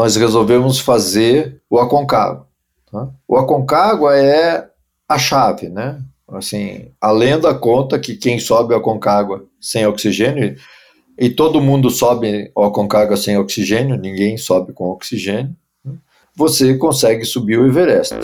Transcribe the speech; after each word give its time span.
nós 0.00 0.16
resolvemos 0.16 0.80
fazer 0.80 1.60
o 1.68 1.78
Aconcagua. 1.78 2.46
Tá? 2.90 3.10
O 3.28 3.36
Aconcagua 3.36 4.16
é 4.16 4.66
a 5.06 5.18
chave, 5.18 5.68
né? 5.68 6.00
Assim, 6.26 6.86
a 6.98 7.10
lenda 7.10 7.52
conta 7.54 7.98
que 7.98 8.16
quem 8.16 8.38
sobe 8.38 8.72
o 8.72 8.78
Aconcagua 8.78 9.44
sem 9.60 9.86
oxigênio, 9.86 10.56
e 11.18 11.28
todo 11.28 11.60
mundo 11.60 11.90
sobe 11.90 12.50
o 12.54 12.64
Aconcagua 12.64 13.14
sem 13.14 13.36
oxigênio, 13.36 13.98
ninguém 13.98 14.38
sobe 14.38 14.72
com 14.72 14.86
oxigênio, 14.86 15.54
né? 15.84 15.92
você 16.34 16.78
consegue 16.78 17.26
subir 17.26 17.58
o 17.58 17.66
Everest. 17.66 18.14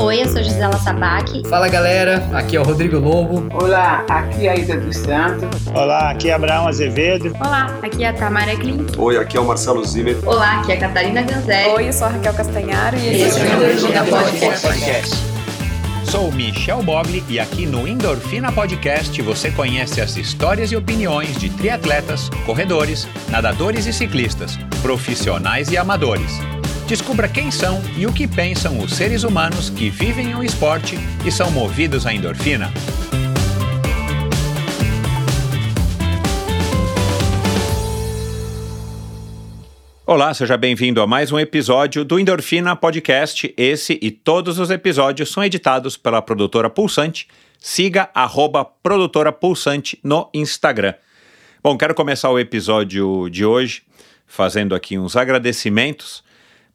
Oi, 0.00 0.22
eu 0.22 0.28
sou 0.30 0.42
Gisela 0.42 0.78
Sabac. 0.78 1.46
Fala 1.46 1.68
galera, 1.68 2.26
aqui 2.32 2.56
é 2.56 2.60
o 2.60 2.64
Rodrigo 2.64 2.98
Lobo. 2.98 3.46
Olá, 3.52 4.02
aqui 4.08 4.46
é 4.46 4.52
a 4.52 4.56
Ida 4.56 4.78
dos 4.78 4.96
Santos. 4.96 5.66
Olá, 5.74 6.10
aqui 6.10 6.30
é 6.30 6.32
Abraão 6.32 6.66
Azevedo. 6.66 7.36
Olá, 7.38 7.78
aqui 7.82 8.02
é 8.02 8.08
a 8.08 8.12
Tamara 8.14 8.56
Klink. 8.56 8.98
Oi, 8.98 9.18
aqui 9.18 9.36
é 9.36 9.40
o 9.40 9.44
Marcelo 9.44 9.84
Zimmer. 9.84 10.16
Olá, 10.26 10.60
aqui 10.60 10.72
é 10.72 10.76
a 10.76 10.80
Catarina 10.80 11.20
Ganzelli. 11.20 11.68
Oi, 11.74 11.88
eu 11.88 11.92
sou 11.92 12.06
a 12.06 12.10
Raquel 12.12 12.32
Castanharo 12.32 12.96
e 12.96 13.22
esse 13.22 13.40
é 13.40 13.44
o 13.44 13.46
Endorfina 13.46 14.04
Podcast. 14.06 14.66
Podcast. 14.66 15.16
Sou 16.10 16.32
Michel 16.32 16.82
Bogli 16.82 17.22
e 17.28 17.38
aqui 17.38 17.66
no 17.66 17.86
Endorfina 17.86 18.50
Podcast 18.50 19.20
você 19.20 19.50
conhece 19.50 20.00
as 20.00 20.16
histórias 20.16 20.72
e 20.72 20.76
opiniões 20.76 21.36
de 21.36 21.50
triatletas, 21.50 22.30
corredores, 22.46 23.06
nadadores 23.28 23.84
e 23.84 23.92
ciclistas, 23.92 24.56
profissionais 24.80 25.70
e 25.70 25.76
amadores. 25.76 26.40
Descubra 26.90 27.28
quem 27.28 27.52
são 27.52 27.80
e 27.96 28.04
o 28.04 28.12
que 28.12 28.26
pensam 28.26 28.80
os 28.80 28.94
seres 28.94 29.22
humanos 29.22 29.70
que 29.70 29.88
vivem 29.88 30.34
o 30.34 30.42
esporte 30.42 30.96
e 31.24 31.30
são 31.30 31.48
movidos 31.48 32.04
à 32.04 32.12
endorfina. 32.12 32.68
Olá, 40.04 40.34
seja 40.34 40.56
bem-vindo 40.56 41.00
a 41.00 41.06
mais 41.06 41.30
um 41.30 41.38
episódio 41.38 42.04
do 42.04 42.18
Endorfina 42.18 42.74
Podcast. 42.74 43.54
Esse 43.56 43.96
e 44.02 44.10
todos 44.10 44.58
os 44.58 44.68
episódios 44.68 45.30
são 45.30 45.44
editados 45.44 45.96
pela 45.96 46.20
produtora 46.20 46.68
Pulsante. 46.68 47.28
Siga 47.60 48.10
arroba 48.12 48.64
produtora 48.64 49.30
Pulsante 49.30 49.96
no 50.02 50.28
Instagram. 50.34 50.94
Bom, 51.62 51.78
quero 51.78 51.94
começar 51.94 52.30
o 52.30 52.38
episódio 52.40 53.28
de 53.30 53.44
hoje 53.44 53.84
fazendo 54.26 54.74
aqui 54.74 54.98
uns 54.98 55.14
agradecimentos 55.14 56.28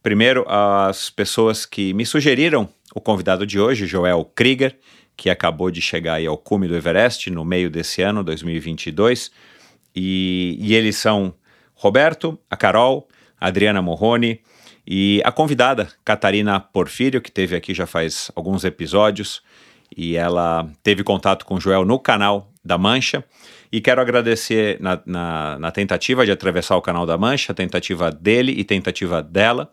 Primeiro, 0.05 0.45
as 0.47 1.09
pessoas 1.09 1.65
que 1.65 1.91
me 1.91 2.05
sugeriram 2.05 2.69
o 2.93 3.01
convidado 3.01 3.43
de 3.43 3.59
hoje, 3.59 3.87
Joel 3.87 4.23
Krieger, 4.35 4.77
que 5.17 5.31
acabou 5.31 5.71
de 5.71 5.81
chegar 5.81 6.23
ao 6.23 6.37
cume 6.37 6.67
do 6.67 6.75
Everest 6.75 7.31
no 7.31 7.43
meio 7.43 7.71
desse 7.71 8.03
ano, 8.03 8.23
2022. 8.23 9.31
E, 9.95 10.59
e 10.61 10.75
eles 10.75 10.95
são 10.95 11.33
Roberto, 11.73 12.37
a 12.47 12.55
Carol, 12.55 13.07
a 13.41 13.47
Adriana 13.47 13.81
Morrone 13.81 14.41
e 14.85 15.23
a 15.25 15.31
convidada, 15.31 15.87
Catarina 16.05 16.59
Porfírio, 16.59 17.19
que 17.19 17.31
teve 17.31 17.55
aqui 17.55 17.73
já 17.73 17.87
faz 17.87 18.29
alguns 18.35 18.63
episódios. 18.63 19.41
E 19.97 20.15
ela 20.15 20.69
teve 20.83 21.03
contato 21.03 21.47
com 21.47 21.55
o 21.55 21.59
Joel 21.59 21.83
no 21.83 21.97
canal 21.97 22.53
da 22.63 22.77
Mancha. 22.77 23.23
E 23.71 23.81
quero 23.81 24.01
agradecer 24.01 24.79
na, 24.79 25.01
na, 25.03 25.57
na, 25.57 25.71
tentativa 25.71 26.23
de 26.27 26.31
atravessar 26.31 26.75
o 26.75 26.81
canal 26.81 27.07
da 27.07 27.17
Mancha, 27.17 27.55
tentativa 27.55 28.11
dele 28.11 28.51
e 28.51 28.63
tentativa 28.63 29.23
dela. 29.23 29.71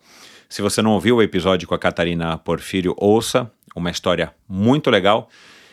Se 0.53 0.61
você 0.61 0.83
não 0.83 0.91
ouviu 0.91 1.17
o 1.17 1.23
episódio 1.23 1.67
com 1.67 1.75
a 1.75 1.79
Catarina 1.79 2.37
Porfírio, 2.37 2.95
ouça, 2.99 3.51
uma 3.75 3.91
história 3.91 4.35
muito 4.47 4.91
legal. 4.91 5.31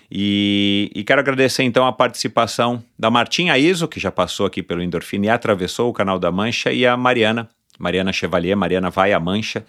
E, 0.10 0.90
e, 0.96 1.04
quero 1.04 1.20
agradecer 1.20 1.64
então 1.64 1.86
a 1.86 1.92
participação 1.92 2.82
da 2.98 3.12
Martinha 3.12 3.58
Iso, 3.58 3.90
que 3.90 4.00
já 4.00 4.10
passou 4.10 4.46
aqui 4.46 4.64
pelo 4.64 4.82
Endorfina 4.82 5.26
e 5.26 5.30
atravessou 5.30 5.90
o 5.90 5.94
canal 5.94 6.18
da 6.18 6.32
Mancha, 6.32 6.72
e 6.72 6.88
a 6.88 6.96
Mariana, 6.96 7.50
Mariana 7.78 8.14
Chevalier, 8.14 8.56
Mariana 8.56 8.90
Vai 8.90 9.12
à 9.12 9.20
Mancha, 9.20 9.66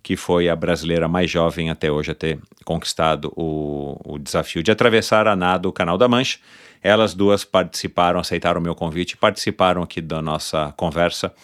que 0.00 0.14
foi 0.14 0.48
a 0.48 0.54
brasileira 0.54 1.08
mais 1.08 1.28
jovem 1.28 1.68
até 1.68 1.90
hoje 1.90 2.12
a 2.12 2.14
ter 2.14 2.38
conquistado 2.64 3.32
o, 3.34 4.14
o 4.14 4.16
desafio 4.16 4.62
de 4.62 4.70
atravessar 4.70 5.26
a 5.26 5.34
nado 5.34 5.68
o 5.68 5.72
canal 5.72 5.98
da 5.98 6.06
Mancha. 6.06 6.38
Elas 6.80 7.14
duas 7.14 7.44
participaram, 7.44 8.20
aceitaram 8.20 8.60
o 8.60 8.62
meu 8.62 8.76
convite, 8.76 9.16
participaram 9.16 9.82
aqui 9.82 10.00
da 10.00 10.22
nossa 10.22 10.72
conversa, 10.76 11.34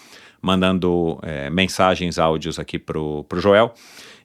mandando 0.41 1.19
é, 1.23 1.51
mensagens, 1.51 2.19
áudios 2.19 2.59
aqui 2.59 2.79
pro, 2.79 3.25
pro 3.25 3.41
Joel. 3.41 3.73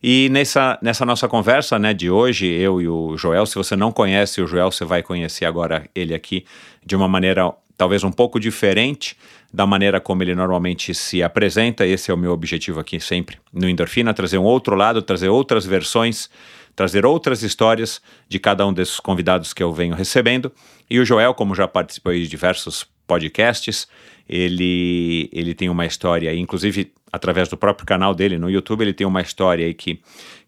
E 0.01 0.27
nessa, 0.29 0.77
nessa 0.81 1.05
nossa 1.05 1.27
conversa 1.27 1.79
né, 1.79 1.93
de 1.93 2.09
hoje, 2.09 2.45
eu 2.45 2.81
e 2.81 2.87
o 2.87 3.15
Joel, 3.17 3.45
se 3.45 3.55
você 3.55 3.75
não 3.75 3.91
conhece 3.91 4.41
o 4.41 4.47
Joel, 4.47 4.71
você 4.71 4.83
vai 4.83 5.01
conhecer 5.01 5.45
agora 5.45 5.89
ele 5.95 6.13
aqui 6.13 6.45
de 6.85 6.95
uma 6.95 7.07
maneira 7.07 7.53
talvez 7.77 8.03
um 8.03 8.11
pouco 8.11 8.39
diferente 8.39 9.17
da 9.51 9.65
maneira 9.65 9.99
como 9.99 10.21
ele 10.21 10.35
normalmente 10.35 10.93
se 10.93 11.23
apresenta. 11.23 11.85
Esse 11.85 12.11
é 12.11 12.13
o 12.13 12.17
meu 12.17 12.31
objetivo 12.31 12.79
aqui 12.79 12.99
sempre 12.99 13.37
no 13.51 13.67
Endorfina, 13.67 14.13
trazer 14.13 14.37
um 14.37 14.43
outro 14.43 14.75
lado, 14.75 15.01
trazer 15.01 15.29
outras 15.29 15.65
versões 15.65 16.29
trazer 16.75 17.05
outras 17.05 17.43
histórias 17.43 18.01
de 18.27 18.39
cada 18.39 18.65
um 18.65 18.73
desses 18.73 18.99
convidados 18.99 19.53
que 19.53 19.61
eu 19.61 19.71
venho 19.71 19.95
recebendo. 19.95 20.51
E 20.89 20.99
o 20.99 21.05
Joel, 21.05 21.33
como 21.33 21.55
já 21.55 21.67
participou 21.67 22.13
de 22.13 22.27
diversos 22.27 22.85
podcasts, 23.05 23.87
ele, 24.27 25.29
ele 25.31 25.53
tem 25.53 25.69
uma 25.69 25.85
história, 25.85 26.33
inclusive 26.35 26.91
através 27.11 27.47
do 27.47 27.55
próprio 27.55 27.85
canal 27.85 28.15
dele 28.15 28.39
no 28.39 28.49
YouTube, 28.49 28.81
ele 28.81 28.93
tem 28.93 29.05
uma 29.05 29.21
história 29.21 29.65
aí 29.65 29.73
que, 29.73 30.01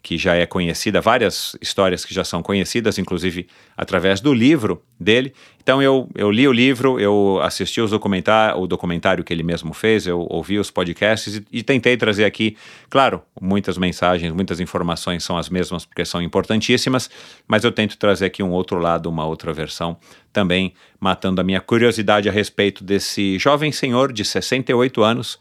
que 0.05 0.19
já 0.19 0.35
é 0.35 0.45
conhecida, 0.45 1.01
várias 1.01 1.57
histórias 1.59 2.05
que 2.05 2.13
já 2.13 2.23
são 2.23 2.43
conhecidas, 2.43 2.99
inclusive 2.99 3.47
através 3.75 4.21
do 4.21 4.31
livro 4.35 4.79
dele. 4.99 5.33
Então 5.63 5.81
eu, 5.81 6.07
eu 6.13 6.29
li 6.29 6.47
o 6.47 6.51
livro, 6.51 6.99
eu 6.99 7.39
assisti 7.41 7.81
os 7.81 7.89
documentar, 7.89 8.55
o 8.55 8.67
documentário 8.67 9.23
que 9.23 9.33
ele 9.33 9.41
mesmo 9.41 9.73
fez, 9.73 10.05
eu 10.05 10.27
ouvi 10.29 10.59
os 10.59 10.69
podcasts 10.69 11.37
e, 11.37 11.45
e 11.51 11.63
tentei 11.63 11.97
trazer 11.97 12.23
aqui, 12.23 12.55
claro, 12.87 13.19
muitas 13.41 13.79
mensagens, 13.79 14.31
muitas 14.31 14.59
informações 14.59 15.23
são 15.23 15.39
as 15.39 15.49
mesmas 15.49 15.85
porque 15.85 16.05
são 16.05 16.21
importantíssimas, 16.21 17.09
mas 17.47 17.63
eu 17.63 17.71
tento 17.71 17.97
trazer 17.97 18.27
aqui 18.27 18.43
um 18.43 18.51
outro 18.51 18.77
lado, 18.77 19.09
uma 19.09 19.25
outra 19.25 19.51
versão, 19.53 19.97
também 20.31 20.75
matando 20.99 21.41
a 21.41 21.43
minha 21.43 21.59
curiosidade 21.59 22.29
a 22.29 22.31
respeito 22.31 22.83
desse 22.83 23.39
jovem 23.39 23.71
senhor 23.71 24.13
de 24.13 24.23
68 24.23 25.01
anos, 25.01 25.39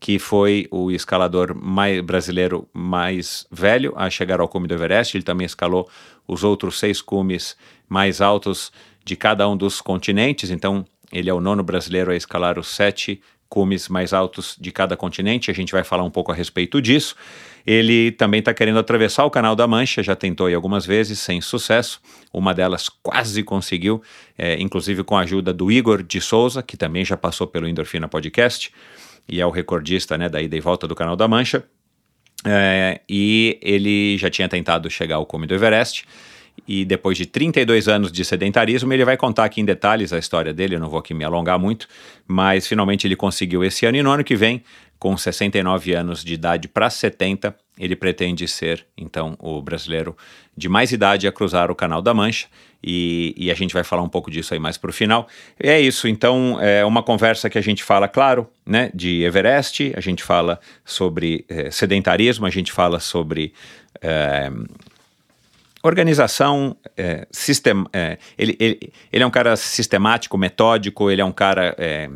que 0.00 0.18
foi 0.18 0.66
o 0.70 0.90
escalador 0.90 1.54
mais, 1.54 2.00
brasileiro 2.00 2.66
mais 2.72 3.46
velho 3.50 3.92
a 3.94 4.08
chegar 4.08 4.40
ao 4.40 4.48
cume 4.48 4.66
do 4.66 4.72
Everest. 4.72 5.14
Ele 5.14 5.22
também 5.22 5.44
escalou 5.44 5.88
os 6.26 6.42
outros 6.42 6.78
seis 6.78 7.02
cumes 7.02 7.54
mais 7.86 8.22
altos 8.22 8.72
de 9.04 9.14
cada 9.14 9.46
um 9.46 9.56
dos 9.56 9.82
continentes. 9.82 10.50
Então, 10.50 10.86
ele 11.12 11.28
é 11.28 11.34
o 11.34 11.40
nono 11.40 11.62
brasileiro 11.62 12.10
a 12.10 12.16
escalar 12.16 12.58
os 12.58 12.68
sete 12.68 13.20
cumes 13.46 13.88
mais 13.88 14.14
altos 14.14 14.56
de 14.58 14.72
cada 14.72 14.96
continente. 14.96 15.50
A 15.50 15.54
gente 15.54 15.72
vai 15.72 15.84
falar 15.84 16.04
um 16.04 16.10
pouco 16.10 16.32
a 16.32 16.34
respeito 16.34 16.80
disso. 16.80 17.14
Ele 17.66 18.10
também 18.12 18.40
está 18.40 18.54
querendo 18.54 18.78
atravessar 18.78 19.24
o 19.26 19.30
Canal 19.30 19.54
da 19.54 19.66
Mancha, 19.66 20.02
já 20.02 20.16
tentou 20.16 20.46
aí 20.46 20.54
algumas 20.54 20.86
vezes, 20.86 21.18
sem 21.18 21.42
sucesso. 21.42 22.00
Uma 22.32 22.54
delas 22.54 22.88
quase 22.88 23.42
conseguiu, 23.42 24.02
é, 24.38 24.58
inclusive 24.58 25.04
com 25.04 25.14
a 25.14 25.22
ajuda 25.22 25.52
do 25.52 25.70
Igor 25.70 26.02
de 26.02 26.22
Souza, 26.22 26.62
que 26.62 26.76
também 26.76 27.04
já 27.04 27.18
passou 27.18 27.46
pelo 27.46 27.68
Endorfina 27.68 28.08
Podcast 28.08 28.72
e 29.30 29.40
é 29.40 29.46
o 29.46 29.50
recordista 29.50 30.18
né, 30.18 30.28
da 30.28 30.42
ida 30.42 30.56
e 30.56 30.60
volta 30.60 30.88
do 30.88 30.94
Canal 30.94 31.16
da 31.16 31.28
Mancha. 31.28 31.62
É, 32.44 33.00
e 33.08 33.58
ele 33.62 34.16
já 34.18 34.30
tinha 34.30 34.48
tentado 34.48 34.90
chegar 34.90 35.16
ao 35.16 35.26
cume 35.26 35.46
do 35.46 35.54
Everest. 35.54 36.04
E 36.66 36.84
depois 36.84 37.16
de 37.16 37.26
32 37.26 37.88
anos 37.88 38.12
de 38.12 38.24
sedentarismo, 38.24 38.92
ele 38.92 39.04
vai 39.04 39.16
contar 39.16 39.44
aqui 39.44 39.60
em 39.60 39.64
detalhes 39.64 40.12
a 40.12 40.18
história 40.18 40.52
dele. 40.52 40.74
Eu 40.74 40.80
não 40.80 40.88
vou 40.88 40.98
aqui 40.98 41.14
me 41.14 41.24
alongar 41.24 41.58
muito, 41.58 41.86
mas 42.26 42.66
finalmente 42.66 43.06
ele 43.06 43.16
conseguiu 43.16 43.64
esse 43.64 43.86
ano. 43.86 43.96
E 43.96 44.02
no 44.02 44.10
ano 44.10 44.24
que 44.24 44.36
vem, 44.36 44.62
com 44.98 45.16
69 45.16 45.94
anos 45.94 46.24
de 46.24 46.34
idade 46.34 46.68
para 46.68 46.90
70, 46.90 47.54
ele 47.80 47.96
pretende 47.96 48.46
ser, 48.46 48.86
então, 48.96 49.34
o 49.38 49.62
brasileiro 49.62 50.14
de 50.54 50.68
mais 50.68 50.92
idade 50.92 51.26
a 51.26 51.32
cruzar 51.32 51.70
o 51.70 51.74
Canal 51.74 52.02
da 52.02 52.12
Mancha. 52.12 52.46
E, 52.82 53.34
e 53.36 53.50
a 53.50 53.54
gente 53.54 53.74
vai 53.74 53.84
falar 53.84 54.02
um 54.02 54.08
pouco 54.08 54.30
disso 54.30 54.54
aí 54.54 54.60
mais 54.60 54.78
para 54.78 54.90
o 54.90 54.92
final. 54.92 55.26
E 55.62 55.68
é 55.68 55.80
isso, 55.80 56.06
então, 56.06 56.58
é 56.60 56.84
uma 56.84 57.02
conversa 57.02 57.48
que 57.48 57.58
a 57.58 57.62
gente 57.62 57.82
fala, 57.82 58.06
claro, 58.06 58.46
né, 58.64 58.90
de 58.94 59.22
Everest, 59.22 59.92
a 59.96 60.00
gente 60.00 60.22
fala 60.22 60.60
sobre 60.84 61.44
é, 61.48 61.70
sedentarismo, 61.70 62.46
a 62.46 62.50
gente 62.50 62.70
fala 62.70 63.00
sobre. 63.00 63.54
É, 64.00 64.50
organização, 65.82 66.76
é, 66.96 67.26
sistema, 67.30 67.88
é, 67.92 68.18
ele, 68.36 68.56
ele, 68.60 68.92
ele 69.12 69.24
é 69.24 69.26
um 69.26 69.30
cara 69.30 69.56
sistemático, 69.56 70.36
metódico, 70.36 71.10
ele 71.10 71.22
é 71.22 71.24
um 71.24 71.32
cara 71.32 71.74
é, 71.78 72.10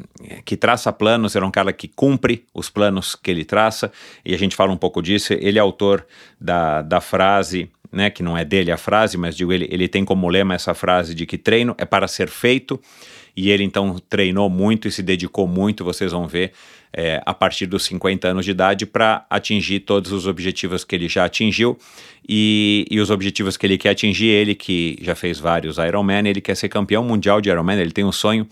que 0.45 0.57
traça 0.57 0.93
planos, 0.93 1.35
ele 1.35 1.45
é 1.45 1.49
um 1.49 1.51
cara 1.51 1.73
que 1.73 1.89
cumpre 1.89 2.45
os 2.53 2.69
planos 2.69 3.15
que 3.15 3.31
ele 3.31 3.45
traça, 3.45 3.91
e 4.25 4.35
a 4.35 4.39
gente 4.39 4.55
fala 4.55 4.73
um 4.73 4.77
pouco 4.77 5.01
disso. 5.01 5.33
Ele 5.33 5.59
é 5.59 5.63
autor 5.63 6.07
da, 6.41 6.83
da 6.83 7.01
frase, 7.01 7.71
né, 7.91 8.11
que 8.11 8.23
não 8.23 8.37
é 8.37 8.45
dele 8.45 8.71
a 8.71 8.77
frase, 8.77 9.17
mas 9.17 9.37
digo, 9.37 9.53
ele, 9.53 9.69
ele 9.71 9.89
tem 9.89 10.05
como 10.05 10.29
lema 10.29 10.55
essa 10.55 10.75
frase 10.75 11.15
de 11.15 11.25
que 11.25 11.39
treino 11.39 11.75
é 11.79 11.85
para 11.85 12.09
ser 12.09 12.29
feito 12.29 12.81
e 13.37 13.51
ele 13.51 13.65
então 13.65 13.97
treinou 14.09 14.49
muito 14.49 14.87
e 14.87 14.93
se 14.93 15.03
dedicou 15.03 15.47
muito, 15.47 15.85
vocês 15.85 16.13
vão 16.13 16.27
ver, 16.27 16.53
é, 16.97 17.21
a 17.27 17.35
partir 17.35 17.67
dos 17.67 17.85
50 17.85 18.29
anos 18.29 18.45
de 18.45 18.53
idade 18.53 18.87
para 18.87 19.27
atingir 19.29 19.81
todos 19.81 20.13
os 20.13 20.27
objetivos 20.27 20.85
que 20.85 20.95
ele 20.95 21.09
já 21.09 21.25
atingiu 21.25 21.77
e, 22.27 22.87
e, 22.89 23.01
os 23.01 23.11
objetivos 23.11 23.57
que 23.57 23.67
ele 23.67 23.77
quer 23.77 23.91
atingir. 23.91 24.27
Ele 24.27 24.55
que 24.55 24.97
já 25.03 25.15
fez 25.15 25.39
vários 25.39 25.77
Ironman, 25.77 26.29
ele 26.29 26.41
quer 26.41 26.55
ser 26.55 26.69
campeão 26.69 27.03
mundial 27.03 27.41
de 27.41 27.51
Ironman, 27.51 27.81
ele 27.81 27.91
tem 27.91 28.05
um 28.05 28.13
sonho 28.13 28.47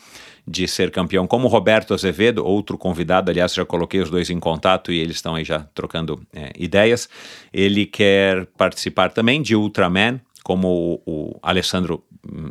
de 0.46 0.66
ser 0.66 0.90
campeão, 0.90 1.24
como 1.24 1.46
Roberto 1.46 1.94
Azevedo, 1.94 2.44
outro 2.44 2.76
convidado, 2.76 3.30
aliás, 3.30 3.54
já 3.54 3.64
coloquei 3.64 4.00
os 4.00 4.10
dois 4.10 4.28
em 4.28 4.40
contato 4.40 4.90
e 4.90 4.98
eles 4.98 5.16
estão 5.16 5.36
aí 5.36 5.44
já 5.44 5.60
trocando 5.72 6.20
é, 6.34 6.50
ideias. 6.58 7.08
Ele 7.52 7.86
quer 7.86 8.46
participar 8.58 9.12
também 9.12 9.40
de 9.40 9.54
Ultraman, 9.54 10.20
como 10.42 11.00
o, 11.06 11.12
o 11.12 11.38
Alessandro 11.42 12.02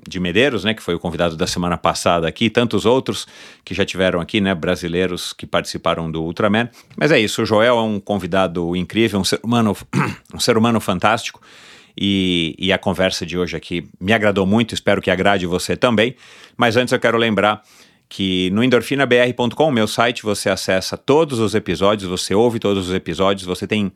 de 0.07 0.19
Medeiros, 0.19 0.63
né, 0.63 0.73
que 0.73 0.81
foi 0.81 0.95
o 0.95 0.99
convidado 0.99 1.35
da 1.35 1.47
semana 1.47 1.77
passada 1.77 2.27
aqui, 2.27 2.45
e 2.45 2.49
tantos 2.49 2.85
outros 2.85 3.27
que 3.63 3.73
já 3.73 3.85
tiveram 3.85 4.19
aqui, 4.19 4.41
né, 4.41 4.53
brasileiros 4.53 5.33
que 5.33 5.45
participaram 5.45 6.11
do 6.11 6.23
Ultraman. 6.23 6.69
Mas 6.97 7.11
é 7.11 7.19
isso, 7.19 7.41
o 7.41 7.45
Joel 7.45 7.77
é 7.77 7.81
um 7.81 7.99
convidado 7.99 8.75
incrível, 8.75 9.19
um 9.19 9.23
ser 9.23 9.39
humano, 9.43 9.75
um 10.33 10.39
ser 10.39 10.57
humano 10.57 10.79
fantástico. 10.79 11.41
E, 11.99 12.55
e, 12.57 12.71
a 12.71 12.77
conversa 12.77 13.25
de 13.25 13.37
hoje 13.37 13.57
aqui 13.57 13.85
me 13.99 14.13
agradou 14.13 14.45
muito, 14.45 14.73
espero 14.73 15.01
que 15.01 15.11
agrade 15.11 15.45
você 15.45 15.75
também. 15.75 16.15
Mas 16.55 16.77
antes 16.77 16.93
eu 16.93 16.99
quero 16.99 17.17
lembrar 17.17 17.61
que 18.11 18.49
no 18.51 18.61
endorfinabr.com, 18.61 19.71
meu 19.71 19.87
site, 19.87 20.23
você 20.23 20.49
acessa 20.49 20.97
todos 20.97 21.39
os 21.39 21.55
episódios, 21.55 22.09
você 22.09 22.35
ouve 22.35 22.59
todos 22.59 22.89
os 22.89 22.93
episódios, 22.93 23.45
você 23.47 23.65
tem 23.65 23.89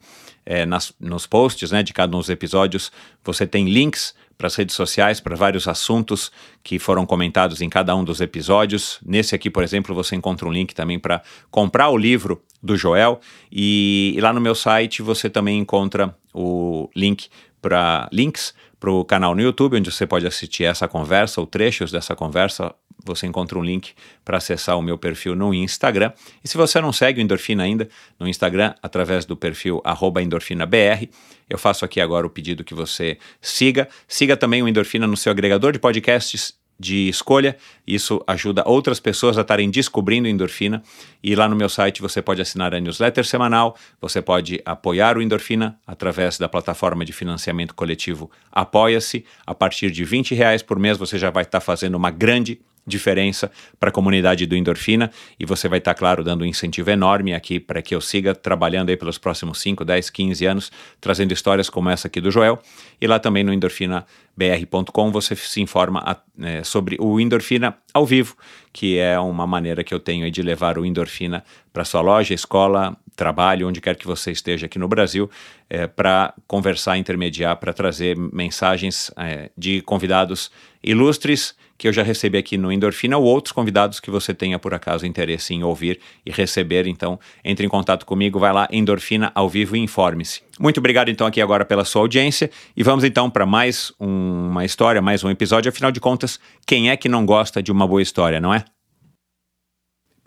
é, 0.45 0.65
nas, 0.65 0.93
nos 0.97 1.27
posts 1.27 1.69
né, 1.69 1.83
de 1.83 1.91
cada 1.91 2.15
um 2.15 2.21
dos 2.21 2.29
episódios, 2.29 2.93
você 3.21 3.45
tem 3.45 3.67
links 3.67 4.15
para 4.37 4.47
as 4.47 4.55
redes 4.55 4.73
sociais, 4.73 5.19
para 5.19 5.35
vários 5.35 5.67
assuntos 5.67 6.31
que 6.63 6.79
foram 6.79 7.05
comentados 7.05 7.59
em 7.59 7.67
cada 7.67 7.93
um 7.93 8.05
dos 8.05 8.21
episódios. 8.21 8.99
Nesse 9.05 9.35
aqui, 9.35 9.49
por 9.49 9.63
exemplo, 9.63 9.93
você 9.93 10.15
encontra 10.15 10.47
um 10.47 10.51
link 10.51 10.73
também 10.73 10.97
para 10.97 11.21
comprar 11.51 11.89
o 11.89 11.97
livro 11.97 12.41
do 12.63 12.77
Joel. 12.77 13.19
E, 13.51 14.13
e, 14.15 14.21
lá 14.21 14.31
no 14.31 14.39
meu 14.39 14.55
site 14.55 15.01
você 15.01 15.29
também 15.29 15.59
encontra 15.59 16.15
o 16.33 16.89
link 16.95 17.27
para 17.61 18.07
links 18.13 18.53
para 18.79 18.91
o 18.91 19.03
canal 19.03 19.35
no 19.35 19.41
YouTube, 19.41 19.75
onde 19.77 19.91
você 19.91 20.07
pode 20.07 20.25
assistir 20.25 20.63
essa 20.63 20.87
conversa 20.87 21.41
ou 21.41 21.47
trechos 21.47 21.91
dessa 21.91 22.15
conversa 22.15 22.73
você 23.05 23.27
encontra 23.27 23.57
um 23.57 23.63
link 23.63 23.93
para 24.23 24.37
acessar 24.37 24.77
o 24.77 24.81
meu 24.81 24.97
perfil 24.97 25.35
no 25.35 25.53
Instagram. 25.53 26.11
E 26.43 26.47
se 26.47 26.57
você 26.57 26.81
não 26.81 26.91
segue 26.91 27.21
o 27.21 27.23
Endorfina 27.23 27.63
ainda, 27.63 27.87
no 28.19 28.27
Instagram, 28.27 28.73
através 28.81 29.25
do 29.25 29.37
perfil 29.37 29.81
endorfinabr, 30.21 31.07
eu 31.49 31.57
faço 31.57 31.85
aqui 31.85 32.01
agora 32.01 32.25
o 32.25 32.29
pedido 32.29 32.63
que 32.63 32.73
você 32.73 33.17
siga. 33.39 33.87
Siga 34.07 34.35
também 34.35 34.63
o 34.63 34.67
Endorfina 34.67 35.05
no 35.05 35.15
seu 35.15 35.31
agregador 35.31 35.71
de 35.71 35.79
podcasts 35.79 36.55
de 36.79 37.07
escolha. 37.07 37.57
Isso 37.87 38.21
ajuda 38.27 38.63
outras 38.65 38.99
pessoas 38.99 39.37
a 39.37 39.41
estarem 39.41 39.69
descobrindo 39.69 40.27
endorfina. 40.27 40.83
E 41.23 41.35
lá 41.35 41.47
no 41.47 41.55
meu 41.55 41.69
site 41.69 42.01
você 42.01 42.21
pode 42.21 42.41
assinar 42.41 42.73
a 42.73 42.79
newsletter 42.79 43.25
semanal, 43.25 43.77
você 43.99 44.21
pode 44.21 44.61
apoiar 44.65 45.17
o 45.17 45.21
Endorfina 45.21 45.79
através 45.87 46.37
da 46.37 46.49
plataforma 46.49 47.05
de 47.05 47.13
financiamento 47.13 47.73
coletivo 47.73 48.29
Apoia-se. 48.51 49.25
A 49.45 49.55
partir 49.55 49.91
de 49.91 50.03
20 50.03 50.35
reais 50.35 50.61
por 50.61 50.77
mês 50.77 50.97
você 50.97 51.17
já 51.17 51.29
vai 51.29 51.43
estar 51.43 51.61
fazendo 51.61 51.95
uma 51.95 52.11
grande 52.11 52.59
diferença 52.85 53.51
para 53.79 53.89
a 53.89 53.91
comunidade 53.91 54.45
do 54.45 54.55
Endorfina 54.55 55.11
e 55.39 55.45
você 55.45 55.67
vai 55.67 55.79
estar, 55.79 55.93
tá, 55.93 55.97
claro, 55.97 56.23
dando 56.23 56.43
um 56.43 56.45
incentivo 56.45 56.89
enorme 56.89 57.33
aqui 57.33 57.59
para 57.59 57.81
que 57.81 57.95
eu 57.95 58.01
siga 58.01 58.35
trabalhando 58.35 58.89
aí 58.89 58.97
pelos 58.97 59.17
próximos 59.17 59.59
5, 59.59 59.83
10, 59.83 60.09
15 60.09 60.45
anos, 60.45 60.71
trazendo 61.01 61.31
histórias 61.31 61.69
como 61.69 61.89
essa 61.89 62.07
aqui 62.07 62.21
do 62.21 62.29
Joel. 62.29 62.59
E 63.01 63.07
lá 63.07 63.19
também 63.19 63.43
no 63.43 63.53
endorfinabr.com 63.53 65.11
você 65.11 65.35
se 65.35 65.61
informa 65.61 66.21
é, 66.39 66.63
sobre 66.63 66.97
o 66.99 67.19
Endorfina 67.19 67.77
ao 67.93 68.05
vivo, 68.05 68.35
que 68.71 68.97
é 68.97 69.17
uma 69.19 69.47
maneira 69.47 69.83
que 69.83 69.93
eu 69.93 69.99
tenho 69.99 70.29
de 70.29 70.41
levar 70.41 70.77
o 70.77 70.85
Endorfina 70.85 71.43
para 71.73 71.83
sua 71.83 72.01
loja, 72.01 72.33
escola, 72.33 72.95
trabalho, 73.15 73.67
onde 73.67 73.81
quer 73.81 73.95
que 73.95 74.05
você 74.05 74.31
esteja 74.31 74.65
aqui 74.65 74.77
no 74.77 74.87
Brasil, 74.87 75.29
é, 75.69 75.87
para 75.87 76.33
conversar, 76.45 76.97
intermediar, 76.97 77.55
para 77.57 77.73
trazer 77.73 78.15
mensagens 78.17 79.11
é, 79.17 79.49
de 79.57 79.81
convidados 79.81 80.51
ilustres 80.83 81.55
que 81.77 81.87
eu 81.87 81.93
já 81.93 82.03
recebi 82.03 82.37
aqui 82.37 82.57
no 82.57 82.71
Endorfina 82.71 83.17
ou 83.17 83.23
outros 83.23 83.51
convidados 83.51 83.99
que 83.99 84.09
você 84.09 84.33
tenha 84.33 84.57
por 84.57 84.73
acaso 84.73 85.05
interesse 85.05 85.53
em 85.53 85.63
ouvir 85.63 85.99
e 86.25 86.31
receber. 86.31 86.87
Então, 86.87 87.19
entre 87.43 87.65
em 87.65 87.69
contato 87.69 88.05
comigo, 88.05 88.39
vai 88.39 88.53
lá, 88.53 88.67
Endorfina 88.71 89.31
ao 89.35 89.49
vivo 89.49 89.75
e 89.75 89.79
informe-se. 89.79 90.41
Muito 90.59 90.77
obrigado 90.77 91.09
então 91.09 91.27
aqui 91.27 91.41
agora 91.41 91.65
pela 91.65 91.83
sua 91.83 92.01
audiência 92.01 92.49
e 92.75 92.83
vamos 92.83 93.03
então 93.03 93.29
para 93.29 93.45
mais 93.45 93.91
um, 93.99 94.49
uma 94.49 94.63
história, 94.63 95.01
mais 95.01 95.23
um 95.23 95.29
episódio. 95.29 95.69
Afinal 95.69 95.91
de 95.91 95.99
contas, 95.99 96.39
quem 96.65 96.89
é 96.89 96.97
que 96.97 97.09
não 97.09 97.25
gosta 97.25 97.61
de 97.61 97.71
uma 97.71 97.87
boa 97.87 98.01
história, 98.01 98.39
não 98.39 98.53
é? 98.53 98.63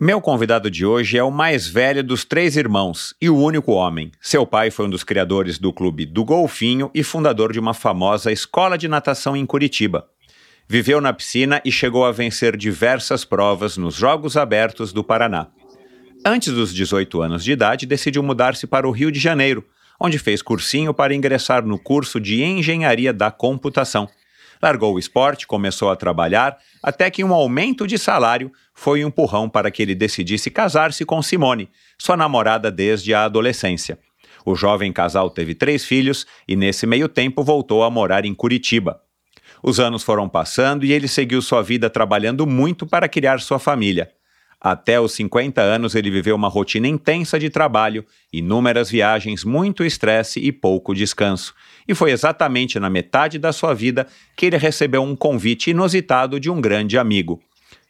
Meu 0.01 0.21
convidado 0.21 0.71
de 0.71 0.85
hoje 0.85 1.17
é 1.17 1.23
o 1.23 1.29
mais 1.29 1.67
velho 1.67 2.01
dos 2.01 2.23
três 2.23 2.55
irmãos 2.55 3.13
e 3.21 3.29
o 3.29 3.35
único 3.35 3.73
homem. 3.73 4.13
Seu 4.21 4.45
pai 4.45 4.71
foi 4.71 4.85
um 4.85 4.89
dos 4.89 5.03
criadores 5.03 5.59
do 5.59 5.73
clube 5.73 6.05
do 6.05 6.23
Golfinho 6.23 6.89
e 6.95 7.03
fundador 7.03 7.51
de 7.51 7.59
uma 7.59 7.73
famosa 7.73 8.31
escola 8.31 8.77
de 8.77 8.87
natação 8.87 9.35
em 9.35 9.45
Curitiba. 9.45 10.07
Viveu 10.71 11.01
na 11.01 11.11
piscina 11.11 11.59
e 11.65 11.71
chegou 11.71 12.05
a 12.05 12.11
vencer 12.11 12.55
diversas 12.55 13.25
provas 13.25 13.75
nos 13.75 13.95
Jogos 13.95 14.37
Abertos 14.37 14.93
do 14.93 15.03
Paraná. 15.03 15.47
Antes 16.23 16.53
dos 16.53 16.71
18 16.71 17.23
anos 17.23 17.43
de 17.43 17.53
idade, 17.53 17.87
decidiu 17.87 18.21
mudar-se 18.21 18.67
para 18.67 18.87
o 18.87 18.91
Rio 18.91 19.11
de 19.11 19.19
Janeiro, 19.19 19.65
onde 19.99 20.19
fez 20.19 20.43
cursinho 20.43 20.93
para 20.93 21.15
ingressar 21.15 21.65
no 21.65 21.79
curso 21.79 22.19
de 22.19 22.43
Engenharia 22.43 23.11
da 23.11 23.31
Computação. 23.31 24.07
Largou 24.61 24.93
o 24.93 24.99
esporte, 24.99 25.47
começou 25.47 25.89
a 25.89 25.95
trabalhar, 25.95 26.55
até 26.83 27.09
que 27.09 27.23
um 27.23 27.33
aumento 27.33 27.87
de 27.87 27.97
salário 27.97 28.51
foi 28.71 29.03
um 29.03 29.07
empurrão 29.07 29.49
para 29.49 29.71
que 29.71 29.81
ele 29.81 29.95
decidisse 29.95 30.51
casar-se 30.51 31.03
com 31.03 31.19
Simone, 31.23 31.67
sua 31.97 32.15
namorada 32.15 32.69
desde 32.69 33.11
a 33.11 33.23
adolescência. 33.23 33.97
O 34.45 34.53
jovem 34.53 34.93
casal 34.93 35.31
teve 35.31 35.55
três 35.55 35.83
filhos 35.83 36.27
e, 36.47 36.55
nesse 36.55 36.85
meio 36.85 37.09
tempo, 37.09 37.43
voltou 37.43 37.83
a 37.83 37.89
morar 37.89 38.23
em 38.23 38.35
Curitiba. 38.35 39.01
Os 39.61 39.79
anos 39.79 40.03
foram 40.03 40.29
passando 40.29 40.85
e 40.85 40.93
ele 40.93 41.07
seguiu 41.07 41.41
sua 41.41 41.61
vida 41.61 41.89
trabalhando 41.89 42.47
muito 42.47 42.85
para 42.85 43.09
criar 43.09 43.39
sua 43.39 43.59
família. 43.59 44.09
Até 44.61 44.99
os 44.99 45.13
50 45.13 45.61
anos, 45.61 45.95
ele 45.95 46.11
viveu 46.11 46.35
uma 46.35 46.49
rotina 46.49 46.85
intensa 46.85 47.39
de 47.39 47.49
trabalho, 47.49 48.05
inúmeras 48.31 48.89
viagens, 48.89 49.45
muito 49.45 49.85
estresse 49.85 50.39
e 50.41 50.51
pouco 50.51 50.93
descanso. 50.93 51.55
E 51.87 51.95
foi 51.95 52.11
exatamente 52.11 52.77
na 52.77 52.89
metade 52.89 53.39
da 53.39 53.53
sua 53.53 53.73
vida 53.73 54.05
que 54.35 54.45
ele 54.45 54.57
recebeu 54.57 55.01
um 55.01 55.15
convite 55.15 55.69
inusitado 55.69 56.41
de 56.41 56.49
um 56.49 56.59
grande 56.59 56.97
amigo: 56.97 57.41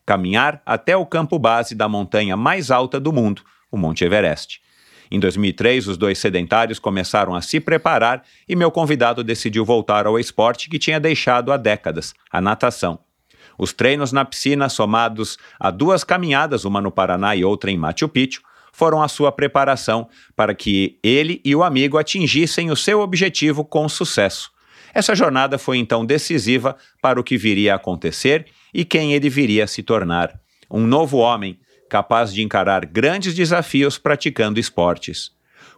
caminhar 0.06 0.62
até 0.63 0.95
o 0.95 1.07
campo 1.07 1.39
base 1.39 1.74
da 1.74 1.89
montanha 1.89 2.38
mais 2.38 2.69
alta 2.69 3.00
do 3.00 3.12
mundo, 3.12 3.42
o 3.72 3.77
Monte 3.77 4.04
Everest. 4.04 4.62
Em 5.12 5.20
2003, 5.20 5.88
os 5.88 5.98
dois 5.98 6.20
sedentários 6.20 6.78
começaram 6.78 7.34
a 7.34 7.42
se 7.42 7.60
preparar 7.60 8.24
e 8.48 8.56
meu 8.56 8.70
convidado 8.70 9.24
decidiu 9.24 9.66
voltar 9.66 10.06
ao 10.06 10.20
esporte 10.20 10.70
que 10.70 10.78
tinha 10.78 11.00
deixado 11.00 11.52
há 11.52 11.58
décadas, 11.58 12.14
a 12.32 12.40
natação. 12.40 13.00
Os 13.58 13.74
treinos 13.74 14.12
na 14.12 14.24
piscina, 14.24 14.70
somados 14.70 15.38
a 15.60 15.72
duas 15.72 16.04
caminhadas, 16.04 16.63
uma 16.63 16.80
no 16.80 16.92
Paraná 16.92 17.36
e 17.36 17.44
outra 17.44 17.72
em 17.72 17.78
Machu 17.78 18.08
Picchu, 18.08 18.42
foram 18.72 19.01
a 19.01 19.08
sua 19.08 19.32
preparação 19.32 20.08
para 20.36 20.54
que 20.54 20.98
ele 21.04 21.42
e 21.44 21.56
o 21.56 21.63
amigo 21.63 21.98
atingissem 21.98 22.72
o 22.72 22.75
seu 22.75 23.01
objetivo 23.01 23.66
com 23.66 23.89
sucesso. 23.89 24.51
Essa 24.94 25.16
jornada 25.16 25.58
foi 25.58 25.78
então 25.78 26.06
decisiva 26.06 26.78
para 27.01 27.20
o 27.20 27.24
que 27.24 27.38
viria 27.38 27.74
a 27.74 27.75
acontecer 27.75 28.46
e 28.74 28.86
quem 28.86 29.13
ele 29.13 29.30
viria 29.30 29.66
a 29.66 29.68
se 29.68 29.84
tornar. 29.84 30.39
Um 30.72 30.86
novo 30.86 31.18
homem, 31.18 31.60
capaz 31.89 32.31
de 32.31 32.41
encarar 32.43 32.86
grandes 32.86 33.34
desafios 33.34 33.98
praticando 33.98 34.60
esportes. 34.60 35.31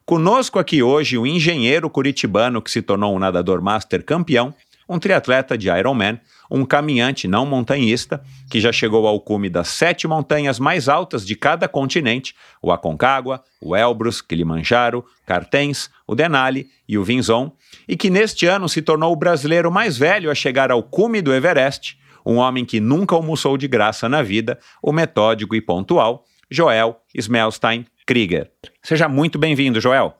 Conosco 0.05 0.59
aqui 0.59 0.83
hoje 0.83 1.17
o 1.17 1.25
engenheiro 1.25 1.89
curitibano 1.89 2.61
que 2.61 2.69
se 2.69 2.81
tornou 2.81 3.15
um 3.15 3.19
nadador 3.19 3.61
master 3.61 4.03
campeão, 4.03 4.53
um 4.89 4.99
triatleta 4.99 5.57
de 5.57 5.69
Ironman, 5.69 6.19
um 6.49 6.65
caminhante 6.65 7.25
não 7.25 7.45
montanhista, 7.45 8.21
que 8.49 8.59
já 8.59 8.73
chegou 8.73 9.07
ao 9.07 9.21
cume 9.21 9.49
das 9.49 9.69
sete 9.69 10.05
montanhas 10.05 10.59
mais 10.59 10.89
altas 10.89 11.25
de 11.25 11.33
cada 11.33 11.65
continente, 11.65 12.35
o 12.61 12.73
Aconcagua, 12.73 13.41
o 13.61 13.73
Elbrus, 13.73 14.21
Kilimanjaro, 14.21 15.05
Cartens, 15.25 15.89
o 16.05 16.13
Denali 16.13 16.67
e 16.89 16.97
o 16.97 17.05
Vinzon, 17.05 17.53
e 17.87 17.95
que 17.95 18.09
neste 18.09 18.45
ano 18.47 18.67
se 18.67 18.81
tornou 18.81 19.13
o 19.13 19.15
brasileiro 19.15 19.71
mais 19.71 19.97
velho 19.97 20.29
a 20.29 20.35
chegar 20.35 20.71
ao 20.71 20.83
cume 20.83 21.21
do 21.21 21.33
Everest, 21.33 21.97
um 22.25 22.37
homem 22.37 22.65
que 22.65 22.79
nunca 22.79 23.15
almoçou 23.15 23.57
de 23.57 23.67
graça 23.67 24.07
na 24.07 24.21
vida, 24.21 24.59
o 24.81 24.91
metódico 24.91 25.55
e 25.55 25.61
pontual, 25.61 26.25
Joel 26.49 27.01
Smelstein 27.15 27.85
Krieger. 28.05 28.51
Seja 28.83 29.07
muito 29.07 29.39
bem-vindo, 29.39 29.79
Joel. 29.79 30.13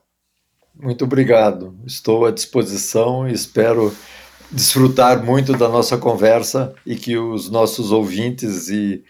Muito 0.74 1.04
obrigado. 1.04 1.76
Estou 1.86 2.24
à 2.24 2.30
disposição 2.30 3.28
e 3.28 3.32
espero 3.32 3.94
desfrutar 4.50 5.24
muito 5.24 5.52
da 5.52 5.68
nossa 5.68 5.96
conversa 5.96 6.74
e 6.86 6.96
que 6.96 7.16
os 7.16 7.50
nossos 7.50 7.92
ouvintes 7.92 8.68
e 8.68 9.02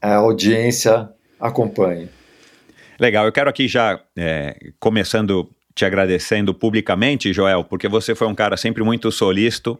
a 0.00 0.16
audiência 0.16 1.08
acompanhem. 1.40 2.08
Legal, 2.98 3.26
eu 3.26 3.32
quero 3.32 3.50
aqui 3.50 3.68
já, 3.68 4.00
é, 4.16 4.56
começando 4.78 5.48
te 5.74 5.84
agradecendo 5.84 6.54
publicamente, 6.54 7.32
Joel, 7.34 7.62
porque 7.62 7.86
você 7.86 8.14
foi 8.14 8.26
um 8.26 8.34
cara 8.34 8.56
sempre 8.56 8.82
muito 8.82 9.12
solícito, 9.12 9.78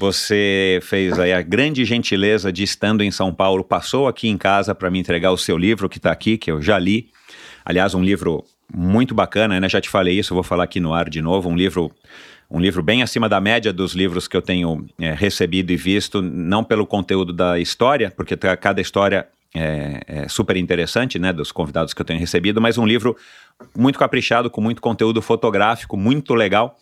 Você 0.00 0.80
fez 0.80 1.18
aí 1.18 1.30
a 1.30 1.42
grande 1.42 1.84
gentileza 1.84 2.50
de, 2.50 2.62
estando 2.62 3.02
em 3.02 3.10
São 3.10 3.34
Paulo, 3.34 3.62
passou 3.62 4.08
aqui 4.08 4.28
em 4.28 4.38
casa 4.38 4.74
para 4.74 4.90
me 4.90 4.98
entregar 4.98 5.30
o 5.30 5.36
seu 5.36 5.58
livro 5.58 5.90
que 5.90 5.98
está 5.98 6.10
aqui, 6.10 6.38
que 6.38 6.50
eu 6.50 6.62
já 6.62 6.78
li. 6.78 7.10
Aliás, 7.62 7.94
um 7.94 8.02
livro 8.02 8.42
muito 8.74 9.14
bacana, 9.14 9.60
né? 9.60 9.68
Já 9.68 9.78
te 9.78 9.90
falei 9.90 10.18
isso, 10.18 10.32
vou 10.32 10.42
falar 10.42 10.64
aqui 10.64 10.80
no 10.80 10.94
ar 10.94 11.10
de 11.10 11.20
novo. 11.20 11.50
Um 11.50 11.54
livro 11.54 11.92
um 12.50 12.58
livro 12.58 12.82
bem 12.82 13.02
acima 13.02 13.28
da 13.28 13.42
média 13.42 13.74
dos 13.74 13.92
livros 13.92 14.26
que 14.26 14.34
eu 14.34 14.40
tenho 14.40 14.86
é, 14.98 15.12
recebido 15.12 15.70
e 15.70 15.76
visto, 15.76 16.22
não 16.22 16.64
pelo 16.64 16.86
conteúdo 16.86 17.30
da 17.30 17.58
história, 17.60 18.10
porque 18.10 18.34
cada 18.38 18.80
história 18.80 19.28
é, 19.54 20.00
é, 20.06 20.28
super 20.28 20.56
interessante, 20.56 21.18
né, 21.18 21.30
dos 21.30 21.52
convidados 21.52 21.92
que 21.92 22.00
eu 22.00 22.06
tenho 22.06 22.18
recebido, 22.18 22.58
mas 22.58 22.78
um 22.78 22.86
livro 22.86 23.14
muito 23.76 23.98
caprichado, 23.98 24.48
com 24.48 24.62
muito 24.62 24.80
conteúdo 24.80 25.20
fotográfico, 25.20 25.94
muito 25.94 26.34
legal. 26.34 26.78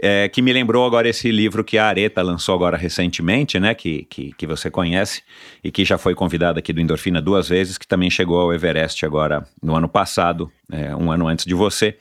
É, 0.00 0.28
que 0.28 0.42
me 0.42 0.52
lembrou 0.52 0.84
agora 0.84 1.08
esse 1.08 1.30
livro 1.30 1.62
que 1.62 1.78
a 1.78 1.86
Areta 1.86 2.20
lançou 2.20 2.54
agora 2.54 2.76
recentemente, 2.76 3.60
né, 3.60 3.74
que, 3.74 4.04
que, 4.10 4.32
que 4.36 4.46
você 4.46 4.70
conhece 4.70 5.22
e 5.62 5.70
que 5.70 5.84
já 5.84 5.96
foi 5.96 6.14
convidada 6.14 6.58
aqui 6.58 6.72
do 6.72 6.80
Endorfina 6.80 7.22
duas 7.22 7.48
vezes, 7.48 7.78
que 7.78 7.86
também 7.86 8.10
chegou 8.10 8.40
ao 8.40 8.52
Everest 8.52 9.06
agora 9.06 9.46
no 9.62 9.76
ano 9.76 9.88
passado, 9.88 10.50
é, 10.70 10.94
um 10.96 11.12
ano 11.12 11.28
antes 11.28 11.44
de 11.44 11.54
você. 11.54 11.96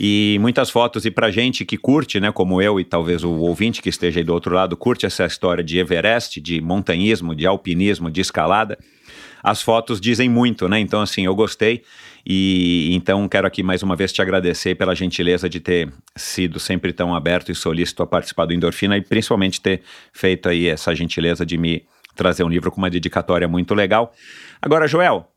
E 0.00 0.38
muitas 0.40 0.70
fotos, 0.70 1.04
e 1.04 1.10
pra 1.10 1.30
gente 1.30 1.64
que 1.64 1.76
curte, 1.76 2.18
né, 2.18 2.32
como 2.32 2.60
eu 2.60 2.80
e 2.80 2.84
talvez 2.84 3.22
o 3.22 3.30
ouvinte 3.30 3.82
que 3.82 3.88
esteja 3.88 4.20
aí 4.20 4.24
do 4.24 4.32
outro 4.32 4.54
lado, 4.54 4.76
curte 4.76 5.04
essa 5.06 5.26
história 5.26 5.62
de 5.62 5.78
Everest, 5.78 6.40
de 6.40 6.60
montanhismo, 6.60 7.34
de 7.34 7.46
alpinismo, 7.46 8.10
de 8.10 8.20
escalada, 8.20 8.78
as 9.42 9.60
fotos 9.60 10.00
dizem 10.00 10.26
muito, 10.26 10.66
né? 10.70 10.80
Então, 10.80 11.02
assim, 11.02 11.26
eu 11.26 11.34
gostei 11.34 11.82
e 12.26 12.90
então 12.92 13.28
quero 13.28 13.46
aqui 13.46 13.62
mais 13.62 13.82
uma 13.82 13.94
vez 13.94 14.12
te 14.12 14.22
agradecer 14.22 14.74
pela 14.74 14.94
gentileza 14.94 15.48
de 15.48 15.60
ter 15.60 15.92
sido 16.16 16.58
sempre 16.58 16.92
tão 16.92 17.14
aberto 17.14 17.52
e 17.52 17.54
solícito 17.54 18.02
a 18.02 18.06
participar 18.06 18.46
do 18.46 18.54
Endorfina 18.54 18.96
e 18.96 19.02
principalmente 19.02 19.60
ter 19.60 19.82
feito 20.12 20.48
aí 20.48 20.66
essa 20.68 20.94
gentileza 20.94 21.44
de 21.44 21.58
me 21.58 21.84
trazer 22.14 22.44
um 22.44 22.48
livro 22.48 22.70
com 22.70 22.78
uma 22.78 22.90
dedicatória 22.90 23.46
muito 23.48 23.74
legal. 23.74 24.14
Agora, 24.62 24.86
Joel, 24.86 25.28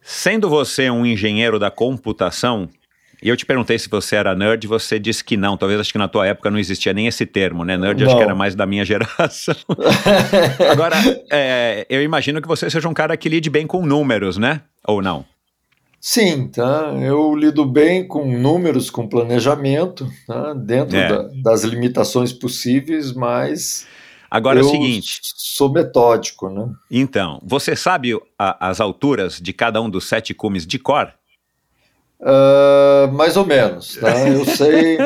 sendo 0.00 0.48
você 0.48 0.90
um 0.90 1.04
engenheiro 1.04 1.58
da 1.58 1.70
computação, 1.70 2.68
e 3.22 3.28
eu 3.28 3.36
te 3.36 3.44
perguntei 3.44 3.78
se 3.78 3.88
você 3.88 4.16
era 4.16 4.34
nerd, 4.34 4.66
você 4.66 4.98
disse 4.98 5.24
que 5.24 5.36
não. 5.36 5.56
Talvez 5.56 5.80
acho 5.80 5.92
que 5.92 5.98
na 5.98 6.08
tua 6.08 6.26
época 6.26 6.50
não 6.50 6.58
existia 6.58 6.92
nem 6.92 7.06
esse 7.08 7.26
termo, 7.26 7.64
né? 7.64 7.76
Nerd 7.76 8.00
não. 8.00 8.06
acho 8.06 8.16
que 8.16 8.22
era 8.22 8.34
mais 8.34 8.54
da 8.54 8.64
minha 8.64 8.84
geração. 8.86 9.56
Agora, 10.70 10.96
é, 11.30 11.84
eu 11.90 12.02
imagino 12.02 12.40
que 12.40 12.46
você 12.46 12.70
seja 12.70 12.88
um 12.88 12.94
cara 12.94 13.16
que 13.16 13.28
lide 13.28 13.50
bem 13.50 13.66
com 13.66 13.84
números, 13.84 14.36
né? 14.36 14.62
Ou 14.84 15.02
não? 15.02 15.24
Sim, 16.00 16.48
tá. 16.48 16.94
Eu 17.00 17.34
lido 17.34 17.64
bem 17.64 18.06
com 18.06 18.24
números, 18.38 18.88
com 18.88 19.08
planejamento, 19.08 20.08
tá? 20.26 20.54
dentro 20.54 20.96
é. 20.96 21.08
da, 21.08 21.28
das 21.42 21.64
limitações 21.64 22.32
possíveis, 22.32 23.12
mas 23.12 23.86
Agora 24.30 24.60
é 24.60 24.62
o 24.62 24.68
seguinte. 24.68 25.20
Sou 25.22 25.72
metódico, 25.72 26.50
né? 26.50 26.70
Então, 26.90 27.40
você 27.42 27.74
sabe 27.74 28.18
a, 28.38 28.68
as 28.68 28.80
alturas 28.80 29.40
de 29.40 29.52
cada 29.52 29.80
um 29.80 29.88
dos 29.88 30.06
sete 30.06 30.34
cumes 30.34 30.66
de 30.66 30.78
cor? 30.78 31.12
Uh, 32.20 33.12
mais 33.12 33.36
ou 33.36 33.46
menos, 33.46 33.96
tá? 33.96 34.28
Eu 34.28 34.44
sei, 34.44 34.98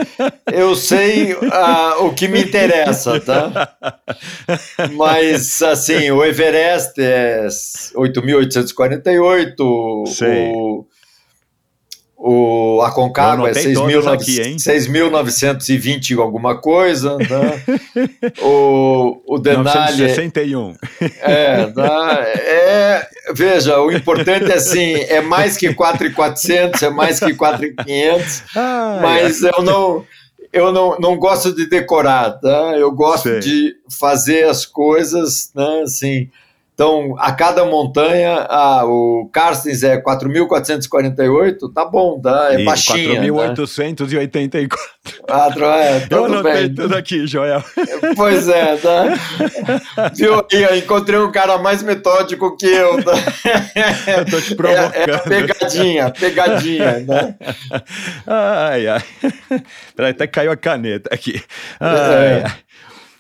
eu 0.51 0.75
sei 0.75 1.35
uh, 1.35 2.07
o 2.07 2.15
que 2.15 2.27
me 2.27 2.43
interessa, 2.43 3.21
tá? 3.21 3.75
Mas, 4.93 5.61
assim, 5.61 6.11
o 6.11 6.25
Everest 6.25 6.95
é 6.99 7.47
8.848, 7.95 9.55
o, 9.61 10.87
o 12.25 12.81
Aconcagua 12.83 13.51
é 13.51 13.53
6.920 13.53 16.21
alguma 16.21 16.57
coisa, 16.57 17.19
né? 17.19 17.61
o, 18.41 19.21
o 19.27 19.41
Denali... 19.41 19.65
961. 19.65 20.77
É, 21.21 21.67
tá? 21.67 22.23
é, 22.25 23.09
veja, 23.35 23.81
o 23.81 23.91
importante 23.91 24.53
é 24.53 24.55
assim, 24.55 24.95
é 24.95 25.21
mais 25.21 25.57
que 25.57 25.71
4.400, 25.71 26.81
é 26.81 26.91
mais 26.91 27.19
que 27.19 27.35
4.500, 27.35 28.43
ah, 28.55 29.01
mas 29.03 29.43
é. 29.43 29.51
eu 29.51 29.63
não... 29.63 30.07
Eu 30.53 30.71
não, 30.71 30.99
não 30.99 31.17
gosto 31.17 31.53
de 31.55 31.67
decorar, 31.67 32.33
tá? 32.33 32.75
Eu 32.77 32.93
gosto 32.93 33.23
Sei. 33.23 33.41
de 33.41 33.75
fazer 33.89 34.45
as 34.45 34.67
coisas, 34.67 35.51
né, 35.55 35.81
assim, 35.83 36.29
então, 36.83 37.15
a 37.17 37.31
cada 37.31 37.65
montanha, 37.65 38.45
a, 38.49 38.85
o 38.85 39.31
Carstens 39.33 39.85
é 39.85 40.03
4.448, 40.03 41.73
tá 41.73 41.85
bom, 41.85 42.21
tá, 42.21 42.49
é 42.51 42.65
baixinha. 42.65 43.23
4.884. 43.23 44.69
Tá? 45.25 45.49
é, 45.77 46.09
Eu 46.11 46.25
anotei 46.25 46.53
bem. 46.53 46.75
tudo 46.75 46.97
aqui, 46.97 47.25
Joel. 47.25 47.63
Pois 48.17 48.49
é, 48.49 48.77
tá? 48.79 49.05
Viu? 50.13 50.45
Eu 50.51 50.77
encontrei 50.77 51.21
um 51.21 51.31
cara 51.31 51.57
mais 51.59 51.85
metódico 51.85 52.57
que 52.57 52.67
eu. 52.67 53.01
Tá? 53.05 53.13
Eu 54.19 54.25
tô 54.25 54.41
te 54.41 54.57
provocando. 54.57 54.93
É, 54.95 55.03
é 55.05 55.19
pegadinha, 55.19 56.11
pegadinha, 56.11 56.99
né? 56.99 57.37
Ai, 58.27 58.89
ai. 58.89 59.03
Peraí, 59.95 60.11
até 60.11 60.27
caiu 60.27 60.51
a 60.51 60.57
caneta 60.57 61.15
aqui. 61.15 61.41
Ai, 61.79 62.27
é. 62.27 62.43
ai. 62.45 62.53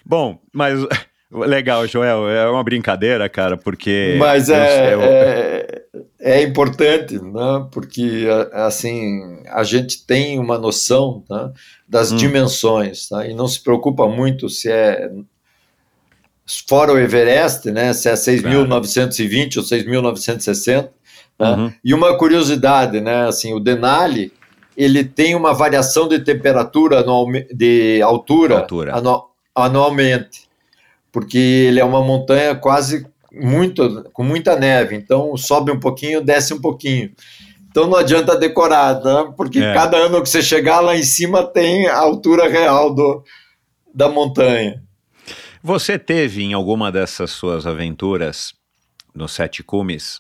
Bom, 0.05 0.41
mas 0.53 0.85
Legal, 1.33 1.87
Joel. 1.87 2.29
É 2.29 2.51
uma 2.51 2.63
brincadeira, 2.63 3.27
cara, 3.29 3.57
porque. 3.57 4.17
Mas 4.19 4.51
é, 4.51 4.95
eu... 4.95 5.01
é, 5.01 5.83
é, 6.21 6.43
importante, 6.43 7.19
né? 7.19 7.67
porque 7.71 8.27
assim 8.53 9.43
a 9.49 9.65
gente 9.65 10.05
tem 10.07 10.39
uma 10.39 10.59
noção 10.59 11.25
né? 11.31 11.51
das 11.89 12.13
hum. 12.13 12.17
dimensões 12.17 13.09
tá? 13.09 13.27
e 13.27 13.33
não 13.33 13.49
se 13.49 13.61
preocupa 13.63 14.07
muito 14.07 14.49
se 14.51 14.71
é 14.71 15.11
fora 16.69 16.93
o 16.93 16.99
Everest, 16.99 17.71
né? 17.71 17.95
se 17.95 18.11
é 18.11 18.13
6.920 18.13 19.57
ou 19.57 19.63
6.960. 19.63 20.83
Né? 20.83 20.91
Uhum. 21.41 21.73
E 21.83 21.95
uma 21.95 22.17
curiosidade, 22.19 23.01
né? 23.01 23.27
assim, 23.27 23.55
o 23.55 23.61
Denali 23.61 24.33
ele 24.77 25.05
tem 25.05 25.35
uma 25.35 25.55
variação 25.55 26.09
de 26.09 26.19
temperatura 26.19 27.01
anual, 27.01 27.27
de 27.55 28.01
altura, 28.03 28.59
altura. 28.59 28.95
anualmente 29.55 30.52
porque 31.13 31.39
ele 31.39 31.79
é 31.79 31.85
uma 31.85 32.03
montanha 32.03 32.55
quase 32.55 33.07
muito 33.31 34.11
com 34.13 34.25
muita 34.25 34.57
neve, 34.57 34.97
então 34.97 35.37
sobe 35.37 35.71
um 35.71 35.79
pouquinho, 35.79 36.21
desce 36.21 36.53
um 36.53 36.61
pouquinho. 36.61 37.13
Então 37.71 37.87
não 37.87 37.97
adianta 37.97 38.37
decorar, 38.37 39.03
né? 39.03 39.33
porque 39.37 39.59
é. 39.59 39.73
cada 39.73 39.97
ano 39.97 40.23
que 40.23 40.29
você 40.29 40.43
chegar 40.43 40.81
lá 40.81 40.97
em 40.97 41.03
cima 41.03 41.43
tem 41.43 41.87
a 41.87 41.99
altura 41.99 42.49
real 42.49 42.95
do, 42.95 43.23
da 43.95 44.09
montanha. 44.09 44.83
Você 45.63 45.99
teve 45.99 46.43
em 46.43 46.53
alguma 46.53 46.91
dessas 46.91 47.31
suas 47.31 47.67
aventuras 47.67 48.53
nos 49.15 49.33
sete 49.33 49.63
cumes 49.63 50.19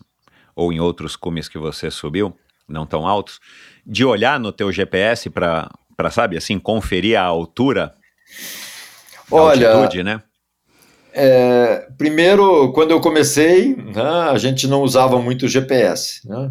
ou 0.54 0.72
em 0.72 0.80
outros 0.80 1.16
cumes 1.16 1.48
que 1.48 1.58
você 1.58 1.90
subiu, 1.90 2.34
não 2.68 2.86
tão 2.86 3.06
altos, 3.06 3.40
de 3.84 4.04
olhar 4.04 4.38
no 4.38 4.52
teu 4.52 4.70
GPS 4.70 5.28
para, 5.28 5.68
sabe, 6.10 6.36
assim, 6.36 6.58
conferir 6.58 7.18
a 7.18 7.24
altura, 7.24 7.94
a 9.30 9.34
Olha, 9.34 9.72
altitude, 9.72 10.02
né? 10.02 10.22
É, 11.14 11.88
primeiro, 11.98 12.72
quando 12.72 12.90
eu 12.90 13.00
comecei, 13.00 13.76
né, 13.76 14.30
a 14.30 14.38
gente 14.38 14.66
não 14.66 14.82
usava 14.82 15.20
muito 15.20 15.48
GPS. 15.48 16.26
Né? 16.26 16.50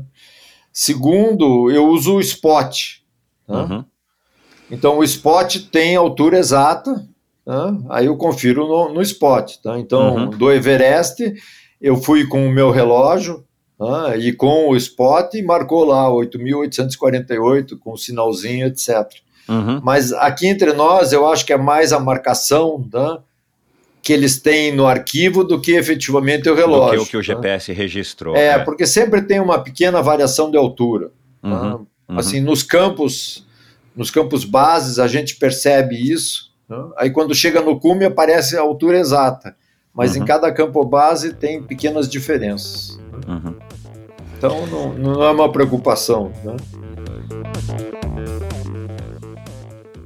Segundo, 0.71 1.71
eu 1.71 1.87
uso 1.87 2.15
o 2.15 2.21
Spot. 2.21 3.01
Né? 3.47 3.55
Uhum. 3.55 3.85
Então, 4.69 4.99
o 4.99 5.03
Spot 5.03 5.57
tem 5.71 5.95
altura 5.95 6.37
exata, 6.37 7.07
né? 7.45 7.77
aí 7.89 8.05
eu 8.05 8.15
confiro 8.15 8.67
no, 8.67 8.93
no 8.93 9.01
Spot. 9.01 9.57
Tá? 9.61 9.79
Então, 9.79 10.15
uhum. 10.15 10.29
do 10.29 10.51
Everest, 10.51 11.33
eu 11.81 11.97
fui 11.97 12.27
com 12.27 12.47
o 12.47 12.51
meu 12.51 12.69
relógio 12.71 13.43
né, 13.79 14.19
e 14.19 14.31
com 14.31 14.69
o 14.69 14.75
Spot 14.77 15.33
e 15.33 15.41
marcou 15.41 15.83
lá 15.83 16.07
8.848 16.09 17.79
com 17.79 17.93
o 17.93 17.97
sinalzinho, 17.97 18.67
etc. 18.67 18.89
Uhum. 19.49 19.81
Mas 19.83 20.13
aqui 20.13 20.47
entre 20.47 20.71
nós, 20.71 21.11
eu 21.11 21.27
acho 21.27 21.45
que 21.45 21.51
é 21.51 21.57
mais 21.57 21.91
a 21.91 21.99
marcação, 21.99 22.87
né? 22.93 23.17
Que 24.01 24.11
eles 24.11 24.39
têm 24.39 24.75
no 24.75 24.87
arquivo 24.87 25.43
do 25.43 25.61
que 25.61 25.73
efetivamente 25.73 26.49
o 26.49 26.55
relógio. 26.55 26.99
Do 26.99 27.05
que 27.05 27.07
o 27.07 27.11
que 27.11 27.17
o 27.17 27.23
GPS 27.23 27.71
né? 27.71 27.77
registrou. 27.77 28.35
É, 28.35 28.47
é, 28.47 28.59
porque 28.59 28.87
sempre 28.87 29.21
tem 29.21 29.39
uma 29.39 29.59
pequena 29.59 30.01
variação 30.01 30.49
de 30.49 30.57
altura. 30.57 31.11
Uhum, 31.43 31.49
né? 31.49 31.79
uhum. 32.09 32.17
Assim, 32.17 32.39
nos 32.39 32.63
campos, 32.63 33.45
nos 33.95 34.09
campos 34.09 34.43
bases 34.43 34.97
a 34.97 35.07
gente 35.07 35.35
percebe 35.35 35.95
isso. 35.95 36.51
Né? 36.67 36.77
Aí 36.97 37.11
quando 37.11 37.35
chega 37.35 37.61
no 37.61 37.79
cume 37.79 38.05
aparece 38.05 38.57
a 38.57 38.61
altura 38.61 38.97
exata, 38.97 39.55
mas 39.93 40.15
em 40.15 40.21
uhum. 40.21 40.25
cada 40.25 40.51
campo 40.51 40.83
base 40.83 41.33
tem 41.33 41.61
pequenas 41.61 42.09
diferenças. 42.09 42.99
Uhum. 43.27 43.55
Então 44.35 44.65
não, 44.65 44.93
não, 44.93 45.23
é 45.23 45.29
uma 45.29 45.51
preocupação. 45.51 46.31
Né? 46.43 46.55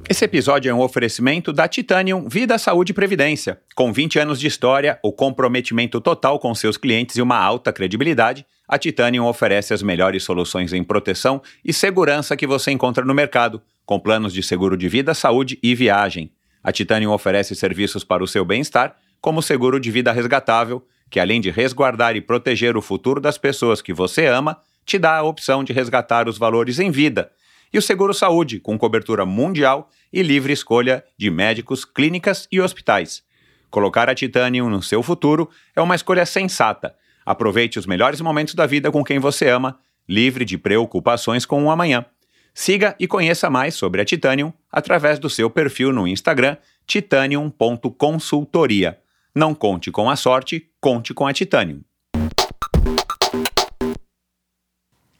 Esse 0.08 0.24
episódio 0.24 0.70
é 0.70 0.74
um 0.74 0.80
oferecimento 0.80 1.52
da 1.52 1.66
Titanium 1.66 2.28
Vida, 2.28 2.56
Saúde 2.58 2.92
e 2.92 2.94
Previdência. 2.94 3.60
Com 3.74 3.92
20 3.92 4.20
anos 4.20 4.38
de 4.38 4.46
história, 4.46 5.00
o 5.02 5.12
comprometimento 5.12 6.00
total 6.00 6.38
com 6.38 6.54
seus 6.54 6.76
clientes 6.76 7.16
e 7.16 7.22
uma 7.22 7.36
alta 7.36 7.72
credibilidade, 7.72 8.46
a 8.68 8.78
Titanium 8.78 9.26
oferece 9.26 9.74
as 9.74 9.82
melhores 9.82 10.22
soluções 10.22 10.72
em 10.72 10.84
proteção 10.84 11.42
e 11.64 11.72
segurança 11.72 12.36
que 12.36 12.46
você 12.46 12.70
encontra 12.70 13.04
no 13.04 13.12
mercado, 13.12 13.60
com 13.84 13.98
planos 13.98 14.32
de 14.32 14.44
seguro 14.44 14.76
de 14.76 14.88
vida, 14.88 15.12
saúde 15.12 15.58
e 15.60 15.74
viagem. 15.74 16.30
a 16.62 16.70
Titanium 16.70 17.10
oferece 17.10 17.56
serviços 17.56 18.04
para 18.04 18.22
o 18.22 18.28
seu 18.28 18.44
bem-estar, 18.44 18.96
como 19.20 19.42
seguro 19.42 19.80
de 19.80 19.90
vida 19.90 20.12
resgatável, 20.12 20.86
que 21.10 21.18
além 21.18 21.40
de 21.40 21.50
resguardar 21.50 22.14
e 22.14 22.20
proteger 22.20 22.76
o 22.76 22.82
futuro 22.82 23.20
das 23.20 23.38
pessoas 23.38 23.82
que 23.82 23.92
você 23.92 24.26
ama, 24.26 24.56
te 24.84 25.00
dá 25.00 25.16
a 25.16 25.22
opção 25.24 25.64
de 25.64 25.72
resgatar 25.72 26.28
os 26.28 26.38
valores 26.38 26.78
em 26.78 26.92
vida. 26.92 27.32
E 27.72 27.78
o 27.78 27.82
seguro 27.82 28.14
saúde, 28.14 28.60
com 28.60 28.78
cobertura 28.78 29.26
mundial 29.26 29.90
e 30.12 30.22
livre 30.22 30.52
escolha 30.52 31.04
de 31.16 31.30
médicos, 31.30 31.84
clínicas 31.84 32.48
e 32.50 32.60
hospitais. 32.60 33.22
Colocar 33.70 34.08
a 34.08 34.14
Titanium 34.14 34.70
no 34.70 34.82
seu 34.82 35.02
futuro 35.02 35.50
é 35.74 35.80
uma 35.80 35.94
escolha 35.94 36.24
sensata. 36.24 36.94
Aproveite 37.24 37.78
os 37.78 37.86
melhores 37.86 38.20
momentos 38.20 38.54
da 38.54 38.66
vida 38.66 38.90
com 38.90 39.04
quem 39.04 39.18
você 39.18 39.48
ama, 39.48 39.78
livre 40.08 40.44
de 40.44 40.56
preocupações 40.56 41.44
com 41.44 41.64
o 41.64 41.70
amanhã. 41.70 42.06
Siga 42.54 42.96
e 42.98 43.06
conheça 43.06 43.50
mais 43.50 43.74
sobre 43.74 44.00
a 44.00 44.04
Titanium 44.04 44.52
através 44.72 45.18
do 45.18 45.28
seu 45.28 45.50
perfil 45.50 45.92
no 45.92 46.08
Instagram 46.08 46.56
titanium.consultoria. 46.86 48.98
Não 49.34 49.54
conte 49.54 49.90
com 49.90 50.08
a 50.08 50.16
sorte, 50.16 50.70
conte 50.80 51.12
com 51.12 51.26
a 51.26 51.34
Titanium. 51.34 51.82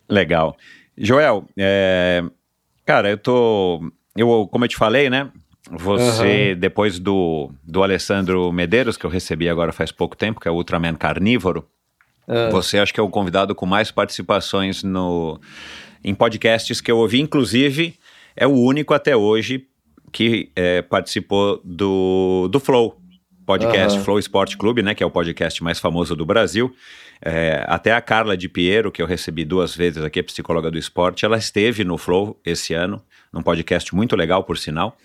Legal. 0.08 0.56
Joel, 0.98 1.44
é, 1.56 2.24
cara, 2.84 3.10
eu 3.10 3.18
tô. 3.18 3.80
Eu, 4.16 4.48
como 4.50 4.64
eu 4.64 4.68
te 4.68 4.76
falei, 4.76 5.10
né? 5.10 5.30
Você, 5.70 6.52
uhum. 6.52 6.60
depois 6.60 6.98
do, 6.98 7.50
do 7.64 7.82
Alessandro 7.82 8.52
Medeiros, 8.52 8.96
que 8.96 9.04
eu 9.04 9.10
recebi 9.10 9.48
agora 9.48 9.72
faz 9.72 9.90
pouco 9.90 10.16
tempo, 10.16 10.40
que 10.40 10.46
é 10.46 10.50
o 10.50 10.54
Ultraman 10.54 10.94
Carnívoro, 10.94 11.68
uhum. 12.28 12.50
você 12.50 12.78
acho 12.78 12.94
que 12.94 13.00
é 13.00 13.02
o 13.02 13.08
convidado 13.08 13.52
com 13.54 13.66
mais 13.66 13.90
participações 13.90 14.84
no, 14.84 15.40
em 16.04 16.14
podcasts 16.14 16.80
que 16.80 16.90
eu 16.90 16.98
ouvi, 16.98 17.20
inclusive 17.20 17.98
é 18.36 18.46
o 18.46 18.52
único 18.52 18.94
até 18.94 19.16
hoje 19.16 19.66
que 20.12 20.50
é, 20.54 20.82
participou 20.82 21.60
do, 21.64 22.48
do 22.48 22.60
Flow, 22.60 22.96
podcast 23.46 23.98
uhum. 23.98 24.04
Flow 24.04 24.18
Sport 24.18 24.56
Clube, 24.56 24.82
né, 24.82 24.94
que 24.94 25.02
é 25.02 25.06
o 25.06 25.10
podcast 25.10 25.62
mais 25.62 25.78
famoso 25.78 26.16
do 26.16 26.26
Brasil. 26.26 26.74
É, 27.22 27.64
até 27.66 27.92
a 27.92 28.00
Carla 28.00 28.36
de 28.36 28.48
Piero, 28.48 28.92
que 28.92 29.00
eu 29.00 29.06
recebi 29.06 29.44
duas 29.44 29.74
vezes 29.74 30.02
aqui, 30.02 30.22
psicóloga 30.22 30.70
do 30.70 30.76
esporte, 30.76 31.24
ela 31.24 31.38
esteve 31.38 31.84
no 31.84 31.96
Flow 31.96 32.38
esse 32.44 32.74
ano, 32.74 33.00
num 33.32 33.42
podcast 33.42 33.94
muito 33.94 34.14
legal, 34.16 34.44
por 34.44 34.58
sinal 34.58 34.96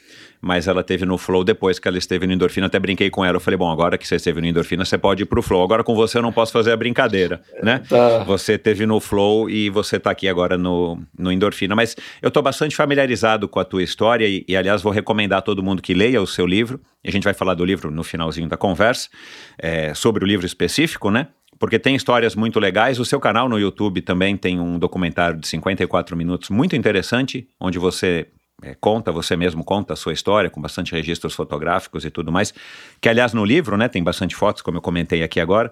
mas 0.42 0.68
ela 0.68 0.84
teve 0.84 1.06
no 1.06 1.18
Flow 1.18 1.44
depois 1.44 1.78
que 1.78 1.88
ela 1.88 2.00
esteve 2.00 2.26
no 2.26 2.34
Endorfina. 2.34 2.66
Até 2.66 2.80
brinquei 2.80 3.10
com 3.10 3.24
ela. 3.24 3.36
Eu 3.36 3.40
falei, 3.40 3.58
bom, 3.58 3.72
agora 3.72 3.98
que 3.98 4.08
você 4.08 4.16
esteve 4.16 4.42
no 4.42 4.48
Endorfina, 4.48 4.84
você 4.84 4.98
pode 4.98 5.22
ir 5.22 5.26
pro 5.28 5.42
Flow. 5.44 5.64
Agora 5.64 5.84
com 5.84 5.94
você 5.94 6.18
eu 6.18 6.22
não 6.22 6.34
posso 6.34 6.52
fazer 6.52 6.72
a 6.72 6.78
brincadeira, 6.78 7.42
né? 7.62 7.84
Tá. 7.88 8.24
Você 8.24 8.58
teve 8.58 8.86
no 8.88 9.00
Flow 9.00 9.48
e 9.50 9.70
você 9.70 10.00
tá 10.00 10.10
aqui 10.10 10.28
agora 10.28 10.58
no, 10.58 11.00
no 11.18 11.32
Endorfina. 11.32 11.76
Mas 11.76 11.96
eu 12.22 12.32
tô 12.32 12.42
bastante 12.42 12.76
familiarizado 12.76 13.48
com 13.48 13.60
a 13.60 13.64
tua 13.64 13.84
história 13.84 14.28
e, 14.28 14.44
e, 14.48 14.58
aliás, 14.58 14.82
vou 14.82 14.92
recomendar 14.92 15.40
a 15.40 15.42
todo 15.44 15.62
mundo 15.62 15.82
que 15.82 15.94
leia 15.94 16.20
o 16.20 16.28
seu 16.28 16.48
livro. 16.48 16.82
E 17.04 17.10
a 17.10 17.12
gente 17.12 17.24
vai 17.24 17.34
falar 17.34 17.54
do 17.54 17.66
livro 17.66 17.90
no 17.92 18.04
finalzinho 18.04 18.48
da 18.48 18.58
conversa, 18.58 19.10
é, 19.58 19.94
sobre 19.94 20.24
o 20.24 20.28
livro 20.28 20.46
específico, 20.46 21.10
né? 21.10 21.28
porque 21.62 21.78
tem 21.78 21.96
histórias 21.96 22.36
muito 22.36 22.60
legais. 22.60 23.00
O 23.00 23.06
seu 23.06 23.20
canal 23.20 23.48
no 23.48 23.60
YouTube 23.60 24.02
também 24.02 24.36
tem 24.36 24.60
um 24.60 24.80
documentário 24.80 25.40
de 25.40 25.48
54 25.48 26.18
minutos 26.18 26.50
muito 26.50 26.76
interessante, 26.76 27.48
onde 27.60 27.78
você 27.78 28.26
é, 28.64 28.74
conta, 28.74 29.12
você 29.12 29.36
mesmo 29.36 29.64
conta 29.64 29.94
a 29.94 29.96
sua 29.96 30.12
história, 30.12 30.50
com 30.50 30.60
bastante 30.60 30.92
registros 30.94 31.36
fotográficos 31.36 32.04
e 32.04 32.10
tudo 32.10 32.32
mais, 32.32 32.52
que 33.00 33.08
aliás 33.08 33.32
no 33.32 33.46
livro, 33.46 33.78
né, 33.78 33.88
tem 33.88 34.04
bastante 34.04 34.36
fotos, 34.36 34.64
como 34.64 34.78
eu 34.78 34.82
comentei 34.82 35.22
aqui 35.22 35.40
agora. 35.40 35.72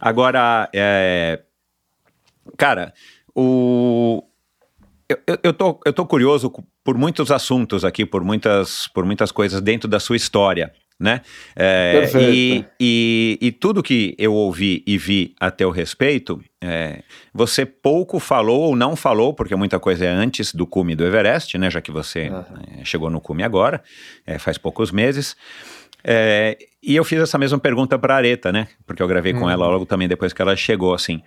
Agora, 0.00 0.68
é, 0.74 1.40
cara, 2.56 2.92
o, 3.32 4.24
eu, 5.26 5.38
eu, 5.42 5.52
tô, 5.52 5.80
eu 5.84 5.92
tô 5.92 6.06
curioso 6.06 6.52
por 6.84 6.96
muitos 6.96 7.30
assuntos 7.30 7.84
aqui, 7.84 8.04
por 8.04 8.22
muitas, 8.24 8.88
por 8.88 9.04
muitas 9.04 9.32
coisas 9.32 9.60
dentro 9.60 9.88
da 9.88 10.00
sua 10.00 10.16
história 10.16 10.72
né? 11.02 11.20
É, 11.56 12.08
e, 12.14 12.64
e, 12.78 13.38
e, 13.40 13.50
tudo 13.50 13.82
que 13.82 14.14
eu 14.16 14.32
ouvi 14.32 14.84
e 14.86 14.96
vi 14.96 15.34
a 15.40 15.50
teu 15.50 15.70
respeito, 15.70 16.40
é, 16.60 17.02
você 17.34 17.66
pouco 17.66 18.20
falou 18.20 18.60
ou 18.60 18.76
não 18.76 18.94
falou, 18.94 19.34
porque 19.34 19.56
muita 19.56 19.80
coisa 19.80 20.04
é 20.04 20.08
antes 20.08 20.54
do 20.54 20.64
cume 20.64 20.94
do 20.94 21.04
Everest, 21.04 21.58
né? 21.58 21.68
Já 21.68 21.80
que 21.80 21.90
você 21.90 22.30
uhum. 22.30 22.84
chegou 22.84 23.10
no 23.10 23.20
cume 23.20 23.42
agora, 23.42 23.82
é, 24.24 24.38
faz 24.38 24.56
poucos 24.56 24.92
meses. 24.92 25.36
É, 26.04 26.56
e 26.80 26.94
eu 26.94 27.02
fiz 27.02 27.20
essa 27.20 27.36
mesma 27.36 27.58
pergunta 27.58 27.98
para 27.98 28.14
a 28.14 28.16
Areta, 28.18 28.52
né? 28.52 28.68
Porque 28.86 29.02
eu 29.02 29.08
gravei 29.08 29.32
uhum. 29.32 29.40
com 29.40 29.50
ela 29.50 29.66
logo 29.66 29.84
também 29.84 30.06
depois 30.06 30.32
que 30.32 30.40
ela 30.40 30.54
chegou, 30.54 30.94
assim. 30.94 31.20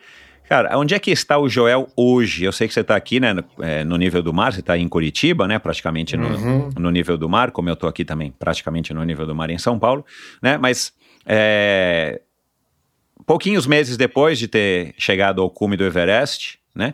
Cara, 0.47 0.77
onde 0.77 0.93
é 0.93 0.99
que 0.99 1.09
está 1.09 1.39
o 1.39 1.49
Joel 1.49 1.87
hoje? 1.95 2.43
Eu 2.43 2.51
sei 2.51 2.67
que 2.67 2.73
você 2.73 2.81
está 2.81 2.95
aqui, 2.95 3.19
né, 3.19 3.33
no, 3.33 3.43
é, 3.59 3.83
no, 3.83 3.97
nível 3.97 4.21
do 4.21 4.31
mar, 4.31 4.53
você 4.53 4.59
está 4.59 4.77
em 4.77 4.87
Curitiba, 4.87 5.47
né, 5.47 5.57
praticamente 5.57 6.15
no, 6.15 6.27
uhum. 6.27 6.69
no, 6.77 6.91
nível 6.91 7.17
do 7.17 7.27
mar, 7.27 7.51
como 7.51 7.67
eu 7.69 7.73
estou 7.73 7.89
aqui 7.89 8.05
também, 8.05 8.31
praticamente 8.31 8.93
no 8.93 9.03
nível 9.03 9.25
do 9.25 9.33
mar 9.33 9.49
em 9.49 9.57
São 9.57 9.79
Paulo, 9.79 10.05
né, 10.41 10.57
mas 10.57 10.93
é, 11.25 12.21
pouquinhos 13.25 13.65
meses 13.65 13.97
depois 13.97 14.37
de 14.37 14.47
ter 14.47 14.93
chegado 14.99 15.41
ao 15.41 15.49
cume 15.49 15.75
do 15.75 15.83
Everest, 15.83 16.59
né, 16.75 16.93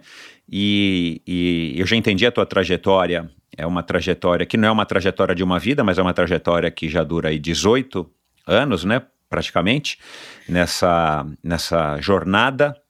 e, 0.50 1.22
e 1.28 1.74
eu 1.78 1.86
já 1.86 1.98
entendi 1.98 2.26
a 2.26 2.32
tua 2.32 2.46
trajetória, 2.46 3.30
é 3.58 3.68
uma 3.68 3.84
trajetória 3.84 4.46
que 4.46 4.56
não 4.56 4.70
é 4.70 4.72
uma 4.72 4.86
trajetória 4.86 5.36
de 5.36 5.44
uma 5.44 5.60
vida, 5.60 5.84
mas 5.84 5.98
é 5.98 6.02
uma 6.02 6.14
trajetória 6.14 6.72
que 6.72 6.88
já 6.88 7.04
dura 7.04 7.28
aí 7.28 7.38
18 7.38 8.10
anos, 8.48 8.86
né, 8.86 9.02
praticamente, 9.30 10.00
nessa, 10.48 11.26
nessa 11.44 12.00
jornada 12.00 12.81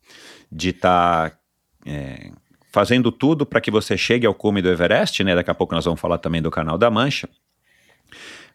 de 0.51 0.69
estar 0.69 1.29
tá, 1.29 1.37
é, 1.85 2.31
fazendo 2.71 3.11
tudo 3.11 3.45
para 3.45 3.61
que 3.61 3.71
você 3.71 3.97
chegue 3.97 4.25
ao 4.25 4.33
cume 4.33 4.61
do 4.61 4.69
Everest, 4.69 5.23
né? 5.23 5.35
Daqui 5.35 5.51
a 5.51 5.55
pouco 5.55 5.73
nós 5.73 5.85
vamos 5.85 5.99
falar 5.99 6.17
também 6.17 6.41
do 6.41 6.51
canal 6.51 6.77
da 6.77 6.89
Mancha. 6.89 7.29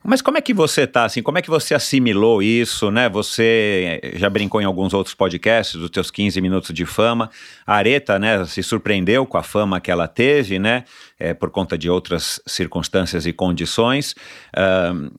Mas 0.09 0.23
como 0.23 0.39
é 0.39 0.41
que 0.41 0.55
você 0.55 0.87
tá 0.87 1.05
assim? 1.05 1.21
Como 1.21 1.37
é 1.37 1.43
que 1.43 1.51
você 1.51 1.75
assimilou 1.75 2.41
isso, 2.41 2.93
né? 2.93 3.09
Você 3.09 4.01
é, 4.03 4.17
já 4.17 4.31
brincou 4.31 4.61
em 4.61 4.65
alguns 4.65 4.95
outros 4.95 5.17
podcasts 5.17 5.75
dos 5.75 5.91
teus 5.91 6.13
15 6.13 6.41
minutos 6.41 6.73
de 6.73 6.87
fama. 6.87 7.29
A 7.67 7.75
Areta, 7.75 8.17
né, 8.17 8.45
se 8.45 8.63
surpreendeu 8.63 9.27
com 9.27 9.37
a 9.37 9.43
fama 9.43 9.81
que 9.81 9.91
ela 9.91 10.07
teve, 10.07 10.61
né? 10.61 10.85
É, 11.19 11.35
por 11.35 11.51
conta 11.51 11.77
de 11.77 11.91
outras 11.91 12.41
circunstâncias 12.47 13.27
e 13.27 13.33
condições. 13.33 14.15
Uh, 14.55 15.11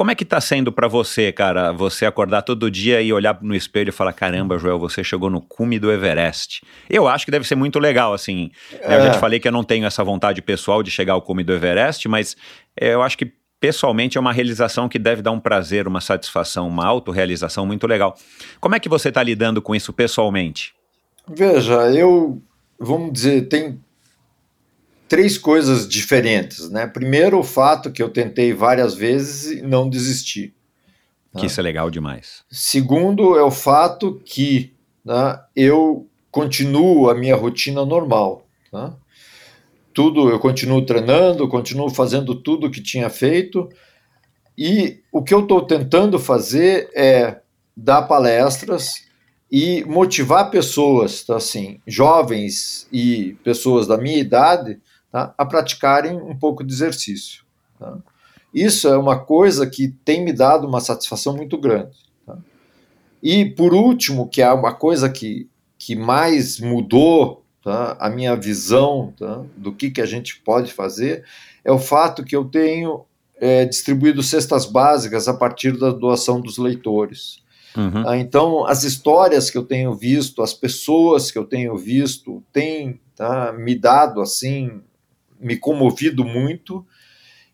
como 0.00 0.10
é 0.10 0.14
que 0.14 0.24
tá 0.24 0.40
sendo 0.40 0.72
para 0.72 0.88
você, 0.88 1.30
cara, 1.30 1.72
você 1.72 2.06
acordar 2.06 2.40
todo 2.40 2.70
dia 2.70 3.02
e 3.02 3.12
olhar 3.12 3.38
no 3.42 3.54
espelho 3.54 3.90
e 3.90 3.92
falar, 3.92 4.14
caramba, 4.14 4.56
Joel, 4.56 4.78
você 4.78 5.04
chegou 5.04 5.28
no 5.28 5.42
cume 5.42 5.78
do 5.78 5.92
Everest. 5.92 6.62
Eu 6.88 7.06
acho 7.06 7.26
que 7.26 7.30
deve 7.30 7.46
ser 7.46 7.54
muito 7.54 7.78
legal, 7.78 8.14
assim. 8.14 8.50
É. 8.80 8.96
Eu 8.96 9.02
já 9.02 9.10
te 9.10 9.18
falei 9.18 9.38
que 9.38 9.46
eu 9.46 9.52
não 9.52 9.62
tenho 9.62 9.84
essa 9.84 10.02
vontade 10.02 10.40
pessoal 10.40 10.82
de 10.82 10.90
chegar 10.90 11.12
ao 11.12 11.20
cume 11.20 11.44
do 11.44 11.52
Everest, 11.52 12.08
mas 12.08 12.34
é, 12.74 12.94
eu 12.94 13.02
acho 13.02 13.18
que 13.18 13.30
pessoalmente 13.60 14.16
é 14.16 14.20
uma 14.22 14.32
realização 14.32 14.88
que 14.88 14.98
deve 14.98 15.20
dar 15.20 15.32
um 15.32 15.38
prazer, 15.38 15.86
uma 15.86 16.00
satisfação, 16.00 16.66
uma 16.66 16.86
autorrealização 16.86 17.66
muito 17.66 17.86
legal. 17.86 18.16
Como 18.58 18.74
é 18.74 18.80
que 18.80 18.88
você 18.88 19.10
está 19.10 19.22
lidando 19.22 19.60
com 19.60 19.74
isso 19.74 19.92
pessoalmente? 19.92 20.72
Veja, 21.28 21.74
eu, 21.92 22.40
vamos 22.78 23.12
dizer, 23.12 23.48
tem 23.48 23.78
três 25.10 25.36
coisas 25.36 25.88
diferentes, 25.88 26.70
né? 26.70 26.86
Primeiro, 26.86 27.40
o 27.40 27.42
fato 27.42 27.90
que 27.90 28.00
eu 28.00 28.08
tentei 28.08 28.52
várias 28.54 28.94
vezes 28.94 29.58
e 29.58 29.60
não 29.60 29.90
desisti. 29.90 30.54
Que 31.34 31.40
né? 31.40 31.46
isso 31.46 31.58
é 31.58 31.62
legal 31.64 31.90
demais. 31.90 32.44
Segundo, 32.48 33.36
é 33.36 33.42
o 33.42 33.50
fato 33.50 34.22
que 34.24 34.72
né, 35.04 35.40
eu 35.56 36.06
continuo 36.30 37.10
a 37.10 37.14
minha 37.14 37.34
rotina 37.34 37.84
normal. 37.84 38.46
Né? 38.72 38.92
Tudo, 39.92 40.30
eu 40.30 40.38
continuo 40.38 40.86
treinando, 40.86 41.48
continuo 41.48 41.90
fazendo 41.90 42.36
tudo 42.36 42.68
o 42.68 42.70
que 42.70 42.80
tinha 42.80 43.10
feito. 43.10 43.68
E 44.56 45.00
o 45.10 45.24
que 45.24 45.34
eu 45.34 45.40
estou 45.40 45.62
tentando 45.62 46.20
fazer 46.20 46.88
é 46.94 47.40
dar 47.76 48.02
palestras 48.02 49.08
e 49.50 49.84
motivar 49.86 50.52
pessoas, 50.52 51.24
tá, 51.24 51.34
assim, 51.34 51.80
jovens 51.84 52.86
e 52.92 53.36
pessoas 53.42 53.88
da 53.88 53.98
minha 53.98 54.18
idade, 54.18 54.78
tá? 55.10 55.34
a 55.36 55.44
praticarem 55.44 56.16
um 56.16 56.36
pouco 56.36 56.64
de 56.64 56.72
exercício. 56.72 57.44
Tá? 57.78 57.98
Isso 58.52 58.88
é 58.88 58.96
uma 58.96 59.18
coisa 59.18 59.66
que 59.66 59.88
tem 60.04 60.24
me 60.24 60.32
dado 60.32 60.66
uma 60.66 60.80
satisfação 60.80 61.36
muito 61.36 61.56
grande. 61.58 61.96
Tá? 62.26 62.36
E, 63.22 63.44
por 63.44 63.72
último, 63.72 64.28
que 64.28 64.42
é 64.42 64.50
uma 64.50 64.74
coisa 64.74 65.08
que, 65.08 65.48
que 65.78 65.94
mais 65.94 66.58
mudou 66.58 67.44
tá? 67.62 67.96
a 68.00 68.08
minha 68.10 68.34
visão 68.34 69.12
tá? 69.18 69.42
do 69.56 69.72
que, 69.72 69.90
que 69.90 70.00
a 70.00 70.06
gente 70.06 70.40
pode 70.40 70.72
fazer, 70.72 71.24
é 71.64 71.70
o 71.70 71.78
fato 71.78 72.24
que 72.24 72.34
eu 72.34 72.44
tenho 72.44 73.04
é, 73.36 73.64
distribuído 73.64 74.22
cestas 74.22 74.66
básicas 74.66 75.28
a 75.28 75.34
partir 75.34 75.78
da 75.78 75.90
doação 75.90 76.40
dos 76.40 76.58
leitores. 76.58 77.40
Uhum. 77.76 78.08
Ah, 78.08 78.18
então, 78.18 78.66
as 78.66 78.82
histórias 78.82 79.48
que 79.48 79.56
eu 79.56 79.62
tenho 79.62 79.94
visto, 79.94 80.42
as 80.42 80.52
pessoas 80.52 81.30
que 81.30 81.38
eu 81.38 81.44
tenho 81.44 81.76
visto, 81.76 82.42
têm 82.52 83.00
tá, 83.14 83.52
me 83.52 83.76
dado 83.76 84.20
assim 84.20 84.82
me 85.40 85.56
comovido 85.56 86.24
muito, 86.24 86.86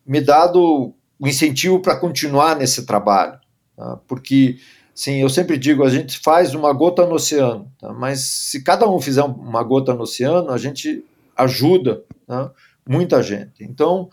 me 0.05 0.21
dado 0.21 0.93
o 1.19 1.27
incentivo 1.27 1.79
para 1.79 1.95
continuar 1.95 2.55
nesse 2.55 2.85
trabalho, 2.85 3.39
tá? 3.75 3.99
porque 4.07 4.57
sim, 4.93 5.21
eu 5.21 5.29
sempre 5.29 5.57
digo, 5.57 5.83
a 5.83 5.89
gente 5.89 6.19
faz 6.19 6.53
uma 6.53 6.71
gota 6.73 7.05
no 7.05 7.15
oceano, 7.15 7.71
tá? 7.79 7.93
mas 7.93 8.21
se 8.21 8.63
cada 8.63 8.87
um 8.89 8.99
fizer 8.99 9.23
uma 9.23 9.63
gota 9.63 9.93
no 9.93 10.03
oceano, 10.03 10.51
a 10.51 10.57
gente 10.57 11.03
ajuda 11.35 12.03
tá? 12.25 12.51
muita 12.87 13.23
gente. 13.23 13.63
Então, 13.63 14.09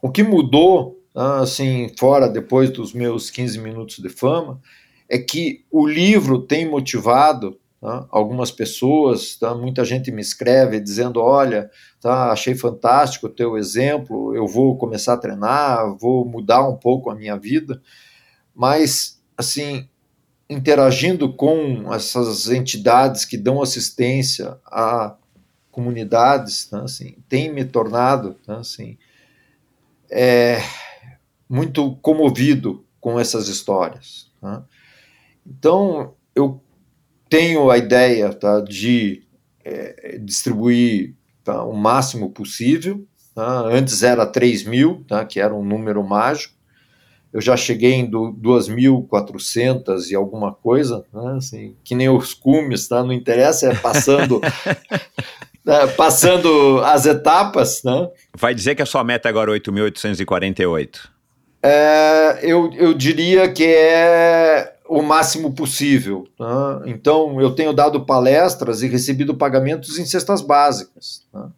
o 0.00 0.10
que 0.10 0.22
mudou 0.22 0.98
tá, 1.12 1.40
assim, 1.40 1.90
fora 1.98 2.28
depois 2.28 2.70
dos 2.70 2.92
meus 2.92 3.30
15 3.30 3.58
minutos 3.58 3.98
de 3.98 4.08
fama, 4.08 4.60
é 5.08 5.18
que 5.18 5.64
o 5.70 5.86
livro 5.86 6.40
tem 6.42 6.68
motivado 6.68 7.58
tá, 7.80 8.06
algumas 8.10 8.50
pessoas, 8.50 9.36
tá, 9.36 9.54
muita 9.54 9.84
gente 9.84 10.10
me 10.10 10.20
escreve 10.20 10.80
dizendo, 10.80 11.20
olha, 11.20 11.70
tá, 12.00 12.32
achei 12.32 12.54
fantástico 12.54 13.26
o 13.26 13.30
teu 13.30 13.56
exemplo, 13.56 14.34
eu 14.34 14.46
vou 14.46 14.76
começar 14.76 15.14
a 15.14 15.18
treinar, 15.18 15.96
vou 15.96 16.24
mudar 16.24 16.68
um 16.68 16.76
pouco 16.76 17.10
a 17.10 17.14
minha 17.14 17.36
vida, 17.36 17.80
mas, 18.54 19.22
assim, 19.36 19.88
interagindo 20.48 21.32
com 21.32 21.92
essas 21.92 22.50
entidades 22.50 23.24
que 23.24 23.36
dão 23.36 23.62
assistência 23.62 24.58
a 24.66 25.14
comunidades, 25.70 26.68
né, 26.72 26.80
assim, 26.82 27.16
tem 27.28 27.52
me 27.52 27.64
tornado, 27.64 28.36
né, 28.46 28.56
assim, 28.56 28.98
é, 30.10 30.58
muito 31.48 31.96
comovido 31.96 32.84
com 33.00 33.18
essas 33.18 33.48
histórias. 33.48 34.30
Né? 34.42 34.62
Então, 35.46 36.14
eu 36.34 36.60
tenho 37.28 37.70
a 37.70 37.78
ideia 37.78 38.32
tá, 38.32 38.60
de 38.60 39.22
é, 39.64 40.18
distribuir 40.20 41.14
tá, 41.44 41.64
o 41.64 41.72
máximo 41.72 42.30
possível. 42.30 43.06
Tá? 43.34 43.60
Antes 43.60 44.02
era 44.02 44.26
3 44.26 44.64
mil, 44.64 45.04
tá, 45.06 45.24
que 45.24 45.40
era 45.40 45.54
um 45.54 45.64
número 45.64 46.02
mágico 46.02 46.58
eu 47.32 47.40
já 47.40 47.56
cheguei 47.56 47.92
em 47.92 48.10
2.400 48.10 50.10
e 50.10 50.14
alguma 50.14 50.52
coisa, 50.52 51.02
né, 51.12 51.34
assim, 51.36 51.76
que 51.84 51.94
nem 51.94 52.08
os 52.08 52.32
cumes, 52.34 52.88
tá? 52.88 53.04
não 53.04 53.12
interessa, 53.12 53.70
é 53.70 53.74
passando, 53.74 54.40
né, 55.64 55.86
passando 55.96 56.80
as 56.84 57.06
etapas. 57.06 57.82
Né? 57.84 58.08
Vai 58.36 58.54
dizer 58.54 58.74
que 58.74 58.82
a 58.82 58.86
sua 58.86 59.04
meta 59.04 59.28
agora 59.28 59.54
é 59.54 59.60
8.848? 59.60 61.10
É, 61.62 62.38
eu, 62.42 62.72
eu 62.72 62.94
diria 62.94 63.50
que 63.50 63.64
é 63.64 64.76
o 64.88 65.02
máximo 65.02 65.52
possível. 65.52 66.26
Né? 66.38 66.46
Então, 66.86 67.40
eu 67.40 67.54
tenho 67.54 67.72
dado 67.72 68.04
palestras 68.06 68.82
e 68.82 68.88
recebido 68.88 69.36
pagamentos 69.36 69.98
em 69.98 70.06
cestas 70.06 70.40
básicas. 70.40 71.26
Né? 71.32 71.48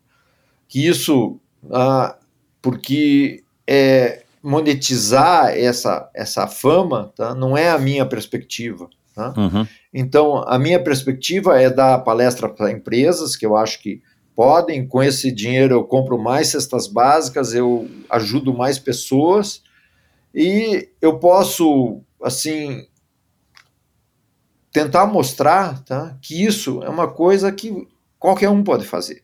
Que 0.69 0.87
isso, 0.87 1.39
ah, 1.71 2.17
porque 2.61 3.45
é, 3.67 4.23
monetizar 4.43 5.51
essa, 5.57 6.11
essa 6.15 6.47
fama 6.47 7.13
tá? 7.15 7.35
não 7.35 7.57
é 7.57 7.71
a 7.71 7.79
minha 7.79 8.05
perspectiva. 8.05 8.89
Tá? 9.15 9.35
Uhum. 9.37 9.67
Então, 9.93 10.45
a 10.47 10.59
minha 10.59 10.83
perspectiva 10.83 11.61
é 11.61 11.69
dar 11.69 11.99
palestra 11.99 12.49
para 12.49 12.73
empresas, 12.73 13.37
que 13.37 13.45
eu 13.45 13.57
acho 13.57 13.81
que 13.83 14.03
podem, 14.35 14.87
com 14.87 15.03
esse 15.03 15.31
dinheiro 15.31 15.75
eu 15.75 15.85
compro 15.85 16.19
mais 16.19 16.49
cestas 16.49 16.87
básicas, 16.87 17.53
eu 17.55 17.89
ajudo 18.09 18.55
mais 18.55 18.79
pessoas 18.79 19.63
e 20.35 20.89
eu 21.01 21.19
posso, 21.19 22.01
assim, 22.23 22.87
tentar 24.73 25.07
mostrar 25.07 25.83
tá, 25.85 26.17
que 26.23 26.45
isso 26.45 26.83
é 26.83 26.89
uma 26.89 27.09
coisa 27.09 27.51
que 27.51 27.89
qualquer 28.19 28.49
um 28.49 28.63
pode 28.63 28.85
fazer. 28.87 29.23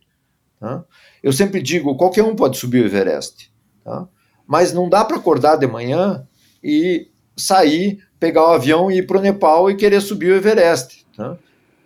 Tá? 0.59 0.85
Eu 1.23 1.33
sempre 1.33 1.63
digo, 1.63 1.97
qualquer 1.97 2.25
um 2.25 2.35
pode 2.35 2.59
subir 2.59 2.83
o 2.83 2.87
Everest. 2.87 3.53
Tá? 3.85 4.09
mas 4.47 4.73
não 4.73 4.89
dá 4.89 5.05
para 5.05 5.17
acordar 5.17 5.57
de 5.57 5.67
manhã 5.67 6.27
e 6.63 7.09
sair, 7.37 8.03
pegar 8.19 8.45
o 8.45 8.53
avião 8.53 8.91
e 8.91 8.99
ir 8.99 9.07
para 9.07 9.19
o 9.19 9.23
Nepal 9.23 9.71
e 9.71 9.77
querer 9.77 10.01
subir 10.01 10.31
o 10.31 10.37
Everest. 10.37 11.05
Tá? 11.17 11.37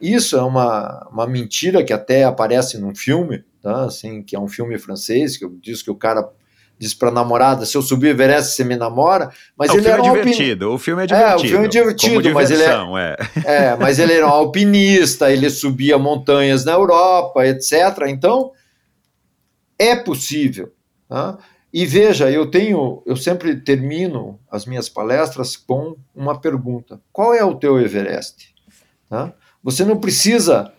Isso 0.00 0.36
é 0.36 0.42
uma, 0.42 1.08
uma 1.10 1.26
mentira 1.26 1.82
que 1.82 1.92
até 1.92 2.24
aparece 2.24 2.78
num 2.78 2.94
filme, 2.94 3.44
tá? 3.62 3.84
assim, 3.84 4.22
que 4.22 4.36
é 4.36 4.40
um 4.40 4.48
filme 4.48 4.78
francês, 4.78 5.36
que 5.36 5.48
diz 5.60 5.82
que 5.82 5.90
o 5.90 5.96
cara 5.96 6.28
diz 6.80 6.94
para 6.94 7.10
a 7.10 7.12
namorada, 7.12 7.66
se 7.66 7.76
eu 7.76 7.82
subir 7.82 8.06
o 8.06 8.10
Everest, 8.10 8.54
você 8.54 8.64
me 8.64 8.74
namora, 8.74 9.30
mas 9.54 9.68
não, 9.68 9.76
ele 9.76 9.86
o 9.86 9.90
era 9.90 10.02
um 10.02 10.12
divertido, 10.14 10.72
o 10.72 10.78
filme 10.78 11.02
é 11.02 11.06
divertido. 11.06 11.32
É, 11.32 11.36
o 11.36 11.48
filme 11.50 11.64
é 11.66 11.68
divertido, 11.68 12.32
mas 12.32 12.50
ele 12.50 12.62
é, 12.62 13.16
é. 13.44 13.54
é, 13.66 13.76
mas 13.76 13.98
ele 13.98 14.14
era 14.14 14.26
um 14.26 14.30
alpinista, 14.32 15.30
ele 15.30 15.50
subia 15.50 15.98
montanhas 15.98 16.64
na 16.64 16.72
Europa, 16.72 17.46
etc. 17.46 17.74
Então, 18.08 18.52
é 19.78 19.94
possível. 19.94 20.72
Tá? 21.06 21.36
E 21.70 21.84
veja, 21.84 22.30
eu 22.30 22.50
tenho, 22.50 23.02
eu 23.04 23.14
sempre 23.14 23.60
termino 23.60 24.40
as 24.50 24.64
minhas 24.64 24.88
palestras 24.88 25.58
com 25.58 25.96
uma 26.14 26.40
pergunta: 26.40 26.98
qual 27.12 27.34
é 27.34 27.44
o 27.44 27.56
teu 27.56 27.78
Everest? 27.78 28.54
Tá? 29.06 29.34
Você 29.62 29.84
não 29.84 29.98
precisa 29.98 30.72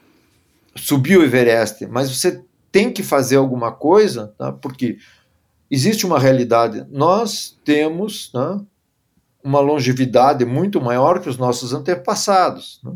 subir 0.76 1.18
o 1.18 1.24
Everest, 1.24 1.86
mas 1.86 2.10
você 2.10 2.42
tem 2.72 2.92
que 2.92 3.04
fazer 3.04 3.36
alguma 3.36 3.72
coisa, 3.72 4.34
tá? 4.36 4.52
porque 4.52 4.98
existe 5.72 6.06
uma 6.06 6.20
realidade. 6.20 6.86
Nós 6.92 7.58
temos 7.64 8.30
tá? 8.30 8.60
uma 9.42 9.62
longevidade 9.62 10.44
muito 10.44 10.82
maior 10.82 11.22
que 11.22 11.30
os 11.30 11.38
nossos 11.38 11.74
antepassados, 11.74 12.82
né? 12.84 12.92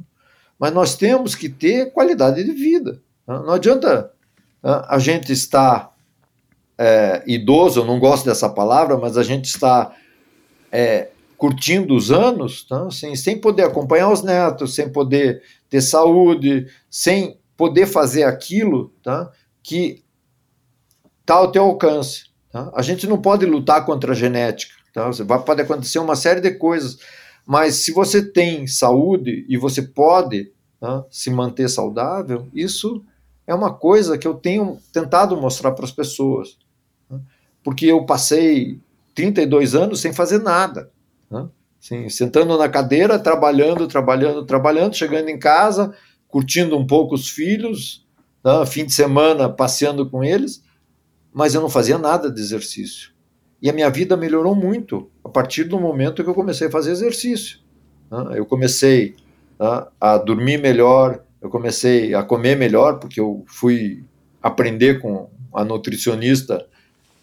mas 0.59 0.73
nós 0.73 0.95
temos 0.95 1.33
que 1.33 1.47
ter 1.47 1.93
qualidade 1.93 2.43
de 2.43 2.51
vida. 2.51 3.01
Tá? 3.25 3.39
Não 3.39 3.53
adianta 3.53 4.11
tá? 4.61 4.85
a 4.89 4.99
gente 4.99 5.31
estar 5.31 5.95
é, 6.77 7.23
idoso, 7.25 7.79
eu 7.79 7.85
não 7.85 7.97
gosto 7.97 8.25
dessa 8.25 8.49
palavra, 8.49 8.97
mas 8.97 9.17
a 9.17 9.23
gente 9.23 9.45
está 9.45 9.95
é, 10.69 11.09
curtindo 11.37 11.95
os 11.95 12.11
anos, 12.11 12.65
tá? 12.65 12.87
assim, 12.87 13.15
sem 13.15 13.39
poder 13.39 13.63
acompanhar 13.63 14.11
os 14.11 14.21
netos, 14.21 14.75
sem 14.75 14.91
poder 14.91 15.41
ter 15.69 15.79
saúde, 15.79 16.67
sem 16.89 17.39
poder 17.55 17.85
fazer 17.85 18.23
aquilo 18.23 18.93
tá? 19.01 19.31
que 19.63 20.03
está 21.21 21.35
ao 21.35 21.49
teu 21.49 21.63
alcance. 21.63 22.34
Tá? 22.55 22.71
A 22.73 22.81
gente 22.81 23.05
não 23.05 23.21
pode 23.21 23.45
lutar 23.45 23.85
contra 23.85 24.13
a 24.13 24.15
genética. 24.15 24.73
Tá? 24.93 25.09
Pode 25.39 25.61
acontecer 25.61 25.99
uma 25.99 26.15
série 26.15 26.39
de 26.39 26.51
coisas, 26.51 26.97
mas 27.45 27.75
se 27.75 27.91
você 27.91 28.23
tem 28.23 28.65
saúde 28.65 29.45
e 29.49 29.57
você 29.57 29.81
pode 29.81 30.53
tá? 30.79 31.03
se 31.09 31.29
manter 31.29 31.67
saudável, 31.67 32.47
isso 32.53 33.03
é 33.45 33.53
uma 33.53 33.73
coisa 33.73 34.17
que 34.17 34.25
eu 34.25 34.35
tenho 34.35 34.79
tentado 34.93 35.35
mostrar 35.35 35.71
para 35.73 35.83
as 35.83 35.91
pessoas 35.91 36.57
porque 37.65 37.87
eu 37.87 38.05
passei 38.05 38.79
32 39.15 39.73
anos 39.73 39.99
sem 39.99 40.13
fazer 40.13 40.37
nada. 40.37 40.91
Assim, 41.81 42.07
sentando 42.09 42.55
na 42.57 42.69
cadeira, 42.69 43.17
trabalhando, 43.17 43.87
trabalhando, 43.87 44.45
trabalhando, 44.45 44.95
chegando 44.95 45.29
em 45.29 45.39
casa, 45.39 45.93
curtindo 46.27 46.77
um 46.77 46.85
pouco 46.85 47.15
os 47.15 47.27
filhos, 47.27 48.05
né? 48.43 48.65
fim 48.67 48.85
de 48.85 48.93
semana 48.93 49.49
passeando 49.49 50.07
com 50.07 50.23
eles, 50.23 50.63
mas 51.35 51.53
eu 51.53 51.59
não 51.59 51.69
fazia 51.69 51.97
nada 51.97 52.31
de 52.31 52.39
exercício. 52.39 53.11
E 53.61 53.69
a 53.69 53.73
minha 53.73 53.89
vida 53.89 54.15
melhorou 54.15 54.55
muito 54.55 55.11
a 55.21 55.27
partir 55.27 55.65
do 55.65 55.77
momento 55.77 56.23
que 56.23 56.29
eu 56.29 56.33
comecei 56.33 56.67
a 56.67 56.71
fazer 56.71 56.91
exercício. 56.91 57.59
Né? 58.09 58.39
Eu 58.39 58.45
comecei 58.45 59.17
né, 59.59 59.85
a 59.99 60.17
dormir 60.17 60.61
melhor, 60.61 61.21
eu 61.41 61.49
comecei 61.49 62.15
a 62.15 62.23
comer 62.23 62.55
melhor, 62.55 62.99
porque 62.99 63.19
eu 63.19 63.43
fui 63.47 64.05
aprender 64.41 65.01
com 65.01 65.29
a 65.53 65.65
nutricionista 65.65 66.65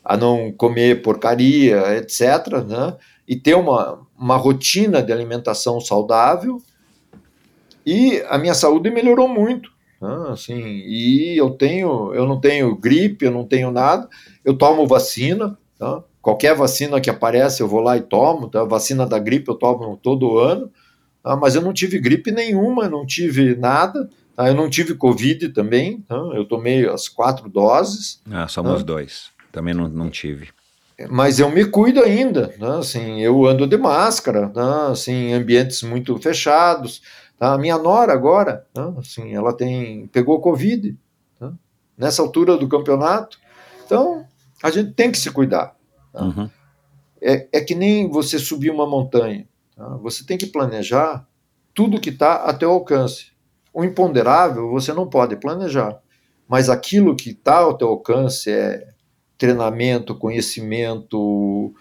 a 0.04 0.14
não 0.14 0.52
comer 0.52 1.00
porcaria, 1.00 1.96
etc., 1.96 2.62
né? 2.68 2.94
e 3.26 3.34
ter 3.34 3.54
uma, 3.54 3.98
uma 4.18 4.36
rotina 4.36 5.02
de 5.02 5.10
alimentação 5.10 5.80
saudável. 5.80 6.60
E 7.86 8.22
a 8.28 8.36
minha 8.36 8.52
saúde 8.52 8.90
melhorou 8.90 9.26
muito. 9.26 9.70
Assim, 10.30 10.60
e 10.60 11.36
eu 11.36 11.50
tenho, 11.50 12.12
eu 12.14 12.26
não 12.26 12.40
tenho 12.40 12.76
gripe, 12.76 13.24
eu 13.24 13.30
não 13.30 13.44
tenho 13.44 13.70
nada, 13.70 14.08
eu 14.44 14.56
tomo 14.56 14.86
vacina, 14.86 15.56
tá? 15.78 16.02
qualquer 16.20 16.54
vacina 16.54 17.00
que 17.00 17.10
aparece 17.10 17.62
eu 17.62 17.68
vou 17.68 17.80
lá 17.80 17.96
e 17.96 18.02
tomo, 18.02 18.48
tá? 18.48 18.64
vacina 18.64 19.06
da 19.06 19.18
gripe 19.18 19.48
eu 19.48 19.54
tomo 19.54 19.96
todo 19.96 20.38
ano, 20.38 20.70
tá? 21.22 21.36
mas 21.36 21.54
eu 21.54 21.62
não 21.62 21.72
tive 21.72 21.98
gripe 21.98 22.32
nenhuma, 22.32 22.88
não 22.88 23.06
tive 23.06 23.54
nada, 23.54 24.08
tá? 24.36 24.48
eu 24.48 24.54
não 24.54 24.68
tive 24.68 24.94
covid 24.94 25.50
também, 25.50 26.00
tá? 26.00 26.16
eu 26.34 26.44
tomei 26.44 26.88
as 26.88 27.08
quatro 27.08 27.48
doses. 27.48 28.20
Ah, 28.30 28.48
somos 28.48 28.80
tá? 28.80 28.86
dois. 28.86 29.30
Também 29.52 29.74
não, 29.74 29.88
não 29.88 30.10
tive. 30.10 30.48
Mas 31.10 31.38
eu 31.40 31.50
me 31.50 31.64
cuido 31.64 32.02
ainda, 32.02 32.54
né? 32.58 32.78
assim, 32.78 33.20
eu 33.20 33.44
ando 33.46 33.66
de 33.66 33.76
máscara, 33.76 34.48
né? 34.54 34.90
assim, 34.90 35.12
em 35.12 35.34
ambientes 35.34 35.82
muito 35.82 36.16
fechados. 36.18 37.02
Tá? 37.38 37.54
A 37.54 37.58
minha 37.58 37.78
nora 37.78 38.12
agora, 38.12 38.66
né? 38.74 38.94
assim, 38.98 39.34
ela 39.34 39.52
tem 39.52 40.06
pegou 40.08 40.40
covid 40.40 40.96
né? 41.40 41.52
nessa 41.96 42.22
altura 42.22 42.56
do 42.56 42.68
campeonato. 42.68 43.38
Então, 43.84 44.26
a 44.62 44.70
gente 44.70 44.92
tem 44.92 45.10
que 45.10 45.18
se 45.18 45.30
cuidar. 45.30 45.76
Tá? 46.12 46.24
Uhum. 46.24 46.50
É, 47.20 47.48
é 47.52 47.60
que 47.60 47.74
nem 47.74 48.08
você 48.08 48.38
subir 48.38 48.70
uma 48.70 48.86
montanha. 48.86 49.46
Tá? 49.76 49.88
Você 49.96 50.24
tem 50.24 50.38
que 50.38 50.46
planejar 50.46 51.26
tudo 51.74 52.00
que 52.00 52.10
está 52.10 52.44
a 52.44 52.52
teu 52.52 52.70
alcance. 52.70 53.32
O 53.72 53.84
imponderável 53.84 54.70
você 54.70 54.92
não 54.92 55.08
pode 55.08 55.36
planejar, 55.36 55.98
mas 56.46 56.68
aquilo 56.68 57.16
que 57.16 57.30
está 57.30 57.58
ao 57.58 57.76
teu 57.76 57.88
alcance 57.88 58.50
é 58.50 58.88
treinamento, 59.38 60.14
conhecimento, 60.14 61.74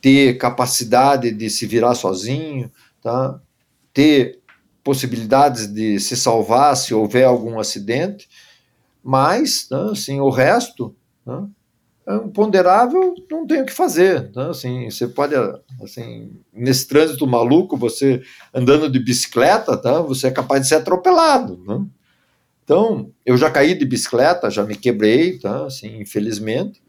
ter 0.00 0.36
capacidade 0.36 1.30
de 1.30 1.48
se 1.48 1.64
virar 1.64 1.94
sozinho, 1.94 2.70
tá? 3.00 3.40
ter 3.94 4.41
possibilidades 4.82 5.66
de 5.72 5.98
se 6.00 6.16
salvar 6.16 6.76
se 6.76 6.92
houver 6.92 7.24
algum 7.24 7.58
acidente, 7.58 8.28
mas 9.02 9.68
né, 9.70 9.90
assim, 9.92 10.20
o 10.20 10.30
resto 10.30 10.94
né, 11.24 11.46
é 12.06 12.14
um 12.14 12.28
ponderável, 12.28 13.14
não 13.30 13.46
tem 13.46 13.62
o 13.62 13.66
que 13.66 13.72
fazer. 13.72 14.30
Né? 14.34 14.50
Assim, 14.50 14.90
você 14.90 15.06
pode, 15.06 15.34
assim, 15.82 16.32
nesse 16.52 16.86
trânsito 16.88 17.26
maluco, 17.26 17.76
você 17.76 18.22
andando 18.52 18.90
de 18.90 18.98
bicicleta, 18.98 19.76
tá? 19.76 20.00
você 20.00 20.28
é 20.28 20.30
capaz 20.30 20.62
de 20.62 20.68
ser 20.68 20.76
atropelado. 20.76 21.62
Né? 21.66 21.84
Então, 22.64 23.10
eu 23.24 23.36
já 23.36 23.50
caí 23.50 23.76
de 23.76 23.84
bicicleta, 23.84 24.50
já 24.50 24.64
me 24.64 24.74
quebrei, 24.76 25.38
tá? 25.38 25.66
assim, 25.66 26.00
infelizmente, 26.00 26.82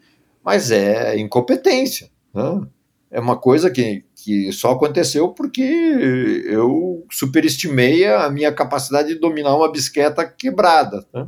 mas 0.44 0.72
é 0.72 1.18
incompetência. 1.18 2.10
Né? 2.34 2.68
É 3.12 3.20
uma 3.20 3.38
coisa 3.38 3.70
que, 3.70 4.04
que 4.24 4.52
só 4.54 4.72
aconteceu 4.72 5.30
porque 5.30 5.62
eu 5.62 7.06
superestimei 7.12 8.08
a 8.08 8.30
minha 8.30 8.54
capacidade 8.54 9.10
de 9.10 9.20
dominar 9.20 9.56
uma 9.56 9.70
bicicleta 9.70 10.26
quebrada. 10.26 11.04
Tá? 11.12 11.28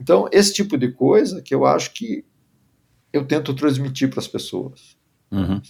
Então, 0.00 0.28
esse 0.32 0.52
tipo 0.52 0.76
de 0.76 0.90
coisa 0.90 1.40
que 1.40 1.54
eu 1.54 1.64
acho 1.64 1.92
que 1.92 2.24
eu 3.12 3.24
tento 3.24 3.54
transmitir 3.54 4.10
para 4.10 4.18
as 4.18 4.26
pessoas. 4.26 4.96
Uhum. 5.30 5.62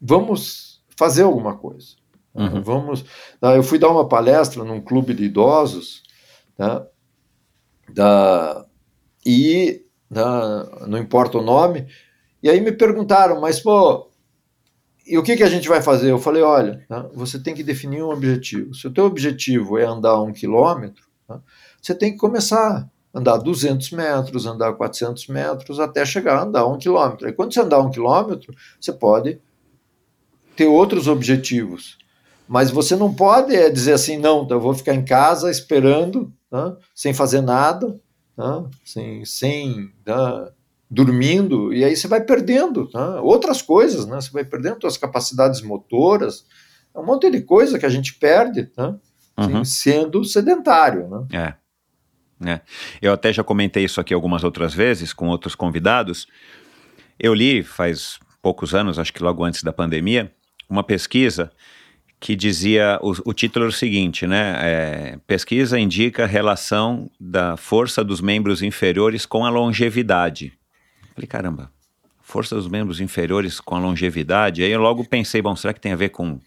Vamos 0.00 0.82
fazer 0.96 1.22
alguma 1.22 1.56
coisa. 1.56 1.96
Uhum. 2.34 2.62
Vamos. 2.62 3.04
Tá? 3.40 3.56
Eu 3.56 3.62
fui 3.62 3.78
dar 3.78 3.88
uma 3.88 4.06
palestra 4.06 4.62
num 4.62 4.80
clube 4.80 5.14
de 5.14 5.24
idosos, 5.24 6.02
tá? 6.56 6.86
da, 7.88 8.66
e 9.24 9.84
da, 10.10 10.86
não 10.86 10.98
importa 10.98 11.38
o 11.38 11.42
nome, 11.42 11.86
e 12.42 12.50
aí 12.50 12.60
me 12.60 12.72
perguntaram, 12.72 13.40
mas 13.40 13.60
pô, 13.60 14.10
e 15.06 15.18
o 15.18 15.22
que, 15.22 15.36
que 15.36 15.42
a 15.42 15.48
gente 15.48 15.68
vai 15.68 15.82
fazer? 15.82 16.10
Eu 16.10 16.18
falei, 16.18 16.42
olha, 16.42 16.84
tá? 16.88 17.08
você 17.14 17.38
tem 17.38 17.54
que 17.54 17.62
definir 17.62 18.02
um 18.02 18.10
objetivo. 18.10 18.74
Se 18.74 18.86
o 18.86 18.90
teu 18.90 19.04
objetivo 19.04 19.78
é 19.78 19.84
andar 19.84 20.20
um 20.22 20.32
quilômetro, 20.32 21.04
tá? 21.26 21.40
você 21.80 21.94
tem 21.94 22.12
que 22.12 22.18
começar 22.18 22.88
andar 23.14 23.36
200 23.36 23.90
metros, 23.90 24.46
andar 24.46 24.72
400 24.72 25.26
metros, 25.28 25.78
até 25.78 26.04
chegar 26.04 26.38
a 26.38 26.42
andar 26.44 26.66
um 26.66 26.78
quilômetro. 26.78 27.28
E 27.28 27.32
quando 27.32 27.52
você 27.52 27.60
andar 27.60 27.80
um 27.80 27.90
quilômetro, 27.90 28.54
você 28.80 28.92
pode 28.92 29.38
ter 30.56 30.66
outros 30.66 31.08
objetivos. 31.08 31.98
Mas 32.48 32.70
você 32.70 32.96
não 32.96 33.12
pode 33.12 33.54
é, 33.54 33.68
dizer 33.70 33.92
assim, 33.92 34.16
não, 34.16 34.46
eu 34.48 34.60
vou 34.60 34.74
ficar 34.74 34.94
em 34.94 35.04
casa 35.04 35.50
esperando, 35.50 36.32
tá? 36.50 36.76
sem 36.94 37.12
fazer 37.12 37.40
nada, 37.40 38.00
tá? 38.34 38.64
sem, 38.84 39.24
sem 39.24 39.90
tá? 40.04 40.50
Dormindo, 40.92 41.72
e 41.72 41.82
aí 41.82 41.96
você 41.96 42.06
vai 42.06 42.20
perdendo 42.20 42.86
tá? 42.86 43.22
outras 43.22 43.62
coisas, 43.62 44.04
né? 44.04 44.20
você 44.20 44.30
vai 44.30 44.44
perdendo 44.44 44.78
suas 44.82 44.98
capacidades 44.98 45.62
motoras, 45.62 46.44
é 46.94 46.98
um 46.98 47.06
monte 47.06 47.30
de 47.30 47.40
coisa 47.40 47.78
que 47.78 47.86
a 47.86 47.88
gente 47.88 48.12
perde 48.14 48.66
tá? 48.66 48.94
Uhum. 49.38 49.64
sendo 49.64 50.22
sedentário. 50.22 51.08
Né? 51.08 51.26
É. 51.32 51.54
É. 52.50 52.60
Eu 53.00 53.14
até 53.14 53.32
já 53.32 53.42
comentei 53.42 53.84
isso 53.84 54.02
aqui 54.02 54.12
algumas 54.12 54.44
outras 54.44 54.74
vezes 54.74 55.14
com 55.14 55.28
outros 55.28 55.54
convidados. 55.54 56.26
Eu 57.18 57.32
li 57.32 57.62
faz 57.62 58.18
poucos 58.42 58.74
anos, 58.74 58.98
acho 58.98 59.14
que 59.14 59.22
logo 59.22 59.44
antes 59.44 59.62
da 59.62 59.72
pandemia, 59.72 60.30
uma 60.68 60.82
pesquisa 60.82 61.50
que 62.20 62.36
dizia 62.36 62.98
o, 63.00 63.30
o 63.30 63.32
título 63.32 63.64
era 63.64 63.70
o 63.70 63.74
seguinte, 63.74 64.26
né? 64.26 64.56
É, 64.60 65.18
pesquisa 65.26 65.78
indica 65.78 66.26
relação 66.26 67.10
da 67.18 67.56
força 67.56 68.04
dos 68.04 68.20
membros 68.20 68.60
inferiores 68.60 69.24
com 69.24 69.46
a 69.46 69.50
longevidade. 69.50 70.52
Falei, 71.14 71.26
caramba, 71.26 71.70
força 72.20 72.54
dos 72.54 72.68
membros 72.68 73.00
inferiores 73.00 73.60
com 73.60 73.74
a 73.74 73.78
longevidade. 73.78 74.62
Aí 74.62 74.70
eu 74.70 74.80
logo 74.80 75.04
pensei, 75.04 75.42
bom, 75.42 75.54
será 75.54 75.72
que 75.72 75.80
tem 75.80 75.92
a 75.92 75.96
ver 75.96 76.08
com 76.10 76.40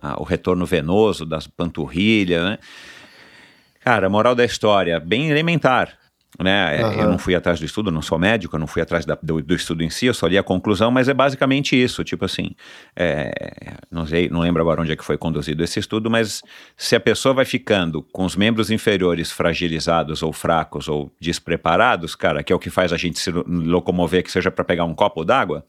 ah, 0.00 0.20
o 0.20 0.24
retorno 0.24 0.66
venoso 0.66 1.24
das 1.24 1.46
panturrilhas, 1.46 2.42
né? 2.42 2.58
Cara, 3.80 4.08
moral 4.08 4.34
da 4.34 4.44
história, 4.44 4.98
bem 4.98 5.28
elementar. 5.30 5.98
Né? 6.42 6.84
Uhum. 6.84 6.92
Eu 6.92 7.10
não 7.10 7.18
fui 7.18 7.34
atrás 7.34 7.60
do 7.60 7.66
estudo, 7.66 7.90
não 7.90 8.02
sou 8.02 8.18
médico, 8.18 8.56
eu 8.56 8.60
não 8.60 8.66
fui 8.66 8.82
atrás 8.82 9.04
da, 9.04 9.16
do, 9.22 9.40
do, 9.40 9.54
estudo 9.54 9.84
em 9.84 9.90
si, 9.90 10.06
eu 10.06 10.14
só 10.14 10.26
li 10.26 10.36
a 10.36 10.42
conclusão, 10.42 10.90
mas 10.90 11.08
é 11.08 11.14
basicamente 11.14 11.80
isso, 11.80 12.02
tipo 12.02 12.24
assim, 12.24 12.50
é, 12.96 13.30
não 13.90 14.04
sei, 14.04 14.28
não 14.28 14.40
lembro 14.40 14.60
agora 14.60 14.80
onde 14.80 14.92
é 14.92 14.96
que 14.96 15.04
foi 15.04 15.16
conduzido 15.16 15.62
esse 15.62 15.78
estudo, 15.78 16.10
mas 16.10 16.42
se 16.76 16.96
a 16.96 17.00
pessoa 17.00 17.34
vai 17.34 17.44
ficando 17.44 18.02
com 18.12 18.24
os 18.24 18.34
membros 18.34 18.70
inferiores 18.70 19.30
fragilizados 19.30 20.22
ou 20.22 20.32
fracos 20.32 20.88
ou 20.88 21.12
despreparados, 21.20 22.14
cara, 22.16 22.42
que 22.42 22.52
é 22.52 22.56
o 22.56 22.58
que 22.58 22.70
faz 22.70 22.92
a 22.92 22.96
gente 22.96 23.18
se 23.20 23.30
locomover, 23.30 24.24
que 24.24 24.30
seja 24.30 24.50
para 24.50 24.64
pegar 24.64 24.84
um 24.84 24.94
copo 24.94 25.24
d'água, 25.24 25.64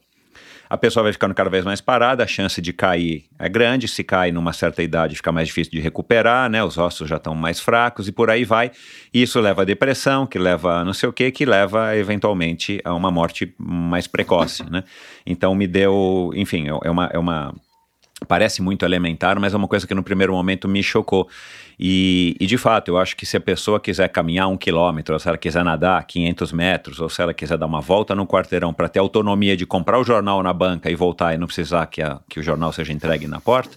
a 0.68 0.76
pessoa 0.76 1.04
vai 1.04 1.12
ficando 1.12 1.34
cada 1.34 1.50
vez 1.50 1.64
mais 1.64 1.80
parada, 1.80 2.24
a 2.24 2.26
chance 2.26 2.60
de 2.60 2.72
cair 2.72 3.24
é 3.38 3.48
grande, 3.48 3.88
se 3.88 4.02
cai 4.02 4.32
numa 4.32 4.52
certa 4.52 4.82
idade 4.82 5.16
fica 5.16 5.32
mais 5.32 5.48
difícil 5.48 5.72
de 5.72 5.80
recuperar, 5.80 6.48
né? 6.48 6.62
Os 6.62 6.78
ossos 6.78 7.08
já 7.08 7.16
estão 7.16 7.34
mais 7.34 7.60
fracos 7.60 8.08
e 8.08 8.12
por 8.12 8.30
aí 8.30 8.44
vai. 8.44 8.70
Isso 9.12 9.40
leva 9.40 9.62
a 9.62 9.64
depressão, 9.64 10.26
que 10.26 10.38
leva 10.38 10.80
a 10.80 10.84
não 10.84 10.92
sei 10.92 11.08
o 11.08 11.12
que, 11.12 11.30
que 11.30 11.44
leva 11.44 11.96
eventualmente 11.96 12.80
a 12.84 12.94
uma 12.94 13.10
morte 13.10 13.54
mais 13.58 14.06
precoce, 14.06 14.68
né? 14.70 14.84
Então 15.24 15.54
me 15.54 15.66
deu, 15.66 16.30
enfim, 16.34 16.66
é 16.68 16.90
uma, 16.90 17.06
é 17.12 17.18
uma 17.18 17.54
parece 18.26 18.62
muito 18.62 18.84
elementar, 18.84 19.38
mas 19.38 19.52
é 19.52 19.56
uma 19.56 19.68
coisa 19.68 19.86
que 19.86 19.94
no 19.94 20.02
primeiro 20.02 20.32
momento 20.32 20.66
me 20.66 20.82
chocou. 20.82 21.28
E, 21.78 22.34
e, 22.40 22.46
de 22.46 22.56
fato, 22.56 22.88
eu 22.88 22.96
acho 22.96 23.14
que 23.14 23.26
se 23.26 23.36
a 23.36 23.40
pessoa 23.40 23.78
quiser 23.78 24.08
caminhar 24.08 24.48
um 24.48 24.56
quilômetro, 24.56 25.14
ou 25.14 25.20
se 25.20 25.28
ela 25.28 25.36
quiser 25.36 25.62
nadar 25.62 26.02
500 26.06 26.52
metros, 26.52 27.00
ou 27.00 27.10
se 27.10 27.20
ela 27.20 27.34
quiser 27.34 27.58
dar 27.58 27.66
uma 27.66 27.82
volta 27.82 28.14
no 28.14 28.26
quarteirão 28.26 28.72
para 28.72 28.88
ter 28.88 28.98
autonomia 28.98 29.56
de 29.56 29.66
comprar 29.66 29.98
o 29.98 30.04
jornal 30.04 30.42
na 30.42 30.54
banca 30.54 30.90
e 30.90 30.94
voltar 30.94 31.34
e 31.34 31.36
não 31.36 31.46
precisar 31.46 31.86
que, 31.86 32.00
a, 32.00 32.18
que 32.28 32.40
o 32.40 32.42
jornal 32.42 32.72
seja 32.72 32.92
entregue 32.92 33.26
na 33.26 33.40
porta, 33.40 33.76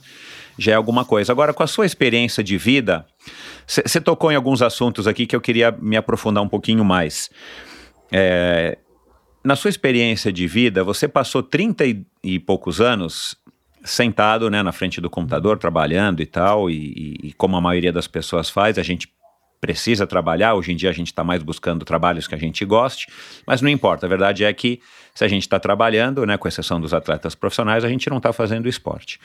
já 0.58 0.72
é 0.72 0.76
alguma 0.76 1.04
coisa. 1.04 1.34
Agora, 1.34 1.54
com 1.54 1.64
a 1.64 1.68
sua 1.68 1.86
experiência 1.86 2.42
de 2.42 2.58
vida, 2.58 3.06
você 3.68 4.00
tocou 4.00 4.32
em 4.32 4.36
alguns 4.36 4.62
assuntos 4.62 5.06
aqui 5.06 5.26
que 5.26 5.36
eu 5.36 5.42
queria 5.42 5.72
me 5.72 5.98
aprofundar 5.98 6.42
um 6.42 6.50
pouquinho 6.50 6.86
mais. 6.86 7.30
É, 8.10 8.78
na 9.44 9.56
sua 9.56 9.70
experiência 9.70 10.32
de 10.32 10.48
vida, 10.48 10.84
você 10.84 11.08
passou 11.08 11.42
30 11.42 11.86
e, 11.86 12.06
e 12.24 12.40
poucos 12.40 12.82
anos 12.82 13.36
sentado 13.90 14.50
né, 14.50 14.62
na 14.62 14.72
frente 14.72 15.02
do 15.02 15.10
computador, 15.10 15.58
trabalhando 15.58 16.22
e 16.22 16.26
tal, 16.26 16.70
e, 16.70 17.18
e, 17.24 17.34
como 17.34 17.56
a 17.56 17.62
maioria 17.62 17.92
das 17.92 18.08
pessoas 18.08 18.50
faz, 18.50 18.78
a 18.78 18.84
gente 18.84 19.08
precisa 19.60 20.08
trabalhar, 20.08 20.54
hoje 20.54 20.72
em 20.72 20.76
dia 20.76 20.90
a 20.90 20.94
gente 20.94 21.08
está 21.08 21.24
mais 21.24 21.44
buscando 21.44 21.84
trabalhos 21.84 22.28
que 22.28 22.36
a 22.36 22.38
gente 22.38 22.64
goste, 22.64 23.08
mas 23.46 23.62
não 23.62 23.70
importa, 23.70 24.06
a 24.06 24.10
verdade 24.10 24.46
é 24.46 24.54
que 24.54 24.80
se 25.14 25.26
a 25.26 25.28
gente 25.28 25.42
está 25.42 25.60
trabalhando, 25.60 26.26
né, 26.26 26.38
com 26.38 26.48
exceção 26.48 26.80
dos 26.80 26.94
atletas 26.94 27.36
profissionais, 27.36 27.84
a 27.84 27.90
gente 27.90 28.10
não 28.10 28.18
está 28.18 28.32
fazendo 28.32 28.70
esporte. 28.70 29.20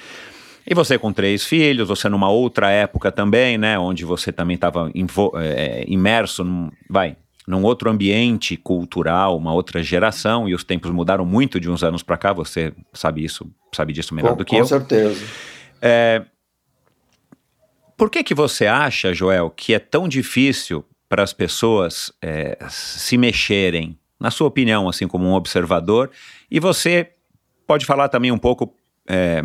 E 0.67 0.75
você 0.75 0.99
com 0.99 1.13
três 1.13 1.45
filhos, 1.45 1.87
você 1.87 2.09
numa 2.09 2.31
outra 2.31 2.71
época 2.71 3.13
também, 3.13 3.59
né, 3.59 3.79
onde 3.79 4.05
você 4.05 4.33
também 4.33 4.55
estava 4.57 4.91
é, 5.37 5.85
imerso, 5.87 6.43
num, 6.43 6.71
vai, 6.89 7.17
num 7.47 7.63
outro 7.63 7.91
ambiente 7.91 8.57
cultural, 8.57 9.37
uma 9.37 9.53
outra 9.53 9.83
geração, 9.83 10.49
e 10.49 10.55
os 10.55 10.65
tempos 10.65 10.91
mudaram 10.91 11.25
muito 11.25 11.61
de 11.61 11.71
uns 11.71 11.85
anos 11.85 12.03
para 12.03 12.17
cá, 12.17 12.33
você 12.33 12.73
sabe 12.93 13.25
isso, 13.25 13.47
sabe 13.73 13.93
disso 13.93 14.15
melhor 14.15 14.31
com, 14.31 14.37
do 14.39 14.45
que 14.45 14.51
com 14.51 14.57
eu. 14.57 14.63
Com 14.63 14.69
certeza. 14.69 15.25
É, 15.81 16.25
por 17.97 18.11
que 18.11 18.25
que 18.25 18.35
você 18.35 18.67
acha, 18.67 19.13
Joel, 19.13 19.51
que 19.51 19.75
é 19.75 19.79
tão 19.79 20.09
difícil 20.09 20.85
para 21.09 21.23
as 21.23 21.33
pessoas 21.33 22.11
é, 22.21 22.57
se 22.69 23.19
mexerem, 23.19 23.99
na 24.19 24.31
sua 24.31 24.49
opinião, 24.49 24.89
assim 24.89 25.07
como 25.07 25.27
um 25.27 25.35
observador, 25.35 26.11
e 26.51 26.59
você 26.59 27.11
pode 27.67 27.85
falar 27.85 28.09
também 28.09 28.33
um 28.33 28.39
pouco 28.39 28.75
é, 29.09 29.43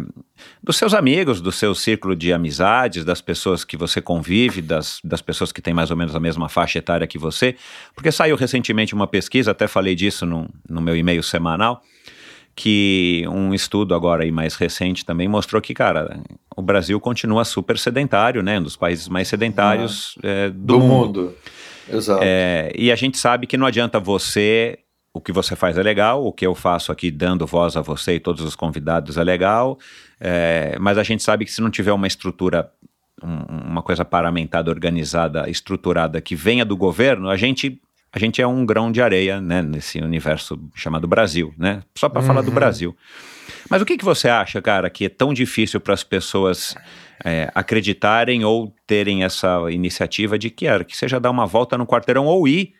dos 0.63 0.77
seus 0.77 0.93
amigos, 0.93 1.41
do 1.41 1.51
seu 1.51 1.75
círculo 1.75 2.15
de 2.15 2.31
amizades, 2.31 3.03
das 3.03 3.21
pessoas 3.21 3.63
que 3.63 3.75
você 3.75 4.01
convive, 4.01 4.61
das, 4.61 4.99
das 5.03 5.21
pessoas 5.21 5.51
que 5.51 5.61
têm 5.61 5.73
mais 5.73 5.91
ou 5.91 5.97
menos 5.97 6.15
a 6.15 6.19
mesma 6.19 6.47
faixa 6.47 6.79
etária 6.79 7.05
que 7.05 7.17
você, 7.17 7.55
porque 7.93 8.11
saiu 8.11 8.35
recentemente 8.35 8.93
uma 8.93 9.07
pesquisa, 9.07 9.51
até 9.51 9.67
falei 9.67 9.95
disso 9.95 10.25
no, 10.25 10.49
no 10.69 10.81
meu 10.81 10.95
e-mail 10.95 11.21
semanal, 11.21 11.81
que 12.55 13.25
um 13.29 13.53
estudo 13.53 13.95
agora 13.95 14.23
aí 14.23 14.31
mais 14.31 14.55
recente 14.55 15.05
também 15.05 15.27
mostrou 15.27 15.61
que, 15.61 15.73
cara, 15.73 16.21
o 16.55 16.61
Brasil 16.61 16.99
continua 16.99 17.45
super 17.45 17.77
sedentário, 17.77 18.43
né? 18.43 18.59
Um 18.59 18.63
dos 18.63 18.75
países 18.75 19.07
mais 19.07 19.29
sedentários 19.29 20.17
ah, 20.21 20.27
é, 20.27 20.49
do, 20.49 20.55
do, 20.55 20.79
mundo. 20.79 21.21
mundo. 21.21 21.35
Exato. 21.91 22.21
É, 22.21 22.71
e 22.75 22.91
a 22.91 22.95
gente 22.95 23.17
sabe 23.17 23.47
que 23.47 23.55
não 23.55 23.65
adianta 23.65 23.97
você 23.97 24.79
o 25.13 25.19
que 25.19 25.31
você 25.31 25.55
faz 25.55 25.77
é 25.77 25.83
legal, 25.83 26.25
o 26.25 26.31
que 26.31 26.45
eu 26.45 26.53
faço 26.53 26.91
aqui 26.91 27.09
dando 27.09 27.45
voz 27.45 27.75
a 27.75 27.81
você 27.81 28.15
e 28.15 28.19
todos 28.19 28.43
os 28.43 28.55
convidados 28.55 29.17
é 29.17 29.23
legal, 29.23 29.77
é, 30.19 30.77
mas 30.79 30.97
a 30.97 31.03
gente 31.03 31.23
sabe 31.23 31.45
que 31.45 31.51
se 31.51 31.61
não 31.61 31.69
tiver 31.69 31.91
uma 31.91 32.07
estrutura, 32.07 32.71
um, 33.23 33.69
uma 33.69 33.81
coisa 33.81 34.05
paramentada, 34.05 34.69
organizada, 34.69 35.49
estruturada 35.49 36.21
que 36.21 36.35
venha 36.35 36.63
do 36.63 36.77
governo, 36.77 37.29
a 37.29 37.37
gente 37.37 37.81
a 38.11 38.17
gente 38.17 38.41
é 38.41 38.47
um 38.47 38.65
grão 38.65 38.91
de 38.91 39.03
areia 39.03 39.39
né, 39.39 39.61
nesse 39.61 39.99
universo 39.99 40.59
chamado 40.73 41.07
Brasil, 41.07 41.53
né? 41.55 41.83
Só 41.95 42.09
para 42.09 42.21
uhum. 42.21 42.27
falar 42.27 42.41
do 42.41 42.49
Brasil. 42.49 42.97
Mas 43.69 43.83
o 43.83 43.85
que, 43.85 43.97
que 43.97 44.03
você 44.03 44.27
acha, 44.27 44.59
cara, 44.59 44.89
que 44.89 45.05
é 45.05 45.09
tão 45.09 45.31
difícil 45.31 45.79
para 45.79 45.93
as 45.93 46.03
pessoas 46.03 46.75
é, 47.23 47.51
acreditarem 47.53 48.43
ou 48.43 48.73
terem 48.87 49.23
essa 49.23 49.59
iniciativa 49.69 50.39
de 50.39 50.49
que, 50.49 50.65
era, 50.65 50.83
que 50.83 50.97
seja 50.97 51.19
dar 51.19 51.29
uma 51.29 51.45
volta 51.45 51.77
no 51.77 51.85
quarteirão 51.85 52.25
ou 52.25 52.47
ir 52.47 52.73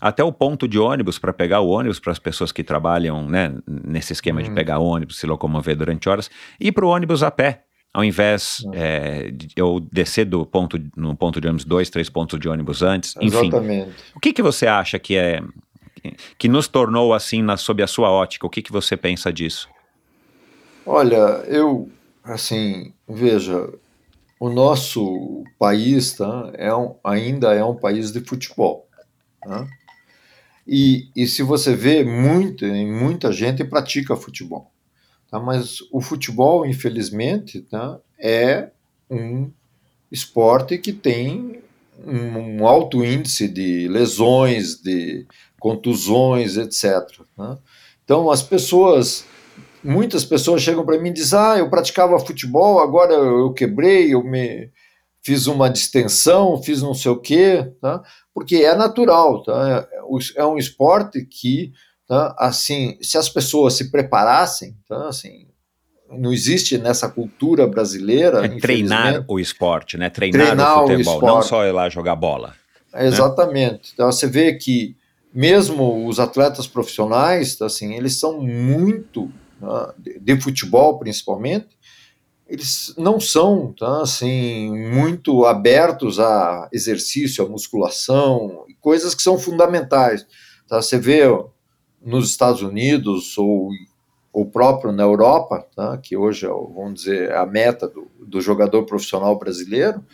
até 0.00 0.22
o 0.22 0.32
ponto 0.32 0.68
de 0.68 0.78
ônibus 0.78 1.18
para 1.18 1.32
pegar 1.32 1.60
o 1.60 1.68
ônibus 1.68 1.98
para 1.98 2.12
as 2.12 2.18
pessoas 2.18 2.52
que 2.52 2.62
trabalham 2.62 3.28
né, 3.28 3.54
nesse 3.66 4.12
esquema 4.12 4.40
hum. 4.40 4.44
de 4.44 4.50
pegar 4.50 4.78
ônibus, 4.78 5.18
se 5.18 5.26
locomover 5.26 5.76
durante 5.76 6.08
horas, 6.08 6.30
e 6.60 6.70
para 6.70 6.84
o 6.84 6.88
ônibus 6.88 7.22
a 7.22 7.30
pé. 7.30 7.64
Ao 7.92 8.04
invés 8.04 8.62
hum. 8.64 8.70
é, 8.74 9.30
de 9.30 9.48
eu 9.56 9.80
descer 9.80 10.26
do 10.26 10.44
ponto, 10.46 10.78
no 10.96 11.16
ponto 11.16 11.40
de 11.40 11.48
ônibus 11.48 11.64
dois, 11.64 11.90
três 11.90 12.08
pontos 12.08 12.38
de 12.38 12.48
ônibus 12.48 12.82
antes, 12.82 13.14
enfim. 13.16 13.48
Exatamente. 13.48 13.92
O 14.14 14.20
que, 14.20 14.32
que 14.32 14.42
você 14.42 14.66
acha 14.66 14.98
que 14.98 15.16
é 15.16 15.42
que 16.38 16.48
nos 16.48 16.68
tornou 16.68 17.12
assim 17.12 17.42
na, 17.42 17.56
sob 17.56 17.82
a 17.82 17.86
sua 17.86 18.10
ótica? 18.10 18.46
O 18.46 18.50
que, 18.50 18.62
que 18.62 18.72
você 18.72 18.96
pensa 18.96 19.32
disso? 19.32 19.68
Olha, 20.86 21.42
eu, 21.46 21.90
assim, 22.24 22.92
veja, 23.08 23.68
o 24.38 24.48
nosso 24.48 25.44
país 25.58 26.12
tá, 26.12 26.50
é 26.54 26.74
um, 26.74 26.94
ainda 27.02 27.52
é 27.52 27.64
um 27.64 27.74
país 27.74 28.12
de 28.12 28.20
futebol. 28.20 28.88
Tá? 29.42 29.66
E, 30.68 31.08
e 31.16 31.26
se 31.26 31.42
você 31.42 31.74
vê, 31.74 32.04
muito, 32.04 32.66
muita 32.66 33.32
gente 33.32 33.64
pratica 33.64 34.14
futebol. 34.14 34.70
Tá? 35.30 35.40
Mas 35.40 35.78
o 35.90 35.98
futebol, 36.02 36.66
infelizmente, 36.66 37.62
tá, 37.62 37.98
é 38.20 38.68
um 39.10 39.50
esporte 40.12 40.76
que 40.76 40.92
tem 40.92 41.62
um, 42.06 42.66
alto 42.66 43.02
índice 43.02 43.48
de 43.48 43.88
lesões, 43.88 44.74
de 44.82 45.26
contusões, 45.58 46.58
etc. 46.58 47.18
Né? 47.36 47.56
Então, 48.04 48.30
as 48.30 48.42
pessoas, 48.42 49.24
muitas 49.82 50.22
pessoas 50.22 50.60
chegam 50.60 50.84
para 50.84 50.98
mim 50.98 51.08
e 51.08 51.14
dizem: 51.14 51.38
Ah, 51.38 51.56
eu 51.58 51.70
praticava 51.70 52.18
futebol, 52.18 52.78
agora 52.78 53.14
eu 53.14 53.54
quebrei, 53.54 54.12
eu 54.12 54.22
me 54.22 54.70
fiz 55.22 55.46
uma 55.46 55.68
distensão, 55.68 56.62
fiz 56.62 56.82
não 56.82 56.94
sei 56.94 57.10
o 57.10 57.20
quê, 57.20 57.70
tá? 57.80 58.02
porque 58.32 58.56
é 58.56 58.74
natural, 58.74 59.42
tá? 59.42 59.88
É 60.36 60.44
um 60.44 60.56
esporte 60.56 61.24
que, 61.24 61.72
tá? 62.06 62.34
assim, 62.38 62.98
se 63.00 63.18
as 63.18 63.28
pessoas 63.28 63.74
se 63.74 63.90
preparassem, 63.90 64.76
tá? 64.88 65.08
assim, 65.08 65.46
não 66.10 66.32
existe 66.32 66.78
nessa 66.78 67.08
cultura 67.08 67.66
brasileira. 67.66 68.46
É 68.46 68.48
treinar 68.60 69.24
o 69.28 69.38
esporte, 69.38 69.96
né? 69.96 70.08
Treinar, 70.08 70.46
treinar 70.46 70.84
o 70.84 70.88
futebol, 70.88 71.18
o 71.18 71.26
não 71.26 71.42
só 71.42 71.66
ir 71.66 71.72
lá 71.72 71.88
jogar 71.88 72.16
bola. 72.16 72.54
Né? 72.92 73.06
Exatamente. 73.06 73.72
Né? 73.72 73.90
Então 73.94 74.10
você 74.10 74.26
vê 74.26 74.54
que 74.54 74.96
mesmo 75.32 76.06
os 76.06 76.18
atletas 76.18 76.66
profissionais, 76.66 77.60
assim, 77.60 77.94
eles 77.94 78.18
são 78.18 78.40
muito 78.40 79.30
né, 79.60 79.92
de 80.20 80.40
futebol 80.40 80.98
principalmente, 80.98 81.68
eles 82.48 82.94
não 82.96 83.20
são 83.20 83.74
tá, 83.78 84.02
assim 84.02 84.72
muito 84.90 85.44
abertos 85.44 86.18
a 86.18 86.68
exercício, 86.72 87.44
a 87.44 87.48
musculação, 87.48 88.64
coisas 88.80 89.14
que 89.14 89.22
são 89.22 89.38
fundamentais. 89.38 90.26
Tá? 90.66 90.80
Você 90.80 90.98
vê 90.98 91.24
nos 92.02 92.30
Estados 92.30 92.62
Unidos 92.62 93.36
ou 93.36 93.70
o 94.32 94.46
próprio 94.46 94.92
na 94.92 95.02
Europa, 95.02 95.66
tá, 95.74 95.98
que 95.98 96.16
hoje 96.16 96.46
é, 96.46 96.48
vamos 96.48 96.94
dizer, 96.94 97.32
a 97.32 97.44
meta 97.44 97.88
do, 97.88 98.10
do 98.24 98.40
jogador 98.40 98.84
profissional 98.84 99.38
brasileiro, 99.38 100.04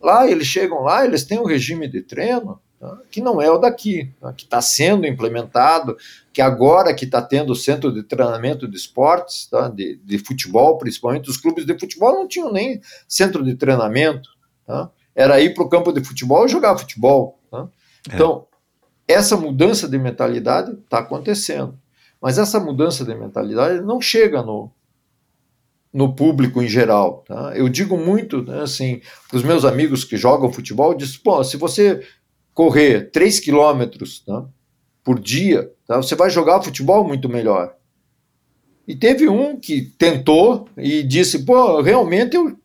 lá 0.00 0.28
eles 0.28 0.46
chegam 0.46 0.80
lá, 0.80 1.04
eles 1.04 1.24
têm 1.24 1.38
um 1.38 1.46
regime 1.46 1.86
de 1.86 2.02
treino 2.02 2.60
que 3.10 3.20
não 3.20 3.40
é 3.40 3.50
o 3.50 3.58
daqui, 3.58 4.12
tá, 4.20 4.32
que 4.32 4.44
está 4.44 4.60
sendo 4.60 5.06
implementado, 5.06 5.96
que 6.32 6.42
agora 6.42 6.94
que 6.94 7.04
está 7.04 7.22
tendo 7.22 7.52
o 7.52 7.56
centro 7.56 7.92
de 7.92 8.02
treinamento 8.02 8.66
de 8.68 8.76
esportes, 8.76 9.46
tá, 9.46 9.68
de, 9.68 9.96
de, 9.96 10.18
futebol, 10.18 10.76
principalmente 10.78 11.30
os 11.30 11.36
clubes 11.36 11.64
de 11.64 11.78
futebol 11.78 12.12
não 12.12 12.28
tinham 12.28 12.52
nem 12.52 12.80
centro 13.08 13.44
de 13.44 13.54
treinamento, 13.54 14.28
tá, 14.66 14.90
era 15.14 15.40
ir 15.40 15.54
para 15.54 15.64
o 15.64 15.68
campo 15.68 15.92
de 15.92 16.02
futebol 16.02 16.44
e 16.44 16.48
jogar 16.48 16.76
futebol. 16.76 17.38
Tá. 17.50 17.68
É. 18.10 18.14
Então, 18.14 18.46
essa 19.06 19.36
mudança 19.36 19.88
de 19.88 19.98
mentalidade 19.98 20.72
está 20.72 20.98
acontecendo. 20.98 21.78
Mas 22.20 22.38
essa 22.38 22.58
mudança 22.58 23.04
de 23.04 23.14
mentalidade 23.14 23.82
não 23.82 24.00
chega 24.00 24.42
no, 24.42 24.70
no 25.92 26.14
público 26.14 26.60
em 26.60 26.68
geral. 26.68 27.22
Tá? 27.28 27.52
Eu 27.54 27.68
digo 27.68 27.96
muito 27.96 28.42
né, 28.42 28.62
assim, 28.62 29.00
para 29.28 29.36
os 29.36 29.44
meus 29.44 29.64
amigos 29.64 30.04
que 30.04 30.16
jogam 30.16 30.52
futebol, 30.52 30.92
eu 30.92 30.98
Pô, 31.22 31.44
se 31.44 31.56
você 31.56 32.02
correr 32.54 33.10
3 33.10 33.40
quilômetros 33.40 34.20
tá, 34.20 34.46
por 35.02 35.18
dia, 35.18 35.70
tá, 35.86 35.96
você 35.96 36.14
vai 36.14 36.30
jogar 36.30 36.62
futebol 36.62 37.04
muito 37.06 37.28
melhor. 37.28 37.74
E 38.86 38.94
teve 38.94 39.28
um 39.28 39.58
que 39.58 39.82
tentou 39.82 40.68
e 40.76 41.02
disse, 41.02 41.44
pô, 41.44 41.80
realmente 41.80 42.36
eu 42.36 42.56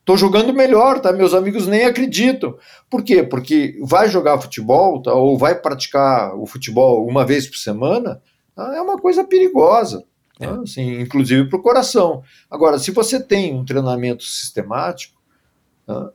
estou 0.00 0.16
jogando 0.16 0.52
melhor, 0.52 1.00
tá? 1.00 1.12
Meus 1.12 1.34
amigos 1.34 1.66
nem 1.66 1.84
acreditam. 1.84 2.56
Por 2.90 3.02
quê? 3.02 3.22
Porque 3.22 3.78
vai 3.82 4.08
jogar 4.08 4.40
futebol, 4.40 5.02
tá? 5.02 5.12
Ou 5.14 5.38
vai 5.38 5.54
praticar 5.54 6.34
o 6.36 6.46
futebol 6.46 7.06
uma 7.06 7.24
vez 7.24 7.46
por 7.48 7.56
semana, 7.56 8.20
ah, 8.56 8.74
é 8.76 8.80
uma 8.80 8.98
coisa 8.98 9.24
perigosa, 9.24 10.04
é. 10.40 10.46
Tá? 10.46 10.60
assim, 10.62 11.00
inclusive 11.00 11.48
para 11.48 11.58
o 11.58 11.62
coração. 11.62 12.22
Agora, 12.50 12.78
se 12.78 12.90
você 12.90 13.22
tem 13.22 13.54
um 13.54 13.64
treinamento 13.64 14.24
sistemático, 14.24 15.20
tá? 15.86 16.10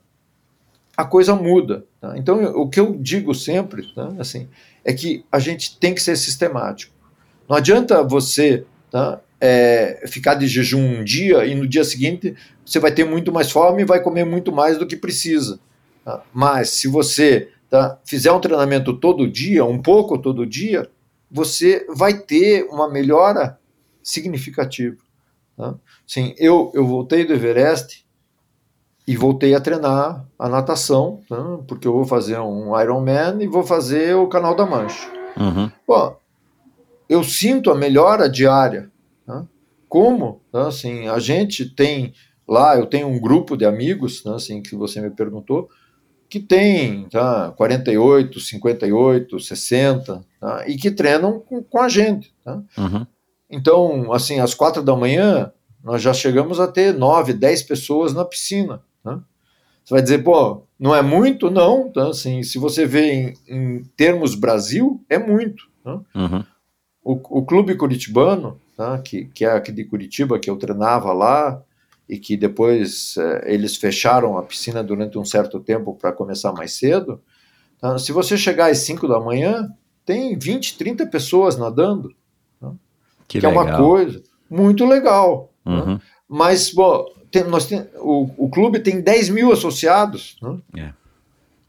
a 0.96 1.06
coisa 1.06 1.36
muda. 1.36 1.86
Tá? 2.02 2.18
Então, 2.18 2.44
o 2.56 2.68
que 2.68 2.80
eu 2.80 2.98
digo 3.00 3.36
sempre 3.36 3.94
tá? 3.94 4.12
assim, 4.18 4.50
é 4.84 4.92
que 4.92 5.24
a 5.32 5.38
gente 5.38 5.78
tem 5.78 5.94
que 5.94 6.02
ser 6.02 6.18
sistemático. 6.18 6.92
Não 7.48 7.56
adianta 7.56 8.02
você 8.02 8.66
tá? 8.90 9.22
é, 9.40 10.04
ficar 10.08 10.34
de 10.34 10.48
jejum 10.48 11.00
um 11.00 11.04
dia 11.04 11.46
e 11.46 11.54
no 11.54 11.68
dia 11.68 11.84
seguinte 11.84 12.36
você 12.66 12.80
vai 12.80 12.92
ter 12.92 13.04
muito 13.04 13.32
mais 13.32 13.52
fome 13.52 13.84
e 13.84 13.86
vai 13.86 14.02
comer 14.02 14.26
muito 14.26 14.52
mais 14.52 14.80
do 14.80 14.88
que 14.88 14.98
precisa. 14.98 15.60
Tá? 16.04 16.24
Mas 16.34 16.72
se 16.72 16.88
você 16.88 17.50
tá, 17.70 18.00
fizer 18.04 18.32
um 18.32 18.42
treinamento 18.42 18.98
todo 18.98 19.30
dia, 19.30 19.64
um 19.64 19.80
pouco 19.80 20.18
todo 20.18 20.46
dia, 20.46 20.90
você 21.30 21.86
vai 21.88 22.18
ter 22.18 22.64
uma 22.66 22.90
melhora 22.90 23.60
significativa. 24.02 24.98
Tá? 25.56 25.76
Sim, 26.08 26.34
eu, 26.38 26.72
eu 26.74 26.86
voltei 26.86 27.26
do 27.26 27.34
Everest 27.34 28.06
e 29.12 29.16
voltei 29.18 29.54
a 29.54 29.60
treinar 29.60 30.26
a 30.40 30.48
natação, 30.48 31.20
tá? 31.28 31.60
porque 31.68 31.86
eu 31.86 31.92
vou 31.92 32.06
fazer 32.06 32.40
um 32.40 32.80
Ironman 32.80 33.42
e 33.42 33.46
vou 33.48 33.62
fazer 33.62 34.16
o 34.16 34.26
Canal 34.28 34.56
da 34.56 34.66
Mancha. 34.66 35.06
Uhum. 35.38 35.70
Bom, 35.86 36.18
eu 37.10 37.22
sinto 37.22 37.70
a 37.70 37.76
melhora 37.76 38.30
diária. 38.30 38.90
Tá? 39.26 39.46
Como? 39.90 40.40
Tá? 40.50 40.70
Assim, 40.70 41.10
a 41.10 41.20
gente 41.20 41.66
tem 41.66 42.14
lá, 42.48 42.78
eu 42.78 42.86
tenho 42.86 43.10
um 43.10 43.20
grupo 43.20 43.58
de 43.58 43.66
amigos, 43.66 44.24
tá? 44.24 44.36
assim, 44.36 44.62
que 44.62 44.78
você 44.78 45.02
me 45.02 45.10
perguntou, 45.10 45.68
que 46.30 46.40
tem 46.40 47.10
tá, 47.10 47.52
48, 47.58 48.40
58, 48.40 49.40
60, 49.42 50.26
tá, 50.40 50.64
e 50.66 50.78
que 50.78 50.90
treinam 50.90 51.38
com, 51.38 51.62
com 51.62 51.82
a 51.82 51.90
gente. 51.90 52.34
Tá? 52.46 52.64
Uhum. 52.78 53.06
Então, 53.50 54.14
assim, 54.14 54.40
às 54.40 54.54
quatro 54.54 54.82
da 54.82 54.96
manhã, 54.96 55.52
nós 55.84 56.02
já 56.02 56.14
chegamos 56.14 56.62
a 56.62 56.68
ter 56.68 56.94
nove, 56.94 57.34
dez 57.34 57.62
pessoas 57.62 58.14
na 58.14 58.24
piscina. 58.24 58.82
Você 59.84 59.94
vai 59.94 60.02
dizer, 60.02 60.24
pô, 60.24 60.64
não 60.80 60.96
é 60.96 61.02
muito? 61.02 61.50
Não. 61.50 61.92
Tá? 61.92 62.10
Assim, 62.10 62.44
se 62.44 62.58
você 62.58 62.86
vê 62.86 63.12
em, 63.12 63.34
em 63.48 63.84
termos 63.96 64.36
Brasil, 64.36 65.04
é 65.10 65.18
muito. 65.18 65.70
Tá? 65.84 66.00
Uhum. 66.16 66.44
O, 67.04 67.40
o 67.40 67.46
clube 67.46 67.76
curitibano, 67.76 68.60
tá? 68.78 68.98
que, 69.00 69.26
que 69.26 69.46
é 69.46 69.52
aqui 69.52 69.72
de 69.72 69.84
Curitiba, 69.86 70.40
que 70.40 70.50
eu 70.50 70.58
treinava 70.58 71.12
lá, 71.14 71.62
e 72.08 72.18
que 72.18 72.36
depois 72.36 73.16
eh, 73.18 73.54
eles 73.54 73.78
fecharam 73.78 74.38
a 74.38 74.44
piscina 74.44 74.84
durante 74.84 75.18
um 75.18 75.24
certo 75.24 75.62
tempo 75.62 75.96
para 75.96 76.12
começar 76.12 76.52
mais 76.52 76.74
cedo. 76.74 77.22
Tá? 77.80 77.98
Se 77.98 78.12
você 78.12 78.38
chegar 78.38 78.70
às 78.70 78.80
5 78.80 79.08
da 79.08 79.20
manhã, 79.20 79.70
tem 80.06 80.38
20, 80.38 80.78
30 80.78 81.08
pessoas 81.08 81.58
nadando. 81.58 82.14
Tá? 82.60 82.74
Que, 83.28 83.40
que 83.40 83.46
é 83.46 83.50
uma 83.50 83.78
coisa 83.78 84.22
muito 84.50 84.86
legal. 84.86 85.54
Uhum. 85.66 85.98
Tá? 85.98 86.04
Mas, 86.28 86.74
bom, 86.74 87.06
tem, 87.32 87.44
nós 87.46 87.66
tem, 87.66 87.88
o, 87.96 88.30
o 88.38 88.50
clube 88.50 88.80
tem 88.80 89.02
10 89.02 89.30
mil 89.30 89.52
associados. 89.52 90.38
É. 90.78 90.92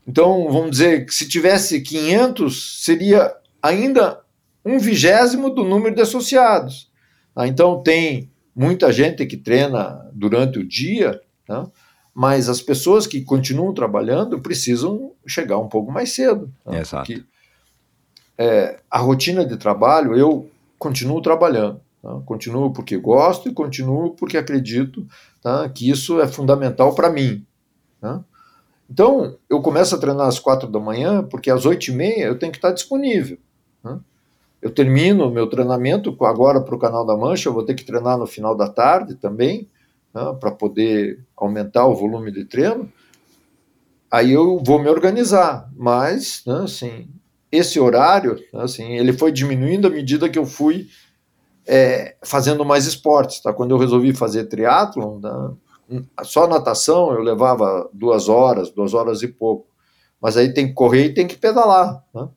Então, 0.06 0.50
vamos 0.50 0.72
dizer 0.72 1.06
que 1.06 1.14
se 1.14 1.28
tivesse 1.28 1.80
500, 1.80 2.84
seria 2.84 3.34
ainda 3.62 4.20
um 4.64 4.78
vigésimo 4.78 5.50
do 5.50 5.64
número 5.64 5.94
de 5.94 6.02
associados. 6.02 6.90
Tá? 7.34 7.46
Então, 7.46 7.82
tem 7.82 8.30
muita 8.54 8.92
gente 8.92 9.24
que 9.24 9.36
treina 9.36 10.10
durante 10.12 10.58
o 10.58 10.66
dia, 10.66 11.20
né? 11.48 11.66
mas 12.12 12.48
as 12.48 12.60
pessoas 12.60 13.06
que 13.06 13.22
continuam 13.22 13.72
trabalhando 13.72 14.40
precisam 14.40 15.12
chegar 15.26 15.58
um 15.58 15.68
pouco 15.68 15.90
mais 15.92 16.12
cedo. 16.12 16.52
Né? 16.66 16.80
Exato. 16.80 17.06
Porque, 17.06 17.24
é, 18.36 18.80
a 18.90 18.98
rotina 18.98 19.44
de 19.44 19.56
trabalho, 19.56 20.16
eu 20.16 20.50
continuo 20.78 21.22
trabalhando. 21.22 21.80
Tá? 22.02 22.20
Continuo 22.26 22.72
porque 22.72 22.96
gosto 22.96 23.48
e 23.48 23.54
continuo 23.54 24.10
porque 24.10 24.36
acredito 24.36 25.06
tá? 25.40 25.68
que 25.68 25.88
isso 25.88 26.20
é 26.20 26.26
fundamental 26.26 26.94
para 26.94 27.08
mim. 27.08 27.46
Tá? 28.00 28.24
Então, 28.90 29.38
eu 29.48 29.62
começo 29.62 29.94
a 29.94 29.98
treinar 29.98 30.26
às 30.26 30.38
quatro 30.38 30.68
da 30.68 30.80
manhã, 30.80 31.22
porque 31.22 31.50
às 31.50 31.64
oito 31.64 31.88
e 31.88 31.92
meia 31.94 32.24
eu 32.24 32.38
tenho 32.38 32.52
que 32.52 32.58
estar 32.58 32.72
disponível. 32.72 33.38
Né? 33.82 33.98
Eu 34.60 34.70
termino 34.70 35.30
meu 35.30 35.46
treinamento 35.48 36.14
agora 36.24 36.60
para 36.60 36.74
o 36.74 36.78
Canal 36.78 37.06
da 37.06 37.16
Mancha, 37.16 37.48
eu 37.48 37.54
vou 37.54 37.64
ter 37.64 37.74
que 37.74 37.84
treinar 37.84 38.18
no 38.18 38.26
final 38.26 38.56
da 38.56 38.68
tarde 38.68 39.14
também, 39.14 39.68
né, 40.14 40.36
para 40.38 40.50
poder 40.50 41.20
aumentar 41.36 41.86
o 41.86 41.96
volume 41.96 42.30
de 42.30 42.44
treino. 42.44 42.92
Aí 44.10 44.30
eu 44.30 44.62
vou 44.62 44.78
me 44.78 44.88
organizar, 44.88 45.68
mas, 45.74 46.42
né, 46.46 46.60
assim, 46.64 47.08
esse 47.50 47.80
horário, 47.80 48.38
assim, 48.54 48.92
ele 48.92 49.12
foi 49.12 49.32
diminuindo 49.32 49.86
à 49.86 49.90
medida 49.90 50.28
que 50.28 50.38
eu 50.38 50.46
fui 50.46 50.88
é, 51.66 52.16
fazendo 52.22 52.64
mais 52.64 52.86
esportes. 52.86 53.40
Tá? 53.40 53.52
Quando 53.52 53.70
eu 53.70 53.78
resolvi 53.78 54.12
fazer 54.12 54.44
triatlon, 54.44 55.18
né, 55.20 56.02
só 56.22 56.46
natação 56.46 57.12
eu 57.12 57.20
levava 57.20 57.88
duas 57.92 58.28
horas, 58.28 58.70
duas 58.70 58.94
horas 58.94 59.22
e 59.22 59.28
pouco. 59.28 59.66
Mas 60.20 60.36
aí 60.36 60.52
tem 60.52 60.68
que 60.68 60.74
correr 60.74 61.06
e 61.06 61.14
tem 61.14 61.26
que 61.26 61.36
pedalar. 61.36 62.02
Né? 62.14 62.28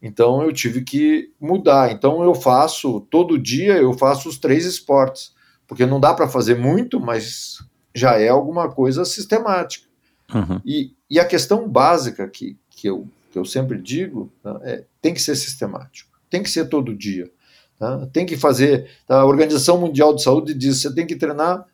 Então 0.00 0.42
eu 0.42 0.52
tive 0.52 0.82
que 0.82 1.32
mudar. 1.40 1.92
Então 1.92 2.22
eu 2.22 2.34
faço 2.34 3.00
todo 3.10 3.38
dia 3.38 3.74
eu 3.74 3.92
faço 3.92 4.28
os 4.28 4.38
três 4.38 4.64
esportes, 4.64 5.34
porque 5.66 5.86
não 5.86 6.00
dá 6.00 6.14
para 6.14 6.28
fazer 6.28 6.56
muito, 6.56 7.00
mas 7.00 7.58
já 7.94 8.18
é 8.18 8.28
alguma 8.28 8.70
coisa 8.70 9.04
sistemática. 9.04 9.86
Uhum. 10.34 10.60
E, 10.64 10.94
e 11.10 11.20
a 11.20 11.24
questão 11.24 11.68
básica 11.68 12.26
que, 12.26 12.56
que, 12.70 12.88
eu, 12.88 13.06
que 13.30 13.38
eu 13.38 13.44
sempre 13.44 13.78
digo 13.78 14.32
tá, 14.42 14.60
é 14.62 14.84
tem 15.00 15.12
que 15.12 15.20
ser 15.20 15.36
sistemático, 15.36 16.10
tem 16.30 16.42
que 16.42 16.50
ser 16.50 16.68
todo 16.68 16.94
dia. 16.94 17.30
Tá? 17.82 18.06
Tem 18.12 18.24
que 18.24 18.36
fazer. 18.36 18.86
Tá? 19.08 19.16
A 19.22 19.24
Organização 19.24 19.76
Mundial 19.76 20.14
de 20.14 20.22
Saúde 20.22 20.54
diz 20.54 20.76
que 20.76 20.82
você 20.88 20.94
tem 20.94 21.04
que 21.04 21.16
treinar 21.16 21.64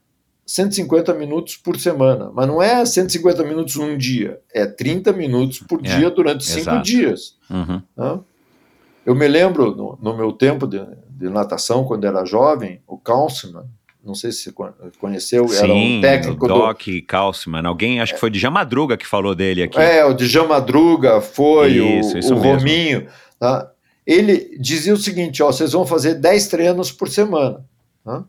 150 0.46 1.12
minutos 1.12 1.54
por 1.58 1.78
semana, 1.78 2.30
mas 2.32 2.46
não 2.48 2.62
é 2.62 2.82
150 2.86 3.44
minutos 3.44 3.76
num 3.76 3.94
dia, 3.94 4.40
é 4.54 4.64
30 4.64 5.12
minutos 5.12 5.58
por 5.58 5.80
É, 5.84 5.98
dia 5.98 6.08
durante 6.10 6.46
cinco 6.46 6.60
exato. 6.60 6.82
dias. 6.82 7.36
Uhum. 7.50 7.82
tá? 7.94 8.20
Eu 9.04 9.14
me 9.14 9.28
lembro, 9.28 9.74
no, 9.76 9.98
no 10.00 10.16
meu 10.16 10.32
tempo 10.32 10.66
de, 10.66 10.80
de 11.10 11.28
natação, 11.28 11.84
quando 11.84 12.06
era 12.06 12.24
jovem, 12.24 12.80
o 12.86 12.96
Councilman, 12.96 13.64
não 14.02 14.14
sei 14.14 14.32
se 14.32 14.44
você 14.44 14.52
con- 14.52 14.72
conheceu, 14.98 15.44
era 15.44 15.66
Sim, 15.66 15.98
um 15.98 16.00
técnico 16.00 16.46
o 16.46 16.48
do, 16.48 16.54
Doc 16.54 16.80
Kalsman. 17.06 17.66
Alguém, 17.66 18.00
acho 18.00 18.14
que 18.14 18.20
foi 18.20 18.30
de 18.30 18.38
Jamadruga 18.38 18.96
que 18.96 19.06
falou 19.06 19.34
dele 19.34 19.64
aqui. 19.64 19.78
É, 19.78 20.02
o 20.06 20.14
Djan 20.14 20.46
Madruga 20.46 21.20
foi, 21.20 21.72
Isso, 21.72 22.14
o, 22.16 22.18
isso 22.18 22.34
o. 22.34 22.38
Rominho. 22.38 23.06
Tá? 23.38 23.70
Ele 24.08 24.56
dizia 24.58 24.94
o 24.94 24.96
seguinte: 24.96 25.42
ó, 25.42 25.52
vocês 25.52 25.72
vão 25.72 25.84
fazer 25.84 26.14
10 26.14 26.48
treinos 26.48 26.90
por 26.90 27.10
semana. 27.10 27.62
tá? 28.02 28.24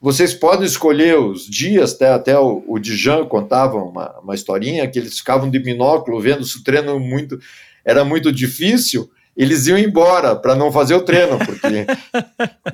Vocês 0.00 0.32
podem 0.32 0.64
escolher 0.64 1.18
os 1.18 1.44
dias, 1.44 1.92
até, 1.92 2.12
até 2.12 2.38
o, 2.38 2.64
o 2.68 2.78
Djan 2.78 3.24
contava 3.26 3.76
uma, 3.78 4.18
uma 4.20 4.34
historinha 4.34 4.88
que 4.88 4.98
eles 4.98 5.18
ficavam 5.18 5.50
de 5.50 5.58
binóculo 5.58 6.20
vendo 6.20 6.44
se 6.44 6.58
o 6.58 6.64
treino 6.64 6.98
muito, 7.00 7.38
era 7.84 8.04
muito 8.04 8.32
difícil, 8.32 9.10
eles 9.36 9.66
iam 9.66 9.78
embora 9.78 10.36
para 10.36 10.54
não 10.54 10.70
fazer 10.70 10.94
o 10.94 11.02
treino, 11.02 11.38
porque 11.38 11.86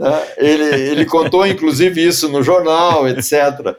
né, 0.00 0.32
ele, 0.36 0.64
ele 0.90 1.04
contou 1.06 1.46
inclusive 1.46 2.02
isso 2.02 2.28
no 2.28 2.42
jornal, 2.42 3.06
etc. 3.08 3.76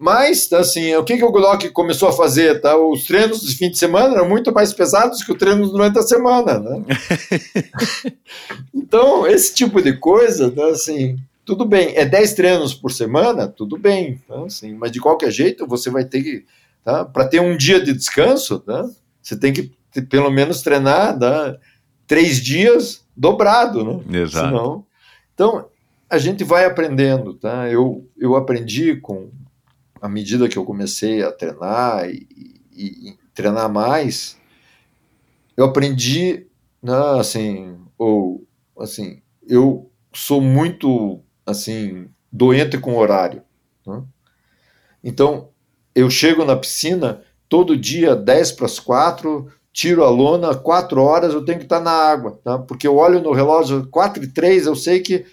Mas, 0.00 0.50
assim, 0.54 0.94
o 0.94 1.04
que, 1.04 1.18
que 1.18 1.24
o 1.24 1.30
Glock 1.30 1.68
começou 1.72 2.08
a 2.08 2.12
fazer? 2.12 2.58
Tá? 2.62 2.74
Os 2.74 3.04
treinos 3.04 3.42
de 3.42 3.54
fim 3.54 3.70
de 3.70 3.76
semana 3.76 4.14
eram 4.14 4.26
muito 4.26 4.50
mais 4.50 4.72
pesados 4.72 5.22
que 5.22 5.30
o 5.30 5.36
treino 5.36 5.68
durante 5.68 5.98
a 5.98 6.02
semana. 6.02 6.58
Né? 6.58 6.82
então, 8.72 9.26
esse 9.26 9.54
tipo 9.54 9.82
de 9.82 9.92
coisa, 9.98 10.50
tá, 10.50 10.68
assim, 10.68 11.18
tudo 11.44 11.66
bem. 11.66 11.94
É 11.96 12.06
10 12.06 12.32
treinos 12.32 12.72
por 12.72 12.90
semana? 12.90 13.46
Tudo 13.46 13.76
bem. 13.76 14.18
Tá, 14.26 14.42
assim, 14.44 14.72
mas, 14.72 14.90
de 14.90 15.00
qualquer 15.00 15.30
jeito, 15.30 15.66
você 15.66 15.90
vai 15.90 16.06
ter 16.06 16.22
que... 16.22 16.46
Tá, 16.82 17.04
Para 17.04 17.28
ter 17.28 17.40
um 17.40 17.54
dia 17.54 17.78
de 17.78 17.92
descanso, 17.92 18.58
tá, 18.58 18.88
você 19.20 19.36
tem 19.36 19.52
que 19.52 19.70
pelo 20.08 20.30
menos 20.30 20.62
treinar 20.62 21.18
tá, 21.18 21.58
três 22.06 22.40
dias 22.42 23.04
dobrado. 23.14 23.84
Né? 23.84 24.22
Exato. 24.22 24.46
Senão, 24.46 24.86
então, 25.34 25.66
a 26.08 26.16
gente 26.16 26.42
vai 26.42 26.64
aprendendo, 26.64 27.34
tá? 27.34 27.68
Eu, 27.68 28.08
eu 28.18 28.34
aprendi 28.34 28.96
com, 28.96 29.28
à 30.00 30.08
medida 30.08 30.48
que 30.48 30.56
eu 30.56 30.64
comecei 30.64 31.22
a 31.22 31.32
treinar 31.32 32.08
e, 32.08 32.26
e- 32.72 33.10
e 33.10 33.18
treinar 33.34 33.70
mais, 33.72 34.38
eu 35.56 35.64
aprendi, 35.64 36.46
né, 36.82 36.94
assim, 37.18 37.76
ou, 37.98 38.46
assim, 38.78 39.20
eu 39.46 39.90
sou 40.12 40.40
muito, 40.40 41.20
assim, 41.44 42.08
doente 42.32 42.78
com 42.78 42.96
horário, 42.96 43.42
né? 43.86 44.02
Então, 45.02 45.48
eu 45.94 46.10
chego 46.10 46.44
na 46.44 46.56
piscina 46.56 47.22
todo 47.48 47.76
dia, 47.76 48.14
10 48.14 48.52
para 48.52 48.66
as 48.66 48.78
4, 48.78 49.50
tiro 49.72 50.04
a 50.04 50.10
lona, 50.10 50.54
4 50.54 51.00
horas 51.02 51.32
eu 51.32 51.44
tenho 51.44 51.58
que 51.58 51.64
estar 51.64 51.80
na 51.80 51.90
água, 51.90 52.38
tá? 52.44 52.58
porque 52.58 52.86
eu 52.86 52.96
olho 52.96 53.20
no 53.20 53.32
relógio, 53.32 53.86
4 53.88 54.22
e 54.22 54.28
3, 54.28 54.66
eu 54.66 54.74
sei 54.76 55.00
que 55.00 55.26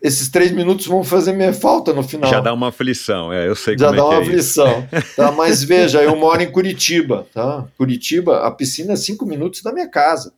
esses 0.00 0.28
3 0.28 0.52
minutos 0.52 0.86
vão 0.86 1.02
fazer 1.02 1.32
minha 1.32 1.52
falta 1.52 1.92
no 1.92 2.02
final. 2.02 2.30
Já 2.30 2.40
dá 2.40 2.52
uma 2.52 2.68
aflição, 2.68 3.32
é, 3.32 3.48
eu 3.48 3.56
sei 3.56 3.76
Já 3.76 3.86
como 3.86 3.96
dá 3.96 4.02
é 4.02 4.06
uma 4.06 4.14
é 4.14 4.22
aflição. 4.22 4.88
Tá? 5.16 5.32
Mas 5.32 5.62
veja, 5.62 6.02
eu 6.02 6.14
moro 6.16 6.40
em 6.42 6.50
Curitiba. 6.50 7.26
Tá? 7.34 7.66
Curitiba, 7.76 8.46
a 8.46 8.50
piscina 8.50 8.92
é 8.92 8.96
5 8.96 9.26
minutos 9.26 9.62
da 9.62 9.72
minha 9.72 9.88
casa. 9.88 10.32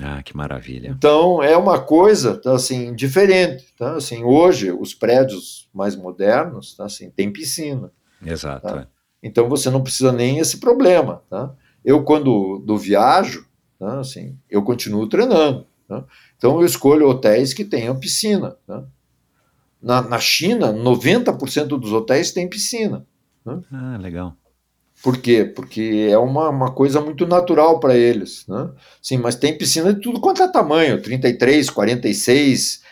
Ah, 0.00 0.22
que 0.22 0.36
maravilha. 0.36 0.94
Então 0.96 1.42
é 1.42 1.56
uma 1.56 1.80
coisa 1.80 2.36
tá, 2.36 2.54
assim, 2.54 2.94
diferente. 2.94 3.66
Tá? 3.76 3.96
Assim, 3.96 4.22
hoje, 4.22 4.70
os 4.70 4.94
prédios 4.94 5.68
mais 5.74 5.96
modernos 5.96 6.76
tá, 6.76 6.84
assim, 6.84 7.10
têm 7.10 7.32
piscina. 7.32 7.90
Exato. 8.24 8.66
Tá. 8.66 8.80
é. 8.80 8.86
Então 9.22 9.48
você 9.48 9.70
não 9.70 9.82
precisa 9.82 10.12
nem 10.12 10.38
esse 10.38 10.58
problema. 10.58 11.22
Tá? 11.28 11.52
Eu, 11.84 12.04
quando 12.04 12.58
do 12.64 12.78
viajo, 12.78 13.46
tá, 13.78 13.98
assim, 13.98 14.38
eu 14.48 14.62
continuo 14.62 15.08
treinando. 15.08 15.66
Tá? 15.88 16.04
Então 16.38 16.60
eu 16.60 16.66
escolho 16.66 17.08
hotéis 17.08 17.52
que 17.52 17.64
tenham 17.64 17.98
piscina. 17.98 18.56
Tá? 18.66 18.84
Na, 19.82 20.00
na 20.00 20.18
China, 20.18 20.72
90% 20.72 21.66
dos 21.66 21.92
hotéis 21.92 22.32
têm 22.32 22.48
piscina. 22.48 23.04
Ah, 23.72 23.98
legal. 24.00 24.34
Por 25.02 25.18
quê? 25.18 25.44
Porque 25.44 26.08
é 26.10 26.18
uma, 26.18 26.48
uma 26.48 26.72
coisa 26.72 27.00
muito 27.00 27.26
natural 27.26 27.78
para 27.78 27.96
eles. 27.96 28.44
Né? 28.48 28.68
Sim, 29.00 29.18
mas 29.18 29.36
tem 29.36 29.56
piscina 29.56 29.92
de 29.92 30.00
tudo 30.00 30.20
quanto 30.20 30.42
é 30.42 30.48
tamanho: 30.48 31.00
33, 31.00 31.70
46, 31.70 32.82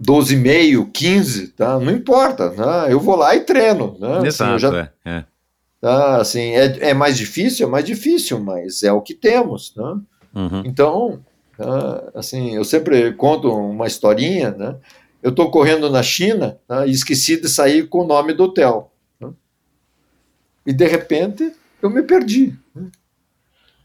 12,5, 0.00 0.90
15, 0.92 1.48
tá? 1.48 1.78
não 1.78 1.92
importa. 1.92 2.50
Né? 2.50 2.92
Eu 2.92 3.00
vou 3.00 3.16
lá 3.16 3.34
e 3.34 3.40
treino. 3.40 3.96
Né? 3.98 4.18
Assim, 4.18 4.26
Exato, 4.26 4.52
eu 4.52 4.58
já 4.58 4.78
é, 4.78 4.90
é. 5.04 5.24
Tá, 5.80 6.18
assim, 6.18 6.52
é, 6.52 6.90
é 6.90 6.94
mais 6.94 7.16
difícil, 7.16 7.66
é 7.66 7.70
mais 7.70 7.84
difícil, 7.84 8.38
mas 8.38 8.84
é 8.84 8.92
o 8.92 9.00
que 9.00 9.14
temos, 9.14 9.74
né? 9.76 10.00
Uhum. 10.32 10.62
Então, 10.64 11.20
tá, 11.56 12.10
assim, 12.14 12.54
eu 12.56 12.64
sempre 12.64 13.12
conto 13.14 13.52
uma 13.52 13.86
historinha, 13.86 14.50
né? 14.52 14.76
Eu 15.22 15.30
estou 15.30 15.50
correndo 15.50 15.88
na 15.88 16.02
China 16.02 16.58
tá, 16.66 16.86
e 16.86 16.90
esqueci 16.90 17.40
de 17.40 17.48
sair 17.48 17.88
com 17.88 18.00
o 18.00 18.06
nome 18.06 18.32
do 18.32 18.44
hotel. 18.44 18.92
né? 19.20 19.30
E 20.66 20.72
de 20.72 20.86
repente 20.86 21.52
eu 21.80 21.88
me 21.90 22.02
perdi. 22.02 22.54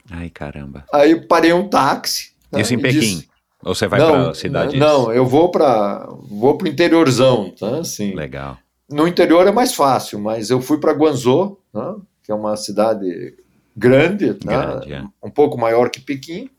Ai, 0.10 0.30
caramba. 0.30 0.86
Aí 0.94 1.20
parei 1.28 1.54
um 1.54 1.68
táxi. 1.68 2.32
tá, 2.50 2.60
Isso 2.60 2.74
em 2.74 2.80
Pequim? 2.80 3.00
disse- 3.00 3.30
Ou 3.64 3.76
você 3.76 3.88
vai 3.88 4.00
pra 4.00 4.34
cidade? 4.34 4.78
não, 4.78 5.12
eu 5.12 5.26
vou 5.26 5.52
para 5.52 6.08
vou 6.30 6.58
para 6.58 6.66
o 6.66 6.70
interiorzão, 6.70 7.52
tá? 7.52 7.80
Assim, 7.80 8.14
Legal. 8.16 8.58
No 8.90 9.06
interior 9.08 9.46
é 9.46 9.52
mais 9.52 9.74
fácil, 9.74 10.18
mas 10.20 10.50
eu 10.50 10.62
fui 10.62 10.80
para 10.80 10.94
Guangzhou, 10.94 11.62
né, 11.74 11.96
que 12.24 12.32
é 12.32 12.36
uma 12.36 12.56
cidade 12.56 13.36
grande, 13.76 14.28
né, 14.28 14.36
Grande, 14.46 14.94
é. 14.94 15.04
um 15.22 15.30
pouco 15.30 15.58
maior 15.58 15.90
que 15.90 16.00
Pequim, 16.00 16.50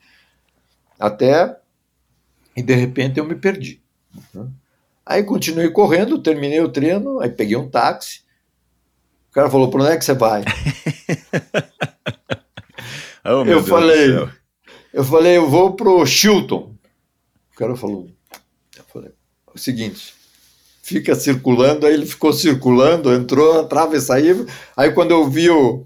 até 0.99 1.57
e 2.57 2.63
de 2.63 2.75
repente 2.75 3.19
eu 3.19 3.25
me 3.25 3.35
perdi. 3.35 3.81
né. 4.35 4.47
Aí 5.07 5.23
continuei 5.25 5.71
correndo, 5.71 6.23
terminei 6.23 6.61
o 6.61 6.69
treino, 6.69 7.21
aí 7.21 7.31
peguei 7.31 7.57
um 7.57 7.69
táxi. 7.69 8.21
O 9.31 9.33
cara 9.33 9.49
falou: 9.51 9.71
"Para 9.71 9.83
onde 9.83 9.93
é 9.93 9.97
que 9.97 10.05
você 10.05 10.15
vai?" 10.15 10.45
Oh, 13.25 13.45
meu 13.45 13.59
eu 13.59 13.63
Deus 13.63 13.65
do 13.65 13.69
falei, 13.71 14.07
céu. 14.07 14.31
eu 14.93 15.05
falei: 15.05 15.37
"Eu 15.37 15.49
vou 15.51 15.75
pro 15.75 16.05
Chilton." 16.07 16.75
O 17.53 17.57
cara 17.57 17.77
falou: 17.77 18.09
eu 18.77 18.85
falei, 18.85 19.11
"O 19.55 19.59
seguinte, 19.59 20.15
fica 20.83 21.15
circulando, 21.15 21.87
aí 21.87 21.93
ele 21.95 22.07
ficou 22.07 22.33
circulando, 22.33 23.13
entrou, 23.13 23.61
entrava 23.63 23.97
e 23.97 24.01
saía. 24.01 24.35
Aí 24.77 24.93
quando 24.93 25.11
eu 25.11 25.29
vi 25.29 25.51
o, 25.51 25.85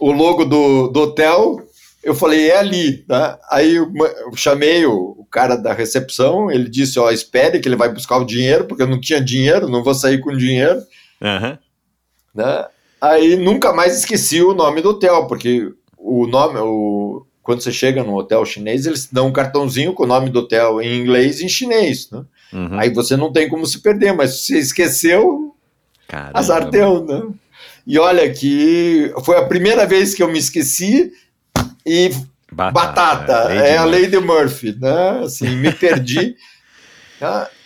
o 0.00 0.12
logo 0.12 0.44
do, 0.44 0.88
do 0.88 1.00
hotel, 1.00 1.62
eu 2.02 2.14
falei, 2.14 2.50
é 2.50 2.58
ali, 2.58 2.98
tá? 2.98 3.38
Aí 3.50 3.74
eu, 3.76 3.92
chamei 4.34 4.86
o, 4.86 5.26
cara 5.30 5.54
da 5.54 5.72
recepção, 5.72 6.50
ele 6.50 6.68
disse, 6.68 6.98
ó, 6.98 7.10
espere 7.10 7.60
que 7.60 7.68
ele 7.68 7.76
vai 7.76 7.92
buscar 7.92 8.16
o 8.16 8.24
dinheiro, 8.24 8.64
porque 8.64 8.82
eu 8.82 8.88
não 8.88 9.00
tinha 9.00 9.20
dinheiro, 9.20 9.68
não 9.68 9.84
vou 9.84 9.94
sair 9.94 10.18
com 10.18 10.36
dinheiro, 10.36 10.82
Aham. 11.22 11.58
né? 12.34 12.66
Aí 13.00 13.36
nunca 13.36 13.72
mais 13.72 13.96
esqueci 13.96 14.42
o 14.42 14.52
nome 14.52 14.82
do 14.82 14.90
hotel, 14.90 15.26
porque 15.26 15.72
o 15.96 16.26
nome, 16.26 16.58
o, 16.58 17.24
quando 17.42 17.60
você 17.60 17.70
chega 17.70 18.02
no 18.02 18.16
hotel 18.16 18.44
chinês, 18.44 18.86
eles 18.86 19.08
dão 19.10 19.28
um 19.28 19.32
cartãozinho 19.32 19.94
com 19.94 20.02
o 20.02 20.08
nome 20.08 20.30
do 20.30 20.40
hotel 20.40 20.82
em 20.82 20.98
inglês 20.98 21.40
e 21.40 21.44
em 21.44 21.48
chinês, 21.48 22.10
né? 22.10 22.24
Uhum. 22.52 22.80
Aí 22.80 22.90
você 22.92 23.16
não 23.16 23.32
tem 23.32 23.48
como 23.48 23.64
se 23.64 23.80
perder, 23.80 24.12
mas 24.12 24.40
se 24.40 24.46
você 24.46 24.58
esqueceu, 24.58 25.54
Caramba. 26.08 26.38
azar 26.38 26.70
teu, 26.70 27.04
né? 27.04 27.22
E 27.86 27.98
olha 27.98 28.30
que 28.32 29.12
foi 29.24 29.36
a 29.38 29.46
primeira 29.46 29.86
vez 29.86 30.14
que 30.14 30.22
eu 30.22 30.30
me 30.30 30.38
esqueci 30.38 31.12
e 31.86 32.10
batata, 32.52 33.32
é, 33.52 33.76
a 33.76 33.84
Lady 33.84 34.00
lei 34.00 34.06
de 34.08 34.18
Murphy, 34.18 34.76
né? 34.78 35.20
Assim, 35.24 35.56
me 35.56 35.72
perdi. 35.72 36.36
tá? 37.18 37.48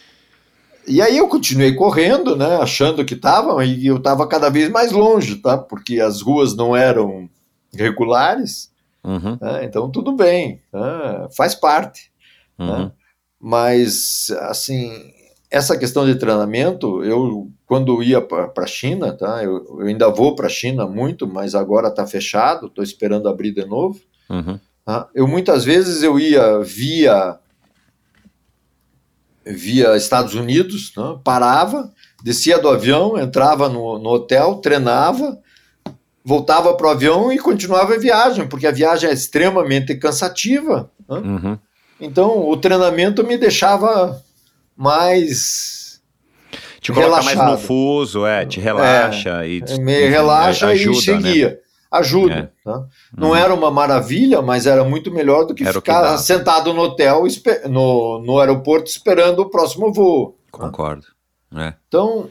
E 0.87 1.01
aí 1.01 1.17
eu 1.17 1.29
continuei 1.29 1.75
correndo, 1.75 2.37
né? 2.37 2.57
Achando 2.57 3.07
que 3.07 3.15
estava, 3.15 3.65
e 3.65 3.87
eu 3.87 3.97
estava 3.97 4.27
cada 4.29 4.51
vez 4.51 4.69
mais 4.69 4.93
longe, 4.93 5.37
tá? 5.37 5.57
Porque 5.57 5.99
as 5.99 6.21
ruas 6.21 6.55
não 6.55 6.77
eram 6.77 7.27
regulares, 7.75 8.71
Uhum, 9.03 9.39
né? 9.41 9.65
então 9.65 9.91
tudo 9.91 10.13
bem, 10.13 10.61
tá? 10.71 11.29
faz 11.35 11.55
parte. 11.55 12.13
uhum. 12.59 12.67
né? 12.85 12.93
Mas, 13.41 14.31
assim, 14.43 15.14
essa 15.55 15.79
questão 15.79 16.05
de 16.05 16.17
treinamento, 16.17 17.05
eu, 17.05 17.49
quando 17.65 18.03
ia 18.03 18.21
para 18.21 18.51
a 18.57 18.67
China, 18.67 19.13
tá? 19.13 19.41
Eu, 19.45 19.65
eu 19.79 19.87
ainda 19.87 20.09
vou 20.11 20.35
para 20.35 20.49
a 20.49 20.51
China 20.51 20.85
muito, 20.85 21.29
mas 21.29 21.55
agora 21.55 21.87
está 21.87 22.05
fechado, 22.05 22.67
estou 22.67 22.83
esperando 22.83 23.29
abrir 23.29 23.53
de 23.53 23.65
novo. 23.65 24.01
Uhum. 24.29 24.59
Tá? 24.85 25.09
Eu 25.15 25.29
muitas 25.29 25.65
vezes 25.65 26.03
eu 26.03 26.19
ia 26.19 26.59
via 26.59 27.39
via 29.47 29.97
Estados 29.97 30.35
Unidos, 30.35 30.93
né? 30.97 31.19
parava, 31.23 31.93
descia 32.25 32.59
do 32.59 32.69
avião, 32.69 33.17
entrava 33.17 33.69
no, 33.69 33.97
no 34.01 34.11
hotel, 34.11 34.57
treinava, 34.57 35.39
voltava 36.25 36.75
para 36.75 36.89
o 36.89 36.91
avião 36.91 37.31
e 37.31 37.39
continuava 37.39 37.95
a 37.95 37.99
viagem, 37.99 38.49
porque 38.49 38.67
a 38.67 38.73
viagem 38.73 39.09
é 39.09 39.13
extremamente 39.13 39.95
cansativa. 39.95 40.91
Né? 41.09 41.19
Uhum. 41.19 41.59
Então 42.01 42.49
o 42.49 42.57
treinamento 42.57 43.25
me 43.25 43.39
deixava 43.39 44.21
mais 44.77 46.03
te 46.81 46.93
coloca 46.93 47.09
relaxado. 47.23 47.37
mais 47.37 47.61
no 47.63 47.67
fuso, 47.67 48.27
é, 48.27 48.45
te 48.45 48.61
relaxa 48.61 49.45
É, 49.45 49.49
e 49.49 49.61
me 49.81 50.01
enfim, 50.01 50.09
relaxa 50.11 50.67
ajuda, 50.69 50.99
e 50.99 51.01
seguia. 51.01 51.49
Né? 51.51 51.57
Ajuda. 51.91 52.35
É. 52.35 52.65
tá? 52.65 52.85
Não 53.17 53.29
Uhum. 53.31 53.37
era 53.37 53.55
uma 53.55 53.71
maravilha, 53.71 54.43
mas 54.43 54.67
era 54.67 54.85
muito 54.85 55.11
melhor 55.13 55.45
do 55.47 55.55
que 55.55 55.63
Era 55.63 55.73
que 55.73 55.79
ficar 55.79 56.03
dava. 56.03 56.19
sentado 56.19 56.75
no 56.75 56.83
hotel, 56.83 57.23
no, 57.71 58.21
no 58.21 58.39
aeroporto, 58.41 58.91
esperando 58.91 59.41
o 59.41 59.49
próximo 59.49 59.93
voo. 59.93 60.37
tá? 60.53 60.59
Concordo. 60.59 61.07
É. 61.57 61.73
Então, 61.89 62.29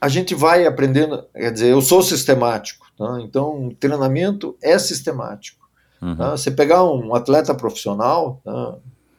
a 0.00 0.08
gente 0.08 0.34
vai 0.34 0.64
aprendendo. 0.64 1.24
Quer 1.34 1.50
dizer, 1.52 1.72
eu 1.72 1.82
sou 1.82 2.02
sistemático. 2.02 2.86
tá? 2.96 3.18
Então, 3.20 3.66
o 3.66 3.74
treinamento 3.74 4.56
é 4.62 4.78
sistemático. 4.78 5.68
Uhum. 6.00 6.14
tá? 6.16 6.30
Você 6.30 6.50
pegar 6.52 6.84
um 6.84 7.14
atleta 7.16 7.52
profissional 7.54 8.40
tá? 8.44 8.76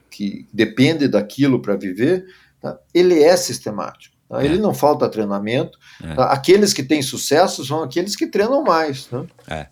que 0.09 0.47
depende 0.53 1.07
daquilo 1.09 1.59
para 1.61 1.75
viver, 1.75 2.25
tá? 2.71 2.79
ele 2.93 3.21
é 3.23 3.35
sistemático. 3.37 4.15
tá? 4.29 4.41
É. 4.41 4.45
Ele 4.45 4.57
não 4.57 4.73
falta 4.73 5.07
treinamento. 5.09 5.77
É. 6.03 6.13
tá? 6.15 6.25
Aqueles 6.31 6.73
que 6.73 6.83
têm 6.83 7.01
sucesso 7.01 7.65
são 7.65 7.83
aqueles 7.83 8.15
que 8.15 8.27
treinam 8.27 8.63
mais. 8.63 9.09
né? 9.11 9.25
É. 9.47 9.67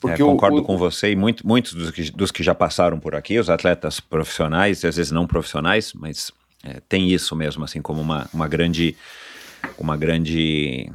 Porque 0.00 0.20
É, 0.20 0.24
o- 0.24 0.28
concordo 0.28 0.58
o- 0.58 0.64
com 0.64 0.76
você 0.76 1.12
e 1.12 1.16
muito, 1.16 1.46
muitos 1.46 1.72
dos 1.72 1.90
que, 1.90 2.10
dos 2.10 2.30
que 2.30 2.42
já 2.42 2.54
passaram 2.54 2.98
por 3.00 3.14
aqui, 3.14 3.38
os 3.38 3.48
atletas 3.48 4.00
profissionais, 4.00 4.82
e 4.82 4.86
às 4.86 4.96
vezes 4.96 5.10
não 5.10 5.26
profissionais, 5.26 5.92
mas 5.94 6.30
é, 6.62 6.80
tem 6.88 7.08
isso 7.10 7.34
mesmo, 7.34 7.64
assim, 7.64 7.80
como 7.80 8.00
uma, 8.02 8.28
uma 8.32 8.46
grande 8.46 8.94
uma 9.78 9.96
grande 9.96 10.92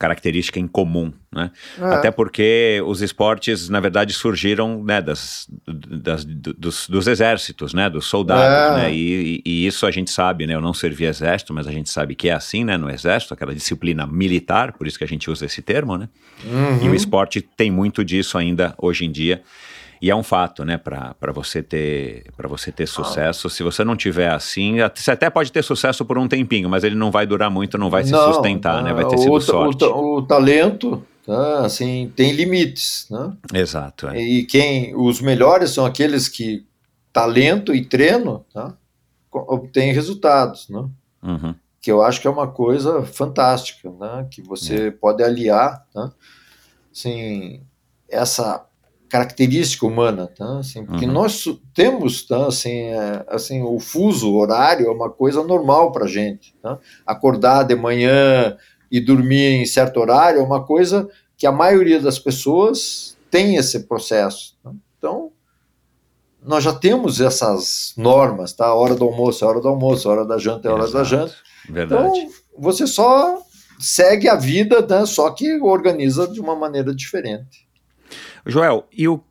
característica 0.00 0.58
em 0.58 0.66
comum, 0.66 1.12
né? 1.30 1.50
É. 1.78 1.84
Até 1.84 2.10
porque 2.10 2.82
os 2.86 3.02
esportes, 3.02 3.68
na 3.68 3.78
verdade, 3.80 4.14
surgiram 4.14 4.82
né, 4.82 5.00
das, 5.02 5.46
das- 5.68 6.24
do- 6.24 6.54
dos, 6.54 6.88
dos 6.88 7.06
exércitos, 7.06 7.74
né? 7.74 7.90
Dos 7.90 8.06
soldados, 8.06 8.78
É. 8.78 8.82
né? 8.84 8.94
E, 8.94 9.42
e- 9.44 9.50
e 9.50 9.66
isso 9.66 9.86
a 9.86 9.90
gente 9.90 10.10
sabe, 10.10 10.46
né? 10.46 10.54
Eu 10.54 10.60
não 10.62 10.72
servi 10.72 11.04
exército, 11.04 11.52
mas 11.52 11.66
a 11.68 11.70
gente 11.70 11.90
sabe 11.90 12.14
que 12.14 12.30
é 12.30 12.32
assim, 12.32 12.64
né? 12.64 12.78
No 12.78 12.88
exército, 12.90 13.34
aquela 13.34 13.54
disciplina 13.54 14.06
militar, 14.06 14.72
por 14.72 14.86
isso 14.86 14.96
que 14.96 15.04
a 15.04 15.08
gente 15.08 15.30
usa 15.30 15.44
esse 15.44 15.60
termo, 15.60 15.98
né? 15.98 16.08
E 16.42 16.48
Uhum. 16.86 16.90
o 16.92 16.94
esporte 16.94 17.42
tem 17.42 17.70
muito 17.70 18.02
disso 18.02 18.38
ainda 18.38 18.74
hoje 18.78 19.04
em 19.04 19.12
dia. 19.12 19.42
E 20.02 20.10
é 20.10 20.16
um 20.16 20.22
fato, 20.22 20.64
né, 20.64 20.78
para 20.78 21.14
você 21.32 21.62
ter 21.62 22.24
para 22.36 22.48
você 22.48 22.72
ter 22.72 22.86
sucesso. 22.86 23.50
Se 23.50 23.62
você 23.62 23.84
não 23.84 23.94
tiver 23.94 24.30
assim, 24.30 24.76
você 24.94 25.10
até 25.10 25.28
pode 25.28 25.52
ter 25.52 25.62
sucesso 25.62 26.04
por 26.04 26.16
um 26.16 26.26
tempinho, 26.26 26.70
mas 26.70 26.84
ele 26.84 26.94
não 26.94 27.10
vai 27.10 27.26
durar 27.26 27.50
muito, 27.50 27.76
não 27.76 27.90
vai 27.90 28.04
se 28.04 28.12
Não, 28.12 28.32
sustentar, 28.32 28.82
né? 28.82 28.94
Vai 28.94 29.06
ter 29.06 29.16
o, 29.16 29.18
sido 29.18 29.40
sorte. 29.40 29.84
O, 29.84 30.16
o 30.16 30.22
talento, 30.22 31.04
tá? 31.26 31.66
assim, 31.66 32.10
tem 32.16 32.32
limites, 32.32 33.06
né? 33.10 33.32
Exato. 33.52 34.08
É. 34.08 34.18
E 34.18 34.44
quem, 34.46 34.96
os 34.96 35.20
melhores 35.20 35.70
são 35.70 35.84
aqueles 35.84 36.28
que 36.28 36.64
talento 37.12 37.74
e 37.74 37.84
treino, 37.84 38.44
tá? 38.54 38.74
obtêm 39.32 39.92
resultados, 39.92 40.68
né? 40.70 40.88
Uhum. 41.22 41.54
Que 41.80 41.92
eu 41.92 42.02
acho 42.02 42.20
que 42.20 42.26
é 42.26 42.30
uma 42.30 42.48
coisa 42.48 43.02
fantástica, 43.02 43.90
né? 43.90 44.26
Que 44.30 44.42
você 44.42 44.88
É. 44.88 44.90
pode 44.90 45.22
aliar, 45.22 45.86
tá? 45.92 46.10
Assim, 46.90 47.62
essa 48.08 48.66
característica 49.10 49.84
humana, 49.84 50.28
tá? 50.28 50.60
Assim, 50.60 50.84
porque 50.86 51.04
Uhum. 51.04 51.12
nós 51.12 51.44
temos, 51.74 52.22
tá? 52.26 52.46
Assim, 52.46 52.70
é, 52.84 53.24
assim, 53.28 53.60
o 53.62 53.78
fuso 53.80 54.32
horário 54.34 54.86
é 54.86 54.90
uma 54.90 55.10
coisa 55.10 55.42
normal 55.42 55.90
para 55.92 56.06
gente, 56.06 56.54
tá? 56.62 56.78
Acordar 57.04 57.64
de 57.64 57.74
manhã 57.74 58.56
e 58.90 59.00
dormir 59.00 59.54
em 59.60 59.66
certo 59.66 59.98
horário 60.00 60.40
é 60.40 60.42
uma 60.42 60.64
coisa 60.64 61.08
que 61.36 61.46
a 61.46 61.52
maioria 61.52 62.00
das 62.00 62.18
pessoas 62.18 63.16
tem 63.30 63.56
esse 63.56 63.80
processo. 63.80 64.56
tá? 64.62 64.72
Então, 64.96 65.30
nós 66.42 66.64
já 66.64 66.72
temos 66.72 67.20
essas 67.20 67.92
normas, 67.96 68.52
tá? 68.52 68.66
A 68.66 68.74
hora 68.74 68.94
do 68.94 69.04
almoço 69.04 69.44
é 69.44 69.46
a 69.46 69.50
hora 69.50 69.60
do 69.60 69.68
almoço, 69.68 70.08
a 70.08 70.12
hora 70.12 70.24
da 70.24 70.38
janta 70.38 70.68
é 70.68 70.70
a 70.70 70.74
hora 70.74 70.82
da 70.88 71.00
Exato. 71.00 71.04
janta. 71.08 71.34
Verdade. 71.68 72.18
Então, 72.18 72.30
você 72.58 72.86
só 72.86 73.38
segue 73.78 74.28
a 74.28 74.36
vida, 74.36 74.86
né? 74.86 75.04
só 75.06 75.30
que 75.30 75.60
organiza 75.60 76.26
de 76.28 76.40
uma 76.40 76.54
maneira 76.54 76.94
diferente. 76.94 77.68
Joel, 78.46 78.86
e 78.92 79.08
o 79.08 79.22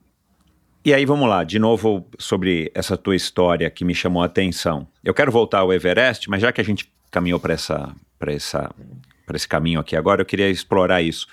e 0.84 0.94
aí 0.94 1.06
vamos 1.06 1.28
lá, 1.28 1.44
de 1.44 1.60
novo 1.60 2.08
sobre 2.18 2.72
essa 2.74 2.96
tua 2.96 3.16
história 3.16 3.70
que 3.70 3.84
me 3.84 3.94
chamou 3.94 4.24
a 4.24 4.28
atenção. 4.28 4.88
Eu 5.04 5.14
quero 5.14 5.30
voltar 5.30 5.60
ao 5.60 5.74
Everest, 5.74 6.30
mas 6.30 6.42
já 6.42 6.54
que 6.54 6.62
a 6.62 6.64
gente 6.64 6.90
caminhou 7.12 7.40
para 7.40 7.54
essa 7.54 7.94
essa 8.22 8.74
esse 9.34 9.48
caminho 9.48 9.80
aqui 9.80 9.96
agora, 9.96 10.22
eu 10.22 10.26
queria 10.26 10.50
explorar 10.50 11.02
isso. 11.02 11.28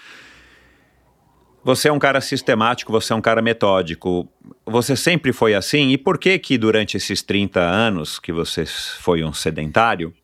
Você 1.65 1.89
é 1.89 1.93
um 1.93 1.99
cara 1.99 2.21
sistemático, 2.21 2.93
você 2.93 3.13
é 3.13 3.17
um 3.17 3.21
cara 3.21 3.41
metódico. 3.41 4.29
Você 4.65 4.95
sempre 4.95 5.33
foi 5.33 5.55
assim? 5.55 5.91
E 5.91 5.99
por 5.99 6.19
que 6.19 6.39
que 6.39 6.59
durante 6.59 6.97
esses 6.97 7.23
30 7.23 7.61
anos 7.61 8.19
que 8.19 8.33
você 8.33 8.65
foi 8.67 9.25
um 9.25 9.33
sedentário, 9.33 10.15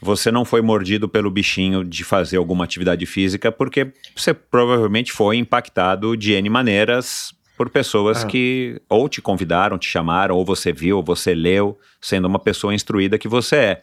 você 0.00 0.30
não 0.30 0.44
foi 0.44 0.60
mordido 0.62 1.08
pelo 1.08 1.30
bichinho 1.30 1.82
de 1.84 2.04
fazer 2.04 2.36
alguma 2.36 2.64
atividade 2.64 3.04
física, 3.06 3.50
porque 3.50 3.92
você 4.14 4.32
provavelmente 4.34 5.12
foi 5.12 5.36
impactado 5.36 6.16
de 6.16 6.32
N 6.32 6.48
maneiras 6.50 7.34
por 7.56 7.70
pessoas 7.70 8.22
Ah. 8.22 8.26
que 8.26 8.80
ou 8.88 9.08
te 9.08 9.22
convidaram, 9.22 9.78
te 9.78 9.88
chamaram, 9.88 10.36
ou 10.36 10.44
você 10.44 10.72
viu, 10.72 10.98
ou 10.98 11.02
você 11.02 11.34
leu, 11.34 11.78
sendo 12.00 12.26
uma 12.26 12.38
pessoa 12.38 12.74
instruída 12.74 13.16
que 13.18 13.28
você 13.28 13.56
é. 13.56 13.80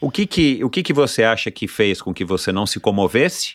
O 0.00 0.10
que 0.10 0.26
que, 0.26 0.62
o 0.62 0.68
que 0.68 0.82
que 0.82 0.92
você 0.92 1.24
acha 1.24 1.50
que 1.50 1.66
fez 1.66 2.02
com 2.02 2.12
que 2.12 2.24
você 2.24 2.52
não 2.52 2.66
se 2.66 2.78
comovesse? 2.78 3.54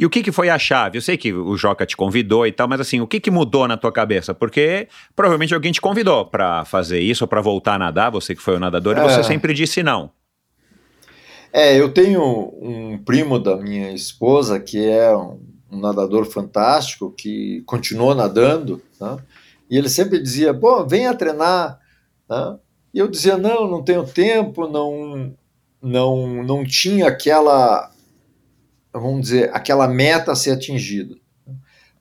E 0.00 0.06
o 0.06 0.10
que, 0.10 0.22
que 0.22 0.30
foi 0.30 0.48
a 0.48 0.56
chave? 0.60 0.96
Eu 0.98 1.02
sei 1.02 1.16
que 1.16 1.32
o 1.32 1.56
Joca 1.56 1.84
te 1.84 1.96
convidou 1.96 2.46
e 2.46 2.52
tal, 2.52 2.68
mas 2.68 2.80
assim, 2.80 3.00
o 3.00 3.06
que, 3.06 3.18
que 3.18 3.32
mudou 3.32 3.66
na 3.66 3.76
tua 3.76 3.90
cabeça? 3.90 4.32
Porque 4.32 4.86
provavelmente 5.16 5.52
alguém 5.52 5.72
te 5.72 5.80
convidou 5.80 6.24
para 6.24 6.64
fazer 6.64 7.00
isso, 7.00 7.24
ou 7.24 7.28
para 7.28 7.40
voltar 7.40 7.74
a 7.74 7.78
nadar, 7.78 8.08
você 8.10 8.32
que 8.32 8.40
foi 8.42 8.54
o 8.54 8.60
nadador, 8.60 8.96
e 8.96 9.00
É. 9.00 9.02
você 9.02 9.24
sempre 9.24 9.52
disse 9.52 9.82
não. 9.82 10.12
É, 11.52 11.80
eu 11.80 11.92
tenho 11.92 12.22
um 12.60 12.98
primo 12.98 13.38
da 13.38 13.56
minha 13.56 13.92
esposa 13.92 14.60
que 14.60 14.86
é 14.86 15.16
um, 15.16 15.40
um 15.70 15.80
nadador 15.80 16.26
fantástico, 16.26 17.10
que 17.10 17.62
continuou 17.66 18.14
nadando, 18.14 18.82
tá? 18.98 19.18
e 19.70 19.76
ele 19.76 19.88
sempre 19.88 20.20
dizia, 20.20 20.52
pô, 20.52 20.86
venha 20.86 21.14
treinar, 21.14 21.80
tá? 22.26 22.58
e 22.92 22.98
eu 22.98 23.08
dizia, 23.08 23.36
não, 23.36 23.68
não 23.68 23.82
tenho 23.82 24.06
tempo, 24.06 24.68
não, 24.68 25.34
não, 25.80 26.42
não 26.44 26.64
tinha 26.64 27.08
aquela, 27.08 27.90
vamos 28.92 29.22
dizer, 29.22 29.50
aquela 29.54 29.88
meta 29.88 30.32
a 30.32 30.36
ser 30.36 30.50
atingida. 30.50 31.16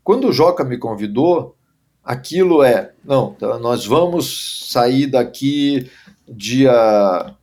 Quando 0.03 0.27
o 0.27 0.33
Joca 0.33 0.63
me 0.63 0.77
convidou, 0.77 1.55
aquilo 2.03 2.63
é, 2.63 2.93
não, 3.03 3.33
tá, 3.33 3.59
nós 3.59 3.85
vamos 3.85 4.69
sair 4.71 5.07
daqui 5.07 5.89
dia 6.27 7.33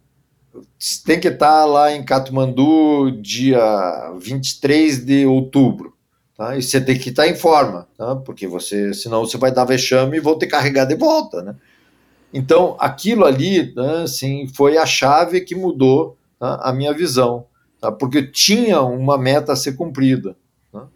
tem 1.04 1.18
que 1.18 1.28
estar 1.28 1.64
lá 1.64 1.92
em 1.92 2.04
Katmandu 2.04 3.10
dia 3.22 4.12
23 4.18 5.04
de 5.04 5.24
outubro. 5.24 5.94
Tá? 6.36 6.56
E 6.56 6.62
você 6.62 6.80
tem 6.80 6.98
que 6.98 7.10
estar 7.10 7.28
em 7.28 7.34
forma, 7.34 7.88
tá? 7.96 8.16
porque 8.16 8.46
você, 8.46 8.92
senão 8.92 9.24
você 9.24 9.38
vai 9.38 9.52
dar 9.52 9.64
vexame 9.64 10.16
e 10.16 10.20
vão 10.20 10.36
te 10.36 10.46
carregar 10.46 10.84
de 10.84 10.96
volta. 10.96 11.42
Né? 11.42 11.56
Então, 12.32 12.76
aquilo 12.80 13.24
ali 13.24 13.72
né, 13.74 14.02
assim, 14.02 14.48
foi 14.48 14.76
a 14.76 14.84
chave 14.84 15.40
que 15.40 15.54
mudou 15.54 16.18
tá, 16.38 16.56
a 16.56 16.72
minha 16.72 16.92
visão, 16.92 17.46
tá? 17.80 17.92
porque 17.92 18.22
tinha 18.24 18.82
uma 18.82 19.16
meta 19.16 19.52
a 19.52 19.56
ser 19.56 19.76
cumprida. 19.76 20.36
tá? 20.72 20.88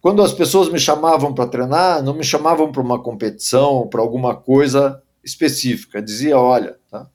Quando 0.00 0.22
as 0.22 0.32
pessoas 0.32 0.70
me 0.70 0.78
chamavam 0.80 1.34
para 1.34 1.46
treinar, 1.46 2.02
não 2.02 2.14
me 2.14 2.24
chamavam 2.24 2.72
para 2.72 2.80
uma 2.80 3.00
competição, 3.00 3.86
para 3.88 4.00
alguma 4.00 4.34
coisa 4.34 5.02
específica. 5.22 6.00
Dizia, 6.00 6.38
olha, 6.38 6.78
tá? 6.90 7.06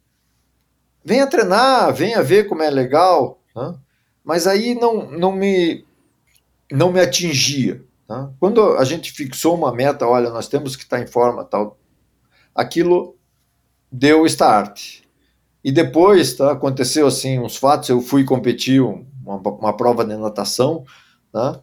Venha 1.06 1.28
treinar, 1.28 1.94
venha 1.94 2.24
ver 2.24 2.50
como 2.50 2.64
é 2.64 2.70
legal, 2.70 3.40
tá? 3.54 3.76
mas 4.24 4.48
aí 4.48 4.74
não, 4.74 5.12
não, 5.12 5.32
me, 5.32 5.86
não 6.72 6.92
me 6.92 7.00
atingia. 7.00 7.86
Tá? 8.08 8.32
Quando 8.40 8.76
a 8.78 8.84
gente 8.84 9.12
fixou 9.12 9.56
uma 9.56 9.72
meta, 9.72 10.08
olha, 10.08 10.32
nós 10.32 10.48
temos 10.48 10.76
que 10.76 10.84
estar 10.84 11.00
em 11.00 11.08
forma, 11.08 11.46
tal, 11.46 11.78
aquilo 12.54 13.16
deu 13.92 14.26
start. 14.26 15.02
E 15.64 15.72
depois 15.72 16.34
tá, 16.34 16.52
aconteceu 16.52 17.08
assim 17.08 17.40
uns 17.40 17.56
fatos, 17.56 17.90
eu 17.90 18.02
fui 18.02 18.24
competir 18.24 18.82
uma, 18.82 19.38
uma 19.38 19.78
prova 19.78 20.04
de 20.04 20.16
natação, 20.16 20.84
tá? 21.32 21.62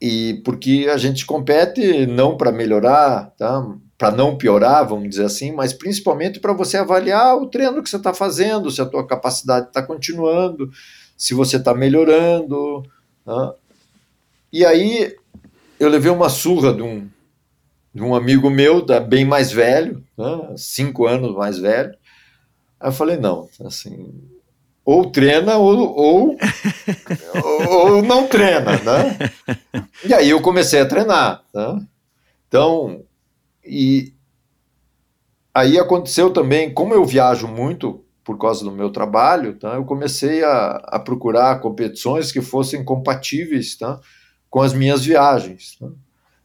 e 0.00 0.40
porque 0.44 0.88
a 0.92 0.96
gente 0.96 1.26
compete 1.26 2.06
não 2.06 2.36
para 2.36 2.52
melhorar, 2.52 3.32
tá? 3.36 3.66
Para 3.98 4.12
não 4.12 4.38
piorar, 4.38 4.86
vamos 4.86 5.10
dizer 5.10 5.24
assim, 5.24 5.50
mas 5.50 5.72
principalmente 5.72 6.38
para 6.38 6.52
você 6.52 6.76
avaliar 6.76 7.36
o 7.36 7.48
treino 7.48 7.82
que 7.82 7.90
você 7.90 7.96
está 7.96 8.14
fazendo, 8.14 8.70
se 8.70 8.80
a 8.80 8.86
tua 8.86 9.04
capacidade 9.04 9.66
está 9.66 9.82
continuando, 9.82 10.70
se 11.16 11.34
você 11.34 11.56
está 11.56 11.74
melhorando. 11.74 12.84
Tá? 13.24 13.54
E 14.52 14.64
aí 14.64 15.16
eu 15.80 15.88
levei 15.88 16.12
uma 16.12 16.28
surra 16.28 16.72
de 16.72 16.80
um, 16.80 17.08
de 17.92 18.00
um 18.00 18.14
amigo 18.14 18.48
meu, 18.48 18.86
da, 18.86 19.00
bem 19.00 19.24
mais 19.24 19.50
velho, 19.50 20.04
né, 20.16 20.54
cinco 20.56 21.04
anos 21.04 21.34
mais 21.34 21.58
velho. 21.58 21.92
Aí 22.78 22.88
eu 22.88 22.92
falei, 22.92 23.16
não, 23.16 23.48
assim, 23.64 24.14
ou 24.84 25.10
treina 25.10 25.56
ou, 25.56 25.76
ou, 25.76 26.36
ou 27.68 28.02
não 28.02 28.28
treina, 28.28 28.78
né? 28.78 29.18
E 30.04 30.14
aí 30.14 30.30
eu 30.30 30.40
comecei 30.40 30.80
a 30.80 30.86
treinar, 30.86 31.42
né? 31.52 31.84
Então, 32.46 33.02
e 33.68 34.14
aí 35.52 35.78
aconteceu 35.78 36.32
também, 36.32 36.72
como 36.72 36.94
eu 36.94 37.04
viajo 37.04 37.46
muito 37.46 38.04
por 38.24 38.38
causa 38.38 38.64
do 38.64 38.70
meu 38.70 38.90
trabalho, 38.90 39.58
tá? 39.58 39.74
eu 39.74 39.84
comecei 39.84 40.44
a, 40.44 40.82
a 40.84 40.98
procurar 40.98 41.60
competições 41.60 42.30
que 42.30 42.40
fossem 42.42 42.84
compatíveis 42.84 43.76
tá? 43.76 44.00
com 44.50 44.60
as 44.60 44.72
minhas 44.72 45.04
viagens. 45.04 45.76
Tá? 45.78 45.88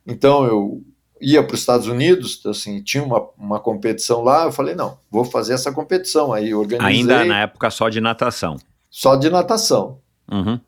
Então 0.07 0.45
eu 0.45 0.83
ia 1.19 1.43
para 1.43 1.53
os 1.53 1.59
Estados 1.61 1.87
Unidos, 1.87 2.41
assim, 2.45 2.81
tinha 2.81 3.03
uma, 3.03 3.25
uma 3.37 3.59
competição 3.59 4.21
lá, 4.21 4.43
eu 4.43 4.51
falei, 4.51 4.75
não, 4.75 4.97
vou 5.09 5.23
fazer 5.23 5.53
essa 5.53 5.71
competição. 5.71 6.33
Aí 6.33 6.53
organizei. 6.53 6.99
Ainda 6.99 7.25
na 7.25 7.41
época 7.41 7.69
só 7.69 7.89
de 7.89 8.01
natação. 8.01 8.57
Só 8.89 9.15
de 9.15 9.29
natação. 9.29 9.99
Uhum. 10.31 10.59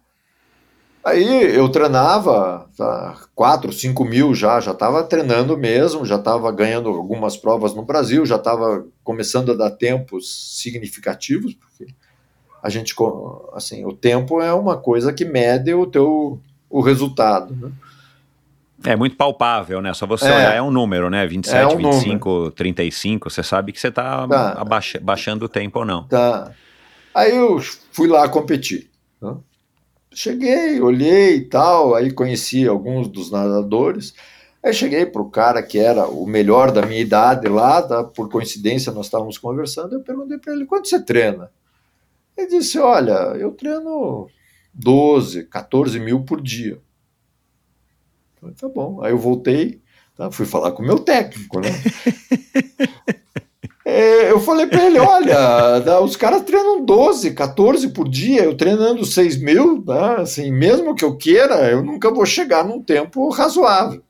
Aí 1.06 1.56
eu 1.56 1.70
treinava 1.70 2.68
tá, 2.76 3.16
4, 3.36 3.72
5 3.72 4.03
mil 4.06 4.34
já, 4.34 4.60
já 4.60 4.72
estava 4.72 5.03
treinando 5.03 5.56
mesmo, 5.56 6.03
já 6.03 6.16
estava 6.16 6.51
ganhando 6.51 6.89
algumas 6.89 7.38
provas 7.38 7.76
no 7.76 7.84
Brasil, 7.84 8.26
já 8.26 8.38
estava 8.38 8.84
começando 9.03 9.51
a 9.51 9.56
dar 9.56 9.70
tempos 9.70 10.60
significativos, 10.60 11.53
porque 11.53 11.93
a 12.64 12.70
gente, 12.70 12.95
assim, 13.53 13.86
o 13.86 13.93
tempo 13.93 14.41
é 14.41 14.51
uma 14.51 14.78
coisa 14.78 15.14
que 15.14 15.24
mede 15.24 15.72
o 15.76 15.86
teu 15.86 16.39
o 16.68 16.82
resultado, 16.82 17.56
né? 17.56 17.72
É 18.84 18.95
muito 18.95 19.16
palpável, 19.16 19.82
né? 19.82 19.93
Só 19.93 20.06
você 20.06 20.28
é, 20.28 20.36
olhar, 20.36 20.56
é 20.56 20.62
um 20.62 20.72
número, 20.72 21.10
né? 21.10 21.26
27, 21.26 21.56
é 21.56 21.68
um 21.68 21.78
25, 21.78 22.30
número. 22.30 22.51
35, 22.51 23.30
você 23.30 23.43
sabe 23.43 23.72
que 23.72 23.80
você 23.80 23.88
está 23.88 24.28
tá. 24.28 24.64
baixando 25.01 25.45
o 25.45 25.49
tempo 25.49 25.80
ou 25.80 25.86
não. 25.86 26.03
Tá. 26.08 26.51
Aí 27.14 27.36
eu 27.36 27.60
fui 27.91 28.08
lá 28.08 28.28
competir. 28.28 28.89
Né? 29.22 29.36
Cheguei, 30.16 30.80
olhei 30.80 31.36
e 31.36 31.41
tal, 31.41 31.93
aí 31.93 32.09
conheci 32.09 32.66
alguns 32.66 33.09
dos 33.09 33.30
nadadores. 33.30 34.13
Aí 34.63 34.74
cheguei 34.74 35.05
para 35.05 35.22
o 35.22 35.30
cara 35.30 35.61
que 35.61 35.78
era 35.78 36.07
o 36.07 36.26
melhor 36.26 36.72
da 36.72 36.86
minha 36.86 37.01
idade 37.01 37.49
lá, 37.49 37.82
tá? 37.82 38.01
por 38.01 38.30
coincidência 38.30 38.93
nós 38.93 39.07
estávamos 39.07 39.38
conversando, 39.38 39.93
eu 39.93 39.99
perguntei 39.99 40.38
para 40.38 40.53
ele, 40.53 40.66
quanto 40.66 40.88
você 40.88 41.03
treina? 41.03 41.51
Ele 42.38 42.47
disse, 42.47 42.80
olha, 42.80 43.36
eu 43.38 43.51
treino 43.51 44.30
12, 44.74 45.43
14 45.47 45.99
mil 45.99 46.24
por 46.24 46.41
dia. 46.41 46.82
Falei, 48.39 48.55
tá 48.55 48.70
bom. 48.70 49.03
Aí 49.03 49.11
eu 49.11 49.18
voltei, 49.18 49.82
tá? 50.16 50.32
fui 50.32 50.45
falar 50.45 50.72
com 50.72 50.82
o 50.82 50.86
meu 50.86 50.99
técnico, 50.99 51.59
né? 51.59 51.70
é, 53.86 54.31
eu 54.31 54.39
falei 54.39 54.65
para 54.65 54.83
ele: 54.83 54.97
olha, 54.97 55.99
os 56.01 56.15
caras 56.15 56.41
treinam 56.41 56.83
12, 56.83 57.36
14 57.36 57.89
por 57.89 58.09
dia, 58.09 58.43
eu 58.43 58.57
treinando 58.57 59.05
6 59.05 59.38
mil, 59.38 59.83
né? 59.86 60.15
assim, 60.21 60.51
mesmo 60.51 60.95
que 60.95 61.05
eu 61.05 61.15
queira, 61.15 61.69
eu 61.69 61.83
nunca 61.83 62.11
vou 62.11 62.25
chegar 62.25 62.65
num 62.65 62.81
tempo 62.81 63.29
razoável. 63.29 64.03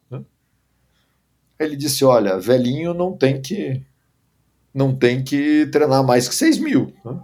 Ele 1.59 1.75
disse: 1.75 2.05
olha, 2.05 2.39
velhinho 2.39 2.93
não 2.93 3.11
tem 3.11 3.41
que 3.41 3.81
não 4.73 4.95
tem 4.95 5.23
que 5.23 5.65
treinar 5.67 6.05
mais 6.05 6.27
que 6.27 6.35
6 6.35 6.57
mil. 6.59 6.93
Eu 7.03 7.19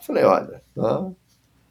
falei: 0.00 0.24
olha, 0.24 0.62
tá? 0.74 1.10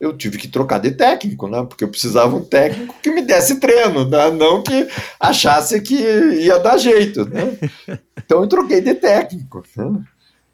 Eu 0.03 0.15
tive 0.17 0.37
que 0.37 0.49
trocar 0.49 0.79
de 0.79 0.91
técnico, 0.91 1.47
né? 1.47 1.63
Porque 1.63 1.85
eu 1.85 1.87
precisava 1.87 2.35
um 2.35 2.43
técnico 2.43 2.93
que 3.01 3.09
me 3.09 3.21
desse 3.21 3.57
treino, 3.57 4.05
né? 4.05 4.29
não 4.31 4.61
que 4.61 4.87
achasse 5.17 5.79
que 5.81 5.95
ia 5.95 6.59
dar 6.59 6.77
jeito, 6.77 7.25
né? 7.25 7.57
Então 8.25 8.41
eu 8.41 8.47
troquei 8.47 8.79
de 8.79 8.93
técnico. 8.93 9.63
Né? 9.75 10.03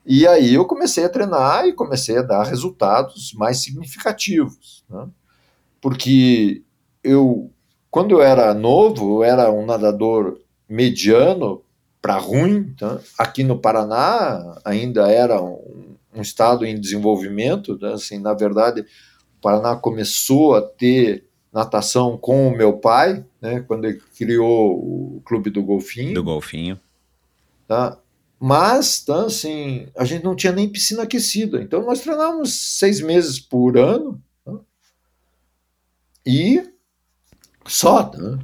E 0.05 0.25
aí 0.25 0.55
eu 0.55 0.65
comecei 0.65 1.05
a 1.05 1.09
treinar 1.09 1.67
e 1.67 1.73
comecei 1.73 2.17
a 2.17 2.23
dar 2.23 2.43
resultados 2.43 3.31
mais 3.33 3.61
significativos, 3.61 4.83
né? 4.89 5.07
Porque 5.81 6.63
eu, 7.03 7.51
quando 7.91 8.11
eu 8.11 8.21
era 8.21 8.53
novo, 8.53 9.19
eu 9.19 9.23
era 9.23 9.51
um 9.51 9.65
nadador 9.65 10.39
mediano 10.67 11.61
para 12.01 12.17
ruim. 12.17 12.73
Tá? 12.77 12.99
Aqui 13.17 13.43
no 13.43 13.59
Paraná 13.59 14.59
ainda 14.65 15.09
era 15.11 15.41
um, 15.41 15.95
um 16.13 16.21
estado 16.21 16.65
em 16.65 16.79
desenvolvimento, 16.79 17.77
né? 17.79 17.93
assim, 17.93 18.19
na 18.19 18.33
verdade 18.33 18.85
Paraná 19.41 19.75
começou 19.75 20.55
a 20.55 20.61
ter 20.61 21.25
natação 21.51 22.17
com 22.17 22.47
o 22.47 22.55
meu 22.55 22.73
pai, 22.73 23.25
né, 23.41 23.61
quando 23.61 23.85
ele 23.85 23.99
criou 24.17 24.77
o 24.77 25.21
Clube 25.25 25.49
do 25.49 25.63
Golfinho. 25.63 26.13
Do 26.13 26.23
Golfinho. 26.23 26.79
Tá? 27.67 27.97
Mas, 28.39 29.01
tá, 29.01 29.25
assim, 29.25 29.87
a 29.97 30.05
gente 30.05 30.23
não 30.23 30.35
tinha 30.35 30.53
nem 30.53 30.69
piscina 30.69 31.03
aquecida. 31.03 31.61
Então, 31.61 31.85
nós 31.85 31.99
treinávamos 31.99 32.77
seis 32.77 33.01
meses 33.01 33.39
por 33.39 33.77
ano. 33.77 34.21
Tá? 34.45 34.53
E 36.25 36.63
só. 37.67 38.03
Tá? 38.03 38.39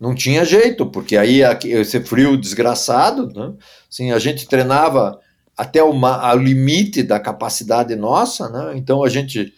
Não 0.00 0.14
tinha 0.14 0.44
jeito, 0.44 0.86
porque 0.86 1.16
aí 1.16 1.42
esse 1.64 2.00
frio 2.00 2.36
desgraçado. 2.36 3.26
Né? 3.28 3.54
Assim, 3.90 4.10
a 4.12 4.18
gente 4.18 4.48
treinava 4.48 5.20
até 5.56 5.82
o 5.82 5.92
limite 6.36 7.02
da 7.02 7.20
capacidade 7.20 7.94
nossa. 7.94 8.48
Né? 8.48 8.78
Então, 8.78 9.04
a 9.04 9.10
gente 9.10 9.52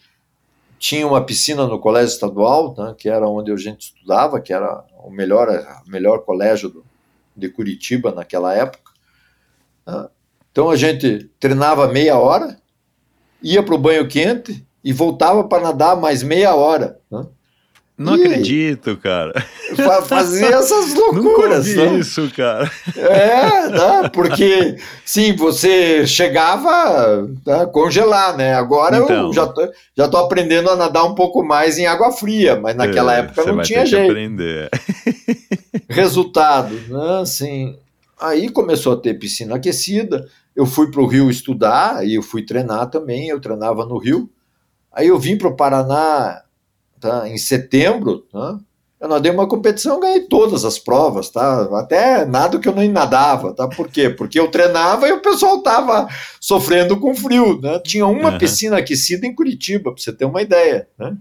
tinha 0.77 1.07
uma 1.07 1.23
piscina 1.25 1.65
no 1.65 1.79
colégio 1.79 2.13
estadual, 2.13 2.75
né, 2.77 2.95
que 2.97 3.09
era 3.09 3.27
onde 3.27 3.51
a 3.51 3.57
gente 3.57 3.81
estudava, 3.81 4.39
que 4.39 4.53
era 4.53 4.83
o 5.03 5.09
melhor, 5.09 5.47
melhor 5.87 6.19
colégio 6.23 6.69
do, 6.69 6.85
de 7.35 7.49
Curitiba 7.49 8.11
naquela 8.11 8.53
época. 8.53 8.91
Né. 9.85 10.07
Então 10.51 10.69
a 10.69 10.75
gente 10.75 11.29
treinava 11.39 11.87
meia 11.87 12.17
hora, 12.17 12.57
ia 13.41 13.61
para 13.61 13.75
o 13.75 13.79
banho 13.79 14.07
quente 14.07 14.65
e 14.83 14.93
voltava 14.93 15.43
para 15.43 15.63
nadar 15.63 15.95
mais 15.95 16.23
meia 16.23 16.55
hora. 16.55 16.99
Né. 17.11 17.25
Não 17.97 18.17
e 18.17 18.25
acredito, 18.25 18.97
cara. 18.97 19.33
Fazer 20.07 20.53
essas 20.53 20.93
loucuras. 20.95 21.67
Nunca 21.67 21.91
né? 21.91 21.99
isso, 21.99 22.29
cara. 22.35 22.69
É, 22.93 23.69
né? 23.69 24.09
porque 24.11 24.75
sim, 25.05 25.33
você 25.33 26.05
chegava 26.05 27.25
a 27.47 27.65
congelar, 27.67 28.35
né? 28.35 28.53
Agora 28.53 28.97
então, 28.97 29.27
eu 29.27 29.33
já 29.33 29.47
tô, 29.47 29.71
já 29.95 30.07
tô 30.09 30.17
aprendendo 30.17 30.69
a 30.69 30.75
nadar 30.75 31.05
um 31.05 31.15
pouco 31.15 31.41
mais 31.41 31.77
em 31.77 31.85
água 31.85 32.11
fria, 32.11 32.59
mas 32.59 32.75
naquela 32.75 33.15
é, 33.15 33.19
época 33.19 33.45
não 33.45 33.61
tinha 33.61 33.85
jeito. 33.85 34.11
aprender. 34.11 34.69
Resultado, 35.87 36.75
né? 36.89 37.21
Assim, 37.21 37.77
aí 38.19 38.49
começou 38.49 38.93
a 38.93 38.97
ter 38.97 39.13
piscina 39.13 39.55
aquecida. 39.55 40.27
Eu 40.53 40.65
fui 40.65 40.91
para 40.91 41.01
o 41.01 41.07
Rio 41.07 41.29
estudar 41.29 42.05
e 42.05 42.15
eu 42.15 42.21
fui 42.21 42.45
treinar 42.45 42.89
também. 42.89 43.29
Eu 43.29 43.39
treinava 43.39 43.85
no 43.85 43.97
Rio. 43.97 44.29
Aí 44.91 45.07
eu 45.07 45.19
vim 45.19 45.37
para 45.37 45.49
o 45.49 45.55
Paraná 45.55 46.41
tá? 46.99 47.27
em 47.29 47.37
setembro, 47.37 48.25
tá? 48.31 48.59
eu 48.99 49.09
nadei 49.09 49.31
uma 49.31 49.47
competição, 49.47 49.99
ganhei 49.99 50.21
todas 50.21 50.65
as 50.65 50.79
provas, 50.79 51.29
tá? 51.29 51.63
Até 51.79 52.25
nada 52.25 52.59
que 52.59 52.67
eu 52.67 52.75
nem 52.75 52.89
nadava, 52.89 53.53
tá? 53.53 53.67
Por 53.67 53.87
quê? 53.87 54.09
Porque 54.09 54.39
eu 54.39 54.49
treinava 54.49 55.07
e 55.07 55.11
o 55.11 55.21
pessoal 55.21 55.61
tava 55.61 56.07
sofrendo 56.39 56.99
com 56.99 57.15
frio, 57.15 57.59
né? 57.61 57.79
Tinha 57.79 58.07
uma 58.07 58.31
uhum. 58.31 58.37
piscina 58.37 58.77
aquecida 58.77 59.27
em 59.27 59.35
Curitiba, 59.35 59.91
para 59.91 60.01
você 60.01 60.11
ter 60.11 60.25
uma 60.25 60.41
ideia, 60.41 60.87
né? 60.97 61.15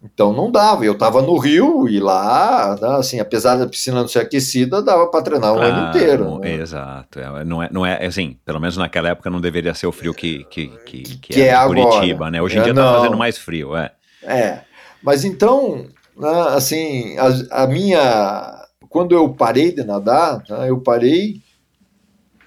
Então 0.00 0.32
não 0.32 0.48
dava, 0.48 0.84
eu 0.84 0.92
estava 0.92 1.20
no 1.20 1.36
Rio 1.38 1.88
e 1.88 1.98
lá, 1.98 2.78
né, 2.80 2.88
assim, 2.98 3.18
apesar 3.18 3.56
da 3.56 3.66
piscina 3.66 4.00
não 4.00 4.06
ser 4.06 4.20
aquecida, 4.20 4.80
dava 4.80 5.08
para 5.08 5.22
treinar 5.22 5.52
o 5.52 5.58
ano 5.58 5.88
inteiro. 5.88 6.38
Né? 6.38 6.54
Exato, 6.54 7.18
é, 7.18 7.44
não 7.44 7.60
é, 7.60 7.68
não 7.72 7.84
é 7.84 8.06
assim, 8.06 8.36
pelo 8.44 8.60
menos 8.60 8.76
naquela 8.76 9.08
época 9.08 9.28
não 9.28 9.40
deveria 9.40 9.74
ser 9.74 9.88
o 9.88 9.92
frio 9.92 10.14
que, 10.14 10.44
que, 10.44 10.68
que, 10.86 11.02
que, 11.02 11.18
que 11.18 11.42
é, 11.42 11.48
é 11.48 11.66
Curitiba, 11.66 12.14
agora. 12.14 12.30
né? 12.30 12.40
Hoje 12.40 12.56
em 12.56 12.60
é, 12.60 12.62
dia 12.62 12.70
está 12.70 12.94
fazendo 12.94 13.16
mais 13.16 13.38
frio, 13.38 13.76
é. 13.76 13.90
É, 14.22 14.62
mas 15.02 15.24
então, 15.24 15.86
né, 16.16 16.40
assim, 16.50 17.16
a, 17.18 17.62
a, 17.62 17.66
minha. 17.66 18.66
Quando 18.88 19.14
eu 19.14 19.32
parei 19.34 19.72
de 19.72 19.84
nadar, 19.84 20.42
né, 20.48 20.70
eu 20.70 20.80
parei 20.80 21.42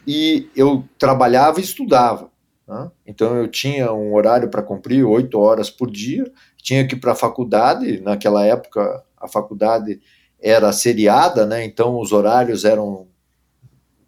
e 0.05 0.49
eu 0.55 0.83
trabalhava 0.97 1.59
e 1.59 1.63
estudava. 1.63 2.29
Né? 2.67 2.91
Então 3.05 3.37
eu 3.37 3.47
tinha 3.47 3.93
um 3.93 4.13
horário 4.13 4.49
para 4.49 4.63
cumprir, 4.63 5.03
oito 5.03 5.39
horas 5.39 5.69
por 5.69 5.89
dia, 5.89 6.29
tinha 6.57 6.85
que 6.87 6.95
ir 6.95 6.99
para 6.99 7.13
a 7.13 7.15
faculdade, 7.15 8.01
naquela 8.01 8.45
época 8.45 9.03
a 9.17 9.27
faculdade 9.27 10.01
era 10.39 10.71
seriada, 10.71 11.45
né? 11.45 11.63
então 11.63 11.99
os 11.99 12.11
horários 12.11 12.65
eram 12.65 13.07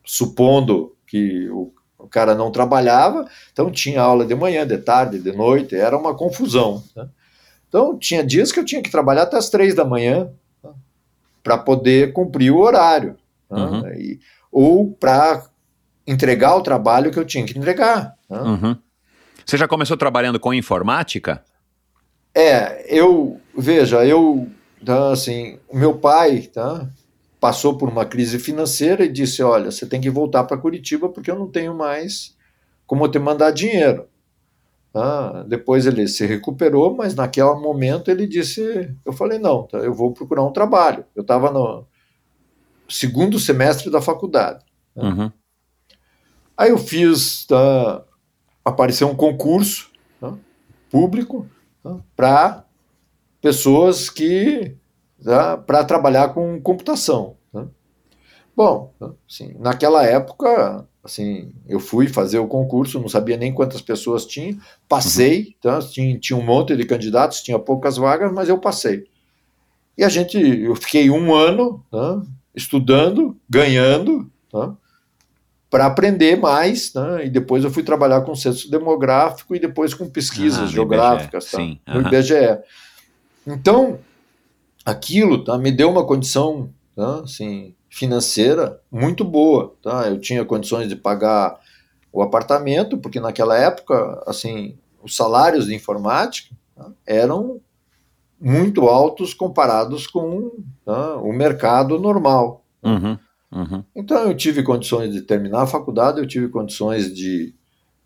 supondo 0.03 0.95
que 1.05 1.47
o, 1.49 1.71
o 1.97 2.07
cara 2.07 2.33
não 2.33 2.51
trabalhava, 2.51 3.27
então 3.51 3.71
tinha 3.71 4.01
aula 4.01 4.25
de 4.25 4.33
manhã, 4.33 4.65
de 4.65 4.77
tarde, 4.77 5.19
de 5.19 5.31
noite, 5.31 5.75
era 5.75 5.97
uma 5.97 6.15
confusão. 6.15 6.83
Né? 6.95 7.07
Então, 7.73 7.97
tinha 7.97 8.23
dias 8.23 8.51
que 8.51 8.59
eu 8.59 8.65
tinha 8.65 8.83
que 8.83 8.91
trabalhar 8.91 9.23
até 9.23 9.35
as 9.35 9.49
três 9.49 9.73
da 9.73 9.83
manhã 9.83 10.29
tá? 10.61 10.69
para 11.41 11.57
poder 11.57 12.13
cumprir 12.13 12.51
o 12.51 12.59
horário. 12.59 13.17
Tá? 13.49 13.55
Uhum. 13.55 13.87
E, 13.95 14.19
ou 14.51 14.91
para 14.91 15.43
entregar 16.05 16.55
o 16.55 16.61
trabalho 16.61 17.09
que 17.09 17.17
eu 17.17 17.25
tinha 17.25 17.43
que 17.43 17.57
entregar. 17.57 18.15
Tá? 18.29 18.43
Uhum. 18.43 18.77
Você 19.43 19.57
já 19.57 19.67
começou 19.67 19.97
trabalhando 19.97 20.39
com 20.39 20.53
informática? 20.53 21.43
É, 22.35 22.85
eu, 22.95 23.41
veja, 23.57 24.05
eu, 24.05 24.47
tá, 24.85 25.11
assim, 25.11 25.57
o 25.67 25.75
meu 25.75 25.97
pai, 25.97 26.41
tá, 26.53 26.87
passou 27.39 27.75
por 27.75 27.89
uma 27.89 28.05
crise 28.05 28.37
financeira 28.37 29.03
e 29.03 29.11
disse: 29.11 29.41
Olha, 29.41 29.71
você 29.71 29.87
tem 29.87 29.99
que 29.99 30.11
voltar 30.11 30.43
para 30.43 30.57
Curitiba 30.57 31.09
porque 31.09 31.31
eu 31.31 31.39
não 31.39 31.47
tenho 31.47 31.73
mais 31.73 32.35
como 32.85 33.09
te 33.09 33.17
mandar 33.17 33.49
dinheiro. 33.49 34.07
Ah, 34.93 35.43
depois 35.47 35.87
ele 35.87 36.07
se 36.07 36.23
recuperou, 36.25 36.95
mas 36.95 37.15
naquele 37.15 37.53
momento 37.55 38.11
ele 38.11 38.27
disse: 38.27 38.95
Eu 39.03 39.11
falei, 39.11 39.39
não, 39.39 39.63
tá, 39.63 39.79
eu 39.79 39.93
vou 39.93 40.13
procurar 40.13 40.43
um 40.43 40.53
trabalho. 40.53 41.03
Eu 41.15 41.21
estava 41.23 41.51
no 41.51 41.87
segundo 42.87 43.39
semestre 43.39 43.89
da 43.89 44.01
faculdade. 44.01 44.63
Né? 44.95 45.03
Uhum. 45.03 45.31
Aí 46.55 46.69
eu 46.69 46.77
fiz, 46.77 47.45
tá, 47.45 48.03
apareceu 48.63 49.07
um 49.09 49.15
concurso 49.15 49.89
tá, 50.19 50.37
público 50.91 51.47
tá, 51.81 51.99
para 52.15 52.65
pessoas 53.41 54.11
que 54.11 54.77
para 55.65 55.83
trabalhar 55.85 56.33
com 56.33 56.61
computação. 56.61 57.37
Tá. 57.51 57.65
Bom, 58.55 58.93
assim, 59.27 59.55
naquela 59.57 60.05
época, 60.05 60.87
assim, 61.03 61.51
eu 61.67 61.79
fui 61.79 62.07
fazer 62.07 62.39
o 62.39 62.47
concurso, 62.47 62.99
não 62.99 63.09
sabia 63.09 63.35
nem 63.35 63.53
quantas 63.53 63.81
pessoas 63.81 64.25
tinha, 64.25 64.57
passei, 64.87 65.55
tá, 65.61 65.79
tinha, 65.79 66.17
tinha 66.17 66.37
um 66.37 66.43
monte 66.43 66.75
de 66.75 66.85
candidatos, 66.85 67.41
tinha 67.41 67.59
poucas 67.59 67.97
vagas, 67.97 68.31
mas 68.31 68.47
eu 68.47 68.57
passei. 68.57 69.05
E 69.97 70.03
a 70.03 70.09
gente, 70.09 70.37
eu 70.37 70.75
fiquei 70.75 71.09
um 71.09 71.35
ano 71.35 71.83
tá, 71.91 72.21
estudando, 72.55 73.37
ganhando, 73.49 74.31
tá, 74.49 74.75
para 75.69 75.87
aprender 75.87 76.37
mais, 76.37 76.93
né? 76.93 77.25
E 77.25 77.29
depois 77.29 77.63
eu 77.63 77.71
fui 77.71 77.83
trabalhar 77.83 78.21
com 78.21 78.35
censo 78.35 78.69
demográfico 78.69 79.55
e 79.55 79.59
depois 79.59 79.93
com 79.93 80.07
pesquisas 80.09 80.59
ah, 80.59 80.67
geográficas, 80.67 81.49
tá? 81.49 81.57
Sim. 81.57 81.79
no 81.87 82.01
IBGE. 82.01 82.59
Então, 83.45 83.99
aquilo 84.85 85.43
tá, 85.43 85.57
me 85.57 85.71
deu 85.71 85.89
uma 85.89 86.05
condição 86.05 86.69
assim, 87.23 87.73
financeira 87.93 88.81
muito 88.91 89.23
boa. 89.23 89.75
Tá? 89.83 90.07
Eu 90.09 90.19
tinha 90.19 90.43
condições 90.43 90.89
de 90.89 90.95
pagar 90.95 91.59
o 92.11 92.23
apartamento, 92.23 92.97
porque 92.97 93.19
naquela 93.19 93.55
época, 93.55 94.23
assim, 94.25 94.75
os 95.03 95.15
salários 95.15 95.67
de 95.67 95.75
informática 95.75 96.55
tá, 96.75 96.91
eram 97.05 97.61
muito 98.41 98.87
altos 98.87 99.35
comparados 99.35 100.07
com 100.07 100.51
tá, 100.83 101.17
o 101.17 101.31
mercado 101.31 101.99
normal. 101.99 102.65
Uhum. 102.83 103.17
Uhum. 103.51 103.83
Então 103.95 104.23
eu 104.23 104.35
tive 104.35 104.63
condições 104.63 105.13
de 105.13 105.21
terminar 105.21 105.61
a 105.61 105.67
faculdade, 105.67 106.19
eu 106.19 106.25
tive 106.25 106.49
condições 106.49 107.13
de 107.13 107.53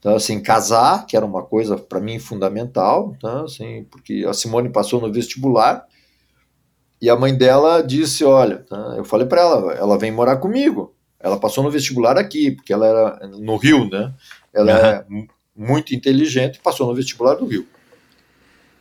tá, 0.01 0.15
assim, 0.15 0.41
casar, 0.41 1.05
que 1.05 1.15
era 1.15 1.25
uma 1.25 1.43
coisa 1.43 1.77
para 1.77 2.01
mim 2.01 2.19
fundamental, 2.19 3.15
tá, 3.21 3.43
assim, 3.43 3.85
porque 3.89 4.25
a 4.27 4.33
Simone 4.33 4.67
passou 4.69 4.99
no 4.99 5.13
vestibular 5.13 5.85
e 7.01 7.09
a 7.09 7.15
mãe 7.15 7.35
dela 7.35 7.81
disse, 7.81 8.23
olha, 8.23 8.59
tá, 8.59 8.95
eu 8.97 9.05
falei 9.05 9.27
para 9.27 9.41
ela, 9.41 9.73
ela 9.73 9.97
vem 9.97 10.11
morar 10.11 10.37
comigo. 10.37 10.95
Ela 11.19 11.39
passou 11.39 11.63
no 11.63 11.71
vestibular 11.71 12.17
aqui, 12.17 12.51
porque 12.51 12.73
ela 12.73 12.87
era 12.87 13.27
no 13.27 13.57
Rio, 13.57 13.89
né? 13.89 14.13
Ela 14.53 14.71
uhum. 15.09 15.17
é 15.21 15.27
muito 15.55 15.93
inteligente, 15.93 16.59
passou 16.59 16.87
no 16.87 16.95
vestibular 16.95 17.35
do 17.35 17.45
Rio. 17.45 17.67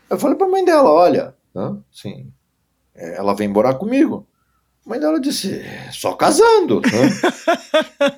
Eu 0.08 0.18
falei 0.18 0.36
para 0.36 0.46
a 0.46 0.50
mãe 0.50 0.64
dela, 0.64 0.90
olha, 0.90 1.34
tá, 1.52 1.76
assim, 1.92 2.30
é, 2.94 3.16
ela 3.16 3.34
vem 3.34 3.48
morar 3.48 3.74
comigo. 3.74 4.26
Mas 4.86 5.02
ela 5.02 5.20
disse, 5.20 5.64
só 5.90 6.12
casando. 6.12 6.80
Né? 6.80 7.32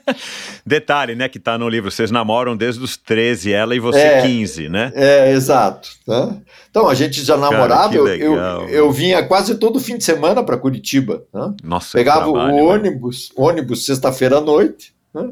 Detalhe, 0.66 1.14
né, 1.14 1.26
que 1.26 1.40
tá 1.40 1.56
no 1.56 1.66
livro, 1.66 1.90
vocês 1.90 2.10
namoram 2.10 2.54
desde 2.54 2.84
os 2.84 2.94
13, 2.94 3.50
ela 3.50 3.74
e 3.74 3.80
você 3.80 3.98
é, 3.98 4.22
15, 4.22 4.68
né? 4.68 4.92
É, 4.94 5.32
exato. 5.32 5.88
Né? 6.06 6.36
Então, 6.70 6.86
a 6.86 6.92
gente 6.92 7.24
já 7.24 7.38
namorava, 7.38 7.94
Cara, 7.94 8.16
eu, 8.16 8.34
eu, 8.34 8.68
eu, 8.68 8.92
vinha 8.92 9.26
quase 9.26 9.54
todo 9.54 9.80
fim 9.80 9.96
de 9.96 10.04
semana 10.04 10.42
para 10.42 10.58
Curitiba. 10.58 11.24
Né? 11.32 11.54
Nossa, 11.64 11.96
Pegava 11.96 12.30
trabalho, 12.30 12.56
o 12.56 12.66
ônibus, 12.66 13.30
né? 13.30 13.44
ônibus 13.44 13.86
sexta-feira 13.86 14.36
à 14.36 14.40
noite, 14.42 14.92
né? 15.14 15.30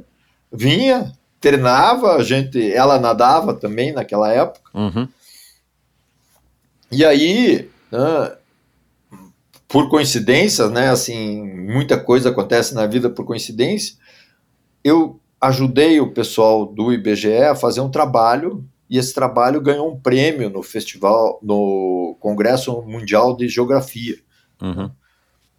vinha, 0.51 1.13
treinava, 1.39 2.17
a 2.17 2.23
gente, 2.23 2.73
ela 2.73 2.99
nadava 2.99 3.53
também 3.53 3.93
naquela 3.93 4.33
época. 4.33 4.71
Uhum. 4.73 5.07
E 6.91 7.05
aí, 7.05 7.69
né, 7.93 8.33
por 9.69 9.89
coincidência, 9.89 10.69
né, 10.69 10.91
assim, 10.91 11.43
muita 11.43 11.99
coisa 11.99 12.31
acontece 12.31 12.75
na 12.75 12.87
vida 12.87 13.11
por 13.11 13.25
coincidência, 13.25 13.97
eu 14.85 15.21
ajudei 15.41 16.01
o 16.01 16.13
pessoal 16.13 16.67
do 16.67 16.93
IBGE 16.93 17.43
a 17.43 17.55
fazer 17.55 17.81
um 17.81 17.91
trabalho 17.91 18.65
e 18.89 18.97
esse 18.99 19.13
trabalho 19.13 19.61
ganhou 19.61 19.93
um 19.93 19.99
prêmio 19.99 20.49
no 20.49 20.63
festival, 20.63 21.41
no 21.43 22.17
Congresso 22.21 22.81
Mundial 22.83 23.37
de 23.37 23.49
Geografia. 23.49 24.17
Uhum. 24.63 24.91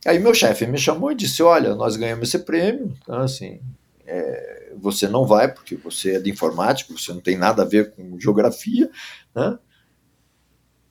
Aí 0.05 0.20
meu 0.20 0.34
chefe 0.34 0.66
me 0.66 0.78
chamou 0.78 1.12
e 1.12 1.16
disse, 1.16 1.43
olha, 1.43 1.76
nós 1.76 1.97
ganhamos 1.97 2.30
esse 2.30 2.39
prêmio, 2.39 2.93
então, 3.01 3.20
assim, 3.20 3.60
é, 4.05 4.72
você 4.78 5.08
não 5.08 5.26
vai 5.26 5.51
porque 5.51 5.76
você 5.76 6.16
é 6.16 6.20
de 6.20 6.32
informática, 6.32 6.93
você 6.93 7.12
não 7.12 7.20
tem 7.20 7.38
nada 7.38 7.64
a 7.64 7.66
ver 7.66 7.91
com 7.91 8.18
geografia, 8.20 8.89
né? 9.36 9.60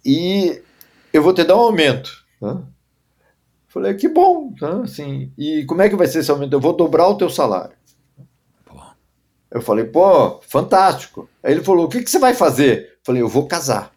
e 0.05 0.63
eu 1.13 1.23
vou 1.23 1.33
te 1.33 1.43
dar 1.43 1.57
um 1.57 1.61
aumento. 1.61 2.25
Né? 2.41 2.63
Falei, 3.77 3.93
que 3.93 4.09
bom, 4.09 4.55
tá? 4.59 4.81
assim, 4.85 5.31
e 5.37 5.63
como 5.67 5.83
é 5.83 5.91
que 5.91 5.97
vai 5.97 6.07
ser 6.07 6.21
esse 6.21 6.31
aumento? 6.31 6.55
Eu 6.55 6.61
vou 6.61 6.73
dobrar 6.73 7.09
o 7.09 7.19
teu 7.19 7.29
salário. 7.29 7.75
Pô. 8.65 8.75
Eu 9.51 9.61
falei, 9.61 9.85
pô, 9.85 10.41
fantástico. 10.49 11.29
Aí 11.43 11.53
ele 11.53 11.63
falou, 11.63 11.85
o 11.85 11.89
que, 11.91 12.01
que 12.01 12.11
você 12.11 12.19
vai 12.19 12.33
fazer? 12.33 12.85
Eu 12.85 12.99
falei, 13.05 13.21
eu 13.21 13.29
vou 13.29 13.47
casar. 13.47 13.93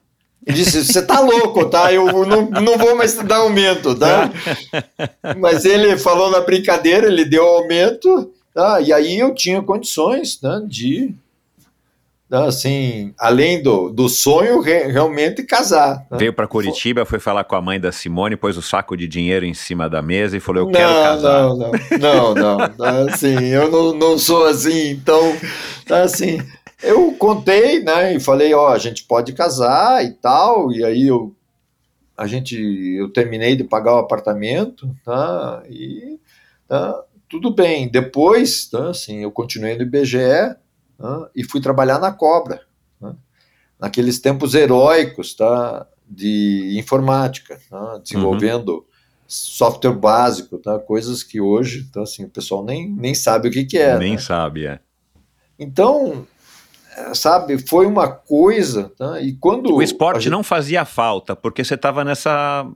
Ele 0.45 0.57
disse, 0.57 0.83
você 0.83 1.01
tá 1.01 1.21
louco, 1.21 1.63
tá? 1.69 1.93
Eu 1.93 2.25
não, 2.25 2.49
não 2.49 2.77
vou 2.77 2.93
mais 2.93 3.15
te 3.15 3.23
dar 3.23 3.37
aumento, 3.37 3.95
tá? 3.97 4.29
Mas 5.39 5.63
ele 5.63 5.97
falou 5.97 6.29
na 6.29 6.41
brincadeira, 6.41 7.07
ele 7.07 7.23
deu 7.23 7.47
aumento, 7.47 8.33
tá? 8.53 8.81
E 8.81 8.91
aí 8.91 9.17
eu 9.17 9.33
tinha 9.33 9.61
condições 9.61 10.41
né, 10.41 10.61
de 10.67 11.15
então, 12.29 12.45
assim, 12.45 13.11
além 13.17 13.63
do, 13.63 13.89
do 13.89 14.07
sonho, 14.07 14.61
re, 14.61 14.83
realmente 14.83 15.41
casar. 15.41 16.05
Né? 16.11 16.17
Veio 16.19 16.31
para 16.31 16.47
Curitiba, 16.47 17.03
foi 17.03 17.17
falar 17.17 17.43
com 17.43 17.55
a 17.55 17.61
mãe 17.61 17.79
da 17.79 17.91
Simone, 17.91 18.35
pôs 18.35 18.55
o 18.55 18.61
saco 18.61 18.95
de 18.95 19.07
dinheiro 19.07 19.47
em 19.47 19.55
cima 19.55 19.89
da 19.89 19.99
mesa 19.99 20.37
e 20.37 20.39
falou: 20.39 20.61
Eu 20.61 20.65
não, 20.67 20.71
quero 20.71 20.93
casar. 20.93 21.41
Não, 21.41 21.57
não, 21.57 22.35
não, 22.35 22.57
não. 22.77 23.07
assim, 23.07 23.45
eu 23.45 23.71
não, 23.71 23.95
não 23.95 24.19
sou 24.19 24.45
assim, 24.45 24.91
então, 24.91 25.19
assim, 25.89 26.39
eu 26.83 27.11
contei, 27.13 27.79
né, 27.79 28.15
e 28.15 28.19
falei: 28.19 28.53
Ó, 28.53 28.67
a 28.67 28.77
gente 28.77 29.05
pode 29.05 29.33
casar 29.33 30.05
e 30.05 30.11
tal, 30.11 30.71
e 30.71 30.85
aí 30.85 31.07
eu, 31.07 31.33
a 32.15 32.27
gente, 32.27 32.55
eu 32.95 33.09
terminei 33.09 33.55
de 33.55 33.63
pagar 33.63 33.95
o 33.95 33.99
apartamento, 33.99 34.87
tá, 35.03 35.63
e 35.67 36.19
tá, 36.67 36.93
tudo 37.27 37.49
bem. 37.49 37.89
Depois, 37.89 38.67
tá, 38.67 38.91
assim, 38.91 39.23
eu 39.23 39.31
continuei 39.31 39.75
no 39.75 39.81
IBGE 39.81 40.55
e 41.35 41.43
fui 41.43 41.61
trabalhar 41.61 41.99
na 41.99 42.11
Cobra, 42.11 42.61
né? 42.99 43.15
naqueles 43.79 44.19
tempos 44.19 44.53
heróicos 44.53 45.33
tá, 45.33 45.87
de 46.07 46.75
informática, 46.77 47.59
tá, 47.69 47.99
desenvolvendo 48.03 48.69
uhum. 48.69 48.83
software 49.27 49.93
básico, 49.93 50.57
tá, 50.57 50.77
coisas 50.79 51.23
que 51.23 51.39
hoje 51.39 51.85
então, 51.89 52.03
assim, 52.03 52.25
o 52.25 52.29
pessoal 52.29 52.63
nem, 52.63 52.89
nem 52.89 53.13
sabe 53.13 53.47
o 53.47 53.51
que, 53.51 53.63
que 53.63 53.77
é. 53.77 53.97
Nem 53.97 54.13
né? 54.13 54.17
sabe, 54.17 54.65
é. 54.65 54.79
Então, 55.57 56.25
é, 56.97 57.13
sabe, 57.13 57.57
foi 57.57 57.85
uma 57.85 58.07
coisa, 58.07 58.91
tá, 58.97 59.21
e 59.21 59.33
quando... 59.33 59.73
O 59.73 59.81
esporte 59.81 60.23
gente... 60.23 60.31
não 60.31 60.43
fazia 60.43 60.83
falta, 60.83 61.35
porque 61.35 61.63
você 61.63 61.75
estava 61.75 62.03
nessa... 62.03 62.67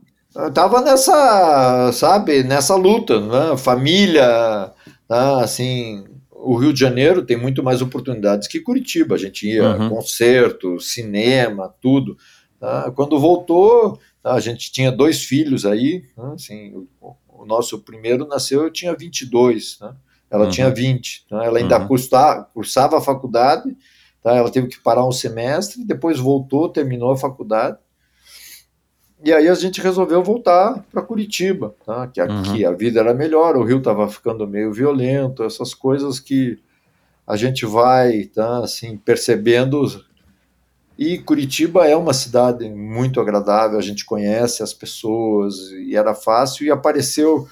Estava 0.48 0.80
nessa, 0.80 1.92
sabe, 1.92 2.42
nessa 2.42 2.74
luta, 2.74 3.20
né? 3.20 3.56
família, 3.56 4.72
tá, 5.06 5.44
assim, 5.44 6.04
o 6.44 6.56
Rio 6.56 6.72
de 6.72 6.80
Janeiro 6.80 7.24
tem 7.24 7.36
muito 7.36 7.62
mais 7.62 7.80
oportunidades 7.80 8.46
que 8.46 8.60
Curitiba. 8.60 9.14
A 9.14 9.18
gente 9.18 9.48
ia 9.48 9.76
uhum. 9.76 9.88
concerto, 9.88 10.78
cinema, 10.78 11.74
tudo. 11.80 12.16
Tá? 12.60 12.90
Quando 12.94 13.18
voltou, 13.18 13.98
tá? 14.22 14.34
a 14.34 14.40
gente 14.40 14.70
tinha 14.70 14.92
dois 14.92 15.24
filhos 15.24 15.64
aí. 15.66 16.04
Tá? 16.14 16.32
Assim, 16.32 16.86
o, 17.00 17.16
o, 17.28 17.46
nosso 17.46 17.80
primeiro 17.80 18.26
nasceu, 18.26 18.62
eu 18.62 18.70
tinha 18.70 18.94
22. 18.94 19.78
Tá? 19.78 19.96
Ela 20.30 20.44
uhum. 20.44 20.50
tinha 20.50 20.70
20. 20.70 21.26
Tá? 21.28 21.44
Ela 21.44 21.58
ainda 21.58 21.78
uhum. 21.78 21.88
cursava, 21.88 22.44
cursava 22.54 22.98
a 22.98 23.00
faculdade. 23.00 23.76
Tá? 24.22 24.34
Ela 24.34 24.50
teve 24.50 24.68
que 24.68 24.80
parar 24.80 25.06
um 25.06 25.12
semestre, 25.12 25.84
depois 25.84 26.18
voltou, 26.18 26.68
terminou 26.68 27.12
a 27.12 27.16
faculdade. 27.16 27.78
E 29.22 29.32
aí 29.32 29.48
a 29.48 29.54
gente 29.54 29.80
resolveu 29.80 30.22
voltar 30.22 30.84
para 30.90 31.02
Curitiba, 31.02 31.74
tá? 31.84 32.06
que 32.06 32.20
aqui 32.20 32.64
uhum. 32.64 32.68
a 32.68 32.72
vida 32.72 33.00
era 33.00 33.14
melhor, 33.14 33.56
o 33.56 33.64
rio 33.64 33.78
estava 33.78 34.08
ficando 34.08 34.46
meio 34.46 34.72
violento, 34.72 35.44
essas 35.44 35.72
coisas 35.72 36.20
que 36.20 36.58
a 37.26 37.36
gente 37.36 37.64
vai 37.64 38.24
tá, 38.24 38.58
assim, 38.58 38.96
percebendo. 38.96 39.86
E 40.98 41.18
Curitiba 41.18 41.86
é 41.86 41.96
uma 41.96 42.12
cidade 42.12 42.68
muito 42.68 43.20
agradável, 43.20 43.78
a 43.78 43.82
gente 43.82 44.04
conhece 44.04 44.62
as 44.62 44.74
pessoas 44.74 45.70
e 45.70 45.96
era 45.96 46.14
fácil. 46.14 46.66
E 46.66 46.70
apareceu, 46.70 47.48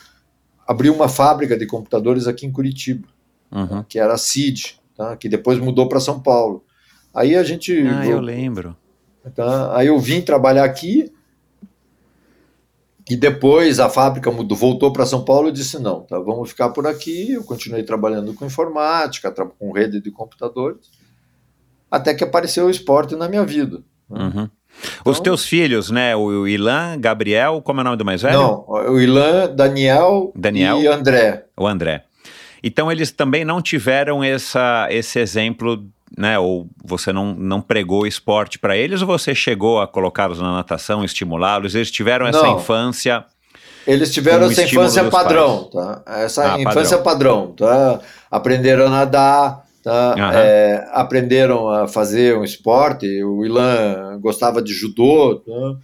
abriu 0.67 0.95
uma 0.95 1.09
fábrica 1.09 1.57
de 1.57 1.67
computadores 1.67 2.27
aqui 2.27 2.45
em 2.45 2.53
Curitiba, 2.53 3.09
uhum. 3.51 3.67
tá, 3.67 3.87
que 3.89 3.99
era 3.99 4.15
a 4.15 4.19
CID, 4.19 4.79
tá, 4.95 5.17
que 5.17 5.29
depois 5.29 5.59
mudou 5.59 5.89
para 5.89 6.01
São 6.01 6.21
Paulo. 6.21 6.63
Aí 7.15 7.35
a 7.35 7.43
gente. 7.43 7.73
Ah, 7.89 8.07
eu 8.07 8.21
lembro. 8.21 8.77
Tá, 9.35 9.77
aí 9.77 9.87
eu 9.87 9.99
vim 9.99 10.21
trabalhar 10.21 10.65
aqui 10.65 11.13
E 13.09 13.17
depois 13.17 13.81
a 13.81 13.89
fábrica 13.89 14.31
mudou, 14.31 14.57
voltou 14.57 14.93
para 14.93 15.07
São 15.07 15.25
Paulo 15.25 15.49
e 15.49 15.53
disse: 15.53 15.79
não, 15.79 16.03
tá, 16.03 16.19
vamos 16.19 16.51
ficar 16.51 16.71
por 16.71 16.87
aqui. 16.87 17.33
Eu 17.33 17.45
continuei 17.45 17.83
trabalhando 17.83 18.33
com 18.35 18.47
informática, 18.47 19.31
com 19.31 19.73
rede 19.73 20.01
de 20.01 20.11
computadores, 20.11 20.91
até 21.91 22.15
que 22.15 22.25
apareceu 22.25 22.67
o 22.67 22.71
esporte 22.71 23.17
na 23.17 23.29
minha 23.29 23.45
vida. 23.45 23.83
Uhum. 24.09 24.49
Os 25.05 25.19
então, 25.19 25.23
teus 25.23 25.47
filhos, 25.47 25.91
né? 25.91 26.17
O 26.17 26.47
Ilan, 26.47 26.99
Gabriel, 26.99 27.61
como 27.63 27.81
é 27.81 27.83
o 27.83 27.85
nome 27.85 27.97
do 27.97 28.05
mais 28.05 28.23
velho? 28.23 28.39
Não, 28.39 28.65
o 28.69 29.01
Ilan, 29.01 29.55
Daniel, 29.55 30.33
Daniel 30.35 30.81
e 30.81 30.87
André. 30.87 31.47
O 31.59 31.67
André. 31.67 32.05
Então 32.63 32.91
eles 32.91 33.11
também 33.11 33.45
não 33.45 33.61
tiveram 33.61 34.23
essa, 34.23 34.87
esse 34.91 35.19
exemplo, 35.19 35.85
né? 36.17 36.39
Ou 36.39 36.69
você 36.85 37.13
não, 37.13 37.35
não 37.35 37.61
pregou 37.61 38.07
esporte 38.07 38.59
para 38.59 38.77
eles, 38.77 39.01
ou 39.01 39.07
você 39.07 39.35
chegou 39.35 39.81
a 39.81 39.87
colocá-los 39.87 40.41
na 40.41 40.53
natação, 40.53 41.05
estimulá-los? 41.05 41.75
Eles 41.75 41.91
tiveram 41.91 42.27
essa 42.27 42.43
não. 42.43 42.59
infância. 42.59 43.25
Eles 43.87 44.13
tiveram 44.13 44.47
essa 44.47 44.63
infância 44.63 45.05
padrão, 45.11 45.65
pais. 45.65 45.73
tá? 45.73 46.03
Essa 46.07 46.55
ah, 46.55 46.61
infância 46.61 46.99
padrão. 46.99 47.53
padrão, 47.53 47.99
tá? 47.99 48.01
Aprenderam 48.31 48.87
a 48.87 48.91
nadar, 48.91 49.65
tá? 49.83 50.15
Uhum. 50.17 50.31
É, 50.33 50.89
aprenderam 50.93 51.69
a 51.69 51.89
fazer 51.89 52.37
um 52.37 52.45
esporte. 52.45 53.23
O 53.25 53.45
Ilan 53.45 54.21
gostava 54.21 54.63
de 54.63 54.73
judô, 54.73 55.43
tá? 55.45 55.79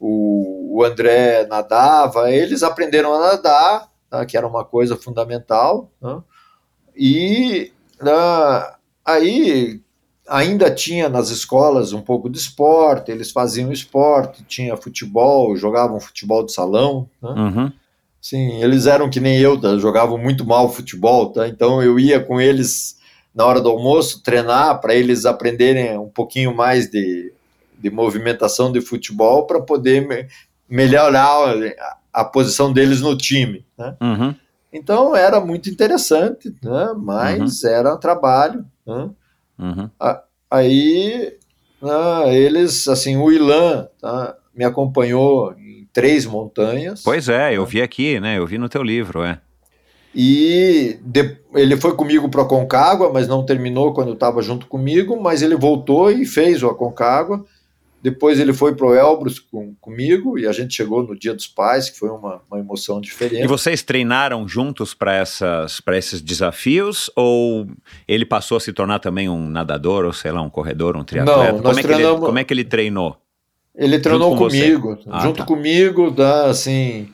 o, 0.00 0.78
o 0.78 0.84
André 0.84 1.46
nadava. 1.46 2.30
Eles 2.30 2.62
aprenderam 2.62 3.12
a 3.14 3.20
nadar, 3.20 3.88
tá? 4.08 4.24
que 4.24 4.36
era 4.36 4.46
uma 4.46 4.64
coisa 4.64 4.96
fundamental. 4.96 5.90
Tá? 6.00 6.22
E 6.96 7.70
uh, 8.00 8.81
aí 9.04 9.80
ainda 10.28 10.70
tinha 10.70 11.08
nas 11.08 11.30
escolas 11.30 11.92
um 11.92 12.00
pouco 12.00 12.30
de 12.30 12.38
esporte, 12.38 13.10
eles 13.10 13.30
faziam 13.30 13.72
esporte, 13.72 14.44
tinha 14.44 14.76
futebol, 14.76 15.56
jogavam 15.56 16.00
futebol 16.00 16.44
de 16.44 16.52
salão. 16.52 17.08
Né? 17.22 17.30
Uhum. 17.30 17.72
Sim, 18.20 18.62
eles 18.62 18.86
eram 18.86 19.10
que 19.10 19.20
nem 19.20 19.38
eu, 19.38 19.60
tá? 19.60 19.76
jogavam 19.76 20.16
muito 20.16 20.44
mal 20.44 20.72
futebol, 20.72 21.32
tá? 21.32 21.48
então 21.48 21.82
eu 21.82 21.98
ia 21.98 22.20
com 22.20 22.40
eles 22.40 22.96
na 23.34 23.44
hora 23.44 23.60
do 23.60 23.68
almoço 23.68 24.22
treinar 24.22 24.80
para 24.80 24.94
eles 24.94 25.24
aprenderem 25.24 25.98
um 25.98 26.08
pouquinho 26.08 26.54
mais 26.54 26.88
de, 26.88 27.32
de 27.78 27.90
movimentação 27.90 28.70
de 28.70 28.80
futebol 28.80 29.46
para 29.46 29.60
poder 29.60 30.06
me, 30.06 30.26
melhorar 30.68 31.56
a, 31.56 31.96
a, 32.20 32.24
posição 32.24 32.72
deles 32.72 33.00
no 33.00 33.16
time. 33.16 33.64
Né? 33.76 33.96
Uhum. 34.00 34.34
Então 34.72 35.16
era 35.16 35.40
muito 35.40 35.68
interessante, 35.68 36.54
né? 36.62 36.94
mas 36.96 37.62
uhum. 37.62 37.70
era 37.70 37.96
trabalho. 37.96 38.64
Né? 38.86 39.10
Uhum. 39.58 39.90
A, 39.98 40.22
aí 40.50 41.36
né, 41.80 42.36
eles, 42.36 42.86
assim, 42.88 43.16
o 43.16 43.30
Ilan 43.30 43.88
tá, 44.00 44.36
me 44.54 44.64
acompanhou 44.64 45.52
em 45.58 45.88
três 45.92 46.24
montanhas. 46.26 47.02
Pois 47.02 47.28
é, 47.28 47.56
eu 47.56 47.62
né? 47.62 47.68
vi 47.68 47.82
aqui, 47.82 48.20
né? 48.20 48.38
Eu 48.38 48.46
vi 48.46 48.58
no 48.58 48.68
teu 48.68 48.82
livro, 48.82 49.22
é. 49.22 49.40
E 50.14 50.98
de, 51.02 51.38
ele 51.54 51.76
foi 51.76 51.96
comigo 51.96 52.28
para 52.28 52.42
a 52.42 52.46
Concagua, 52.46 53.10
mas 53.12 53.26
não 53.26 53.44
terminou 53.44 53.94
quando 53.94 54.12
estava 54.12 54.42
junto 54.42 54.66
comigo, 54.66 55.20
mas 55.20 55.40
ele 55.40 55.56
voltou 55.56 56.10
e 56.10 56.26
fez 56.26 56.62
o 56.62 56.68
Aconcagua. 56.68 57.44
Depois 58.02 58.40
ele 58.40 58.52
foi 58.52 58.74
para 58.74 58.84
o 58.84 58.94
Elbrus 58.94 59.38
com, 59.38 59.76
comigo 59.80 60.36
e 60.36 60.44
a 60.44 60.50
gente 60.50 60.74
chegou 60.74 61.04
no 61.04 61.16
Dia 61.16 61.32
dos 61.32 61.46
Pais, 61.46 61.88
que 61.88 61.96
foi 61.96 62.10
uma, 62.10 62.42
uma 62.50 62.58
emoção 62.58 63.00
diferente. 63.00 63.44
E 63.44 63.46
vocês 63.46 63.80
treinaram 63.80 64.48
juntos 64.48 64.92
para 64.92 65.22
esses 65.96 66.20
desafios 66.20 67.08
ou 67.14 67.68
ele 68.08 68.26
passou 68.26 68.56
a 68.56 68.60
se 68.60 68.72
tornar 68.72 68.98
também 68.98 69.28
um 69.28 69.48
nadador 69.48 70.04
ou 70.04 70.12
sei 70.12 70.32
lá, 70.32 70.42
um 70.42 70.50
corredor, 70.50 70.96
um 70.96 71.04
triatleta? 71.04 71.52
Não, 71.52 71.62
como, 71.62 71.78
é 71.78 71.82
treinamos... 71.82 72.16
ele, 72.16 72.26
como 72.26 72.38
é 72.40 72.44
que 72.44 72.52
ele 72.52 72.64
treinou? 72.64 73.16
Ele 73.74 73.98
treinou 74.00 74.30
com 74.30 74.48
comigo, 74.48 74.98
ah, 75.08 75.20
junto 75.20 75.38
tá. 75.38 75.44
comigo, 75.46 76.10
tá, 76.12 76.46
assim, 76.46 77.08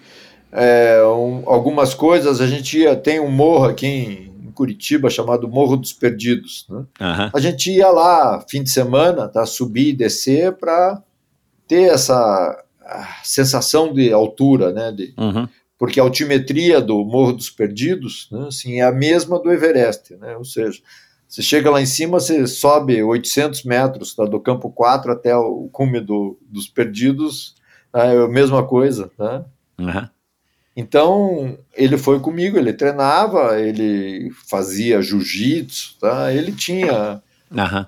é, 0.51 1.03
um, 1.05 1.43
algumas 1.47 1.93
coisas. 1.93 2.41
A 2.41 2.47
gente 2.47 2.79
ia, 2.79 2.97
tem 2.97 3.21
um 3.21 3.31
morro 3.31 3.67
aqui 3.67 3.87
em 3.87 4.28
Curitiba 4.59 5.09
chamado 5.09 5.47
Morro 5.47 5.77
dos 5.77 5.93
Perdidos. 5.93 6.67
Né? 6.69 6.79
Uhum. 6.79 7.31
A 7.33 7.39
gente 7.39 7.71
ia 7.71 7.89
lá 7.91 8.45
fim 8.51 8.61
de 8.61 8.71
semana, 8.71 9.29
tá, 9.29 9.47
subir 9.47 9.91
e 9.91 9.93
descer 9.93 10.53
para 10.55 11.01
ter 11.69 11.93
essa 11.93 12.65
sensação 13.23 13.93
de 13.93 14.13
altura, 14.13 14.73
né? 14.73 14.91
De, 14.91 15.15
uhum. 15.17 15.49
Porque 15.79 16.01
a 16.01 16.03
altimetria 16.03 16.81
do 16.81 17.05
Morro 17.05 17.35
dos 17.35 17.51
Perdidos 17.51 18.29
né, 18.33 18.47
assim, 18.49 18.81
é 18.81 18.83
a 18.83 18.91
mesma 18.91 19.39
do 19.39 19.53
Everest, 19.53 20.17
né? 20.17 20.37
ou 20.37 20.45
seja, 20.45 20.81
você 21.29 21.41
chega 21.41 21.71
lá 21.71 21.81
em 21.81 21.87
cima, 21.87 22.19
você 22.19 22.45
sobe 22.49 23.01
800 23.01 23.63
metros 23.63 24.13
tá, 24.13 24.25
do 24.25 24.41
campo 24.41 24.73
4 24.73 25.13
até 25.13 25.37
o 25.37 25.69
cume 25.71 26.01
do, 26.01 26.37
dos 26.51 26.67
Perdidos, 26.67 27.55
é 27.95 28.25
a 28.25 28.27
mesma 28.27 28.67
coisa. 28.67 29.09
Né? 29.17 29.45
Uhum. 29.79 30.09
Então, 30.79 31.59
ele 31.75 31.99
foi 31.99 32.21
comigo, 32.21 32.57
ele 32.57 32.73
treinava, 32.73 33.59
ele 33.59 34.31
fazia 34.49 35.03
jiu-jitsu, 35.03 35.97
tá? 35.99 36.33
ele 36.33 36.53
tinha 36.53 37.21
uhum. 37.51 37.87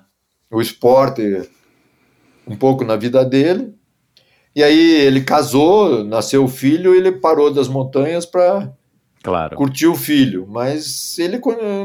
o 0.51 0.61
esporte 0.61 1.49
um 2.45 2.53
pouco 2.53 2.83
na 2.83 2.97
vida 2.97 3.23
dele. 3.23 3.73
E 4.53 4.61
aí 4.61 4.91
ele 5.05 5.21
casou, 5.21 6.03
nasceu 6.03 6.43
o 6.43 6.49
filho, 6.49 6.93
ele 6.93 7.13
parou 7.13 7.49
das 7.49 7.69
montanhas 7.69 8.25
para 8.25 8.69
claro. 9.23 9.55
curtir 9.55 9.87
o 9.87 9.95
filho. 9.95 10.45
Mas 10.49 11.17
ele 11.17 11.39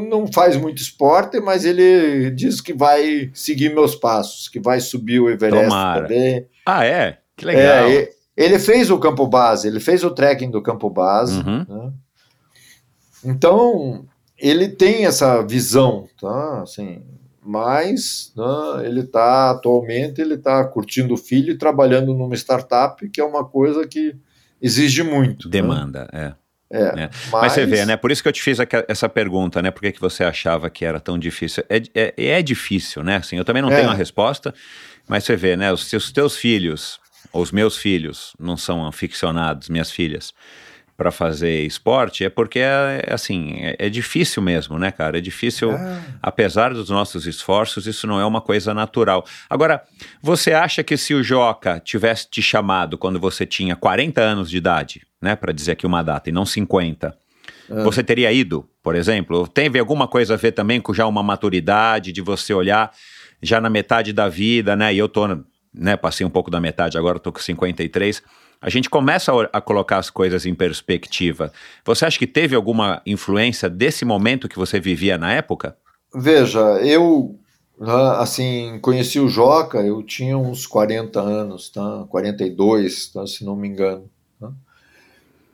não 0.09 0.27
faz 0.27 0.57
muito 0.57 0.81
esporte, 0.81 1.39
mas 1.39 1.63
ele 1.63 2.31
diz 2.31 2.59
que 2.59 2.73
vai 2.73 3.31
seguir 3.33 3.73
meus 3.73 3.95
passos, 3.95 4.49
que 4.49 4.59
vai 4.59 4.81
subir 4.81 5.21
o 5.21 5.29
Everest 5.29 5.69
Tomara. 5.69 6.01
também. 6.01 6.45
Ah, 6.65 6.83
é? 6.83 7.19
Que 7.37 7.45
legal. 7.45 7.89
É, 7.89 8.09
ele 8.37 8.59
fez 8.59 8.91
o 8.91 8.99
campo 8.99 9.25
base, 9.25 9.67
ele 9.67 9.79
fez 9.79 10.03
o 10.03 10.11
trekking 10.11 10.51
do 10.51 10.61
campo 10.61 10.89
base. 10.91 11.39
Uhum. 11.39 11.65
Né? 11.67 11.93
Então, 13.25 14.05
ele 14.37 14.69
tem 14.69 15.05
essa 15.05 15.41
visão, 15.41 16.07
tá? 16.21 16.61
Assim, 16.61 17.01
mas 17.43 18.31
né, 18.37 18.85
ele 18.85 18.99
está 18.99 19.49
atualmente 19.49 20.21
ele 20.21 20.35
está 20.35 20.63
curtindo 20.65 21.15
o 21.15 21.17
filho 21.17 21.53
e 21.53 21.57
trabalhando 21.57 22.13
numa 22.13 22.35
startup, 22.35 23.09
que 23.09 23.19
é 23.19 23.23
uma 23.23 23.43
coisa 23.43 23.87
que 23.87 24.15
exige 24.61 25.01
muito. 25.01 25.47
Né? 25.47 25.51
Demanda, 25.51 26.07
né? 26.13 26.35
é. 26.43 26.47
É, 26.69 26.93
né? 26.93 27.09
mas... 27.31 27.43
mas... 27.43 27.51
você 27.53 27.65
vê, 27.65 27.85
né? 27.85 27.95
Por 27.95 28.11
isso 28.11 28.21
que 28.21 28.27
eu 28.27 28.33
te 28.33 28.43
fiz 28.43 28.57
essa 28.89 29.07
pergunta, 29.07 29.61
né? 29.61 29.71
Por 29.71 29.79
que, 29.79 29.93
que 29.93 30.01
você 30.01 30.25
achava 30.25 30.69
que 30.69 30.83
era 30.83 30.99
tão 30.99 31.17
difícil? 31.17 31.63
É, 31.69 31.81
é, 31.95 32.13
é 32.17 32.41
difícil, 32.41 33.03
né? 33.03 33.15
Assim, 33.15 33.37
eu 33.37 33.45
também 33.45 33.61
não 33.61 33.71
é. 33.71 33.77
tenho 33.77 33.89
a 33.89 33.93
resposta, 33.93 34.53
mas 35.07 35.23
você 35.23 35.37
vê, 35.37 35.55
né? 35.55 35.71
Os, 35.71 35.93
os 35.93 36.11
teus 36.11 36.35
filhos 36.35 36.99
os 37.39 37.51
meus 37.51 37.77
filhos 37.77 38.33
não 38.39 38.57
são 38.57 38.85
aficionados, 38.85 39.69
minhas 39.69 39.91
filhas, 39.91 40.33
para 40.97 41.11
fazer 41.11 41.63
esporte, 41.63 42.25
é 42.25 42.29
porque 42.29 42.57
é, 42.57 43.03
é 43.05 43.13
assim, 43.13 43.53
é, 43.59 43.75
é, 43.77 43.87
difícil 43.87 44.41
mesmo, 44.41 44.79
né, 44.79 44.89
cara? 44.89 45.19
É 45.19 45.21
difícil, 45.21 45.71
ah. 45.71 46.01
apesar 46.19 46.73
dos 46.73 46.89
nossos 46.89 47.27
esforços, 47.27 47.85
isso 47.85 48.07
não 48.07 48.19
é 48.19 48.25
uma 48.25 48.41
coisa 48.41 48.73
natural. 48.73 49.23
Agora, 49.47 49.83
você 50.19 50.53
acha 50.53 50.83
que 50.83 50.97
se 50.97 51.13
o 51.13 51.21
Joca 51.21 51.79
tivesse 51.79 52.27
te 52.27 52.41
chamado 52.41 52.97
quando 52.97 53.19
você 53.19 53.45
tinha 53.45 53.75
40 53.75 54.19
anos 54.19 54.49
de 54.49 54.57
idade, 54.57 55.05
né, 55.21 55.35
para 55.35 55.53
dizer 55.53 55.73
aqui 55.73 55.85
uma 55.85 56.01
data, 56.01 56.29
e 56.29 56.33
não 56.33 56.47
50, 56.47 57.15
ah. 57.69 57.83
você 57.83 58.03
teria 58.03 58.31
ido, 58.33 58.67
por 58.81 58.95
exemplo? 58.95 59.47
Teve 59.47 59.77
alguma 59.77 60.07
coisa 60.07 60.33
a 60.33 60.37
ver 60.37 60.53
também 60.53 60.81
com 60.81 60.95
já 60.95 61.05
uma 61.05 61.21
maturidade 61.21 62.11
de 62.11 62.21
você 62.21 62.55
olhar 62.55 62.91
já 63.39 63.61
na 63.61 63.69
metade 63.69 64.11
da 64.11 64.27
vida, 64.27 64.75
né? 64.75 64.91
E 64.91 64.97
eu 64.97 65.07
tô 65.07 65.27
né, 65.73 65.95
passei 65.97 66.25
um 66.25 66.29
pouco 66.29 66.51
da 66.51 66.59
metade, 66.59 66.97
agora 66.97 67.17
estou 67.17 67.33
com 67.33 67.39
53. 67.39 68.21
A 68.61 68.69
gente 68.69 68.89
começa 68.89 69.31
a, 69.31 69.57
a, 69.57 69.61
colocar 69.61 69.97
as 69.97 70.09
coisas 70.09 70.45
em 70.45 70.55
perspectiva. 70.55 71.51
Você 71.85 72.05
acha 72.05 72.17
que 72.17 72.27
teve 72.27 72.55
alguma 72.55 73.01
influência 73.05 73.69
desse 73.69 74.03
momento 74.03 74.49
que 74.49 74.57
você 74.57 74.79
vivia 74.79 75.17
na 75.17 75.31
época? 75.31 75.77
Veja, 76.13 76.59
eu 76.81 77.37
né, 77.79 77.93
assim 78.17 78.79
conheci 78.81 79.19
o 79.19 79.29
Joca, 79.29 79.79
eu 79.79 80.01
tinha 80.01 80.37
uns 80.37 80.65
40 80.65 81.21
anos, 81.21 81.69
tá? 81.69 82.05
42, 82.09 83.07
tá? 83.09 83.27
se 83.27 83.45
não 83.45 83.55
me 83.55 83.67
engano. 83.67 84.09
Tá? 84.39 84.51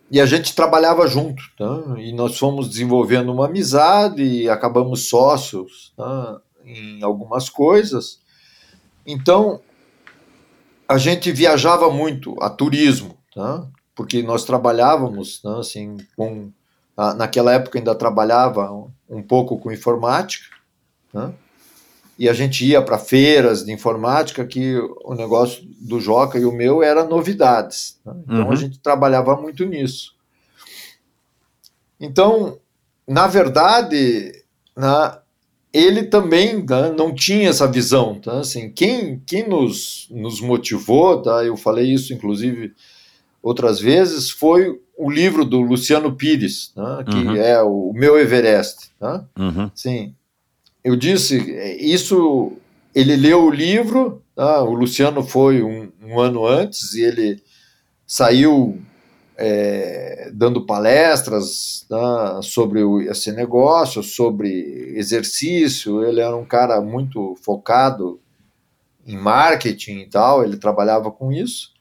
E 0.10 0.22
a 0.22 0.26
gente 0.26 0.56
trabalhava 0.56 1.06
junto, 1.08 1.44
tá? 1.58 2.00
e 2.00 2.14
nós 2.14 2.38
fomos 2.38 2.70
desenvolvendo 2.70 3.34
uma 3.34 3.48
amizade 3.48 4.24
e 4.24 4.50
acabamos 4.50 5.10
sócios 5.10 5.92
tá? 5.98 6.40
em 6.64 7.04
algumas 7.04 7.50
coisas. 7.50 8.22
Então, 9.06 9.60
a 10.88 10.98
gente 10.98 11.32
viajava 11.32 11.90
muito 11.90 12.36
a 12.42 12.50
turismo, 12.50 13.18
tá? 13.34 13.68
porque 13.96 14.22
nós 14.24 14.44
trabalhávamos, 14.44 15.42
né, 15.44 15.56
assim, 15.60 15.98
com, 16.16 16.52
naquela 17.18 17.54
época 17.54 17.78
ainda 17.78 17.96
trabalhava 17.96 18.72
um 19.10 19.22
pouco 19.22 19.58
com 19.58 19.72
informática, 19.72 20.46
né? 21.14 21.34
e 22.18 22.30
a 22.30 22.34
gente 22.34 22.66
ia 22.66 22.82
para 22.82 22.98
feiras 22.98 23.66
de 23.66 23.72
informática 23.72 24.46
que 24.46 24.78
o 25.04 25.16
negócio 25.16 25.64
do 25.80 26.00
Joca 26.00 26.38
e 26.38 26.46
o 26.46 26.52
meu 26.52 26.84
era 26.84 27.04
novidades. 27.04 28.00
Né? 28.06 28.14
Então 28.24 28.46
uhum. 28.46 28.52
a 28.52 28.56
gente 28.56 28.80
trabalhava 28.80 29.36
muito 29.36 29.66
nisso. 29.66 30.14
Então, 32.00 32.60
na 33.08 33.28
verdade, 33.28 34.44
na, 34.76 35.23
ele 35.74 36.04
também 36.04 36.64
tá, 36.66 36.92
não 36.92 37.14
tinha 37.14 37.50
essa 37.50 37.68
visão. 37.68 38.20
Tá? 38.20 38.40
Assim, 38.40 38.70
quem, 38.72 39.22
quem 39.26 39.48
nos, 39.48 40.08
nos 40.12 40.40
motivou, 40.40 41.22
tá? 41.22 41.44
eu 41.44 41.58
falei 41.58 41.92
isso 41.92 42.14
inclusive 42.14 42.74
outras 43.42 43.80
vezes, 43.80 44.30
foi 44.30 44.80
o 44.98 45.10
livro 45.12 45.44
do 45.44 45.60
Luciano 45.60 46.16
Pires, 46.16 46.72
né, 46.78 47.04
que 47.10 47.16
Uhum. 47.18 47.36
é 47.36 47.62
o 47.62 47.92
Meu 47.94 48.18
Everest. 48.18 48.92
Né? 49.02 49.24
Uhum. 49.38 49.72
Sim, 49.76 50.14
eu 50.84 50.96
disse, 50.96 51.38
isso, 51.80 52.54
ele 52.96 53.16
leu 53.18 53.44
o 53.44 53.52
livro, 53.52 54.22
tá? 54.36 54.62
o 54.64 54.74
Luciano 54.74 55.24
foi 55.24 55.62
um, 55.64 55.90
um 56.02 56.20
ano 56.20 56.46
antes 56.46 56.94
e 56.94 57.02
ele 57.02 57.42
saiu 58.06 58.80
é, 59.46 60.32
dando 60.34 60.66
palestras 60.66 61.86
tá? 61.90 62.42
sobre 62.42 62.82
o, 62.82 63.02
esse 63.02 63.30
negócio, 63.34 64.02
sobre 64.02 64.94
exercício, 64.96 66.02
ele 66.02 66.22
era 66.22 66.36
um 66.36 66.46
cara 66.46 66.80
muito 66.80 67.36
focado 67.44 68.22
em 69.06 69.18
marketing 69.18 69.98
e 70.00 70.06
tal, 70.06 70.46
ele 70.46 70.56
trabalhava 70.56 71.12
com 71.12 71.30
isso. 71.30 71.74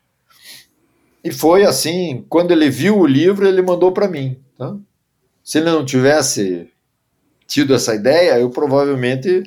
E 1.23 1.31
foi 1.31 1.63
assim, 1.63 2.27
quando 2.29 2.51
ele 2.51 2.69
viu 2.69 2.99
o 2.99 3.07
livro, 3.07 3.47
ele 3.47 3.63
mandou 3.63 3.93
para 3.93 4.09
mim. 4.09 4.37
Tá? 4.59 4.77
Se 5.45 5.59
ele 5.59 5.71
não 5.71 5.85
tivesse 5.85 6.69
tido 7.47 7.75
essa 7.75 7.95
ideia, 7.95 8.41
eu 8.41 8.51
provavelmente 8.51 9.45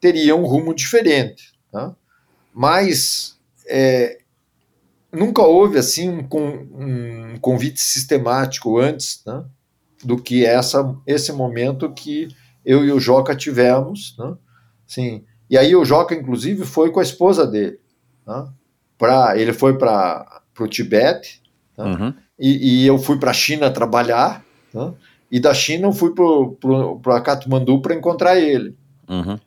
teria 0.00 0.34
um 0.34 0.46
rumo 0.46 0.74
diferente. 0.74 1.52
Tá? 1.70 1.94
Mas 2.54 3.38
é, 3.68 4.20
nunca 5.12 5.42
houve 5.42 5.78
assim 5.78 6.26
um, 6.32 7.32
um 7.32 7.38
convite 7.40 7.80
sistemático 7.80 8.78
antes 8.78 9.22
né, 9.26 9.44
do 10.04 10.20
que 10.20 10.44
essa, 10.44 10.94
esse 11.06 11.32
momento 11.32 11.92
que 11.92 12.28
eu 12.64 12.84
e 12.84 12.92
o 12.92 13.00
Joca 13.00 13.34
tivemos. 13.34 14.14
Né? 14.18 14.36
Sim. 14.86 15.24
E 15.48 15.56
aí 15.56 15.74
o 15.74 15.84
Joca, 15.84 16.14
inclusive, 16.14 16.64
foi 16.64 16.90
com 16.90 17.00
a 17.00 17.02
esposa 17.02 17.46
dele. 17.46 17.78
Né? 18.26 18.48
Pra, 18.98 19.36
ele 19.36 19.52
foi 19.52 19.78
para 19.78 20.42
o 20.58 20.66
Tibete 20.66 21.40
tá? 21.74 21.84
Uhum. 21.84 22.14
e, 22.38 22.82
e 22.82 22.86
eu 22.86 22.98
fui 22.98 23.18
para 23.18 23.30
a 23.30 23.34
China 23.34 23.70
trabalhar. 23.70 24.44
Né? 24.74 24.92
E 25.30 25.40
da 25.40 25.54
China 25.54 25.88
eu 25.88 25.92
fui 25.92 26.12
para 27.02 27.20
Katmandu 27.20 27.80
para 27.80 27.94
encontrar 27.94 28.38
ele. 28.38 28.76
Uhum. 29.08 29.38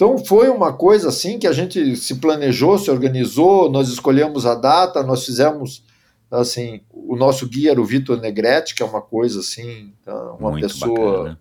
Então 0.00 0.16
foi 0.16 0.48
uma 0.48 0.72
coisa 0.72 1.10
assim 1.10 1.38
que 1.38 1.46
a 1.46 1.52
gente 1.52 1.94
se 1.94 2.14
planejou, 2.14 2.78
se 2.78 2.90
organizou, 2.90 3.70
nós 3.70 3.90
escolhemos 3.90 4.46
a 4.46 4.54
data, 4.54 5.02
nós 5.02 5.26
fizemos 5.26 5.84
assim, 6.30 6.80
o 6.90 7.14
nosso 7.16 7.46
guia 7.46 7.72
era 7.72 7.80
o 7.82 7.84
Vitor 7.84 8.18
Negrete, 8.18 8.74
que 8.74 8.82
é 8.82 8.86
uma 8.86 9.02
coisa 9.02 9.40
assim, 9.40 9.92
tá? 10.02 10.32
uma 10.38 10.52
Muito 10.52 10.66
pessoa 10.66 11.18
bacana. 11.18 11.40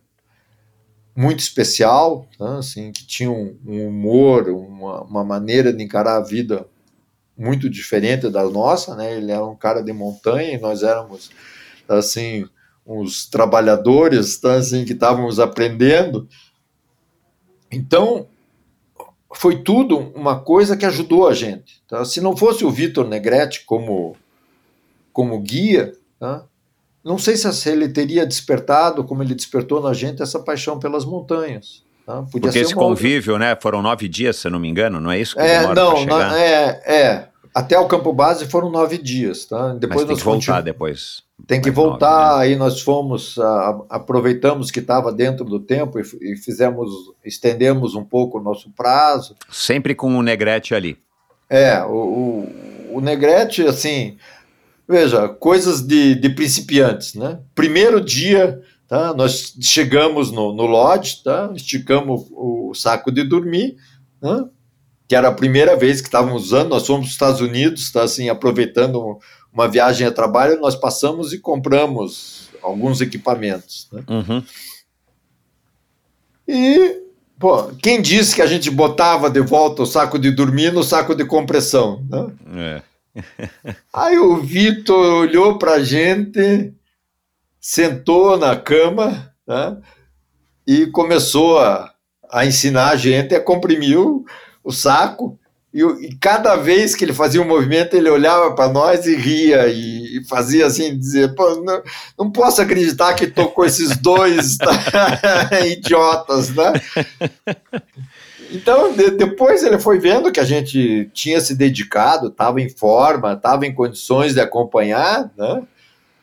muito 1.15 1.39
especial, 1.39 2.27
tá? 2.37 2.57
assim, 2.57 2.91
que 2.91 3.07
tinha 3.07 3.31
um, 3.31 3.57
um 3.65 3.87
humor, 3.87 4.49
uma, 4.49 5.03
uma 5.03 5.23
maneira 5.23 5.71
de 5.71 5.81
encarar 5.81 6.17
a 6.17 6.23
vida 6.23 6.67
muito 7.37 7.69
diferente 7.69 8.27
da 8.27 8.43
nossa, 8.43 8.93
né? 8.93 9.15
Ele 9.15 9.31
era 9.31 9.45
um 9.45 9.55
cara 9.55 9.81
de 9.81 9.93
montanha 9.93 10.55
e 10.55 10.59
nós 10.59 10.83
éramos 10.83 11.31
assim 11.87 12.45
uns 12.85 13.25
trabalhadores, 13.25 14.37
tá? 14.37 14.55
assim 14.55 14.83
que 14.83 14.91
estávamos 14.91 15.39
aprendendo. 15.39 16.27
Então 17.71 18.27
foi 19.33 19.61
tudo 19.61 19.97
uma 20.15 20.39
coisa 20.39 20.75
que 20.75 20.85
ajudou 20.85 21.27
a 21.27 21.33
gente. 21.33 21.81
Tá? 21.87 22.03
Se 22.05 22.19
não 22.21 22.35
fosse 22.35 22.65
o 22.65 22.71
Vitor 22.71 23.07
Negrete 23.07 23.63
como 23.65 24.15
como 25.11 25.39
guia, 25.39 25.93
tá? 26.19 26.43
não 27.03 27.17
sei 27.17 27.35
se 27.35 27.69
ele 27.69 27.89
teria 27.89 28.25
despertado, 28.25 29.03
como 29.03 29.21
ele 29.23 29.35
despertou 29.35 29.81
na 29.81 29.93
gente, 29.93 30.21
essa 30.21 30.39
paixão 30.39 30.79
pelas 30.79 31.03
montanhas. 31.03 31.83
Tá? 32.05 32.23
Porque 32.31 32.47
esse 32.47 32.73
uma 32.73 32.83
outra- 32.83 32.95
convívio, 32.95 33.37
né? 33.37 33.57
Foram 33.61 33.81
nove 33.81 34.07
dias, 34.07 34.37
se 34.37 34.49
não 34.49 34.59
me 34.59 34.67
engano, 34.67 34.99
não 34.99 35.11
é 35.11 35.19
isso 35.19 35.35
que 35.35 35.41
É, 35.41 35.61
não, 35.73 36.05
não, 36.05 36.21
é, 36.35 36.81
é. 36.85 37.27
Até 37.59 37.77
o 37.77 37.87
campo 37.87 38.13
base 38.13 38.45
foram 38.45 38.69
nove 38.71 38.97
dias, 38.97 39.45
tá? 39.45 39.69
Mas 39.69 39.79
Depois 39.79 39.99
tem 40.01 40.07
nós 40.11 40.19
que 40.19 40.25
voltar 40.25 40.61
depois. 40.61 41.23
Tem 41.45 41.59
que 41.59 41.67
mais 41.67 41.77
nove, 41.77 41.89
voltar, 41.89 42.37
né? 42.37 42.43
aí 42.43 42.55
nós 42.55 42.79
fomos, 42.81 43.37
a- 43.37 43.81
aproveitamos 43.89 44.71
que 44.71 44.79
estava 44.79 45.11
dentro 45.11 45.43
do 45.43 45.59
tempo 45.59 45.99
e, 45.99 46.03
e 46.31 46.35
fizemos, 46.37 46.89
estendemos 47.25 47.95
um 47.95 48.03
pouco 48.05 48.39
o 48.39 48.41
nosso 48.41 48.69
prazo. 48.71 49.35
Sempre 49.49 49.93
com 49.93 50.17
o 50.17 50.21
Negrete 50.23 50.73
ali. 50.73 50.97
É, 51.49 51.83
o, 51.83 51.91
o, 52.91 52.95
o 52.97 53.01
Negrete, 53.01 53.63
assim, 53.67 54.17
veja, 54.87 55.27
coisas 55.27 55.81
de, 55.81 56.15
de 56.15 56.29
principiantes, 56.29 57.13
né? 57.15 57.39
Primeiro 57.53 57.99
dia, 57.99 58.61
tá? 58.87 59.13
Nós 59.13 59.53
chegamos 59.61 60.31
no, 60.31 60.53
no 60.53 60.65
lodge, 60.65 61.23
tá? 61.23 61.51
Esticamos 61.53 62.25
o 62.31 62.73
saco 62.73 63.11
de 63.11 63.23
dormir, 63.23 63.75
né? 64.21 64.45
Que 65.09 65.15
era 65.15 65.27
a 65.27 65.33
primeira 65.33 65.75
vez 65.75 66.01
que 66.01 66.07
estávamos 66.07 66.43
usando, 66.45 66.69
nós 66.69 66.85
fomos 66.85 67.01
para 67.01 67.07
os 67.07 67.13
Estados 67.13 67.41
Unidos, 67.41 67.91
tá? 67.91 68.03
Assim, 68.03 68.29
aproveitando 68.29 69.19
uma 69.51 69.67
viagem 69.67 70.05
a 70.05 70.11
trabalho, 70.11 70.61
nós 70.61 70.75
passamos 70.75 71.33
e 71.33 71.39
compramos 71.39 72.47
alguns 72.61 73.01
equipamentos, 73.01 73.87
né? 73.91 74.03
Uhum. 74.07 74.43
E, 76.47 77.01
pô, 77.39 77.69
quem 77.81 77.99
disse 77.99 78.35
que 78.35 78.41
a 78.43 78.47
gente 78.47 78.69
botava 78.69 79.31
de 79.31 79.41
volta 79.41 79.81
o 79.81 79.85
saco 79.87 80.19
de 80.19 80.29
dormir 80.29 80.71
no 80.71 80.83
saco 80.83 81.15
de 81.15 81.25
compressão, 81.25 82.05
né? 82.07 82.81
É. 83.15 83.23
Aí 83.91 84.19
o 84.19 84.37
Vitor 84.37 85.23
olhou 85.23 85.57
pra 85.57 85.83
gente, 85.83 86.71
sentou 87.59 88.37
na 88.37 88.55
cama 88.55 89.33
né, 89.47 89.75
e 90.67 90.85
começou 90.87 91.57
a, 91.57 91.91
a 92.31 92.45
ensinar 92.45 92.91
a 92.91 92.95
gente 92.95 93.33
a 93.33 93.41
comprimir 93.41 93.99
o, 93.99 94.23
o 94.63 94.71
saco. 94.71 95.37
E, 95.71 95.81
e 95.83 96.15
cada 96.15 96.55
vez 96.55 96.95
que 96.95 97.05
ele 97.05 97.13
fazia 97.13 97.41
um 97.41 97.47
movimento, 97.47 97.95
ele 97.95 98.09
olhava 98.09 98.55
para 98.55 98.71
nós 98.73 99.05
e 99.05 99.15
ria 99.15 99.67
e, 99.67 100.17
e 100.17 100.25
fazia 100.27 100.65
assim, 100.65 100.97
dizer, 100.97 101.33
não, 101.37 101.83
não 102.17 102.31
posso 102.31 102.61
acreditar 102.61 103.13
que 103.13 103.27
tocou 103.27 103.63
esses 103.65 103.95
dois 103.97 104.57
idiotas, 105.71 106.49
né? 106.55 106.73
Então, 108.51 108.93
de- 108.93 109.11
depois 109.11 109.63
ele 109.63 109.77
foi 109.77 109.99
vendo 109.99 110.31
que 110.31 110.39
a 110.39 110.45
gente 110.45 111.09
tinha 111.13 111.39
se 111.39 111.55
dedicado, 111.55 112.27
estava 112.29 112.59
em 112.59 112.69
forma, 112.69 113.33
estava 113.33 113.65
em 113.65 113.73
condições 113.73 114.33
de 114.33 114.41
acompanhar, 114.41 115.31
né? 115.37 115.61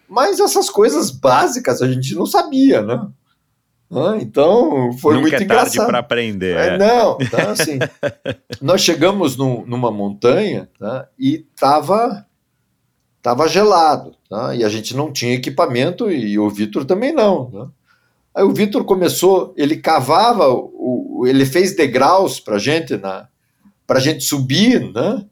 Mas 0.08 0.40
essas 0.40 0.68
coisas 0.70 1.10
básicas 1.10 1.82
a 1.82 1.88
gente 1.88 2.14
não 2.14 2.26
sabia, 2.26 2.82
né? 2.82 3.06
Ah, 3.90 4.16
Então, 4.20 4.92
foi 4.98 5.14
Nunca 5.14 5.22
muito 5.22 5.34
é 5.34 5.38
tarde 5.38 5.44
engraçado. 5.44 5.86
para 5.86 5.98
aprender. 5.98 6.56
É, 6.56 6.66
é. 6.74 6.78
não, 6.78 7.18
então 7.20 7.50
assim, 7.50 7.78
nós 8.60 8.80
chegamos 8.80 9.36
num- 9.36 9.64
numa 9.66 9.90
montanha 9.90 10.68
tá, 10.78 11.08
e 11.18 11.46
estava 11.54 12.26
tava 13.22 13.48
gelado, 13.48 14.14
tá, 14.30 14.54
e 14.54 14.62
a 14.64 14.68
gente 14.68 14.94
não 14.96 15.12
tinha 15.12 15.34
equipamento 15.34 16.10
e 16.10 16.38
o 16.38 16.48
Vitor 16.48 16.84
também 16.84 17.12
não. 17.12 17.50
Né? 17.50 17.66
Aí 18.34 18.44
o 18.44 18.52
Vitor 18.52 18.84
começou, 18.84 19.52
ele 19.56 19.76
cavava, 19.76 20.48
o, 20.48 21.24
ele 21.26 21.44
fez 21.46 21.74
degraus 21.74 22.38
para 22.40 22.58
gente 22.58 22.96
na 22.96 23.28
para 23.86 24.00
gente 24.00 24.24
subir, 24.24 24.92
né? 24.92 25.24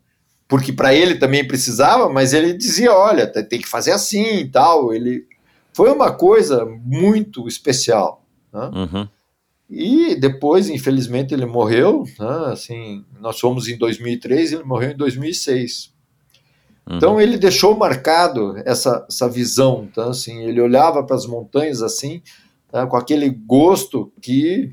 Porque 0.46 0.72
para 0.72 0.94
ele 0.94 1.16
também 1.16 1.44
precisava, 1.46 2.08
mas 2.08 2.32
ele 2.32 2.52
dizia, 2.52 2.92
olha, 2.92 3.26
tem 3.26 3.44
tem 3.44 3.60
que 3.60 3.68
fazer 3.68 3.90
assim 3.90 4.36
e 4.38 4.48
tal. 4.48 4.94
Ele 4.94 5.26
foi 5.72 5.90
uma 5.90 6.12
coisa 6.12 6.64
muito 6.84 7.48
especial. 7.48 8.23
Né? 8.54 8.70
Uhum. 8.72 9.08
E 9.68 10.14
depois, 10.14 10.68
infelizmente, 10.68 11.34
ele 11.34 11.44
morreu. 11.44 12.04
Né? 12.18 12.52
Assim, 12.52 13.04
nós 13.20 13.40
fomos 13.40 13.66
em 13.66 13.76
2003, 13.76 14.52
ele 14.52 14.64
morreu 14.64 14.92
em 14.92 14.96
2006. 14.96 15.92
Uhum. 16.86 16.96
Então 16.96 17.20
ele 17.20 17.36
deixou 17.36 17.76
marcado 17.76 18.56
essa, 18.64 19.04
essa 19.08 19.28
visão. 19.28 19.88
Então, 19.90 20.10
assim, 20.10 20.44
ele 20.44 20.60
olhava 20.60 21.02
para 21.02 21.16
as 21.16 21.26
montanhas 21.26 21.82
assim, 21.82 22.22
tá? 22.70 22.86
com 22.86 22.96
aquele 22.96 23.28
gosto 23.28 24.12
que 24.22 24.72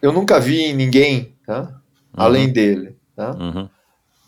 eu 0.00 0.12
nunca 0.12 0.38
vi 0.38 0.60
em 0.60 0.74
ninguém, 0.74 1.34
tá? 1.46 1.80
além 2.12 2.52
dele. 2.52 2.94
Tá? 3.16 3.32
Uhum. 3.32 3.68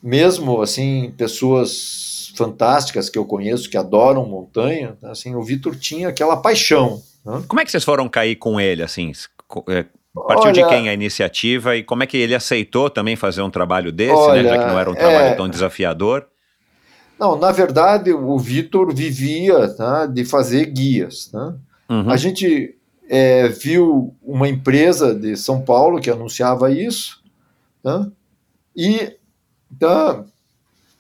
Mesmo 0.03 0.63
assim, 0.63 1.13
pessoas 1.17 2.33
fantásticas 2.35 3.09
que 3.09 3.19
eu 3.19 3.25
conheço 3.25 3.69
que 3.69 3.77
adoram 3.77 4.27
montanha, 4.27 4.97
tá? 5.01 5.11
assim, 5.11 5.35
o 5.35 5.43
Vitor 5.43 5.77
tinha 5.77 6.09
aquela 6.09 6.37
paixão. 6.37 7.03
Né? 7.27 7.43
Como 7.49 7.61
é 7.61 7.65
que 7.65 7.71
vocês 7.71 7.85
foram 7.85 8.09
cair 8.09 8.37
com 8.37 8.61
ele, 8.61 8.83
assim? 8.83 9.13
É, 9.69 9.85
Partiu 10.25 10.51
de 10.53 10.63
Olha, 10.63 10.69
quem 10.69 10.89
a 10.89 10.95
iniciativa 10.95 11.77
e 11.77 11.83
como 11.83 12.03
é 12.03 12.07
que 12.07 12.17
ele 12.17 12.35
aceitou 12.35 12.89
também 12.89 13.17
fazer 13.17 13.43
um 13.43 13.51
trabalho 13.51 13.93
desse, 13.93 14.15
Olha, 14.15 14.43
né? 14.43 14.49
Já 14.49 14.59
que 14.59 14.71
não 14.71 14.79
era 14.79 14.91
um 14.91 14.95
trabalho 14.95 15.29
é- 15.29 15.35
tão 15.35 15.49
desafiador. 15.49 16.27
Não, 17.19 17.39
na 17.39 17.51
verdade, 17.51 18.13
o 18.13 18.39
Vitor 18.39 18.95
vivia 18.95 19.69
tá, 19.75 20.07
de 20.07 20.25
fazer 20.25 20.67
guias. 20.67 21.27
Tá? 21.27 21.55
Uhum. 21.89 22.11
A 22.11 22.17
gente 22.17 22.77
é, 23.09 23.49
viu 23.49 24.15
uma 24.23 24.49
empresa 24.49 25.15
de 25.15 25.37
São 25.37 25.63
Paulo 25.63 26.01
que 26.01 26.11
anunciava 26.11 26.71
isso, 26.71 27.23
tá? 27.83 28.07
e 28.75 29.17
tá, 29.79 30.25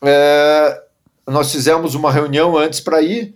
é, 0.02 0.82
nós 1.26 1.52
fizemos 1.52 1.94
uma 1.94 2.10
reunião 2.10 2.56
antes 2.56 2.80
para 2.80 3.02
ir, 3.02 3.34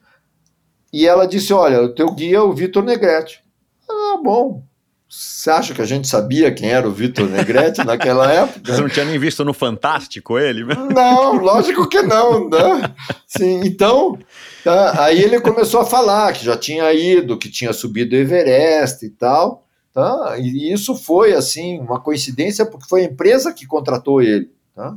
e 0.93 1.07
ela 1.07 1.27
disse: 1.27 1.53
Olha, 1.53 1.83
o 1.83 1.95
teu 1.95 2.13
guia 2.13 2.39
é 2.39 2.41
o 2.41 2.53
Vitor 2.53 2.85
Negrete. 2.85 3.43
Ah, 3.89 4.19
bom. 4.23 4.65
Você 5.09 5.51
acha 5.51 5.75
que 5.75 5.83
a 5.83 5.87
gente 5.87 6.07
sabia 6.07 6.53
quem 6.53 6.71
era 6.71 6.87
o 6.89 6.93
Vitor 6.93 7.29
Negrete 7.29 7.83
naquela 7.85 8.31
época? 8.33 8.73
Você 8.73 8.81
não 8.81 8.89
tinha 8.89 9.05
nem 9.05 9.19
visto 9.19 9.45
no 9.45 9.53
Fantástico 9.53 10.39
ele? 10.39 10.65
Não, 10.65 11.35
lógico 11.35 11.89
que 11.89 12.01
não. 12.01 12.49
Né? 12.49 12.95
Sim, 13.27 13.63
então, 13.65 14.17
tá, 14.63 15.03
aí 15.03 15.21
ele 15.21 15.41
começou 15.41 15.81
a 15.81 15.85
falar 15.85 16.33
que 16.33 16.45
já 16.45 16.57
tinha 16.57 16.93
ido, 16.93 17.37
que 17.37 17.51
tinha 17.51 17.73
subido 17.73 18.15
o 18.15 18.19
Everest 18.19 19.05
e 19.05 19.11
tal. 19.11 19.67
Tá? 19.93 20.37
E 20.39 20.73
isso 20.73 20.95
foi, 20.95 21.33
assim, 21.33 21.81
uma 21.81 21.99
coincidência, 21.99 22.65
porque 22.65 22.89
foi 22.89 23.01
a 23.03 23.07
empresa 23.07 23.53
que 23.53 23.67
contratou 23.67 24.23
ele. 24.23 24.49
Tá? 24.77 24.97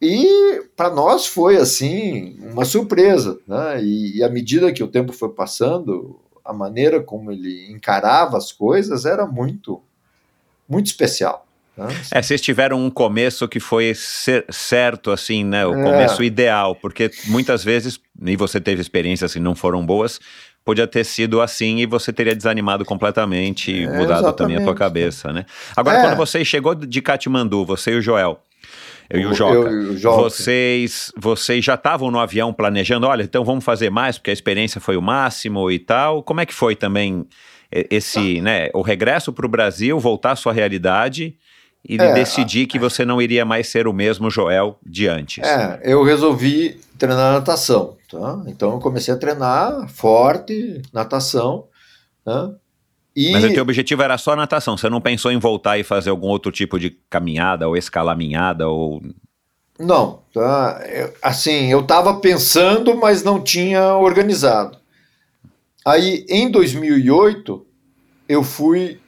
E 0.00 0.62
para 0.76 0.90
nós 0.90 1.26
foi, 1.26 1.56
assim, 1.56 2.38
uma 2.40 2.64
surpresa. 2.64 3.38
Né? 3.46 3.82
E, 3.82 4.18
e 4.18 4.24
à 4.24 4.28
medida 4.28 4.72
que 4.72 4.82
o 4.82 4.88
tempo 4.88 5.12
foi 5.12 5.30
passando, 5.30 6.20
a 6.44 6.52
maneira 6.52 7.00
como 7.00 7.32
ele 7.32 7.70
encarava 7.70 8.36
as 8.36 8.52
coisas 8.52 9.04
era 9.04 9.26
muito, 9.26 9.82
muito 10.68 10.86
especial. 10.86 11.46
Né? 11.76 11.88
É, 12.10 12.22
vocês 12.22 12.40
tiveram 12.40 12.82
um 12.82 12.90
começo 12.90 13.46
que 13.48 13.60
foi 13.60 13.92
certo, 13.94 15.10
assim, 15.10 15.44
né? 15.44 15.66
O 15.66 15.74
é. 15.74 15.82
começo 15.82 16.22
ideal, 16.22 16.74
porque 16.74 17.10
muitas 17.26 17.62
vezes, 17.62 18.00
e 18.22 18.36
você 18.36 18.60
teve 18.60 18.80
experiências 18.80 19.32
que 19.32 19.40
não 19.40 19.54
foram 19.54 19.84
boas, 19.84 20.18
podia 20.64 20.86
ter 20.86 21.04
sido 21.04 21.40
assim 21.40 21.78
e 21.78 21.86
você 21.86 22.12
teria 22.12 22.34
desanimado 22.34 22.84
completamente 22.84 23.70
e 23.70 23.84
é, 23.84 23.98
mudado 23.98 24.32
também 24.32 24.56
a 24.56 24.64
tua 24.64 24.74
cabeça, 24.74 25.32
né? 25.32 25.44
Agora, 25.76 25.98
é. 25.98 26.02
quando 26.02 26.16
você 26.16 26.44
chegou 26.44 26.74
de 26.74 27.02
Katmandu, 27.02 27.64
você 27.64 27.92
e 27.92 27.96
o 27.96 28.02
Joel, 28.02 28.40
eu 29.08 29.20
e 29.20 29.26
o 29.26 29.34
Joca. 29.34 29.54
Eu, 29.54 29.82
eu, 29.82 29.96
Joca. 29.96 30.22
Vocês, 30.22 31.12
vocês 31.16 31.64
já 31.64 31.74
estavam 31.74 32.10
no 32.10 32.18
avião 32.18 32.52
planejando, 32.52 33.06
olha, 33.06 33.22
então 33.22 33.44
vamos 33.44 33.64
fazer 33.64 33.90
mais, 33.90 34.18
porque 34.18 34.30
a 34.30 34.32
experiência 34.32 34.80
foi 34.80 34.96
o 34.96 35.02
máximo 35.02 35.70
e 35.70 35.78
tal. 35.78 36.22
Como 36.22 36.40
é 36.40 36.46
que 36.46 36.54
foi 36.54 36.74
também 36.74 37.26
esse, 37.70 38.38
ah. 38.38 38.42
né, 38.42 38.70
o 38.74 38.82
regresso 38.82 39.32
para 39.32 39.46
o 39.46 39.48
Brasil, 39.48 39.98
voltar 39.98 40.32
à 40.32 40.36
sua 40.36 40.52
realidade 40.52 41.36
e 41.88 41.96
é, 42.00 42.12
decidir 42.14 42.66
que 42.66 42.78
você 42.78 43.04
não 43.04 43.22
iria 43.22 43.44
mais 43.44 43.68
ser 43.68 43.86
o 43.86 43.92
mesmo 43.92 44.30
Joel 44.30 44.78
de 44.84 45.06
antes? 45.06 45.44
É, 45.44 45.80
eu 45.84 46.02
resolvi 46.02 46.80
treinar 46.98 47.32
natação, 47.32 47.96
tá? 48.10 48.42
Então 48.46 48.72
eu 48.72 48.78
comecei 48.78 49.12
a 49.12 49.16
treinar 49.16 49.88
forte, 49.88 50.82
natação, 50.92 51.66
tá? 52.24 52.50
E... 53.16 53.32
Mas 53.32 53.44
o 53.44 53.52
teu 53.52 53.62
objetivo 53.62 54.02
era 54.02 54.18
só 54.18 54.36
natação, 54.36 54.76
você 54.76 54.90
não 54.90 55.00
pensou 55.00 55.32
em 55.32 55.38
voltar 55.38 55.78
e 55.78 55.82
fazer 55.82 56.10
algum 56.10 56.28
outro 56.28 56.52
tipo 56.52 56.78
de 56.78 56.90
caminhada 57.08 57.66
ou 57.66 57.74
escalaminhada 57.74 58.68
ou... 58.68 59.02
Não, 59.78 60.20
tá? 60.32 60.80
assim, 61.22 61.70
eu 61.72 61.80
estava 61.80 62.20
pensando, 62.20 62.94
mas 62.94 63.22
não 63.22 63.42
tinha 63.42 63.94
organizado. 63.94 64.78
Aí, 65.84 66.26
em 66.28 66.50
2008, 66.50 67.66
eu 68.28 68.42
fui 68.42 69.00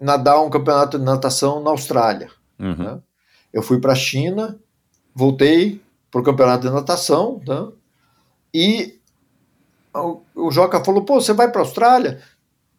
nadar 0.00 0.40
um 0.40 0.50
campeonato 0.50 0.98
de 0.98 1.04
natação 1.04 1.62
na 1.62 1.70
Austrália. 1.70 2.30
Uhum. 2.58 2.74
Né? 2.76 2.98
Eu 3.52 3.62
fui 3.62 3.80
para 3.80 3.92
a 3.92 3.96
China, 3.96 4.58
voltei 5.14 5.80
para 6.10 6.20
o 6.20 6.24
campeonato 6.24 6.66
de 6.66 6.72
natação, 6.72 7.40
tá? 7.44 7.68
e 8.52 8.98
o, 9.94 10.20
o 10.34 10.50
Joca 10.50 10.82
falou, 10.84 11.04
pô, 11.04 11.20
você 11.20 11.32
vai 11.32 11.50
para 11.50 11.60
a 11.60 11.64
Austrália? 11.64 12.20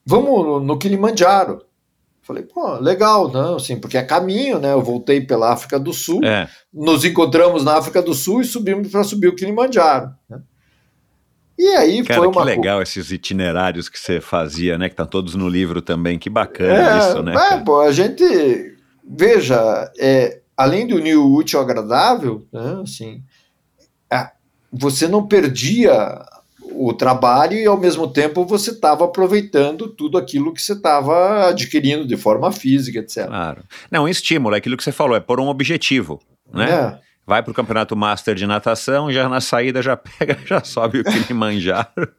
Vamos 0.06 0.64
no, 0.64 0.78
Kilimanjaro. 0.78 1.64
Falei, 2.22 2.44
pô, 2.44 2.76
legal, 2.76 3.30
não, 3.30 3.58
assim, 3.58 3.78
porque 3.78 3.98
é 3.98 4.04
caminho, 4.04 4.58
né? 4.58 4.72
Eu 4.72 4.82
voltei 4.82 5.20
pela 5.20 5.52
África 5.52 5.78
do 5.78 5.92
Sul, 5.92 6.24
é. 6.24 6.48
nos 6.74 7.04
encontramos 7.04 7.66
na 7.66 7.78
África 7.78 8.02
do 8.02 8.14
Sul 8.14 8.42
e 8.42 8.46
subimos 8.46 8.90
para 8.90 9.04
subir 9.04 9.28
o 9.28 9.36
Kilimanjaro. 9.36 10.10
Né? 10.30 10.42
E 11.58 11.68
aí 11.76 12.04
Cara, 12.04 12.20
foi 12.20 12.28
uma. 12.28 12.42
Que 12.42 12.50
legal 12.50 12.82
esses 12.82 13.12
itinerários 13.12 13.90
que 13.90 14.00
você 14.00 14.22
fazia, 14.22 14.78
né? 14.78 14.88
Que 14.88 14.94
estão 14.94 15.06
todos 15.06 15.36
no 15.36 15.48
livro 15.48 15.82
também, 15.82 16.18
que 16.18 16.30
bacana 16.30 16.96
é, 16.96 17.00
isso, 17.00 17.22
né? 17.22 17.34
É, 17.36 17.58
pô, 17.58 17.80
a 17.82 17.92
gente. 17.92 18.74
Veja, 19.06 19.92
é, 20.00 20.42
além 20.56 20.88
do 20.88 21.00
new 21.00 21.34
útil 21.34 21.60
agradável, 21.60 22.48
né, 22.52 22.80
assim, 22.82 23.22
é, 24.12 24.32
você 24.72 25.08
não 25.08 25.28
perdia 25.28 26.26
o 26.90 26.94
trabalho 26.94 27.58
e 27.58 27.66
ao 27.66 27.78
mesmo 27.78 28.08
tempo 28.08 28.46
você 28.46 28.72
estava 28.72 29.06
aproveitando 29.06 29.88
tudo 29.88 30.18
aquilo 30.18 30.54
que 30.54 30.62
você 30.62 30.74
estava 30.74 31.50
adquirindo 31.50 32.06
de 32.06 32.18
forma 32.18 32.52
física, 32.52 33.00
etc. 33.00 33.28
Claro. 33.28 33.64
Não, 33.90 34.04
um 34.04 34.08
estímulo, 34.08 34.56
é 34.56 34.58
aquilo 34.58 34.76
que 34.76 34.84
você 34.84 34.92
falou, 34.92 35.16
é 35.16 35.20
por 35.20 35.40
um 35.40 35.48
objetivo, 35.48 36.20
né? 36.52 36.70
É. 36.70 37.00
Vai 37.26 37.42
para 37.42 37.52
o 37.52 37.54
campeonato 37.54 37.96
master 37.96 38.36
de 38.36 38.46
natação, 38.46 39.12
já 39.12 39.30
na 39.30 39.40
saída 39.40 39.82
já 39.82 39.96
pega, 39.98 40.38
já 40.46 40.64
sobe 40.64 41.00
o 41.00 41.04
Kilimanjaro. 41.04 42.12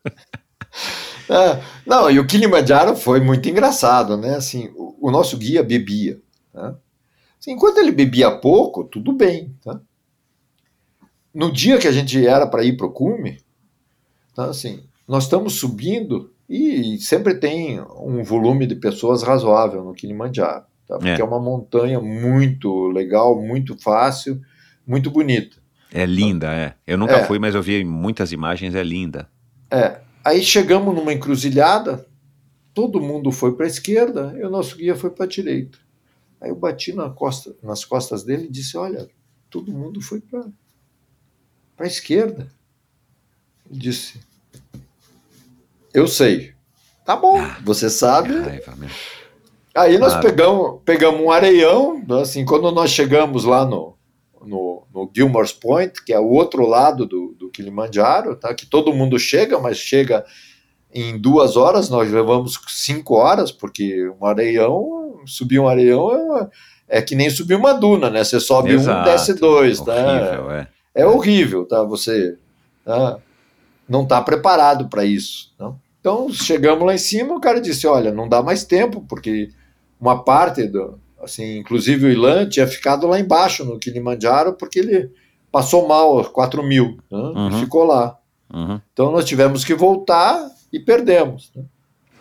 é, 1.28 1.60
não, 1.86 2.10
e 2.10 2.18
o 2.18 2.26
Kilimanjaro 2.26 2.96
foi 2.96 3.20
muito 3.20 3.46
engraçado, 3.48 4.16
né? 4.16 4.36
Assim, 4.36 4.72
o, 4.74 5.08
o 5.08 5.10
nosso 5.10 5.36
guia 5.36 5.62
bebia. 5.62 6.18
Né? 6.54 6.74
Assim, 7.38 7.52
enquanto 7.52 7.78
ele 7.78 7.92
bebia 7.92 8.30
pouco, 8.30 8.84
tudo 8.84 9.12
bem. 9.12 9.54
Tá? 9.62 9.78
No 11.34 11.52
dia 11.52 11.76
que 11.76 11.86
a 11.86 11.92
gente 11.92 12.26
era 12.26 12.46
para 12.46 12.64
ir 12.64 12.76
para 12.76 12.86
o 12.86 12.92
cume, 12.92 13.43
então, 14.34 14.50
assim, 14.50 14.82
nós 15.06 15.24
estamos 15.24 15.54
subindo 15.54 16.32
e 16.48 16.98
sempre 16.98 17.36
tem 17.36 17.80
um 17.80 18.24
volume 18.24 18.66
de 18.66 18.74
pessoas 18.74 19.22
razoável 19.22 19.84
no 19.84 19.94
Kilimanjaro, 19.94 20.64
tá? 20.88 20.98
porque 20.98 21.08
é. 21.08 21.20
é 21.20 21.24
uma 21.24 21.38
montanha 21.38 22.00
muito 22.00 22.88
legal, 22.88 23.40
muito 23.40 23.80
fácil, 23.80 24.40
muito 24.84 25.08
bonita. 25.08 25.56
É 25.92 26.04
linda, 26.04 26.52
é. 26.52 26.74
Eu 26.84 26.98
nunca 26.98 27.18
é. 27.18 27.24
fui, 27.24 27.38
mas 27.38 27.54
eu 27.54 27.62
vi 27.62 27.84
muitas 27.84 28.32
imagens, 28.32 28.74
é 28.74 28.82
linda. 28.82 29.28
É. 29.70 30.00
Aí 30.24 30.42
chegamos 30.42 30.92
numa 30.92 31.12
encruzilhada, 31.12 32.04
todo 32.74 33.00
mundo 33.00 33.30
foi 33.30 33.54
para 33.54 33.66
a 33.66 33.68
esquerda 33.68 34.34
e 34.36 34.42
o 34.42 34.50
nosso 34.50 34.76
guia 34.76 34.96
foi 34.96 35.10
para 35.10 35.26
a 35.26 35.28
direita. 35.28 35.78
Aí 36.40 36.50
eu 36.50 36.56
bati 36.56 36.92
na 36.92 37.08
costa, 37.08 37.54
nas 37.62 37.84
costas 37.84 38.24
dele 38.24 38.46
e 38.46 38.50
disse: 38.50 38.76
Olha, 38.76 39.08
todo 39.48 39.70
mundo 39.70 40.00
foi 40.00 40.20
para 40.20 40.44
a 41.78 41.86
esquerda 41.86 42.48
disse: 43.70 44.20
Eu 45.92 46.06
sei. 46.06 46.54
Tá 47.04 47.14
bom, 47.16 47.38
ah, 47.38 47.58
você 47.62 47.90
sabe. 47.90 48.32
Aí 49.74 49.98
nós 49.98 50.16
pegamos, 50.16 50.80
pegamos 50.84 51.20
um 51.20 51.30
areião, 51.30 52.02
assim, 52.20 52.44
quando 52.44 52.70
nós 52.70 52.90
chegamos 52.90 53.44
lá 53.44 53.64
no, 53.64 53.94
no, 54.46 54.86
no 54.94 55.10
Gilmore's 55.14 55.52
Point, 55.52 56.02
que 56.04 56.12
é 56.12 56.18
o 56.18 56.30
outro 56.30 56.66
lado 56.66 57.04
do, 57.04 57.34
do 57.38 57.50
Kilimanjaro, 57.50 58.36
tá? 58.36 58.54
que 58.54 58.66
todo 58.66 58.94
mundo 58.94 59.18
chega, 59.18 59.58
mas 59.58 59.76
chega 59.76 60.24
em 60.92 61.18
duas 61.18 61.56
horas, 61.56 61.90
nós 61.90 62.10
levamos 62.10 62.58
cinco 62.68 63.14
horas, 63.14 63.50
porque 63.50 64.08
um 64.20 64.24
areião, 64.24 65.20
subir 65.26 65.58
um 65.58 65.66
areião 65.66 66.36
é, 66.38 66.98
é 66.98 67.02
que 67.02 67.16
nem 67.16 67.28
subir 67.28 67.56
uma 67.56 67.72
duna, 67.72 68.08
né? 68.08 68.22
Você 68.22 68.38
sobe 68.38 68.70
Exato. 68.70 69.00
um, 69.00 69.12
desce 69.12 69.34
dois, 69.34 69.80
tá? 69.80 69.92
horrível? 69.92 70.50
É. 70.52 70.68
é 70.94 71.06
horrível, 71.06 71.66
tá? 71.66 71.82
Você. 71.82 72.38
Tá? 72.84 73.18
Não 73.88 74.02
está 74.02 74.20
preparado 74.20 74.88
para 74.88 75.04
isso. 75.04 75.52
Não? 75.58 75.78
Então 76.00 76.30
chegamos 76.32 76.86
lá 76.86 76.94
em 76.94 76.98
cima, 76.98 77.34
o 77.34 77.40
cara 77.40 77.60
disse: 77.60 77.86
olha, 77.86 78.12
não 78.12 78.28
dá 78.28 78.42
mais 78.42 78.64
tempo, 78.64 79.04
porque 79.08 79.50
uma 80.00 80.22
parte 80.22 80.66
do. 80.66 80.98
Assim, 81.22 81.58
inclusive 81.58 82.06
o 82.06 82.10
Ilan 82.10 82.46
tinha 82.46 82.66
ficado 82.66 83.06
lá 83.06 83.18
embaixo 83.18 83.64
no 83.64 83.78
Kilimanjaro 83.78 84.52
porque 84.52 84.78
ele 84.78 85.10
passou 85.50 85.88
mal 85.88 86.22
4 86.22 86.62
mil 86.62 86.98
né? 87.10 87.18
uhum. 87.18 87.60
ficou 87.60 87.84
lá. 87.84 88.18
Uhum. 88.52 88.78
Então 88.92 89.10
nós 89.10 89.24
tivemos 89.24 89.64
que 89.64 89.74
voltar 89.74 90.46
e 90.70 90.78
perdemos. 90.78 91.50
Né? 91.56 91.64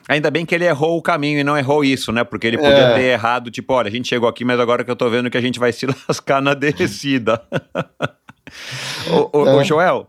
Ainda 0.07 0.29
bem 0.29 0.45
que 0.45 0.53
ele 0.53 0.65
errou 0.65 0.97
o 0.97 1.01
caminho 1.01 1.39
e 1.39 1.43
não 1.43 1.57
errou 1.57 1.83
isso, 1.83 2.11
né? 2.11 2.23
Porque 2.23 2.47
ele 2.47 2.57
podia 2.57 2.71
é. 2.71 2.93
ter 2.95 3.03
errado, 3.03 3.49
tipo, 3.49 3.73
olha, 3.73 3.88
a 3.88 3.91
gente 3.91 4.07
chegou 4.07 4.27
aqui, 4.27 4.43
mas 4.43 4.59
agora 4.59 4.83
que 4.83 4.91
eu 4.91 4.95
tô 4.95 5.09
vendo 5.09 5.29
que 5.29 5.38
a 5.38 5.41
gente 5.41 5.59
vai 5.59 5.71
se 5.71 5.85
lascar 6.07 6.41
na 6.41 6.53
descida. 6.53 7.41
o, 9.33 9.47
é. 9.47 9.55
o, 9.55 9.63
Joel, 9.63 10.07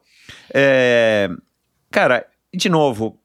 é, 0.54 1.28
cara, 1.90 2.24
de 2.54 2.68
novo, 2.68 3.18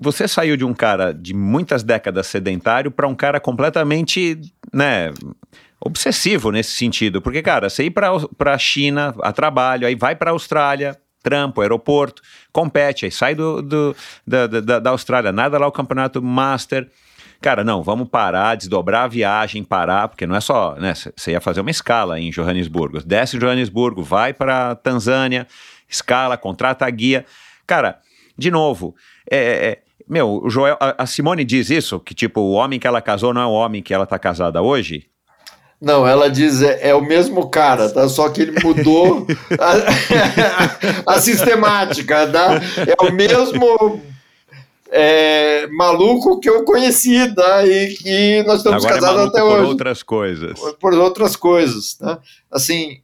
você 0.00 0.26
saiu 0.26 0.56
de 0.56 0.64
um 0.64 0.74
cara 0.74 1.14
de 1.14 1.32
muitas 1.32 1.84
décadas 1.84 2.26
sedentário 2.26 2.90
para 2.90 3.06
um 3.06 3.14
cara 3.14 3.38
completamente, 3.38 4.40
né, 4.72 5.12
obsessivo 5.80 6.50
nesse 6.50 6.72
sentido. 6.72 7.22
Porque, 7.22 7.40
cara, 7.40 7.70
você 7.70 7.84
ir 7.84 7.90
para 7.90 8.54
a 8.54 8.58
China 8.58 9.14
a 9.22 9.32
trabalho, 9.32 9.86
aí 9.86 9.94
vai 9.94 10.16
para 10.16 10.30
a 10.30 10.32
Austrália, 10.32 10.98
trampo, 11.22 11.60
aeroporto, 11.60 12.20
compete, 12.52 13.04
aí 13.04 13.12
sai 13.12 13.34
do, 13.36 13.62
do 13.62 13.96
da, 14.26 14.46
da, 14.48 14.78
da 14.80 14.90
Austrália, 14.90 15.30
nada 15.30 15.56
lá 15.56 15.68
o 15.68 15.72
campeonato 15.72 16.20
Master. 16.20 16.88
Cara, 17.40 17.64
não, 17.64 17.82
vamos 17.82 18.08
parar, 18.08 18.56
desdobrar 18.56 19.04
a 19.04 19.08
viagem, 19.08 19.64
parar, 19.64 20.06
porque 20.06 20.26
não 20.26 20.36
é 20.36 20.40
só, 20.40 20.76
né? 20.76 20.94
Você 20.94 21.32
ia 21.32 21.40
fazer 21.40 21.60
uma 21.60 21.72
escala 21.72 22.18
em 22.20 22.30
Johannesburgo. 22.30 23.02
Desce 23.04 23.36
em 23.36 23.40
Johannesburgo, 23.40 24.00
vai 24.00 24.32
para 24.32 24.76
Tanzânia, 24.76 25.46
escala, 25.92 26.36
contrata 26.36 26.86
a 26.86 26.90
guia. 26.90 27.24
Cara, 27.66 27.98
de 28.36 28.50
novo, 28.50 28.94
é, 29.30 29.38
é, 29.38 29.78
meu, 30.08 30.42
o 30.44 30.50
Joel, 30.50 30.76
a, 30.80 31.06
Simone 31.06 31.44
diz 31.44 31.70
isso, 31.70 32.00
que 32.00 32.14
tipo, 32.14 32.40
o 32.40 32.52
homem 32.52 32.80
que 32.80 32.86
ela 32.86 33.00
casou 33.00 33.32
não 33.32 33.42
é 33.42 33.46
o 33.46 33.52
homem 33.52 33.82
que 33.82 33.94
ela 33.94 34.06
tá 34.06 34.18
casada 34.18 34.62
hoje. 34.62 35.06
Não, 35.80 36.06
ela 36.06 36.30
diz 36.30 36.62
é, 36.62 36.90
é, 36.90 36.94
o 36.94 37.00
mesmo 37.00 37.50
cara, 37.50 37.90
tá? 37.90 38.08
Só 38.08 38.28
que 38.28 38.42
ele 38.42 38.60
mudou 38.62 39.26
a, 39.58 41.14
a, 41.14 41.20
sistemática, 41.20 42.26
tá? 42.28 42.60
É 42.86 43.04
o 43.04 43.10
mesmo 43.10 44.00
é, 44.92 45.66
maluco 45.68 46.38
que 46.38 46.48
eu 46.48 46.64
conheci, 46.64 47.34
tá? 47.34 47.66
E 47.66 47.94
que 47.94 48.44
nós 48.44 48.58
estamos 48.58 48.84
Agora 48.84 48.98
é 48.98 49.00
casados 49.00 49.16
maluco 49.16 49.36
até 49.36 49.44
por 49.44 49.58
hoje. 49.58 49.68
outras 49.70 50.02
coisas. 50.04 50.60
Por 50.78 50.94
outras 50.94 51.34
coisas, 51.34 51.94
tá? 51.94 52.20
Assim, 52.48 53.00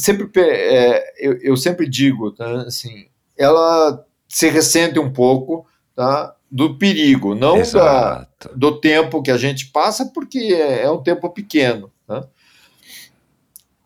sempre 0.00 0.28
é, 0.40 1.12
eu, 1.18 1.38
eu 1.42 1.56
sempre 1.56 1.88
digo, 1.88 2.32
tá? 2.32 2.62
Assim, 2.62 3.06
ela 3.36 4.04
se 4.28 4.48
ressente 4.48 4.98
um 4.98 5.12
pouco, 5.12 5.66
tá? 5.94 6.34
Do 6.50 6.76
perigo, 6.76 7.34
não 7.34 7.62
da, 7.62 8.26
do 8.56 8.80
tempo 8.80 9.22
que 9.22 9.30
a 9.30 9.36
gente 9.36 9.66
passa, 9.66 10.06
porque 10.06 10.38
é, 10.38 10.82
é 10.82 10.90
um 10.90 11.02
tempo 11.02 11.30
pequeno. 11.30 11.92
Né? 12.08 12.22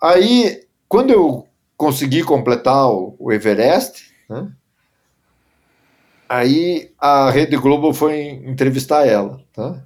Aí, 0.02 0.66
quando 0.88 1.10
eu 1.10 1.46
consegui 1.76 2.22
completar 2.22 2.88
o, 2.88 3.16
o 3.18 3.32
Everest, 3.32 4.10
né? 4.28 4.50
aí 6.28 6.90
a 6.98 7.30
Rede 7.30 7.56
Globo 7.56 7.92
foi 7.92 8.28
entrevistar 8.46 9.06
ela. 9.06 9.42
Tá? 9.52 9.82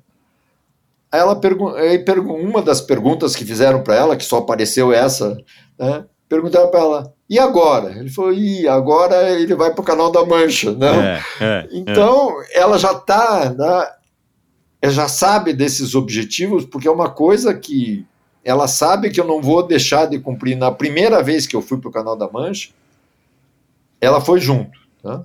Ela 1.10 1.40
pergun 1.40 2.34
uma 2.34 2.62
das 2.62 2.80
perguntas 2.80 3.34
que 3.34 3.44
fizeram 3.44 3.82
para 3.82 3.96
ela, 3.96 4.16
que 4.16 4.24
só 4.24 4.38
apareceu 4.38 4.92
essa, 4.92 5.36
né? 5.78 6.04
Perguntaram 6.28 6.70
para 6.70 6.80
ela, 6.80 7.14
e 7.28 7.38
agora? 7.38 7.98
Ele 7.98 8.10
falou, 8.10 8.32
e 8.32 8.66
agora 8.68 9.30
ele 9.30 9.54
vai 9.54 9.72
para 9.72 9.80
o 9.80 9.84
canal 9.84 10.10
da 10.10 10.24
Mancha. 10.24 10.72
Né? 10.72 11.22
É, 11.40 11.44
é, 11.44 11.68
Então, 11.72 12.34
ela 12.52 12.78
já 12.78 12.92
está, 12.92 13.50
né, 13.50 14.90
já 14.90 15.08
sabe 15.08 15.52
desses 15.52 15.94
objetivos, 15.94 16.64
porque 16.64 16.88
é 16.88 16.90
uma 16.90 17.10
coisa 17.10 17.54
que 17.54 18.06
ela 18.44 18.66
sabe 18.66 19.10
que 19.10 19.20
eu 19.20 19.26
não 19.26 19.42
vou 19.42 19.66
deixar 19.66 20.06
de 20.06 20.18
cumprir. 20.18 20.56
Na 20.56 20.70
primeira 20.70 21.22
vez 21.22 21.46
que 21.46 21.54
eu 21.54 21.62
fui 21.62 21.78
para 21.78 21.88
o 21.88 21.92
Canal 21.92 22.16
da 22.16 22.30
Mancha, 22.30 22.70
ela 24.00 24.20
foi 24.20 24.40
junto. 24.40 24.78
Tá? 25.02 25.24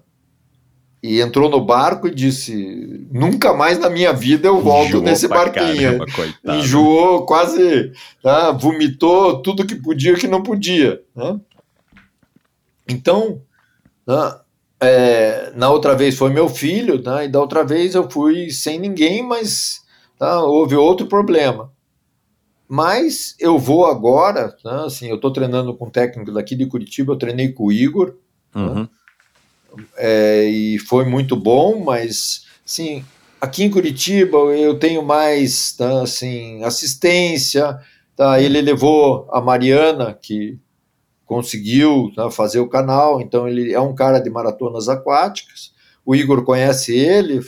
E 1.04 1.20
entrou 1.20 1.50
no 1.50 1.60
barco 1.60 2.08
e 2.08 2.16
disse: 2.16 3.06
Nunca 3.12 3.54
mais 3.54 3.78
na 3.78 3.90
minha 3.90 4.14
vida 4.14 4.48
eu 4.48 4.62
volto 4.62 4.88
Enjoou 4.88 5.04
nesse 5.04 5.28
barquinho. 5.28 5.98
caramba, 6.00 6.06
coitado. 6.16 6.58
Enjoou, 6.58 7.26
quase 7.26 7.92
tá, 8.22 8.52
vomitou 8.54 9.42
tudo 9.42 9.66
que 9.68 9.76
podia 9.76 10.14
e 10.14 10.18
que 10.18 10.30
não 10.30 10.42
podia. 10.42 11.02
né? 11.14 11.38
Então, 12.88 13.42
né, 14.08 14.36
é, 14.80 15.52
na 15.56 15.70
outra 15.70 15.94
vez 15.94 16.18
foi 16.18 16.30
meu 16.30 16.48
filho, 16.48 17.02
né, 17.04 17.26
e 17.26 17.28
da 17.28 17.40
outra 17.40 17.66
vez 17.66 17.96
eu 17.96 18.10
fui 18.10 18.50
sem 18.50 18.80
ninguém, 18.80 19.22
mas 19.22 19.82
tá, 20.18 20.42
houve 20.42 20.76
outro 20.76 21.08
problema. 21.08 21.70
Mas 22.68 23.36
eu 23.40 23.60
vou 23.60 23.86
agora, 23.86 24.56
né, 24.64 24.84
assim, 24.86 25.08
eu 25.10 25.16
estou 25.16 25.32
treinando 25.34 25.74
com 25.76 25.86
um 25.88 25.90
técnico 25.90 26.32
daqui 26.32 26.56
de 26.56 26.66
Curitiba, 26.66 27.12
eu 27.14 27.18
treinei 27.18 27.52
com 27.52 27.66
o 27.66 27.72
Igor, 27.72 28.16
Uhum. 28.56 28.88
É, 29.98 30.44
e 30.46 30.80
foi 30.80 31.06
muito 31.06 31.36
bom, 31.36 31.84
mas 31.84 32.46
assim, 32.66 33.04
aqui 33.42 33.64
em 33.64 33.70
Curitiba 33.70 34.38
eu 34.38 34.78
tenho 34.80 35.04
mais 35.04 35.74
tá, 35.74 36.02
assim, 36.04 36.64
assistência. 36.64 37.78
Tá, 38.16 38.40
ele 38.40 38.62
levou 38.62 39.28
a 39.32 39.42
Mariana, 39.42 40.14
que 40.14 40.60
conseguiu 41.26 42.12
tá, 42.16 42.30
fazer 42.30 42.60
o 42.60 42.70
canal, 42.70 43.22
então 43.22 43.48
ele 43.48 43.74
é 43.74 43.80
um 43.80 43.96
cara 43.96 44.20
de 44.20 44.30
maratonas 44.30 44.88
aquáticas. 44.90 45.72
O 46.06 46.16
Igor 46.16 46.44
conhece 46.44 46.96
ele, 46.96 47.42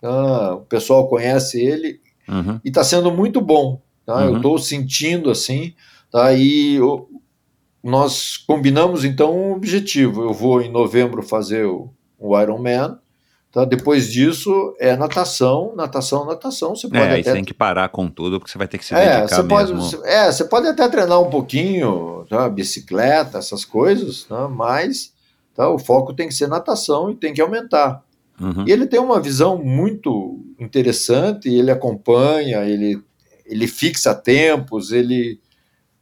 tá, 0.00 0.54
o 0.54 0.60
pessoal 0.62 1.08
conhece 1.08 1.60
ele, 1.60 2.00
Uhum. 2.28 2.60
e 2.64 2.68
está 2.68 2.84
sendo 2.84 3.10
muito 3.10 3.40
bom. 3.40 3.80
Tá? 4.06 4.22
Eu 4.24 4.30
Uhum. 4.32 4.36
estou 4.36 4.58
sentindo 4.58 5.30
assim, 5.30 5.74
tá? 6.10 6.32
e 6.32 6.74
eu- 6.76 7.07
nós 7.88 8.36
combinamos 8.36 9.04
então 9.04 9.36
um 9.36 9.52
objetivo. 9.52 10.22
Eu 10.22 10.32
vou 10.32 10.60
em 10.60 10.70
novembro 10.70 11.22
fazer 11.22 11.66
o, 11.66 11.90
o 12.18 12.38
Ironman. 12.40 12.98
Tá? 13.50 13.64
Depois 13.64 14.12
disso 14.12 14.76
é 14.78 14.94
natação, 14.94 15.74
natação, 15.74 16.26
natação. 16.26 16.76
Você 16.76 16.86
pode 16.86 17.00
É, 17.00 17.12
até 17.12 17.22
você 17.22 17.32
tem 17.32 17.44
que 17.44 17.54
parar 17.54 17.88
com 17.88 18.08
tudo, 18.08 18.38
porque 18.38 18.52
você 18.52 18.58
vai 18.58 18.68
ter 18.68 18.76
que 18.76 18.84
se 18.84 18.94
é, 18.94 19.20
dedicar 19.20 19.36
você 19.36 19.48
pode, 19.48 19.74
mesmo. 19.74 20.04
é, 20.04 20.30
você 20.30 20.44
pode 20.44 20.66
até 20.66 20.86
treinar 20.88 21.20
um 21.20 21.30
pouquinho, 21.30 22.26
tá? 22.28 22.48
bicicleta, 22.48 23.38
essas 23.38 23.64
coisas, 23.64 24.24
tá? 24.24 24.46
mas 24.48 25.14
tá? 25.54 25.68
o 25.70 25.78
foco 25.78 26.12
tem 26.12 26.28
que 26.28 26.34
ser 26.34 26.46
natação 26.46 27.10
e 27.10 27.16
tem 27.16 27.32
que 27.32 27.40
aumentar. 27.40 28.04
Uhum. 28.38 28.64
E 28.66 28.70
ele 28.70 28.86
tem 28.86 29.00
uma 29.00 29.20
visão 29.20 29.58
muito 29.58 30.38
interessante, 30.58 31.48
ele 31.48 31.70
acompanha, 31.70 32.64
ele, 32.64 33.02
ele 33.46 33.66
fixa 33.66 34.14
tempos, 34.14 34.92
ele, 34.92 35.40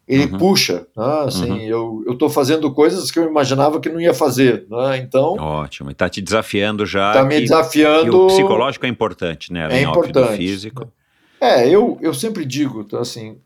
ele 0.07 0.27
Uhum. 0.33 0.39
puxa. 0.39 0.87
Né? 0.97 1.05
Assim, 1.27 1.51
Uhum. 1.71 2.03
Eu 2.07 2.13
estou 2.13 2.29
fazendo 2.31 2.73
coisas 2.73 3.11
que 3.11 3.19
eu 3.19 3.27
imaginava 3.29 3.81
que 3.81 3.89
não 3.89 4.01
ia 4.01 4.15
fazer. 4.15 4.67
Né? 4.71 4.99
Então, 4.99 5.35
Ótimo. 5.39 5.91
E 5.91 5.95
tá 5.95 6.09
te 6.09 6.21
desafiando 6.23 6.87
já. 6.87 7.11
está 7.11 7.25
me 7.25 7.35
que 7.37 7.41
desafiando. 7.43 8.25
o 8.25 8.27
psicológico 8.29 8.87
é 8.87 8.89
importante, 8.89 9.53
né? 9.53 9.65
Além 9.65 9.85
É 9.85 9.89
óbvio, 9.89 10.03
do 10.05 10.09
importante. 10.11 10.37
físico. 10.37 10.93
É, 11.41 11.69
eu, 11.69 11.99
eu 12.01 12.15
sempre 12.15 12.45
digo, 12.45 12.85
tá, 12.85 13.01
assim, 13.01 13.37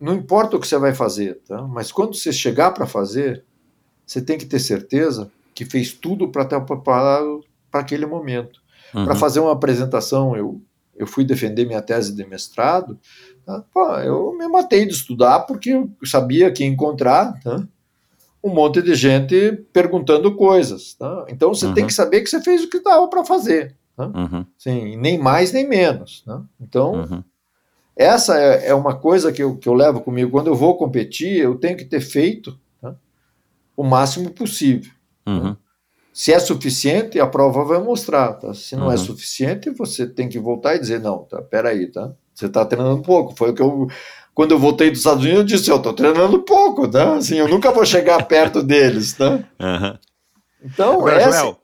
não 0.00 0.14
importa 0.14 0.56
o 0.56 0.60
que 0.60 0.66
você 0.68 0.76
vai 0.78 0.94
fazer, 0.94 1.38
tá? 1.48 1.62
mas 1.62 1.90
quando 1.90 2.14
você 2.14 2.32
chegar 2.32 2.72
para 2.72 2.86
fazer, 2.86 3.44
você 4.04 4.20
tem 4.20 4.36
que 4.36 4.44
ter 4.46 4.58
certeza 4.58 5.30
que 5.54 5.64
fez 5.64 5.92
tudo 5.92 6.28
para 6.28 6.42
estar 6.42 6.60
preparado 6.62 7.42
para 7.70 7.80
aquele 7.80 8.04
momento. 8.04 8.60
Uhum. 8.94 9.04
Para 9.04 9.14
fazer 9.14 9.40
uma 9.40 9.52
apresentação, 9.52 10.36
eu, 10.36 10.60
eu 10.96 11.06
fui 11.06 11.24
defender 11.24 11.64
minha 11.66 11.80
tese 11.80 12.14
de 12.14 12.26
mestrado? 12.26 12.98
Pô, 13.72 13.94
eu 13.98 14.36
me 14.36 14.46
matei 14.48 14.86
de 14.86 14.92
estudar 14.92 15.40
porque 15.40 15.70
eu 15.70 15.90
sabia 16.04 16.50
que 16.52 16.64
encontrar 16.64 17.38
tá? 17.42 17.66
um 18.42 18.50
monte 18.50 18.80
de 18.82 18.94
gente 18.94 19.52
perguntando 19.72 20.34
coisas. 20.34 20.94
Tá? 20.94 21.26
Então 21.28 21.52
você 21.54 21.72
tem 21.72 21.82
Uhum. 21.84 21.88
que 21.88 21.94
saber 21.94 22.20
que 22.22 22.30
você 22.30 22.40
fez 22.42 22.62
o 22.64 22.70
que 22.70 22.80
dava 22.80 23.08
para 23.08 23.24
fazer. 23.24 23.74
Uhum. 23.98 24.46
Sim, 24.56 24.96
nem 24.96 25.18
mais 25.18 25.52
nem 25.52 25.68
menos. 25.68 26.22
Né? 26.26 26.40
Então, 26.60 26.92
Uhum. 27.02 27.24
essa 27.94 28.38
é, 28.38 28.68
é 28.68 28.74
uma 28.74 28.94
coisa 28.96 29.30
que 29.30 29.42
eu, 29.42 29.56
que 29.56 29.68
eu 29.68 29.74
levo 29.74 30.00
comigo. 30.00 30.30
Quando 30.30 30.46
eu 30.46 30.54
vou 30.54 30.76
competir, 30.78 31.36
eu 31.38 31.56
tenho 31.56 31.76
que 31.76 31.84
ter 31.84 32.00
feito 32.00 32.58
tá, 32.80 32.94
o 33.76 33.82
máximo 33.84 34.30
possível. 34.30 34.90
Uhum. 35.26 35.54
Se 36.12 36.32
é 36.32 36.38
suficiente, 36.38 37.20
a 37.20 37.26
prova 37.26 37.62
vai 37.64 37.78
mostrar. 37.82 38.32
Tá? 38.34 38.52
Se 38.54 38.74
não 38.74 38.86
é 38.90 38.94
Uhum. 38.94 38.98
suficiente, 39.04 39.70
você 39.70 40.06
tem 40.06 40.28
que 40.28 40.38
voltar 40.38 40.74
e 40.74 40.78
dizer, 40.78 40.98
não, 41.00 41.18
tá, 41.24 41.40
peraí, 41.42 41.86
tá? 41.86 42.10
Você 42.40 42.46
está 42.46 42.64
treinando 42.64 43.02
pouco. 43.02 43.34
Foi 43.36 43.50
o 43.50 43.54
que 43.54 43.62
eu... 43.62 43.88
Quando 44.34 44.52
eu 44.52 44.58
voltei 44.58 44.88
dos 44.90 45.00
Estados 45.00 45.22
Unidos, 45.22 45.40
eu 45.40 45.44
disse, 45.44 45.70
eu 45.70 45.76
estou 45.76 45.92
treinando 45.92 46.38
pouco, 46.42 46.88
tá? 46.88 47.14
Assim, 47.16 47.36
eu 47.36 47.46
nunca 47.48 47.70
vou 47.72 47.84
chegar 47.84 48.22
perto 48.26 48.62
deles, 48.62 49.12
tá? 49.12 49.40
Uhum. 49.60 49.98
Então, 50.64 50.94
Agora, 50.94 51.20
essa... 51.20 51.40
Joel, 51.40 51.58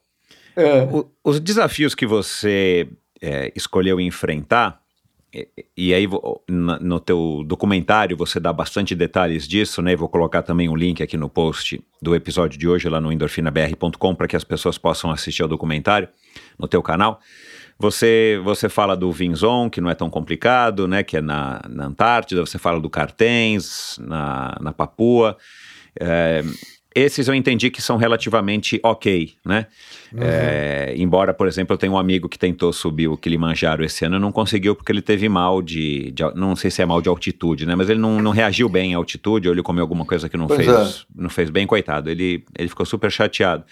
é, 0.56 0.82
o- 0.84 1.06
os 1.24 1.40
desafios 1.40 1.94
que 1.94 2.06
você 2.06 2.88
é, 3.22 3.50
escolheu 3.56 3.98
enfrentar, 4.00 4.80
e, 5.32 5.48
e 5.76 5.94
aí 5.94 6.06
no 6.48 7.00
teu 7.00 7.42
documentário 7.46 8.16
você 8.16 8.38
dá 8.40 8.52
bastante 8.52 8.94
detalhes 8.94 9.46
disso, 9.48 9.80
né? 9.80 9.94
Vou 9.96 10.08
colocar 10.08 10.42
também 10.42 10.68
um 10.68 10.76
link 10.76 11.02
aqui 11.02 11.16
no 11.16 11.28
post 11.30 11.82
do 12.02 12.14
episódio 12.14 12.58
de 12.58 12.68
hoje 12.68 12.88
lá 12.88 13.00
no 13.00 13.12
endorfinabr.com 13.12 14.14
para 14.14 14.28
que 14.28 14.36
as 14.36 14.44
pessoas 14.44 14.76
possam 14.76 15.10
assistir 15.10 15.42
ao 15.42 15.48
documentário 15.48 16.08
no 16.58 16.66
teu 16.68 16.82
canal. 16.82 17.20
Você, 17.78 18.40
você 18.42 18.68
fala 18.68 18.96
do 18.96 19.12
Vinzon, 19.12 19.68
que 19.68 19.80
não 19.80 19.90
é 19.90 19.94
tão 19.94 20.08
complicado, 20.08 20.88
né? 20.88 21.02
Que 21.02 21.18
é 21.18 21.20
na, 21.20 21.60
na 21.68 21.86
Antártida. 21.86 22.40
Você 22.40 22.58
fala 22.58 22.80
do 22.80 22.88
Cartens, 22.88 23.98
na, 24.00 24.56
na 24.60 24.72
Papua. 24.72 25.36
É, 26.00 26.42
esses 26.94 27.28
eu 27.28 27.34
entendi 27.34 27.70
que 27.70 27.82
são 27.82 27.98
relativamente 27.98 28.80
ok, 28.82 29.34
né? 29.44 29.66
É, 30.16 30.94
embora, 30.96 31.34
por 31.34 31.46
exemplo, 31.46 31.74
eu 31.74 31.78
tenho 31.78 31.92
um 31.92 31.98
amigo 31.98 32.26
que 32.26 32.38
tentou 32.38 32.72
subir 32.72 33.08
o 33.08 33.18
Kilimanjaro 33.18 33.84
esse 33.84 34.06
ano 34.06 34.16
e 34.16 34.18
não 34.18 34.32
conseguiu 34.32 34.74
porque 34.74 34.90
ele 34.90 35.02
teve 35.02 35.28
mal 35.28 35.60
de, 35.60 36.10
de 36.12 36.22
Não 36.34 36.56
sei 36.56 36.70
se 36.70 36.80
é 36.80 36.86
mal 36.86 37.02
de 37.02 37.10
altitude, 37.10 37.66
né? 37.66 37.74
Mas 37.74 37.90
ele 37.90 38.00
não, 38.00 38.22
não 38.22 38.30
reagiu 38.30 38.66
bem 38.70 38.94
à 38.94 38.96
altitude, 38.96 39.46
ou 39.46 39.54
ele 39.54 39.62
comeu 39.62 39.82
alguma 39.82 40.06
coisa 40.06 40.26
que 40.26 40.38
não, 40.38 40.46
Pois 40.46 40.64
fez, 40.64 41.06
não 41.14 41.28
fez 41.28 41.50
bem, 41.50 41.66
coitado. 41.66 42.08
Ele, 42.08 42.42
ele 42.58 42.68
ficou 42.70 42.86
super 42.86 43.12
chateado. 43.12 43.64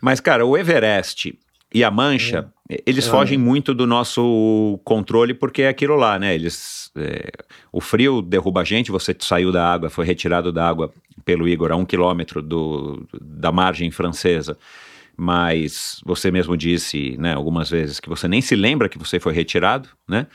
Mas, 0.00 0.20
cara, 0.20 0.46
o 0.46 0.56
Everest 0.56 1.36
e 1.74 1.84
a 1.84 1.90
Mancha, 1.90 2.48
eles 2.86 3.06
É. 3.06 3.10
fogem 3.10 3.38
muito 3.38 3.74
do 3.74 3.86
nosso 3.86 4.78
controle 4.84 5.34
porque 5.34 5.62
é 5.62 5.68
aquilo 5.68 5.96
lá, 5.96 6.18
né? 6.18 6.34
Eles, 6.34 6.90
é, 6.96 7.30
o 7.72 7.80
frio 7.80 8.22
derruba 8.22 8.60
a 8.60 8.64
gente, 8.64 8.90
você 8.90 9.14
saiu 9.18 9.50
da 9.52 9.72
água, 9.72 9.88
foi 9.90 10.04
retirado 10.06 10.50
da 10.52 10.68
água 10.68 10.92
pelo 11.24 11.48
Igor 11.48 11.70
a 11.72 11.76
um 11.76 11.84
quilômetro 11.84 12.40
do, 12.42 13.06
da 13.20 13.52
margem 13.52 13.90
francesa. 13.90 14.56
Mas 15.20 16.00
você 16.04 16.30
mesmo 16.30 16.56
disse, 16.56 17.16
né, 17.18 17.34
algumas 17.34 17.68
vezes 17.68 17.98
que 17.98 18.08
você 18.08 18.28
nem 18.28 18.40
se 18.40 18.54
lembra 18.54 18.88
que 18.88 18.98
você 18.98 19.18
foi 19.18 19.32
retirado, 19.32 19.88
né? 20.06 20.26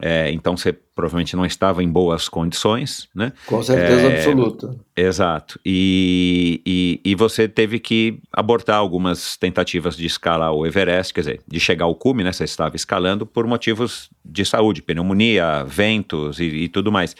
É, 0.00 0.30
então 0.30 0.56
você 0.56 0.72
provavelmente 0.72 1.34
não 1.34 1.44
estava 1.44 1.82
em 1.82 1.88
boas 1.88 2.28
condições, 2.28 3.08
né? 3.14 3.32
com 3.46 3.60
certeza 3.62 4.08
É, 4.08 4.16
absoluta. 4.16 4.76
Exato. 4.96 5.58
E, 5.64 6.62
e, 6.64 7.00
e 7.04 7.14
você 7.16 7.48
teve 7.48 7.80
que 7.80 8.20
abortar 8.32 8.76
algumas 8.76 9.36
tentativas 9.36 9.96
de 9.96 10.06
escalar 10.06 10.52
o 10.52 10.64
Everest, 10.64 11.12
quer 11.12 11.20
dizer, 11.20 11.40
de 11.46 11.58
chegar 11.58 11.86
ao 11.86 11.94
cume, 11.94 12.22
né? 12.22 12.32
Você 12.32 12.44
estava 12.44 12.76
escalando 12.76 13.26
por 13.26 13.46
motivos 13.46 14.08
de 14.24 14.44
saúde, 14.44 14.82
pneumonia, 14.82 15.64
ventos 15.64 16.38
e, 16.38 16.44
e 16.44 16.68
tudo 16.68 16.92
mais. 16.92 17.16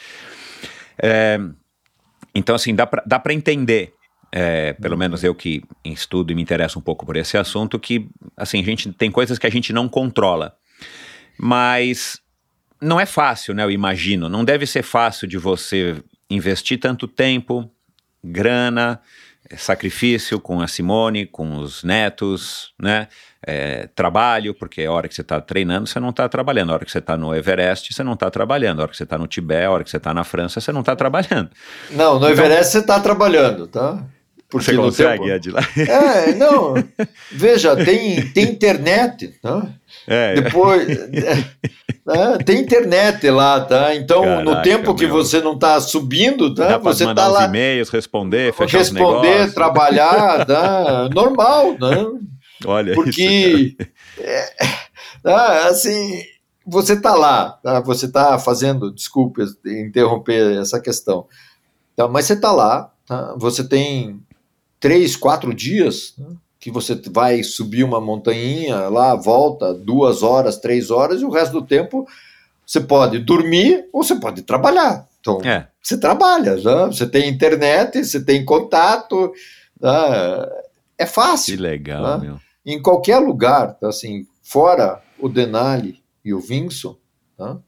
É, 1.02 1.40
então, 2.34 2.54
assim, 2.54 2.74
dá 2.74 2.86
pra 2.86 3.34
entender 3.34 3.92
é, 4.30 4.74
pelo 4.74 4.96
menos 4.96 5.24
eu 5.24 5.34
que 5.34 5.62
estudo 5.84 6.32
e 6.32 6.34
me 6.34 6.42
interesso 6.42 6.78
um 6.78 6.82
pouco 6.82 7.06
por 7.06 7.16
esse 7.16 7.36
assunto, 7.36 7.78
que 7.78 8.08
assim, 8.36 8.60
a 8.60 8.64
gente 8.64 8.92
tem 8.92 9.10
coisas 9.10 9.38
que 9.38 9.46
a 9.46 9.50
gente 9.50 9.72
não 9.72 9.88
controla. 9.88 10.54
Mas 11.38 12.20
não 12.80 13.00
é 13.00 13.06
fácil, 13.06 13.54
né? 13.54 13.64
Eu 13.64 13.70
imagino. 13.70 14.28
Não 14.28 14.44
deve 14.44 14.66
ser 14.66 14.82
fácil 14.82 15.26
de 15.26 15.38
você 15.38 15.96
investir 16.30 16.78
tanto 16.78 17.08
tempo, 17.08 17.70
grana, 18.22 19.00
sacrifício 19.56 20.38
com 20.38 20.60
a 20.60 20.68
Simone, 20.68 21.26
com 21.26 21.58
os 21.58 21.82
netos, 21.82 22.72
né? 22.80 23.08
É, 23.46 23.88
trabalho, 23.94 24.52
porque 24.52 24.82
a 24.82 24.92
hora 24.92 25.06
que 25.08 25.14
você 25.14 25.20
está 25.20 25.40
treinando, 25.40 25.86
você 25.86 26.00
não 26.00 26.10
está 26.10 26.28
trabalhando. 26.28 26.70
A 26.70 26.74
hora 26.74 26.84
que 26.84 26.90
você 26.90 26.98
está 26.98 27.16
no 27.16 27.34
Everest, 27.34 27.94
você 27.94 28.02
não 28.02 28.14
está 28.14 28.30
trabalhando. 28.30 28.80
A 28.80 28.82
hora 28.82 28.90
que 28.90 28.96
você 28.96 29.04
está 29.04 29.16
no 29.16 29.26
Tibete, 29.26 29.64
a 29.64 29.70
hora 29.70 29.84
que 29.84 29.90
você 29.90 29.96
está 29.96 30.12
na 30.12 30.24
França, 30.24 30.60
você 30.60 30.72
não 30.72 30.80
está 30.80 30.96
trabalhando. 30.96 31.50
Não, 31.90 32.18
no 32.18 32.28
então, 32.28 32.30
Everest 32.30 32.72
você 32.72 32.78
está 32.78 33.00
trabalhando, 33.00 33.66
tá? 33.68 34.04
Porque 34.48 34.72
você 34.72 34.76
consegue 34.76 35.24
tempo... 35.24 35.40
de 35.40 35.50
lá. 35.50 35.60
É, 35.76 36.34
não. 36.34 36.74
Veja, 37.30 37.76
tem, 37.76 38.26
tem 38.32 38.44
internet, 38.44 39.28
tá? 39.42 39.68
É, 40.06 40.40
Depois. 40.40 40.88
É, 42.08 42.38
tem 42.38 42.60
internet 42.60 43.28
lá, 43.28 43.60
tá? 43.60 43.94
Então, 43.94 44.22
Caraca, 44.22 44.42
no 44.44 44.62
tempo 44.62 44.94
que 44.94 45.06
meu. 45.06 45.14
você 45.14 45.42
não 45.42 45.52
está 45.54 45.78
subindo, 45.80 46.54
tá? 46.54 46.68
Dá 46.68 46.78
você 46.78 47.04
está 47.04 47.28
lá. 47.28 47.40
Os 47.40 47.44
e-mails, 47.46 47.88
responder, 47.90 48.54
fechar 48.54 48.78
Responder, 48.78 49.52
trabalhar, 49.52 50.44
tá? 50.46 51.08
Normal, 51.14 51.72
né? 51.72 52.06
Olha 52.64 52.94
Porque, 52.94 53.22
isso. 53.22 53.76
É, 54.18 54.52
tá? 55.22 55.68
assim, 55.68 56.22
você 56.66 56.94
está 56.94 57.14
lá, 57.14 57.58
tá? 57.62 57.80
Você 57.80 58.06
está 58.06 58.38
fazendo, 58.38 58.92
desculpe 58.92 59.42
interromper 59.66 60.58
essa 60.58 60.80
questão, 60.80 61.26
tá? 61.94 62.08
mas 62.08 62.24
você 62.24 62.32
está 62.32 62.50
lá, 62.50 62.90
tá? 63.06 63.34
Você 63.36 63.62
tem 63.62 64.20
três, 64.80 65.14
quatro 65.14 65.52
dias 65.52 66.14
né, 66.16 66.26
que 66.68 66.74
você 66.74 66.94
vai 67.10 67.42
subir 67.42 67.82
uma 67.82 68.00
montanha 68.00 68.88
lá, 68.88 69.14
volta 69.14 69.72
duas 69.72 70.22
horas, 70.22 70.58
três 70.58 70.90
horas, 70.90 71.20
e 71.20 71.24
o 71.24 71.30
resto 71.30 71.60
do 71.60 71.66
tempo 71.66 72.06
você 72.66 72.80
pode 72.80 73.18
dormir 73.18 73.88
ou 73.92 74.02
você 74.02 74.16
pode 74.16 74.42
trabalhar. 74.42 75.08
Então, 75.20 75.40
é. 75.42 75.68
você 75.82 75.98
trabalha, 75.98 76.56
né? 76.56 76.86
você 76.86 77.06
tem 77.06 77.28
internet, 77.28 78.04
você 78.04 78.22
tem 78.22 78.44
contato, 78.44 79.32
né? 79.80 79.90
é 80.98 81.06
fácil. 81.06 81.56
Que 81.56 81.62
legal, 81.62 82.18
né? 82.18 82.26
meu. 82.26 82.40
Em 82.64 82.80
qualquer 82.80 83.18
lugar, 83.18 83.74
tá, 83.74 83.88
assim, 83.88 84.26
fora 84.42 85.02
o 85.18 85.28
Denali 85.28 86.02
e 86.22 86.34
o 86.34 86.40
Vinson, 86.40 86.96
tá? 87.36 87.58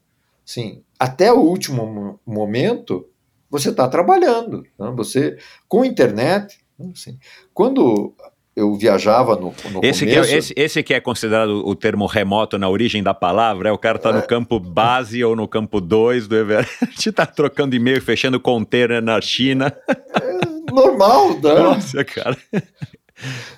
Sim, 0.45 0.83
até 0.99 1.33
o 1.33 1.39
último 1.39 2.19
momento, 2.25 3.07
você 3.49 3.69
está 3.69 3.87
trabalhando. 3.87 4.63
Tá? 4.77 4.91
Você, 4.91 5.37
com 5.67 5.83
internet, 5.83 6.61
Assim. 6.89 7.19
Quando 7.53 8.13
eu 8.55 8.75
viajava 8.75 9.35
no, 9.35 9.53
no 9.71 9.81
esse 9.83 10.05
começo... 10.05 10.29
Que 10.29 10.35
é, 10.35 10.37
esse, 10.37 10.53
esse 10.55 10.83
que 10.83 10.93
é 10.93 10.99
considerado 10.99 11.65
o 11.65 11.75
termo 11.75 12.05
remoto 12.05 12.57
na 12.57 12.69
origem 12.69 13.01
da 13.01 13.13
palavra, 13.13 13.69
é 13.69 13.71
o 13.71 13.77
cara 13.77 13.97
tá 13.97 14.09
é. 14.09 14.13
no 14.13 14.21
campo 14.23 14.59
base 14.59 15.23
ou 15.23 15.35
no 15.35 15.47
campo 15.47 15.79
2 15.79 16.27
do 16.27 16.35
Everest, 16.35 17.11
tá 17.13 17.25
trocando 17.25 17.75
e-mail, 17.75 18.01
fechando 18.01 18.39
container 18.39 19.01
na 19.01 19.19
China. 19.21 19.73
É 19.87 20.71
normal, 20.71 21.33
né? 21.43 21.53
Nossa, 21.53 22.03
cara. 22.03 22.37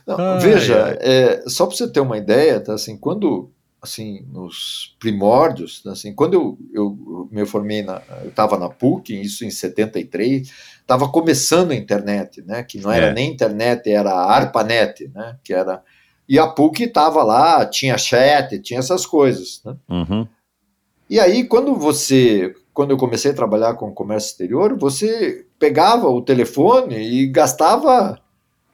Não, 0.06 0.18
ai, 0.18 0.40
veja, 0.40 0.86
ai. 0.86 0.98
É, 1.00 1.44
só 1.48 1.66
para 1.66 1.76
você 1.76 1.92
ter 1.92 2.00
uma 2.00 2.18
ideia, 2.18 2.60
tá, 2.60 2.74
assim, 2.74 2.98
quando 2.98 3.50
assim, 3.84 4.26
nos 4.32 4.96
primórdios, 4.98 5.86
assim, 5.86 6.16
quando 6.16 6.36
eu, 6.36 6.58
eu 6.74 7.28
me 7.30 7.46
formei, 7.46 7.82
na, 7.82 8.02
eu 8.24 8.30
estava 8.30 8.58
na 8.58 8.70
PUC, 8.70 9.14
isso 9.14 9.44
em 9.44 9.52
73, 9.52 10.50
estava 10.80 11.10
começando 11.10 11.72
a 11.72 11.76
internet, 11.76 12.42
né, 12.44 12.64
que 12.64 12.80
não 12.80 12.90
era 12.90 13.08
é. 13.08 13.14
nem 13.14 13.30
internet, 13.30 13.92
era 13.92 14.14
a 14.14 14.34
ARPANET, 14.36 15.12
né, 15.14 15.36
que 15.44 15.54
era, 15.54 15.84
e 16.30 16.40
a 16.40 16.48
PUC 16.48 16.84
estava 16.84 17.24
lá, 17.24 17.66
tinha 17.66 17.98
chat, 17.98 18.58
tinha 18.60 18.80
essas 18.80 19.06
coisas, 19.06 19.62
né. 19.66 19.76
Uhum. 19.90 20.26
E 21.10 21.20
aí, 21.20 21.44
quando 21.44 21.76
você, 21.76 22.56
quando 22.74 22.92
eu 22.92 22.98
comecei 22.98 23.32
a 23.32 23.36
trabalhar 23.36 23.74
com 23.74 23.94
comércio 23.94 24.30
exterior, 24.30 24.78
você 24.78 25.46
pegava 25.60 26.08
o 26.08 26.22
telefone 26.22 26.96
e 26.96 27.28
gastava 27.28 28.18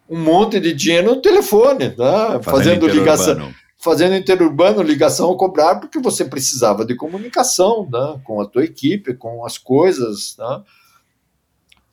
um 0.08 0.20
monte 0.20 0.60
de 0.60 0.72
dinheiro 0.72 1.16
no 1.16 1.22
telefone, 1.22 1.96
né, 1.98 2.40
fazendo 2.44 2.88
ligação 2.88 3.52
fazendo 3.80 4.14
interurbano 4.14 4.84
ligação 4.84 5.36
cobrar, 5.38 5.76
porque 5.76 6.00
você 6.00 6.26
precisava 6.26 6.86
de 6.86 6.96
comunicação 6.96 7.88
né, 7.90 8.20
com 8.26 8.42
a 8.42 8.46
tua 8.46 8.66
equipe, 8.66 9.14
com 9.14 9.46
as 9.46 9.58
coisas, 9.58 10.36
né, 10.38 10.62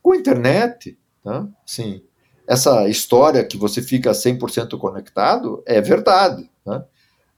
com 0.02 0.12
a 0.12 0.16
internet. 0.16 0.98
Né, 1.24 1.46
sim, 1.64 2.02
essa 2.44 2.88
história 2.88 3.44
que 3.44 3.56
você 3.56 3.80
fica 3.80 4.10
100% 4.10 4.76
conectado 4.76 5.62
é 5.64 5.80
verdade, 5.80 6.50
né, 6.66 6.84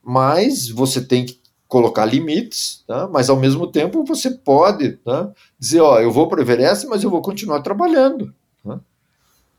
mas 0.02 0.70
você 0.70 1.02
tem 1.02 1.26
que 1.26 1.38
colocar 1.68 2.06
limites, 2.06 2.84
né, 2.88 3.06
mas 3.12 3.28
ao 3.28 3.36
mesmo 3.36 3.66
tempo 3.66 4.02
você 4.02 4.30
pode 4.30 4.98
né, 5.06 5.30
dizer, 5.58 5.82
ó, 5.82 6.00
eu 6.00 6.10
vou 6.10 6.26
para 6.26 6.38
o 6.38 6.42
Everest, 6.42 6.86
mas 6.86 7.04
eu 7.04 7.10
vou 7.10 7.20
continuar 7.20 7.60
trabalhando. 7.60 8.34
Né. 8.64 8.80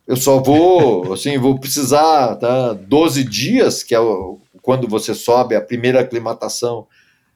Eu 0.07 0.15
só 0.15 0.39
vou, 0.41 1.13
assim, 1.13 1.37
vou 1.37 1.59
precisar 1.59 2.37
tá, 2.37 2.73
12 2.73 3.23
dias, 3.23 3.83
que 3.83 3.93
é 3.93 3.99
o, 3.99 4.39
quando 4.61 4.87
você 4.87 5.13
sobe 5.13 5.55
a 5.55 5.61
primeira 5.61 5.99
aclimatação 5.99 6.87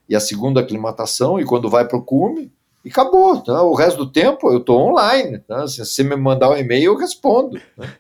e 0.08 0.16
a 0.16 0.20
segunda 0.20 0.60
aclimatação, 0.60 1.40
e 1.40 1.45
quando 1.45 1.70
vai 1.70 1.88
para 1.88 1.98
o 1.98 2.04
cume, 2.04 2.52
e 2.84 2.90
acabou. 2.90 3.41
Tá? 3.41 3.64
O 3.64 3.74
resto 3.74 4.06
do 4.06 4.12
tempo 4.12 4.52
eu 4.52 4.58
estou 4.58 4.80
online. 4.80 5.40
Tá? 5.40 5.68
Se 5.68 5.86
você 5.86 6.04
me 6.04 6.16
mandar 6.16 6.50
um 6.50 6.58
e-mail, 6.58 6.91
eu 6.91 6.98
respondo. 6.98 7.60
Né? 7.78 7.94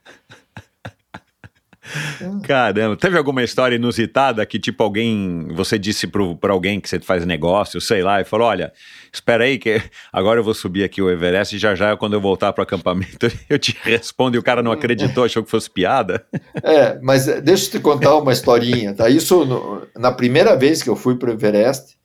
Caramba, 2.43 2.95
teve 2.95 3.17
alguma 3.17 3.43
história 3.43 3.75
inusitada 3.75 4.45
que, 4.45 4.57
tipo, 4.57 4.81
alguém, 4.83 5.47
você 5.51 5.77
disse 5.77 6.07
para 6.07 6.53
alguém 6.53 6.79
que 6.79 6.89
você 6.89 6.99
faz 6.99 7.25
negócio, 7.25 7.81
sei 7.81 8.01
lá, 8.01 8.21
e 8.21 8.23
falou: 8.23 8.47
olha, 8.47 8.71
espera 9.11 9.43
aí, 9.43 9.57
que 9.57 9.81
agora 10.11 10.39
eu 10.39 10.43
vou 10.43 10.53
subir 10.53 10.83
aqui 10.83 11.01
o 11.01 11.09
Everest 11.09 11.55
e 11.55 11.59
já 11.59 11.75
já, 11.75 11.97
quando 11.97 12.13
eu 12.13 12.21
voltar 12.21 12.53
para 12.53 12.61
o 12.61 12.63
acampamento, 12.63 13.27
eu 13.49 13.59
te 13.59 13.77
respondo. 13.83 14.37
E 14.37 14.39
o 14.39 14.43
cara 14.43 14.63
não 14.63 14.71
acreditou, 14.71 15.25
achou 15.25 15.43
que 15.43 15.51
fosse 15.51 15.69
piada. 15.69 16.25
É, 16.63 16.99
mas 17.01 17.27
eh, 17.27 17.41
deixa 17.41 17.67
eu 17.67 17.71
te 17.71 17.79
contar 17.79 18.15
uma 18.17 18.31
historinha, 18.31 18.93
tá? 18.93 19.09
Isso, 19.09 19.45
no, 19.45 19.85
na 19.95 20.11
primeira 20.11 20.55
vez 20.55 20.81
que 20.81 20.89
eu 20.89 20.95
fui 20.95 21.15
para 21.15 21.29
o 21.29 21.33
Everest, 21.33 21.97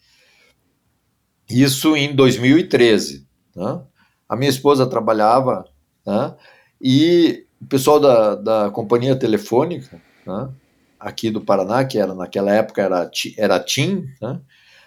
isso 1.49 1.97
em 1.97 2.15
2013, 2.15 3.27
tá? 3.55 3.83
A 4.29 4.37
minha 4.37 4.51
esposa 4.51 4.87
trabalhava, 4.87 5.65
tá? 6.05 6.37
E 6.81 7.48
o 7.61 7.67
pessoal 7.67 7.99
da, 7.99 8.35
da 8.35 8.71
companhia 8.71 9.17
telefônica, 9.17 10.01
né, 10.27 10.49
aqui 10.99 11.31
do 11.31 11.41
Paraná, 11.41 11.85
que 11.85 11.99
era 11.99 12.15
naquela 12.15 12.53
época 12.53 12.83
era, 12.83 13.11
era 13.37 13.61
TIM, 13.61 14.05
né, 14.21 14.41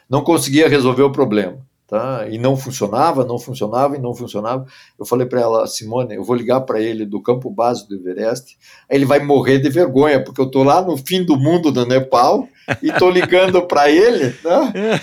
não 0.09 0.23
conseguia 0.23 0.67
resolver 0.67 1.03
o 1.03 1.11
problema. 1.11 1.59
Tá? 1.87 2.25
E 2.29 2.37
não 2.37 2.55
funcionava, 2.55 3.25
não 3.25 3.37
funcionava 3.37 3.97
e 3.97 3.99
não 3.99 4.15
funcionava. 4.15 4.65
Eu 4.97 5.05
falei 5.05 5.27
para 5.27 5.41
ela, 5.41 5.67
Simone, 5.67 6.15
eu 6.15 6.23
vou 6.23 6.37
ligar 6.37 6.61
para 6.61 6.79
ele 6.79 7.05
do 7.05 7.21
campo 7.21 7.49
base 7.49 7.85
do 7.85 7.95
Everest, 7.95 8.57
aí 8.89 8.97
ele 8.97 9.03
vai 9.03 9.19
morrer 9.19 9.59
de 9.59 9.69
vergonha, 9.69 10.23
porque 10.23 10.39
eu 10.39 10.45
estou 10.45 10.63
lá 10.63 10.81
no 10.81 10.95
fim 10.95 11.21
do 11.21 11.35
mundo 11.35 11.69
do 11.69 11.85
Nepal 11.85 12.47
e 12.81 12.87
estou 12.87 13.09
ligando 13.09 13.61
para 13.63 13.91
ele, 13.91 14.33
né? 14.41 15.01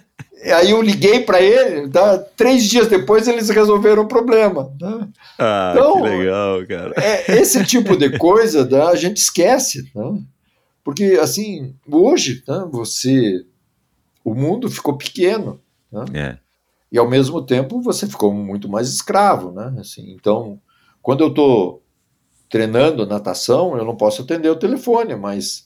Aí 0.42 0.70
eu 0.70 0.80
liguei 0.80 1.20
para 1.20 1.40
ele, 1.42 1.88
tá? 1.88 2.16
três 2.36 2.64
dias 2.64 2.86
depois 2.86 3.26
eles 3.26 3.48
resolveram 3.48 4.02
o 4.04 4.08
problema. 4.08 4.72
Tá? 4.78 5.08
Ah, 5.38 5.72
então, 5.74 5.94
que 5.94 6.08
legal, 6.08 6.66
cara. 6.66 6.94
É, 6.96 7.40
esse 7.40 7.64
tipo 7.64 7.96
de 7.96 8.16
coisa 8.18 8.66
tá? 8.66 8.88
a 8.88 8.94
gente 8.94 9.16
esquece. 9.16 9.90
Tá? 9.92 10.14
Porque, 10.84 11.18
assim, 11.20 11.74
hoje 11.90 12.42
tá? 12.42 12.64
você. 12.64 13.44
O 14.24 14.34
mundo 14.34 14.70
ficou 14.70 14.96
pequeno. 14.96 15.60
Tá? 15.90 16.04
É. 16.14 16.38
E 16.90 16.98
ao 16.98 17.08
mesmo 17.08 17.42
tempo 17.42 17.80
você 17.82 18.06
ficou 18.06 18.32
muito 18.32 18.68
mais 18.68 18.88
escravo. 18.88 19.50
Né? 19.50 19.74
Assim, 19.80 20.12
então, 20.12 20.60
quando 21.02 21.22
eu 21.22 21.28
estou 21.28 21.82
treinando 22.48 23.06
natação, 23.06 23.76
eu 23.76 23.84
não 23.84 23.96
posso 23.96 24.22
atender 24.22 24.48
o 24.50 24.56
telefone, 24.58 25.16
mas. 25.16 25.64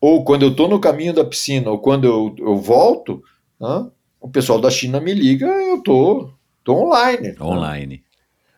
Ou 0.00 0.24
quando 0.24 0.42
eu 0.42 0.50
estou 0.50 0.68
no 0.68 0.80
caminho 0.80 1.14
da 1.14 1.24
piscina, 1.24 1.70
ou 1.70 1.78
quando 1.78 2.04
eu, 2.04 2.34
eu 2.38 2.56
volto. 2.56 3.22
Tá? 3.58 3.88
O 4.22 4.28
pessoal 4.28 4.60
da 4.60 4.70
China 4.70 5.00
me 5.00 5.12
liga, 5.12 5.46
eu 5.46 5.82
tô, 5.82 6.30
tô 6.62 6.74
online. 6.74 7.34
Online. 7.40 8.02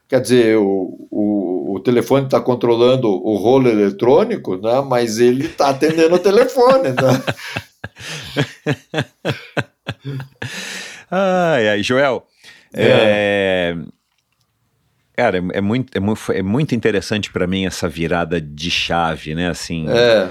Quer 0.07 0.21
dizer, 0.21 0.59
o, 0.59 1.09
o, 1.11 1.75
o 1.75 1.81
telefone 1.81 2.27
está 2.27 2.39
controlando 2.41 3.09
o 3.09 3.35
rolo 3.37 3.69
eletrônico, 3.69 4.57
né? 4.57 4.83
mas 4.87 5.19
ele 5.19 5.47
está 5.47 5.71
atendendo 5.71 6.15
o 6.15 6.19
telefone. 6.19 6.91
Né? 6.91 7.23
ai, 11.11 11.69
ai, 11.71 11.83
Joel, 11.83 12.27
é. 12.75 12.85
É, 12.87 13.77
cara, 15.17 15.39
é 15.39 15.61
muito, 15.63 15.97
é 15.97 16.01
muito, 16.01 16.33
é 16.33 16.43
muito 16.43 16.75
interessante 16.75 17.33
para 17.33 17.47
mim 17.47 17.65
essa 17.65 17.89
virada 17.89 18.39
de 18.39 18.71
chave, 18.71 19.35
né? 19.35 19.49
Assim, 19.49 19.87
é 19.89 20.29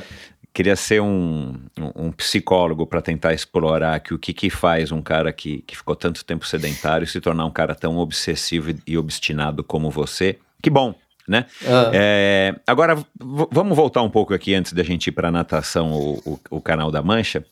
queria 0.53 0.75
ser 0.75 1.01
um, 1.01 1.55
um, 1.79 2.07
um 2.07 2.11
psicólogo 2.11 2.85
para 2.85 3.01
tentar 3.01 3.33
explorar 3.33 3.99
que 3.99 4.13
o 4.13 4.19
que, 4.19 4.33
que 4.33 4.49
faz 4.49 4.91
um 4.91 5.01
cara 5.01 5.33
que, 5.33 5.61
que 5.63 5.75
ficou 5.75 5.95
tanto 5.95 6.23
tempo 6.23 6.45
sedentário 6.45 7.07
se 7.07 7.19
tornar 7.19 7.45
um 7.45 7.51
cara 7.51 7.73
tão 7.73 7.97
obsessivo 7.97 8.71
e, 8.71 8.77
e 8.87 8.97
obstinado 8.97 9.63
como 9.63 9.89
você. 9.89 10.37
Que 10.61 10.69
bom 10.69 10.95
né? 11.27 11.45
Ah, 11.65 11.91
É, 11.93 12.55
agora, 12.67 13.03
vamos 13.51 13.75
voltar 13.75 14.01
um 14.01 14.09
pouco 14.09 14.33
aqui 14.33 14.53
antes 14.53 14.73
da 14.73 14.83
gente 14.83 15.07
ir 15.07 15.11
para 15.11 15.31
natação, 15.31 15.93
o, 15.93 16.17
o, 16.25 16.39
o 16.57 16.61
canal 16.61 16.91
da 16.91 17.01
Mancha, 17.01 17.45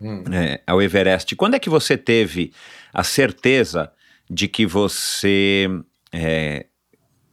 hum. 0.00 0.24
é, 0.32 0.60
ao 0.66 0.80
Everest. 0.80 1.36
Quando 1.36 1.54
é 1.54 1.58
que 1.58 1.68
você 1.68 1.96
teve 1.96 2.52
a 2.92 3.04
certeza 3.04 3.92
de 4.28 4.48
que 4.48 4.64
você 4.64 5.68
é, 6.12 6.66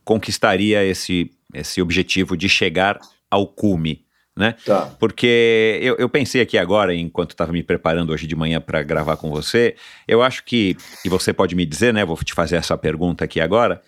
conquistaria 0.04 0.84
esse, 0.84 1.32
esse 1.54 1.82
objetivo 1.82 2.36
de 2.36 2.50
chegar 2.50 3.00
ao 3.30 3.48
cume, 3.48 4.06
né? 4.36 4.56
Tá. 4.66 4.90
Porque 5.00 5.80
eu, 5.82 5.96
eu 5.98 6.08
pensei 6.10 6.42
aqui 6.42 6.58
agora, 6.58 6.94
enquanto 6.96 7.32
estava 7.32 7.52
me 7.52 7.62
preparando 7.64 8.12
hoje 8.12 8.26
de 8.28 8.36
manhã 8.36 8.62
para 8.62 8.82
gravar 8.84 9.18
com 9.18 9.30
você, 9.30 9.76
eu 10.08 10.22
acho 10.22 10.44
que, 10.44 10.76
e 11.06 11.10
você 11.10 11.34
pode 11.34 11.56
me 11.56 11.66
dizer, 11.66 11.94
né? 11.94 12.06
Vou 12.06 12.16
te 12.18 12.34
fazer 12.34 12.56
essa 12.56 12.78
pergunta 12.78 13.26
aqui 13.26 13.40
agora. 13.42 13.82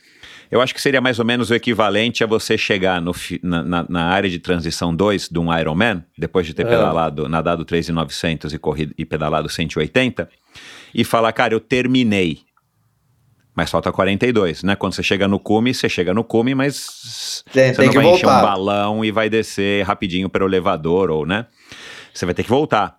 Eu 0.51 0.61
acho 0.61 0.73
que 0.75 0.81
seria 0.81 1.01
mais 1.01 1.17
ou 1.17 1.25
menos 1.25 1.49
o 1.49 1.55
equivalente 1.55 2.23
a 2.23 2.27
você 2.27 2.57
chegar 2.57 3.01
no 3.01 3.11
na- 3.41 3.85
na 3.89 4.03
área 4.05 4.29
de 4.29 4.37
transição 4.37 4.93
2 4.95 5.27
de 5.27 5.39
um 5.39 5.51
Ironman, 5.57 6.03
depois 6.15 6.45
de 6.45 6.53
ter 6.53 6.63
É. 6.63 6.69
pedalado, 6.69 7.27
nadado 7.27 7.65
3,900 7.65 8.53
e 8.53 8.59
corrido 8.59 8.93
e 8.95 9.03
pedalado 9.03 9.49
180, 9.49 10.29
e 10.93 11.03
falar, 11.03 11.31
cara, 11.31 11.55
eu 11.55 11.59
terminei. 11.59 12.41
Mas 13.55 13.69
falta 13.69 13.91
42, 13.91 14.63
né? 14.63 14.75
Quando 14.75 14.93
você 14.93 15.03
chega 15.03 15.27
no 15.27 15.39
cume, 15.39 15.73
você 15.73 15.87
chega 15.87 16.13
no 16.13 16.23
cume, 16.23 16.55
mas 16.55 17.43
Tem- 17.53 17.71
você 17.73 17.77
tem 17.77 17.85
não 17.87 17.93
vai 17.93 18.05
encher 18.05 18.25
um 18.25 18.29
voltar. 18.29 18.41
balão 18.41 19.05
e 19.05 19.11
vai 19.11 19.29
descer 19.29 19.85
rapidinho 19.85 20.27
pelo 20.29 20.45
elevador, 20.47 21.11
ou, 21.11 21.25
né? 21.25 21.45
Você 22.13 22.25
vai 22.25 22.33
ter 22.33 22.43
que 22.43 22.49
voltar. 22.49 22.97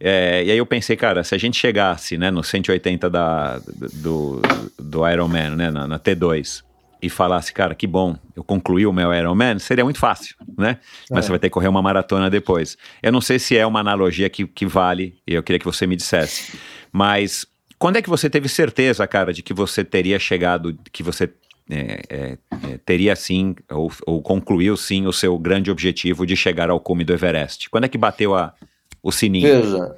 É, 0.00 0.44
e 0.44 0.50
aí 0.52 0.58
eu 0.58 0.64
pensei, 0.66 0.96
cara, 0.96 1.24
se 1.24 1.34
a 1.34 1.38
gente 1.38 1.56
chegasse, 1.56 2.16
né, 2.16 2.30
no 2.30 2.44
180 2.44 3.10
da, 3.10 3.58
do, 3.94 4.40
do 4.78 5.08
Ironman, 5.08 5.50
né, 5.56 5.70
na, 5.72 5.88
na 5.88 5.98
T2, 5.98 6.62
e 7.02 7.08
falasse, 7.10 7.52
cara, 7.52 7.74
que 7.74 7.86
bom, 7.86 8.16
eu 8.36 8.44
concluí 8.44 8.86
o 8.86 8.92
meu 8.92 9.12
Ironman, 9.12 9.58
seria 9.58 9.82
muito 9.84 9.98
fácil, 9.98 10.36
né? 10.56 10.78
Mas 11.10 11.18
É. 11.18 11.22
você 11.22 11.30
vai 11.30 11.38
ter 11.40 11.48
que 11.48 11.54
correr 11.54 11.66
uma 11.68 11.82
maratona 11.82 12.30
depois. 12.30 12.76
Eu 13.02 13.10
não 13.10 13.20
sei 13.20 13.40
se 13.40 13.56
é 13.56 13.66
uma 13.66 13.80
analogia 13.80 14.28
que, 14.30 14.46
que 14.46 14.66
vale, 14.66 15.16
e 15.26 15.34
eu 15.34 15.42
queria 15.42 15.58
que 15.58 15.64
você 15.64 15.84
me 15.86 15.96
dissesse. 15.96 16.56
Mas 16.92 17.44
quando 17.78 17.96
é 17.96 18.02
que 18.02 18.10
você 18.10 18.28
teve 18.28 18.48
certeza, 18.48 19.06
cara, 19.06 19.32
de 19.32 19.42
que 19.42 19.54
você 19.54 19.84
teria 19.84 20.18
chegado, 20.18 20.76
que 20.92 21.02
você 21.02 21.30
é, 21.70 22.02
é, 22.08 22.38
é, 22.50 22.78
teria 22.84 23.14
sim, 23.14 23.54
ou, 23.70 23.92
ou 24.06 24.22
concluiu 24.22 24.76
sim 24.76 25.06
o 25.06 25.12
seu 25.12 25.38
grande 25.38 25.70
objetivo 25.70 26.26
de 26.26 26.34
chegar 26.34 26.70
ao 26.70 26.80
cume 26.80 27.04
do 27.04 27.12
Everest? 27.12 27.68
Quando 27.70 27.84
é 27.84 27.88
que 27.88 27.98
bateu 27.98 28.34
a, 28.34 28.54
o 29.02 29.12
sininho? 29.12 29.62
Veja, 29.62 29.96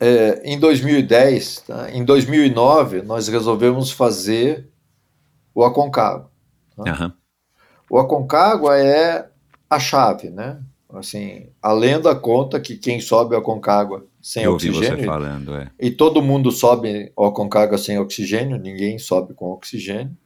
é, 0.00 0.42
em 0.44 0.58
2010, 0.58 1.60
tá? 1.66 1.90
em 1.92 2.04
2009, 2.04 3.02
nós 3.02 3.28
resolvemos 3.28 3.92
fazer 3.92 4.68
o 5.54 5.62
Aconcagua. 5.62 6.30
Aham. 6.78 7.12
O 7.88 7.98
Aconcagua 7.98 8.78
é 8.78 9.28
a 9.68 9.78
chave, 9.78 10.30
né? 10.30 10.58
Assim, 10.92 11.48
a 11.62 11.72
lenda 11.72 12.14
conta 12.14 12.60
que 12.60 12.76
quem 12.76 13.00
sobe 13.00 13.34
o 13.34 13.38
Aconcagua 13.38 14.06
sem 14.20 14.44
Eu 14.44 14.52
ouvi 14.52 14.68
você 14.68 14.78
oxigênio, 14.78 15.04
falando, 15.04 15.54
é. 15.54 15.70
e 15.80 15.90
todo 15.90 16.22
mundo 16.22 16.52
sobe 16.52 17.10
o 17.16 17.24
Aconcagua 17.24 17.78
sem 17.78 17.98
oxigênio, 17.98 18.58
ninguém 18.58 18.98
sobe 18.98 19.32
com 19.32 19.50
oxigênio, 19.50 20.16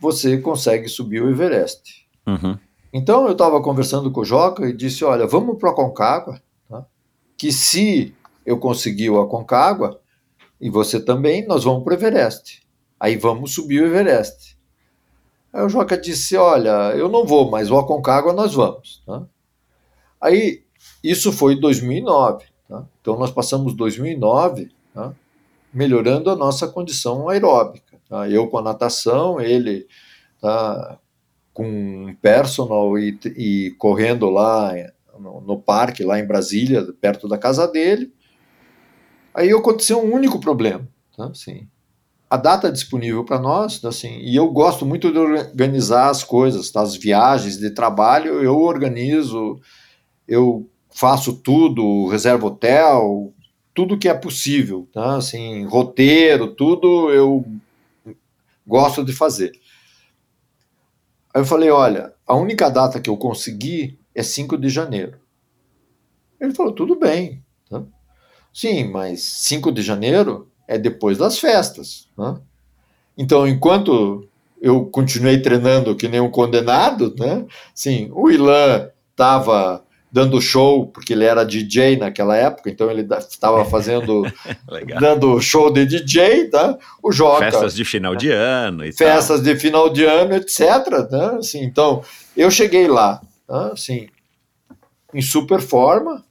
você 0.00 0.38
consegue 0.38 0.88
subir 0.88 1.20
o 1.20 1.28
Everest. 1.28 2.06
Uhum. 2.26 2.56
Então 2.92 3.26
eu 3.26 3.32
estava 3.32 3.60
conversando 3.60 4.10
com 4.10 4.20
o 4.20 4.24
Joca 4.24 4.68
e 4.68 4.72
disse: 4.72 5.04
Olha, 5.04 5.26
vamos 5.26 5.58
para 5.58 5.68
o 5.68 5.72
Aconcagua, 5.72 6.40
tá? 6.68 6.86
que 7.36 7.50
se 7.50 8.14
eu 8.44 8.58
conseguir 8.58 9.10
o 9.10 9.20
Aconcagua, 9.20 10.00
e 10.60 10.70
você 10.70 11.00
também, 11.00 11.46
nós 11.46 11.64
vamos 11.64 11.82
para 11.82 11.92
o 11.92 11.96
Everest. 11.96 12.62
Aí 12.98 13.16
vamos 13.16 13.52
subir 13.52 13.82
o 13.82 13.86
Everest. 13.86 14.56
Aí 15.52 15.62
o 15.62 15.68
Joca 15.68 15.98
disse: 15.98 16.36
Olha, 16.36 16.94
eu 16.96 17.08
não 17.08 17.26
vou, 17.26 17.50
mas 17.50 17.70
o 17.70 17.76
Aconcagua 17.76 18.32
nós 18.32 18.54
vamos. 18.54 19.02
tá? 19.04 19.26
Aí 20.26 20.62
isso 21.02 21.32
foi 21.32 21.54
em 21.54 21.60
2009. 21.60 22.44
tá? 22.68 22.84
Então 23.00 23.16
nós 23.16 23.30
passamos 23.30 23.74
2009 23.74 24.70
tá? 24.92 25.14
melhorando 25.72 26.30
a 26.30 26.36
nossa 26.36 26.66
condição 26.66 27.28
aeróbica. 27.28 27.98
tá? 28.08 28.28
Eu 28.28 28.48
com 28.48 28.58
a 28.58 28.62
natação, 28.62 29.40
ele 29.40 29.86
tá, 30.40 30.98
com 31.54 32.14
personal 32.20 32.98
e, 32.98 33.18
e 33.36 33.70
correndo 33.78 34.28
lá 34.28 34.72
no, 35.18 35.40
no 35.40 35.58
parque, 35.58 36.02
lá 36.02 36.18
em 36.18 36.26
Brasília, 36.26 36.84
perto 37.00 37.28
da 37.28 37.38
casa 37.38 37.68
dele. 37.68 38.12
Aí 39.32 39.50
aconteceu 39.52 40.04
um 40.04 40.12
único 40.12 40.40
problema. 40.40 40.88
Tá? 41.16 41.26
Assim, 41.26 41.68
a 42.28 42.36
data 42.36 42.72
disponível 42.72 43.24
para 43.24 43.38
nós, 43.38 43.84
assim, 43.84 44.18
e 44.18 44.34
eu 44.34 44.50
gosto 44.50 44.84
muito 44.84 45.12
de 45.12 45.18
organizar 45.18 46.10
as 46.10 46.24
coisas, 46.24 46.70
tá? 46.70 46.80
as 46.80 46.96
viagens 46.96 47.56
de 47.56 47.70
trabalho, 47.70 48.42
eu 48.42 48.60
organizo, 48.60 49.60
eu 50.26 50.68
faço 50.90 51.34
tudo, 51.34 52.08
reservo 52.08 52.46
hotel, 52.46 53.32
tudo 53.74 53.98
que 53.98 54.08
é 54.08 54.14
possível, 54.14 54.88
tá? 54.92 55.16
Assim, 55.16 55.64
roteiro, 55.66 56.54
tudo 56.54 57.10
eu 57.10 57.44
gosto 58.66 59.04
de 59.04 59.12
fazer. 59.12 59.52
Aí 61.34 61.42
eu 61.42 61.44
falei, 61.44 61.70
olha, 61.70 62.14
a 62.26 62.34
única 62.34 62.70
data 62.70 63.00
que 63.00 63.10
eu 63.10 63.16
consegui 63.16 63.98
é 64.14 64.22
5 64.22 64.56
de 64.56 64.70
janeiro. 64.70 65.18
Ele 66.40 66.54
falou, 66.54 66.72
tudo 66.72 66.98
bem. 66.98 67.44
Tá? 67.68 67.82
Sim, 68.52 68.84
mas 68.84 69.22
5 69.22 69.70
de 69.70 69.82
janeiro 69.82 70.50
é 70.66 70.78
depois 70.78 71.18
das 71.18 71.38
festas. 71.38 72.08
Né? 72.16 72.40
Então, 73.16 73.46
enquanto 73.46 74.26
eu 74.60 74.86
continuei 74.86 75.40
treinando 75.40 75.94
que 75.94 76.08
nem 76.08 76.20
um 76.20 76.30
condenado, 76.30 77.14
né? 77.18 77.46
Sim, 77.74 78.10
o 78.12 78.30
Ilan 78.30 78.90
estava 79.10 79.85
dando 80.16 80.40
show, 80.40 80.86
porque 80.86 81.12
ele 81.12 81.26
era 81.26 81.44
DJ 81.44 81.98
naquela 81.98 82.34
época, 82.34 82.70
então 82.70 82.90
ele 82.90 83.06
estava 83.18 83.62
fazendo, 83.68 84.22
dando 84.98 85.38
show 85.42 85.70
de 85.70 85.84
DJ, 85.84 86.48
tá? 86.48 86.78
O 87.02 87.12
Joca... 87.12 87.50
Festas 87.50 87.74
de 87.74 87.84
final 87.84 88.16
de 88.16 88.30
ano 88.30 88.82
e 88.82 88.94
festas 88.94 89.42
de 89.42 89.54
final 89.56 89.90
de 89.90 90.06
ano, 90.06 90.34
etc. 90.34 90.60
Né? 91.10 91.36
Assim, 91.38 91.62
então, 91.62 92.02
eu 92.34 92.50
cheguei 92.50 92.88
lá, 92.88 93.20
tá? 93.46 93.72
assim, 93.74 94.08
em 95.12 95.20
super 95.20 95.60
forma, 95.60 96.24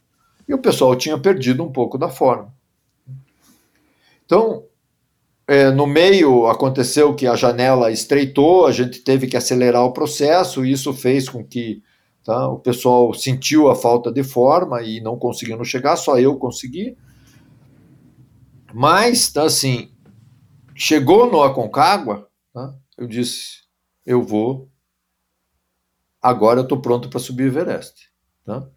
e 0.50 0.54
o 0.56 0.58
pessoal 0.58 0.96
tinha 0.96 1.20
perdido 1.20 1.64
um 1.64 1.72
pouco 1.72 1.96
da 1.96 2.10
forma. 2.10 2.52
Então, 4.26 4.64
é, 5.48 5.70
no 5.70 5.86
meio 5.86 6.48
aconteceu 6.48 7.14
que 7.14 7.28
a 7.28 7.36
janela 7.36 7.92
estreitou, 7.92 8.66
a 8.66 8.72
gente 8.72 9.02
teve 9.02 9.28
que 9.28 9.38
acelerar 9.38 9.84
o 9.84 9.94
processo, 9.94 10.66
e 10.66 10.72
isso 10.72 10.92
fez 10.92 11.30
com 11.30 11.46
que 11.46 11.84
tá, 12.26 12.50
o 12.50 12.60
pessoal 12.60 13.14
sentiu 13.14 13.70
a 13.70 13.76
falta 13.76 14.12
de 14.12 14.24
forma 14.24 14.82
e 14.82 15.00
não 15.00 15.18
conseguindo 15.18 15.64
chegar, 15.64 15.96
só 15.96 16.18
eu 16.20 16.36
consegui. 16.38 16.98
Mas, 18.74 19.32
tá, 19.32 19.44
assim, 19.44 19.92
chegou 20.76 21.32
no 21.32 21.44
Aconcagua, 21.44 22.28
tá, 22.52 22.76
eu 22.98 23.08
disse, 23.08 23.64
eu 24.04 24.24
vou, 24.24 24.68
agora 26.20 26.60
eu 26.60 26.64
estou 26.64 26.82
pronto 26.82 27.10
para 27.10 27.20
subir 27.20 27.44
o 27.44 27.48
Everest. 27.48 28.12
Tá? 28.44 28.68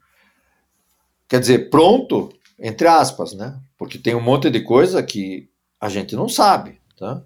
Quer 1.26 1.40
dizer, 1.40 1.70
pronto, 1.70 2.30
entre 2.58 2.86
aspas, 2.86 3.32
né? 3.32 3.58
Porque 3.78 3.98
tem 3.98 4.14
um 4.14 4.20
monte 4.20 4.50
de 4.50 4.60
coisa 4.60 5.02
que 5.02 5.50
a 5.80 5.88
gente 5.88 6.14
não 6.14 6.28
sabe, 6.28 6.80
tá? 6.98 7.24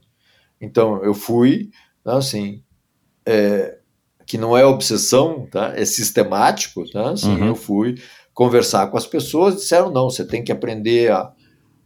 Então, 0.61 1.03
eu 1.03 1.15
fui, 1.15 1.71
tá, 2.05 2.17
assim, 2.17 2.63
é, 3.27 3.82
que 4.27 4.39
não 4.39 4.57
é 4.57 4.65
obsessão, 4.65 5.47
tá? 5.51 5.73
É 5.77 5.85
sistemático, 5.85 6.89
tá? 6.91 7.11
Assim, 7.11 7.35
Uhum. 7.35 7.49
Eu 7.49 7.55
fui 7.55 7.97
conversar 8.35 8.87
com 8.89 8.97
as 8.97 9.07
pessoas, 9.07 9.57
disseram, 9.57 9.91
não, 9.91 10.09
você 10.09 10.25
tem 10.25 10.43
que 10.43 10.53
aprender 10.53 11.13
a, 11.13 11.33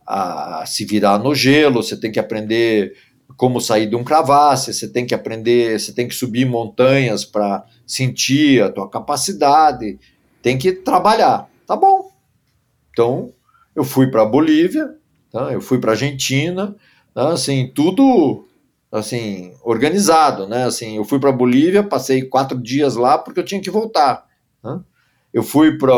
a 0.07 0.65
se 0.67 0.85
virar 0.85 1.19
no 1.19 1.35
gelo, 1.35 1.83
você 1.83 1.97
tem 1.97 2.13
que 2.13 2.21
aprender 2.21 2.95
como 3.37 3.61
sair 3.61 3.89
de 3.89 3.97
um 3.97 4.05
cravasse, 4.05 4.73
você 4.73 4.89
tem 4.89 5.05
que 5.05 5.15
aprender, 5.15 5.79
você 5.79 5.93
tem 5.93 6.07
que 6.07 6.15
subir 6.15 6.47
montanhas 6.47 7.25
para 7.25 7.65
sentir 7.87 8.63
a 8.63 8.71
tua 8.71 8.89
capacidade, 8.89 9.99
tem 10.41 10.57
que 10.57 10.73
trabalhar. 10.73 11.49
Tá 11.67 11.77
bom. 11.77 12.11
Então, 12.91 13.33
eu 13.75 13.85
fui 13.85 14.07
para 14.11 14.23
a 14.23 14.27
Bolívia, 14.27 14.95
tá? 15.31 15.53
eu 15.53 15.61
fui 15.61 15.79
para 15.79 15.91
a 15.91 15.95
Argentina, 15.95 16.75
tá? 17.13 17.31
assim, 17.31 17.71
tudo 17.75 18.47
assim 18.91 19.53
organizado, 19.63 20.47
né? 20.47 20.65
Assim, 20.65 20.97
eu 20.97 21.05
fui 21.05 21.19
para 21.19 21.31
a 21.31 21.33
Bolívia, 21.33 21.83
passei 21.83 22.23
quatro 22.23 22.59
dias 22.61 22.97
lá 22.97 23.19
porque 23.19 23.41
eu 23.41 23.45
tinha 23.45 23.61
que 23.61 23.71
voltar. 23.71 24.25
Tá? 24.63 24.81
Eu 25.33 25.43
fui 25.43 25.77
para 25.79 25.93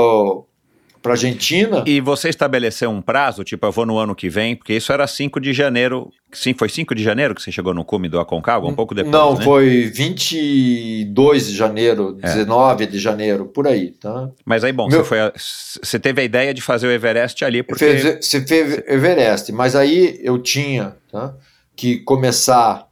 para 1.00 1.12
Argentina. 1.12 1.84
E 1.86 2.00
você 2.00 2.28
estabeleceu 2.28 2.90
um 2.90 3.00
prazo, 3.00 3.44
tipo, 3.44 3.64
eu 3.64 3.70
vou 3.70 3.86
no 3.86 3.96
ano 3.98 4.16
que 4.16 4.28
vem, 4.28 4.56
porque 4.56 4.74
isso 4.74 4.92
era 4.92 5.06
5 5.06 5.38
de 5.38 5.52
janeiro. 5.52 6.10
Sim, 6.32 6.52
foi 6.54 6.68
5 6.68 6.92
de 6.92 7.04
janeiro 7.04 7.36
que 7.36 7.40
você 7.40 7.52
chegou 7.52 7.72
no 7.72 7.84
cume 7.84 8.08
do 8.08 8.18
Aconcagua? 8.18 8.68
Um 8.68 8.74
pouco 8.74 8.96
depois, 8.96 9.12
Não, 9.12 9.36
né? 9.38 9.44
foi 9.44 9.84
22 9.94 11.46
de 11.48 11.56
janeiro, 11.56 12.18
É. 12.20 12.26
19 12.26 12.86
de 12.86 12.98
janeiro, 12.98 13.46
por 13.46 13.66
aí, 13.68 13.92
tá? 13.92 14.28
Mas 14.44 14.64
aí, 14.64 14.72
bom, 14.72 14.88
Meu- 14.88 14.98
você, 14.98 15.04
foi 15.08 15.20
a- 15.20 15.32
você 15.36 15.98
teve 16.00 16.20
a 16.20 16.24
ideia 16.24 16.52
de 16.52 16.60
fazer 16.60 16.88
o 16.88 16.90
Everest 16.90 17.44
ali, 17.44 17.62
porque... 17.62 17.78
Fez, 17.84 18.26
você 18.26 18.44
fez 18.44 18.78
Everest, 18.88 19.52
mas 19.52 19.76
aí 19.76 20.18
eu 20.22 20.38
tinha 20.38 20.96
tá, 21.12 21.32
que 21.78 21.98
começar 21.98 22.88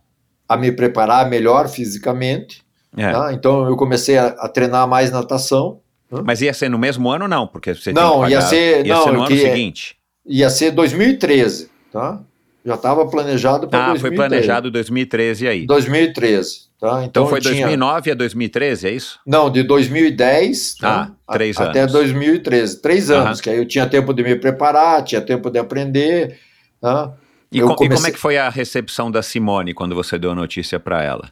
a 0.49 0.57
me 0.57 0.71
preparar 0.71 1.29
melhor 1.29 1.69
fisicamente, 1.69 2.65
É. 2.97 3.13
Tá? 3.13 3.33
Então 3.35 3.67
eu 3.67 3.77
comecei 3.77 4.17
a, 4.17 4.29
a, 4.29 4.49
treinar 4.49 4.89
mais 4.89 5.11
natação. 5.11 5.81
Mas 6.25 6.41
ia 6.41 6.55
ser 6.55 6.71
no 6.71 6.79
mesmo 6.79 7.11
ano 7.11 7.29
não? 7.29 7.47
Porque 7.47 7.75
você 7.75 7.93
não, 7.93 8.21
pagar, 8.21 8.31
ia 8.31 8.41
ser, 8.41 8.87
ia 8.87 8.95
não, 8.95 9.03
ser 9.03 9.13
no 9.13 9.19
ano 9.19 9.29
que, 9.29 9.39
seguinte. 9.39 9.97
Ia 10.25 10.49
ser 10.49 10.71
2013, 10.71 11.69
tá? 11.93 12.21
Já 12.65 12.75
estava 12.75 13.05
planejado 13.07 13.69
para 13.69 13.79
ah, 13.79 13.89
2013. 13.89 13.99
Ah, 13.99 14.01
foi 14.01 14.17
planejado 14.17 14.71
2013 14.71 15.49
aí. 15.49 15.67
2013. 15.67 16.67
Tá? 16.81 16.89
Então, 16.89 17.05
então 17.05 17.27
foi 17.27 17.41
tinha... 17.41 17.55
2009 17.55 18.11
a 18.11 18.15
2013, 18.15 18.87
é 18.87 18.91
isso? 18.93 19.21
Não, 19.27 19.51
de 19.51 19.63
2010 19.63 20.77
tá? 20.77 21.13
ah, 21.27 21.33
três 21.35 21.59
até 21.59 21.81
anos. 21.81 21.93
2013. 21.93 22.81
Três 22.81 23.11
anos, 23.11 23.41
que 23.41 23.51
aí 23.51 23.59
eu 23.59 23.67
tinha 23.67 23.87
tempo 23.87 24.15
de 24.15 24.23
me 24.23 24.37
preparar, 24.37 25.03
tinha 25.03 25.21
tempo 25.21 25.51
de 25.51 25.59
aprender. 25.59 26.39
Tá? 26.81 27.13
E, 27.51 27.61
com, 27.61 27.75
comecei... 27.75 27.87
e 27.87 27.97
como 27.97 28.07
é 28.07 28.11
que 28.11 28.19
foi 28.19 28.39
a 28.39 28.49
recepção 28.49 29.11
da 29.11 29.23
Simone 29.23 29.75
quando 29.75 29.95
você 29.95 30.19
deu 30.19 30.33
a 30.33 30.35
notícia 30.35 30.81
para 30.81 31.03
ela? 31.03 31.31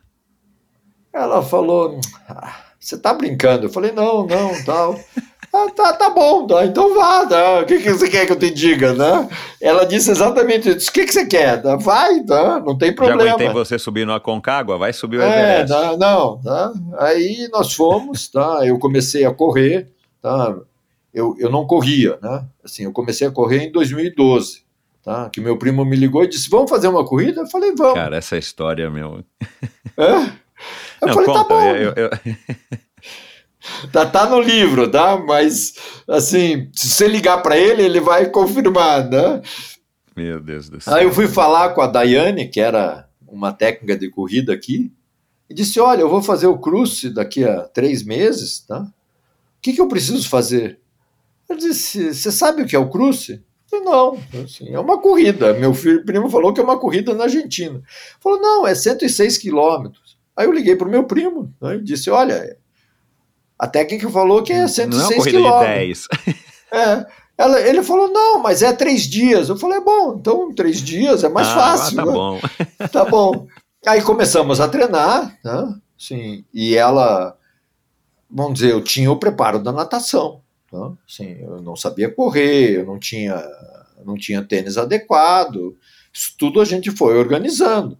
Ela 1.12 1.42
falou: 1.42 2.00
ah, 2.28 2.56
Você 2.78 2.98
tá 2.98 3.14
brincando? 3.14 3.66
Eu 3.66 3.70
falei: 3.70 3.92
Não, 3.92 4.26
não, 4.26 4.64
tal. 4.64 4.98
Ah, 5.56 5.70
tá, 5.70 5.92
tá 5.92 6.10
bom, 6.10 6.48
tá, 6.48 6.66
então 6.66 6.92
vá, 6.96 7.24
tá. 7.26 7.60
o 7.60 7.64
que, 7.64 7.78
que 7.78 7.92
você 7.92 8.10
quer 8.10 8.26
que 8.26 8.32
eu 8.32 8.38
te 8.38 8.50
diga, 8.50 8.92
né? 8.92 9.28
Ela 9.60 9.84
disse 9.84 10.10
exatamente 10.10 10.68
isso, 10.68 10.90
o 10.90 10.92
que, 10.92 11.04
que 11.04 11.12
você 11.12 11.26
quer? 11.26 11.62
Tá? 11.62 11.76
Vai, 11.76 12.24
tá? 12.24 12.58
não 12.58 12.76
tem 12.76 12.92
problema. 12.92 13.22
Já 13.22 13.34
aguentei 13.34 13.52
você 13.52 13.78
subir 13.78 14.04
no 14.04 14.12
Aconcagua, 14.12 14.76
vai 14.76 14.92
subir 14.92 15.18
o 15.18 15.22
é, 15.22 15.60
Everest. 15.60 15.72
É, 15.72 15.96
não, 15.96 16.38
tá? 16.38 16.72
aí 16.98 17.48
nós 17.52 17.72
fomos, 17.72 18.26
tá? 18.26 18.66
eu 18.66 18.80
comecei 18.80 19.24
a 19.24 19.32
correr, 19.32 19.92
tá? 20.20 20.56
eu, 21.12 21.36
eu 21.38 21.48
não 21.48 21.64
corria, 21.64 22.18
né? 22.20 22.44
assim, 22.64 22.82
eu 22.82 22.92
comecei 22.92 23.24
a 23.24 23.30
correr 23.30 23.68
em 23.68 23.70
2012, 23.70 24.63
tá? 25.04 25.28
que 25.30 25.40
meu 25.40 25.58
primo 25.58 25.84
me 25.84 25.96
ligou 25.96 26.24
e 26.24 26.28
disse, 26.28 26.48
vamos 26.48 26.70
fazer 26.70 26.88
uma 26.88 27.04
corrida? 27.04 27.42
Eu 27.42 27.46
falei, 27.46 27.72
vamos. 27.76 27.94
Cara, 27.94 28.16
essa 28.16 28.36
história, 28.36 28.88
meu... 28.90 29.24
É? 29.96 30.10
Eu 31.02 31.08
não, 31.08 31.14
falei, 31.14 31.26
tá 31.26 31.32
conta, 31.32 31.42
tá 31.42 31.48
bom. 31.48 31.76
Eu, 31.76 31.92
eu... 31.94 32.10
Tá, 33.90 34.04
tá 34.04 34.28
no 34.28 34.40
livro, 34.40 34.90
tá? 34.90 35.16
Mas, 35.16 35.74
assim, 36.08 36.68
se 36.72 36.88
você 36.88 37.08
ligar 37.08 37.42
para 37.42 37.56
ele, 37.56 37.82
ele 37.82 38.00
vai 38.00 38.28
confirmar, 38.28 39.08
né? 39.08 39.40
Meu 40.16 40.40
Deus 40.40 40.68
do 40.68 40.80
céu. 40.80 40.94
Aí 40.94 41.04
eu 41.04 41.12
fui 41.12 41.26
falar 41.26 41.70
com 41.70 41.80
a 41.80 41.86
Daiane, 41.86 42.48
que 42.48 42.60
era 42.60 43.08
uma 43.26 43.52
técnica 43.52 43.96
de 43.96 44.10
corrida 44.10 44.52
aqui, 44.52 44.92
e 45.48 45.54
disse: 45.54 45.80
Olha, 45.80 46.02
eu 46.02 46.08
vou 46.08 46.22
fazer 46.22 46.46
o 46.46 46.58
cruce 46.58 47.10
daqui 47.10 47.44
a 47.44 47.62
três 47.62 48.04
meses, 48.04 48.60
tá? 48.60 48.80
O 48.80 48.92
que, 49.60 49.72
que 49.72 49.80
eu 49.80 49.88
preciso 49.88 50.28
fazer? 50.28 50.78
Ela 51.48 51.58
disse: 51.58 52.12
Você 52.14 52.30
sabe 52.30 52.62
o 52.62 52.66
que 52.66 52.76
é 52.76 52.78
o 52.78 52.90
cruce? 52.90 53.42
Não, 53.72 54.18
assim, 54.44 54.72
é 54.72 54.78
uma 54.78 55.00
corrida. 55.00 55.52
Meu 55.54 55.74
filho 55.74 56.04
primo 56.04 56.30
falou 56.30 56.52
que 56.52 56.60
é 56.60 56.64
uma 56.64 56.78
corrida 56.78 57.12
na 57.12 57.24
Argentina. 57.24 57.82
Falou: 58.20 58.40
Não, 58.40 58.66
é 58.66 58.74
106 58.74 59.38
quilômetros. 59.38 60.16
Aí 60.36 60.46
eu 60.46 60.52
liguei 60.52 60.76
para 60.76 60.86
o 60.86 60.90
meu 60.90 61.04
primo 61.04 61.52
né, 61.60 61.76
e 61.76 61.82
disse: 61.82 62.08
Olha, 62.08 62.56
a 63.58 63.66
técnica 63.66 64.08
falou 64.10 64.42
que 64.42 64.52
é 64.52 64.68
106 64.68 64.88
Não 64.90 65.00
é 65.00 65.06
uma 65.06 65.16
corrida 65.16 65.38
quilômetros. 65.38 66.08
de 66.24 66.32
10. 66.32 66.44
É. 66.72 67.06
Ela, 67.36 67.60
ele 67.60 67.82
falou, 67.82 68.08
não, 68.08 68.38
mas 68.40 68.62
é 68.62 68.72
três 68.72 69.02
dias. 69.02 69.48
Eu 69.48 69.56
falei, 69.56 69.78
é 69.78 69.80
bom, 69.80 70.16
então 70.18 70.54
três 70.54 70.80
dias 70.80 71.24
é 71.24 71.28
mais 71.28 71.48
ah, 71.48 71.54
fácil. 71.54 71.96
Tá 71.96 72.06
né? 72.06 72.12
bom. 72.12 72.40
tá 72.92 73.04
bom. 73.04 73.46
Aí 73.86 74.00
começamos 74.02 74.60
a 74.60 74.68
treinar, 74.68 75.36
né? 75.44 75.74
Sim, 75.98 76.44
e 76.52 76.76
ela, 76.76 77.36
vamos 78.30 78.54
dizer, 78.54 78.72
eu 78.72 78.82
tinha 78.82 79.10
o 79.10 79.18
preparo 79.18 79.58
da 79.58 79.72
natação. 79.72 80.42
Tá? 80.74 80.92
Sim, 81.06 81.36
eu 81.40 81.62
não 81.62 81.76
sabia 81.76 82.10
correr, 82.10 82.80
eu 82.80 82.84
não 82.84 82.98
tinha, 82.98 83.40
não 84.04 84.16
tinha 84.16 84.42
tênis 84.42 84.76
adequado. 84.76 85.76
Isso 86.12 86.34
tudo 86.36 86.60
a 86.60 86.64
gente 86.64 86.90
foi 86.90 87.16
organizando. 87.16 87.96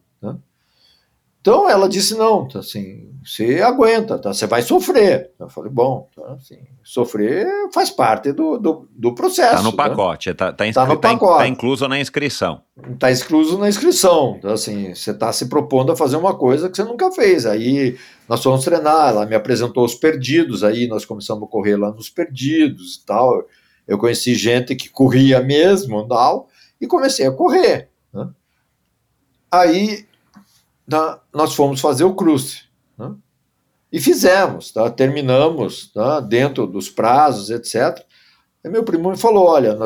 Então 1.44 1.68
ela 1.68 1.90
disse: 1.90 2.16
não, 2.16 2.48
tá, 2.48 2.60
assim, 2.60 3.12
você 3.22 3.60
aguenta, 3.60 4.18
tá, 4.18 4.32
você 4.32 4.46
vai 4.46 4.62
sofrer. 4.62 5.30
Eu 5.38 5.46
falei: 5.50 5.70
bom, 5.70 6.08
tá, 6.16 6.32
assim, 6.32 6.56
sofrer 6.82 7.46
faz 7.70 7.90
parte 7.90 8.32
do, 8.32 8.56
do, 8.58 8.88
do 8.90 9.14
processo. 9.14 9.56
Está 9.56 9.62
no 9.62 9.70
né? 9.72 9.76
pacote, 9.76 10.30
está 10.30 10.54
tá, 10.54 10.72
tá, 10.72 10.86
no 10.86 10.96
tá 10.96 11.10
pacote. 11.10 11.38
Tá 11.40 11.46
incluso 11.46 11.86
na 11.86 12.00
inscrição. 12.00 12.62
Está 12.90 13.12
incluso 13.12 13.58
na 13.58 13.68
inscrição. 13.68 14.36
Então, 14.38 14.52
assim, 14.54 14.94
você 14.94 15.10
está 15.10 15.30
se 15.34 15.44
propondo 15.50 15.92
a 15.92 15.96
fazer 15.96 16.16
uma 16.16 16.34
coisa 16.34 16.70
que 16.70 16.76
você 16.76 16.84
nunca 16.84 17.12
fez. 17.12 17.44
Aí 17.44 17.98
nós 18.26 18.42
fomos 18.42 18.64
treinar, 18.64 19.10
ela 19.10 19.26
me 19.26 19.34
apresentou 19.34 19.84
os 19.84 19.94
perdidos, 19.94 20.64
aí 20.64 20.86
nós 20.86 21.04
começamos 21.04 21.46
a 21.46 21.50
correr 21.50 21.76
lá 21.76 21.90
nos 21.90 22.08
perdidos 22.08 22.94
e 22.94 23.04
tal. 23.04 23.44
Eu 23.86 23.98
conheci 23.98 24.34
gente 24.34 24.74
que 24.74 24.88
corria 24.88 25.42
mesmo 25.42 26.08
tal, 26.08 26.48
e 26.80 26.86
comecei 26.86 27.26
a 27.26 27.32
correr. 27.32 27.90
Né? 28.14 28.30
Aí 29.52 30.06
nós 31.32 31.54
fomos 31.54 31.80
fazer 31.80 32.04
o 32.04 32.14
cruce. 32.14 32.62
Né? 32.98 33.14
E 33.92 34.00
fizemos, 34.00 34.72
tá? 34.72 34.90
terminamos 34.90 35.90
tá? 35.92 36.20
dentro 36.20 36.66
dos 36.66 36.88
prazos, 36.88 37.50
etc. 37.50 38.04
E 38.64 38.68
meu 38.68 38.82
primo 38.82 39.10
me 39.10 39.16
falou: 39.16 39.46
Olha, 39.46 39.76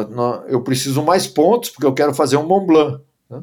eu 0.48 0.62
preciso 0.62 1.02
mais 1.02 1.26
pontos 1.26 1.70
porque 1.70 1.86
eu 1.86 1.94
quero 1.94 2.14
fazer 2.14 2.36
um 2.36 2.46
Mont 2.46 2.66
Blanc. 2.66 3.02
Né? 3.28 3.42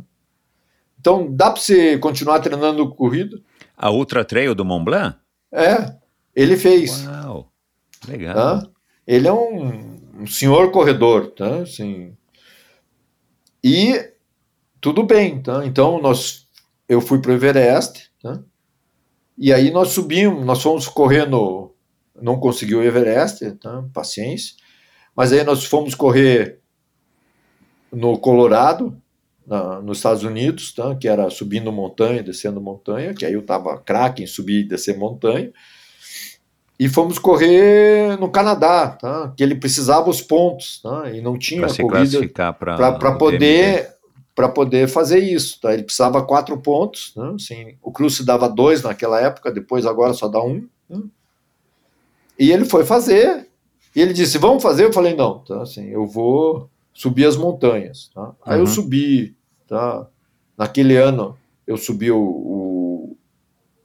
Então, 0.99 1.27
dá 1.31 1.51
para 1.51 1.61
você 1.61 1.97
continuar 1.97 2.39
treinando 2.39 2.89
corrida? 2.95 3.39
A 3.77 3.91
Ultra 3.91 4.23
Trail 4.23 4.55
do 4.55 4.65
Mont 4.65 4.85
Blanc? 4.85 5.17
É, 5.51 5.95
ele 6.35 6.57
fez. 6.57 7.05
Uau, 7.05 7.51
legal. 8.07 8.35
Tá? 8.35 8.69
Ele 9.05 9.27
é 9.27 9.33
um, 9.33 9.99
um 10.21 10.27
senhor 10.27 10.71
corredor, 10.71 11.27
tá? 11.31 11.59
Assim, 11.59 12.15
e 13.63 14.11
tudo 14.79 15.03
bem, 15.03 15.41
tá? 15.41 15.65
Então 15.65 15.99
nós 15.99 16.44
eu 16.87 17.01
fui 17.01 17.19
para 17.19 17.31
o 17.31 17.33
Everest, 17.33 18.11
né? 18.23 18.39
e 19.37 19.51
aí 19.51 19.71
nós 19.71 19.89
subimos, 19.89 20.45
nós 20.45 20.61
fomos 20.61 20.87
correndo, 20.87 21.73
não 22.21 22.39
conseguiu 22.39 22.79
o 22.79 22.83
Everest, 22.83 23.51
tá? 23.53 23.83
paciência, 23.93 24.55
mas 25.15 25.33
aí 25.33 25.43
nós 25.43 25.65
fomos 25.65 25.95
correr 25.95 26.59
no 27.91 28.17
Colorado, 28.17 28.95
na, 29.45 29.81
nos 29.81 29.97
Estados 29.97 30.23
Unidos, 30.23 30.73
tá? 30.73 30.95
que 30.95 31.07
era 31.07 31.29
subindo 31.29 31.71
montanha, 31.71 32.23
descendo 32.23 32.61
montanha, 32.61 33.13
que 33.13 33.25
aí 33.25 33.33
eu 33.33 33.41
estava 33.41 33.77
craque 33.79 34.23
em 34.23 34.27
subir 34.27 34.61
e 34.61 34.67
descer 34.67 34.97
montanha, 34.97 35.51
e 36.77 36.89
fomos 36.89 37.17
correr 37.17 38.19
no 38.19 38.29
Canadá, 38.29 38.89
tá? 38.89 39.33
que 39.35 39.41
ele 39.41 39.55
precisava 39.55 40.09
os 40.09 40.21
pontos, 40.21 40.81
tá? 40.81 41.09
e 41.11 41.21
não 41.21 41.37
tinha 41.37 41.61
pra 41.61 41.75
corrida 41.77 42.19
para 42.99 43.15
poder 43.15 43.94
para 44.35 44.49
poder 44.49 44.89
fazer 44.89 45.19
isso. 45.19 45.59
Tá? 45.61 45.73
Ele 45.73 45.83
precisava 45.83 46.23
quatro 46.23 46.57
pontos, 46.59 47.13
né? 47.15 47.31
assim, 47.35 47.77
o 47.81 47.91
Cruz 47.91 48.19
dava 48.19 48.49
dois 48.49 48.83
naquela 48.83 49.19
época, 49.19 49.51
depois 49.51 49.85
agora 49.85 50.13
só 50.13 50.27
dá 50.27 50.43
um. 50.43 50.67
Né? 50.89 51.01
E 52.37 52.51
ele 52.51 52.65
foi 52.65 52.83
fazer, 52.83 53.47
e 53.95 54.01
ele 54.01 54.11
disse, 54.11 54.37
vamos 54.37 54.61
fazer? 54.61 54.83
Eu 54.83 54.93
falei, 54.93 55.15
não, 55.15 55.39
tá? 55.39 55.61
assim, 55.61 55.87
eu 55.87 56.05
vou 56.05 56.69
subir 56.93 57.25
as 57.25 57.37
montanhas. 57.37 58.11
Tá? 58.13 58.33
Aí 58.45 58.57
eu 58.57 58.65
uhum. 58.65 58.67
subi, 58.67 59.35
tá? 59.67 60.05
naquele 60.57 60.97
ano 60.97 61.37
eu 61.65 61.77
subi 61.77 62.11
o, 62.11 62.19
o, 62.19 63.17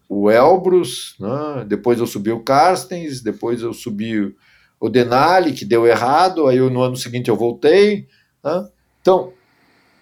o 0.08 0.30
Elbrus, 0.30 1.14
né? 1.20 1.64
depois 1.66 2.00
eu 2.00 2.06
subi 2.06 2.32
o 2.32 2.42
Carstens, 2.42 3.20
depois 3.20 3.62
eu 3.62 3.72
subi 3.72 4.34
o 4.80 4.88
Denali, 4.88 5.52
que 5.52 5.64
deu 5.64 5.86
errado, 5.86 6.46
aí 6.48 6.56
eu, 6.56 6.68
no 6.70 6.82
ano 6.82 6.96
seguinte 6.96 7.30
eu 7.30 7.36
voltei. 7.36 8.08
Tá? 8.42 8.68
Então, 9.00 9.32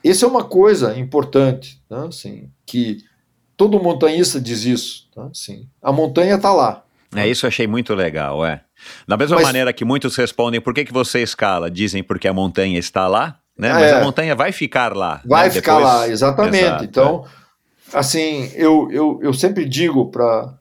isso 0.03 0.25
é 0.25 0.29
uma 0.29 0.45
coisa 0.45 0.97
importante, 0.99 1.83
tá? 1.89 2.05
assim, 2.05 2.51
que 2.65 2.99
todo 3.57 3.83
montanhista 3.83 4.41
diz 4.41 4.65
isso. 4.65 5.09
Tá? 5.15 5.27
Assim, 5.27 5.69
a 5.83 5.93
montanha 5.93 6.37
está 6.37 6.53
lá. 6.53 6.85
É, 7.15 7.27
isso 7.27 7.47
eu 7.47 7.49
achei 7.49 7.67
muito 7.67 7.95
legal, 7.95 8.45
é. 8.45 8.63
Da 9.07 9.17
mesma 9.17 9.37
Mas, 9.37 9.47
maneira 9.47 9.73
que 9.73 9.85
muitos 9.85 10.15
respondem 10.17 10.61
por 10.61 10.75
que, 10.75 10.85
que 10.85 10.93
você 10.93 11.23
escala, 11.23 11.71
dizem 11.71 12.03
porque 12.03 12.29
a 12.29 12.33
montanha 12.33 12.79
está 12.79 13.09
lá, 13.09 13.41
né? 13.57 13.73
Mas 13.73 13.83
é, 13.85 14.01
a 14.01 14.05
montanha 14.05 14.37
vai 14.37 14.53
ficar 14.53 14.95
lá. 14.95 15.21
Vai 15.25 15.49
né? 15.49 15.55
ficar 15.55 15.77
Depois... 15.77 15.95
lá, 15.95 16.09
exatamente. 16.09 16.65
Exato, 16.65 16.85
então, 16.85 17.25
é. 17.93 17.99
assim, 17.99 18.53
eu, 18.55 18.89
eu, 18.93 19.19
eu 19.23 19.35
sempre 19.35 19.65
digo 19.65 20.11
para 20.11 20.55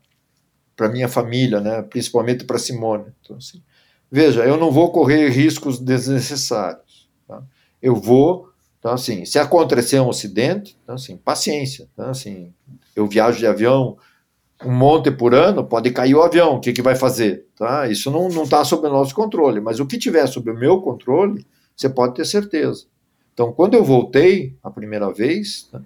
para 0.77 0.89
minha 0.89 1.09
família, 1.09 1.59
né, 1.59 1.81
principalmente 1.81 2.43
para 2.45 2.59
Simone, 2.59 3.05
então, 3.19 3.37
assim, 3.37 3.63
veja, 4.11 4.45
eu 4.45 4.57
não 4.57 4.71
vou 4.71 4.91
correr 4.91 5.27
riscos 5.29 5.79
desnecessários. 5.79 7.09
Tá? 7.27 7.41
Eu 7.81 7.95
vou 7.95 8.47
então, 8.79 8.93
assim, 8.93 9.25
se 9.25 9.39
acontecer 9.39 9.99
um 9.99 10.09
acidente, 10.09 10.77
então, 10.83 10.95
assim, 10.95 11.17
paciência. 11.17 11.89
Então, 11.93 12.09
assim, 12.09 12.53
eu 12.95 13.07
viajo 13.07 13.39
de 13.39 13.47
avião 13.47 13.97
um 14.63 14.71
monte 14.71 15.11
por 15.11 15.35
ano, 15.35 15.63
pode 15.63 15.91
cair 15.91 16.15
o 16.15 16.23
avião, 16.23 16.55
o 16.55 16.59
que, 16.59 16.73
que 16.73 16.81
vai 16.81 16.95
fazer? 16.95 17.45
Tá? 17.55 17.87
Isso 17.87 18.09
não 18.09 18.27
está 18.43 18.63
sob 18.63 18.87
o 18.87 18.91
nosso 18.91 19.13
controle, 19.13 19.59
mas 19.59 19.79
o 19.79 19.85
que 19.85 19.97
tiver 19.97 20.25
sob 20.27 20.49
o 20.49 20.57
meu 20.57 20.81
controle, 20.81 21.45
você 21.75 21.89
pode 21.89 22.15
ter 22.15 22.25
certeza. 22.25 22.85
Então, 23.33 23.53
quando 23.53 23.75
eu 23.75 23.83
voltei 23.83 24.55
a 24.63 24.71
primeira 24.71 25.11
vez, 25.11 25.67
tá? 25.71 25.79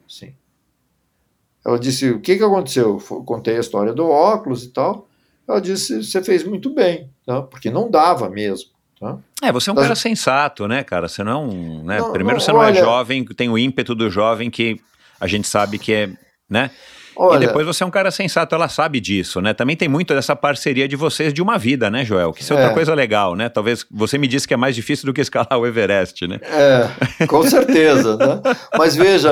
ela 1.65 1.77
disse: 1.77 2.09
O 2.09 2.21
que, 2.21 2.37
que 2.37 2.43
aconteceu? 2.43 3.01
Eu 3.11 3.23
contei 3.23 3.57
a 3.57 3.59
história 3.59 3.93
do 3.93 4.05
óculos 4.05 4.63
e 4.63 4.69
tal. 4.69 5.07
Ela 5.47 5.59
disse: 5.59 6.01
Você 6.01 6.23
fez 6.23 6.45
muito 6.45 6.73
bem, 6.73 7.09
tá? 7.25 7.41
porque 7.41 7.69
não 7.69 7.91
dava 7.91 8.29
mesmo. 8.29 8.69
Tá? 9.01 9.17
É, 9.41 9.51
você 9.51 9.71
é 9.71 9.73
um 9.73 9.75
das... 9.75 9.85
cara 9.85 9.95
sensato, 9.95 10.67
né, 10.67 10.83
cara? 10.83 11.07
Você 11.07 11.23
não, 11.23 11.47
né? 11.83 11.97
Não, 11.97 12.11
Primeiro, 12.11 12.37
não, 12.37 12.39
você 12.39 12.51
não 12.51 12.61
é 12.61 12.67
olha... 12.67 12.77
é 12.77 12.83
jovem, 12.83 13.25
tem 13.25 13.49
o 13.49 13.57
ímpeto 13.57 13.95
do 13.95 14.11
jovem 14.11 14.51
que 14.51 14.79
a 15.19 15.25
gente 15.25 15.47
sabe 15.47 15.79
que 15.79 15.91
é, 15.91 16.09
né? 16.47 16.69
Olha, 17.15 17.43
E 17.43 17.47
depois 17.47 17.65
você 17.65 17.83
é 17.83 17.85
um 17.85 17.91
cara 17.91 18.11
sensato, 18.11 18.53
ela 18.55 18.69
sabe 18.69 18.99
disso, 18.99 19.41
né? 19.41 19.53
Também 19.53 19.75
tem 19.75 19.89
muito 19.89 20.13
dessa 20.13 20.35
parceria 20.35 20.87
de 20.87 20.95
vocês 20.95 21.33
de 21.33 21.41
uma 21.41 21.57
vida, 21.57 21.89
né, 21.89 22.05
Joel? 22.05 22.31
Que 22.31 22.41
isso 22.43 22.53
é 22.53 22.55
outra 22.55 22.71
É. 22.71 22.73
coisa 22.73 22.93
legal, 22.93 23.35
né? 23.35 23.49
Talvez 23.49 23.83
você 23.89 24.19
me 24.19 24.27
disse 24.27 24.47
que 24.47 24.53
é 24.53 24.57
mais 24.57 24.75
difícil 24.75 25.07
do 25.07 25.13
que 25.13 25.19
escalar 25.19 25.57
o 25.59 25.65
Everest, 25.65 26.27
né? 26.27 26.39
É, 26.43 27.25
com 27.25 27.41
certeza. 27.43 28.17
né? 28.17 28.39
Mas 28.77 28.95
veja, 28.95 29.31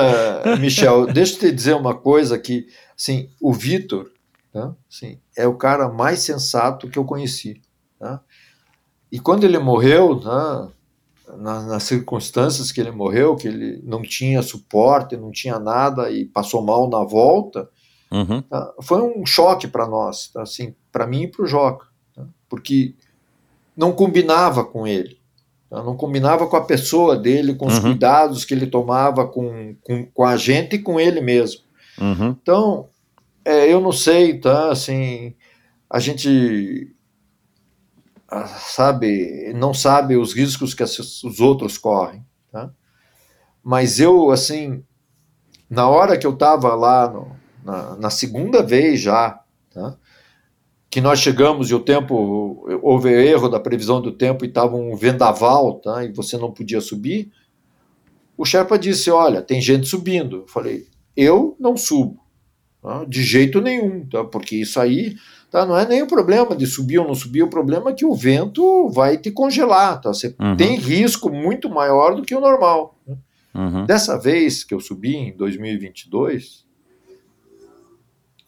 Michel, 0.58 1.06
deixa 1.06 1.34
eu 1.36 1.38
te 1.38 1.52
dizer 1.52 1.74
uma 1.74 1.94
coisa 1.94 2.36
que, 2.38 2.66
assim, 2.98 3.28
o 3.40 3.52
Vitor, 3.52 4.10
né, 4.52 4.72
assim, 4.92 5.18
é 5.36 5.46
o 5.46 5.54
cara 5.54 5.88
mais 5.88 6.20
sensato 6.20 6.88
que 6.88 6.98
eu 6.98 7.04
conheci. 7.04 7.60
E 9.10 9.18
quando 9.18 9.44
ele 9.44 9.58
morreu, 9.58 10.16
né, 10.20 10.68
na- 11.38 11.62
nas 11.62 11.82
circunstâncias 11.84 12.70
que 12.72 12.80
ele 12.80 12.90
morreu, 12.90 13.36
que 13.36 13.48
ele 13.48 13.80
não 13.84 14.02
tinha 14.02 14.42
suporte, 14.42 15.16
não 15.16 15.30
tinha 15.30 15.58
nada 15.58 16.10
e 16.10 16.24
passou 16.24 16.62
mal 16.62 16.88
na 16.88 17.04
volta, 17.04 17.68
Uhum, 18.12 18.42
tá? 18.42 18.72
foi 18.82 19.00
um 19.02 19.24
choque 19.24 19.68
para 19.68 19.86
nós, 19.86 20.28
tá? 20.28 20.42
assim, 20.42 20.74
para 20.90 21.06
mim 21.06 21.22
e 21.22 21.28
para 21.28 21.44
o 21.44 21.46
Joca, 21.46 21.86
tá? 22.14 22.26
porque 22.48 22.94
não 23.76 23.92
combinava 23.92 24.64
com 24.64 24.84
ele, 24.86 25.20
tá? 25.68 25.82
não 25.82 25.96
combinava 25.96 26.46
com 26.48 26.56
a 26.56 26.64
pessoa 26.64 27.16
dele, 27.16 27.54
com 27.54 27.66
os 27.68 27.76
Uhum. 27.76 27.82
cuidados 27.82 28.44
que 28.44 28.52
ele 28.52 28.66
tomava 28.66 29.26
com, 29.28 29.76
com, 29.84 30.04
com 30.06 30.24
a 30.24 30.36
gente 30.36 30.74
e 30.76 30.82
com 30.82 30.98
ele 30.98 31.20
mesmo. 31.20 31.62
uhum, 32.00 32.36
Então, 32.42 32.88
é, 33.44 33.72
eu 33.72 33.80
não 33.80 33.92
sei, 33.92 34.38
tá? 34.40 34.70
Assim, 34.72 35.34
a 35.88 35.98
gente 36.00 36.92
sabe, 38.58 39.52
não 39.54 39.74
sabe 39.74 40.16
os 40.16 40.32
riscos 40.32 40.74
que 40.74 40.82
os 40.82 41.40
outros 41.40 41.76
correm, 41.78 42.24
tá? 42.50 42.70
Mas 43.62 44.00
eu, 44.00 44.30
assim, 44.30 44.82
na 45.68 45.88
hora 45.88 46.18
que 46.18 46.26
eu 46.26 46.32
estava 46.34 46.74
lá, 46.74 47.10
no- 47.10 47.36
na, 47.64 47.96
na 47.96 48.10
segunda 48.10 48.62
vez 48.62 49.00
já, 49.00 49.40
tá? 49.72 49.96
Que 50.88 51.00
nós 51.00 51.20
chegamos 51.20 51.70
e 51.70 51.74
o 51.74 51.80
tempo, 51.80 52.66
houve 52.82 53.10
erro 53.12 53.48
da 53.48 53.60
previsão 53.60 54.00
do 54.00 54.10
tempo 54.12 54.44
e 54.44 54.48
estava 54.48 54.74
um 54.76 54.96
vendaval, 54.96 55.74
tá? 55.80 56.04
E 56.04 56.12
você 56.12 56.36
não 56.36 56.50
podia 56.52 56.80
subir. 56.80 57.30
O 58.36 58.44
Sherpa 58.44 58.78
disse: 58.78 59.10
Olha, 59.10 59.42
tem 59.42 59.60
gente 59.60 59.86
subindo. 59.86 60.38
Eu 60.38 60.46
falei: 60.48 60.88
Eu 61.16 61.56
não 61.60 61.76
subo. 61.76 62.20
tá? 62.82 63.04
De 63.04 63.22
jeito 63.22 63.60
nenhum, 63.60 64.04
tá? 64.08 64.24
porque 64.24 64.56
isso 64.56 64.80
aí 64.80 65.14
tá? 65.50 65.66
não 65.66 65.76
é 65.76 65.86
nem 65.86 66.02
o 66.02 66.06
problema 66.06 66.54
de 66.56 66.66
subir 66.66 66.98
ou 66.98 67.06
não 67.06 67.14
subir, 67.14 67.42
o 67.42 67.48
problema 67.50 67.90
é 67.90 67.94
que 67.94 68.04
o 68.06 68.14
vento 68.14 68.88
vai 68.90 69.16
te 69.18 69.30
congelar. 69.30 70.00
Tá? 70.00 70.12
Você 70.12 70.34
Uhum. 70.38 70.56
tem 70.56 70.76
risco 70.76 71.30
muito 71.30 71.68
maior 71.68 72.14
do 72.14 72.22
que 72.22 72.34
o 72.34 72.40
normal. 72.40 72.96
né? 73.06 73.16
uhum. 73.54 73.84
Dessa 73.86 74.18
vez 74.18 74.62
que 74.64 74.72
eu 74.74 74.80
subi, 74.80 75.16
em 75.16 75.36
2022, 75.36 76.64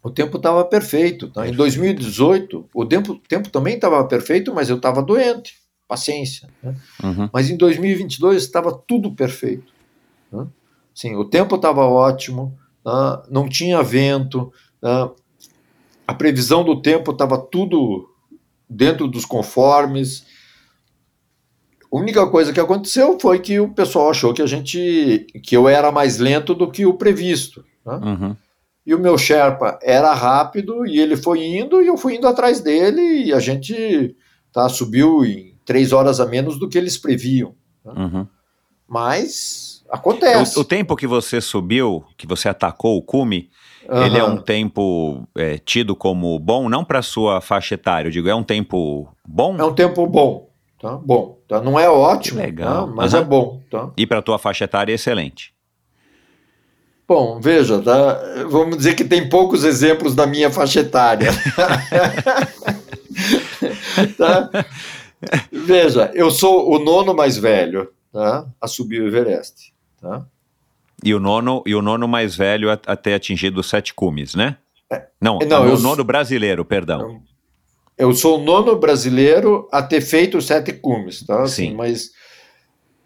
o 0.03 0.11
tempo 0.11 0.37
estava 0.37 0.65
perfeito. 0.65 1.29
Tá? 1.29 1.47
Em 1.47 1.53
2018, 1.53 2.69
o 2.75 2.85
tempo, 2.85 3.15
tempo 3.29 3.49
também 3.51 3.75
estava 3.75 4.03
perfeito, 4.05 4.53
mas 4.55 4.69
eu 4.69 4.77
estava 4.77 5.03
doente. 5.03 5.61
Paciência. 5.87 6.49
Né? 6.63 6.75
Uhum. 7.03 7.29
Mas 7.33 7.51
em 7.51 7.57
2022 7.57 8.43
estava 8.43 8.73
tudo 8.73 9.13
perfeito. 9.13 9.73
né? 10.33 10.47
Sim, 10.95 11.17
o 11.17 11.25
tempo 11.25 11.55
estava 11.57 11.85
ótimo, 11.87 12.59
ah, 12.85 13.23
não 13.31 13.49
tinha 13.49 13.83
vento, 13.83 14.53
ah, 14.83 15.11
a 16.07 16.15
previsão 16.15 16.65
do 16.65 16.81
tempo 16.81 17.13
estava 17.13 17.39
tudo 17.39 18.09
dentro 18.69 19.07
dos 19.07 19.25
conformes. 19.25 20.25
A 21.93 21.97
única 21.97 22.27
coisa 22.27 22.53
que 22.53 22.61
aconteceu 22.61 23.19
foi 23.21 23.39
que 23.39 23.61
o 23.61 23.73
pessoal 23.73 24.11
achou 24.11 24.33
que 24.33 24.43
a 24.43 24.47
gente 24.47 25.27
que 25.43 25.57
eu 25.57 25.69
era 25.69 25.93
mais 25.93 26.19
lento 26.19 26.55
do 26.55 26.71
que 26.71 26.87
o 26.87 26.95
previsto. 26.95 27.65
né? 27.85 27.95
Uhum. 27.95 28.37
E 28.85 28.95
o 28.95 28.99
meu 28.99 29.17
Sherpa 29.17 29.79
era 29.81 30.13
rápido 30.13 30.85
e 30.85 30.99
ele 30.99 31.17
foi 31.17 31.45
indo 31.45 31.81
e 31.81 31.87
eu 31.87 31.97
fui 31.97 32.17
indo 32.17 32.27
atrás 32.27 32.61
dele 32.61 33.27
e 33.27 33.33
a 33.33 33.39
gente 33.39 34.17
tá, 34.53 34.69
subiu 34.69 35.25
em 35.25 35.57
três 35.65 35.93
horas 35.93 36.19
a 36.19 36.27
menos 36.27 36.59
do 36.59 36.69
que 36.69 36.77
eles 36.77 36.99
previam. 36.99 37.55
Uhum. 37.85 38.27
Mas 38.89 39.85
acontece. 39.89 40.59
O, 40.59 40.63
o 40.63 40.65
tempo 40.65 40.97
que 40.97 41.07
você 41.07 41.41
subiu, 41.41 42.05
que 42.17 42.27
você 42.27 42.49
atacou 42.49 42.97
o 42.97 43.03
cume, 43.03 43.51
ele 43.89 44.19
é 44.19 44.25
um 44.25 44.37
tempo 44.37 45.27
é, 45.37 45.59
tido 45.59 45.95
como 45.97 46.39
bom, 46.39 46.69
não 46.69 46.85
para 46.85 47.03
sua 47.03 47.41
faixa 47.41 47.75
etária, 47.75 48.09
eu 48.09 48.13
digo, 48.13 48.29
é 48.29 48.35
um 48.35 48.43
tempo 48.43 49.09
bom 49.27 49.57
É 49.59 49.65
um 49.65 49.75
tempo 49.75 50.07
bom, 50.07 50.49
tá? 50.81 50.97
Bom, 50.97 51.39
tá? 51.49 51.61
Não 51.61 51.79
é 51.79 51.89
ótimo, 51.89 52.41
legal. 52.41 52.87
tá? 52.87 52.93
mas 52.95 53.15
Aham. 53.15 53.23
é 53.23 53.27
bom, 53.27 53.61
tá? 53.71 53.91
e 53.97 54.07
para 54.07 54.23
tua 54.23 54.39
faixa 54.39 54.65
etária 54.65 54.93
é 54.93 54.95
excelente. 54.95 55.53
Bom, 57.07 57.41
veja, 57.41 57.81
tá? 57.83 58.19
Vamos 58.49 58.77
dizer 58.79 58.95
que 58.95 59.05
tem 59.05 59.29
poucos 59.29 59.65
exemplos 59.65 60.15
da 60.15 60.27
minha 60.27 60.51
faixa 60.51 60.81
etária. 60.81 61.31
tá? 64.17 64.49
Veja, 65.51 66.11
eu 66.15 66.31
sou 66.31 66.75
o 66.75 66.79
nono 66.79 67.15
mais 67.15 67.37
velho, 67.37 67.89
tá? 68.13 68.47
A 68.61 68.67
subir 68.67 69.03
o 69.03 69.07
Everest, 69.09 69.73
tá? 70.01 70.25
E 71.05 71.15
o 71.15 71.21
nono, 71.21 71.63
e 71.67 71.75
o 71.75 71.83
nono 71.83 72.07
mais 72.07 72.37
velho 72.37 72.71
a, 72.71 72.79
a 72.87 72.97
ter 72.97 73.15
atingido 73.15 73.61
os 73.61 73.69
sete 73.69 73.93
cumes, 73.93 74.35
né? 74.35 74.57
Não, 75.21 75.39
É, 75.41 75.47
não, 75.47 75.65
o 75.65 75.69
eu- 75.69 75.79
nono 75.79 76.05
brasileiro, 76.05 76.65
perdão. 76.65 77.23
Eu 77.99 78.13
sou 78.15 78.41
o 78.41 78.45
nono 78.45 78.77
brasileiro 78.79 79.69
a 79.71 79.83
ter 79.83 80.01
feito 80.01 80.39
os 80.39 80.47
sete 80.47 80.73
cumes, 80.73 81.25
tá? 81.25 81.43
Assim, 81.43 81.71
Sim. 81.71 81.75
Mas 81.77 82.11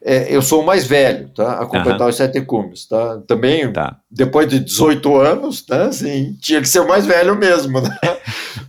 é, 0.02 0.34
eu 0.34 0.40
sou 0.40 0.62
o 0.62 0.66
mais 0.66 0.86
velho, 0.86 1.28
tá? 1.30 1.54
A 1.60 1.66
completar 1.66 2.02
Aham. 2.02 2.10
os 2.10 2.16
sete 2.16 2.40
cumes, 2.40 2.86
tá? 2.86 3.20
Também, 3.26 3.72
Tá. 3.72 4.00
depois 4.10 4.48
de 4.48 4.60
18 4.60 5.16
anos, 5.16 5.62
tá? 5.62 5.86
Assim, 5.86 6.34
tinha 6.40 6.60
que 6.60 6.68
ser 6.68 6.80
o 6.80 6.88
mais 6.88 7.04
velho 7.06 7.36
mesmo, 7.36 7.80
né? 7.80 7.90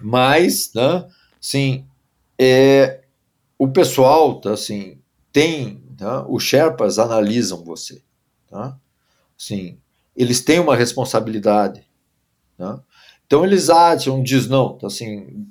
Mas, 0.00 0.70
né? 0.74 1.06
Sim, 1.40 1.86
é, 2.38 3.00
o 3.58 3.68
pessoal, 3.68 4.40
tá? 4.40 4.52
Assim, 4.52 4.98
tem, 5.32 5.82
tá? 5.96 6.24
Os 6.28 6.42
Sherpas 6.42 6.98
analisam 6.98 7.64
você, 7.64 8.02
tá? 8.48 8.76
Assim, 9.38 9.78
eles 10.16 10.40
têm 10.40 10.60
uma 10.60 10.76
responsabilidade, 10.76 11.84
tá? 12.56 12.80
Então 13.26 13.44
eles 13.44 13.70
acham, 13.70 14.22
diz 14.22 14.46
não, 14.48 14.76
tá? 14.78 14.86
assim, 14.86 15.46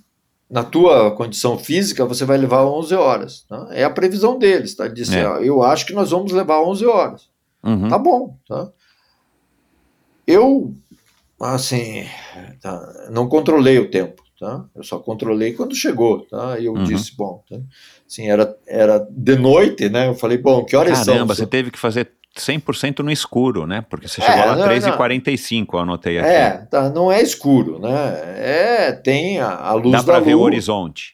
na 0.49 0.63
tua 0.63 1.15
condição 1.15 1.57
física 1.57 2.05
você 2.05 2.23
vai 2.25 2.37
levar 2.37 2.65
11 2.65 2.93
horas, 2.95 3.41
tá? 3.49 3.67
É 3.71 3.83
a 3.83 3.89
previsão 3.89 4.37
deles, 4.37 4.75
tá? 4.75 4.87
Diz 4.87 5.09
assim, 5.09 5.17
É. 5.19 5.47
eu 5.47 5.63
acho 5.63 5.85
que 5.85 5.93
nós 5.93 6.11
vamos 6.11 6.31
levar 6.31 6.61
11 6.61 6.85
horas. 6.85 7.29
Uhum. 7.63 7.89
Tá 7.89 7.97
bom, 7.97 8.37
tá? 8.47 8.71
Eu, 10.25 10.73
assim, 11.41 12.05
tá, 12.61 13.07
não 13.11 13.27
controlei 13.27 13.77
o 13.79 13.91
tempo, 13.91 14.22
tá? 14.43 14.65
Eu 14.75 14.83
só 14.83 14.99
controlei 14.99 15.53
quando 15.53 15.73
chegou, 15.75 16.21
tá? 16.25 16.59
E 16.59 16.65
eu 16.65 16.73
Uhum. 16.73 16.83
disse, 16.83 17.15
bom, 17.15 17.41
tá? 17.49 17.55
assim, 18.05 18.27
era, 18.29 18.55
era 18.67 18.99
de 19.09 19.35
noite, 19.37 19.87
né? 19.89 20.07
Eu 20.09 20.15
falei, 20.15 20.37
bom, 20.37 20.65
que 20.65 20.75
horas 20.75 20.97
Caramba, 20.97 21.33
são? 21.33 21.35
você 21.35 21.45
teve 21.45 21.71
que 21.71 21.79
fazer 21.79 22.11
100% 22.37 22.99
no 22.99 23.11
escuro, 23.11 23.65
né? 23.65 23.81
Porque 23.89 24.07
você 24.07 24.21
É, 24.21 24.25
chegou 24.25 24.45
lá 24.45 24.55
não, 24.57 24.63
3h45, 24.63 25.67
eu 25.73 25.79
anotei 25.79 26.19
aqui. 26.19 26.27
É, 26.29 26.49
tá, 26.69 26.89
não 26.89 27.11
é 27.11 27.21
escuro, 27.21 27.79
né? 27.79 27.89
É, 28.37 28.91
tem 28.91 29.39
a, 29.39 29.55
a 29.55 29.73
luz 29.73 29.91
Dá 29.91 29.97
da 29.99 30.03
para 30.03 30.19
ver 30.19 30.35
o 30.35 30.41
horizonte. 30.41 31.13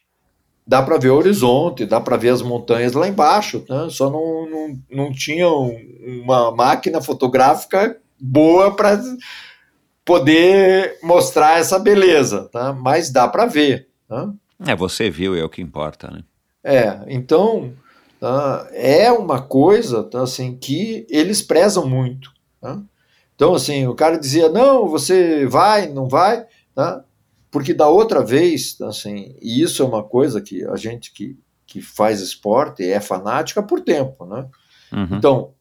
dá 0.65 0.81
para 0.81 0.97
ver 0.97 1.09
o 1.09 1.15
horizonte, 1.17 1.85
dá 1.85 1.99
para 1.99 2.17
ver 2.17 2.29
as 2.29 2.41
montanhas 2.41 2.93
lá 2.93 3.07
embaixo, 3.07 3.63
né? 3.69 3.87
Só 3.89 4.09
não, 4.09 4.49
não, 4.49 4.79
não 4.91 5.11
tinha 5.11 5.49
um- 5.49 6.21
uma 6.23 6.51
máquina 6.55 7.01
fotográfica 7.01 7.97
boa 8.19 8.75
para 8.75 9.01
poder 10.09 10.97
mostrar 11.03 11.59
essa 11.59 11.77
beleza, 11.77 12.49
tá? 12.51 12.73
Mas 12.73 13.11
dá 13.11 13.27
para 13.27 13.45
ver, 13.45 13.89
tá? 14.07 14.33
É, 14.65 14.75
você 14.75 15.07
viu, 15.07 15.35
é 15.35 15.43
o 15.43 15.49
que 15.49 15.61
importa, 15.61 16.09
né? 16.09 16.23
É, 16.63 16.99
então 17.07 17.71
tá? 18.19 18.67
é 18.73 19.11
uma 19.11 19.39
coisa 19.39 20.03
tá, 20.03 20.23
assim 20.23 20.57
que 20.57 21.05
eles 21.11 21.43
prezam 21.43 21.87
muito. 21.87 22.33
Tá? 22.59 22.81
Então 23.35 23.53
assim, 23.53 23.85
o 23.85 23.93
cara 23.93 24.17
dizia 24.17 24.49
não, 24.49 24.87
você 24.87 25.45
vai, 25.45 25.87
não 25.87 26.09
vai, 26.09 26.43
tá? 26.73 27.05
Porque 27.51 27.71
da 27.71 27.87
outra 27.87 28.25
vez, 28.25 28.73
tá, 28.73 28.87
assim, 28.87 29.35
e 29.39 29.61
isso 29.61 29.83
é 29.83 29.85
uma 29.85 30.01
coisa 30.01 30.41
que 30.41 30.65
a 30.65 30.75
gente 30.75 31.13
que, 31.13 31.37
que 31.67 31.83
faz 31.83 32.19
esporte 32.19 32.83
é 32.83 32.99
fanática 32.99 33.61
por 33.61 33.81
tempo, 33.81 34.25
né? 34.25 34.47
Uhum. 34.91 35.17
Então, 35.17 35.53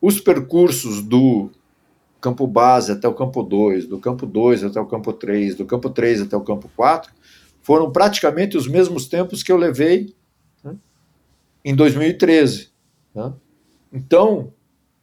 os 0.00 0.20
percursos 0.20 1.02
do 1.02 1.50
campo 2.24 2.46
base 2.46 2.90
até 2.90 3.06
o 3.06 3.12
campo 3.12 3.42
2, 3.42 3.86
do 3.86 3.98
campo 3.98 4.24
2 4.24 4.64
até 4.64 4.80
o 4.80 4.86
campo 4.86 5.12
3, 5.12 5.56
do 5.56 5.66
campo 5.66 5.90
3 5.90 6.22
até 6.22 6.34
o 6.34 6.40
campo 6.40 6.70
4, 6.74 7.12
foram 7.60 7.92
praticamente 7.92 8.56
os 8.56 8.66
mesmos 8.66 9.06
tempos 9.06 9.42
que 9.42 9.52
eu 9.52 9.58
levei 9.58 10.14
né, 10.62 10.74
em 11.62 11.74
2013. 11.74 12.70
né. 13.14 13.30
Então, 13.92 14.54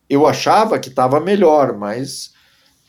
eu 0.09 0.25
achava 0.25 0.79
que 0.79 0.89
estava 0.89 1.19
melhor, 1.19 1.77
mas 1.77 2.33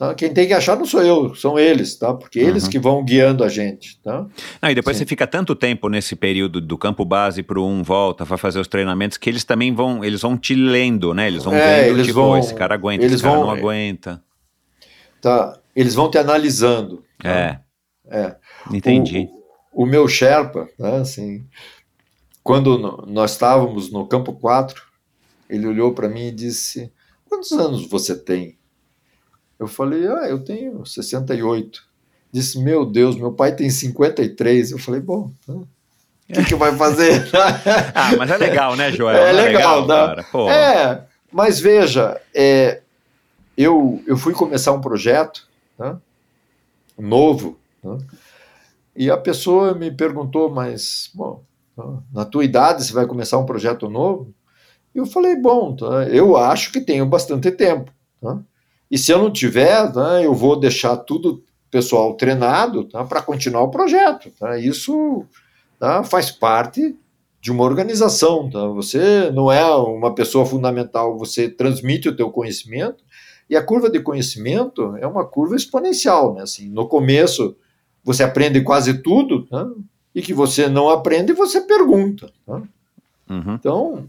tá, 0.08 0.14
quem 0.14 0.32
tem 0.34 0.46
que 0.46 0.52
achar 0.54 0.76
não 0.76 0.84
sou 0.84 1.02
eu, 1.02 1.34
são 1.34 1.58
eles, 1.58 1.96
tá? 1.96 2.12
Porque 2.12 2.38
eles 2.38 2.64
Uhum. 2.64 2.70
que 2.70 2.78
vão 2.78 3.04
guiando 3.04 3.44
a 3.44 3.48
gente. 3.48 4.00
Tá? 4.02 4.26
Não, 4.60 4.70
e 4.70 4.74
depois 4.74 4.96
Sim. 4.96 5.02
você 5.04 5.08
fica 5.08 5.26
tanto 5.26 5.54
tempo 5.54 5.88
nesse 5.88 6.16
período 6.16 6.60
do 6.60 6.76
campo 6.76 7.04
base 7.04 7.42
para 7.42 7.60
um 7.60 7.82
volta, 7.82 8.24
vai 8.24 8.36
fazer 8.38 8.58
os 8.60 8.66
treinamentos, 8.68 9.16
que 9.18 9.28
eles 9.30 9.44
também 9.44 9.74
vão, 9.74 10.04
eles 10.04 10.22
vão 10.22 10.36
te 10.36 10.54
lendo, 10.54 11.14
né? 11.14 11.26
Eles 11.28 11.44
vão 11.44 11.54
É, 11.54 11.82
vendo, 11.84 11.94
eles 11.94 12.06
tipo, 12.06 12.18
vão- 12.20 12.30
"Oh, 12.30 12.36
esse 12.38 12.54
cara 12.54 12.74
aguenta, 12.74 13.02
eles 13.04 13.14
esse 13.14 13.22
cara 13.22 13.36
vão- 13.36 13.46
não 13.46 13.50
aguenta. 13.52 14.22
tá, 15.20 15.58
eles 15.74 15.94
vão 15.94 16.10
te 16.10 16.18
analisando. 16.18 17.04
tá? 17.18 17.28
É, 17.30 17.60
É. 18.10 18.36
entendi. 18.72 19.28
O, 19.72 19.84
o 19.84 19.86
meu 19.86 20.08
Sherpa, 20.08 20.68
né, 20.78 20.96
assim, 20.96 21.46
quando 22.42 22.76
nós 23.06 23.32
estávamos 23.32 23.90
no 23.92 24.06
campo 24.06 24.32
4, 24.32 24.82
ele 25.48 25.66
olhou 25.66 25.92
para 25.94 26.08
mim 26.08 26.26
e 26.26 26.32
disse: 26.32 26.92
Quantos 27.28 27.52
anos 27.52 27.86
você 27.88 28.16
tem? 28.18 28.58
Eu 29.58 29.66
falei: 29.66 30.06
Ah, 30.06 30.28
eu 30.28 30.38
tenho 30.42 30.84
68. 30.84 31.82
Disse: 32.32 32.58
Meu 32.58 32.84
Deus, 32.84 33.16
meu 33.16 33.32
pai 33.32 33.54
tem 33.54 33.70
53. 33.70 34.72
Eu 34.72 34.78
falei: 34.78 35.00
Bom, 35.00 35.30
tá. 35.46 35.52
o 35.52 35.66
que, 36.32 36.44
que 36.44 36.54
vai 36.54 36.76
fazer? 36.76 37.28
Ah, 37.94 38.16
mas 38.16 38.30
é 38.30 38.36
legal, 38.36 38.76
né, 38.76 38.90
Joel? 38.90 39.16
É 39.16 39.32
Não 39.32 39.42
legal, 39.44 39.86
né? 39.86 39.94
cara. 39.94 40.24
Pô. 40.30 40.50
É, 40.50 41.04
mas 41.30 41.60
veja, 41.60 42.20
é, 42.34 42.80
eu, 43.56 44.02
eu 44.06 44.16
fui 44.16 44.32
começar 44.32 44.72
um 44.72 44.80
projeto 44.80 45.46
né, 45.78 45.96
novo, 46.98 47.58
né, 47.82 47.98
e 48.94 49.10
a 49.10 49.16
pessoa 49.16 49.74
me 49.74 49.90
perguntou, 49.90 50.50
mas, 50.50 51.10
bom, 51.14 51.42
tá, 51.74 51.84
na 52.12 52.24
tua 52.24 52.44
idade 52.44 52.84
você 52.84 52.92
vai 52.92 53.06
começar 53.06 53.38
um 53.38 53.46
projeto 53.46 53.88
novo? 53.88 54.32
E 54.94 54.98
eu 54.98 55.06
falei, 55.06 55.34
bom, 55.36 55.74
tá, 55.74 56.04
eu 56.08 56.36
acho 56.36 56.70
que 56.70 56.80
tenho 56.80 57.06
bastante 57.06 57.50
tempo. 57.50 57.90
tá, 58.20 58.38
e 58.92 58.98
se 58.98 59.10
eu 59.10 59.18
não 59.18 59.30
tiver, 59.30 59.90
tá, 59.90 60.22
eu 60.22 60.34
vou 60.34 60.60
deixar 60.60 60.98
tudo 60.98 61.42
pessoal 61.70 62.12
treinado 62.12 62.84
tá, 62.84 63.02
para 63.02 63.22
continuar 63.22 63.62
o 63.62 63.70
projeto. 63.70 64.30
tá, 64.38 64.58
isso 64.58 65.24
tá, 65.78 66.04
faz 66.04 66.30
parte 66.30 66.94
de 67.40 67.50
uma 67.50 67.64
organização. 67.64 68.50
Tá? 68.50 68.66
Você 68.66 69.30
não 69.30 69.50
é 69.50 69.64
uma 69.74 70.14
pessoa 70.14 70.44
fundamental, 70.44 71.16
você 71.16 71.48
transmite 71.48 72.10
o 72.10 72.14
teu 72.14 72.30
conhecimento 72.30 73.02
e 73.48 73.56
a 73.56 73.64
curva 73.64 73.88
de 73.88 73.98
conhecimento 73.98 74.94
é 74.98 75.06
uma 75.06 75.24
curva 75.24 75.56
exponencial. 75.56 76.34
Né? 76.34 76.42
Assim, 76.42 76.68
no 76.68 76.86
começo 76.86 77.56
você 78.04 78.22
aprende 78.22 78.60
quase 78.60 79.02
tudo 79.02 79.46
tá? 79.46 79.66
e 80.14 80.20
que 80.20 80.34
você 80.34 80.68
não 80.68 80.90
aprende 80.90 81.32
você 81.32 81.62
pergunta. 81.62 82.30
Tá? 82.44 82.62
Uhum. 83.30 83.54
Então, 83.54 84.06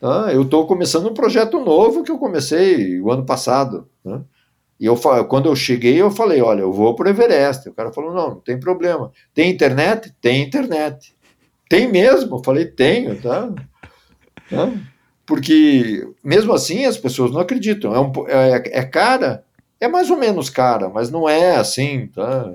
tá? 0.00 0.32
eu 0.32 0.42
estou 0.42 0.66
começando 0.66 1.08
um 1.08 1.14
projeto 1.14 1.58
novo 1.60 2.02
que 2.02 2.10
eu 2.10 2.18
comecei 2.18 3.00
o 3.00 3.10
ano 3.10 3.24
passado. 3.24 3.88
Né? 4.04 4.20
E 4.78 4.86
eu, 4.86 4.96
quando 5.28 5.46
eu 5.46 5.56
cheguei, 5.56 6.00
eu 6.00 6.10
falei, 6.10 6.42
olha, 6.42 6.62
eu 6.62 6.72
vou 6.72 6.94
para 6.94 7.06
o 7.06 7.10
Everest. 7.10 7.68
O 7.68 7.74
cara 7.74 7.92
falou, 7.92 8.12
não, 8.12 8.30
não 8.30 8.40
tem 8.40 8.58
problema. 8.58 9.12
Tem 9.32 9.50
internet? 9.50 10.14
Tem 10.20 10.42
internet. 10.42 11.14
Tem 11.68 11.90
mesmo? 11.90 12.36
Eu 12.36 12.44
falei, 12.44 12.66
tenho, 12.66 13.20
tá? 13.20 13.50
Tá? 14.50 14.70
Porque, 15.24 16.06
mesmo 16.22 16.52
assim, 16.52 16.84
as 16.84 16.98
pessoas 16.98 17.30
não 17.30 17.40
acreditam. 17.40 17.94
É, 17.94 18.00
um 18.00 18.12
é, 18.28 18.80
é 18.80 18.82
cara? 18.84 19.44
É 19.80 19.88
mais 19.88 20.10
ou 20.10 20.16
menos 20.16 20.50
cara, 20.50 20.88
mas 20.88 21.10
não 21.10 21.28
é 21.28 21.56
assim, 21.56 22.06
tá? 22.08 22.54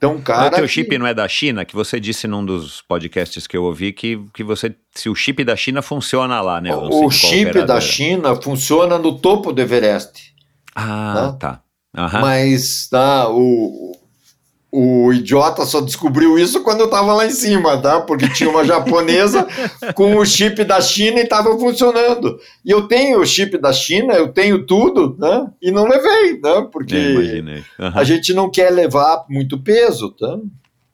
Tão 0.00 0.14
Mas 0.14 0.24
cara. 0.24 0.46
o 0.46 0.50
teu 0.52 0.62
que- 0.62 0.68
chip 0.68 0.96
não 0.98 1.06
é 1.06 1.12
da 1.12 1.28
China? 1.28 1.62
Que 1.64 1.74
você 1.74 2.00
disse 2.00 2.26
num 2.26 2.42
dos 2.44 2.80
podcasts 2.80 3.46
que 3.46 3.54
eu 3.56 3.64
ouvi 3.64 3.92
que, 3.92 4.18
que 4.32 4.42
você, 4.42 4.74
se 4.94 5.10
o 5.10 5.14
chip 5.14 5.44
da 5.44 5.54
China 5.54 5.82
funciona 5.82 6.40
lá, 6.40 6.58
né? 6.58 6.74
O 6.74 7.10
chip 7.10 7.52
da. 7.66 7.78
China 7.80 8.34
funciona 8.40 8.98
no 8.98 9.18
topo 9.18 9.52
do 9.52 9.60
Everest. 9.60 10.32
Ah, 10.74 11.32
Né? 11.32 11.36
tá. 11.38 11.60
Aham. 11.96 12.20
Mas 12.22 12.88
tá, 12.88 13.28
o, 13.28 13.92
o 14.72 15.12
idiota 15.12 15.66
só 15.66 15.80
descobriu 15.80 16.38
isso 16.38 16.62
quando 16.62 16.80
eu 16.80 16.88
tava 16.88 17.12
lá 17.12 17.26
em 17.26 17.30
cima, 17.30 17.80
tá? 17.82 18.00
Porque 18.00 18.28
tinha 18.28 18.48
uma 18.48 18.64
japonesa 18.64 19.46
com 19.94 20.16
o 20.16 20.24
chip 20.24 20.62
da 20.62 20.80
China 20.80 21.20
e 21.20 21.26
tava 21.26 21.58
funcionando. 21.58 22.38
E 22.64 22.70
eu 22.70 22.86
tenho 22.86 23.20
o 23.20 23.26
chip 23.26 23.58
da 23.58 23.72
China, 23.72 24.14
eu 24.14 24.32
tenho 24.32 24.64
tudo, 24.64 25.16
né? 25.18 25.50
E 25.60 25.72
não 25.72 25.88
levei, 25.88 26.40
né? 26.40 26.68
Porque. 26.70 27.42
Aham. 27.78 27.98
a 27.98 28.04
gente 28.04 28.32
não 28.32 28.48
quer 28.48 28.70
levar 28.70 29.24
muito 29.28 29.58
peso, 29.58 30.12
tá? 30.12 30.38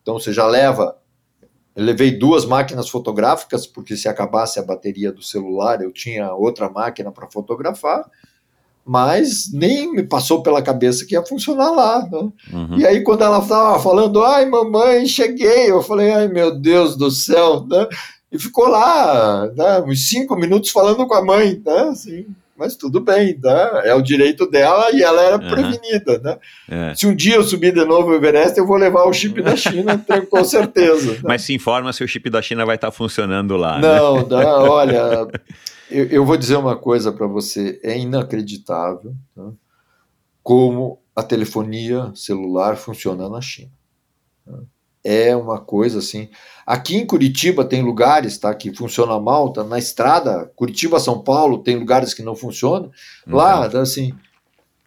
Então 0.00 0.18
você 0.18 0.32
já 0.32 0.46
leva. 0.46 0.96
Eu 1.74 1.84
levei 1.84 2.10
duas 2.10 2.46
máquinas 2.46 2.88
fotográficas, 2.88 3.66
porque 3.66 3.94
se 3.94 4.08
acabasse 4.08 4.58
a 4.58 4.64
bateria 4.64 5.12
do 5.12 5.22
celular, 5.22 5.82
eu 5.82 5.92
tinha 5.92 6.32
outra 6.32 6.70
máquina 6.70 7.12
para 7.12 7.30
fotografar, 7.30 8.10
mas 8.86 9.50
nem 9.52 9.92
me 9.92 10.04
passou 10.04 10.42
pela 10.42 10.62
cabeça 10.62 11.04
que 11.04 11.14
ia 11.14 11.22
funcionar 11.26 11.70
lá. 11.70 12.06
Né? 12.10 12.28
Uhum. 12.52 12.78
E 12.78 12.86
aí, 12.86 13.02
quando 13.02 13.22
ela 13.24 13.38
estava 13.40 13.80
falando, 13.80 14.22
ai, 14.22 14.46
mamãe, 14.46 15.06
cheguei, 15.06 15.70
eu 15.70 15.82
falei, 15.82 16.12
ai, 16.12 16.28
meu 16.28 16.56
Deus 16.56 16.96
do 16.96 17.10
céu, 17.10 17.66
né? 17.68 17.88
E 18.30 18.38
ficou 18.38 18.68
lá, 18.68 19.48
né, 19.56 19.80
uns 19.86 20.08
cinco 20.08 20.36
minutos 20.36 20.70
falando 20.70 21.06
com 21.06 21.14
a 21.14 21.24
mãe, 21.24 21.60
né? 21.64 21.80
Assim, 21.90 22.26
mas 22.58 22.74
tudo 22.76 23.00
bem, 23.00 23.38
né? 23.42 23.82
É 23.84 23.94
o 23.94 24.02
direito 24.02 24.48
dela 24.50 24.90
e 24.92 25.02
ela 25.02 25.22
era 25.22 25.36
Aham. 25.36 25.48
prevenida, 25.48 26.18
né? 26.18 26.36
É. 26.68 26.94
Se 26.94 27.06
um 27.06 27.14
dia 27.14 27.36
eu 27.36 27.44
subir 27.44 27.72
de 27.74 27.84
novo 27.84 28.10
o 28.10 28.14
Everest, 28.14 28.58
eu 28.58 28.66
vou 28.66 28.76
levar 28.76 29.04
o 29.04 29.12
chip 29.12 29.40
da 29.42 29.56
China, 29.56 29.96
tenho- 30.06 30.26
com 30.26 30.44
certeza. 30.44 31.12
né? 31.12 31.18
Mas 31.24 31.42
se 31.42 31.54
informa 31.54 31.92
se 31.92 32.02
o 32.02 32.08
chip 32.08 32.28
da 32.30 32.40
China 32.42 32.64
vai 32.64 32.76
estar 32.76 32.90
funcionando 32.90 33.56
lá, 33.56 33.78
né? 33.78 33.96
Não, 33.98 34.26
não, 34.26 34.68
olha, 34.70 35.28
eu, 35.90 36.06
eu 36.06 36.24
vou 36.24 36.36
dizer 36.36 36.56
uma 36.56 36.76
coisa 36.76 37.12
para 37.12 37.26
você, 37.26 37.80
é 37.82 37.98
inacreditável 37.98 39.14
tá? 39.34 39.52
como 40.42 41.00
a 41.14 41.22
telefonia 41.22 42.12
celular 42.14 42.76
funciona 42.76 43.28
na 43.28 43.40
China. 43.40 43.72
tá? 44.44 44.58
É 45.02 45.36
uma 45.36 45.60
coisa 45.60 46.00
assim. 46.00 46.28
Aqui 46.66 46.96
em 46.96 47.06
Curitiba 47.06 47.64
tem 47.64 47.80
lugares 47.80 48.36
tá, 48.38 48.52
que 48.52 48.74
funciona 48.74 49.20
mal, 49.20 49.52
tá? 49.52 49.62
na 49.62 49.78
estrada, 49.78 50.52
Curitiba-São 50.56 51.22
Paulo, 51.22 51.62
tem 51.62 51.76
lugares 51.76 52.12
que 52.12 52.22
não 52.22 52.34
funcionam. 52.34 52.90
Lá, 53.24 53.68
tá, 53.68 53.80
assim, 53.80 54.12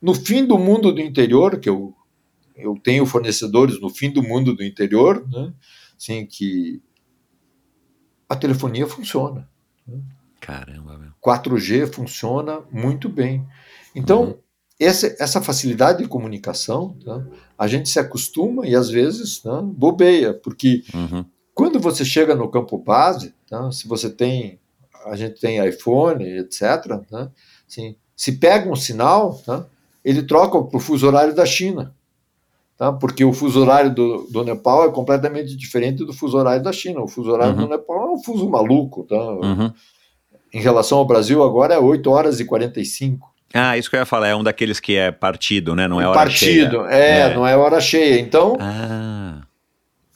no 0.01 0.13
fim 0.13 0.45
do 0.45 0.57
mundo 0.57 0.91
do 0.91 0.99
interior, 0.99 1.57
que 1.57 1.69
eu, 1.69 1.93
eu 2.55 2.77
tenho 2.84 3.05
fornecedores 3.05 3.80
no 3.80 3.89
fim 3.89 4.11
do 4.11 4.21
mundo 4.21 4.53
do 4.53 4.63
interior, 4.63 5.26
né, 5.30 5.53
assim, 5.97 6.26
que 6.26 6.81
a 8.27 8.35
telefonia 8.35 8.88
funciona. 8.88 9.49
Caramba, 10.39 10.97
meu. 10.97 11.09
4G 11.23 11.87
funciona 11.93 12.59
muito 12.71 13.07
bem. 13.09 13.45
Então, 13.95 14.23
Uhum. 14.23 14.35
essa, 14.79 15.15
essa 15.19 15.41
facilidade 15.41 16.03
de 16.03 16.07
comunicação, 16.09 16.95
tá, 17.03 17.23
a 17.57 17.67
gente 17.67 17.89
se 17.89 17.99
acostuma 17.99 18.65
e 18.67 18.75
às 18.75 18.89
vezes 18.89 19.39
tá, 19.39 19.61
bobeia, 19.61 20.33
porque 20.33 20.83
Uhum. 20.93 21.25
quando 21.53 21.79
você 21.79 22.05
chega 22.05 22.33
no 22.35 22.49
campo 22.49 22.77
base, 22.77 23.33
tá, 23.49 23.71
se 23.71 23.87
você 23.87 24.09
tem, 24.09 24.59
a 25.05 25.15
gente 25.15 25.39
tem 25.39 25.65
iPhone, 25.67 26.23
etc., 26.39 26.99
assim, 27.67 27.95
se 28.15 28.33
pega 28.33 28.69
um 28.69 28.75
sinal, 28.75 29.41
ele 30.03 30.23
troca 30.23 30.61
para 30.63 30.77
o 30.77 30.79
fuso 30.79 31.05
horário 31.07 31.33
da 31.35 31.45
China. 31.45 31.93
Tá, 32.77 32.93
porque 32.93 33.25
o 33.25 33.33
fuso 33.33 33.59
horário 33.59 33.93
do, 33.93 34.23
do 34.31 34.41
Nepal 34.41 34.85
é 34.85 34.91
completamente 34.91 35.53
diferente 35.53 36.05
do 36.05 36.13
fuso 36.13 36.37
horário 36.37 36.63
da 36.63 36.71
China. 36.71 37.01
O 37.01 37.09
fuso 37.09 37.29
horário 37.29 37.53
Uhum. 37.53 37.63
do 37.63 37.67
Nepal 37.67 38.07
é 38.07 38.11
um 38.13 38.23
fuso 38.23 38.49
maluco. 38.49 39.03
Tá? 39.03 39.17
Uhum. 39.17 39.73
Em 40.53 40.59
relação 40.61 40.97
ao 40.97 41.05
Brasil, 41.05 41.43
agora 41.43 41.76
é 41.76 41.80
8 41.80 42.09
horas 42.09 42.39
e 42.39 42.45
45. 42.45 43.30
Ah, 43.53 43.77
isso 43.77 43.89
que 43.89 43.95
eu 43.95 43.99
ia 43.99 44.05
falar, 44.05 44.27
é 44.30 44.35
um 44.35 44.43
daqueles 44.43 44.80
que 44.80 44.95
é 44.95 45.11
partido, 45.11 45.76
né? 45.76 45.88
Não 45.88 45.99
é 45.99 46.05
hora 46.07 46.17
Partido, 46.17 46.84
cheia. 46.85 46.93
é, 46.93 47.19
É. 47.31 47.34
não 47.35 47.47
é 47.47 47.55
hora 47.57 47.80
cheia. 47.81 48.19
Então, 48.19 48.55
Ah, 48.59 49.41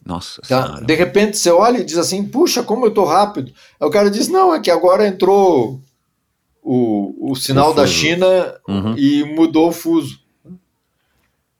nossa 0.05 0.41
Tá? 0.41 0.47
senhora. 0.67 0.85
De 0.85 0.93
repente 0.95 1.37
você 1.37 1.49
olha 1.51 1.79
e 1.79 1.83
diz 1.83 1.97
assim, 1.97 2.23
puxa, 2.25 2.61
como 2.63 2.85
eu 2.85 2.91
tô 2.91 3.03
rápido. 3.05 3.51
Aí 3.79 3.87
o 3.87 3.91
cara 3.91 4.09
diz, 4.11 4.27
não, 4.27 4.53
é 4.53 4.59
que 4.59 4.69
agora 4.69 5.07
entrou 5.07 5.81
o, 6.61 7.31
o 7.31 7.35
sinal 7.35 7.71
O 7.71 7.73
da. 7.73 7.87
China 7.87 8.25
Uhum. 8.67 8.95
e 8.97 9.23
mudou 9.23 9.69
o 9.69 9.71
fuso. 9.71 10.19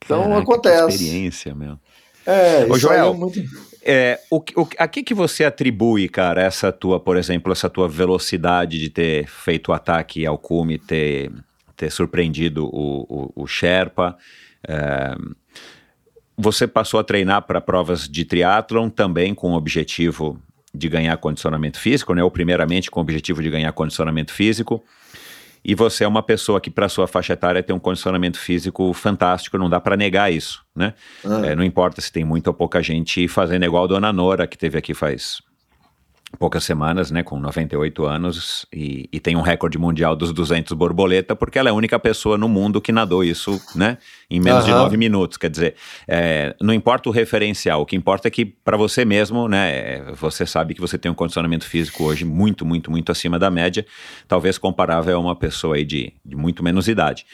Então 0.06 0.22
Caraca, 0.24 0.42
acontece. 0.42 0.90
Experiência, 0.98 1.56
meu. 1.56 1.78
É, 2.26 2.60
Ô, 2.70 2.76
isso 2.76 2.90
aí 2.90 2.98
Joel, 2.98 3.12
é 3.12 3.14
muito... 3.14 3.40
É, 3.86 4.20
o, 4.32 4.38
o, 4.38 4.68
a 4.78 4.88
que 4.88 5.04
que 5.04 5.14
você 5.14 5.44
atribui, 5.44 6.08
cara, 6.08 6.42
essa 6.42 6.72
tua, 6.72 7.00
por 7.00 7.18
exemplo, 7.18 7.52
essa 7.52 7.70
tua 7.70 7.88
velocidade 7.88 8.80
de 8.80 8.90
ter 8.90 9.28
feito 9.28 9.70
o 9.70 9.74
ataque 9.74 10.26
ao 10.26 10.38
cume, 10.38 10.80
ter, 10.80 11.30
ter 11.76 11.92
surpreendido 11.92 12.66
o, 12.66 13.32
o, 13.36 13.44
o 13.44 13.48
Sherpa? 13.48 14.18
É, 14.66 15.16
você 16.38 16.66
passou 16.66 17.00
a 17.00 17.04
treinar 17.04 17.44
para 17.44 17.60
provas 17.60 18.08
de 18.08 18.24
triatlon 18.26 18.90
também 18.90 19.36
com 19.36 19.52
o 19.52 19.56
objetivo 19.56 20.42
de 20.74 20.90
ganhar 20.90 21.16
condicionamento 21.18 21.80
físico, 21.80 22.16
né? 22.16 22.24
Ou 22.24 22.32
primeiramente 22.32 22.90
com 22.90 23.00
o 23.00 23.04
objetivo 23.04 23.44
de 23.44 23.50
ganhar 23.50 23.72
condicionamento 23.74 24.34
físico. 24.34 24.84
E 25.66 25.74
você 25.76 26.04
é 26.04 26.08
uma 26.08 26.22
pessoa 26.22 26.60
que, 26.60 26.70
para 26.70 26.90
sua 26.90 27.08
faixa 27.08 27.34
etária, 27.34 27.64
tem 27.64 27.76
um 27.76 27.80
condicionamento 27.80 28.38
físico 28.38 28.92
fantástico, 28.94 29.58
não 29.58 29.70
dá 29.70 29.80
para 29.80 29.96
negar 29.96 30.32
isso, 30.32 30.64
né? 30.76 30.94
Ah, 31.26 31.46
É, 31.46 31.56
não 31.56 31.64
importa 31.64 32.02
se 32.02 32.12
tem 32.12 32.26
muita 32.26 32.50
ou 32.50 32.54
pouca 32.54 32.82
gente 32.84 33.28
fazendo 33.28 33.64
igual 33.64 33.86
a 33.86 33.88
Dona 33.88 34.12
Nora, 34.12 34.46
que 34.46 34.58
teve 34.58 34.78
aqui 34.78 34.94
faz 34.94 35.42
poucas 36.38 36.64
semanas, 36.64 37.12
né, 37.12 37.24
com 37.24 37.40
98 37.40 38.06
anos, 38.06 38.66
e, 38.74 39.08
e 39.12 39.20
tem 39.20 39.36
um 39.36 39.42
recorde 39.42 39.78
mundial 39.78 40.16
dos 40.16 40.34
200 40.34 40.74
borboleta, 40.74 41.36
porque 41.36 41.60
ela 41.60 41.70
é 41.70 41.72
a 41.72 41.76
única 41.76 42.00
pessoa 42.00 42.38
no 42.38 42.50
mundo 42.50 42.82
que 42.82 42.92
nadou 42.92 43.24
isso, 43.24 43.62
né, 43.76 43.98
em 44.30 44.40
menos 44.40 44.66
de 44.66 44.72
Aham. 44.72 44.84
9 44.84 44.98
minutos. 44.98 45.38
Quer 45.38 45.50
dizer, 45.50 45.76
é, 46.08 46.56
não 46.62 46.74
importa 46.74 47.10
o 47.10 47.12
referencial, 47.12 47.82
o 47.82 47.86
que 47.86 47.96
importa 47.96 48.28
é 48.28 48.32
que 48.32 48.46
para 48.46 48.76
você 48.76 49.06
mesmo, 49.06 49.48
né, 49.48 49.72
é, 49.72 50.12
você 50.14 50.46
sabe 50.46 50.74
que 50.74 50.82
você 50.82 50.98
tem 50.98 51.12
um 51.12 51.16
condicionamento 51.16 51.66
físico 51.66 52.04
hoje 52.04 52.26
muito, 52.26 52.66
muito, 52.66 52.90
muito 52.90 53.12
acima 53.12 53.38
da 53.38 53.50
média, 53.50 53.86
talvez 54.28 54.58
comparável 54.58 55.16
a 55.16 55.20
uma 55.20 55.36
pessoa 55.36 55.76
aí 55.76 55.86
de, 55.86 56.14
de 56.26 56.36
muito 56.36 56.64
menos 56.64 56.88
idade. 56.88 57.26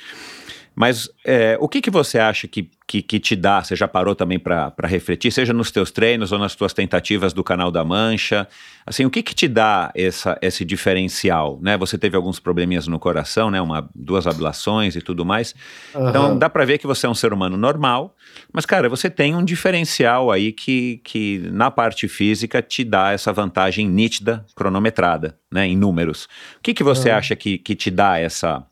Mas 0.80 1.10
é, 1.26 1.57
o 1.60 1.68
que, 1.68 1.81
que 1.81 1.91
você 1.91 2.18
acha 2.18 2.47
que, 2.47 2.72
que, 2.88 3.01
que 3.01 3.19
te 3.19 3.35
dá? 3.35 3.61
Você 3.61 3.76
já 3.76 3.85
parou 3.85 4.15
também 4.15 4.39
para 4.39 4.73
refletir, 4.85 5.30
seja 5.30 5.51
nos 5.51 5.72
teus 5.72 5.91
treinos 5.91 6.31
ou 6.31 6.39
nas 6.39 6.56
tuas 6.56 6.72
tentativas 6.72 7.34
do 7.34 7.43
Canal 7.43 7.69
da 7.69 7.84
Mancha? 7.84 8.47
Assim, 8.85 9.03
o 9.03 9.10
que, 9.10 9.22
que 9.22 9.35
te 9.35 9.45
dá 9.45 9.91
essa, 9.93 10.39
esse 10.41 10.64
diferencial? 10.64 11.60
Né? 11.61 11.77
Você 11.77 11.97
teve 11.97 12.15
alguns 12.15 12.39
probleminhas 12.39 12.88
no 12.88 12.97
coração, 12.97 13.51
né? 13.51 13.60
Uma, 13.60 13.89
duas 13.93 14.26
ablações 14.26 14.95
e 14.95 15.01
tudo 15.01 15.26
mais. 15.26 15.53
Uhum. 15.93 16.07
Então 16.07 16.38
dá 16.38 16.49
para 16.49 16.64
ver 16.64 16.77
que 16.77 16.88
você 16.88 17.06
é 17.06 17.10
um 17.10 17.14
ser 17.14 17.34
humano 17.34 17.57
normal, 17.57 18.15
mas, 18.53 18.65
cara, 18.65 18.88
você 18.88 19.10
tem 19.10 19.35
um 19.35 19.43
diferencial 19.43 20.31
aí 20.31 20.53
que, 20.53 21.01
que 21.03 21.39
na 21.51 21.69
parte 21.69 22.07
física 22.07 22.61
te 22.61 22.85
dá 22.85 23.11
essa 23.11 23.34
vantagem 23.34 23.85
nítida, 23.85 24.45
cronometrada, 24.56 25.38
né? 25.51 25.68
Em 25.68 25.76
números. 25.76 26.23
O 26.57 26.61
que, 26.64 26.73
que 26.73 26.85
você 26.85 27.10
uhum. 27.10 27.18
acha 27.18 27.35
que, 27.35 27.57
que 27.57 27.76
te 27.76 27.91
dá 27.91 28.18
essa, 28.18 28.64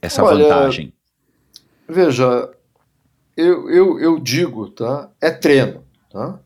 essa 0.00 0.24
Olha, 0.24 0.44
vantagem? 0.44 0.94
Veja, 1.90 2.50
eu, 3.36 3.68
eu, 3.70 3.98
eu 3.98 4.18
digo, 4.18 4.70
tá? 4.70 5.10
É 5.20 5.30
treino, 5.30 5.84
tá? 6.10 6.38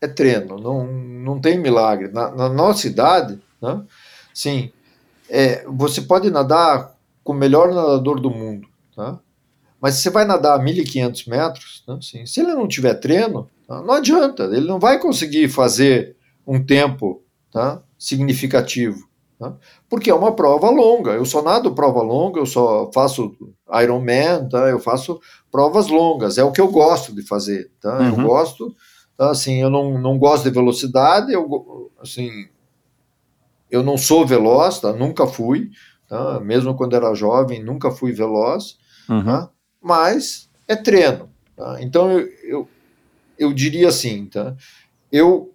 É 0.00 0.06
treino, 0.06 0.58
não, 0.58 0.86
não 0.86 1.40
tem 1.40 1.58
milagre. 1.58 2.08
Na, 2.08 2.30
na 2.30 2.48
nossa 2.48 2.86
idade, 2.86 3.40
tá? 3.60 3.82
sim, 4.32 4.70
é, 5.28 5.64
você 5.66 6.02
pode 6.02 6.30
nadar 6.30 6.94
com 7.24 7.32
o 7.32 7.36
melhor 7.36 7.72
nadador 7.72 8.20
do 8.20 8.30
mundo, 8.30 8.68
tá? 8.94 9.18
Mas 9.80 9.96
você 9.96 10.10
vai 10.10 10.24
nadar 10.24 10.58
1.500 10.58 11.28
metros, 11.28 11.82
tá? 11.86 11.98
Sim, 12.00 12.24
se 12.24 12.40
ele 12.40 12.54
não 12.54 12.68
tiver 12.68 12.94
treino, 12.94 13.48
tá? 13.66 13.82
não 13.82 13.94
adianta, 13.94 14.44
ele 14.44 14.66
não 14.66 14.78
vai 14.78 14.98
conseguir 14.98 15.48
fazer 15.48 16.16
um 16.46 16.62
tempo 16.62 17.22
tá? 17.52 17.82
significativo. 17.98 19.05
Tá? 19.38 19.54
Porque 19.88 20.10
é 20.10 20.14
uma 20.14 20.32
prova 20.32 20.70
longa. 20.70 21.12
Eu 21.12 21.24
só 21.26 21.42
nado 21.42 21.74
prova 21.74 22.00
longa, 22.00 22.40
eu 22.40 22.46
só 22.46 22.90
faço 22.92 23.36
Ironman, 23.82 24.48
tá? 24.48 24.68
eu 24.68 24.80
faço 24.80 25.20
provas 25.50 25.88
longas. 25.88 26.38
É 26.38 26.44
o 26.44 26.52
que 26.52 26.60
eu 26.60 26.68
gosto 26.68 27.14
de 27.14 27.22
fazer. 27.22 27.70
Tá? 27.80 27.98
Uhum. 27.98 28.06
Eu 28.08 28.16
gosto, 28.28 28.74
tá? 29.16 29.30
assim, 29.30 29.60
eu 29.60 29.68
não, 29.68 29.98
não 29.98 30.18
gosto 30.18 30.44
de 30.44 30.50
velocidade, 30.50 31.32
eu, 31.32 31.90
assim, 32.00 32.48
eu 33.70 33.82
não 33.82 33.98
sou 33.98 34.26
veloz, 34.26 34.80
tá? 34.80 34.92
nunca 34.92 35.26
fui, 35.26 35.70
tá? 36.08 36.40
mesmo 36.40 36.74
quando 36.74 36.96
era 36.96 37.14
jovem, 37.14 37.62
nunca 37.62 37.90
fui 37.90 38.12
veloz, 38.12 38.78
uhum. 39.08 39.24
tá? 39.24 39.50
mas 39.82 40.48
é 40.66 40.74
treino. 40.74 41.28
Tá? 41.54 41.76
Então 41.80 42.10
eu, 42.10 42.28
eu, 42.42 42.68
eu 43.38 43.52
diria 43.52 43.88
assim, 43.88 44.26
tá? 44.26 44.56
eu 45.12 45.52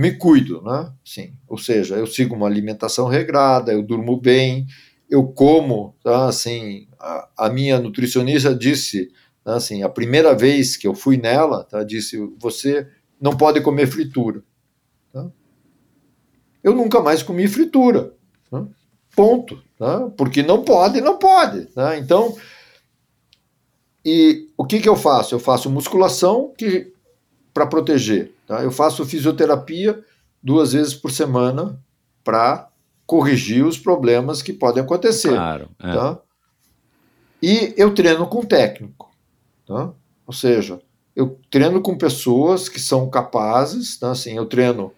me 0.00 0.12
cuido, 0.12 0.62
né? 0.62 0.90
Sim, 1.04 1.34
ou 1.46 1.58
seja, 1.58 1.94
eu 1.96 2.06
sigo 2.06 2.34
uma 2.34 2.46
alimentação 2.46 3.06
regrada, 3.06 3.70
eu 3.70 3.82
durmo 3.82 4.18
bem, 4.18 4.66
eu 5.10 5.28
como, 5.28 5.94
tá? 6.02 6.24
Assim, 6.24 6.88
a, 6.98 7.28
a 7.36 7.50
minha 7.50 7.78
nutricionista 7.78 8.54
disse, 8.54 9.12
tá? 9.44 9.56
assim, 9.56 9.82
a 9.82 9.90
primeira 9.90 10.34
vez 10.34 10.74
que 10.74 10.86
eu 10.86 10.94
fui 10.94 11.18
nela, 11.18 11.64
tá? 11.64 11.84
Disse, 11.84 12.16
você 12.38 12.88
não 13.20 13.36
pode 13.36 13.60
comer 13.60 13.88
fritura. 13.88 14.42
Tá? 15.12 15.30
Eu 16.64 16.74
nunca 16.74 17.02
mais 17.02 17.22
comi 17.22 17.46
fritura, 17.46 18.14
tá? 18.50 18.66
ponto, 19.14 19.62
tá? 19.78 20.08
Porque 20.16 20.42
não 20.42 20.64
pode, 20.64 21.02
não 21.02 21.18
pode, 21.18 21.66
tá? 21.66 21.98
Então, 21.98 22.38
e 24.02 24.48
o 24.56 24.64
que 24.64 24.80
que 24.80 24.88
eu 24.88 24.96
faço? 24.96 25.34
Eu 25.34 25.38
faço 25.38 25.68
musculação 25.68 26.54
que 26.56 26.90
para 27.52 27.66
proteger. 27.66 28.32
Tá? 28.46 28.62
Eu 28.62 28.70
faço 28.70 29.04
fisioterapia 29.04 30.02
duas 30.42 30.72
vezes 30.72 30.94
por 30.94 31.10
semana 31.10 31.78
para 32.24 32.68
corrigir 33.06 33.64
os 33.64 33.78
problemas 33.78 34.42
que 34.42 34.52
podem 34.52 34.82
acontecer. 34.82 35.30
Claro. 35.30 35.68
É. 35.78 35.92
Tá? 35.92 36.18
E 37.42 37.74
eu 37.76 37.94
treino 37.94 38.26
com 38.26 38.44
técnico. 38.44 39.10
Tá? 39.66 39.92
Ou 40.26 40.32
seja, 40.32 40.80
eu 41.14 41.38
treino 41.50 41.80
com 41.80 41.96
pessoas 41.96 42.68
que 42.68 42.78
são 42.78 43.10
capazes. 43.10 43.98
Tá? 43.98 44.12
Assim, 44.12 44.36
eu 44.36 44.46
treino 44.46 44.92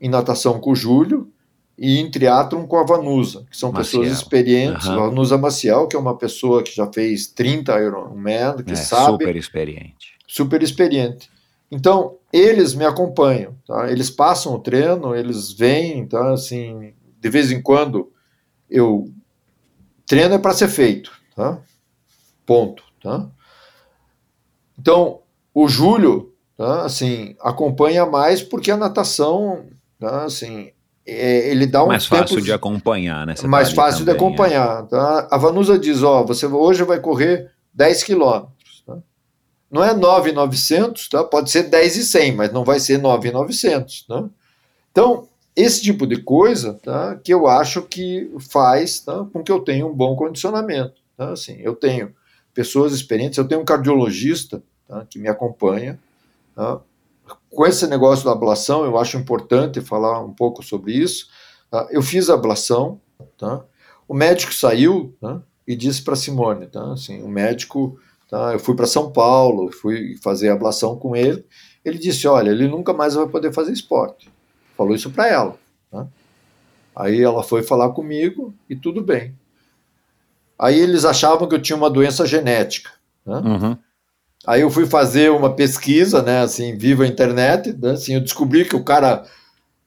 em 0.00 0.08
natação 0.08 0.60
com 0.60 0.72
o 0.72 0.76
Júlio 0.76 1.30
e 1.78 1.98
em 1.98 2.10
triatlon 2.10 2.66
com 2.66 2.76
a 2.76 2.84
Vanusa, 2.84 3.46
que 3.48 3.56
são 3.56 3.70
Maciel. 3.70 4.02
pessoas 4.02 4.18
experientes. 4.18 4.86
Uhum. 4.86 4.96
Vanusa 4.96 5.38
Maciel, 5.38 5.86
que 5.86 5.94
é 5.94 5.98
uma 5.98 6.16
pessoa 6.16 6.62
que 6.62 6.74
já 6.74 6.90
fez 6.92 7.28
30 7.28 7.80
Ironman, 7.80 8.56
que 8.64 8.72
é, 8.72 8.76
sabe. 8.76 9.12
Super 9.12 9.36
experiente. 9.36 10.18
Super 10.26 10.62
experiente. 10.62 11.30
Então, 11.70 12.16
eles 12.32 12.74
me 12.74 12.84
acompanham, 12.84 13.54
tá? 13.66 13.90
Eles 13.90 14.10
passam 14.10 14.54
o 14.54 14.58
treino, 14.58 15.14
eles 15.14 15.52
vêm, 15.52 16.06
tá? 16.06 16.32
Assim, 16.32 16.94
de 17.20 17.30
vez 17.30 17.50
em 17.50 17.60
quando 17.60 18.10
eu 18.70 19.10
treino 20.06 20.34
é 20.34 20.38
para 20.38 20.54
ser 20.54 20.68
feito, 20.68 21.12
tá? 21.36 21.58
Ponto, 22.46 22.82
tá? 23.02 23.28
Então, 24.78 25.20
o 25.52 25.68
Júlio, 25.68 26.32
tá? 26.56 26.82
Assim, 26.86 27.36
acompanha 27.40 28.06
mais 28.06 28.42
porque 28.42 28.70
a 28.70 28.76
natação, 28.76 29.66
tá? 29.98 30.24
Assim, 30.24 30.70
é, 31.06 31.50
ele 31.50 31.66
dá 31.66 31.84
um 31.84 31.88
mais 31.88 32.06
fácil 32.06 32.40
de 32.40 32.52
acompanhar, 32.52 33.26
né? 33.26 33.34
Você 33.34 33.46
mais 33.46 33.70
tá 33.70 33.74
fácil 33.74 34.04
também, 34.04 34.14
de 34.14 34.24
acompanhar, 34.24 34.84
é. 34.84 34.86
tá? 34.86 35.28
A 35.30 35.36
Vanusa 35.36 35.78
diz, 35.78 36.02
ó, 36.02 36.22
você 36.22 36.46
hoje 36.46 36.82
vai 36.84 37.00
correr 37.00 37.50
10 37.74 38.04
quilômetros. 38.04 38.57
Não 39.70 39.84
é 39.84 39.94
9,900, 39.94 41.08
tá? 41.08 41.22
pode 41.22 41.50
ser 41.50 41.64
10,100, 41.64 42.32
mas 42.32 42.52
não 42.52 42.64
vai 42.64 42.80
ser 42.80 42.98
9,900. 42.98 44.06
Tá? 44.06 44.24
Então, 44.90 45.28
esse 45.54 45.82
tipo 45.82 46.06
de 46.06 46.22
coisa 46.22 46.74
tá, 46.74 47.16
que 47.16 47.34
eu 47.34 47.46
acho 47.46 47.82
que 47.82 48.30
faz 48.50 49.00
tá, 49.00 49.26
com 49.32 49.42
que 49.42 49.52
eu 49.52 49.60
tenha 49.60 49.86
um 49.86 49.94
bom 49.94 50.16
condicionamento. 50.16 50.94
Tá? 51.16 51.32
Assim, 51.32 51.58
eu 51.60 51.74
tenho 51.74 52.14
pessoas 52.54 52.92
experientes, 52.92 53.36
eu 53.36 53.46
tenho 53.46 53.60
um 53.60 53.64
cardiologista 53.64 54.62
tá, 54.86 55.04
que 55.04 55.18
me 55.18 55.28
acompanha. 55.28 55.98
Tá? 56.54 56.80
Com 57.50 57.66
esse 57.66 57.86
negócio 57.86 58.24
da 58.24 58.32
ablação, 58.32 58.84
eu 58.84 58.96
acho 58.96 59.18
importante 59.18 59.80
falar 59.80 60.24
um 60.24 60.32
pouco 60.32 60.62
sobre 60.62 60.92
isso. 60.92 61.28
Tá? 61.70 61.86
Eu 61.90 62.02
fiz 62.02 62.30
a 62.30 62.34
ablação, 62.34 63.00
tá? 63.36 63.62
o 64.06 64.14
médico 64.14 64.54
saiu 64.54 65.14
tá? 65.20 65.42
e 65.66 65.76
disse 65.76 66.02
para 66.02 66.16
Simone, 66.16 66.66
tá? 66.66 66.92
assim, 66.92 67.22
o 67.22 67.28
médico 67.28 67.98
Tá? 68.28 68.52
Eu 68.52 68.58
fui 68.58 68.74
para 68.74 68.86
São 68.86 69.10
Paulo, 69.10 69.72
fui 69.72 70.16
fazer 70.22 70.50
ablação 70.50 70.96
com 70.96 71.16
ele. 71.16 71.44
Ele 71.84 71.98
disse: 71.98 72.28
Olha, 72.28 72.50
ele 72.50 72.68
nunca 72.68 72.92
mais 72.92 73.14
vai 73.14 73.26
poder 73.26 73.52
fazer 73.52 73.72
esporte. 73.72 74.30
Falou 74.76 74.94
isso 74.94 75.10
para 75.10 75.28
ela. 75.28 75.56
Tá? 75.90 76.06
Aí 76.94 77.22
ela 77.22 77.42
foi 77.42 77.62
falar 77.62 77.90
comigo 77.90 78.54
e 78.68 78.76
tudo 78.76 79.02
bem. 79.02 79.34
Aí 80.58 80.78
eles 80.78 81.04
achavam 81.04 81.48
que 81.48 81.54
eu 81.54 81.62
tinha 81.62 81.76
uma 81.76 81.88
doença 81.88 82.26
genética. 82.26 82.90
Né? 83.24 83.36
Uhum. 83.36 83.78
Aí 84.46 84.62
eu 84.62 84.70
fui 84.70 84.86
fazer 84.86 85.30
uma 85.30 85.54
pesquisa, 85.54 86.22
né, 86.22 86.40
assim, 86.40 86.76
viva 86.76 87.04
a 87.04 87.06
internet, 87.06 87.72
né, 87.72 87.90
assim, 87.90 88.14
eu 88.14 88.20
descobri 88.20 88.64
que 88.64 88.76
o 88.76 88.84
cara 88.84 89.24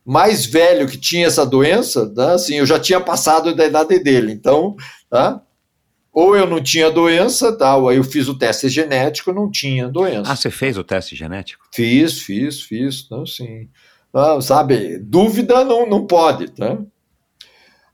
mais 0.06 0.46
velho 0.46 0.88
que 0.88 0.98
tinha 0.98 1.26
essa 1.26 1.46
doença, 1.46 2.12
né, 2.16 2.34
assim, 2.34 2.56
eu 2.56 2.66
já 2.66 2.80
tinha 2.80 3.00
passado 3.00 3.56
da 3.56 3.66
idade 3.66 3.98
dele, 4.00 4.32
então, 4.32 4.76
tá? 5.10 5.42
Ou 6.14 6.36
eu 6.36 6.46
não 6.46 6.62
tinha 6.62 6.92
doença, 6.92 7.58
tal, 7.58 7.88
aí 7.88 7.98
eu 7.98 8.04
fiz 8.04 8.28
o 8.28 8.38
teste 8.38 8.68
genético, 8.68 9.32
não 9.32 9.50
tinha 9.50 9.88
doença. 9.88 10.32
Ah, 10.32 10.36
você 10.36 10.52
fez 10.52 10.78
o 10.78 10.84
teste 10.84 11.16
genético? 11.16 11.66
Fiz, 11.74 12.20
fiz, 12.20 12.62
fiz, 12.62 13.04
então 13.06 13.26
sim. 13.26 13.70
Ah, 14.14 14.40
sabe, 14.42 14.98
dúvida 14.98 15.64
não, 15.64 15.90
não 15.90 16.06
pode, 16.06 16.52
tá? 16.52 16.78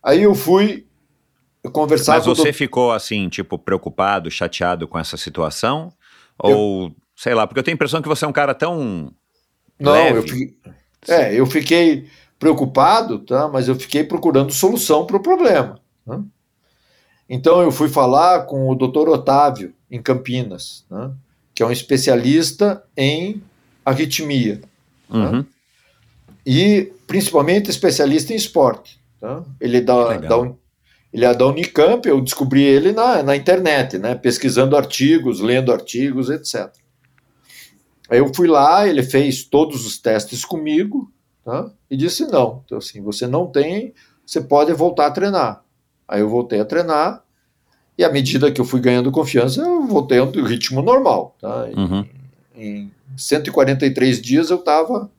Aí 0.02 0.23
eu 0.23 0.34
fui 0.34 0.88
conversar 1.72 2.15
Mas 2.15 2.26
com 2.26 2.34
você 2.34 2.52
do... 2.52 2.57
ficou 2.57 2.91
assim, 2.91 3.30
tipo, 3.30 3.60
preocupado, 3.60 4.31
chateado 4.31 4.88
com 4.88 4.98
essa 4.98 5.15
situação? 5.15 5.91
Ou, 6.39 6.52
eu... 6.88 6.95
sei 7.15 7.35
lá, 7.35 7.45
porque 7.45 7.60
eu 7.60 7.64
tenho 7.64 7.76
a 7.76 7.77
impressão 7.77 8.02
que 8.02 8.07
você 8.07 8.26
é 8.26 8.27
um 8.27 8.34
cara 8.34 8.56
tão. 8.56 9.11
Não, 9.80 9.91
leve. 9.91 10.18
eu 10.18 10.23
fiquei. 10.23 10.57
É, 11.07 11.39
eu 11.39 11.45
fiquei 11.45 12.07
preocupado, 12.39 13.19
tá? 13.19 13.48
Mas 13.48 13.68
eu 13.68 13.76
fiquei 13.76 14.03
procurando 14.03 14.52
solução 14.52 15.06
para 15.06 15.18
o 15.18 15.22
problema. 15.22 15.80
Tá? 16.06 16.22
Então 17.30 17.62
eu 17.62 17.72
fui 17.72 17.90
falar 17.90 18.45
com 18.45 18.70
o 18.70 18.76
Dr. 18.76 19.10
Otávio, 19.10 19.74
em 19.90 20.02
Campinas, 20.02 20.86
né, 20.90 21.12
que 21.54 21.64
é 21.64 21.66
um 21.66 21.72
especialista 21.72 22.84
em 22.95 23.41
arritmia. 23.86 24.62
Né, 25.10 25.20
uhum. 25.20 25.32
Né, 25.32 25.45
e 26.45 26.94
principalmente 27.06 27.70
especialista 27.70 28.34
em 28.34 28.36
esporte. 28.36 28.99
Tá? 29.20 29.44
Ele, 29.60 29.78
é 29.78 29.82
da, 29.82 30.18
da, 30.18 30.52
ele 31.12 31.26
é 31.26 31.34
da 31.34 31.45
Unicamp, 31.48 32.08
eu 32.08 32.22
descobri 32.22 32.64
ele 32.64 32.91
na, 32.91 33.24
na 33.24 33.36
internet, 33.36 33.98
né, 33.98 34.16
pesquisando 34.16 34.78
artigos, 34.78 35.41
lendo 35.41 35.74
artigos, 35.74 36.30
etc. 36.30 36.70
Aí 38.10 38.20
eu 38.20 38.34
fui 38.34 38.48
lá, 38.48 38.88
ele 38.88 39.04
fez 39.04 39.44
todos 39.44 39.86
os 39.86 39.98
testes 39.98 40.45
comigo 40.45 41.12
tá? 41.44 41.70
e 41.90 41.98
disse: 41.98 42.26
não, 42.28 42.62
então, 42.66 42.78
assim, 42.78 43.02
você 43.02 43.28
não 43.28 43.48
tem, 43.48 43.94
você 44.26 44.40
pode 44.40 44.72
voltar 44.74 45.08
a 45.08 45.12
treinar. 45.12 45.64
Aí 46.08 46.22
eu 46.22 46.30
voltei 46.30 46.60
a 46.60 46.66
treinar, 46.66 47.24
e 47.98 48.04
à 48.04 48.12
medida 48.12 48.52
que 48.52 48.62
eu 48.62 48.66
fui 48.66 48.80
ganhando 48.80 49.12
confiança, 49.12 49.62
eu 49.62 49.88
voltei 49.88 50.20
ao 50.20 50.30
ritmo 50.30 50.82
normal. 50.82 51.36
Tá? 51.42 51.68
Uhum. 51.76 52.06
Em, 52.56 52.92
143 53.18 54.22
dias 54.22 54.50
eu 54.52 54.58
estava 54.58 55.10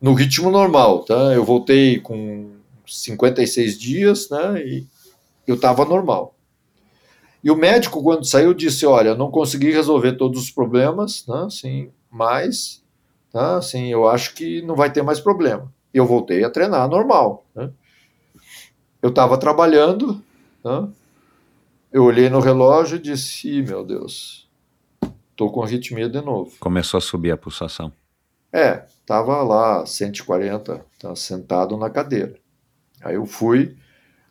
no 0.00 0.12
ritmo 0.12 0.50
normal. 0.50 1.04
Tá? 1.04 1.32
Eu 1.34 1.44
voltei 1.44 1.98
com 1.98 2.50
56 2.86 3.78
dias 3.78 4.28
né, 4.30 4.62
e 4.62 4.86
eu 5.46 5.54
estava 5.54 5.84
normal. 5.84 6.34
E 7.42 7.50
o 7.50 7.56
médico, 7.56 8.02
quando 8.02 8.26
saiu, 8.26 8.52
disse: 8.52 8.84
Olha, 8.84 9.14
não 9.14 9.30
consegui 9.30 9.70
resolver 9.70 10.12
todos 10.14 10.42
os 10.42 10.50
problemas, 10.50 11.24
né, 11.26 11.44
assim, 11.46 11.90
mas 12.10 12.82
tá, 13.32 13.58
assim, 13.58 13.86
eu 13.86 14.08
acho 14.08 14.34
que 14.34 14.60
não 14.62 14.74
vai 14.74 14.92
ter 14.92 15.02
mais 15.02 15.20
problema. 15.20 15.72
E 15.94 15.98
eu 15.98 16.04
voltei 16.04 16.44
a 16.44 16.50
treinar 16.50 16.88
normal. 16.88 17.46
Né? 17.54 17.70
Eu 19.02 19.10
estava 19.10 19.38
trabalhando, 19.38 20.22
né, 20.64 20.88
eu 21.92 22.04
olhei 22.04 22.28
no 22.28 22.40
relógio 22.40 22.96
e 22.96 23.00
disse: 23.02 23.62
meu 23.62 23.84
Deus, 23.84 24.48
estou 25.30 25.50
com 25.52 25.62
arritmia 25.62 26.08
de 26.08 26.20
novo. 26.20 26.52
Começou 26.60 26.98
a 26.98 27.00
subir 27.00 27.30
a 27.30 27.36
pulsação. 27.36 27.92
É, 28.52 28.84
estava 29.00 29.42
lá 29.42 29.84
140, 29.86 30.84
tá, 30.98 31.14
sentado 31.14 31.76
na 31.76 31.90
cadeira. 31.90 32.34
Aí 33.02 33.14
eu 33.14 33.26
fui 33.26 33.76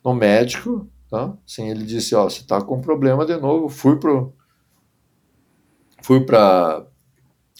no 0.03 0.13
médico, 0.13 0.87
tá? 1.09 1.33
Assim, 1.47 1.69
ele 1.69 1.85
disse, 1.85 2.13
ó, 2.15 2.23
você 2.23 2.41
está 2.41 2.61
com 2.61 2.81
problema 2.81 3.25
de 3.25 3.37
novo. 3.37 3.69
Fui 3.69 3.95
pro 3.97 4.33
fui 6.01 6.21
para 6.25 6.85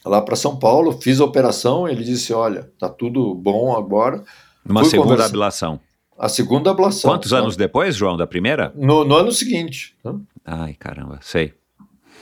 lá 0.06 0.22
para 0.22 0.36
São 0.36 0.58
Paulo, 0.58 0.94
fiz 1.02 1.20
a 1.20 1.26
operação, 1.26 1.88
ele 1.88 2.04
disse, 2.04 2.34
olha, 2.34 2.72
tá 2.80 2.90
tudo 2.90 3.34
bom 3.36 3.76
agora. 3.76 4.24
Uma 4.66 4.82
Fui 4.82 4.90
segunda 4.90 5.10
conversa- 5.12 5.30
ablação. 5.30 5.80
A 6.18 6.28
segunda 6.28 6.72
ablação. 6.72 7.12
Quantos 7.12 7.32
tá? 7.32 7.38
anos 7.38 7.56
depois, 7.56 7.96
João, 7.96 8.18
da 8.18 8.26
primeira? 8.26 8.74
No, 8.76 9.06
no 9.06 9.16
ano 9.16 9.32
seguinte. 9.32 9.96
tá? 10.02 10.16
Ai, 10.44 10.74
caramba, 10.74 11.20
sei. 11.22 11.54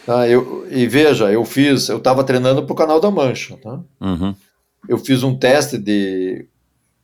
Tá, 0.05 0.27
eu, 0.27 0.67
e 0.69 0.85
veja, 0.85 1.31
eu 1.31 1.43
fiz, 1.45 1.89
eu 1.89 1.97
estava 1.97 2.23
treinando 2.23 2.63
para 2.63 2.73
o 2.73 2.75
Canal 2.75 2.99
da 2.99 3.09
Mancha, 3.09 3.57
tá? 3.57 3.79
Uhum. 3.99 4.35
Eu 4.87 4.99
fiz 4.99 5.23
um 5.23 5.35
teste 5.35 5.79
de 5.79 6.45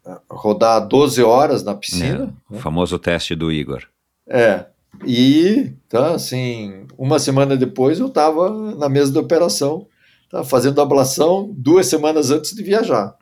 ah, 0.05 0.21
rodar 0.29 0.87
12 0.87 1.23
horas 1.23 1.63
na 1.63 1.73
piscina. 1.73 2.33
É, 2.51 2.55
o 2.55 2.59
famoso 2.59 2.99
teste 2.99 3.33
do 3.33 3.51
Igor. 3.51 3.87
É. 4.27 4.65
E, 5.05 5.71
tá, 5.89 6.13
assim, 6.13 6.85
uma 6.95 7.17
semana 7.17 7.57
depois 7.57 7.99
eu 7.99 8.07
estava 8.07 8.49
na 8.75 8.87
mesa 8.87 9.11
de 9.11 9.17
operação, 9.17 9.87
tá, 10.29 10.43
fazendo 10.43 10.79
ablação 10.79 11.49
duas 11.55 11.87
semanas 11.87 12.29
antes 12.29 12.53
de 12.53 12.61
viajar. 12.61 13.15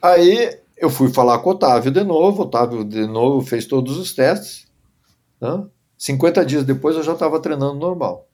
Aí 0.00 0.56
eu 0.76 0.90
fui 0.90 1.08
falar 1.12 1.38
com 1.40 1.50
o 1.50 1.52
Otávio 1.52 1.90
de 1.90 2.02
novo, 2.04 2.42
Otávio 2.42 2.84
de 2.84 3.06
novo 3.06 3.44
fez 3.46 3.66
todos 3.66 3.96
os 3.96 4.12
testes. 4.14 4.66
Tá? 5.40 5.66
50 5.98 6.44
dias 6.44 6.64
depois 6.64 6.96
eu 6.96 7.02
já 7.02 7.12
estava 7.14 7.40
treinando 7.40 7.78
normal. 7.78 8.28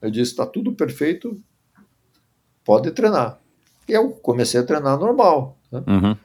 Eu 0.00 0.10
disse, 0.10 0.30
está 0.32 0.46
tudo 0.46 0.72
perfeito, 0.74 1.36
pode 2.64 2.90
treinar. 2.92 3.40
E 3.88 3.92
eu 3.92 4.10
comecei 4.10 4.60
a 4.60 4.64
treinar 4.64 4.98
normal. 4.98 5.58
tá? 5.70 5.82
Uhum. 5.86 6.16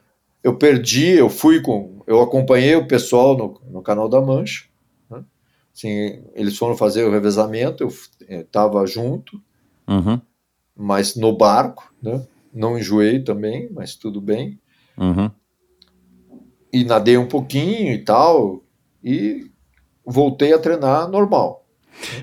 eu 0.44 0.58
perdi, 0.58 1.08
eu 1.12 1.30
fui 1.30 1.62
com, 1.62 2.02
eu 2.06 2.22
acompanhei 2.22 2.76
o 2.76 2.88
pessoal 2.88 3.38
no, 3.38 3.62
no 3.72 3.82
canal 3.82 4.10
da 4.10 4.22
Mancha, 4.22 4.66
né? 5.10 5.24
assim, 5.74 6.24
eles 6.34 6.58
foram 6.58 6.76
fazer 6.76 7.04
o 7.06 7.12
revezamento, 7.12 7.84
eu 7.84 8.40
estava 8.42 8.86
junto, 8.86 9.42
Uhum. 9.88 10.20
mas 10.76 11.16
no 11.16 11.36
barco, 11.36 11.94
né? 12.02 12.26
não 12.54 12.78
enjoei 12.78 13.22
também, 13.24 13.70
mas 13.72 13.96
tudo 13.96 14.20
bem, 14.22 14.60
Uhum. 14.98 15.32
E 16.74 16.84
nadei 16.84 17.18
um 17.18 17.28
pouquinho 17.28 17.94
e 17.94 18.00
tal, 18.00 18.64
e 19.04 19.46
voltei 20.04 20.52
a 20.54 20.60
treinar 20.60 21.08
normal. 21.08 21.66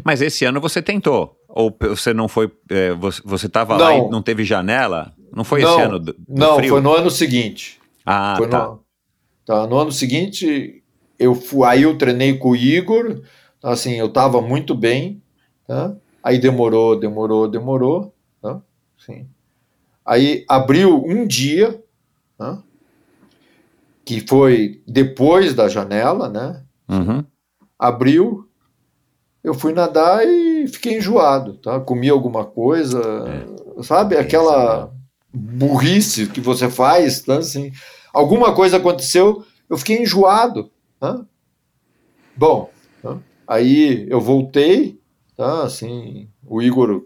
Mas 0.05 0.21
esse 0.21 0.45
ano 0.45 0.61
você 0.61 0.83
tentou? 0.83 1.37
Ou 1.49 1.75
você 1.81 2.13
não 2.13 2.27
foi. 2.27 2.51
é, 2.69 2.93
você 2.93 3.47
estava 3.47 3.77
lá 3.77 3.95
e 3.95 4.11
não 4.11 4.21
teve 4.21 4.45
janela? 4.45 5.15
Não 5.33 5.45
foi 5.45 5.63
não, 5.63 5.71
esse 5.71 5.81
ano 5.81 5.99
do, 6.01 6.13
do 6.13 6.19
não, 6.29 6.57
frio? 6.57 6.71
foi 6.71 6.81
no 6.81 6.93
ano 6.93 7.11
seguinte. 7.11 7.81
Ah, 8.05 8.35
Foi 8.37 8.49
tá. 8.49 8.67
no, 8.67 8.85
tá, 9.45 9.67
no 9.69 9.79
ano 9.79 9.93
seguinte, 9.93 10.83
eu 11.19 11.35
fui, 11.35 11.67
aí 11.67 11.83
eu 11.83 11.97
treinei 11.97 12.37
com 12.37 12.51
o 12.51 12.57
Igor, 12.57 13.21
assim, 13.63 13.93
eu 13.95 14.07
estava 14.07 14.41
muito 14.41 14.75
bem, 14.75 15.23
tá? 15.67 15.95
Aí 16.23 16.39
demorou, 16.39 16.99
demorou, 16.99 17.47
demorou, 17.47 18.13
tá? 18.43 18.61
Sim. 18.99 19.29
Aí 20.05 20.45
abriu 20.49 21.05
um 21.05 21.27
dia, 21.27 21.81
tá? 22.37 22.63
Que 24.11 24.25
foi 24.27 24.83
depois 24.89 25.55
da 25.55 25.69
janela, 25.69 26.29
né? 26.29 26.65
Uhum. 26.89 27.25
Abriu, 27.79 28.45
eu 29.45 29.55
fui 29.55 29.73
nadar 29.73 30.27
e 30.27 30.67
fiquei 30.67 30.99
enjoado, 30.99 31.55
tá? 31.59 31.79
Comi 31.79 32.09
alguma 32.09 32.45
coisa, 32.45 33.01
sabe? 33.85 34.17
Aquela 34.17 34.93
burrice 35.33 36.27
que 36.27 36.41
você 36.41 36.69
faz, 36.69 37.21
tá? 37.21 37.37
Assim, 37.37 37.71
alguma 38.13 38.53
coisa 38.53 38.79
aconteceu, 38.79 39.45
eu 39.69 39.79
fiquei 39.79 40.03
enjoado, 40.03 40.73
tá? 40.99 41.25
Bom, 42.37 42.69
tá? 43.01 43.17
aí 43.47 44.09
eu 44.11 44.21
voltei, 44.21 44.99
tá? 45.37 45.63
Assim, 45.63 46.29
o 46.45 46.61
Igor 46.61 47.05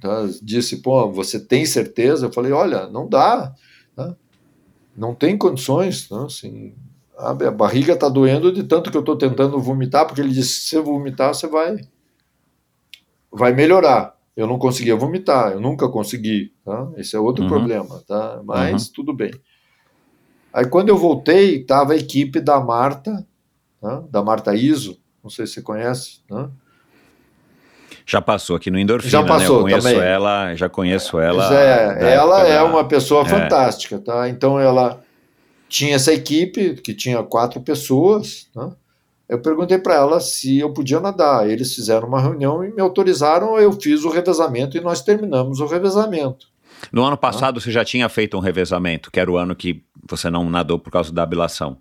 tá? 0.00 0.28
disse, 0.42 0.82
pô, 0.82 1.08
você 1.08 1.38
tem 1.38 1.64
certeza? 1.64 2.26
Eu 2.26 2.32
falei, 2.32 2.50
olha, 2.50 2.88
não 2.88 3.08
dá, 3.08 3.54
tá? 3.94 4.16
Não 4.96 5.14
tem 5.14 5.36
condições, 5.38 6.08
tá? 6.08 6.24
Assim, 6.24 6.74
a 7.16 7.32
barriga 7.50 7.92
está 7.94 8.08
doendo 8.08 8.52
de 8.52 8.64
tanto 8.64 8.90
que 8.90 8.96
eu 8.96 9.00
estou 9.00 9.16
tentando 9.16 9.58
vomitar, 9.60 10.06
porque 10.06 10.20
ele 10.20 10.32
disse: 10.32 10.60
se 10.62 10.68
você 10.70 10.80
vomitar, 10.80 11.34
você 11.34 11.46
vai, 11.46 11.76
vai 13.30 13.52
melhorar. 13.52 14.16
Eu 14.36 14.46
não 14.46 14.58
conseguia 14.58 14.96
vomitar, 14.96 15.52
eu 15.52 15.60
nunca 15.60 15.88
consegui, 15.88 16.54
tá? 16.64 16.90
Esse 16.96 17.14
é 17.14 17.20
outro 17.20 17.44
Uhum. 17.44 17.50
problema, 17.50 18.02
tá? 18.06 18.40
Mas 18.44 18.88
tudo 18.88 19.12
bem. 19.12 19.30
Aí 20.52 20.66
quando 20.66 20.88
eu 20.88 20.96
voltei, 20.96 21.60
estava 21.60 21.92
a 21.92 21.96
equipe 21.96 22.40
da 22.40 22.58
Marta, 22.60 23.26
tá? 23.80 24.00
da 24.10 24.22
Marta 24.22 24.54
Iso, 24.54 24.98
não 25.22 25.30
sei 25.30 25.46
se 25.46 25.54
você 25.54 25.62
conhece, 25.62 26.20
né? 26.30 26.50
Já 28.06 28.20
passou 28.20 28.56
aqui 28.56 28.70
no 28.70 28.78
Endorfina, 28.78 29.10
Já 29.10 29.22
passou 29.24 29.38
né? 29.56 29.58
Eu 29.58 29.62
conheço 29.62 29.88
também. 29.88 30.08
ela, 30.08 30.54
já 30.54 30.68
conheço 30.68 31.18
ela. 31.20 31.46
Pois 31.48 31.58
é, 31.58 31.94
da 32.00 32.08
ela 32.08 32.38
época 32.40 32.52
é 32.52 32.56
da- 32.58 32.64
uma 32.64 32.84
pessoa 32.84 33.22
é. 33.22 33.28
fantástica, 33.28 33.98
tá? 33.98 34.28
Então 34.28 34.58
ela 34.58 35.00
tinha 35.68 35.94
essa 35.94 36.12
equipe 36.12 36.74
que 36.74 36.92
tinha 36.94 37.22
quatro 37.22 37.60
pessoas, 37.60 38.48
né? 38.54 38.70
Eu 39.28 39.38
perguntei 39.40 39.78
para 39.78 39.94
ela 39.94 40.20
se 40.20 40.58
eu 40.58 40.72
podia 40.74 41.00
nadar. 41.00 41.48
Eles 41.48 41.74
fizeram 41.74 42.06
uma 42.06 42.20
reunião 42.20 42.62
e 42.62 42.70
me 42.74 42.82
autorizaram. 42.82 43.58
Eu 43.58 43.72
fiz 43.72 44.04
o 44.04 44.10
revezamento 44.10 44.76
e 44.76 44.80
nós 44.80 45.00
terminamos 45.00 45.58
o 45.60 45.66
revezamento. 45.66 46.48
No 46.92 47.02
ano 47.04 47.16
passado 47.16 47.58
você 47.60 47.70
já 47.70 47.82
tinha 47.84 48.08
feito 48.10 48.36
um 48.36 48.40
revezamento, 48.40 49.10
que 49.10 49.18
era 49.18 49.30
o 49.30 49.38
ano 49.38 49.54
que 49.56 49.82
você 50.06 50.28
não 50.28 50.50
nadou 50.50 50.78
por 50.78 50.90
causa 50.90 51.10
da 51.12 51.22
ablação. 51.22 51.78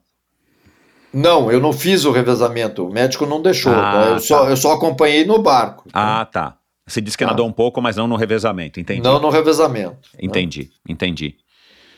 Não, 1.13 1.51
eu 1.51 1.59
não 1.59 1.73
fiz 1.73 2.05
o 2.05 2.11
revezamento. 2.11 2.85
O 2.87 2.91
médico 2.91 3.25
não 3.25 3.41
deixou. 3.41 3.73
Ah, 3.73 3.91
tá? 3.91 4.05
eu, 4.11 4.19
só, 4.19 4.43
tá. 4.45 4.49
eu 4.49 4.57
só 4.57 4.71
acompanhei 4.73 5.25
no 5.25 5.41
barco. 5.41 5.89
Ah, 5.93 6.25
tá. 6.25 6.57
Você 6.87 7.01
disse 7.01 7.17
que 7.17 7.23
Ah. 7.23 7.27
nadou 7.27 7.47
um 7.47 7.51
pouco, 7.51 7.81
mas 7.81 7.95
não 7.97 8.07
no 8.07 8.15
revezamento, 8.15 8.79
entendi. 8.79 9.01
Não 9.01 9.19
no 9.19 9.29
revezamento. 9.29 9.95
tá? 10.11 10.17
Entendi, 10.21 10.69
entendi. 10.87 11.35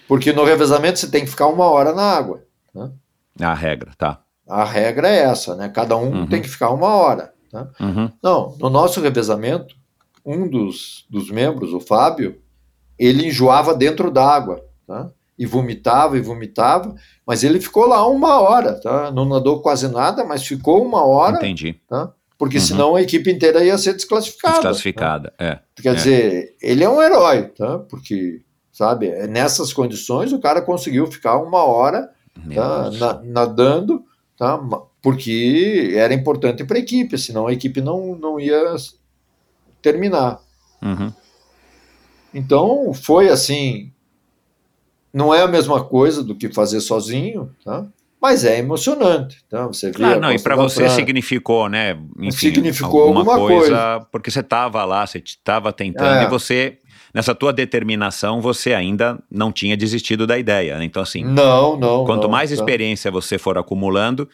Porque 0.07 0.33
no 0.33 0.43
revezamento 0.43 0.99
você 0.99 1.09
tem 1.09 1.23
que 1.23 1.29
ficar 1.31 1.47
uma 1.47 1.65
hora 1.65 1.93
na 1.93 2.03
água. 2.03 2.43
A 3.39 3.53
regra, 3.53 3.91
tá. 3.97 4.19
A 4.47 4.63
regra 4.63 5.07
é 5.07 5.19
essa, 5.23 5.55
né? 5.55 5.69
Cada 5.69 5.95
um 5.95 6.11
Uhum. 6.21 6.27
tem 6.27 6.41
que 6.41 6.49
ficar 6.49 6.69
uma 6.71 6.87
hora. 6.95 7.33
Tá? 7.51 7.67
Uhum. 7.79 8.11
Não, 8.21 8.55
no 8.59 8.69
nosso 8.69 8.99
revezamento, 8.99 9.75
um 10.25 10.47
dos, 10.49 11.05
dos 11.09 11.29
membros, 11.29 11.71
o 11.73 11.79
Fábio, 11.79 12.39
ele 12.99 13.27
enjoava 13.27 13.73
dentro 13.75 14.11
d'água, 14.11 14.63
tá? 14.85 15.09
E 15.43 15.45
vomitava 15.45 16.17
e 16.17 16.21
vomitava, 16.21 16.95
mas 17.27 17.43
ele 17.43 17.59
ficou 17.59 17.85
lá 17.85 18.07
uma 18.07 18.39
hora, 18.39 18.79
tá? 18.79 19.11
Não 19.11 19.25
nadou 19.25 19.61
quase 19.61 19.89
nada, 19.89 20.23
mas 20.23 20.45
ficou 20.47 20.81
uma 20.85 21.03
hora, 21.05 21.35
Entendi. 21.37 21.75
porque 22.37 22.57
Uhum. 22.57 22.63
senão 22.63 22.95
a 22.95 23.01
equipe 23.01 23.29
inteira 23.29 23.61
ia 23.63 23.77
ser 23.77 23.93
desclassificada. 23.93 24.53
Desclassificada, 24.53 25.33
é. 25.37 25.49
né? 25.49 25.59
Quer 25.81 25.89
É. 25.91 25.95
dizer, 25.95 26.55
ele 26.61 26.83
é 26.83 26.89
um 26.89 27.01
herói, 27.01 27.43
tá? 27.49 27.79
Porque, 27.79 28.41
sabe, 28.71 29.07
é 29.07 29.27
nessas 29.27 29.73
condições 29.73 30.31
o 30.31 30.39
cara 30.39 30.61
conseguiu 30.61 31.05
ficar 31.07 31.37
uma 31.37 31.63
hora 31.65 32.09
tá, 32.55 32.89
na- 32.91 33.21
nadando, 33.23 34.03
tá? 34.37 34.57
porque 35.01 35.91
era 35.95 36.13
importante 36.13 36.63
para 36.63 36.77
a 36.77 36.79
equipe, 36.79 37.17
senão 37.17 37.47
a 37.47 37.53
equipe 37.53 37.81
não, 37.81 38.15
não 38.15 38.39
ia 38.39 38.75
terminar. 39.81 40.39
Uhum. 40.81 41.11
Então 42.33 42.93
foi 42.93 43.29
assim, 43.29 43.91
não 45.13 45.33
é 45.33 45.41
a 45.41 45.47
mesma 45.47 45.83
coisa 45.83 46.23
do 46.23 46.33
que 46.35 46.51
fazer 46.51 46.81
sozinho, 46.81 47.51
tá? 47.63 47.85
Mas 48.21 48.45
é 48.45 48.57
emocionante, 48.57 49.43
tá? 49.49 49.67
Você 49.67 49.87
vê 49.87 49.93
Claro, 49.97 50.17
a 50.17 50.19
não, 50.21 50.31
e 50.31 50.39
para 50.39 50.55
você 50.55 50.87
significou, 50.89 51.67
né? 51.67 51.97
Enfim, 52.19 52.31
Significou 52.31 53.03
alguma 53.03 53.25
coisa. 53.37 54.05
Porque 54.11 54.31
você 54.31 54.39
estava 54.39 54.85
lá, 54.85 55.05
você 55.05 55.17
estava 55.17 55.73
tentando 55.73 56.21
É. 56.21 56.23
e 56.23 56.27
você, 56.29 56.77
nessa 57.13 57.35
tua 57.35 57.51
determinação, 57.51 58.39
você 58.39 58.73
ainda 58.73 59.19
não 59.29 59.51
tinha 59.51 59.75
desistido 59.75 60.25
da 60.25 60.37
ideia. 60.39 60.77
né? 60.77 60.85
Então, 60.85 61.03
assim, 61.03 61.21
Não, 61.23 61.75
não. 61.77 62.05
quanto 62.05 62.23
não, 62.23 62.29
mais 62.29 62.49
tá? 62.49 62.55
experiência 62.55 63.11
você 63.11 63.37
for 63.37 63.57
acumulando, 63.57 64.29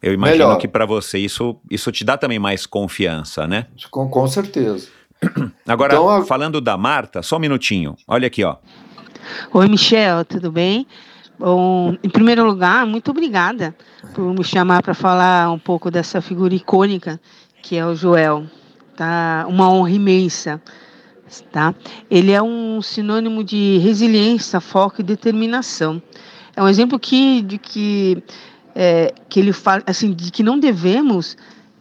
eu 0.00 0.12
imagino 0.14 0.44
Melhor. 0.44 0.58
que 0.58 0.68
para 0.68 0.86
você 0.86 1.18
isso, 1.18 1.56
isso 1.68 1.90
te 1.90 2.04
dá 2.04 2.16
também 2.16 2.38
mais 2.38 2.64
confiança, 2.64 3.44
né? 3.44 3.66
Com, 3.90 4.08
com 4.08 4.26
certeza. 4.28 4.86
Agora, 5.66 5.94
Então, 5.94 6.08
a- 6.08 6.24
falando 6.24 6.60
da 6.60 6.76
Marta, 6.76 7.22
só 7.22 7.38
um 7.38 7.40
minutinho. 7.40 7.96
Olha 8.06 8.28
aqui, 8.28 8.44
ó. 8.44 8.56
Oi, 9.52 9.68
Michel, 9.68 10.24
tudo 10.24 10.50
bem? 10.52 10.86
Bom, 11.38 11.96
em 12.02 12.08
primeiro 12.08 12.44
lugar, 12.44 12.86
muito 12.86 13.10
obrigada 13.10 13.74
por 14.14 14.32
me 14.32 14.42
chamar 14.42 14.82
para 14.82 14.94
falar 14.94 15.50
um 15.50 15.58
pouco 15.58 15.90
dessa 15.90 16.20
figura 16.20 16.54
icônica 16.54 17.20
que 17.66 17.76
é 17.76 17.84
o 17.84 17.94
Joel. 17.96 18.46
Tá? 18.96 19.44
Uma 19.48 19.68
honra 19.68 19.90
imensa. 19.90 20.62
Tá? 21.50 21.74
Ele 22.08 22.30
é 22.30 22.40
um 22.40 22.80
sinônimo 22.80 23.42
de 23.42 23.78
resiliência, 23.78 24.60
foco 24.60 25.00
e 25.00 25.04
determinação. 25.04 26.00
É 26.54 26.62
um 26.62 26.68
exemplo 26.68 26.98
que, 26.98 27.42
de 27.42 27.58
que, 27.58 28.22
é, 28.74 29.12
que 29.28 29.40
ele 29.40 29.52
fala 29.52 29.82
assim, 29.86 30.12
de 30.12 30.30
que 30.30 30.44
não 30.44 30.58
devemos 30.58 31.36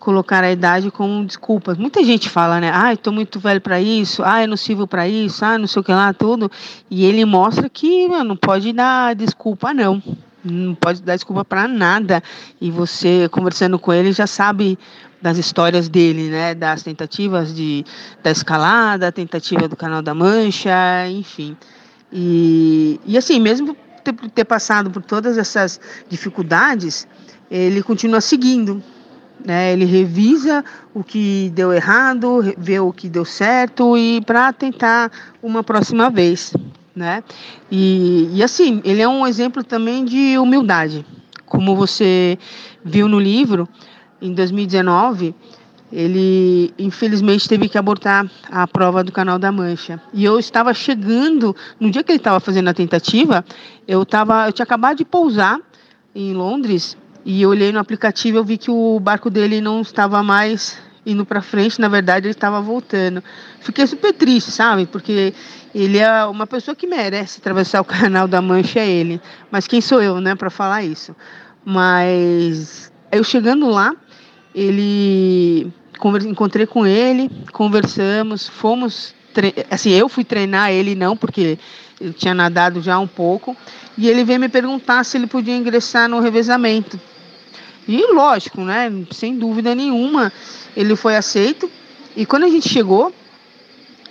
colocar 0.06 0.44
a 0.44 0.52
idade 0.52 0.92
como 0.92 1.26
desculpa. 1.26 1.74
Muita 1.74 2.04
gente 2.04 2.30
fala, 2.30 2.60
né? 2.60 2.70
Ah, 2.72 2.94
estou 2.94 3.12
muito 3.12 3.40
velho 3.40 3.60
para 3.60 3.82
isso, 3.82 4.22
ah, 4.24 4.44
eu 4.44 4.48
não 4.48 4.56
sirvo 4.56 4.86
para 4.86 5.08
isso, 5.08 5.44
ah, 5.44 5.58
não 5.58 5.66
sei 5.66 5.80
o 5.80 5.84
que 5.84 5.92
lá, 5.92 6.14
tudo. 6.14 6.50
E 6.92 7.04
ele 7.04 7.26
mostra 7.26 7.68
que 7.68 8.08
mano, 8.08 8.26
não 8.26 8.38
pode 8.38 8.72
dar 8.72 9.16
desculpa, 9.16 9.74
não. 9.74 10.02
Não 10.44 10.76
pode 10.76 11.02
dar 11.02 11.16
desculpa 11.16 11.44
para 11.44 11.68
nada. 11.68 12.22
E 12.62 12.70
você, 12.70 13.28
conversando 13.30 13.80
com 13.80 13.92
ele, 13.92 14.12
já 14.12 14.28
sabe 14.28 14.78
das 15.20 15.40
histórias 15.40 15.90
dele, 15.90 16.30
né? 16.30 16.54
Das 16.54 16.84
tentativas 16.84 17.52
de, 17.56 17.84
da 18.22 18.30
escalada, 18.30 19.12
tentativa 19.12 19.68
do 19.68 19.76
Canal 19.76 20.04
da 20.04 20.14
Mancha, 20.14 21.10
enfim. 21.10 21.58
E, 22.14 23.00
e 23.08 23.18
assim, 23.18 23.40
mesmo 23.40 23.76
ter, 24.04 24.14
ter 24.14 24.46
passado 24.46 24.92
por 24.92 25.02
todas 25.02 25.36
essas 25.36 25.82
dificuldades, 26.08 27.08
ele 27.50 27.82
continua 27.82 28.22
seguindo, 28.22 28.84
né? 29.44 29.74
Ele 29.74 29.86
revisa 29.86 30.64
o 30.94 31.04
que 31.04 31.52
deu 31.54 31.74
errado, 31.74 32.42
vê 32.58 32.80
o 32.80 32.92
que 32.92 33.10
deu 33.10 33.26
certo 33.26 33.98
e 33.98 34.22
para 34.22 34.54
tentar 34.54 35.12
uma 35.42 35.64
próxima 35.64 36.10
vez, 36.10 36.54
né? 36.96 37.24
E, 37.72 38.30
e 38.34 38.44
assim, 38.44 38.82
ele 38.84 39.02
é 39.02 39.08
um 39.08 39.26
exemplo 39.26 39.64
também 39.64 40.06
de 40.06 40.38
humildade, 40.38 41.06
como 41.46 41.76
você 41.76 42.38
viu 42.84 43.08
no 43.08 43.20
livro. 43.20 43.68
Em 44.22 44.34
2019, 44.34 45.36
ele 45.92 46.74
infelizmente 46.80 47.48
teve 47.48 47.70
que 47.70 47.78
abortar 47.78 48.30
a 48.50 48.68
prova 48.68 49.04
do 49.04 49.12
Canal 49.12 49.38
da 49.38 49.52
Mancha. 49.52 50.02
E 50.14 50.24
eu 50.24 50.40
estava 50.40 50.74
chegando, 50.74 51.56
no 51.80 51.92
dia 51.92 52.04
que 52.04 52.12
ele 52.12 52.18
estava 52.18 52.40
fazendo 52.40 52.70
a 52.70 52.74
tentativa, 52.74 53.46
eu 53.88 54.06
tava, 54.06 54.48
eu 54.48 54.52
tinha 54.52 54.64
acabado 54.64 54.98
de 54.98 55.06
pousar 55.06 55.60
em 56.14 56.34
Londres 56.34 56.98
e 57.26 57.42
eu 57.42 57.50
olhei 57.50 57.72
no 57.72 57.80
aplicativo, 57.80 58.38
eu 58.38 58.44
vi 58.44 58.56
que 58.56 58.70
o 58.70 59.00
barco 59.00 59.32
dele 59.32 59.60
não 59.60 59.82
estava 59.82 60.22
mais 60.22 60.78
indo 61.04 61.26
para 61.26 61.42
frente, 61.42 61.82
na 61.82 61.88
verdade 61.88 62.28
ele 62.28 62.34
estava 62.34 62.62
voltando. 62.62 63.24
Fiquei 63.60 63.88
super 63.88 64.14
triste, 64.14 64.52
sabe? 64.52 64.86
Porque 64.86 65.34
ele 65.74 65.98
é 65.98 66.24
uma 66.26 66.46
pessoa 66.46 66.76
que 66.76 66.86
merece 66.86 67.40
atravessar 67.40 67.82
o 67.82 67.86
Canal 67.86 68.28
da 68.28 68.42
Mancha, 68.44 68.80
é 68.80 68.88
ele. 68.88 69.20
Mas 69.50 69.66
quem 69.66 69.82
sou 69.82 70.02
eu, 70.04 70.22
né, 70.22 70.36
para 70.36 70.52
falar 70.52 70.84
isso? 70.84 71.16
Mas 71.66 72.92
eu 73.12 73.24
chegando 73.24 73.70
lá, 73.70 73.96
ele 74.54 75.74
encontrei 76.28 76.68
com 76.68 76.86
ele, 76.86 77.32
conversamos, 77.52 78.48
fomos, 78.48 79.16
assim, 79.72 79.90
eu 79.92 80.08
fui 80.08 80.24
treinar 80.24 80.72
ele 80.72 80.94
não, 80.94 81.18
porque 81.18 81.58
eu 82.00 82.14
tinha 82.14 82.36
nadado 82.36 82.82
já 82.82 83.00
um 83.00 83.08
pouco, 83.08 83.58
e 83.98 84.08
ele 84.08 84.24
veio 84.24 84.40
me 84.40 84.50
perguntar 84.50 85.04
se 85.04 85.18
ele 85.18 85.26
podia 85.26 85.56
ingressar 85.56 86.08
no 86.08 86.20
revezamento. 86.20 87.00
E 87.88 88.14
lógico, 88.14 88.62
né? 88.62 88.92
Sem 89.12 89.38
dúvida 89.38 89.76
nenhuma, 89.76 90.32
ele 90.76 90.96
foi 90.96 91.16
aceito. 91.16 91.70
E 92.16 92.26
quando 92.26 92.44
a 92.44 92.50
gente 92.50 92.68
chegou 92.70 93.14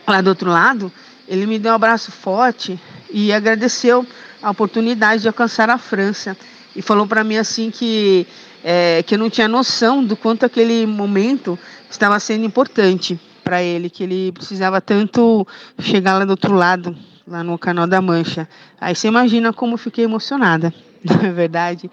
lá 0.07 0.21
do 0.21 0.29
outro 0.29 0.51
lado, 0.51 0.93
ele 1.27 1.47
me 1.47 1.59
deu 1.59 1.73
um 1.73 1.75
abraço 1.75 2.13
forte 2.13 2.79
e 3.11 3.33
agradeceu 3.33 4.07
a 4.43 4.51
oportunidade 4.51 5.23
de 5.23 5.29
alcançar 5.29 5.71
a 5.71 5.79
França. 5.79 6.37
E 6.77 6.83
falou 6.83 7.07
para 7.07 7.25
mim 7.25 7.37
assim 7.37 7.71
que, 7.71 8.27
é, 8.63 9.03
que 9.03 9.15
eu 9.15 9.19
não 9.19 9.31
tinha 9.31 9.49
noção 9.49 10.05
do 10.05 10.17
quanto 10.17 10.45
aquele 10.45 10.87
momento 10.87 11.59
estava 11.91 12.19
sendo 12.21 12.45
importante 12.45 13.19
para 13.43 13.63
ele, 13.63 13.91
que 13.91 14.03
ele 14.03 14.33
precisava 14.33 14.81
tanto 14.81 15.47
chegar 15.79 16.19
lá 16.19 16.25
do 16.25 16.31
outro 16.31 16.55
lado, 16.55 16.97
lá 17.27 17.45
no 17.45 17.59
Canal 17.59 17.87
da 17.87 18.01
Mancha. 18.01 18.49
Aí 18.81 18.95
você 18.95 19.09
imagina 19.09 19.53
como 19.53 19.75
eu 19.75 19.79
fiquei 19.79 20.05
emocionada, 20.05 20.73
não 21.05 21.29
é 21.29 21.33
verdade? 21.33 21.91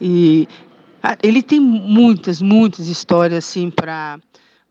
E 0.00 0.48
ele 1.22 1.42
tem 1.42 1.58
muitas, 1.60 2.40
muitas 2.40 2.86
histórias 2.88 3.44
assim 3.44 3.70
para 3.70 4.18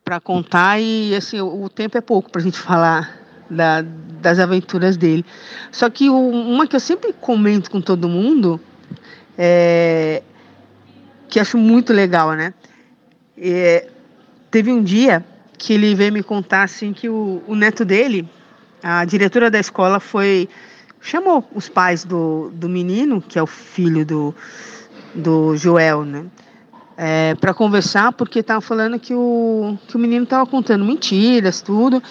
para 0.03 0.19
contar 0.19 0.79
e 0.79 1.15
assim 1.15 1.39
o 1.39 1.69
tempo 1.69 1.95
é 1.97 2.01
pouco 2.01 2.31
para 2.31 2.41
a 2.41 2.43
gente 2.43 2.57
falar 2.57 3.21
da, 3.49 3.81
das 4.19 4.39
aventuras 4.39 4.97
dele. 4.97 5.23
Só 5.71 5.89
que 5.89 6.09
o, 6.09 6.17
uma 6.17 6.65
que 6.65 6.75
eu 6.75 6.79
sempre 6.79 7.13
comento 7.13 7.69
com 7.69 7.79
todo 7.79 8.09
mundo 8.09 8.59
é 9.37 10.23
que 11.29 11.39
acho 11.39 11.57
muito 11.57 11.93
legal, 11.93 12.33
né? 12.33 12.53
É, 13.37 13.87
teve 14.49 14.71
um 14.71 14.83
dia 14.83 15.23
que 15.57 15.73
ele 15.73 15.95
veio 15.95 16.11
me 16.11 16.23
contar 16.23 16.63
assim 16.63 16.91
que 16.91 17.07
o, 17.07 17.41
o 17.47 17.55
neto 17.55 17.85
dele, 17.85 18.27
a 18.83 19.05
diretora 19.05 19.49
da 19.49 19.59
escola 19.59 19.99
foi 19.99 20.49
chamou 20.99 21.47
os 21.55 21.69
pais 21.69 22.03
do, 22.03 22.51
do 22.53 22.67
menino, 22.67 23.21
que 23.21 23.39
é 23.39 23.41
o 23.41 23.47
filho 23.47 24.05
do 24.05 24.35
do 25.13 25.55
Joel, 25.55 26.03
né? 26.03 26.25
É, 26.97 27.35
para 27.35 27.53
conversar, 27.53 28.11
porque 28.11 28.39
estava 28.39 28.61
falando 28.61 28.99
que 28.99 29.13
o, 29.13 29.77
que 29.87 29.95
o 29.95 29.99
menino 29.99 30.23
estava 30.23 30.45
contando 30.45 30.85
mentiras, 30.85 31.61
tudo. 31.61 32.01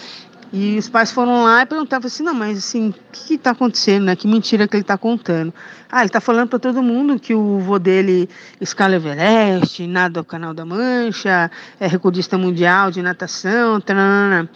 E 0.52 0.76
os 0.76 0.88
pais 0.88 1.12
foram 1.12 1.44
lá 1.44 1.62
e 1.62 1.66
perguntavam 1.66 2.08
assim: 2.08 2.24
não, 2.24 2.34
mas 2.34 2.58
assim, 2.58 2.88
o 2.88 2.94
que 3.12 3.34
está 3.34 3.52
acontecendo, 3.52 4.06
né? 4.06 4.16
Que 4.16 4.26
mentira 4.26 4.66
que 4.66 4.74
ele 4.74 4.82
está 4.82 4.98
contando? 4.98 5.54
Ah, 5.90 6.00
ele 6.00 6.06
está 6.06 6.20
falando 6.20 6.48
para 6.48 6.58
todo 6.58 6.82
mundo 6.82 7.20
que 7.20 7.32
o 7.32 7.60
vô 7.60 7.78
dele 7.78 8.28
escala 8.60 8.96
Everest, 8.96 9.86
nada 9.86 10.20
o 10.20 10.24
Canal 10.24 10.52
da 10.52 10.64
Mancha, 10.64 11.50
é 11.78 11.86
recordista 11.86 12.36
mundial 12.36 12.90
de 12.90 13.00
natação, 13.00 13.80
tranana. 13.80 14.50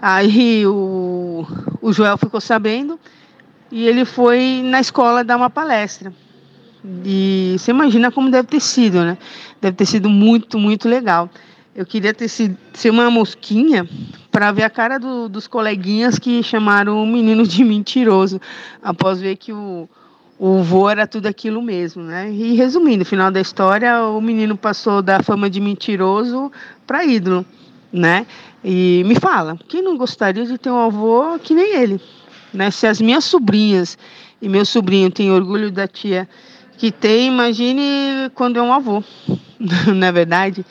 Aí 0.00 0.66
o, 0.66 1.46
o 1.82 1.92
Joel 1.92 2.16
ficou 2.16 2.40
sabendo 2.40 2.98
e 3.70 3.86
ele 3.86 4.06
foi 4.06 4.62
na 4.64 4.80
escola 4.80 5.22
dar 5.22 5.36
uma 5.36 5.50
palestra. 5.50 6.12
E 7.04 7.56
você 7.58 7.70
imagina 7.70 8.10
como 8.10 8.30
deve 8.30 8.48
ter 8.48 8.60
sido, 8.60 9.02
né? 9.04 9.18
Deve 9.60 9.76
ter 9.76 9.86
sido 9.86 10.08
muito, 10.08 10.58
muito 10.58 10.88
legal. 10.88 11.28
Eu 11.74 11.84
queria 11.84 12.14
ter 12.14 12.28
sido 12.28 12.56
ser 12.72 12.90
uma 12.90 13.10
mosquinha 13.10 13.86
para 14.30 14.52
ver 14.52 14.62
a 14.62 14.70
cara 14.70 14.98
do, 14.98 15.28
dos 15.28 15.46
coleguinhas 15.46 16.18
que 16.18 16.42
chamaram 16.42 17.02
o 17.02 17.06
menino 17.06 17.46
de 17.46 17.62
mentiroso, 17.64 18.40
após 18.82 19.20
ver 19.20 19.36
que 19.36 19.52
o, 19.52 19.88
o 20.38 20.62
vô 20.62 20.88
era 20.88 21.06
tudo 21.06 21.26
aquilo 21.26 21.60
mesmo, 21.60 22.02
né? 22.02 22.30
E 22.30 22.54
resumindo, 22.54 23.04
final 23.04 23.30
da 23.30 23.40
história, 23.40 24.02
o 24.04 24.20
menino 24.20 24.56
passou 24.56 25.02
da 25.02 25.22
fama 25.22 25.50
de 25.50 25.60
mentiroso 25.60 26.50
para 26.86 27.04
ídolo, 27.04 27.44
né? 27.92 28.26
E 28.64 29.02
me 29.04 29.14
fala, 29.14 29.58
quem 29.68 29.82
não 29.82 29.96
gostaria 29.96 30.44
de 30.44 30.58
ter 30.58 30.70
um 30.70 30.80
avô 30.80 31.38
que 31.38 31.54
nem 31.54 31.74
ele, 31.74 32.00
né? 32.52 32.70
Se 32.70 32.86
as 32.86 33.00
minhas 33.00 33.24
sobrinhas 33.24 33.98
e 34.40 34.48
meu 34.48 34.64
sobrinho 34.64 35.10
têm 35.10 35.30
orgulho 35.30 35.70
da 35.70 35.86
tia 35.86 36.28
que 36.76 36.92
tem, 36.92 37.28
imagine 37.28 38.30
quando 38.34 38.58
é 38.58 38.62
um 38.62 38.72
avô, 38.72 39.02
não 39.94 40.06
é 40.06 40.12
verdade? 40.12 40.64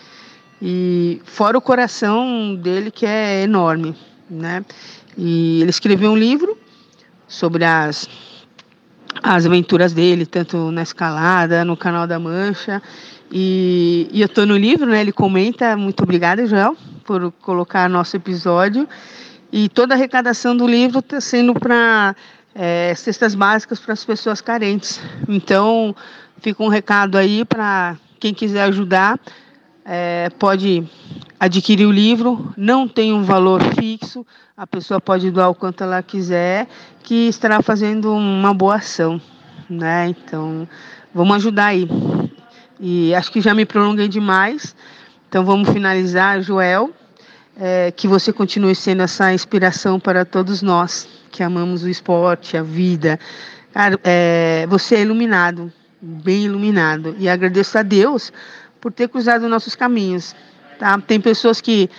E 0.61 1.21
fora 1.25 1.57
o 1.57 1.61
coração 1.61 2.55
dele 2.55 2.91
que 2.91 3.05
é 3.05 3.43
enorme, 3.43 3.95
né? 4.29 4.63
E 5.17 5.61
ele 5.61 5.69
escreveu 5.69 6.11
um 6.11 6.17
livro 6.17 6.57
sobre 7.27 7.63
as 7.63 8.07
as 9.23 9.45
aventuras 9.45 9.93
dele, 9.93 10.25
tanto 10.25 10.71
na 10.71 10.83
escalada, 10.83 11.63
no 11.63 11.77
canal 11.77 12.05
da 12.05 12.19
Mancha. 12.19 12.81
E, 13.31 14.07
e 14.11 14.21
eu 14.21 14.25
estou 14.25 14.45
no 14.45 14.57
livro, 14.57 14.85
né? 14.85 15.01
Ele 15.01 15.11
comenta, 15.11 15.75
muito 15.75 16.03
obrigada, 16.03 16.45
Joel, 16.45 16.77
por 17.03 17.31
colocar 17.41 17.89
nosso 17.89 18.15
episódio. 18.15 18.87
E 19.51 19.69
toda 19.69 19.93
a 19.93 19.97
arrecadação 19.97 20.55
do 20.55 20.67
livro 20.67 20.99
está 20.99 21.21
sendo 21.21 21.53
para 21.53 22.15
é, 22.55 22.95
cestas 22.95 23.35
básicas 23.35 23.79
para 23.81 23.91
as 23.91 24.05
pessoas 24.05 24.39
carentes. 24.39 25.01
Então, 25.27 25.93
fica 26.39 26.63
um 26.63 26.69
recado 26.69 27.17
aí 27.17 27.43
para 27.43 27.97
quem 28.17 28.33
quiser 28.33 28.63
ajudar, 28.63 29.19
é, 29.83 30.29
pode 30.39 30.87
adquirir 31.37 31.85
o 31.85 31.91
livro, 31.91 32.53
não 32.55 32.87
tem 32.87 33.13
um 33.13 33.23
valor 33.23 33.61
fixo, 33.75 34.25
a 34.55 34.65
pessoa 34.65 35.01
pode 35.01 35.29
doar 35.29 35.49
o 35.49 35.55
quanto 35.55 35.83
ela 35.83 36.01
quiser, 36.01 36.67
que 37.03 37.27
estará 37.27 37.61
fazendo 37.61 38.11
uma 38.13 38.53
boa 38.53 38.75
ação, 38.75 39.21
né? 39.69 40.07
Então, 40.07 40.67
vamos 41.13 41.35
ajudar 41.35 41.67
aí. 41.67 41.87
E 42.79 43.13
acho 43.13 43.31
que 43.31 43.41
já 43.41 43.53
me 43.53 43.65
prolonguei 43.65 44.07
demais, 44.07 44.75
então 45.27 45.43
vamos 45.43 45.69
finalizar, 45.69 46.41
Joel, 46.41 46.91
é, 47.57 47.91
que 47.91 48.07
você 48.07 48.31
continue 48.31 48.75
sendo 48.75 49.03
essa 49.03 49.33
inspiração 49.33 49.99
para 49.99 50.25
todos 50.25 50.61
nós 50.61 51.14
que 51.35 51.43
amamos 51.43 51.83
o 51.83 51.89
esporte, 51.89 52.55
a 52.55 52.63
vida. 52.63 53.19
Cara, 53.73 53.99
é, 54.05 54.65
você 54.69 54.95
é 54.95 55.01
iluminado, 55.01 55.71
bem 56.01 56.45
iluminado. 56.45 57.13
E 57.19 57.27
agradeço 57.27 57.77
a 57.77 57.81
Deus 57.81 58.31
por 58.79 58.93
ter 58.93 59.09
cruzado 59.09 59.49
nossos 59.49 59.75
caminhos. 59.75 60.33
Tá? 60.79 60.97
Tem 61.01 61.19
pessoas 61.19 61.59
que 61.59 61.89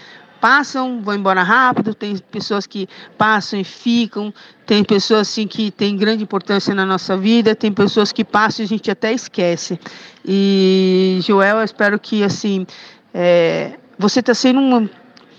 passam, 0.40 1.02
vão 1.02 1.14
embora 1.14 1.42
rápido, 1.42 1.94
tem 1.94 2.16
pessoas 2.16 2.66
que 2.66 2.88
passam 3.18 3.60
e 3.60 3.64
ficam, 3.64 4.32
tem 4.64 4.82
pessoas 4.82 5.28
assim 5.28 5.46
que 5.46 5.70
têm 5.70 5.98
grande 5.98 6.22
importância 6.22 6.74
na 6.74 6.86
nossa 6.86 7.14
vida, 7.14 7.54
tem 7.54 7.70
pessoas 7.70 8.12
que 8.12 8.24
passam 8.24 8.62
e 8.62 8.64
a 8.64 8.68
gente 8.68 8.90
até 8.90 9.12
esquece. 9.12 9.78
E 10.24 11.18
Joel, 11.22 11.58
eu 11.58 11.64
espero 11.64 11.98
que 11.98 12.24
assim 12.24 12.66
é, 13.12 13.72
você 13.98 14.20
está 14.20 14.32
sendo 14.32 14.60
uma, 14.60 14.90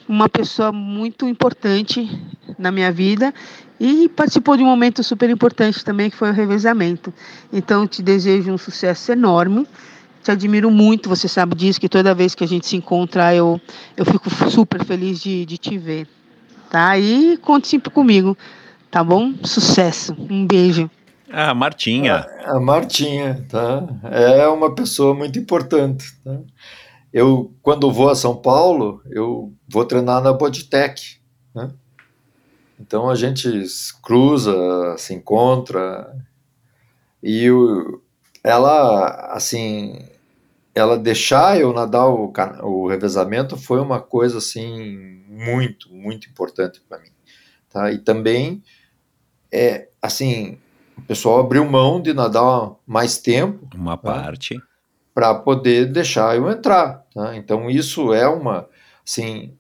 uma 0.07 0.29
pessoa 0.29 0.71
muito 0.71 1.27
importante 1.27 2.07
na 2.59 2.71
minha 2.71 2.91
vida 2.91 3.33
e 3.79 4.09
participou 4.09 4.57
de 4.57 4.63
um 4.63 4.67
momento 4.67 5.03
super 5.03 5.29
importante 5.29 5.83
também, 5.83 6.09
que 6.09 6.15
foi 6.15 6.29
o 6.29 6.33
revezamento. 6.33 7.13
Então, 7.51 7.87
te 7.87 8.01
desejo 8.01 8.51
um 8.51 8.57
sucesso 8.57 9.11
enorme. 9.11 9.67
Te 10.23 10.31
admiro 10.31 10.69
muito, 10.69 11.07
você 11.07 11.27
sabe 11.27 11.55
disso, 11.55 11.79
que 11.79 11.87
toda 11.87 12.13
vez 12.13 12.35
que 12.35 12.43
a 12.43 12.47
gente 12.47 12.67
se 12.67 12.75
encontra, 12.75 13.33
eu, 13.33 13.61
eu 13.95 14.05
fico 14.05 14.29
super 14.49 14.83
feliz 14.83 15.19
de, 15.19 15.45
de 15.45 15.57
te 15.57 15.77
ver. 15.77 16.07
Tá? 16.69 16.97
E 16.99 17.37
conte 17.37 17.67
sempre 17.67 17.89
comigo, 17.89 18.37
tá 18.91 19.03
bom? 19.03 19.33
Sucesso. 19.43 20.15
Um 20.29 20.45
beijo. 20.45 20.89
Ah, 21.31 21.53
Martinha. 21.53 22.25
A, 22.45 22.57
a 22.57 22.59
Martinha, 22.59 23.45
tá? 23.49 23.87
É 24.11 24.47
uma 24.47 24.73
pessoa 24.73 25.13
muito 25.13 25.37
importante, 25.39 26.05
tá? 26.23 26.39
Eu, 27.13 27.53
quando 27.61 27.91
vou 27.91 28.09
a 28.09 28.15
São 28.15 28.35
Paulo, 28.35 29.01
eu 29.09 29.53
vou 29.67 29.85
treinar 29.85 30.21
na 30.21 30.33
Boditec, 30.33 31.17
né? 31.55 31.69
Então 32.79 33.09
a 33.09 33.15
gente 33.15 33.49
cruza, 34.03 34.95
se 34.97 35.13
encontra 35.13 36.15
e 37.21 37.49
o, 37.49 38.01
ela, 38.43 39.33
assim, 39.33 40.07
ela 40.73 40.97
deixar 40.97 41.59
eu 41.59 41.73
nadar 41.73 42.07
o, 42.07 42.31
o 42.63 42.87
revezamento 42.87 43.57
foi 43.57 43.79
uma 43.79 43.99
coisa 43.99 44.37
assim 44.37 45.23
muito, 45.27 45.93
muito 45.93 46.29
importante 46.29 46.81
para 46.87 46.99
mim, 46.99 47.09
tá? 47.69 47.91
E 47.91 47.97
também 47.97 48.63
é 49.51 49.89
assim, 50.01 50.57
o 50.97 51.01
pessoal 51.01 51.39
abriu 51.39 51.65
mão 51.65 52.01
de 52.01 52.13
nadar 52.13 52.75
mais 52.85 53.17
tempo, 53.17 53.67
uma 53.75 53.97
tá? 53.97 54.03
parte 54.03 54.57
para 55.17 55.33
poder 55.33 55.91
deixar 55.91 56.35
eu 56.35 56.47
entrar. 56.47 57.03
Tá? 57.11 57.35
Então 57.35 57.71
isso 57.71 58.13
é 58.13 58.27
uma, 58.27 58.69
assim, 59.03 59.51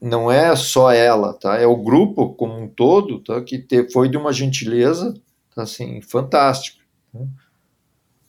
não 0.00 0.30
é 0.30 0.56
só 0.56 0.90
ela, 0.90 1.34
tá? 1.34 1.58
É 1.58 1.66
o 1.66 1.76
grupo 1.76 2.30
como 2.34 2.58
um 2.58 2.68
todo, 2.68 3.18
tá? 3.18 3.40
Que 3.42 3.58
te, 3.58 3.90
foi 3.90 4.08
de 4.08 4.16
uma 4.16 4.32
gentileza, 4.32 5.14
tá? 5.54 5.62
assim, 5.62 6.00
fantástica. 6.00 6.78
Tá? 7.12 7.20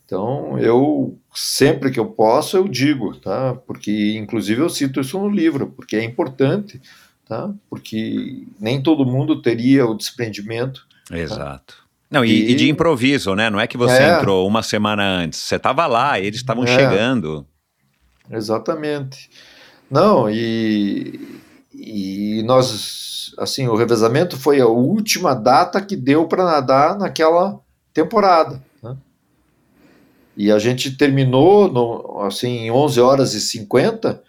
Então 0.06 0.60
eu 0.60 1.18
sempre 1.34 1.90
que 1.90 2.00
eu 2.00 2.08
posso 2.08 2.58
eu 2.58 2.68
digo, 2.68 3.16
tá? 3.16 3.56
Porque 3.66 4.18
inclusive 4.18 4.62
eu 4.62 4.70
cito 4.70 5.00
isso 5.00 5.18
no 5.18 5.30
livro, 5.30 5.68
porque 5.68 5.96
é 5.96 6.04
importante, 6.04 6.82
tá? 7.26 7.50
Porque 7.70 8.46
nem 8.60 8.82
todo 8.82 9.06
mundo 9.06 9.42
teria 9.42 9.86
o 9.86 9.96
desprendimento. 9.96 10.86
Tá? 11.08 11.18
Exato. 11.18 11.76
Tá? 11.76 11.82
Não, 12.12 12.26
e, 12.26 12.52
e, 12.52 12.56
de 12.56 12.70
improviso, 12.70 13.34
né? 13.36 13.50
Não 13.50 13.58
é 13.58 13.66
que 13.66 13.78
você 13.78 14.04
é. 14.04 14.18
entrou 14.18 14.46
uma 14.46 14.62
semana 14.62 15.02
antes. 15.02 15.40
Você 15.40 15.56
estava 15.56 15.88
lá, 15.88 16.20
eles 16.20 16.42
estavam 16.42 16.66
é. 16.66 16.68
chegando. 16.68 17.48
Exatamente. 18.30 19.30
Não, 19.90 20.30
e, 20.30 21.41
e 21.84 22.44
nós, 22.44 23.34
assim, 23.40 23.68
o 23.68 23.76
revezamento 23.76 24.38
foi 24.38 24.62
a 24.62 24.68
última 24.68 25.34
data 25.34 25.82
que 25.82 25.96
deu 25.96 26.28
para 26.28 26.46
nadar 26.46 26.96
naquela 26.96 27.60
temporada. 27.92 28.64
Né? 28.84 28.96
E 30.38 30.52
a 30.52 30.60
gente 30.60 30.96
terminou, 30.96 31.68
no, 31.68 32.22
assim, 32.22 32.66
em 32.66 32.72
11 32.72 33.02
horas 33.02 33.34
e 33.34 33.42
50, 33.42 34.22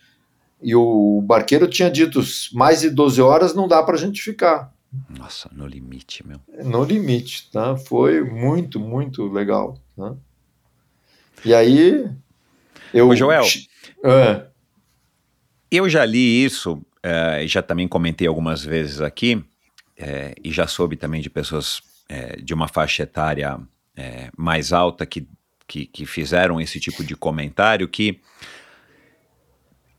e 0.63 0.75
o 0.75 1.21
barqueiro 1.27 1.69
tinha 1.69 1.91
dito, 1.91 2.23
mais 2.55 2.81
de 2.81 2.89
12 2.89 3.21
horas 3.21 3.55
não 3.55 3.69
dá 3.69 3.83
para 3.83 3.97
a 3.97 3.99
gente 3.99 4.23
ficar. 4.23 4.73
Nossa, 5.11 5.51
no 5.53 5.67
limite, 5.67 6.27
meu. 6.27 6.41
No 6.65 6.83
limite, 6.85 7.51
tá? 7.51 7.77
Foi 7.77 8.23
muito, 8.23 8.81
muito 8.81 9.27
legal. 9.29 9.77
Tá? 9.95 10.15
E 11.45 11.53
aí, 11.53 12.09
eu. 12.95 13.09
Ô, 13.09 13.15
Joel. 13.15 13.45
Eu 15.71 15.89
já 15.89 16.05
li 16.05 16.45
isso, 16.45 16.83
é, 17.03 17.45
já 17.47 17.63
também 17.63 17.89
comentei 17.89 18.27
algumas 18.27 18.65
vezes 18.65 19.01
aqui, 19.01 19.43
é, 19.97 20.35
e 20.43 20.51
já 20.51 20.67
soube 20.67 20.97
também 20.97 21.21
de 21.21 21.31
pessoas 21.31 21.83
é, 22.09 22.37
de 22.37 22.55
uma 22.55 22.69
faixa 22.69 23.03
etária 23.03 23.59
mais 24.35 24.73
alta 24.73 25.05
que, 25.05 25.29
que, 25.67 25.85
que 25.85 26.07
fizeram 26.07 26.59
esse 26.59 26.81
tipo 26.81 27.05
de 27.05 27.15
comentário 27.15 27.87
que 27.87 28.23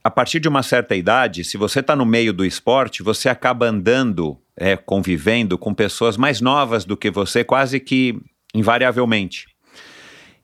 a 0.04 0.10
partir 0.12 0.40
de 0.40 0.50
uma 0.50 0.62
certa 0.62 0.96
idade, 0.96 1.44
se 1.44 1.58
você 1.58 1.80
está 1.80 1.96
no 1.96 2.06
meio 2.06 2.34
do 2.34 2.44
esporte, 2.44 3.02
você 3.02 3.30
acaba 3.30 3.68
andando, 3.68 4.38
é, 4.58 4.76
convivendo 4.76 5.58
com 5.58 5.74
pessoas 5.74 6.18
mais 6.18 6.42
novas 6.42 6.84
do 6.84 6.98
que 6.98 7.10
você, 7.10 7.44
quase 7.44 7.80
que 7.80 8.20
invariavelmente. 8.54 9.48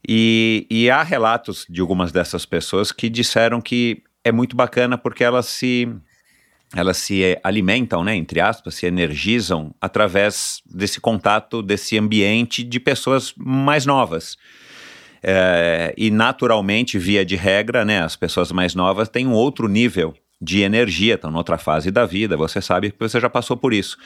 E, 0.07 0.65
e 0.69 0.89
há 0.89 1.03
relatos 1.03 1.65
de 1.69 1.81
algumas 1.81 2.11
dessas 2.11 2.45
pessoas 2.45 2.91
que 2.91 3.09
disseram 3.09 3.59
que 3.59 4.01
é 4.23 4.31
muito 4.31 4.55
bacana 4.55 4.97
porque 4.97 5.23
elas 5.23 5.47
se 5.47 5.89
elas 6.75 6.97
se 6.97 7.37
alimentam, 7.43 8.03
né, 8.03 8.15
entre 8.15 8.39
aspas, 8.39 8.75
se 8.75 8.85
energizam 8.85 9.73
através 9.81 10.61
desse 10.65 11.01
contato, 11.01 11.63
desse 11.63 11.97
ambiente 11.97 12.63
de 12.63 12.79
pessoas 12.79 13.33
mais 13.35 13.85
novas. 13.85 14.37
É, 15.21 15.93
e 15.97 16.11
naturalmente, 16.11 16.97
via 16.97 17.25
de 17.25 17.35
regra, 17.35 17.83
né, 17.83 18.01
as 18.01 18.15
pessoas 18.15 18.51
mais 18.51 18.75
novas 18.75 19.09
têm 19.09 19.27
um 19.27 19.33
outro 19.33 19.67
nível 19.67 20.13
de 20.41 20.61
energia, 20.61 21.15
estão 21.15 21.31
noutra 21.31 21.57
fase 21.57 21.91
da 21.91 22.05
vida, 22.05 22.37
você 22.37 22.61
sabe 22.61 22.91
que 22.91 22.99
você 22.99 23.19
já 23.19 23.29
passou 23.29 23.57
por 23.57 23.73
isso. 23.73 23.97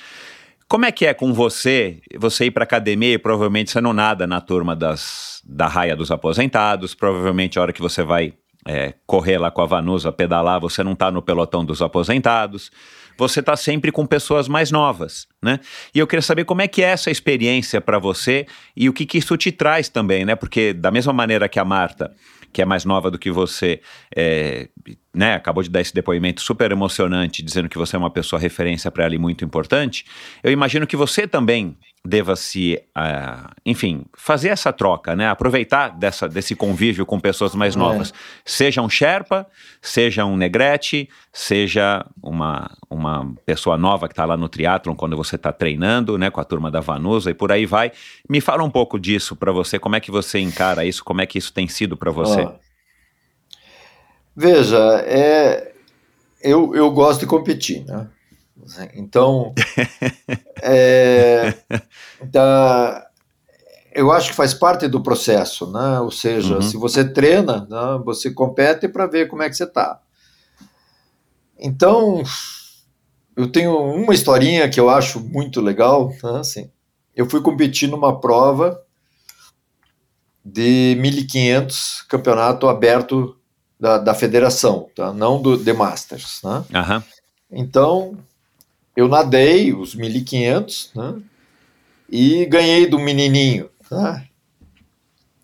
Como 0.67 0.85
é 0.85 0.91
que 0.91 1.05
é 1.05 1.13
com 1.13 1.33
você, 1.33 2.01
você 2.17 2.45
ir 2.45 2.51
para 2.51 2.63
academia 2.63 3.13
e 3.13 3.17
provavelmente 3.17 3.69
você 3.69 3.81
não 3.81 3.93
nada 3.93 4.25
na 4.25 4.41
turma 4.41 4.75
das, 4.75 5.41
da 5.45 5.67
raia 5.67 5.95
dos 5.95 6.09
aposentados, 6.09 6.95
provavelmente 6.95 7.59
a 7.59 7.61
hora 7.61 7.73
que 7.73 7.81
você 7.81 8.01
vai 8.01 8.33
é, 8.67 8.93
correr 9.05 9.37
lá 9.37 9.51
com 9.51 9.61
a 9.61 9.65
Vanusa, 9.65 10.11
pedalar, 10.11 10.59
você 10.59 10.83
não 10.83 10.93
está 10.93 11.11
no 11.11 11.21
pelotão 11.21 11.63
dos 11.65 11.81
aposentados, 11.81 12.71
você 13.17 13.39
está 13.39 13.55
sempre 13.55 13.91
com 13.91 14.05
pessoas 14.05 14.47
mais 14.47 14.71
novas, 14.71 15.27
né? 15.41 15.59
E 15.93 15.99
eu 15.99 16.07
queria 16.07 16.21
saber 16.21 16.45
como 16.45 16.61
é 16.61 16.67
que 16.67 16.81
é 16.81 16.87
essa 16.87 17.11
experiência 17.11 17.79
para 17.79 17.99
você 17.99 18.47
e 18.75 18.89
o 18.89 18.93
que, 18.93 19.05
que 19.05 19.17
isso 19.19 19.37
te 19.37 19.51
traz 19.51 19.89
também, 19.89 20.25
né? 20.25 20.35
Porque 20.35 20.73
da 20.73 20.89
mesma 20.89 21.13
maneira 21.13 21.47
que 21.47 21.59
a 21.59 21.65
Marta 21.65 22.11
que 22.53 22.61
é 22.61 22.65
mais 22.65 22.85
nova 22.85 23.09
do 23.09 23.17
que 23.17 23.31
você, 23.31 23.81
é, 24.15 24.69
né, 25.13 25.33
acabou 25.33 25.63
de 25.63 25.69
dar 25.69 25.81
esse 25.81 25.93
depoimento 25.93 26.39
super 26.39 26.71
emocionante, 26.71 27.41
dizendo 27.41 27.67
que 27.67 27.77
você 27.77 27.95
é 27.95 27.99
uma 27.99 28.11
pessoa 28.11 28.39
referência 28.39 28.91
para 28.91 29.05
ela 29.05 29.15
e 29.15 29.17
muito 29.17 29.43
importante, 29.43 30.05
eu 30.43 30.51
imagino 30.51 30.85
que 30.85 30.95
você 30.95 31.27
também 31.27 31.75
deva 32.05 32.35
se, 32.35 32.81
uh, 32.97 33.49
enfim, 33.65 34.03
fazer 34.13 34.49
essa 34.49 34.73
troca, 34.73 35.15
né? 35.15 35.29
Aproveitar 35.29 35.89
dessa, 35.89 36.27
desse 36.27 36.53
convívio 36.53 37.05
com 37.05 37.17
pessoas 37.17 37.55
mais 37.55 37.75
é. 37.75 37.79
novas. 37.79 38.11
É. 38.11 38.13
Seja 38.43 38.81
um 38.81 38.89
Sherpa, 38.89 39.47
seja 39.81 40.25
um 40.25 40.35
Negrete, 40.35 41.09
seja 41.31 42.05
uma, 42.21 42.69
uma 42.89 43.33
pessoa 43.45 43.77
nova 43.77 44.07
que 44.09 44.13
está 44.13 44.25
lá 44.25 44.35
no 44.35 44.49
triatlon 44.49 44.95
quando 44.95 45.15
você 45.15 45.37
está 45.37 45.53
treinando, 45.53 46.17
né? 46.17 46.29
Com 46.29 46.41
a 46.41 46.43
turma 46.43 46.69
da 46.69 46.81
Vanusa 46.81 47.31
e 47.31 47.33
por 47.33 47.53
aí 47.53 47.65
vai. 47.65 47.93
Me 48.29 48.41
fala 48.41 48.63
um 48.63 48.69
pouco 48.69 48.99
disso 48.99 49.33
para 49.33 49.53
você, 49.53 49.79
como 49.79 49.95
é 49.95 50.01
que 50.01 50.11
você 50.11 50.39
encara 50.39 50.85
isso, 50.85 51.05
como 51.05 51.21
é 51.21 51.25
que 51.25 51.37
isso 51.37 51.53
tem 51.53 51.69
sido 51.69 51.95
para 51.95 52.11
você? 52.11 52.49
Veja, 54.35 54.77
é, 55.05 55.71
eu, 56.41 56.75
eu 56.75 56.91
gosto 56.91 57.21
de 57.21 57.27
competir, 57.27 57.85
né? 57.85 58.09
Então, 58.93 59.53
é, 60.61 61.53
tá, 62.31 63.07
eu 63.93 64.11
acho 64.11 64.29
que 64.29 64.35
faz 64.35 64.53
parte 64.53 64.87
do 64.87 65.01
processo, 65.01 65.71
né? 65.71 65.99
Ou 65.99 66.11
seja, 66.11 66.55
uhum. 66.55 66.61
se 66.61 66.77
você 66.77 67.03
treina, 67.07 67.67
né, 67.69 68.01
você 68.03 68.31
compete 68.31 68.87
para 68.87 69.05
ver 69.05 69.27
como 69.27 69.43
é 69.43 69.49
que 69.49 69.55
você 69.55 69.65
está. 69.65 69.99
Então, 71.59 72.23
eu 73.35 73.51
tenho 73.51 73.77
uma 73.77 74.13
historinha 74.13 74.69
que 74.69 74.79
eu 74.79 74.89
acho 74.89 75.19
muito 75.19 75.61
legal, 75.61 76.09
né? 76.23 76.39
assim, 76.39 76.69
eu 77.15 77.29
fui 77.29 77.41
competir 77.41 77.89
numa 77.89 78.19
prova 78.19 78.81
de 80.43 80.97
1.500 80.99 82.05
campeonato 82.07 82.67
aberto 82.67 83.37
da, 83.79 83.97
da 83.97 84.13
federação, 84.13 84.89
tá? 84.95 85.13
não 85.13 85.41
do 85.41 85.57
The 85.57 85.73
Masters. 85.73 86.41
Né? 86.43 86.63
Uhum. 86.73 87.03
Então, 87.51 88.17
eu 88.95 89.07
nadei 89.07 89.73
os 89.73 89.95
1.500 89.95 90.89
né? 90.95 91.21
e 92.09 92.45
ganhei 92.45 92.87
do 92.87 92.99
menininho. 92.99 93.69
Tá? 93.89 94.23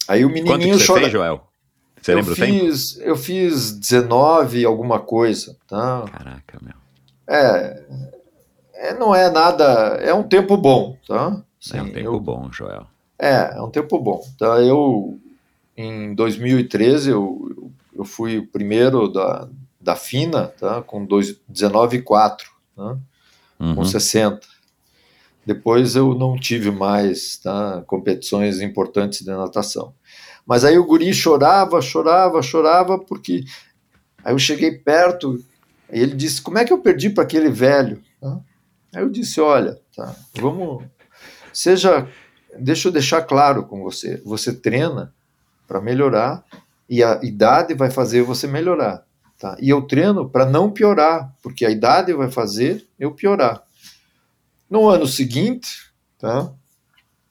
Aí 0.08 0.24
o 0.24 0.30
menininho 0.30 0.54
Quanto 0.54 0.64
que 0.64 0.74
você 0.74 0.88
chora... 0.88 1.02
fez, 1.02 1.12
Joel? 1.12 1.48
Você 2.02 2.14
eu 2.14 2.16
lembra 2.18 2.36
fiz, 2.36 2.92
o 2.92 2.98
tempo? 2.98 3.10
Eu 3.10 3.16
fiz 3.18 3.72
19 3.74 4.66
alguma 4.66 5.00
coisa. 5.00 5.58
Tá? 5.68 6.06
Caraca, 6.12 6.60
meu. 6.62 6.76
É, 7.28 7.84
é, 8.74 8.94
não 8.94 9.14
é 9.14 9.30
nada, 9.30 9.64
é 10.02 10.14
um 10.14 10.24
tempo 10.24 10.58
bom, 10.58 10.98
tá? 11.08 11.44
Sim, 11.60 11.78
é 11.78 11.82
um 11.82 11.92
tempo 11.92 12.08
eu, 12.08 12.20
bom, 12.20 12.50
Joel. 12.52 12.88
É, 13.20 13.58
é 13.58 13.62
um 13.62 13.70
tempo 13.70 14.00
bom. 14.00 14.24
Tá? 14.38 14.62
Eu, 14.62 15.20
em 15.76 16.16
2013, 16.16 17.12
eu, 17.12 17.72
eu 17.96 18.06
fui 18.06 18.38
o 18.38 18.48
primeiro 18.48 19.10
da, 19.10 19.48
da 19.80 19.96
FINA, 19.96 20.48
tá? 20.48 20.82
com 20.82 21.06
19,4, 21.06 22.38
tá? 22.76 22.98
Uhum. 23.60 23.76
com 23.76 23.86
60. 23.86 24.40
Depois 25.46 25.96
eu 25.96 26.14
não 26.14 26.40
tive 26.40 26.72
mais 26.72 27.38
tá? 27.38 27.84
competições 27.88 28.62
importantes 28.62 29.22
de 29.22 29.32
natação. 29.32 29.94
Mas 30.46 30.64
aí 30.64 30.78
o 30.78 30.86
guri 30.86 31.14
chorava, 31.14 31.82
chorava, 31.82 32.42
chorava, 32.42 32.98
porque 32.98 33.44
aí 34.24 34.34
eu 34.34 34.40
cheguei 34.40 34.72
perto 34.72 35.44
e 35.92 36.00
ele 36.00 36.16
disse: 36.16 36.42
Como 36.42 36.58
é 36.58 36.66
que 36.66 36.74
eu 36.74 36.80
perdi 36.80 37.10
para 37.10 37.24
aquele 37.24 37.50
velho? 37.50 38.02
Aí 38.94 39.04
eu 39.04 39.10
disse: 39.10 39.40
Olha, 39.40 39.80
tá, 39.96 40.16
vamos. 40.36 40.84
Seja. 41.54 42.08
Deixa 42.58 42.88
eu 42.88 42.92
deixar 42.92 43.22
claro 43.22 43.64
com 43.66 43.84
você: 43.84 44.22
você 44.26 44.52
treina 44.54 45.14
para 45.68 45.80
melhorar 45.80 46.44
e 46.90 47.04
a 47.04 47.20
idade 47.24 47.76
vai 47.76 47.92
fazer 47.92 48.24
você 48.24 48.48
melhorar. 48.48 49.06
Tá? 49.40 49.56
E 49.62 49.70
eu 49.70 49.82
treino 49.82 50.30
para 50.30 50.46
não 50.46 50.70
piorar, 50.70 51.34
porque 51.42 51.66
a 51.66 51.72
idade 51.72 52.14
vai 52.14 52.30
fazer 52.30 52.86
eu 53.00 53.12
piorar. 53.12 53.64
No 54.70 54.90
ano 54.90 55.08
seguinte, 55.08 55.92
tá? 56.20 56.52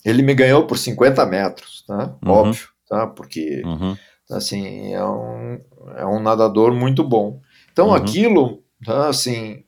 ele 0.02 0.22
me 0.22 0.34
ganhou 0.34 0.66
por 0.66 0.78
50 0.78 1.24
metros, 1.26 1.84
tá? 1.86 2.16
Uhum. 2.24 2.32
óbvio, 2.32 2.68
tá? 2.88 3.06
porque 3.06 3.62
uhum. 3.62 3.94
assim, 4.30 4.94
é, 4.94 5.04
um, 5.04 5.60
é 5.96 6.06
um 6.06 6.18
nadador 6.18 6.72
muito 6.72 7.04
bom. 7.04 7.42
Então 7.70 7.88
uhum. 7.88 7.94
aquilo, 7.94 8.62
tá? 8.82 9.08
assim, 9.08 9.62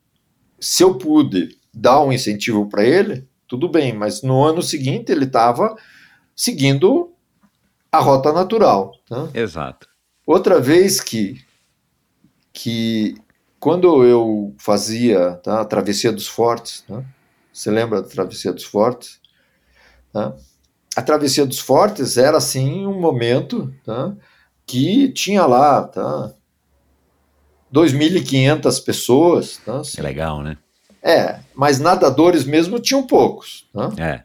se 0.59 0.83
eu 0.83 0.97
pude 0.97 1.55
dar 1.71 2.01
um 2.01 2.11
incentivo 2.11 2.67
para 2.67 2.83
ele, 2.83 3.27
tudo 3.47 3.69
bem, 3.69 3.93
mas 3.93 4.23
no 4.23 4.43
ano 4.43 4.63
seguinte 4.63 5.11
ele 5.11 5.25
estava 5.25 5.75
seguindo 6.35 7.13
a 7.91 7.99
rota 7.99 8.33
natural. 8.33 8.93
Tá? 9.07 9.29
Exato. 9.31 9.87
Outra 10.25 10.59
vez 10.59 10.99
que 10.99 11.39
que 12.53 13.15
quando 13.59 14.03
eu 14.03 14.55
fazia 14.57 15.33
tá, 15.43 15.61
a 15.61 15.65
travessia 15.65 16.11
dos 16.11 16.27
fortes, 16.27 16.83
tá? 16.87 17.03
você 17.53 17.69
lembra 17.69 18.01
da 18.01 18.07
travessia 18.07 18.51
dos 18.51 18.63
fortes? 18.63 19.19
Tá? 20.11 20.35
A 20.95 21.01
travessia 21.01 21.45
dos 21.45 21.59
fortes 21.59 22.17
era 22.17 22.37
assim 22.37 22.85
um 22.85 22.99
momento 22.99 23.73
tá, 23.85 24.15
que 24.65 25.09
tinha 25.09 25.45
lá 25.45 25.83
tá, 25.83 26.33
2.500 27.73 28.83
pessoas. 28.83 29.57
Tá, 29.65 29.79
assim. 29.79 30.01
legal, 30.01 30.41
né? 30.41 30.57
É, 31.03 31.39
mas 31.55 31.79
nadadores 31.79 32.45
mesmo 32.45 32.79
tinham 32.79 33.07
poucos. 33.07 33.67
Tá? 33.73 33.91
É. 33.97 34.23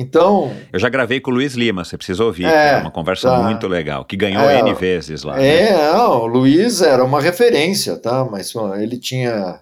Então. 0.00 0.50
Eu 0.72 0.80
já 0.80 0.88
gravei 0.88 1.20
com 1.20 1.30
o 1.30 1.34
Luiz 1.34 1.54
Lima, 1.54 1.84
você 1.84 1.94
precisa 1.94 2.24
ouvir. 2.24 2.46
É, 2.46 2.78
uma 2.78 2.90
conversa 2.90 3.28
tá. 3.28 3.42
muito 3.42 3.68
legal, 3.68 4.02
que 4.02 4.16
ganhou 4.16 4.48
é, 4.48 4.60
N 4.60 4.72
vezes 4.72 5.22
lá. 5.22 5.38
É, 5.38 5.72
né? 5.72 5.92
não, 5.92 6.22
o 6.22 6.26
Luiz 6.26 6.80
era 6.80 7.04
uma 7.04 7.20
referência, 7.20 7.96
tá? 7.98 8.24
Mas 8.24 8.54
ele 8.80 8.96
tinha, 8.96 9.60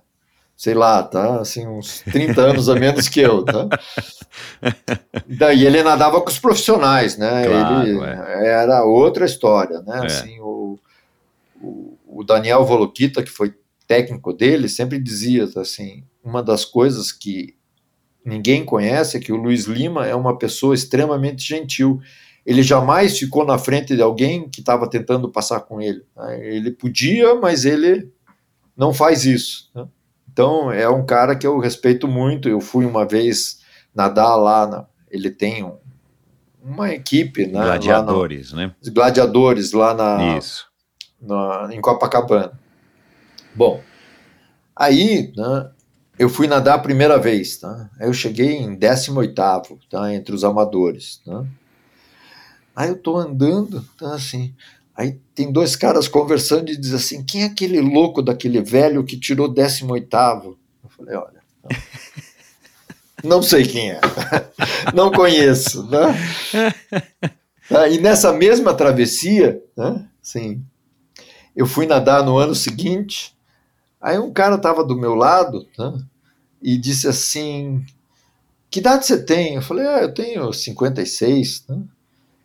sei 0.57 0.75
lá, 0.75 1.03
tá? 1.03 1.41
Assim, 1.41 1.67
uns 1.67 2.03
30 2.03 2.41
anos 2.41 2.69
a 2.69 2.77
menos 2.77 3.09
que 3.09 3.19
eu, 3.19 3.45
tá? 3.45 3.69
Daí 5.27 5.67
ele 5.67 5.83
nadava 5.83 6.21
com 6.21 6.31
os 6.31 6.39
profissionais, 6.39 7.19
né? 7.19 7.45
Claro, 7.45 7.89
ele 7.89 8.01
é. 8.05 8.63
era 8.63 8.85
outra 8.85 9.27
história, 9.27 9.81
né? 9.81 10.03
É. 10.03 10.07
Assim, 10.07 10.39
o, 10.39 10.79
o, 11.61 11.99
o 12.07 12.23
Daniel 12.23 12.65
Volokita, 12.65 13.25
que 13.25 13.31
foi 13.31 13.53
técnico 13.89 14.33
dele, 14.33 14.69
sempre 14.69 15.01
dizia 15.01 15.49
assim, 15.57 16.05
uma 16.23 16.45
das 16.45 16.65
coisas 16.65 17.11
que 17.11 17.58
ninguém 18.25 18.65
conhece 18.65 19.17
é 19.17 19.21
que 19.21 19.33
o 19.33 19.37
Luiz 19.37 19.65
Lima 19.65 20.07
é 20.07 20.15
uma 20.15 20.37
pessoa 20.37 20.75
extremamente 20.75 21.47
gentil. 21.47 22.01
Ele 22.45 22.63
jamais 22.63 23.19
ficou 23.19 23.45
na 23.45 23.59
frente 23.59 23.95
de 23.95 24.03
alguém 24.03 24.49
que 24.49 24.61
estava 24.61 24.89
tentando 24.89 25.31
passar 25.31 25.61
com 25.61 25.81
ele. 25.81 26.03
Né? 26.17 26.47
Ele 26.47 26.71
podia, 26.71 27.35
mas 27.35 27.65
ele 27.65 28.11
não 28.77 28.93
faz 28.93 29.25
isso. 29.25 29.71
Né? 29.75 29.87
Então 30.33 30.71
é 30.71 30.89
um 30.89 31.05
cara 31.05 31.35
que 31.37 31.47
eu 31.47 31.59
respeito 31.59 32.07
muito. 32.09 32.49
Eu 32.49 32.61
fui 32.61 32.85
uma 32.85 33.07
vez 33.07 33.61
nadar 33.95 34.37
lá, 34.37 34.67
na, 34.67 34.87
ele 35.11 35.31
tem 35.31 35.65
um, 35.65 35.77
uma 36.63 36.93
equipe, 36.93 37.47
né? 37.47 37.61
Gladiadores, 37.63 38.53
no, 38.53 38.59
né? 38.59 38.75
Gladiadores 38.93 39.73
lá 39.73 39.95
na, 39.95 40.39
Isso. 40.39 40.67
na 41.21 41.69
em 41.73 41.81
Copacabana. 41.81 42.53
Bom, 43.55 43.83
aí, 44.77 45.33
né, 45.37 45.71
eu 46.19 46.29
fui 46.29 46.49
nadar 46.49 46.75
a 46.75 46.81
primeira 46.81 47.17
vez, 47.17 47.59
tá? 47.59 47.89
Eu 48.01 48.13
cheguei 48.13 48.57
em 48.57 48.75
18 48.75 49.33
tá? 49.89 50.13
Entre 50.13 50.35
os 50.35 50.43
amadores, 50.43 51.21
tá? 51.25 51.45
Aí 52.75 52.89
eu 52.89 52.97
tô 52.97 53.17
andando, 53.17 53.85
tá 53.97 54.15
assim. 54.15 54.55
Aí 54.97 55.21
tem 55.33 55.53
dois 55.53 55.77
caras 55.77 56.09
conversando 56.09 56.71
e 56.71 56.77
diz 56.77 56.93
assim: 56.93 57.25
quem 57.25 57.43
é 57.43 57.47
aquele 57.47 57.81
louco 57.81 58.21
daquele 58.21 58.61
velho 58.61 59.05
que 59.05 59.17
tirou 59.17 59.49
18? 59.49 60.09
Eu 60.13 60.91
falei: 60.97 61.15
olha, 61.15 61.41
não, 63.23 63.37
não 63.37 63.43
sei 63.43 63.65
quem 63.65 63.93
é, 63.93 64.01
não 64.93 65.13
conheço, 65.13 65.89
né? 65.89 66.17
Tá, 67.69 67.89
e 67.89 68.01
nessa 68.01 68.33
mesma 68.33 68.75
travessia, 68.75 69.63
né? 69.77 70.05
Sim, 70.21 70.65
eu 71.55 71.67
fui 71.67 71.87
nadar 71.87 72.25
no 72.25 72.39
ano 72.39 72.55
seguinte 72.55 73.38
Aí 74.01 74.19
um 74.19 74.33
cara 74.33 74.57
estava 74.57 74.85
do 74.85 74.97
meu 74.97 75.15
lado 75.15 75.67
né, 75.79 76.01
e 76.63 76.77
disse 76.77 77.09
assim: 77.09 77.85
Que 78.71 78.79
idade 78.79 79.07
você 79.07 79.23
tem? 79.23 79.57
Eu 79.57 79.63
falei: 79.63 79.87
Ah, 79.87 80.03
eu 80.03 80.15
tenho 80.15 80.53
56. 80.53 81.65
Né? 81.69 81.83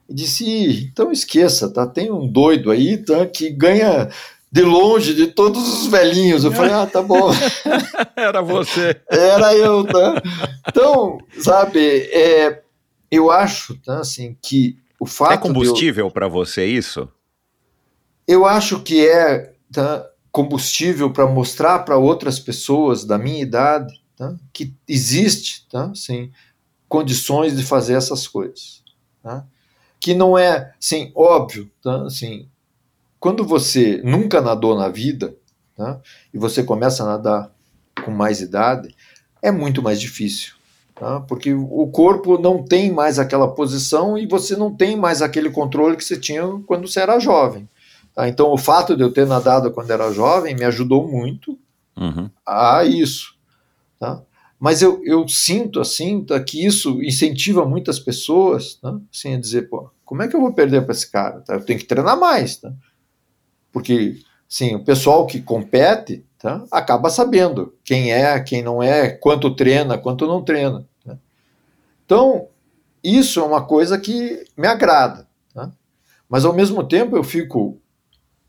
E 0.10 0.14
disse: 0.14 0.90
Então 0.92 1.12
esqueça, 1.12 1.70
tá? 1.70 1.86
Tem 1.86 2.12
um 2.12 2.28
doido 2.28 2.72
aí 2.72 2.98
tá, 2.98 3.26
que 3.26 3.50
ganha 3.50 4.10
de 4.52 4.62
longe 4.62 5.16
de 5.16 5.28
todos 5.28 5.68
os 5.68 5.88
velhinhos. 5.88 6.44
Eu 6.44 6.52
falei: 6.52 6.74
Ah, 6.74 6.86
tá 6.86 7.02
bom. 7.02 7.32
Era 8.16 8.42
você. 8.42 9.00
Era 9.10 9.56
eu, 9.56 9.84
tá? 9.84 10.22
Então, 10.68 11.20
sabe, 11.40 11.80
é, 12.12 12.62
eu 13.12 13.30
acho 13.30 13.76
tá, 13.78 14.00
assim, 14.00 14.36
que 14.42 14.78
o 15.00 15.06
fato. 15.06 15.34
É 15.34 15.38
combustível 15.38 16.08
eu... 16.08 16.12
para 16.12 16.28
você 16.28 16.66
isso? 16.66 17.10
Eu 18.28 18.46
acho 18.46 18.82
que 18.82 19.08
é. 19.08 19.54
Tá, 19.72 20.08
combustível 20.34 21.14
para 21.14 21.28
mostrar 21.28 21.80
para 21.86 21.96
outras 21.96 22.40
pessoas 22.40 23.06
da 23.06 23.20
minha 23.20 23.40
idade 23.40 24.02
tá? 24.18 24.36
que 24.52 24.74
existe 24.88 25.68
tá? 25.70 25.94
Sim, 25.94 26.32
condições 26.90 27.56
de 27.56 27.64
fazer 27.64 27.94
essas 27.94 28.28
coisas. 28.28 28.84
Tá? 29.22 29.46
Que 30.00 30.16
não 30.16 30.36
é 30.36 30.74
assim, 30.80 31.12
óbvio. 31.16 31.72
Tá? 31.84 32.08
Assim, 32.08 32.50
quando 33.20 33.46
você 33.46 34.02
nunca 34.04 34.42
nadou 34.42 34.76
na 34.76 34.90
vida 34.90 35.38
tá? 35.78 36.02
e 36.34 36.38
você 36.40 36.64
começa 36.64 37.04
a 37.04 37.06
nadar 37.06 37.52
com 38.04 38.10
mais 38.10 38.42
idade, 38.42 38.94
é 39.40 39.52
muito 39.52 39.84
mais 39.84 40.02
difícil. 40.02 40.56
Tá? 40.96 41.20
Porque 41.22 41.54
o 41.54 41.88
corpo 41.88 42.40
não 42.40 42.64
tem 42.64 42.92
mais 42.92 43.20
aquela 43.20 43.48
posição 43.54 44.18
e 44.18 44.26
você 44.26 44.56
não 44.56 44.74
tem 44.74 44.98
mais 44.98 45.22
aquele 45.22 45.52
controle 45.52 45.96
que 45.96 46.04
você 46.04 46.20
tinha 46.20 46.44
quando 46.66 46.88
você 46.88 47.02
era 47.02 47.20
jovem. 47.20 47.70
Tá? 48.14 48.28
Então, 48.28 48.52
o 48.52 48.58
fato 48.58 48.96
de 48.96 49.04
eu 49.04 49.12
ter 49.12 49.26
nadado 49.26 49.72
quando 49.72 49.92
era 49.92 50.12
jovem 50.12 50.56
me 50.56 50.64
ajudou 50.66 51.08
muito 51.08 51.58
uhum. 51.98 52.30
a 52.46 52.84
isso. 52.84 53.36
Tá? 54.00 54.22
Mas 54.60 54.82
eu, 54.82 55.02
eu 55.04 55.28
sinto 55.28 55.82
assim 55.82 56.24
tá, 56.24 56.40
que 56.40 56.66
isso 56.66 57.02
incentiva 57.04 57.66
muitas 57.66 58.00
pessoas 58.00 58.76
tá? 58.76 58.98
assim, 59.14 59.34
a 59.34 59.40
dizer: 59.40 59.70
pô, 59.70 59.90
como 60.06 60.22
é 60.22 60.28
que 60.28 60.36
eu 60.36 60.42
vou 60.42 60.54
perder 60.54 60.84
para 60.84 60.94
esse 60.94 61.10
cara? 61.10 61.42
Tá? 61.42 61.56
Eu 61.56 61.66
tenho 61.66 61.80
que 61.80 61.86
treinar 61.86 62.18
mais. 62.20 62.58
Tá? 62.58 62.72
Porque 63.72 64.20
sim, 64.48 64.76
o 64.76 64.84
pessoal 64.84 65.26
que 65.26 65.42
compete 65.42 66.24
tá? 66.38 66.64
acaba 66.72 67.10
sabendo 67.10 67.74
quem 67.84 68.14
é, 68.14 68.40
quem 68.40 68.62
não 68.62 68.82
é, 68.82 69.10
quanto 69.10 69.56
treina, 69.56 69.98
quanto 69.98 70.28
não 70.28 70.44
treina. 70.44 70.88
Tá? 71.04 71.18
Então, 72.06 72.48
isso 73.04 73.40
é 73.40 73.44
uma 73.44 73.66
coisa 73.66 74.00
que 74.00 74.46
me 74.56 74.68
agrada. 74.68 75.28
Tá? 75.54 75.72
Mas 76.30 76.46
ao 76.46 76.54
mesmo 76.54 76.84
tempo 76.84 77.18
eu 77.18 77.24
fico 77.24 77.82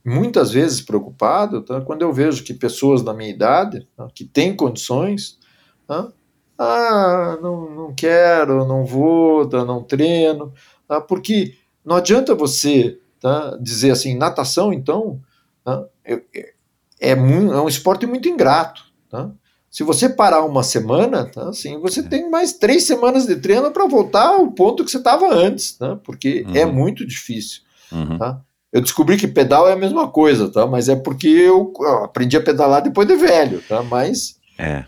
muitas 0.05 0.51
vezes 0.51 0.83
preocupado 0.83 1.63
tá, 1.63 1.81
quando 1.81 2.03
eu 2.03 2.13
vejo 2.13 2.45
que 2.45 2.53
pessoas 2.53 3.03
da 3.03 3.15
minha 3.15 3.31
idade, 3.31 3.89
tá, 3.97 4.07
que 4.15 4.25
têm 4.25 4.55
condições, 4.55 5.39
tá, 5.87 6.13
ah, 6.59 7.39
não, 7.41 7.71
não 7.71 7.95
quero, 7.95 8.67
não 8.67 8.85
vou, 8.85 9.49
tá, 9.49 9.65
não 9.65 9.83
treino, 9.83 10.53
tá, 10.87 11.01
porque 11.01 11.55
não 11.85 11.97
adianta 11.97 12.35
você 12.35 12.99
tá, 13.19 13.57
dizer 13.61 13.91
assim, 13.91 14.15
natação, 14.15 14.73
então, 14.73 15.21
tá, 15.65 15.85
é, 16.05 16.21
é, 17.01 17.15
muito, 17.15 17.53
é 17.53 17.61
um 17.61 17.69
esporte 17.69 18.07
muito 18.07 18.29
ingrato. 18.29 18.83
Tá? 19.09 19.31
Se 19.71 19.83
você 19.83 20.09
parar 20.09 20.45
uma 20.45 20.63
semana, 20.63 21.25
tá, 21.25 21.49
assim, 21.49 21.81
você 21.81 22.01
é. 22.01 22.03
tem 22.05 22.31
mais 22.31 22.53
três 22.53 22.85
semanas 22.85 23.27
de 23.27 23.37
treino 23.37 23.71
para 23.71 23.87
voltar 23.87 24.27
ao 24.27 24.51
ponto 24.53 24.85
que 24.85 24.91
você 24.91 24.99
estava 24.99 25.33
antes, 25.33 25.73
tá? 25.73 25.97
porque 25.97 26.45
é 26.49 26.51
uhum. 26.51 26.57
é 26.57 26.67
muito 26.67 27.07
difícil. 27.07 27.63
Uhum. 27.91 28.19
Tá? 28.19 28.41
Eu 28.75 28.81
descobri 28.81 29.17
que 29.17 29.29
pedal 29.29 29.69
é 29.69 29.73
a 29.73 29.77
mesma 29.77 30.09
coisa, 30.09 30.51
tá? 30.51 30.67
Mas 30.67 30.89
é 30.89 30.97
porque 30.97 31.29
eu 31.29 31.73
aprendi 32.03 32.37
a 32.37 32.43
pedalar 32.43 32.83
depois 32.83 33.07
de 33.07 33.15
velho, 33.15 33.63
tá? 33.69 33.85
Mas 33.85 34.41
é, 34.59 34.85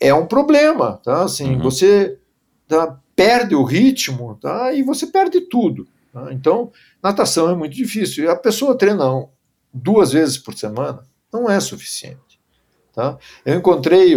é 0.00 0.12
um 0.12 0.26
problema, 0.26 1.00
tá? 1.04 1.22
Assim, 1.22 1.54
uhum. 1.54 1.62
você 1.62 2.18
tá, 2.66 2.98
perde 3.14 3.54
o 3.54 3.62
ritmo, 3.62 4.36
tá? 4.42 4.72
E 4.72 4.82
você 4.82 5.06
perde 5.06 5.42
tudo. 5.42 5.86
Tá? 6.12 6.32
Então, 6.32 6.72
natação 7.00 7.48
é 7.48 7.54
muito 7.54 7.76
difícil. 7.76 8.24
E 8.24 8.28
a 8.28 8.34
pessoa 8.34 8.76
treina 8.76 9.04
duas 9.72 10.10
vezes 10.10 10.36
por 10.36 10.58
semana, 10.58 11.06
Não 11.32 11.48
é 11.48 11.60
suficiente. 11.60 12.40
Tá? 12.92 13.16
Eu 13.46 13.54
encontrei 13.54 14.16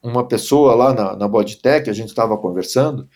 uma 0.00 0.28
pessoa 0.28 0.76
lá 0.76 0.94
na, 0.94 1.16
na 1.16 1.26
Bodytech, 1.26 1.90
a 1.90 1.92
gente 1.92 2.10
estava 2.10 2.38
conversando, 2.38 3.08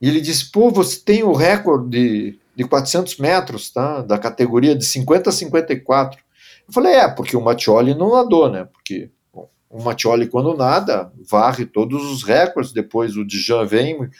e 0.00 0.08
ele 0.08 0.20
disse: 0.20 0.48
pô, 0.52 0.70
você 0.70 1.00
tem 1.00 1.24
o 1.24 1.32
recorde 1.32 2.38
de, 2.58 2.64
de 2.64 2.68
400 2.68 3.16
metros, 3.18 3.70
tá? 3.70 4.02
da 4.02 4.18
categoria 4.18 4.74
de 4.74 4.84
50 4.84 5.30
a 5.30 5.32
54. 5.32 6.20
Eu 6.66 6.72
falei: 6.72 6.94
é, 6.94 7.08
porque 7.08 7.36
o 7.36 7.40
Mattioli 7.40 7.94
não 7.94 8.12
nadou, 8.12 8.50
né? 8.50 8.64
Porque 8.72 9.10
bom, 9.32 9.48
o 9.70 9.82
Mattioli, 9.82 10.26
quando 10.26 10.56
nada, 10.56 11.12
varre 11.30 11.64
todos 11.64 12.04
os 12.10 12.22
recordes, 12.22 12.72
depois 12.72 13.16
o 13.16 13.24
Dijan 13.24 13.64
vem, 13.64 14.10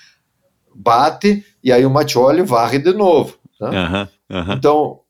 bate, 0.74 1.44
e 1.62 1.73
aí 1.73 1.85
o 1.85 1.90
Mattioli 1.90 2.43
varre 2.43 2.78
de 2.78 2.93
novo. 2.93 3.36
Tá? 3.59 3.70
Uhum, 3.70 4.36
uhum. 4.36 4.52
Então, 4.52 5.01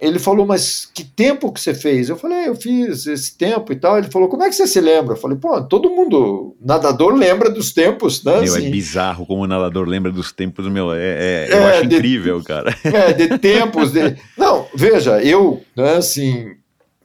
ele 0.00 0.20
falou, 0.20 0.46
mas 0.46 0.88
que 0.94 1.02
tempo 1.02 1.50
que 1.52 1.60
você 1.60 1.74
fez? 1.74 2.08
Eu 2.08 2.16
falei, 2.16 2.46
eu 2.46 2.54
fiz 2.54 3.04
esse 3.06 3.36
tempo 3.36 3.72
e 3.72 3.76
tal. 3.76 3.98
Ele 3.98 4.08
falou, 4.10 4.28
como 4.28 4.44
é 4.44 4.48
que 4.48 4.54
você 4.54 4.66
se 4.66 4.80
lembra? 4.80 5.14
Eu 5.14 5.18
falei, 5.20 5.36
pô, 5.36 5.60
todo 5.62 5.90
mundo, 5.90 6.54
nadador 6.60 7.12
lembra 7.14 7.50
dos 7.50 7.72
tempos, 7.72 8.22
né? 8.22 8.34
Meu, 8.40 8.42
assim, 8.54 8.68
é 8.68 8.70
bizarro 8.70 9.26
como 9.26 9.42
o 9.42 9.46
nadador 9.46 9.88
lembra 9.88 10.12
dos 10.12 10.30
tempos, 10.30 10.68
meu, 10.68 10.92
é, 10.92 11.00
é, 11.00 11.48
eu 11.50 11.66
acho 11.66 11.86
de- 11.88 11.96
incrível, 11.96 12.40
cara. 12.46 12.72
É, 12.84 13.12
de 13.12 13.38
tempos. 13.38 13.90
De... 13.90 14.16
Não, 14.38 14.66
veja, 14.72 15.20
eu, 15.20 15.62
né, 15.76 15.96
assim, 15.96 16.52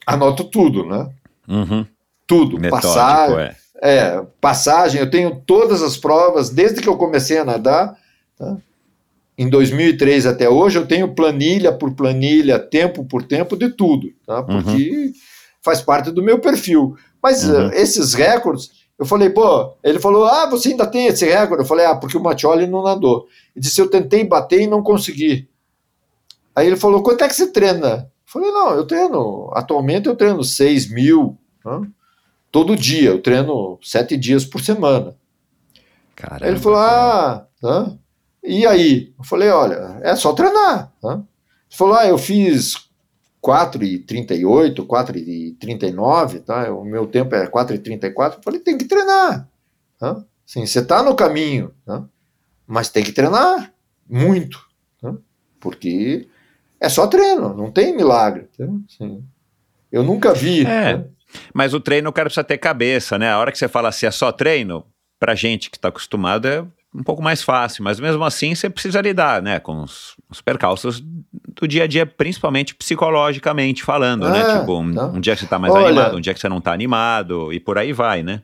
anoto 0.05 0.43
tudo, 0.43 0.85
né? 0.85 1.09
Uhum. 1.47 1.85
Tudo. 2.27 2.59
Metódico, 2.59 2.87
Passagem, 2.93 3.37
é. 3.37 3.55
é, 3.81 4.21
passagem, 4.39 5.01
eu 5.01 5.09
tenho 5.09 5.41
todas 5.47 5.81
as 5.81 5.97
provas, 5.97 6.49
desde 6.51 6.79
que 6.79 6.87
eu 6.87 6.95
comecei 6.95 7.39
a 7.39 7.43
nadar, 7.45 7.97
tá? 8.37 8.55
Em 9.37 9.49
2003 9.49 10.25
até 10.25 10.47
hoje, 10.49 10.77
eu 10.77 10.87
tenho 10.87 11.13
planilha 11.15 11.71
por 11.71 11.93
planilha, 11.93 12.59
tempo 12.59 13.03
por 13.05 13.23
tempo, 13.23 13.55
de 13.57 13.69
tudo, 13.69 14.09
tá? 14.25 14.43
porque 14.43 15.11
faz 15.61 15.81
parte 15.81 16.11
do 16.11 16.21
meu 16.23 16.39
perfil. 16.39 16.95
Mas 17.21 17.43
Uhum. 17.47 17.69
eh, 17.69 17.81
esses 17.81 18.13
recordes, 18.13 18.69
eu 18.99 19.05
falei, 19.05 19.29
pô, 19.29 19.73
ele 19.83 19.99
falou, 19.99 20.25
ah, 20.25 20.45
você 20.49 20.69
ainda 20.69 20.85
tem 20.85 21.07
esse 21.07 21.25
recorde? 21.25 21.63
Eu 21.63 21.67
falei, 21.67 21.85
ah, 21.85 21.95
porque 21.95 22.17
o 22.17 22.21
Mattioli 22.21 22.67
não 22.67 22.83
nadou. 22.83 23.27
Ele 23.55 23.63
disse, 23.63 23.79
eu 23.81 23.89
tentei 23.89 24.23
bater 24.23 24.61
e 24.61 24.67
não 24.67 24.83
consegui. 24.83 25.47
Aí 26.55 26.67
ele 26.67 26.75
falou, 26.75 27.01
quanto 27.01 27.23
é 27.23 27.27
que 27.27 27.35
você 27.35 27.47
treina? 27.51 28.11
Eu 28.25 28.41
falei, 28.41 28.51
não, 28.51 28.71
eu 28.75 28.85
treino, 28.85 29.49
atualmente 29.53 30.07
eu 30.07 30.15
treino 30.15 30.43
6 30.43 30.91
mil, 30.91 31.37
tá? 31.63 31.81
todo 32.51 32.75
dia, 32.75 33.09
eu 33.09 33.21
treino 33.21 33.79
sete 33.81 34.15
dias 34.15 34.45
por 34.45 34.61
semana. 34.61 35.15
Caramba, 36.15 36.45
Aí 36.45 36.51
ele 36.51 36.59
falou, 36.59 36.77
cara. 36.77 36.91
ah, 37.31 37.47
tá? 37.59 37.97
E 38.43 38.65
aí? 38.67 39.13
Eu 39.17 39.23
falei, 39.23 39.49
olha, 39.49 39.99
é 40.01 40.15
só 40.15 40.33
treinar. 40.33 40.91
Tá? 41.01 41.13
Ele 41.13 41.23
falou, 41.69 41.95
ah, 41.95 42.05
eu 42.05 42.17
fiz 42.17 42.89
4,38, 43.41 44.85
4,39, 44.85 46.43
tá? 46.43 46.73
o 46.73 46.83
meu 46.83 47.07
tempo 47.07 47.33
é 47.35 47.47
4,34. 47.47 48.35
Eu 48.35 48.43
falei, 48.43 48.59
tem 48.59 48.77
que 48.77 48.85
treinar. 48.85 49.47
Tá? 49.97 50.23
Sim, 50.45 50.65
você 50.65 50.79
está 50.79 51.01
no 51.01 51.15
caminho, 51.15 51.73
tá? 51.85 52.03
mas 52.67 52.89
tem 52.89 53.03
que 53.03 53.13
treinar 53.13 53.73
muito, 54.07 54.59
tá? 55.01 55.15
porque 55.59 56.27
é 56.79 56.89
só 56.89 57.07
treino, 57.07 57.53
não 57.53 57.71
tem 57.71 57.95
milagre. 57.95 58.49
Tá? 58.57 58.65
Eu 59.91 60.03
nunca 60.03 60.33
vi. 60.33 60.65
É. 60.65 60.97
tá? 60.97 61.05
Mas 61.53 61.73
o 61.73 61.79
treino 61.79 62.09
o 62.09 62.13
cara 62.13 62.27
precisa 62.27 62.43
ter 62.43 62.57
cabeça, 62.57 63.17
né? 63.17 63.31
A 63.31 63.39
hora 63.39 63.51
que 63.51 63.57
você 63.57 63.67
fala 63.67 63.89
assim, 63.89 64.05
é 64.05 64.11
só 64.11 64.31
treino, 64.31 64.85
pra 65.19 65.33
gente 65.33 65.71
que 65.71 65.79
tá 65.79 65.87
acostumado 65.87 66.47
é 66.47 66.65
um 66.95 67.01
pouco 67.03 67.21
mais 67.23 67.41
fácil, 67.41 67.83
mas 67.83 67.99
mesmo 67.99 68.23
assim 68.23 68.53
você 68.53 68.69
precisa 68.69 69.01
lidar, 69.01 69.41
né, 69.41 69.59
com 69.59 69.81
os, 69.81 70.15
os 70.29 70.41
percalços 70.41 71.01
do 71.59 71.67
dia 71.67 71.83
a 71.83 71.87
dia, 71.87 72.05
principalmente 72.05 72.75
psicologicamente 72.75 73.83
falando, 73.83 74.29
né? 74.29 74.41
É, 74.41 74.59
Tipo, 74.59 74.79
um, 74.79 74.93
tá. 74.93 75.05
um 75.07 75.19
dia 75.19 75.33
que 75.35 75.41
você 75.41 75.47
tá 75.47 75.57
mais 75.59 75.73
Olha- 75.73 75.87
animado, 75.87 76.17
um 76.17 76.21
dia 76.21 76.33
que 76.33 76.39
você 76.39 76.49
não 76.49 76.61
tá 76.61 76.71
animado, 76.73 77.51
e 77.53 77.59
por 77.59 77.77
aí 77.77 77.93
vai, 77.93 78.21
né? 78.23 78.41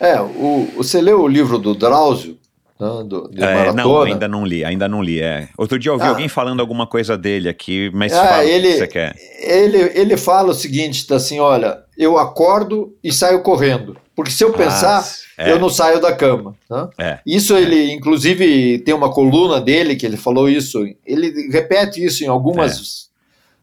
É, 0.00 0.20
o, 0.20 0.68
você 0.76 1.00
leu 1.00 1.20
o 1.22 1.28
livro 1.28 1.58
do 1.58 1.74
Drauzio, 1.74 2.38
né, 2.80 2.88
do, 3.06 3.28
de 3.30 3.42
É, 3.42 3.54
maratona? 3.54 3.82
não, 3.82 4.02
ainda 4.02 4.28
não 4.28 4.44
li, 4.44 4.64
ainda 4.64 4.88
não 4.88 5.02
li. 5.02 5.20
É. 5.20 5.48
Outro 5.56 5.78
dia 5.78 5.90
eu 5.90 5.94
ouvi 5.94 6.06
Ah. 6.06 6.10
alguém 6.10 6.28
falando 6.28 6.60
alguma 6.60 6.86
coisa 6.86 7.16
dele 7.16 7.48
aqui, 7.48 7.90
mas 7.94 8.12
Ah, 8.12 8.26
fala 8.26 8.42
o 8.42 8.46
ele- 8.46 8.68
que 8.72 8.78
você 8.78 8.88
quer. 8.88 9.14
Ele, 9.40 9.78
ele 9.94 10.16
fala 10.16 10.50
o 10.50 10.54
seguinte, 10.54 11.06
tá 11.06 11.16
assim, 11.16 11.38
olha, 11.40 11.78
eu 11.96 12.18
acordo 12.18 12.96
e 13.04 13.12
saio 13.12 13.42
correndo, 13.42 13.96
porque 14.14 14.30
se 14.30 14.44
eu 14.44 14.52
pensar, 14.52 15.00
Ah, 15.38 15.42
é. 15.48 15.52
eu 15.52 15.58
não 15.58 15.68
saio 15.70 16.00
da 16.00 16.14
cama. 16.14 16.54
Tá? 16.68 16.90
É. 16.98 17.18
Isso 17.26 17.56
ele, 17.56 17.92
inclusive, 17.92 18.78
tem 18.80 18.94
uma 18.94 19.10
coluna 19.12 19.60
dele 19.60 19.96
que 19.96 20.04
ele 20.06 20.16
falou 20.16 20.48
isso, 20.48 20.84
ele 21.04 21.48
repete 21.50 22.04
isso 22.04 22.22
em 22.24 22.28
algumas... 22.28 23.10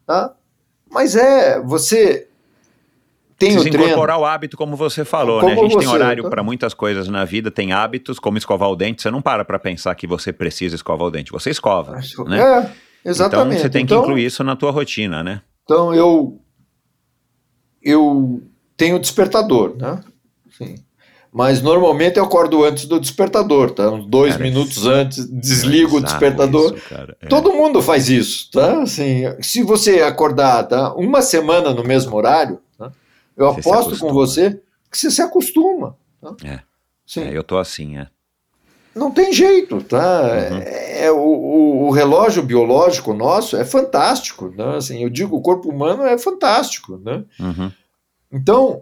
Tá? 0.05 0.33
Mas 0.89 1.15
é, 1.15 1.61
você 1.61 2.27
tem 3.37 3.49
Precisa 3.53 3.59
o 3.69 3.71
treino... 3.71 3.85
incorporar 3.91 4.19
o 4.19 4.25
hábito, 4.25 4.57
como 4.57 4.75
você 4.75 5.05
falou, 5.05 5.39
Como 5.39 5.53
né? 5.53 5.59
A 5.59 5.63
gente 5.63 5.77
tem 5.77 5.87
você, 5.87 5.93
horário 5.93 6.23
tá? 6.23 6.29
para 6.29 6.43
muitas 6.43 6.73
coisas 6.73 7.07
na 7.07 7.23
vida, 7.23 7.51
tem 7.51 7.71
hábitos, 7.71 8.17
como 8.19 8.37
escovar 8.37 8.69
o 8.69 8.75
dente. 8.75 9.01
Você 9.03 9.11
não 9.11 9.21
para 9.21 9.45
para 9.45 9.59
pensar 9.59 9.93
que 9.95 10.07
você 10.07 10.33
precisa 10.33 10.75
escovar 10.75 11.07
o 11.07 11.11
dente, 11.11 11.31
você 11.31 11.51
escova, 11.51 11.99
né? 12.27 12.39
É, 12.41 12.71
exatamente. 13.09 13.57
Então 13.59 13.61
você 13.61 13.69
tem 13.69 13.85
que 13.85 13.93
Então- 13.93 14.03
incluir 14.03 14.25
isso 14.25 14.43
na 14.43 14.55
tua 14.55 14.71
rotina, 14.71 15.21
né? 15.23 15.41
Então 15.63 15.93
eu 15.93 16.37
eu 17.81 18.41
tenho 18.75 18.99
despertador, 18.99 19.75
né? 19.77 20.03
Sim. 20.59 20.75
Mas 21.31 21.61
normalmente 21.61 22.17
eu 22.17 22.23
acordo 22.23 22.63
antes 22.63 22.85
do 22.85 22.99
despertador, 22.99 23.71
tá? 23.71 23.89
Uns 23.91 24.05
dois 24.07 24.33
Cara, 24.33 24.43
minutos 24.43 24.85
antes, 24.87 25.27
desligo 25.29 25.97
o 25.97 26.01
Bizarro 26.01 26.19
despertador. 26.19 26.75
isso. 26.75 26.95
É. 27.21 27.27
Todo 27.27 27.53
mundo 27.53 27.81
faz 27.81 28.09
isso, 28.09 28.49
tá? 28.51 28.81
Assim, 28.81 29.23
se 29.39 29.61
você 29.61 30.01
acordar 30.01 30.63
tá? 30.67 30.93
uma 30.95 31.21
semana 31.21 31.71
no 31.71 31.83
mesmo 31.83 32.15
horário, 32.15 32.59
tá? 32.77 32.91
eu 33.37 33.53
Você 33.53 33.59
aposto 33.59 33.97
com 33.99 34.11
você 34.11 34.59
que 34.91 34.97
você 34.97 35.11
se 35.11 35.21
acostuma. 35.21 35.95
Tá? 36.19 36.35
É. 36.43 36.59
Sim. 37.05 37.21
É, 37.21 37.37
eu 37.37 37.43
tô 37.43 37.57
assim, 37.57 37.97
é. 37.97 38.07
Não 38.95 39.11
tem 39.11 39.31
jeito, 39.31 39.81
tá? 39.83 40.21
Uhum. 40.23 40.57
É, 40.57 41.05
é, 41.05 41.11
o, 41.11 41.17
o, 41.19 41.87
o 41.87 41.91
relógio 41.91 42.41
biológico 42.41 43.13
nosso 43.13 43.55
é 43.55 43.63
fantástico, 43.63 44.51
né? 44.57 44.77
Assim, 44.77 45.03
eu 45.03 45.09
digo, 45.09 45.37
o 45.37 45.41
corpo 45.41 45.69
humano 45.69 46.03
é 46.03 46.17
fantástico, 46.17 46.97
né? 46.97 47.23
Uhum. 47.39 47.71
Então, 48.31 48.81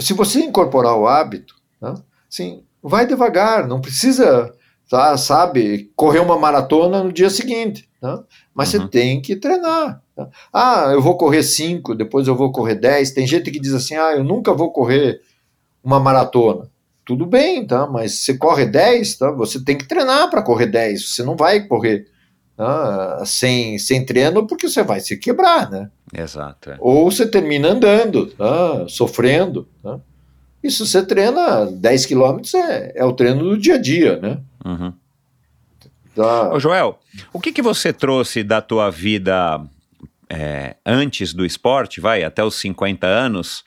se 0.00 0.12
você 0.12 0.40
incorporar 0.40 0.96
o 0.96 1.06
hábito, 1.06 1.54
né, 1.80 1.94
assim, 2.30 2.62
vai 2.82 3.06
devagar, 3.06 3.66
não 3.66 3.80
precisa, 3.80 4.52
tá, 4.88 5.16
sabe, 5.16 5.90
correr 5.94 6.20
uma 6.20 6.38
maratona 6.38 7.02
no 7.02 7.12
dia 7.12 7.30
seguinte, 7.30 7.88
tá? 8.00 8.22
mas 8.54 8.72
Uhum. 8.74 8.80
você 8.82 8.88
tem 8.88 9.20
que 9.20 9.36
treinar. 9.36 10.02
tá? 10.16 10.28
Ah, 10.52 10.90
eu 10.92 11.00
vou 11.00 11.16
correr 11.16 11.42
5, 11.42 11.94
depois 11.94 12.26
eu 12.26 12.34
vou 12.36 12.50
correr 12.52 12.74
10. 12.74 13.12
Tem 13.12 13.26
gente 13.26 13.50
que 13.50 13.60
diz 13.60 13.72
assim, 13.74 13.94
ah, 13.96 14.12
eu 14.12 14.24
nunca 14.24 14.52
vou 14.52 14.70
correr 14.72 15.20
uma 15.82 16.00
maratona. 16.00 16.68
Tudo 17.04 17.26
bem, 17.26 17.66
tá? 17.66 17.86
Mas 17.86 18.20
você 18.20 18.36
corre 18.36 18.66
10, 18.66 19.16
tá? 19.16 19.30
Você 19.32 19.64
tem 19.64 19.76
que 19.76 19.86
treinar 19.88 20.30
para 20.30 20.42
correr 20.42 20.66
10. 20.66 21.08
Você 21.10 21.22
não 21.22 21.36
vai 21.36 21.60
correr 21.66 22.06
tá, 22.64 23.24
sem, 23.24 23.78
sem 23.78 24.04
treino 24.04 24.46
porque 24.46 24.68
você 24.68 24.82
vai 24.82 25.00
se 25.00 25.16
quebrar, 25.16 25.70
né? 25.70 25.90
Exato. 26.12 26.70
é. 26.72 26.76
ou 26.78 27.10
você 27.10 27.26
termina 27.26 27.68
andando, 27.68 28.26
tá? 28.26 28.86
sofrendo. 28.88 29.66
Tá? 29.82 29.98
E 30.62 30.70
se 30.70 30.80
você 30.86 31.02
treina 31.04 31.64
10 31.66 32.04
quilômetros, 32.06 32.52
é, 32.52 32.92
é 32.96 33.04
o 33.04 33.12
treino 33.14 33.42
do 33.44 33.56
dia 33.56 33.76
a 33.76 33.78
dia, 33.80 34.18
né? 34.18 34.38
Uhum. 34.64 34.92
Tá? 36.14 36.52
Ô, 36.52 36.60
Joel, 36.60 36.98
o 37.32 37.40
que, 37.40 37.52
que 37.52 37.62
você 37.62 37.92
trouxe 37.92 38.42
da 38.42 38.60
tua 38.60 38.90
vida 38.90 39.58
é, 40.28 40.76
antes 40.84 41.32
do 41.32 41.46
esporte, 41.46 42.00
vai, 42.00 42.22
até 42.24 42.44
os 42.44 42.56
50 42.56 43.06
anos, 43.06 43.64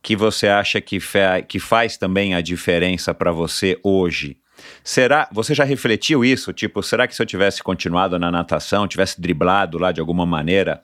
que 0.00 0.16
você 0.16 0.48
acha 0.48 0.80
que, 0.80 0.98
fa- 1.00 1.42
que 1.42 1.58
faz 1.60 1.96
também 1.98 2.34
a 2.34 2.40
diferença 2.40 3.12
para 3.12 3.30
você 3.30 3.78
hoje? 3.82 4.38
Será, 4.84 5.28
você 5.32 5.54
já 5.54 5.64
refletiu 5.64 6.24
isso? 6.24 6.52
Tipo, 6.52 6.82
será 6.82 7.06
que 7.06 7.14
se 7.14 7.22
eu 7.22 7.26
tivesse 7.26 7.62
continuado 7.62 8.18
na 8.18 8.30
natação, 8.30 8.88
tivesse 8.88 9.20
driblado 9.20 9.78
lá 9.78 9.92
de 9.92 10.00
alguma 10.00 10.26
maneira, 10.26 10.82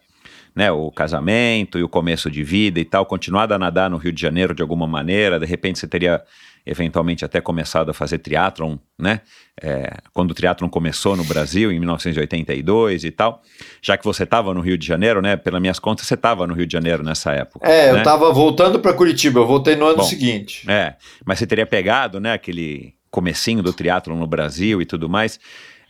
né, 0.54 0.70
o 0.70 0.90
casamento 0.90 1.78
e 1.78 1.82
o 1.82 1.88
começo 1.88 2.30
de 2.30 2.42
vida 2.42 2.80
e 2.80 2.84
tal, 2.84 3.06
continuado 3.06 3.54
a 3.54 3.58
nadar 3.58 3.90
no 3.90 3.96
Rio 3.96 4.12
de 4.12 4.20
Janeiro 4.20 4.54
de 4.54 4.62
alguma 4.62 4.86
maneira, 4.86 5.38
de 5.38 5.46
repente 5.46 5.78
você 5.78 5.86
teria 5.86 6.22
eventualmente 6.68 7.24
até 7.24 7.40
começado 7.40 7.90
a 7.90 7.94
fazer 7.94 8.18
triatlon, 8.18 8.76
né? 8.98 9.22
É, 9.60 9.90
quando 10.12 10.32
o 10.32 10.34
triatlon 10.34 10.68
começou 10.68 11.16
no 11.16 11.24
Brasil, 11.24 11.72
em 11.72 11.78
1982 11.78 13.04
e 13.04 13.10
tal, 13.10 13.42
já 13.80 13.96
que 13.96 14.04
você 14.04 14.24
estava 14.24 14.52
no 14.52 14.60
Rio 14.60 14.76
de 14.76 14.86
Janeiro, 14.86 15.22
né? 15.22 15.36
Pelas 15.36 15.60
minhas 15.60 15.78
contas, 15.78 16.06
você 16.06 16.14
estava 16.14 16.46
no 16.46 16.54
Rio 16.54 16.66
de 16.66 16.72
Janeiro 16.72 17.02
nessa 17.02 17.32
época. 17.32 17.66
É, 17.66 17.92
né? 17.92 18.00
eu 18.00 18.02
tava 18.02 18.30
voltando 18.32 18.80
para 18.80 18.92
Curitiba, 18.92 19.40
eu 19.40 19.46
voltei 19.46 19.76
no 19.76 19.86
ano 19.86 19.98
Bom, 19.98 20.02
seguinte. 20.02 20.70
É, 20.70 20.96
mas 21.24 21.38
você 21.38 21.46
teria 21.46 21.66
pegado, 21.66 22.20
né, 22.20 22.34
aquele 22.34 22.97
comecinho 23.18 23.62
do 23.62 23.72
triatlon 23.72 24.16
no 24.16 24.26
Brasil 24.26 24.80
e 24.80 24.86
tudo 24.86 25.08
mais. 25.08 25.40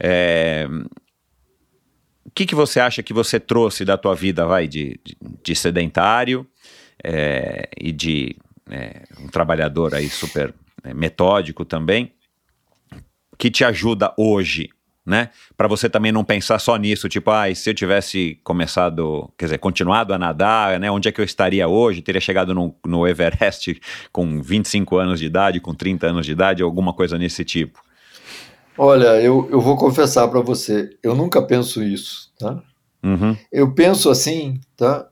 É, 0.01 0.67
O 2.25 2.31
que, 2.35 2.47
que 2.47 2.55
você 2.55 2.81
acha 2.81 3.03
que 3.03 3.13
você 3.13 3.39
trouxe 3.39 3.85
da 3.85 3.99
tua 3.99 4.15
vida, 4.15 4.47
vai, 4.47 4.67
de, 4.67 4.99
de, 5.05 5.17
de 5.45 5.55
sedentário 5.55 6.47
é, 7.05 7.69
e 7.79 7.93
de 7.93 8.37
é, 8.71 9.05
um 9.21 9.29
trabalhador 9.29 9.95
aí 9.95 10.09
super 10.09 10.55
é, 10.85 10.95
metódico 10.95 11.65
também, 11.65 12.13
que 13.37 13.51
te 13.51 13.65
ajuda 13.65 14.15
hoje 14.17 14.71
né? 15.09 15.31
Para 15.57 15.67
você 15.67 15.89
também 15.89 16.13
não 16.13 16.23
pensar 16.23 16.59
só 16.59 16.77
nisso, 16.77 17.09
tipo, 17.09 17.31
ah, 17.31 17.53
se 17.55 17.71
eu 17.71 17.75
tivesse 17.75 18.39
começado, 18.45 19.29
quer 19.39 19.47
dizer, 19.47 19.59
continuado 19.59 20.13
a 20.13 20.19
nadar, 20.19 20.79
né? 20.79 20.91
Onde 20.91 21.09
é 21.09 21.13
que 21.13 21.21
eu 21.21 21.25
estaria 21.25 21.67
hoje? 21.67 22.03
Teria 22.03 22.21
chegado 22.21 22.55
no, 22.55 22.75
no 22.87 23.09
Everest 23.09 23.81
com 24.13 24.43
25 24.43 24.99
anos 24.99 25.19
de 25.19 25.27
idade, 25.27 25.61
com 25.61 25.75
30 25.75 26.09
anos 26.09 26.27
de 26.27 26.33
idade, 26.33 26.63
alguma 26.63 26.93
coisa 26.93 27.17
nesse 27.17 27.45
tipo? 27.45 27.81
Olha, 28.77 29.21
eu, 29.21 29.49
eu 29.51 29.61
vou 29.61 29.77
confessar 29.77 30.29
para 30.29 30.41
você, 30.41 30.91
eu 31.03 31.15
nunca 31.15 31.43
penso 31.43 31.83
isso, 31.83 32.31
tá? 32.39 32.63
Uhum. 33.03 33.37
Eu 33.51 33.73
penso 33.75 34.11
assim, 34.11 34.61
tá? 34.77 35.09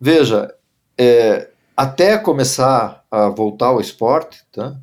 Veja, 0.00 0.52
é, 0.98 1.48
até 1.76 2.18
começar 2.18 3.04
a 3.10 3.28
voltar 3.28 3.66
ao 3.66 3.80
esporte, 3.80 4.42
tá? 4.52 4.76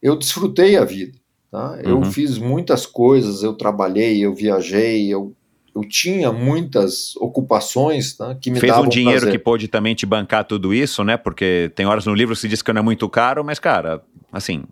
Eu 0.00 0.16
desfrutei 0.16 0.76
a 0.76 0.84
vida. 0.84 1.18
Tá? 1.52 1.78
Eu 1.84 1.98
Uhum. 1.98 2.04
fiz 2.10 2.38
muitas 2.38 2.86
coisas, 2.86 3.42
eu 3.42 3.52
trabalhei, 3.52 4.24
eu 4.24 4.34
viajei, 4.34 5.12
eu, 5.12 5.34
eu 5.76 5.82
tinha 5.86 6.32
muitas 6.32 7.14
ocupações 7.16 8.16
tá, 8.16 8.34
que 8.34 8.50
me 8.50 8.58
Fez 8.58 8.72
davam 8.72 8.86
um 8.86 8.88
dinheiro 8.88 9.20
prazer. 9.20 9.32
que 9.38 9.44
pôde 9.44 9.68
também 9.68 9.94
te 9.94 10.06
bancar 10.06 10.46
tudo 10.46 10.72
isso, 10.72 11.04
né? 11.04 11.18
Porque 11.18 11.70
tem 11.74 11.84
horas 11.84 12.06
no 12.06 12.14
livro 12.14 12.34
que 12.34 12.40
se 12.40 12.48
diz 12.48 12.62
que 12.62 12.72
não 12.72 12.80
é 12.80 12.82
muito 12.82 13.06
caro, 13.06 13.44
mas, 13.44 13.58
cara, 13.58 14.02
assim, 14.32 14.64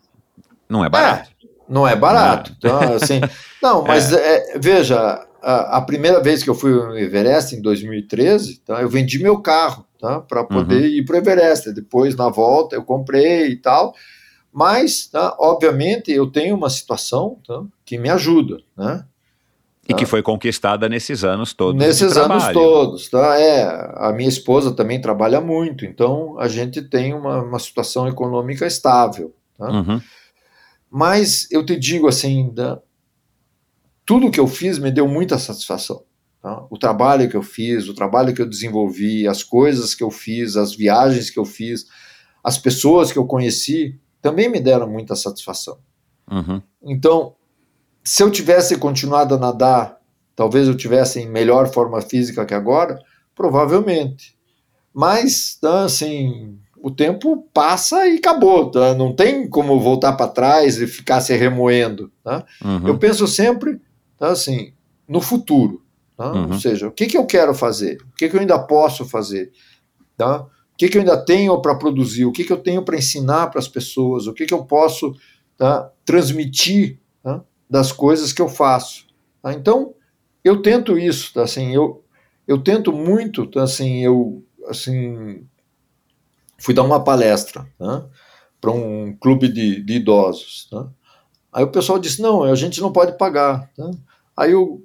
não 0.70 0.82
é 0.82 0.89
barato. 0.89 1.31
Não 1.69 1.86
é 1.86 1.94
barato. 1.94 2.55
Então, 2.57 2.94
assim, 2.94 3.20
não, 3.62 3.82
mas 3.86 4.11
é, 4.15 4.59
veja, 4.59 4.98
a, 5.43 5.77
a 5.77 5.81
primeira 5.82 6.23
vez 6.23 6.43
que 6.43 6.48
eu 6.48 6.55
fui 6.55 6.73
no 6.73 6.97
Everest, 6.98 7.55
em 7.55 7.61
2013, 7.61 8.61
tá, 8.61 8.81
eu 8.81 8.89
vendi 8.89 9.23
meu 9.23 9.39
carro 9.43 9.85
tá, 10.01 10.19
para 10.19 10.44
poder 10.44 10.86
ir 10.86 11.05
para 11.05 11.16
o 11.16 11.19
Everest. 11.19 11.73
Depois, 11.74 12.16
na 12.16 12.31
volta, 12.31 12.74
eu 12.74 12.82
comprei 12.82 13.48
e 13.48 13.57
tal. 13.57 13.94
Mas, 14.52 15.06
tá, 15.06 15.36
obviamente, 15.39 16.10
eu 16.10 16.27
tenho 16.27 16.56
uma 16.56 16.70
situação 16.70 17.39
tá, 17.47 17.62
que 17.85 17.97
me 17.98 18.09
ajuda, 18.09 18.59
né? 18.77 19.05
E 19.89 19.94
que 19.94 20.06
foi 20.06 20.22
conquistada 20.22 20.89
nesses 20.89 21.24
anos 21.24 21.52
todos. 21.52 21.74
Nesses 21.74 22.16
anos 22.16 22.47
todos, 22.52 23.09
tá? 23.09 23.39
É, 23.40 23.62
a 23.97 24.12
minha 24.12 24.28
esposa 24.28 24.72
também 24.72 25.01
trabalha 25.01 25.40
muito, 25.40 25.85
então 25.85 26.39
a 26.39 26.47
gente 26.47 26.81
tem 26.81 27.12
uma, 27.12 27.43
uma 27.43 27.59
situação 27.59 28.06
econômica 28.06 28.66
estável. 28.66 29.35
Tá? 29.59 29.68
Uhum. 29.68 30.01
Mas 30.89 31.48
eu 31.51 31.66
te 31.66 31.77
digo 31.77 32.06
assim, 32.06 32.52
da, 32.55 32.78
tudo 34.06 34.31
que 34.31 34.40
eu 34.40 34.47
fiz 34.47 34.78
me 34.78 34.90
deu 34.90 35.09
muita 35.09 35.39
satisfação. 35.39 36.05
tá? 36.40 36.64
O 36.70 36.78
trabalho 36.78 37.28
que 37.28 37.36
eu 37.36 37.43
fiz, 37.43 37.89
o 37.89 37.94
trabalho 37.94 38.35
que 38.35 38.43
eu 38.43 38.48
desenvolvi, 38.48 39.27
as 39.27 39.43
coisas 39.43 39.94
que 39.94 40.05
eu 40.05 40.10
fiz, 40.10 40.56
as 40.56 40.74
viagens 40.74 41.31
que 41.31 41.39
eu 41.39 41.44
fiz, 41.44 41.86
as 42.44 42.59
pessoas 42.59 43.12
que 43.12 43.18
eu 43.18 43.27
conheci, 43.27 43.98
também 44.20 44.48
me 44.48 44.60
deram 44.60 44.88
muita 44.88 45.14
satisfação. 45.14 45.78
Uhum. 46.30 46.62
Então, 46.82 47.34
se 48.05 48.22
eu 48.22 48.30
tivesse 48.30 48.76
continuado 48.76 49.34
a 49.34 49.38
nadar, 49.38 49.98
talvez 50.34 50.68
eu 50.68 50.76
tivesse 50.76 51.20
em 51.20 51.28
melhor 51.28 51.72
forma 51.72 52.01
física 52.01 52.47
que 52.47 52.55
agora, 52.55 52.98
provavelmente. 53.34 54.36
Mas, 54.92 55.59
assim, 55.62 56.59
o 56.76 56.90
tempo 56.90 57.48
passa 57.52 58.06
e 58.06 58.16
acabou, 58.16 58.70
tá? 58.70 58.94
Não 58.94 59.14
tem 59.14 59.48
como 59.48 59.78
voltar 59.80 60.14
para 60.14 60.28
trás 60.30 60.80
e 60.80 60.86
ficar 60.86 61.20
se 61.20 61.34
remoendo, 61.36 62.10
tá? 62.22 62.44
Uhum. 62.64 62.88
Eu 62.88 62.98
penso 62.98 63.26
sempre, 63.26 63.80
tá, 64.18 64.28
assim, 64.28 64.72
no 65.06 65.20
futuro, 65.20 65.82
tá? 66.16 66.32
Uhum. 66.32 66.52
Ou 66.52 66.60
seja, 66.60 66.88
o 66.88 66.92
que, 66.92 67.06
que 67.06 67.16
eu 67.16 67.26
quero 67.26 67.55
fazer? 67.55 67.98
O 68.12 68.16
que, 68.16 68.28
que 68.28 68.36
eu 68.36 68.40
ainda 68.40 68.59
posso 68.59 69.05
fazer? 69.05 69.52
Tá? 70.16 70.47
Que, 70.81 70.89
que 70.89 70.97
eu 70.97 71.02
ainda 71.02 71.23
tenho 71.23 71.61
para 71.61 71.74
produzir? 71.74 72.24
O 72.24 72.32
que, 72.32 72.43
que 72.43 72.51
eu 72.51 72.57
tenho 72.57 72.82
para 72.82 72.97
ensinar 72.97 73.48
para 73.48 73.59
as 73.59 73.69
pessoas? 73.69 74.27
O 74.27 74.32
que, 74.32 74.47
que 74.47 74.55
eu 74.55 74.65
posso 74.65 75.15
tá, 75.55 75.93
transmitir 76.07 76.98
tá, 77.23 77.44
das 77.69 77.93
coisas 77.93 78.32
que 78.32 78.40
eu 78.40 78.48
faço? 78.48 79.05
tá? 79.43 79.52
Então, 79.52 79.93
eu 80.43 80.62
tento 80.62 80.97
isso, 80.97 81.35
tá? 81.35 81.43
assim, 81.43 81.74
eu, 81.74 82.02
eu 82.48 82.62
tento 82.62 82.94
muito, 82.94 83.47
tá? 83.47 83.65
assim, 83.65 83.98
eu 83.98 84.43
assim, 84.69 85.47
fui 86.57 86.73
dar 86.73 86.85
uma 86.85 87.05
palestra 87.05 87.70
tá? 87.78 88.09
para 88.59 88.70
um 88.70 89.15
clube 89.20 89.48
de, 89.48 89.82
de 89.82 89.97
idosos. 89.97 90.66
Tá? 90.70 90.89
Aí 91.52 91.62
o 91.62 91.70
pessoal 91.70 91.98
disse, 91.98 92.23
não, 92.23 92.43
a 92.43 92.55
gente 92.55 92.81
não 92.81 92.90
pode 92.90 93.19
pagar. 93.19 93.70
Tá? 93.77 93.90
Aí 94.35 94.55
o, 94.55 94.82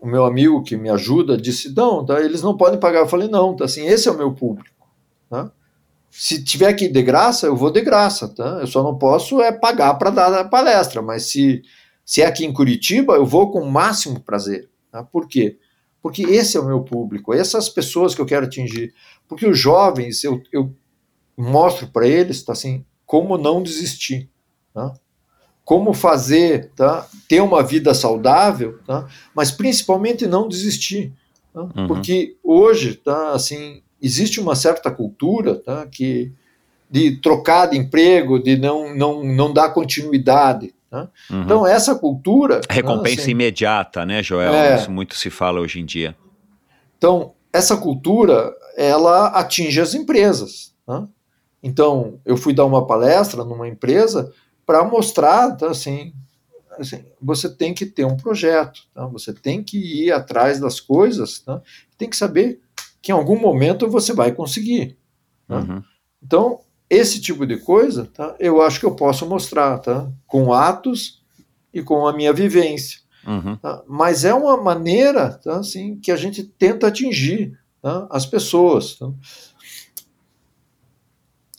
o 0.00 0.06
meu 0.06 0.24
amigo 0.24 0.62
que 0.62 0.74
me 0.74 0.88
ajuda 0.88 1.36
disse, 1.36 1.74
não, 1.76 2.02
tá, 2.02 2.18
eles 2.18 2.40
não 2.40 2.56
podem 2.56 2.80
pagar. 2.80 3.00
Eu 3.00 3.08
falei, 3.08 3.28
não, 3.28 3.54
tá, 3.54 3.66
assim, 3.66 3.86
esse 3.86 4.08
é 4.08 4.10
o 4.10 4.16
meu 4.16 4.32
público. 4.32 4.73
Tá? 5.34 5.50
Se 6.10 6.44
tiver 6.44 6.72
que 6.74 6.84
ir 6.84 6.92
de 6.92 7.02
graça, 7.02 7.46
eu 7.46 7.56
vou 7.56 7.72
de 7.72 7.80
graça. 7.80 8.28
Tá? 8.28 8.58
Eu 8.60 8.68
só 8.68 8.84
não 8.84 8.96
posso 8.96 9.42
é 9.42 9.50
pagar 9.50 9.94
para 9.94 10.10
dar 10.10 10.32
a 10.32 10.44
palestra, 10.44 11.02
mas 11.02 11.24
se, 11.24 11.62
se 12.04 12.22
é 12.22 12.26
aqui 12.26 12.44
em 12.44 12.52
Curitiba, 12.52 13.14
eu 13.14 13.26
vou 13.26 13.50
com 13.50 13.60
o 13.60 13.70
máximo 13.70 14.20
prazer. 14.20 14.70
Tá? 14.92 15.02
Por 15.02 15.26
quê? 15.26 15.58
Porque 16.00 16.22
esse 16.22 16.56
é 16.56 16.60
o 16.60 16.66
meu 16.66 16.82
público, 16.82 17.34
essas 17.34 17.68
pessoas 17.68 18.14
que 18.14 18.20
eu 18.20 18.26
quero 18.26 18.46
atingir. 18.46 18.94
Porque 19.26 19.44
os 19.44 19.58
jovens, 19.58 20.22
eu, 20.22 20.40
eu 20.52 20.72
mostro 21.36 21.88
para 21.88 22.06
eles, 22.06 22.44
tá, 22.44 22.52
assim, 22.52 22.84
como 23.04 23.36
não 23.36 23.60
desistir. 23.60 24.30
Tá? 24.72 24.94
Como 25.64 25.92
fazer, 25.92 26.70
tá? 26.76 27.08
ter 27.26 27.40
uma 27.40 27.62
vida 27.62 27.92
saudável, 27.92 28.78
tá? 28.86 29.08
mas 29.34 29.50
principalmente 29.50 30.28
não 30.28 30.46
desistir. 30.46 31.12
Tá? 31.52 31.62
Uhum. 31.62 31.88
Porque 31.88 32.36
hoje, 32.44 32.94
tá, 32.94 33.32
assim, 33.32 33.82
existe 34.04 34.38
uma 34.38 34.54
certa 34.54 34.90
cultura 34.90 35.54
tá, 35.56 35.86
que, 35.86 36.30
de 36.90 37.16
trocar 37.16 37.66
de 37.66 37.78
emprego, 37.78 38.38
de 38.38 38.56
não, 38.58 38.94
não, 38.94 39.24
não 39.24 39.52
dar 39.52 39.70
continuidade. 39.70 40.74
Tá? 40.90 41.08
Uhum. 41.30 41.42
Então, 41.42 41.66
essa 41.66 41.94
cultura. 41.94 42.60
Recompensa 42.68 43.22
assim, 43.22 43.30
imediata, 43.30 44.04
né, 44.04 44.22
Joel? 44.22 44.52
É. 44.52 44.76
Isso 44.76 44.90
muito 44.90 45.14
se 45.14 45.30
fala 45.30 45.60
hoje 45.60 45.80
em 45.80 45.86
dia. 45.86 46.14
Então, 46.98 47.32
essa 47.50 47.78
cultura, 47.78 48.54
ela 48.76 49.28
atinge 49.28 49.80
as 49.80 49.94
empresas. 49.94 50.74
Tá? 50.86 51.08
Então, 51.62 52.20
eu 52.26 52.36
fui 52.36 52.52
dar 52.52 52.66
uma 52.66 52.86
palestra 52.86 53.42
numa 53.42 53.66
empresa 53.66 54.30
para 54.66 54.84
mostrar, 54.84 55.56
tá, 55.56 55.70
assim, 55.70 56.12
assim, 56.78 57.04
você 57.20 57.48
tem 57.48 57.72
que 57.72 57.86
ter 57.86 58.04
um 58.04 58.16
projeto, 58.16 58.82
tá? 58.94 59.06
você 59.06 59.32
tem 59.32 59.62
que 59.62 59.78
ir 59.78 60.12
atrás 60.12 60.60
das 60.60 60.78
coisas, 60.78 61.38
tá? 61.38 61.62
tem 61.96 62.10
que 62.10 62.16
saber 62.16 62.60
que 63.04 63.12
em 63.12 63.14
algum 63.14 63.38
momento 63.38 63.86
você 63.86 64.14
vai 64.14 64.32
conseguir. 64.32 64.96
Tá? 65.46 65.58
Uhum. 65.58 65.82
Então, 66.22 66.60
esse 66.88 67.20
tipo 67.20 67.46
de 67.46 67.58
coisa, 67.58 68.06
tá, 68.06 68.34
eu 68.40 68.62
acho 68.62 68.80
que 68.80 68.86
eu 68.86 68.96
posso 68.96 69.28
mostrar, 69.28 69.78
tá? 69.78 70.10
com 70.26 70.54
atos 70.54 71.22
e 71.70 71.82
com 71.82 72.06
a 72.06 72.14
minha 72.14 72.32
vivência. 72.32 73.00
Uhum. 73.26 73.56
Tá? 73.56 73.82
Mas 73.86 74.24
é 74.24 74.32
uma 74.32 74.56
maneira 74.56 75.32
tá, 75.32 75.58
assim, 75.58 75.96
que 75.96 76.10
a 76.10 76.16
gente 76.16 76.44
tenta 76.44 76.86
atingir 76.86 77.58
tá, 77.82 78.06
as 78.10 78.24
pessoas. 78.24 78.94
Tá? 78.94 79.10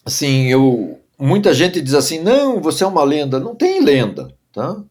Assim, 0.03 0.47
eu, 0.47 0.99
muita 1.15 1.53
gente 1.53 1.79
diz 1.79 1.93
assim, 1.93 2.17
não, 2.23 2.59
você 2.59 2.83
é 2.83 2.87
uma 2.87 3.03
lenda. 3.03 3.39
Não 3.39 3.53
tem 3.53 3.83
lenda. 3.83 4.35
Tá? 4.51 4.83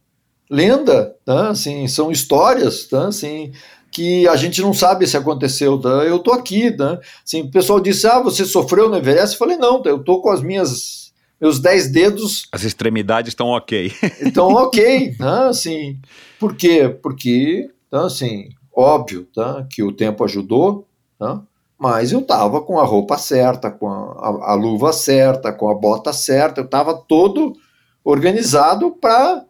Lenda 0.48 1.16
tá, 1.24 1.48
assim, 1.48 1.88
são 1.88 2.12
histórias 2.12 2.84
tá, 2.86 3.08
assim, 3.08 3.50
que 3.94 4.26
a 4.26 4.34
gente 4.34 4.60
não 4.60 4.74
sabe 4.74 5.06
se 5.06 5.16
aconteceu. 5.16 5.78
Tá? 5.78 5.88
Eu 6.04 6.16
estou 6.16 6.34
aqui. 6.34 6.72
Tá? 6.72 7.00
Assim, 7.24 7.42
o 7.42 7.50
pessoal 7.50 7.78
disse, 7.78 8.06
ah, 8.06 8.20
você 8.20 8.44
sofreu 8.44 8.88
no 8.90 8.96
Everest? 8.96 9.34
Eu 9.34 9.38
falei, 9.38 9.56
não, 9.56 9.80
tá, 9.80 9.88
eu 9.88 9.98
estou 9.98 10.20
com 10.20 10.30
as 10.30 10.42
minhas 10.42 11.04
meus 11.40 11.58
dez 11.58 11.90
dedos 11.90 12.48
As 12.52 12.62
extremidades 12.64 13.30
estão 13.30 13.48
ok. 13.48 13.92
então, 14.22 14.48
ok, 14.48 15.14
tá? 15.16 15.48
Assim, 15.48 16.00
por 16.40 16.56
quê? 16.56 16.88
Porque, 16.88 17.70
tá? 17.90 18.06
Assim, 18.06 18.48
óbvio, 18.74 19.28
tá? 19.34 19.66
Que 19.70 19.82
o 19.82 19.92
tempo 19.92 20.24
ajudou, 20.24 20.88
tá? 21.18 21.42
Mas 21.78 22.12
eu 22.12 22.22
tava 22.22 22.62
com 22.62 22.78
a 22.78 22.84
roupa 22.84 23.18
certa, 23.18 23.70
com 23.70 23.88
a, 23.88 23.92
a, 23.92 24.52
a 24.52 24.54
luva 24.54 24.92
certa, 24.92 25.52
com 25.52 25.68
a 25.68 25.74
bota 25.74 26.12
certa, 26.12 26.62
eu 26.62 26.68
tava 26.68 26.94
todo 26.94 27.52
organizado 28.02 28.92
para 28.92 29.44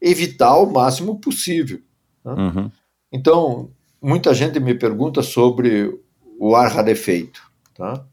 evitar 0.00 0.56
o 0.56 0.70
máximo 0.70 1.18
possível. 1.18 1.80
Uhum. 2.24 2.70
Então, 3.12 3.70
muita 4.00 4.32
gente 4.34 4.58
me 4.60 4.74
pergunta 4.74 5.22
sobre 5.22 5.98
o 6.38 6.54
ar 6.56 6.70
rarefeito, 6.70 7.40
tá? 7.74 8.04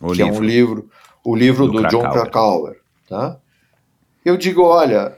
O 0.00 0.12
que 0.12 0.22
é 0.22 0.26
um 0.26 0.42
livro, 0.42 0.88
o 1.24 1.34
livro 1.36 1.66
Do 1.66 1.72
do, 1.82 1.88
John 1.88 2.00
Krakauer. 2.00 2.22
Krakauer, 2.22 2.80
tá? 3.08 3.40
Eu 4.24 4.36
digo, 4.36 4.62
olha, 4.62 5.16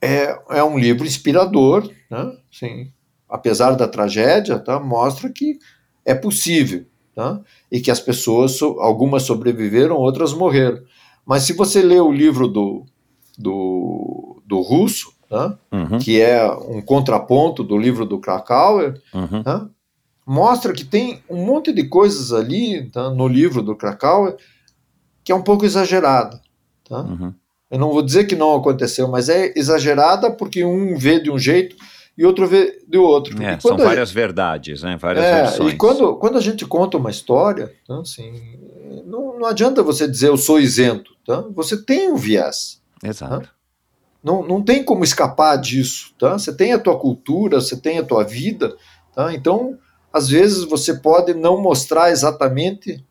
é, 0.00 0.38
é 0.50 0.62
um 0.64 0.78
livro 0.78 1.06
inspirador, 1.06 1.90
né? 2.10 2.36
Sim, 2.50 2.92
apesar 3.28 3.72
da 3.72 3.88
tragédia, 3.88 4.58
tá? 4.58 4.78
Mostra 4.78 5.30
que 5.30 5.58
é 6.04 6.14
possível, 6.14 6.84
tá? 7.14 7.40
E 7.70 7.80
que 7.80 7.90
as 7.90 8.00
pessoas, 8.00 8.52
so- 8.52 8.78
algumas 8.80 9.22
sobreviveram, 9.22 9.96
outras 9.96 10.32
morreram. 10.34 10.82
Mas 11.24 11.44
se 11.44 11.52
você 11.54 11.80
lê 11.82 11.98
o 12.00 12.12
livro 12.12 12.46
do, 12.48 12.84
do, 13.38 14.42
do 14.44 14.60
russo, 14.60 15.11
tá? 15.32 15.58
Uhum. 15.72 15.98
que 15.98 16.20
é 16.20 16.46
um 16.46 16.82
contraponto 16.82 17.64
do 17.64 17.78
livro 17.78 18.04
do 18.04 18.18
Krakauer, 18.20 19.00
Uhum. 19.14 19.42
tá? 19.42 19.66
mostra 20.26 20.74
que 20.74 20.84
tem 20.84 21.22
um 21.28 21.44
monte 21.44 21.72
de 21.72 21.84
coisas 21.84 22.32
ali 22.32 22.90
tá, 22.90 23.10
no 23.10 23.26
livro 23.26 23.62
do 23.62 23.74
Krakauer 23.74 24.36
que 25.24 25.32
é 25.32 25.34
um 25.34 25.42
pouco 25.42 25.64
exagerada. 25.64 26.40
Tá? 26.88 27.00
Uhum. 27.00 27.32
Eu 27.70 27.78
não 27.78 27.90
vou 27.90 28.02
dizer 28.02 28.24
que 28.24 28.36
não 28.36 28.54
aconteceu, 28.54 29.08
mas 29.08 29.28
é 29.30 29.52
exagerada 29.56 30.30
porque 30.30 30.64
um 30.64 30.96
vê 30.96 31.18
de 31.18 31.30
um 31.30 31.38
jeito 31.38 31.74
e 32.18 32.26
outro 32.26 32.46
vê 32.46 32.78
de 32.86 32.98
outro. 32.98 33.42
É, 33.42 33.58
são 33.58 33.78
várias 33.78 34.10
a, 34.10 34.14
verdades, 34.14 34.82
né? 34.82 34.98
Várias 35.00 35.24
é, 35.24 35.42
versões. 35.42 35.72
E 35.72 35.76
quando, 35.76 36.16
quando 36.16 36.36
a 36.36 36.40
gente 36.40 36.66
conta 36.66 36.98
uma 36.98 37.10
história, 37.10 37.72
então, 37.82 38.00
assim, 38.00 38.58
não, 39.06 39.38
não 39.38 39.46
adianta 39.46 39.82
você 39.82 40.06
dizer 40.06 40.28
eu 40.28 40.36
sou 40.36 40.60
isento. 40.60 41.12
Tá? 41.24 41.42
Você 41.54 41.82
tem 41.82 42.12
um 42.12 42.16
viés. 42.16 42.82
Exato. 43.02 43.46
Tá? 43.46 43.50
Não, 44.22 44.46
não 44.46 44.62
tem 44.62 44.84
como 44.84 45.02
escapar 45.02 45.56
disso. 45.56 46.14
Tá? 46.18 46.38
Você 46.38 46.54
tem 46.54 46.72
a 46.72 46.78
tua 46.78 46.98
cultura, 46.98 47.60
você 47.60 47.76
tem 47.76 47.98
a 47.98 48.04
tua 48.04 48.22
vida. 48.22 48.76
Tá? 49.14 49.34
Então, 49.34 49.78
às 50.12 50.28
vezes, 50.28 50.64
você 50.64 50.94
pode 50.94 51.34
não 51.34 51.60
mostrar 51.60 52.10
exatamente 52.10 53.04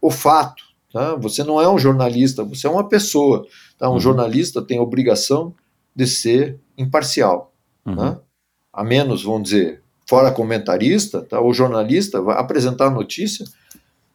o 0.00 0.10
fato. 0.10 0.64
Tá? 0.92 1.14
Você 1.16 1.42
não 1.42 1.60
é 1.60 1.68
um 1.68 1.78
jornalista, 1.78 2.44
você 2.44 2.66
é 2.66 2.70
uma 2.70 2.88
pessoa. 2.88 3.46
Tá? 3.78 3.88
Um 3.88 3.94
uhum. 3.94 4.00
jornalista 4.00 4.62
tem 4.62 4.78
a 4.78 4.82
obrigação 4.82 5.54
de 5.94 6.06
ser 6.06 6.58
imparcial. 6.76 7.52
Uhum. 7.86 7.96
Tá? 7.96 8.20
A 8.72 8.84
menos, 8.84 9.24
vamos 9.24 9.44
dizer, 9.44 9.82
fora 10.06 10.30
comentarista, 10.30 11.22
tá? 11.22 11.40
o 11.40 11.52
jornalista 11.52 12.20
vai 12.20 12.38
apresentar 12.38 12.86
a 12.86 12.90
notícia 12.90 13.46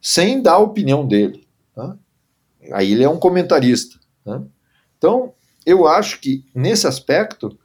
sem 0.02 0.42
dar 0.42 0.54
a 0.54 0.60
opinião 0.60 1.08
dele. 1.08 1.48
Tá? 1.76 1.98
Aí 2.72 2.92
ele 2.92 3.04
é 3.04 3.10
um 3.10 3.20
comentarista. 3.20 4.00
Tá? 4.24 4.42
Então, 4.98 5.34
eu 5.66 5.88
acho 5.88 6.20
que 6.20 6.44
nesse 6.54 6.88
aspecto, 6.88 7.58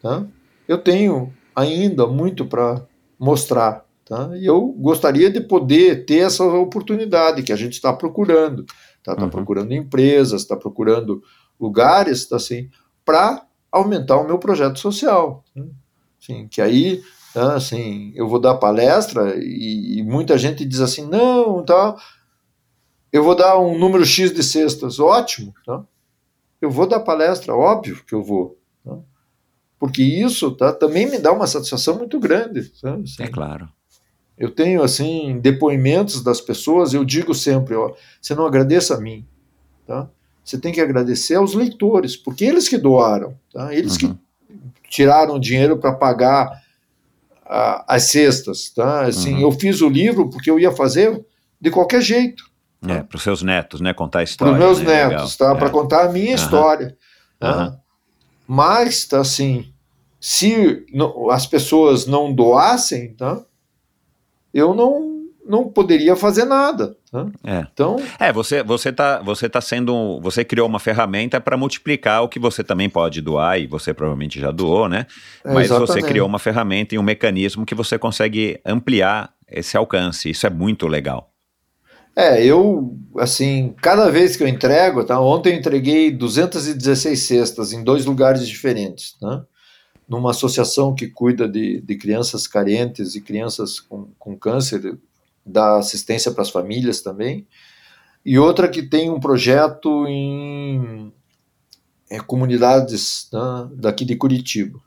tá? 0.00 0.24
eu 0.68 0.78
tenho 0.78 1.32
ainda 1.54 2.06
muito 2.06 2.46
para 2.46 2.82
mostrar. 3.18 3.84
Tá? 4.04 4.30
E 4.36 4.44
eu 4.44 4.66
gostaria 4.66 5.30
de 5.30 5.40
poder 5.40 6.04
ter 6.04 6.18
essa 6.18 6.44
oportunidade 6.44 7.42
que 7.42 7.52
a 7.52 7.56
gente 7.56 7.74
está 7.74 7.92
procurando. 7.92 8.64
Está 8.98 9.14
tá 9.14 9.24
uhum. 9.24 9.30
procurando 9.30 9.72
empresas, 9.72 10.42
está 10.42 10.56
procurando 10.56 11.22
lugares 11.58 12.26
tá, 12.26 12.36
assim, 12.36 12.68
para 13.04 13.44
aumentar 13.70 14.18
o 14.18 14.26
meu 14.26 14.38
projeto 14.38 14.78
social. 14.78 15.44
Né? 15.54 15.64
Assim, 16.20 16.48
que 16.48 16.60
aí 16.60 17.02
tá, 17.32 17.54
assim, 17.54 18.12
eu 18.14 18.28
vou 18.28 18.40
dar 18.40 18.56
palestra 18.56 19.36
e, 19.36 19.98
e, 19.98 20.02
muita 20.02 20.36
gente 20.36 20.64
diz 20.64 20.80
assim, 20.80 21.06
não, 21.06 21.64
tá, 21.64 21.96
eu 23.12 23.22
vou 23.22 23.34
dar 23.34 23.58
um 23.58 23.78
número 23.78 24.04
X 24.04 24.32
de 24.32 24.42
cestas, 24.42 24.98
ótimo, 24.98 25.54
tá? 25.64 25.82
Eu 26.60 26.70
vou 26.70 26.86
dar 26.86 27.00
palestra, 27.00 27.54
óbvio 27.54 28.02
que 28.06 28.14
eu 28.14 28.22
vou. 28.22 28.58
Tá? 28.84 28.98
Porque 29.78 30.02
isso 30.02 30.50
tá, 30.52 30.72
também 30.72 31.10
me 31.10 31.18
dá 31.18 31.32
uma 31.32 31.46
satisfação 31.46 31.96
muito 31.96 32.20
grande. 32.20 32.70
Tá? 32.80 32.94
Assim, 32.94 33.22
é 33.22 33.28
claro. 33.28 33.68
Eu 34.36 34.50
tenho, 34.50 34.82
assim, 34.82 35.38
depoimentos 35.40 36.22
das 36.22 36.40
pessoas, 36.40 36.94
eu 36.94 37.04
digo 37.04 37.34
sempre, 37.34 37.74
ó, 37.74 37.94
você 38.20 38.34
não 38.34 38.46
agradeça 38.46 38.94
a 38.94 39.00
mim, 39.00 39.26
tá? 39.86 40.08
Você 40.42 40.58
tem 40.58 40.72
que 40.72 40.80
agradecer 40.80 41.34
aos 41.34 41.52
leitores, 41.52 42.16
porque 42.16 42.46
eles 42.46 42.66
que 42.66 42.78
doaram, 42.78 43.38
tá? 43.52 43.74
Eles 43.74 43.96
uhum. 43.96 44.14
que 44.14 44.88
tiraram 44.88 45.38
dinheiro 45.38 45.76
para 45.76 45.92
pagar 45.92 46.62
a, 47.44 47.94
as 47.94 48.04
cestas, 48.04 48.70
tá? 48.70 49.02
Assim, 49.02 49.34
uhum. 49.34 49.40
eu 49.42 49.52
fiz 49.52 49.82
o 49.82 49.88
livro 49.88 50.30
porque 50.30 50.50
eu 50.50 50.58
ia 50.58 50.72
fazer 50.72 51.24
de 51.60 51.70
qualquer 51.70 52.00
jeito. 52.00 52.49
Tá? 52.80 52.94
É, 52.94 53.02
para 53.02 53.16
os 53.16 53.22
seus 53.22 53.42
netos, 53.42 53.80
né? 53.80 53.92
Contar 53.92 54.20
a 54.20 54.22
história. 54.22 54.54
Para 54.54 54.70
os 54.70 54.78
meus 54.78 54.86
né? 54.86 55.08
netos, 55.08 55.38
Legal. 55.38 55.54
tá? 55.54 55.58
Para 55.58 55.68
é. 55.68 55.70
contar 55.70 56.04
a 56.06 56.08
minha 56.12 56.28
uhum. 56.28 56.34
história. 56.34 56.96
Tá? 57.38 57.76
Mas, 58.46 59.04
tá, 59.04 59.20
assim, 59.20 59.72
se 60.18 60.84
as 61.30 61.46
pessoas 61.46 62.06
não 62.06 62.32
doassem, 62.32 63.14
tá? 63.14 63.42
eu 64.52 64.74
não 64.74 65.10
não 65.46 65.68
poderia 65.68 66.14
fazer 66.14 66.44
nada. 66.44 66.96
Tá? 67.10 67.26
É. 67.42 67.66
Então, 67.72 67.96
é 68.20 68.32
você 68.32 68.62
você 68.62 68.92
tá 68.92 69.20
você 69.20 69.48
tá 69.48 69.60
sendo 69.60 70.20
você 70.20 70.44
criou 70.44 70.68
uma 70.68 70.78
ferramenta 70.78 71.40
para 71.40 71.56
multiplicar 71.56 72.22
o 72.22 72.28
que 72.28 72.38
você 72.38 72.62
também 72.62 72.88
pode 72.88 73.20
doar 73.20 73.58
e 73.58 73.66
você 73.66 73.92
provavelmente 73.92 74.38
já 74.38 74.52
doou, 74.52 74.88
né? 74.88 75.06
É, 75.44 75.52
Mas 75.52 75.68
você 75.68 76.02
criou 76.02 76.28
uma 76.28 76.38
ferramenta 76.38 76.94
e 76.94 76.98
um 76.98 77.02
mecanismo 77.02 77.66
que 77.66 77.74
você 77.74 77.98
consegue 77.98 78.60
ampliar 78.64 79.32
esse 79.50 79.76
alcance. 79.76 80.30
Isso 80.30 80.46
é 80.46 80.50
muito 80.50 80.86
legal. 80.86 81.29
É, 82.20 82.44
eu, 82.44 82.98
assim, 83.16 83.74
cada 83.80 84.10
vez 84.10 84.36
que 84.36 84.42
eu 84.42 84.48
entrego, 84.48 85.02
tá? 85.04 85.18
Ontem 85.18 85.54
eu 85.54 85.58
entreguei 85.58 86.10
216 86.10 87.18
cestas 87.18 87.72
em 87.72 87.82
dois 87.82 88.04
lugares 88.04 88.46
diferentes, 88.46 89.16
né? 89.22 89.42
numa 90.06 90.32
associação 90.32 90.94
que 90.94 91.06
cuida 91.06 91.48
de, 91.48 91.80
de 91.80 91.96
crianças 91.96 92.46
carentes 92.46 93.14
e 93.14 93.22
crianças 93.22 93.80
com, 93.80 94.08
com 94.18 94.36
câncer, 94.36 94.98
dá 95.46 95.78
assistência 95.78 96.30
para 96.30 96.42
as 96.42 96.50
famílias 96.50 97.00
também, 97.00 97.46
e 98.22 98.38
outra 98.38 98.68
que 98.68 98.82
tem 98.82 99.08
um 99.08 99.18
projeto 99.18 100.06
em 100.06 101.10
é, 102.10 102.20
comunidades 102.20 103.28
né, 103.32 103.70
daqui 103.76 104.04
de 104.04 104.14
Curitiba. 104.14 104.78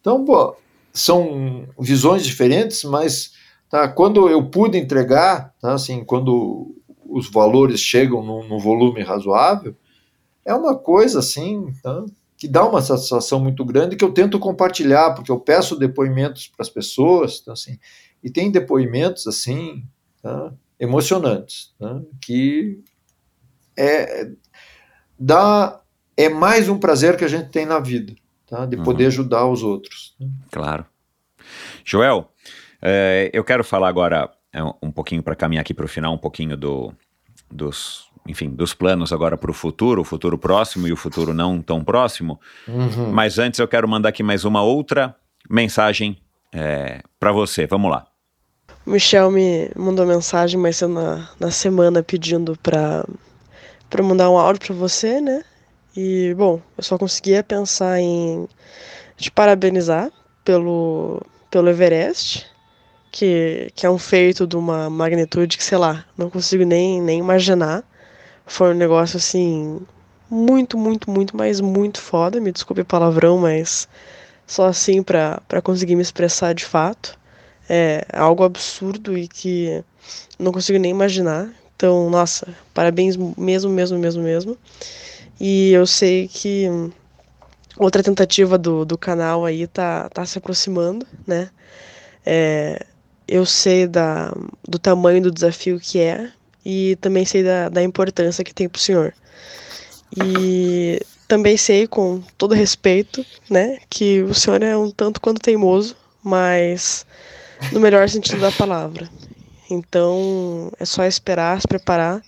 Então, 0.00 0.24
pô, 0.24 0.54
são 0.92 1.66
visões 1.76 2.24
diferentes, 2.24 2.84
mas 2.84 3.32
tá, 3.72 3.88
quando 3.88 4.28
eu 4.28 4.50
pude 4.50 4.76
entregar, 4.76 5.54
tá, 5.58 5.72
assim, 5.72 6.04
quando 6.04 6.76
os 7.06 7.30
valores 7.30 7.80
chegam 7.80 8.22
num, 8.22 8.58
volume 8.58 9.02
razoável, 9.02 9.74
é 10.44 10.54
uma 10.54 10.76
coisa 10.76 11.20
assim, 11.20 11.72
tá, 11.82 12.04
que 12.36 12.46
dá 12.46 12.68
uma 12.68 12.82
satisfação 12.82 13.40
muito 13.40 13.64
grande 13.64 13.96
que 13.96 14.04
eu 14.04 14.12
tento 14.12 14.38
compartilhar, 14.38 15.14
porque 15.14 15.32
eu 15.32 15.40
peço 15.40 15.78
depoimentos 15.78 16.48
para 16.48 16.62
as 16.62 16.68
pessoas, 16.68 17.38
então, 17.40 17.54
assim, 17.54 17.78
e 18.22 18.30
tem 18.30 18.50
depoimentos 18.50 19.26
assim 19.26 19.82
tá, 20.22 20.52
emocionantes, 20.78 21.74
tá, 21.78 22.02
que 22.20 22.78
é 23.74 24.30
dá 25.18 25.80
é 26.14 26.28
mais 26.28 26.68
um 26.68 26.78
prazer 26.78 27.16
que 27.16 27.24
a 27.24 27.28
gente 27.28 27.48
tem 27.48 27.64
na 27.64 27.78
vida, 27.78 28.14
tá, 28.46 28.66
de 28.66 28.76
poder 28.76 29.04
uhum. 29.04 29.08
ajudar 29.08 29.46
os 29.46 29.62
outros. 29.62 30.14
Né? 30.20 30.28
Claro. 30.50 30.84
Joel, 31.84 32.31
é, 32.82 33.30
eu 33.32 33.44
quero 33.44 33.62
falar 33.62 33.88
agora 33.88 34.30
é, 34.52 34.62
um 34.82 34.90
pouquinho 34.90 35.22
para 35.22 35.36
caminhar 35.36 35.62
aqui 35.62 35.72
para 35.72 35.84
o 35.84 35.88
final, 35.88 36.12
um 36.12 36.18
pouquinho 36.18 36.56
do, 36.56 36.92
dos 37.50 38.10
enfim, 38.26 38.50
dos 38.50 38.72
planos 38.72 39.12
agora 39.12 39.36
para 39.36 39.50
o 39.50 39.54
futuro, 39.54 40.02
o 40.02 40.04
futuro 40.04 40.38
próximo 40.38 40.86
e 40.86 40.92
o 40.92 40.96
futuro 40.96 41.34
não 41.34 41.60
tão 41.60 41.82
próximo. 41.82 42.40
Uhum. 42.68 43.10
Mas 43.12 43.38
antes 43.38 43.58
eu 43.58 43.66
quero 43.66 43.88
mandar 43.88 44.10
aqui 44.10 44.22
mais 44.22 44.44
uma 44.44 44.62
outra 44.62 45.16
mensagem 45.50 46.18
é, 46.52 47.00
para 47.18 47.32
você. 47.32 47.66
Vamos 47.66 47.90
lá. 47.90 48.06
O 48.86 48.90
Michel 48.90 49.30
me 49.30 49.70
mandou 49.76 50.06
mensagem 50.06 50.58
mais 50.58 50.76
cedo 50.76 50.94
na, 50.94 51.28
na 51.38 51.50
semana 51.50 52.02
pedindo 52.02 52.56
para 52.62 53.04
para 53.88 54.02
mandar 54.02 54.30
um 54.30 54.38
áudio 54.38 54.68
para 54.68 54.74
você, 54.74 55.20
né? 55.20 55.44
E 55.94 56.34
bom, 56.34 56.62
eu 56.78 56.82
só 56.82 56.96
conseguia 56.96 57.44
pensar 57.44 58.00
em 58.00 58.48
te 59.16 59.30
parabenizar 59.30 60.10
pelo 60.44 61.20
pelo 61.50 61.68
Everest, 61.68 62.46
que, 63.12 63.70
que 63.76 63.86
é 63.86 63.90
um 63.90 63.98
feito 63.98 64.46
de 64.46 64.56
uma 64.56 64.88
magnitude 64.88 65.58
que, 65.58 65.62
sei 65.62 65.76
lá, 65.76 66.04
não 66.16 66.30
consigo 66.30 66.64
nem, 66.64 67.00
nem 67.00 67.20
imaginar. 67.20 67.84
Foi 68.46 68.70
um 68.72 68.76
negócio 68.76 69.18
assim, 69.18 69.80
muito, 70.30 70.78
muito, 70.78 71.10
muito, 71.10 71.36
mas 71.36 71.60
muito 71.60 72.00
foda. 72.00 72.40
Me 72.40 72.50
desculpe 72.50 72.80
o 72.80 72.86
palavrão, 72.86 73.38
mas 73.38 73.86
só 74.46 74.66
assim 74.66 75.02
pra 75.02 75.40
conseguir 75.62 75.94
me 75.94 76.02
expressar 76.02 76.54
de 76.54 76.64
fato. 76.64 77.18
É 77.68 78.04
algo 78.12 78.42
absurdo 78.42 79.16
e 79.16 79.28
que 79.28 79.84
não 80.38 80.50
consigo 80.50 80.78
nem 80.78 80.90
imaginar. 80.90 81.50
Então, 81.76 82.08
nossa, 82.08 82.48
parabéns 82.72 83.16
mesmo, 83.16 83.70
mesmo, 83.70 83.98
mesmo, 83.98 84.22
mesmo. 84.22 84.58
E 85.38 85.72
eu 85.72 85.86
sei 85.86 86.28
que 86.28 86.66
outra 87.76 88.02
tentativa 88.02 88.56
do, 88.56 88.84
do 88.84 88.96
canal 88.96 89.44
aí 89.44 89.66
tá, 89.66 90.08
tá 90.08 90.24
se 90.24 90.38
aproximando, 90.38 91.06
né? 91.26 91.50
É, 92.24 92.86
eu 93.32 93.46
sei 93.46 93.86
da, 93.86 94.30
do 94.68 94.78
tamanho 94.78 95.22
do 95.22 95.30
desafio 95.30 95.80
que 95.80 95.98
é, 95.98 96.30
e 96.64 96.96
também 97.00 97.24
sei 97.24 97.42
da, 97.42 97.70
da 97.70 97.82
importância 97.82 98.44
que 98.44 98.52
tem 98.52 98.68
para 98.68 98.78
o 98.78 98.82
senhor. 98.82 99.14
E 100.14 101.00
também 101.26 101.56
sei, 101.56 101.86
com 101.86 102.22
todo 102.36 102.54
respeito, 102.54 103.24
né, 103.48 103.78
que 103.88 104.22
o 104.22 104.34
senhor 104.34 104.62
é 104.62 104.76
um 104.76 104.90
tanto 104.90 105.18
quanto 105.18 105.40
teimoso, 105.40 105.96
mas 106.22 107.06
no 107.72 107.80
melhor 107.80 108.06
sentido 108.06 108.42
da 108.42 108.52
palavra. 108.52 109.08
Então 109.70 110.70
é 110.78 110.84
só 110.84 111.04
esperar, 111.04 111.58
se 111.58 111.66
preparar, 111.66 112.22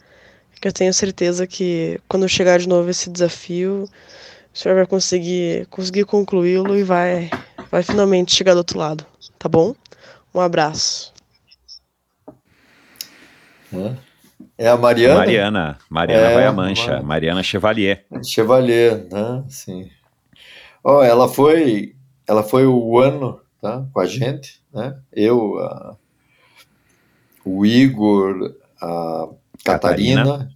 que 0.58 0.66
eu 0.66 0.72
tenho 0.72 0.94
certeza 0.94 1.46
que 1.46 2.00
quando 2.08 2.26
chegar 2.26 2.58
de 2.58 2.66
novo 2.66 2.88
esse 2.88 3.10
desafio, 3.10 3.84
o 4.54 4.58
senhor 4.58 4.74
vai 4.74 4.86
conseguir, 4.86 5.66
conseguir 5.66 6.06
concluí-lo 6.06 6.74
e 6.74 6.82
vai, 6.82 7.28
vai 7.70 7.82
finalmente 7.82 8.34
chegar 8.34 8.54
do 8.54 8.58
outro 8.58 8.78
lado, 8.78 9.04
tá 9.38 9.50
bom? 9.50 9.74
Um 10.34 10.40
abraço. 10.40 11.12
É. 14.58 14.68
A 14.68 14.76
Mariana? 14.76 15.18
Mariana. 15.18 15.78
Mariana 15.88 16.26
é, 16.26 16.34
vai 16.34 16.46
a 16.46 16.52
mancha. 16.52 17.00
Mariana 17.02 17.42
Chevalier. 17.42 18.04
Chevalier, 18.24 19.06
né? 19.10 19.44
Sim. 19.48 19.88
Oh, 20.82 21.02
ela 21.02 21.28
foi, 21.28 21.94
ela 22.26 22.42
foi 22.42 22.66
o 22.66 22.98
ano, 22.98 23.40
tá? 23.60 23.86
Com 23.92 24.00
a 24.00 24.06
gente, 24.06 24.60
né? 24.72 24.98
Eu, 25.12 25.58
a, 25.58 25.96
o 27.44 27.64
Igor, 27.64 28.54
a 28.80 29.28
Catarina, 29.64 30.24
Catarina, 30.24 30.48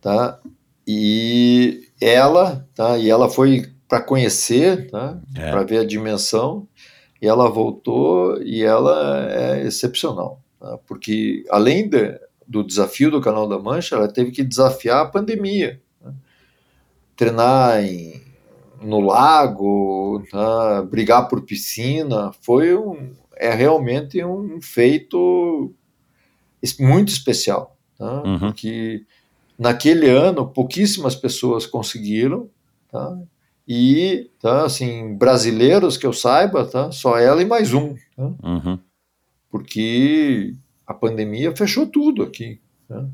tá? 0.00 0.38
E 0.86 1.90
ela, 2.00 2.66
tá? 2.74 2.96
E 2.96 3.10
ela 3.10 3.28
foi 3.28 3.72
para 3.88 4.00
conhecer, 4.00 4.90
tá? 4.90 5.18
É. 5.36 5.50
para 5.50 5.64
ver 5.64 5.78
a 5.78 5.86
dimensão, 5.86 6.68
e 7.20 7.26
ela 7.26 7.48
voltou 7.50 8.40
e 8.42 8.62
ela 8.62 9.30
é 9.30 9.66
excepcional, 9.66 10.40
tá? 10.58 10.78
porque 10.86 11.44
além 11.50 11.88
de, 11.88 12.18
do 12.46 12.62
desafio 12.62 13.10
do 13.10 13.20
Canal 13.20 13.48
da 13.48 13.58
Mancha, 13.58 13.96
ela 13.96 14.08
teve 14.08 14.30
que 14.30 14.44
desafiar 14.44 15.02
a 15.02 15.08
pandemia, 15.08 15.80
né? 16.00 16.14
treinar 17.16 17.82
em, 17.82 18.22
no 18.80 19.00
lago, 19.00 20.22
tá? 20.30 20.82
brigar 20.82 21.28
por 21.28 21.42
piscina, 21.42 22.32
foi 22.40 22.76
um, 22.76 23.12
é 23.36 23.52
realmente 23.52 24.22
um 24.24 24.60
feito 24.60 25.74
muito 26.78 27.08
especial, 27.08 27.76
tá? 27.96 28.22
Uhum. 28.22 28.38
porque 28.38 29.04
naquele 29.58 30.08
ano 30.08 30.46
pouquíssimas 30.46 31.14
pessoas 31.14 31.66
conseguiram, 31.66 32.48
tá? 32.90 33.18
E 33.68 34.30
tá, 34.40 34.64
assim 34.64 35.14
brasileiros 35.14 35.98
que 35.98 36.06
eu 36.06 36.12
saiba, 36.12 36.64
tá? 36.64 36.90
Só 36.90 37.18
ela 37.18 37.42
e 37.42 37.44
mais 37.44 37.74
um, 37.74 37.94
tá? 38.16 38.32
Uhum. 38.42 38.78
porque 39.50 40.54
a 40.86 40.94
pandemia 40.94 41.54
fechou 41.54 41.86
tudo 41.86 42.22
aqui. 42.22 42.62
Tá? 42.88 43.06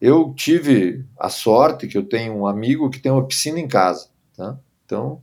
Eu 0.00 0.34
tive 0.34 1.06
a 1.16 1.28
sorte 1.28 1.86
que 1.86 1.96
eu 1.96 2.02
tenho 2.02 2.34
um 2.34 2.46
amigo 2.46 2.90
que 2.90 2.98
tem 2.98 3.12
uma 3.12 3.24
piscina 3.24 3.60
em 3.60 3.68
casa, 3.68 4.08
tá? 4.36 4.58
Então 4.84 5.22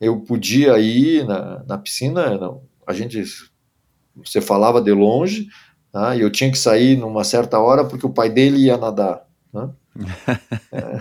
eu 0.00 0.20
podia 0.20 0.78
ir 0.78 1.26
na, 1.26 1.64
na 1.64 1.76
piscina, 1.76 2.38
não, 2.38 2.62
a 2.86 2.92
gente 2.92 3.24
você 4.14 4.40
falava 4.40 4.80
de 4.80 4.92
longe, 4.92 5.48
tá? 5.90 6.14
e 6.14 6.20
eu 6.20 6.30
tinha 6.30 6.50
que 6.50 6.58
sair 6.58 6.96
numa 6.96 7.24
certa 7.24 7.58
hora 7.58 7.84
porque 7.84 8.06
o 8.06 8.12
pai 8.12 8.30
dele 8.30 8.58
ia 8.58 8.76
nadar. 8.76 9.26
Tá? 9.52 9.70
É, 10.72 11.00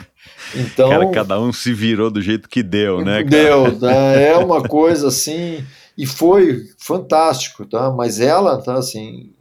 então, 0.55 0.89
Cara, 0.89 1.11
cada 1.11 1.39
um 1.39 1.53
se 1.53 1.73
virou 1.73 2.09
do 2.09 2.21
jeito 2.21 2.49
que 2.49 2.63
deu, 2.63 3.03
né? 3.03 3.23
cara? 3.23 3.29
Deu, 3.29 3.79
né? 3.79 4.29
é 4.29 4.37
uma 4.37 4.61
coisa 4.63 5.07
assim, 5.07 5.63
e 5.97 6.05
foi 6.05 6.67
fantástico, 6.77 7.65
tá? 7.65 7.91
Mas 7.91 8.19
ela, 8.19 8.61
tá, 8.61 8.75
assim, 8.75 9.31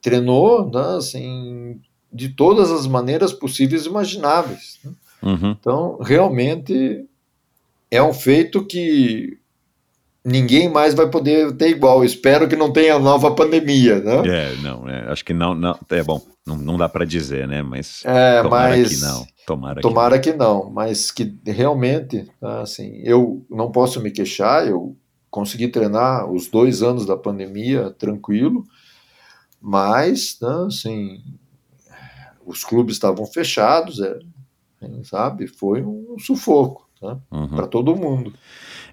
treinou, 0.00 0.70
tá, 0.70 0.96
assim, 0.96 1.80
de 2.12 2.28
todas 2.28 2.70
as 2.70 2.86
maneiras 2.86 3.32
possíveis 3.32 3.84
e 3.84 3.88
imagináveis. 3.88 4.78
né? 4.84 4.92
Uhum. 5.22 5.56
Então, 5.58 5.98
realmente 6.00 7.04
é 7.90 8.02
um 8.02 8.12
feito 8.12 8.64
que 8.64 9.38
ninguém 10.26 10.68
mais 10.68 10.92
vai 10.92 11.08
poder 11.08 11.56
ter 11.56 11.68
igual. 11.68 12.04
Espero 12.04 12.48
que 12.48 12.56
não 12.56 12.72
tenha 12.72 12.98
nova 12.98 13.32
pandemia, 13.32 14.00
né? 14.00 14.22
É, 14.26 14.56
não, 14.56 14.88
é, 14.88 15.12
acho 15.12 15.24
que 15.24 15.32
não, 15.32 15.54
não, 15.54 15.78
é 15.88 16.02
bom, 16.02 16.20
não, 16.44 16.56
não 16.56 16.76
dá 16.76 16.88
para 16.88 17.04
dizer, 17.04 17.46
né? 17.46 17.62
Mas 17.62 18.04
É, 18.04 18.42
tomara 18.42 18.76
mas 18.76 18.88
que 18.88 19.00
não, 19.00 19.26
tomara, 19.46 19.80
Tomara 19.80 20.18
que 20.18 20.32
não, 20.32 20.68
mas 20.68 21.12
que 21.12 21.38
realmente, 21.46 22.28
tá, 22.40 22.62
assim, 22.62 23.00
eu 23.04 23.46
não 23.48 23.70
posso 23.70 24.02
me 24.02 24.10
queixar, 24.10 24.66
eu 24.66 24.96
consegui 25.30 25.68
treinar 25.68 26.28
os 26.28 26.48
dois 26.48 26.82
anos 26.82 27.06
da 27.06 27.16
pandemia 27.16 27.90
tranquilo, 27.96 28.64
mas, 29.60 30.38
né, 30.42 30.64
assim, 30.66 31.22
os 32.44 32.64
clubes 32.64 32.96
estavam 32.96 33.24
fechados, 33.26 34.00
é, 34.00 34.18
sabe, 35.04 35.46
foi 35.46 35.82
um 35.82 36.16
sufoco, 36.18 36.88
que 36.96 37.04
não. 37.04 37.22
Uhum. 37.30 37.48
para 37.48 37.68
todo 37.68 37.94
mundo. 37.94 38.32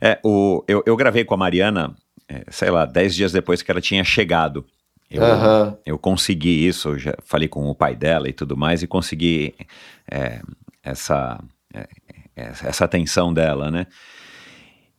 É, 0.06 0.20
o, 0.22 0.66
eu, 0.68 0.84
eu 0.86 0.98
gravei 0.98 1.24
com 1.24 1.34
a 1.34 1.38
Mariana, 1.38 1.96
é, 2.28 2.44
sei 2.50 2.70
lá, 2.70 2.86
dez 2.86 3.16
dias 3.16 3.32
depois 3.32 3.62
que 3.62 3.72
ela 3.72 3.80
tinha 3.80 4.04
chegado. 4.04 4.66
Eu, 5.10 5.24
eu 5.86 5.98
consegui 5.98 6.68
isso, 6.68 6.90
eu 6.90 7.00
já 7.00 7.14
falei 7.24 7.48
com 7.48 7.70
o 7.70 7.76
pai 7.76 7.96
dela 7.96 8.28
e 8.28 8.34
tudo 8.34 8.58
mais, 8.58 8.84
e 8.84 8.88
consegui 8.88 9.56
é, 10.12 10.42
essa, 10.84 11.42
é, 11.74 11.88
essa 12.36 12.68
essa 12.68 12.84
atenção 12.84 13.34
dela, 13.34 13.72
né? 13.72 13.88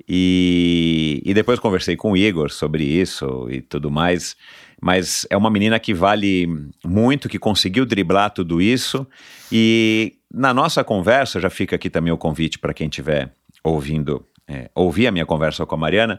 E, 0.09 1.21
e 1.23 1.35
depois 1.35 1.59
conversei 1.59 1.97
com 1.97 2.13
o 2.13 2.17
Igor 2.17 2.51
sobre 2.51 2.85
isso 2.85 3.47
e 3.51 3.61
tudo 3.61 3.91
mais, 3.91 4.35
mas 4.81 5.27
é 5.29 5.37
uma 5.37 5.51
menina 5.51 5.79
que 5.79 5.93
vale 5.93 6.47
muito, 6.83 7.29
que 7.29 7.39
conseguiu 7.39 7.85
driblar 7.85 8.31
tudo 8.31 8.63
isso, 8.63 9.07
e 9.53 10.15
na 10.33 10.55
nossa 10.55 10.83
conversa, 10.83 11.41
já 11.41 11.51
fica 11.51 11.77
aqui 11.77 11.91
também 11.91 12.13
o 12.13 12.19
convite 12.19 12.59
para 12.59 12.73
quem 12.73 12.89
estiver 12.89 13.35
ouvindo, 13.63 14.25
é, 14.49 14.71
ouvir 14.75 15.07
a 15.07 15.11
minha 15.11 15.27
conversa 15.27 15.65
com 15.67 15.75
a 15.75 15.79
Mariana, 15.79 16.19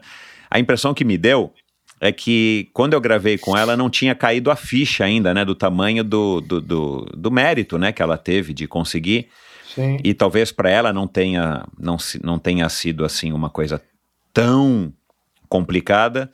a 0.50 0.58
impressão 0.58 0.94
que 0.94 1.04
me 1.04 1.16
deu 1.16 1.52
é 2.00 2.12
que 2.12 2.68
quando 2.72 2.92
eu 2.92 3.00
gravei 3.00 3.38
com 3.38 3.56
ela 3.56 3.76
não 3.76 3.88
tinha 3.88 4.14
caído 4.14 4.50
a 4.50 4.56
ficha 4.56 5.04
ainda, 5.04 5.32
né, 5.32 5.44
do 5.44 5.54
tamanho 5.54 6.04
do, 6.04 6.40
do, 6.40 6.60
do, 6.60 7.06
do 7.16 7.30
mérito, 7.30 7.78
né, 7.78 7.92
que 7.92 8.02
ela 8.02 8.18
teve 8.18 8.52
de 8.52 8.66
conseguir, 8.66 9.28
Sim. 9.74 9.98
e 10.04 10.12
talvez 10.12 10.52
para 10.52 10.70
ela 10.70 10.92
não 10.92 11.06
tenha, 11.06 11.64
não, 11.78 11.96
não 12.22 12.38
tenha 12.38 12.68
sido 12.68 13.04
assim 13.04 13.32
uma 13.32 13.48
coisa 13.48 13.80
tão 14.32 14.92
complicada, 15.48 16.30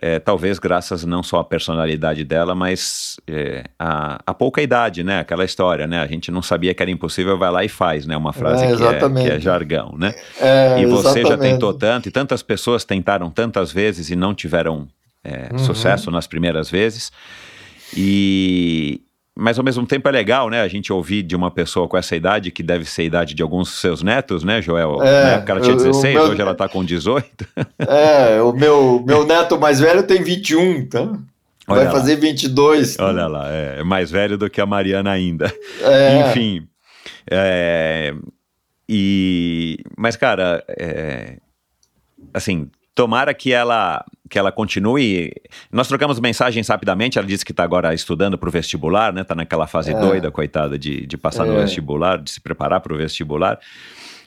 é, 0.00 0.18
talvez 0.18 0.58
graças 0.58 1.04
não 1.04 1.22
só 1.22 1.38
à 1.40 1.44
personalidade 1.44 2.22
dela, 2.24 2.54
mas 2.54 3.16
é, 3.26 3.64
a, 3.78 4.20
a 4.26 4.34
pouca 4.34 4.60
idade, 4.60 5.02
né? 5.02 5.20
Aquela 5.20 5.44
história, 5.44 5.86
né? 5.86 6.00
A 6.00 6.06
gente 6.06 6.30
não 6.30 6.42
sabia 6.42 6.74
que 6.74 6.82
era 6.82 6.90
impossível, 6.90 7.38
vai 7.38 7.50
lá 7.50 7.64
e 7.64 7.68
faz, 7.68 8.06
né? 8.06 8.16
Uma 8.16 8.32
frase 8.32 8.62
É, 8.64 8.66
que, 8.66 8.72
é, 8.72 8.74
exatamente. 8.74 9.26
que 9.26 9.32
é 9.32 9.40
jargão, 9.40 9.94
né? 9.98 10.14
É, 10.40 10.80
e 10.80 10.86
você 10.86 11.20
já 11.22 11.28
exatamente. 11.28 11.52
tentou 11.52 11.72
tanto, 11.74 12.08
e 12.08 12.12
tantas 12.12 12.42
pessoas 12.42 12.84
tentaram 12.84 13.30
tantas 13.30 13.72
vezes 13.72 14.10
e 14.10 14.16
não 14.16 14.34
tiveram 14.34 14.86
é, 15.24 15.48
Uhum. 15.52 15.58
sucesso 15.58 16.10
nas 16.10 16.26
primeiras 16.26 16.70
vezes. 16.70 17.10
E 17.96 19.00
mas 19.38 19.58
ao 19.58 19.64
mesmo 19.64 19.86
tempo 19.86 20.08
é 20.08 20.12
legal, 20.12 20.48
né? 20.48 20.62
A 20.62 20.68
gente 20.68 20.92
ouvir 20.92 21.22
de 21.22 21.36
uma 21.36 21.50
pessoa 21.50 21.86
com 21.86 21.96
essa 21.96 22.16
idade, 22.16 22.50
que 22.50 22.62
deve 22.62 22.84
ser 22.86 23.02
a 23.02 23.04
idade 23.04 23.34
de 23.34 23.42
alguns 23.42 23.80
seus 23.80 24.02
netos, 24.02 24.42
né, 24.42 24.62
Joel? 24.62 25.02
É, 25.02 25.22
Na 25.24 25.30
época 25.32 25.52
ela 25.52 25.60
tinha 25.60 25.74
eu- 25.74 25.78
eu- 25.78 25.84
16, 25.84 26.14
meu- 26.14 26.24
hoje 26.24 26.40
ela 26.40 26.54
tá 26.54 26.68
com 26.68 26.84
18. 26.84 27.46
É, 27.78 28.40
o 28.40 28.52
meu, 28.52 29.04
meu 29.06 29.26
neto 29.26 29.58
mais 29.60 29.78
velho 29.78 30.02
tem 30.02 30.22
21, 30.22 30.88
tá? 30.88 31.00
Olha 31.02 31.18
Vai 31.80 31.84
lá. 31.86 31.90
fazer 31.90 32.16
22. 32.16 32.96
tá? 32.96 33.06
Olha 33.06 33.26
lá, 33.26 33.48
é 33.50 33.82
mais 33.82 34.10
velho 34.10 34.38
do 34.38 34.48
que 34.48 34.60
a 34.60 34.66
Mariana 34.66 35.10
ainda. 35.10 35.52
É, 35.82 36.20
Enfim. 36.30 36.66
é, 37.30 38.14
e, 38.88 39.78
mas, 39.98 40.16
cara, 40.16 40.64
é, 40.68 41.38
assim, 42.32 42.70
tomara 42.94 43.34
que 43.34 43.52
ela, 43.52 44.04
que 44.28 44.38
ela 44.38 44.50
continue. 44.50 45.32
Nós 45.72 45.88
trocamos 45.88 46.18
mensagens 46.20 46.66
rapidamente. 46.68 47.18
Ela 47.18 47.26
disse 47.26 47.44
que 47.44 47.52
está 47.52 47.62
agora 47.64 47.92
estudando 47.94 48.36
para 48.36 48.48
o 48.48 48.52
vestibular, 48.52 49.12
né? 49.12 49.22
Está 49.22 49.34
naquela 49.34 49.66
fase 49.66 49.92
É. 49.92 49.94
doida, 49.94 50.30
coitada, 50.30 50.78
de, 50.78 51.06
de 51.06 51.16
passar 51.16 51.44
no 51.46 51.54
É. 51.54 51.62
vestibular, 51.62 52.18
de 52.18 52.30
se 52.30 52.40
preparar 52.40 52.80
para 52.80 52.92
o 52.94 52.96
vestibular. 52.96 53.58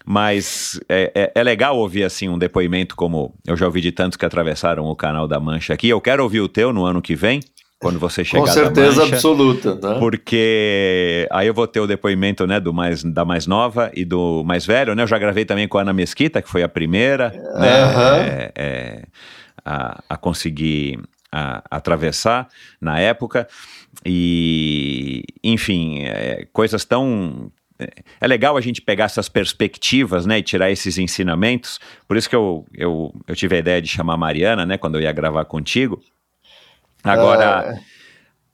Mas 0.05 0.79
é, 0.87 1.11
é, 1.13 1.31
é 1.35 1.43
legal 1.43 1.77
ouvir 1.77 2.03
assim 2.03 2.29
um 2.29 2.37
depoimento 2.37 2.95
como 2.95 3.33
eu 3.45 3.55
já 3.57 3.65
ouvi 3.65 3.81
de 3.81 3.91
tantos 3.91 4.17
que 4.17 4.25
atravessaram 4.25 4.85
o 4.85 4.95
canal 4.95 5.27
da 5.27 5.39
Mancha 5.39 5.73
aqui. 5.73 5.89
Eu 5.89 6.01
quero 6.01 6.23
ouvir 6.23 6.41
o 6.41 6.47
teu 6.47 6.71
no 6.73 6.85
ano 6.85 7.01
que 7.01 7.15
vem, 7.15 7.41
quando 7.79 7.99
você 7.99 8.23
chegar 8.23 8.41
com 8.43 8.47
certeza 8.47 9.01
Mancha. 9.01 9.15
absoluta, 9.15 9.75
tá? 9.75 9.95
Porque 9.99 11.27
aí 11.31 11.47
eu 11.47 11.53
vou 11.53 11.67
ter 11.67 11.79
o 11.79 11.87
depoimento, 11.87 12.47
né, 12.47 12.59
do 12.59 12.73
mais, 12.73 13.03
da 13.03 13.23
mais 13.23 13.45
nova 13.45 13.91
e 13.93 14.03
do 14.03 14.43
mais 14.45 14.65
velho, 14.65 14.95
né? 14.95 15.03
Eu 15.03 15.07
já 15.07 15.17
gravei 15.19 15.45
também 15.45 15.67
com 15.67 15.77
a 15.77 15.81
Ana 15.81 15.93
Mesquita, 15.93 16.41
que 16.41 16.49
foi 16.49 16.63
a 16.63 16.69
primeira, 16.69 17.29
né, 17.59 17.83
Aham. 17.83 18.15
é, 18.17 18.51
é, 18.55 19.03
a, 19.65 20.01
a 20.09 20.17
conseguir 20.17 20.99
a- 21.31 21.63
atravessar 21.69 22.47
na 22.79 22.99
época. 22.99 23.47
E, 24.05 25.23
enfim, 25.43 26.03
é, 26.05 26.47
coisas 26.51 26.85
tão. 26.85 27.51
É 28.19 28.27
legal 28.27 28.57
a 28.57 28.61
gente 28.61 28.81
pegar 28.81 29.05
essas 29.05 29.29
perspectivas, 29.29 30.25
né, 30.25 30.39
e 30.39 30.43
tirar 30.43 30.69
esses 30.69 30.97
ensinamentos. 30.97 31.79
Por 32.05 32.17
isso 32.17 32.29
que 32.29 32.35
eu, 32.35 32.65
eu, 32.73 33.13
eu 33.25 33.35
tive 33.35 33.55
a 33.55 33.59
ideia 33.59 33.81
de 33.81 33.87
chamar 33.87 34.15
a 34.15 34.17
Mariana, 34.17 34.65
né, 34.65 34.77
quando 34.77 34.95
eu 34.95 35.01
ia 35.01 35.13
gravar 35.13 35.45
contigo. 35.45 36.01
Agora, 37.01 37.73
É, 37.73 37.79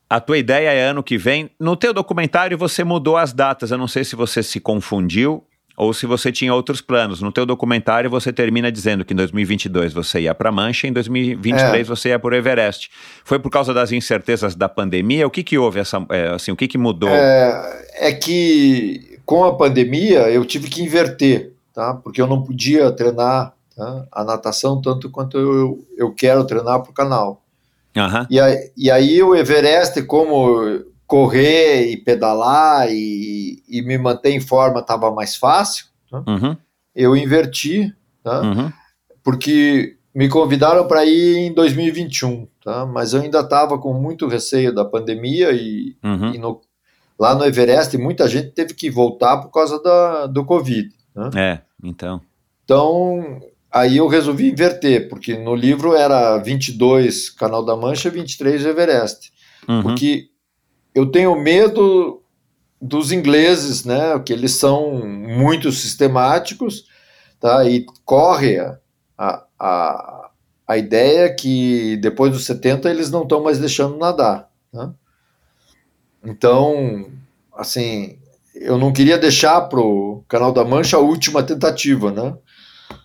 a 0.07 0.19
tua 0.19 0.37
ideia 0.37 0.69
é 0.69 0.83
ano 0.87 1.01
que 1.01 1.17
vem. 1.17 1.49
No 1.59 1.75
teu 1.75 1.91
documentário 1.91 2.55
você 2.55 2.83
mudou 2.83 3.17
as 3.17 3.33
datas. 3.33 3.71
Eu 3.71 3.77
não 3.79 3.87
sei 3.87 4.03
se 4.03 4.15
você 4.15 4.43
se 4.43 4.59
confundiu 4.59 5.43
ou 5.77 5.93
se 5.93 6.05
você 6.05 6.31
tinha 6.31 6.53
outros 6.53 6.81
planos. 6.81 7.21
No 7.21 7.31
teu 7.31 7.45
documentário 7.45 8.09
você 8.09 8.31
termina 8.31 8.71
dizendo 8.71 9.03
que 9.03 9.13
em 9.13 9.17
2022 9.17 9.93
você 9.93 10.21
ia 10.21 10.33
para 10.33 10.51
Mancha, 10.51 10.87
em 10.87 10.93
2023 10.93 11.87
você 11.87 12.09
ia 12.09 12.19
para 12.19 12.33
o 12.33 12.37
Everest. 12.37 12.89
Foi 13.23 13.39
por 13.39 13.49
causa 13.49 13.73
das 13.73 13.91
incertezas 13.91 14.55
da 14.55 14.69
pandemia? 14.69 15.27
O 15.27 15.29
que 15.29 15.43
que 15.43 15.57
houve 15.57 15.79
essa, 15.79 16.05
é, 16.09 16.29
assim, 16.29 16.51
o 16.51 16.55
que 16.55 16.67
que 16.67 16.77
mudou? 16.77 17.09
é, 17.09 17.85
é 17.95 18.13
que 18.13 19.19
com 19.25 19.43
a 19.43 19.55
pandemia 19.55 20.29
eu 20.29 20.45
tive 20.45 20.69
que 20.69 20.81
inverter, 20.81 21.53
tá? 21.73 21.93
Porque 21.93 22.21
eu 22.21 22.27
não 22.27 22.41
podia 22.41 22.91
treinar 22.91 23.53
tá? 23.75 24.05
a 24.11 24.23
natação 24.23 24.81
tanto 24.81 25.09
quanto 25.09 25.37
eu, 25.37 25.85
eu 25.97 26.13
quero 26.13 26.45
treinar 26.45 26.81
para 26.81 26.91
o 26.91 26.93
canal. 26.93 27.41
Aham. 27.97 28.27
E 28.29 28.39
aí, 28.39 28.71
e 28.75 28.91
aí 28.91 29.23
o 29.23 29.33
Everest, 29.35 30.01
como 30.03 30.83
correr 31.07 31.91
e 31.91 31.97
pedalar 31.97 32.87
e, 32.91 33.61
e 33.67 33.81
me 33.81 33.97
manter 33.97 34.31
em 34.31 34.39
forma 34.39 34.79
estava 34.79 35.11
mais 35.11 35.35
fácil, 35.35 35.85
tá? 36.09 36.23
Uhum, 36.27 36.55
eu 36.95 37.15
inverti, 37.15 37.93
tá? 38.23 38.41
uhum, 38.41 38.71
porque 39.23 39.97
me 40.13 40.29
convidaram 40.29 40.87
para 40.87 41.05
ir 41.05 41.37
em 41.37 41.53
2021, 41.53 42.47
tá? 42.63 42.85
mas 42.85 43.13
eu 43.13 43.21
ainda 43.21 43.41
estava 43.41 43.77
com 43.77 43.93
muito 43.93 44.27
receio 44.27 44.73
da 44.73 44.85
pandemia 44.85 45.51
e, 45.51 45.95
uhum. 46.03 46.33
e 46.33 46.37
no- 46.37 46.61
lá 47.19 47.35
no 47.35 47.45
Everest 47.45 47.97
muita 47.97 48.27
gente 48.27 48.51
teve 48.51 48.73
que 48.73 48.89
voltar 48.89 49.37
por 49.37 49.49
causa 49.51 49.81
da, 49.81 50.25
do 50.27 50.43
Covid. 50.45 50.89
né? 51.15 51.29
É, 51.35 51.61
então. 51.83 52.21
Então 52.63 53.41
aí 53.71 53.97
eu 53.97 54.07
resolvi 54.07 54.49
inverter, 54.49 55.09
porque 55.09 55.37
no 55.37 55.53
livro 55.53 55.93
era 55.95 56.37
22 56.37 57.29
Canal 57.29 57.63
da 57.63 57.75
Mancha 57.75 58.07
e 58.07 58.11
23 58.11 58.65
Everest. 58.65 59.31
Uhum. 59.67 59.81
Porque 59.81 60.29
eu 60.95 61.11
tenho 61.11 61.35
medo 61.35 62.23
dos 62.81 63.11
ingleses, 63.11 63.83
né, 63.83 64.17
que 64.25 64.31
eles 64.31 64.53
são 64.53 65.05
muito 65.05 65.71
sistemáticos, 65.71 66.85
tá, 67.39 67.65
e 67.65 67.85
corre 68.05 68.57
a, 69.17 69.43
a, 69.59 70.29
a 70.65 70.77
ideia 70.77 71.33
que 71.33 71.97
depois 71.97 72.31
dos 72.31 72.45
70 72.45 72.89
eles 72.89 73.11
não 73.11 73.23
estão 73.23 73.43
mais 73.43 73.59
deixando 73.59 73.97
nadar. 73.97 74.49
Né? 74.71 74.93
Então, 76.23 77.11
assim, 77.53 78.17
eu 78.55 78.77
não 78.77 78.93
queria 78.93 79.17
deixar 79.17 79.61
para 79.61 79.79
o 79.79 80.23
Canal 80.27 80.53
da 80.53 80.63
Mancha 80.63 80.97
a 80.97 81.01
última 81.01 81.43
tentativa, 81.43 82.11
né? 82.11 82.35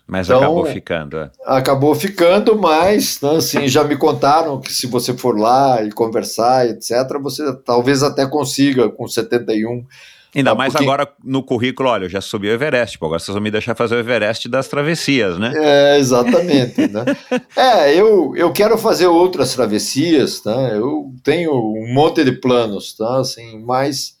Mas 0.07 0.27
Então, 0.27 0.39
acabou 0.39 0.65
ficando. 0.65 1.17
é. 1.17 1.31
Acabou 1.45 1.95
ficando, 1.95 2.57
mas 2.57 3.19
né, 3.21 3.37
assim, 3.37 3.67
já 3.67 3.83
me 3.83 3.95
contaram 3.95 4.59
que 4.59 4.71
se 4.73 4.85
você 4.87 5.13
for 5.15 5.37
lá 5.39 5.81
e 5.83 5.91
conversar, 5.91 6.67
etc., 6.67 6.91
você 7.21 7.53
talvez 7.65 8.03
até 8.03 8.25
consiga 8.27 8.89
com 8.89 9.07
71. 9.07 9.85
Ainda 10.33 10.51
Ah, 10.51 10.55
mais 10.55 10.71
porque- 10.71 10.85
agora 10.85 11.09
no 11.23 11.43
currículo, 11.43 11.89
olha, 11.89 12.05
eu 12.05 12.09
já 12.09 12.21
subi 12.21 12.47
o 12.47 12.51
Everest, 12.53 12.97
pô, 12.97 13.05
agora 13.07 13.19
vocês 13.19 13.33
vão 13.33 13.41
me 13.43 13.51
deixar 13.51 13.75
fazer 13.75 13.95
o 13.95 13.99
Everest 13.99 14.47
das 14.47 14.67
travessias, 14.69 15.37
né? 15.37 15.51
É, 15.55 15.97
exatamente. 15.97 16.87
né? 16.87 17.03
É, 17.55 17.93
eu, 17.93 18.33
eu 18.37 18.51
quero 18.53 18.77
fazer 18.77 19.07
outras 19.07 19.53
travessias, 19.53 20.39
tá? 20.39 20.55
Eu 20.69 21.13
tenho 21.23 21.51
um 21.53 21.93
monte 21.93 22.23
de 22.23 22.31
planos, 22.33 22.93
tá? 22.95 23.19
Assim, 23.19 23.61
mas 23.65 24.15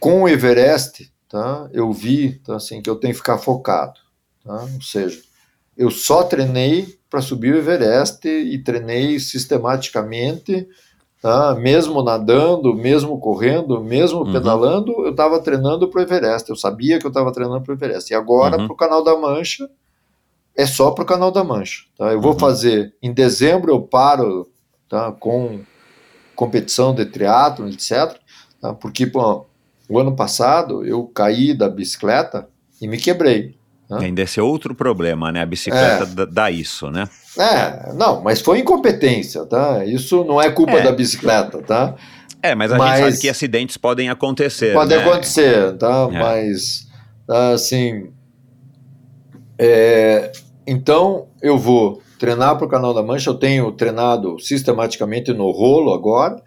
com 0.00 0.22
o 0.22 0.28
Everest, 0.28 1.10
tá? 1.32 1.68
Eu 1.72 1.90
vi, 1.90 2.34
tá? 2.40 2.56
Assim, 2.56 2.82
que 2.82 2.90
eu 2.90 2.96
tenho 2.96 3.14
que 3.14 3.18
ficar 3.18 3.38
focado, 3.38 3.98
tá? 4.44 4.62
Ou 4.74 4.82
seja, 4.82 5.18
eu 5.74 5.90
só 5.90 6.22
treinei 6.22 6.98
para 7.08 7.22
subir 7.22 7.54
o 7.54 7.56
Everest 7.58 8.28
e 8.28 8.62
treinei 8.62 9.18
sistematicamente, 9.18 10.68
tá? 11.22 11.54
Mesmo 11.54 12.02
nadando, 12.02 12.74
mesmo 12.74 13.18
correndo, 13.18 13.82
mesmo 13.82 14.20
Uhum. 14.20 14.32
pedalando, 14.32 14.92
eu 15.06 15.10
estava 15.12 15.40
treinando 15.40 15.88
para 15.88 16.00
o 16.00 16.02
Everest. 16.02 16.50
Eu 16.50 16.56
sabia 16.56 16.98
que 16.98 17.06
eu 17.06 17.10
estava 17.10 17.32
treinando 17.32 17.62
para 17.62 17.72
o 17.72 17.74
Everest. 17.76 18.12
E 18.12 18.14
agora 18.16 18.58
Uhum. 18.58 18.66
para 18.66 18.74
o 18.74 18.76
Canal 18.76 19.02
da 19.02 19.16
Mancha 19.16 19.68
é 20.54 20.66
só 20.66 20.90
para 20.90 21.02
o 21.04 21.06
Canal 21.06 21.30
da 21.30 21.42
Mancha. 21.42 21.84
Tá? 21.96 22.12
Eu 22.12 22.20
vou 22.20 22.32
Uhum. 22.34 22.38
fazer 22.38 22.94
em 23.02 23.12
dezembro 23.12 23.72
eu 23.72 23.80
paro, 23.80 24.50
tá? 24.86 25.10
Com 25.12 25.64
competição 26.34 26.94
de 26.94 27.06
triatlo, 27.06 27.68
etc. 27.68 28.18
tá? 28.60 28.74
Porque 28.74 29.06
pô, 29.06 29.46
o 29.92 29.98
ano 29.98 30.16
passado 30.16 30.84
eu 30.84 31.04
caí 31.06 31.52
da 31.54 31.68
bicicleta 31.68 32.48
e 32.80 32.88
me 32.88 32.96
quebrei. 32.98 33.56
Hã? 33.90 33.98
Ainda 34.00 34.22
esse 34.22 34.40
é 34.40 34.42
outro 34.42 34.74
problema, 34.74 35.30
né? 35.30 35.42
A 35.42 35.46
bicicleta 35.46 36.08
É. 36.22 36.26
dá- 36.26 36.50
isso, 36.50 36.90
né? 36.90 37.08
É, 37.38 37.92
não, 37.94 38.22
mas 38.22 38.40
foi 38.40 38.60
incompetência, 38.60 39.44
tá? 39.44 39.84
Isso 39.84 40.24
não 40.24 40.40
é 40.40 40.50
culpa 40.50 40.72
É. 40.78 40.82
da 40.82 40.92
bicicleta, 40.92 41.62
tá? 41.62 41.94
É, 42.42 42.54
mas 42.54 42.72
a 42.72 42.76
Mas- 42.78 42.98
gente 42.98 43.10
sabe 43.10 43.20
que 43.20 43.28
acidentes 43.28 43.76
podem 43.76 44.08
acontecer. 44.08 44.72
Pode 44.72 44.94
né? 44.96 45.02
acontecer, 45.02 45.76
tá? 45.76 46.08
É. 46.10 46.18
Mas, 46.18 46.88
assim. 47.28 48.10
é, 49.58 50.32
então, 50.66 51.28
eu 51.40 51.56
vou 51.58 52.02
treinar 52.18 52.56
para 52.56 52.66
o 52.66 52.70
Canal 52.70 52.92
da 52.94 53.02
Mancha. 53.02 53.30
Eu 53.30 53.34
tenho 53.34 53.70
treinado 53.72 54.38
sistematicamente 54.40 55.32
no 55.32 55.50
rolo 55.50 55.92
agora. 55.92 56.42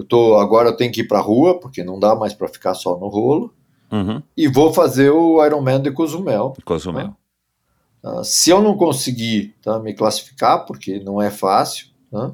Eu 0.00 0.04
tô, 0.06 0.36
agora 0.38 0.70
eu 0.70 0.76
tenho 0.76 0.90
que 0.90 1.02
ir 1.02 1.04
para 1.08 1.18
a 1.18 1.22
rua, 1.22 1.60
porque 1.60 1.84
não 1.84 1.98
dá 2.00 2.14
mais 2.14 2.32
para 2.32 2.48
ficar 2.48 2.72
só 2.74 2.96
no 2.98 3.08
rolo. 3.08 3.52
Uhum. 3.92 4.22
E 4.36 4.48
vou 4.48 4.72
fazer 4.72 5.10
o 5.10 5.44
Ironman 5.44 5.80
de 5.82 5.90
Cozumel. 5.90 6.54
Cozumel. 6.64 7.14
tá? 8.02 8.24
Se 8.24 8.48
eu 8.50 8.62
não 8.62 8.76
conseguir 8.76 9.54
tá, 9.62 9.78
me 9.78 9.92
classificar, 9.92 10.64
porque 10.64 11.00
não 11.00 11.20
é 11.20 11.30
fácil, 11.30 11.88
tá? 12.10 12.32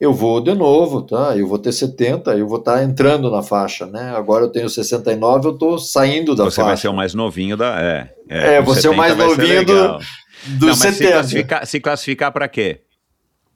eu 0.00 0.12
vou 0.14 0.40
de 0.40 0.54
novo, 0.54 1.02
tá? 1.02 1.36
Eu 1.36 1.46
vou 1.46 1.58
ter 1.58 1.70
70, 1.72 2.34
eu 2.36 2.48
vou 2.48 2.58
estar 2.58 2.82
entrando 2.82 3.30
na 3.30 3.42
faixa, 3.42 3.84
né? 3.86 4.10
Agora 4.16 4.44
eu 4.46 4.48
tenho 4.50 4.68
69, 4.70 5.48
eu 5.48 5.52
estou 5.52 5.78
saindo 5.78 6.34
da 6.34 6.44
Você 6.44 6.56
faixa. 6.56 6.66
vai 6.68 6.76
ser 6.78 6.88
o 6.88 6.94
mais 6.94 7.12
novinho 7.14 7.56
da. 7.56 7.78
É, 7.80 8.14
É, 8.28 8.58
com 8.60 8.64
você 8.64 8.86
é 8.86 8.90
o 8.90 8.94
70 8.94 8.96
mais 8.96 9.16
novinho 9.18 9.64
do- 9.66 9.98
dos 9.98 10.60
Não, 10.60 10.66
mas 10.68 10.78
se 10.78 10.92
70 10.94 11.12
classificar, 11.12 11.66
se 11.66 11.80
classificar 11.80 12.32
para 12.32 12.48
quê? 12.48 12.80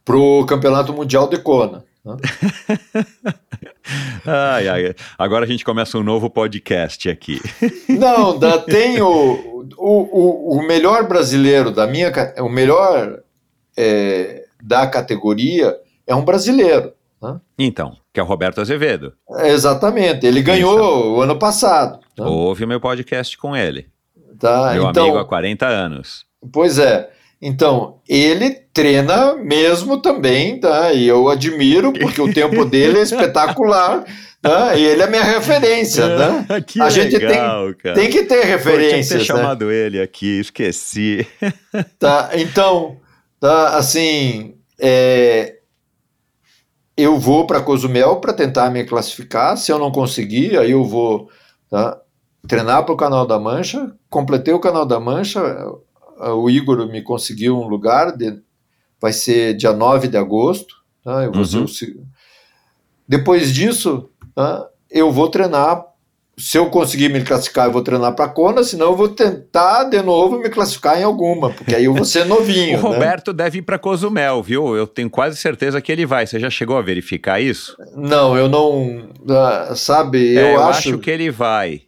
pro 0.04 0.44
Campeonato 0.46 0.92
Mundial 0.92 1.26
de 1.28 1.38
Kona. 1.38 1.84
Ai, 4.26 4.68
ai, 4.68 4.94
agora 5.16 5.44
a 5.44 5.48
gente 5.48 5.64
começa 5.64 5.96
um 5.96 6.02
novo 6.02 6.28
podcast 6.28 7.08
aqui. 7.08 7.40
Não, 7.88 8.36
da, 8.36 8.58
tem 8.58 9.00
o, 9.00 9.64
o, 9.78 10.58
o, 10.58 10.66
melhor 10.66 11.06
brasileiro 11.06 11.70
da 11.70 11.86
minha, 11.86 12.12
o 12.38 12.48
melhor 12.48 13.20
é, 13.76 14.44
da 14.60 14.86
categoria 14.88 15.76
é 16.06 16.14
um 16.14 16.24
brasileiro. 16.24 16.92
né? 17.22 17.40
Então, 17.56 17.96
que 18.12 18.18
é 18.18 18.22
o 18.22 18.26
Roberto 18.26 18.60
Azevedo. 18.60 19.12
É, 19.36 19.50
Exatamente, 19.50 20.26
ele 20.26 20.42
ganhou 20.42 21.16
o 21.16 21.22
ano 21.22 21.38
passado. 21.38 22.00
né? 22.18 22.26
Ouve 22.26 22.64
o 22.64 22.68
meu 22.68 22.80
podcast 22.80 23.38
com 23.38 23.56
ele. 23.56 23.86
Tá? 24.38 24.74
meu 24.74 24.90
então, 24.90 25.04
amigo 25.04 25.18
há 25.18 25.24
40 25.24 25.66
anos. 25.66 26.26
Pois 26.52 26.78
é. 26.78 27.08
Então, 27.40 28.00
ele 28.08 28.65
treina 28.76 29.34
mesmo 29.36 30.02
também, 30.02 30.60
tá? 30.60 30.92
E 30.92 31.08
eu 31.08 31.30
admiro, 31.30 31.94
porque 31.94 32.20
o 32.20 32.30
tempo 32.30 32.62
dele 32.66 32.98
é 32.98 33.02
espetacular, 33.02 34.04
tá? 34.42 34.76
E 34.76 34.84
ele 34.84 35.02
é 35.02 35.06
minha 35.06 35.22
referência, 35.22 36.06
né? 36.46 36.46
que 36.60 36.78
A 36.82 36.90
gente 36.90 37.18
tem- 37.18 37.26
legal, 37.26 37.74
cara. 37.74 37.94
Tem 37.94 38.10
que 38.10 38.24
ter 38.24 38.62
Pô, 38.62 38.68
eu 38.68 38.78
tinha 38.78 39.02
que 39.02 39.08
ter 39.08 39.14
né? 39.18 39.24
chamado 39.24 39.72
ele 39.72 39.98
aqui, 39.98 40.40
esqueci. 40.40 41.26
Tá? 41.98 42.30
Então, 42.34 42.98
tá? 43.40 43.76
Assim, 43.78 44.56
é, 44.78 45.54
eu 46.94 47.18
vou 47.18 47.46
para 47.46 47.62
Cozumel 47.62 48.16
para 48.16 48.34
tentar 48.34 48.68
me 48.70 48.84
classificar. 48.84 49.56
Se 49.56 49.72
eu 49.72 49.78
não 49.78 49.90
conseguir, 49.90 50.58
aí 50.58 50.72
eu 50.72 50.84
vou 50.84 51.30
tá? 51.70 51.98
treinar 52.46 52.84
para 52.84 52.92
o 52.92 52.96
Canal 52.96 53.26
da 53.26 53.38
Mancha. 53.38 53.90
Completei 54.10 54.52
o 54.52 54.60
Canal 54.60 54.84
da 54.84 55.00
Mancha. 55.00 55.40
O 56.18 56.50
Igor 56.50 56.86
me 56.90 57.00
conseguiu 57.02 57.58
um 57.58 57.68
lugar. 57.68 58.14
De, 58.16 58.44
vai 59.06 59.12
ser 59.12 59.54
dia 59.54 59.72
9 59.72 60.08
de 60.08 60.16
agosto. 60.16 60.74
Tá? 61.04 61.22
Eu 61.24 61.32
vou 61.32 61.44
ser 61.44 61.58
Uhum. 61.58 61.64
o 61.64 61.68
se- 61.68 61.96
Depois 63.08 63.52
disso, 63.54 64.10
tá? 64.34 64.66
eu 64.90 65.10
vou 65.12 65.28
treinar. 65.28 65.84
Se 66.38 66.58
eu 66.58 66.68
conseguir 66.68 67.08
me 67.08 67.22
classificar, 67.22 67.64
eu 67.66 67.72
vou 67.72 67.80
treinar 67.82 68.14
para 68.14 68.28
Kona, 68.28 68.62
senão 68.62 68.88
eu 68.88 68.96
vou 68.96 69.08
tentar 69.08 69.84
de 69.84 70.02
novo 70.02 70.38
me 70.38 70.50
classificar 70.50 71.00
em 71.00 71.02
alguma, 71.02 71.48
porque 71.50 71.74
aí 71.74 71.86
eu 71.86 71.94
vou 71.94 72.04
ser 72.04 72.24
O 72.26 72.28
novinho. 72.28 72.76
né? 72.76 72.82
Roberto 72.82 73.32
deve 73.32 73.58
ir 73.58 73.62
para 73.62 73.78
Cozumel, 73.78 74.42
viu? 74.42 74.76
Eu 74.76 74.86
tenho 74.86 75.08
quase 75.08 75.36
certeza 75.38 75.80
que 75.80 75.90
ele 75.90 76.04
vai. 76.04 76.26
Você 76.26 76.38
já 76.38 76.50
chegou 76.50 76.76
a 76.76 76.82
verificar 76.82 77.40
isso? 77.40 77.74
Não, 77.94 78.36
eu 78.36 78.50
não. 78.50 79.08
ah, 79.30 79.72
Sabe, 79.74 80.36
É, 80.36 80.54
eu, 80.56 80.62
acho. 80.64 80.98
que 80.98 81.10
ele 81.10 81.30
vai. 81.30 81.82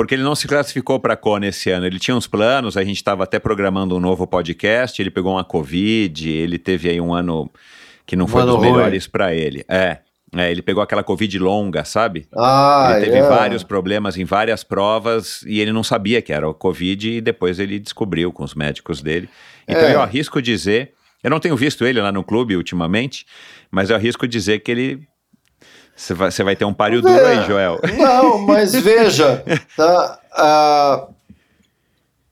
Porque 0.00 0.14
ele 0.14 0.22
não 0.22 0.34
se 0.34 0.48
classificou 0.48 0.98
para 0.98 1.14
Kona 1.14 1.48
esse 1.48 1.70
ano. 1.70 1.84
Ele 1.84 1.98
tinha 1.98 2.16
uns 2.16 2.26
planos, 2.26 2.74
a 2.74 2.82
gente 2.82 2.96
estava 2.96 3.24
até 3.24 3.38
programando 3.38 3.94
um 3.94 4.00
novo 4.00 4.26
podcast. 4.26 5.00
Ele 5.00 5.10
pegou 5.10 5.34
uma 5.34 5.44
Covid, 5.44 6.26
ele 6.26 6.58
teve 6.58 6.88
aí 6.88 6.98
um 6.98 7.12
ano 7.12 7.50
que 8.06 8.16
não 8.16 8.24
Um 8.24 8.28
foi 8.28 8.40
ano 8.40 8.52
dos 8.54 8.62
melhores 8.62 9.06
para 9.06 9.34
ele. 9.34 9.62
É, 9.68 9.98
é, 10.34 10.50
ele 10.50 10.62
pegou 10.62 10.82
aquela 10.82 11.02
Covid 11.04 11.38
longa, 11.38 11.84
sabe? 11.84 12.26
Ah, 12.34 12.94
ele 12.96 13.08
teve 13.10 13.18
é. 13.18 13.28
vários 13.28 13.62
problemas 13.62 14.16
em 14.16 14.24
várias 14.24 14.64
provas 14.64 15.42
e 15.42 15.60
ele 15.60 15.70
não 15.70 15.82
sabia 15.82 16.22
que 16.22 16.32
era 16.32 16.48
o 16.48 16.54
Covid 16.54 17.16
e 17.18 17.20
depois 17.20 17.58
ele 17.58 17.78
descobriu 17.78 18.32
com 18.32 18.42
os 18.42 18.54
médicos 18.54 19.02
dele. 19.02 19.28
Então 19.68 19.82
É. 19.82 19.94
eu 19.94 20.00
arrisco 20.00 20.40
dizer, 20.40 20.94
eu 21.22 21.28
não 21.28 21.38
tenho 21.38 21.56
visto 21.56 21.84
ele 21.84 22.00
lá 22.00 22.10
no 22.10 22.24
clube 22.24 22.56
ultimamente, 22.56 23.26
mas 23.70 23.90
eu 23.90 23.96
arrisco 23.96 24.26
dizer 24.26 24.60
que 24.60 24.70
ele. 24.70 25.09
Você 26.00 26.14
vai, 26.14 26.30
vai 26.30 26.56
ter 26.56 26.64
um 26.64 26.72
páreo 26.72 27.02
duro 27.02 27.26
aí, 27.26 27.46
Joel. 27.46 27.78
Não, 27.98 28.38
mas 28.46 28.72
veja, 28.72 29.44
tá, 29.76 30.20
ah, 30.32 31.08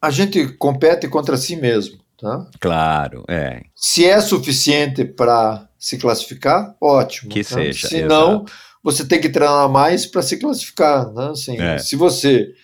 a 0.01 0.11
gente 0.11 0.49
compete 0.55 1.07
contra 1.07 1.37
si 1.37 1.55
mesmo. 1.55 1.99
Tá? 2.19 2.47
Claro, 2.59 3.25
é. 3.29 3.61
Se 3.77 4.07
é 4.07 4.19
suficiente 4.23 5.05
para 5.05 5.69
se 5.79 5.99
classificar, 5.99 6.75
ótimo. 6.81 7.31
Que 7.31 7.45
tá? 7.45 7.57
seja, 7.57 7.89
Se 7.89 8.03
não, 8.03 8.37
exato. 8.37 8.53
você 8.83 9.05
tem 9.05 9.21
que 9.21 9.29
treinar 9.29 9.69
mais 9.69 10.07
para 10.07 10.23
se 10.23 10.39
classificar. 10.39 11.13
Né? 11.13 11.29
Assim, 11.29 11.61
É. 11.61 11.77
Se 11.77 11.95
você 11.95 12.55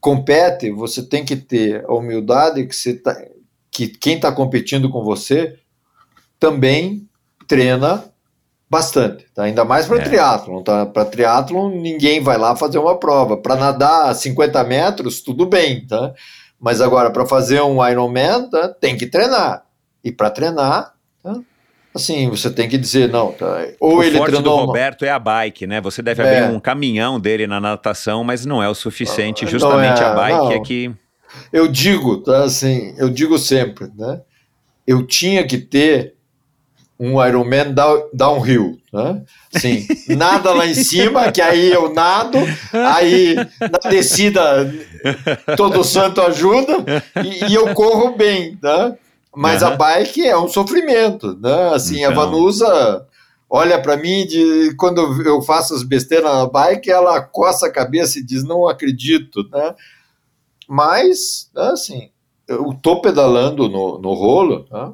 compete, 0.00 0.68
você 0.72 1.00
tem 1.00 1.24
que 1.24 1.36
ter 1.36 1.84
a 1.84 1.94
humildade 1.94 2.66
que, 2.66 2.74
você 2.74 2.94
tá, 2.94 3.16
que 3.70 3.86
quem 3.86 4.16
está 4.16 4.32
competindo 4.32 4.90
com 4.90 5.04
você 5.04 5.60
também 6.40 7.08
treina 7.46 8.11
bastante, 8.72 9.26
tá? 9.34 9.42
ainda 9.42 9.66
mais 9.66 9.84
para 9.86 9.98
É. 9.98 10.04
triatlon. 10.04 10.62
Tá? 10.62 10.86
Para 10.86 11.04
triatlon, 11.04 11.68
ninguém 11.68 12.22
vai 12.22 12.38
lá 12.38 12.56
fazer 12.56 12.78
uma 12.78 12.96
prova. 12.98 13.36
Para 13.36 13.54
nadar 13.54 14.14
50 14.14 14.64
metros, 14.64 15.20
tudo 15.20 15.44
bem, 15.44 15.86
tá? 15.86 16.14
Mas 16.58 16.80
agora, 16.80 17.10
para 17.10 17.26
fazer 17.26 17.60
um 17.60 17.86
Ironman, 17.86 18.48
tá? 18.48 18.68
tem 18.68 18.96
que 18.96 19.06
treinar. 19.06 19.64
E 20.02 20.10
para 20.10 20.30
treinar, 20.30 20.94
tá? 21.22 21.38
assim, 21.94 22.30
você 22.30 22.50
tem 22.50 22.66
que 22.66 22.78
dizer, 22.78 23.10
não, 23.10 23.32
tá? 23.32 23.66
ou 23.78 23.96
o 23.98 24.02
ele 24.02 24.16
forte 24.16 24.30
do 24.30 24.36
treinou... 24.38 24.56
uma- 24.60 24.66
Roberto 24.66 25.04
é 25.04 25.10
a 25.10 25.18
bike, 25.18 25.66
né? 25.66 25.78
Você 25.82 26.00
deve 26.00 26.22
É. 26.22 26.40
abrir 26.44 26.56
um 26.56 26.58
caminhão 26.58 27.20
dele 27.20 27.46
na 27.46 27.60
natação, 27.60 28.24
mas 28.24 28.46
não 28.46 28.62
é 28.62 28.68
o 28.70 28.74
suficiente. 28.74 29.44
Não 29.44 29.50
Justamente 29.52 30.00
é, 30.02 30.06
a 30.06 30.14
bike 30.14 30.38
não. 30.38 30.52
é 30.52 30.60
que. 30.60 30.90
eu 31.52 31.68
digo, 31.68 32.16
tá, 32.22 32.44
assim, 32.44 32.94
eu 32.96 33.10
digo 33.10 33.38
sempre, 33.38 33.88
né? 33.98 34.22
Eu 34.86 35.06
tinha 35.06 35.46
que 35.46 35.58
ter 35.58 36.14
um 37.02 37.26
Ironman 37.26 37.74
down, 37.74 38.08
downhill, 38.14 38.78
né? 38.92 39.22
Sim, 39.50 39.84
nada 40.14 40.52
lá 40.52 40.64
em 40.64 40.74
cima, 40.74 41.32
que 41.32 41.42
aí 41.42 41.72
eu 41.72 41.92
nado, 41.92 42.38
aí 42.72 43.34
na 43.60 43.90
descida 43.90 44.72
todo 45.56 45.82
santo 45.82 46.20
ajuda 46.20 47.02
e, 47.24 47.50
e 47.50 47.54
eu 47.56 47.74
corro 47.74 48.16
bem, 48.16 48.56
né? 48.62 48.96
Mas 49.34 49.62
uhum. 49.62 49.68
a 49.68 49.70
bike 49.72 50.24
é 50.24 50.38
um 50.38 50.46
sofrimento, 50.46 51.36
né? 51.40 51.74
Assim, 51.74 52.04
então... 52.04 52.12
a 52.12 52.14
Vanusa 52.14 53.06
olha 53.50 53.82
para 53.82 53.96
mim 53.96 54.24
de 54.24 54.72
quando 54.76 55.00
eu 55.26 55.42
faço 55.42 55.74
as 55.74 55.82
besteiras 55.82 56.32
na 56.32 56.46
bike, 56.46 56.88
ela 56.88 57.20
coça 57.20 57.66
a 57.66 57.72
cabeça 57.72 58.20
e 58.20 58.24
diz: 58.24 58.44
"Não 58.44 58.68
acredito", 58.68 59.42
né? 59.50 59.74
Mas, 60.68 61.50
assim, 61.56 62.10
eu 62.46 62.72
tô 62.80 63.00
pedalando 63.00 63.68
no, 63.68 63.98
no 63.98 64.14
rolo, 64.14 64.60
tá? 64.70 64.92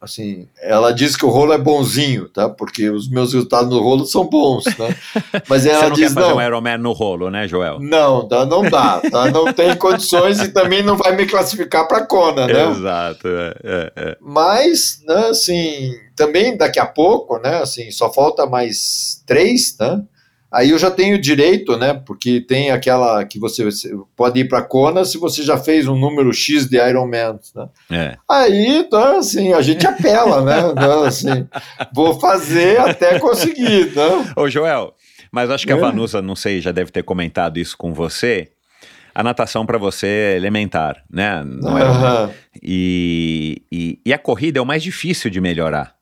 Assim, 0.00 0.46
ela 0.60 0.92
diz 0.92 1.16
que 1.16 1.24
o 1.24 1.28
rolo 1.28 1.52
é 1.52 1.58
bonzinho, 1.58 2.28
tá? 2.28 2.48
Porque 2.48 2.88
os 2.88 3.08
meus 3.08 3.32
resultados 3.32 3.68
no 3.68 3.80
rolo 3.80 4.06
são 4.06 4.24
bons, 4.24 4.64
né? 4.64 4.96
Mas 5.48 5.66
ela 5.66 5.80
Você 5.80 5.88
não 5.88 5.96
diz 5.96 6.08
quer 6.08 6.14
fazer 6.14 6.28
não. 6.28 6.36
um 6.36 6.42
Ironman 6.42 6.78
no 6.78 6.92
rolo, 6.92 7.30
né, 7.30 7.48
Joel? 7.48 7.80
Não, 7.80 8.26
tá, 8.28 8.46
não 8.46 8.62
dá, 8.62 9.00
tá? 9.10 9.30
Não 9.30 9.52
tem 9.52 9.74
condições 9.76 10.40
e 10.40 10.48
também 10.48 10.82
não 10.82 10.96
vai 10.96 11.16
me 11.16 11.26
classificar 11.26 11.88
para 11.88 12.06
Kona, 12.06 12.46
né? 12.46 12.70
Exato, 12.70 13.26
é, 13.28 13.54
é, 13.64 13.92
é. 13.96 14.16
Mas, 14.20 15.00
né, 15.06 15.28
assim, 15.30 15.92
também 16.14 16.56
daqui 16.56 16.78
a 16.78 16.86
pouco, 16.86 17.38
né, 17.38 17.56
assim, 17.62 17.90
só 17.90 18.12
falta 18.12 18.46
mais 18.46 19.22
três, 19.26 19.76
né? 19.78 20.02
Aí 20.50 20.70
eu 20.70 20.78
já 20.78 20.90
tenho 20.90 21.20
direito, 21.20 21.76
né? 21.76 21.92
Porque 21.92 22.40
tem 22.40 22.70
aquela 22.70 23.22
que 23.24 23.38
você, 23.38 23.68
pode 24.16 24.40
ir 24.40 24.48
para 24.48 24.62
Kona 24.62 25.04
se 25.04 25.18
você 25.18 25.42
já 25.42 25.58
fez 25.58 25.86
um 25.86 25.98
número 25.98 26.32
X 26.32 26.66
de 26.66 26.78
Ironman. 26.78 27.38
Né? 27.54 27.68
É. 27.90 28.16
Aí, 28.28 28.78
então, 28.78 29.18
assim, 29.18 29.52
a 29.52 29.60
gente 29.60 29.86
apela, 29.86 30.42
né? 30.42 30.70
Então, 30.72 31.02
assim, 31.02 31.46
vou 31.94 32.18
fazer 32.18 32.80
até 32.80 33.18
conseguir. 33.18 33.94
Né? 33.94 34.32
Ô, 34.36 34.48
Joel, 34.48 34.94
mas 35.30 35.50
acho 35.50 35.66
que 35.66 35.72
a 35.72 35.76
é. 35.76 35.80
Vanusa, 35.80 36.22
não 36.22 36.34
sei, 36.34 36.62
já 36.62 36.72
deve 36.72 36.90
ter 36.90 37.02
comentado 37.02 37.58
isso 37.58 37.76
com 37.76 37.92
você. 37.92 38.50
A 39.14 39.22
natação 39.22 39.66
para 39.66 39.76
você 39.76 40.06
é 40.06 40.36
elementar, 40.36 41.02
né? 41.10 41.42
Não 41.44 41.76
é 41.76 41.84
uhum. 41.84 42.32
e, 42.62 43.62
e, 43.70 44.00
e, 44.06 44.12
a 44.14 44.18
corrida 44.18 44.60
é 44.60 44.62
o 44.62 44.66
mais 44.66 44.82
difícil 44.82 45.28
de 45.28 45.40
melhorar. 45.40 45.94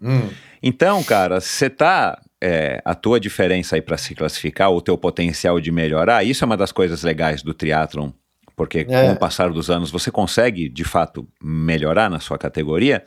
Hum. 0.00 0.28
Então, 0.62 1.02
cara, 1.02 1.40
você 1.40 1.70
tá 1.70 2.20
é, 2.42 2.80
a 2.84 2.94
tua 2.94 3.18
diferença 3.18 3.76
aí 3.76 3.82
para 3.82 3.96
se 3.96 4.14
classificar, 4.14 4.70
o 4.70 4.80
teu 4.80 4.96
potencial 4.96 5.60
de 5.60 5.70
melhorar, 5.70 6.24
isso 6.24 6.44
é 6.44 6.46
uma 6.46 6.56
das 6.56 6.72
coisas 6.72 7.02
legais 7.02 7.42
do 7.42 7.52
triatlon, 7.52 8.10
porque 8.56 8.80
é. 8.80 8.84
com 8.84 9.12
o 9.12 9.16
passar 9.16 9.50
dos 9.50 9.70
anos 9.70 9.90
você 9.90 10.10
consegue, 10.10 10.68
de 10.68 10.84
fato, 10.84 11.26
melhorar 11.42 12.08
na 12.08 12.20
sua 12.20 12.38
categoria, 12.38 13.04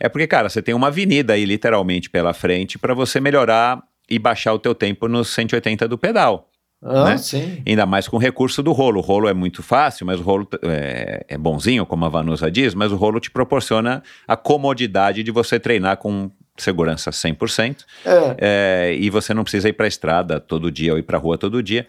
é 0.00 0.08
porque, 0.08 0.26
cara, 0.26 0.48
você 0.48 0.60
tem 0.60 0.74
uma 0.74 0.88
avenida 0.88 1.34
aí 1.34 1.44
literalmente 1.44 2.10
pela 2.10 2.34
frente 2.34 2.78
para 2.78 2.92
você 2.92 3.20
melhorar 3.20 3.80
e 4.10 4.18
baixar 4.18 4.52
o 4.52 4.58
teu 4.58 4.74
tempo 4.74 5.06
nos 5.06 5.28
180 5.28 5.86
do 5.86 5.96
pedal. 5.96 6.48
Ah, 6.82 7.10
né? 7.10 7.16
sim. 7.16 7.62
Ainda 7.64 7.86
mais 7.86 8.08
com 8.08 8.16
o 8.16 8.18
recurso 8.18 8.62
do 8.62 8.72
rolo. 8.72 8.98
O 8.98 9.02
rolo 9.02 9.28
é 9.28 9.32
muito 9.32 9.62
fácil, 9.62 10.04
mas 10.04 10.18
o 10.18 10.22
rolo 10.22 10.48
é, 10.64 11.24
é 11.28 11.38
bonzinho, 11.38 11.86
como 11.86 12.04
a 12.04 12.08
Vanusa 12.08 12.50
diz, 12.50 12.74
mas 12.74 12.90
o 12.90 12.96
rolo 12.96 13.20
te 13.20 13.30
proporciona 13.30 14.02
a 14.26 14.36
comodidade 14.36 15.22
de 15.22 15.30
você 15.30 15.60
treinar 15.60 15.98
com 15.98 16.30
segurança 16.62 17.10
100%, 17.10 17.84
é. 18.04 18.36
É, 18.38 18.96
e 18.98 19.10
você 19.10 19.34
não 19.34 19.42
precisa 19.42 19.68
ir 19.68 19.72
para 19.72 19.86
a 19.86 19.88
estrada 19.88 20.40
todo 20.40 20.70
dia 20.70 20.92
ou 20.92 20.98
ir 20.98 21.02
para 21.02 21.18
a 21.18 21.20
rua 21.20 21.36
todo 21.36 21.62
dia. 21.62 21.86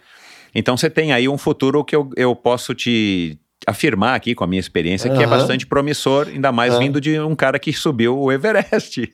Então 0.54 0.76
você 0.76 0.88
tem 0.88 1.12
aí 1.12 1.28
um 1.28 1.38
futuro 1.38 1.84
que 1.84 1.96
eu, 1.96 2.10
eu 2.16 2.34
posso 2.36 2.74
te 2.74 3.38
afirmar 3.66 4.14
aqui 4.14 4.34
com 4.34 4.44
a 4.44 4.46
minha 4.46 4.60
experiência 4.60 5.10
uhum. 5.10 5.16
que 5.16 5.22
é 5.22 5.26
bastante 5.26 5.66
promissor, 5.66 6.28
ainda 6.28 6.52
mais 6.52 6.74
uhum. 6.74 6.80
vindo 6.80 7.00
de 7.00 7.18
um 7.18 7.34
cara 7.34 7.58
que 7.58 7.72
subiu 7.72 8.18
o 8.18 8.30
Everest. 8.30 9.12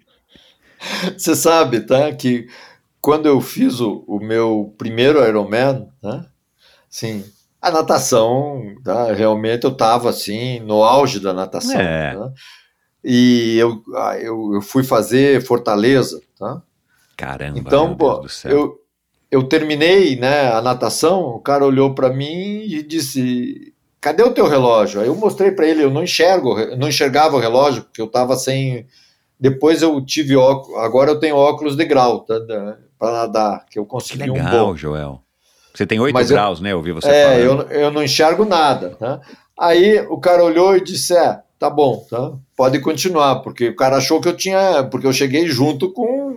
Você 1.17 1.37
sabe, 1.37 1.81
tá, 1.81 2.13
que 2.13 2.47
quando 3.01 3.27
eu 3.27 3.41
fiz 3.41 3.81
o, 3.81 4.05
o 4.07 4.19
meu 4.19 4.75
primeiro 4.77 5.25
Ironman, 5.27 5.89
né, 6.03 6.27
assim, 6.91 7.25
a 7.61 7.71
natação, 7.71 8.75
tá, 8.83 9.13
realmente 9.13 9.65
eu 9.65 9.71
estava 9.71 10.09
assim, 10.09 10.61
no 10.61 10.83
auge 10.83 11.21
da 11.21 11.33
natação. 11.33 11.79
É. 11.79 12.17
Né? 12.17 12.33
E 13.05 13.57
eu, 13.59 13.83
ah, 13.95 14.17
eu, 14.19 14.55
eu 14.55 14.61
fui 14.61 14.83
fazer 14.85 15.43
Fortaleza, 15.43 16.21
tá? 16.39 16.63
Caramba, 17.17 17.59
então, 17.59 17.97
pô, 17.97 18.25
eu, 18.45 18.81
eu 19.31 19.43
terminei 19.43 20.17
né, 20.17 20.53
a 20.53 20.61
natação, 20.63 21.23
o 21.23 21.41
cara 21.41 21.65
olhou 21.65 21.95
para 21.95 22.11
mim 22.11 22.63
e 22.63 22.83
disse, 22.83 23.75
cadê 24.01 24.23
o 24.23 24.33
teu 24.33 24.47
relógio? 24.47 25.01
Aí 25.01 25.07
eu 25.07 25.15
mostrei 25.15 25.51
para 25.51 25.67
ele, 25.67 25.85
eu 25.85 25.91
não 25.91 26.03
enxergo, 26.03 26.57
não 26.77 26.89
enxergava 26.89 27.37
o 27.37 27.41
relógio, 27.41 27.83
porque 27.83 28.01
eu 28.01 28.07
estava 28.07 28.37
sem... 28.37 28.87
Depois 29.39 29.81
eu 29.83 30.05
tive 30.05 30.37
óculos, 30.37 30.79
agora 30.83 31.11
eu 31.11 31.21
tenho 31.21 31.37
óculos 31.37 31.77
de 31.77 31.85
grau, 31.85 32.21
tá, 32.21 32.35
para 32.99 33.13
nadar, 33.13 33.65
que 33.71 33.79
eu 33.79 33.87
consegui 33.87 34.25
que 34.25 34.31
legal, 34.31 34.67
um 34.67 34.69
bom. 34.71 34.77
Joel. 34.77 35.23
Você 35.75 35.87
tem 35.87 35.99
8 35.99 36.27
graus, 36.27 36.59
eu, 36.59 36.65
né? 36.65 36.73
Eu 36.73 36.77
ouvi 36.79 36.93
você 36.93 37.09
é, 37.09 37.25
falando. 37.25 37.71
Eu, 37.71 37.81
eu 37.81 37.91
não 37.91 38.03
enxergo 38.03 38.45
nada, 38.45 38.91
tá? 38.91 39.21
Aí 39.59 40.01
o 40.01 40.19
cara 40.19 40.45
olhou 40.45 40.77
e 40.77 40.83
disse, 40.83 41.17
é, 41.17 41.41
tá 41.59 41.71
bom, 41.71 42.05
tá? 42.11 42.33
Pode 42.61 42.79
continuar, 42.81 43.37
porque 43.37 43.69
o 43.69 43.75
cara 43.75 43.97
achou 43.97 44.21
que 44.21 44.29
eu 44.29 44.37
tinha, 44.37 44.85
porque 44.91 45.07
eu 45.07 45.15
cheguei 45.15 45.47
junto 45.47 45.91
com 45.91 46.37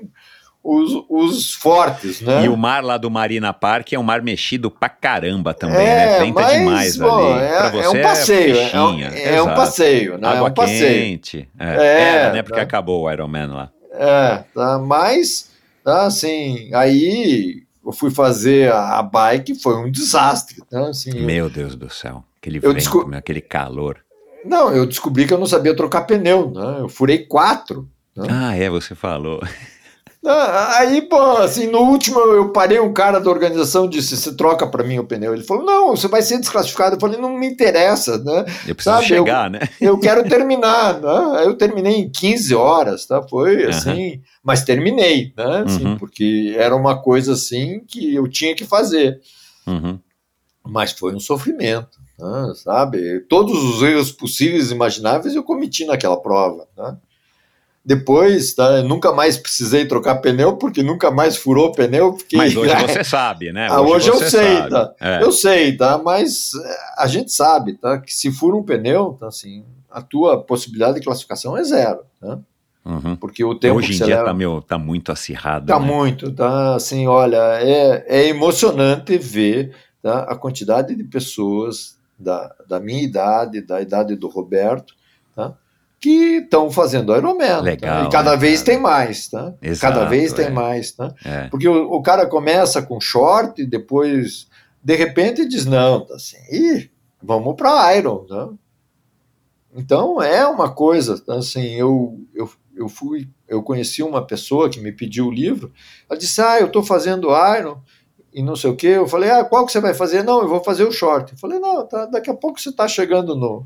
os, 0.64 1.03
os 1.10 1.53
fortes, 1.53 2.22
né? 2.22 2.45
E 2.45 2.48
o 2.48 2.56
mar 2.56 2.82
lá 2.82 2.98
do 2.98 3.11
Marina 3.11 3.52
Park 3.52 3.92
é 3.92 4.00
um 4.00 4.03
mar 4.03 4.22
mexido 4.22 4.72
pra 4.72 4.88
caramba 4.88 5.53
também, 5.53 5.80
né? 5.80 5.84
é, 5.84 6.06
né? 6.06 6.19
Venta 6.22 6.42
mas, 6.42 6.53
demais 6.53 6.98
bom, 6.98 7.34
ali. 7.34 7.43
É, 7.43 7.58
pra 7.58 7.69
você 7.72 7.84
é 7.84 7.90
um 7.90 8.02
passeio, 8.02 8.56
é, 8.56 8.82
um, 8.82 9.02
é 9.02 9.42
um 9.42 9.48
passeio, 9.48 10.18
né? 10.18 10.27
Água 10.30 10.48
é 10.48 10.52
um 10.52 10.53
passeio. 10.53 10.80
quente. 10.80 11.50
É, 11.60 12.27
é, 12.27 12.32
né? 12.32 12.42
Porque 12.42 12.56
tá. 12.56 12.61
acabou 12.61 13.03
o 13.03 13.11
Ironman 13.11 13.48
lá. 13.48 13.69
É, 13.92 14.45
tá, 14.56 14.80
mas, 14.80 15.52
tá, 15.84 16.06
assim, 16.06 16.74
aí 16.74 17.64
eu 17.85 17.92
fui 17.92 18.11
fazer 18.11 18.72
a, 18.72 19.00
a 19.00 19.03
bike, 19.03 19.56
foi 19.56 19.76
um 19.76 19.92
desastre. 19.92 20.64
Tá, 20.72 20.88
assim, 20.88 21.19
Meu 21.19 21.50
Deus 21.50 21.76
do 21.76 21.90
céu, 21.90 22.24
aquele 22.38 22.60
vento, 22.60 22.76
desco... 22.76 23.14
aquele 23.14 23.42
calor. 23.42 24.02
Não, 24.46 24.74
eu 24.74 24.86
descobri 24.86 25.26
que 25.26 25.34
eu 25.34 25.38
não 25.40 25.46
sabia 25.46 25.76
trocar 25.76 26.02
pneu, 26.02 26.52
né? 26.52 26.78
Eu 26.80 26.90
furei 26.90 27.20
quatro. 27.20 27.88
Né? 28.16 28.28
Ah, 28.30 28.56
é, 28.56 28.70
você 28.70 28.96
falou. 28.96 29.42
Ah, 30.26 30.78
aí, 30.80 31.02
pô, 31.02 31.20
assim, 31.38 31.68
no 31.68 31.80
último 31.80 32.18
eu 32.18 32.48
parei 32.50 32.80
um 32.80 32.94
cara 32.94 33.20
da 33.20 33.30
organização 33.30 33.86
e 33.86 33.90
disse: 33.90 34.16
Você 34.16 34.34
troca 34.34 34.66
para 34.66 34.84
mim 34.84 34.98
o 34.98 35.04
pneu? 35.04 35.34
Ele 35.34 35.44
falou: 35.44 35.66
Não, 35.66 35.90
você 35.90 36.08
vai 36.08 36.22
ser 36.22 36.40
desclassificado. 36.40 36.96
Eu 36.96 37.00
falei: 37.00 37.20
Não 37.20 37.38
me 37.38 37.46
interessa, 37.46 38.18
né? 38.20 38.46
Eu 38.66 38.74
preciso 38.74 38.96
Sabe, 38.96 39.06
chegar, 39.06 39.48
eu, 39.48 39.52
né? 39.52 39.60
Eu 39.82 40.00
quero 40.00 40.24
terminar, 40.24 41.02
né? 41.02 41.44
Eu 41.44 41.58
terminei 41.58 41.96
em 41.96 42.10
15 42.10 42.56
horas, 42.56 43.06
tá? 43.06 43.22
Foi 43.22 43.66
assim, 43.66 44.12
uhum. 44.12 44.22
mas 44.42 44.64
terminei, 44.64 45.34
né? 45.36 45.64
Assim, 45.66 45.86
uhum. 45.88 45.98
Porque 45.98 46.56
era 46.58 46.74
uma 46.74 47.02
coisa 47.02 47.34
assim 47.34 47.82
que 47.86 48.16
eu 48.16 48.26
tinha 48.30 48.56
que 48.56 48.64
fazer. 48.64 49.20
Uhum. 49.68 50.00
Mas 50.66 50.94
foi 50.94 51.14
um 51.14 51.20
sofrimento. 51.20 52.02
Né, 52.19 52.53
sabe? 52.56 53.22
Todos 53.22 53.53
os 53.64 53.82
erros 53.82 54.11
possíveis 54.11 54.69
e 54.69 54.74
imagináveis 54.74 55.35
eu 55.35 55.43
cometi 55.43 55.85
naquela 55.85 56.17
prova. 56.17 56.67
Né? 56.77 56.98
Depois, 57.85 58.53
tá, 58.53 58.82
nunca 58.82 59.11
mais 59.11 59.38
precisei 59.38 59.85
trocar 59.85 60.16
pneu, 60.16 60.56
porque 60.56 60.82
nunca 60.82 61.11
mais 61.11 61.35
furou 61.35 61.74
pneu. 61.74 62.14
Porque... 62.14 62.38
Mas 62.38 62.56
hoje 62.56 62.74
você 62.88 63.03
sabe, 63.03 63.51
né? 63.51 63.67
Ah, 63.69 63.82
hoje, 63.82 64.09
hoje 64.09 64.24
eu 64.24 64.30
sei, 64.30 64.58
sabe. 64.58 64.69
tá? 64.69 64.93
É. 65.01 65.24
Eu 65.24 65.32
sei, 65.32 65.75
tá? 65.75 65.98
Mas 65.98 66.51
eh, 66.56 66.77
a 66.98 67.08
gente 67.08 67.32
sabe, 67.33 67.74
tá? 67.74 67.98
Que 68.00 68.14
se 68.14 68.32
fura 68.32 68.56
um 68.56 68.64
pneu, 68.64 69.17
tá, 69.19 69.27
assim, 69.27 69.66
a 69.92 70.01
tua 70.01 70.42
possibilidade 70.42 71.00
de 71.00 71.06
classificação 71.06 71.58
é 71.58 71.64
zero, 71.64 72.01
né? 72.22 72.40
Uhum. 72.85 73.16
Porque 73.16 73.43
o 73.43 73.56
tempo 73.56 73.77
Hoje 73.77 73.93
em 73.93 73.98
dia 73.98 74.24
leva... 74.24 74.61
tá, 74.61 74.77
muito 74.77 75.11
acirrado. 75.11 75.67
Tá 75.67 75.80
né? 75.80 75.85
muito, 75.85 76.32
tá 76.32 76.75
assim, 76.75 77.08
olha, 77.08 77.59
é, 77.61 78.06
é 78.08 78.27
emocionante 78.27 79.17
ver 79.17 79.74
tá, 80.01 80.24
a 80.24 80.35
quantidade 80.35 80.93
de 80.95 81.03
pessoas 81.03 81.98
da, 82.24 82.56
da 82.68 82.80
minha 82.80 83.03
idade, 83.03 83.61
da 83.61 83.82
idade 83.82 84.16
do 84.16 84.27
Roberto, 84.27 84.95
tá? 85.35 85.56
que 86.03 86.40
estão 86.40 86.69
fazendo 86.69 87.16
Ironman. 87.16 87.48
Tá? 87.48 87.60
Legal, 87.61 88.02
tá? 88.02 88.08
E 88.08 88.11
cada 88.11 88.32
né, 88.32 88.38
vez 88.38 88.61
tem 88.61 88.77
mais, 88.77 89.30
tá? 89.30 89.53
Exato, 89.61 89.93
cada 89.93 90.10
vez 90.10 90.34
é. 90.34 90.35
tem 90.35 90.52
mais, 90.52 90.92
tá? 90.92 91.14
É. 91.24 91.48
Porque 91.48 91.66
o, 91.66 91.93
o, 91.93 92.02
cara 92.02 92.26
começa 92.26 92.82
com 92.82 93.00
short, 93.00 93.66
depois, 93.66 94.48
de 94.84 94.95
repente, 94.95 95.48
diz, 95.48 95.66
não, 95.66 96.06
tá 96.06 96.16
assim, 96.16 96.35
Ih, 96.52 96.92
vamos 97.22 97.56
para 97.56 97.95
Iron, 97.95 98.26
tá? 98.26 98.50
Então, 99.74 100.22
é 100.22 100.45
uma 100.45 100.69
coisa, 100.69 101.18
tá? 101.19 101.35
assim, 101.35 101.64
eu, 101.74 102.19
eu, 102.35 102.50
eu 102.76 102.90
fui, 102.90 103.30
eu 103.48 103.64
conheci 103.64 104.03
uma 104.03 104.27
pessoa 104.27 104.69
que 104.69 104.82
me 104.82 104.92
pediu 104.92 105.27
o 105.27 105.32
livro, 105.32 105.72
ela 106.10 106.19
disse, 106.19 106.42
ah, 106.42 106.60
eu 106.60 106.68
estou 106.68 106.84
fazendo 106.84 107.30
Iron, 107.58 107.82
e 108.34 108.42
não 108.42 108.56
sei 108.56 108.72
o 108.72 108.76
que. 108.76 108.88
Eu 108.88 109.08
falei, 109.08 109.30
ah, 109.30 109.44
qual 109.44 109.66
que 109.66 109.72
você 109.72 109.80
vai 109.80 109.94
fazer? 109.94 110.24
Não, 110.24 110.42
eu 110.42 110.48
vou 110.48 110.64
fazer 110.64 110.84
o 110.84 110.92
short. 110.92 111.32
Eu 111.34 111.38
falei, 111.38 111.60
não, 111.60 111.86
tá, 111.88 112.06
daqui 112.06 112.30
a 112.30 112.34
pouco 112.34 112.60
você 112.60 112.70
está 112.70 112.88
chegando 112.88 113.36
no, 113.36 113.66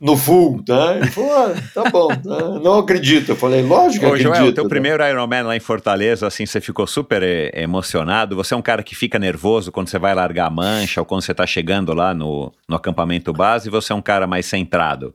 no 0.00 0.16
full, 0.16 0.62
tá? 0.64 0.96
Ele 0.96 1.06
falou, 1.08 1.32
ah, 1.32 1.54
tá 1.74 1.90
bom, 1.90 2.08
tá? 2.08 2.48
não 2.62 2.78
acredito. 2.78 3.30
Eu 3.30 3.36
falei, 3.36 3.62
lógico 3.62 4.00
que 4.00 4.06
Ô, 4.06 4.14
acredito. 4.14 4.34
Joel, 4.34 4.54
teu 4.54 4.64
né? 4.64 4.68
primeiro 4.70 5.04
Ironman 5.04 5.42
lá 5.42 5.56
em 5.56 5.60
Fortaleza, 5.60 6.26
assim, 6.26 6.46
você 6.46 6.60
ficou 6.60 6.86
super 6.86 7.22
eh, 7.22 7.50
emocionado. 7.54 8.36
Você 8.36 8.54
é 8.54 8.56
um 8.56 8.62
cara 8.62 8.82
que 8.82 8.94
fica 8.94 9.18
nervoso 9.18 9.72
quando 9.72 9.88
você 9.88 9.98
vai 9.98 10.14
largar 10.14 10.46
a 10.46 10.50
mancha 10.50 11.00
ou 11.00 11.06
quando 11.06 11.22
você 11.22 11.34
tá 11.34 11.46
chegando 11.46 11.92
lá 11.92 12.14
no, 12.14 12.52
no 12.68 12.76
acampamento 12.76 13.32
base, 13.32 13.70
você 13.70 13.92
é 13.92 13.96
um 13.96 14.02
cara 14.02 14.26
mais 14.26 14.46
centrado. 14.46 15.14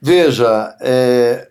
Veja, 0.00 0.76
é, 0.80 1.48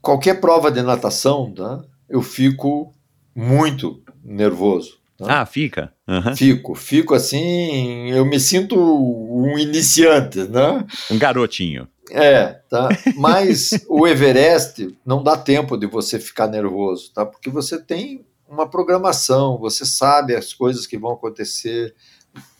qualquer 0.00 0.40
prova 0.40 0.70
de 0.70 0.80
natação, 0.82 1.52
tá? 1.52 1.82
eu 2.08 2.22
fico 2.22 2.94
muito 3.36 4.02
nervoso. 4.24 4.98
tá? 5.18 5.42
Ah, 5.42 5.46
fica? 5.46 5.92
Aham. 6.08 6.34
Fico, 6.34 6.74
fico 6.74 7.14
assim, 7.14 8.10
eu 8.10 8.24
me 8.24 8.40
sinto 8.40 8.76
um 8.76 9.58
iniciante, 9.58 10.38
né? 10.44 10.86
Um 11.10 11.18
garotinho. 11.18 11.86
É, 12.10 12.60
tá? 12.70 12.88
Mas 13.16 13.84
o 13.88 14.06
Everest 14.06 14.96
não 15.04 15.22
dá 15.22 15.36
tempo 15.36 15.76
de 15.76 15.86
você 15.86 16.18
ficar 16.18 16.46
nervoso, 16.46 17.12
tá? 17.12 17.26
Porque 17.26 17.50
você 17.50 17.78
tem 17.78 18.24
uma 18.48 18.66
programação, 18.66 19.58
você 19.58 19.84
sabe 19.84 20.34
as 20.34 20.54
coisas 20.54 20.86
que 20.86 20.96
vão 20.96 21.12
acontecer, 21.12 21.94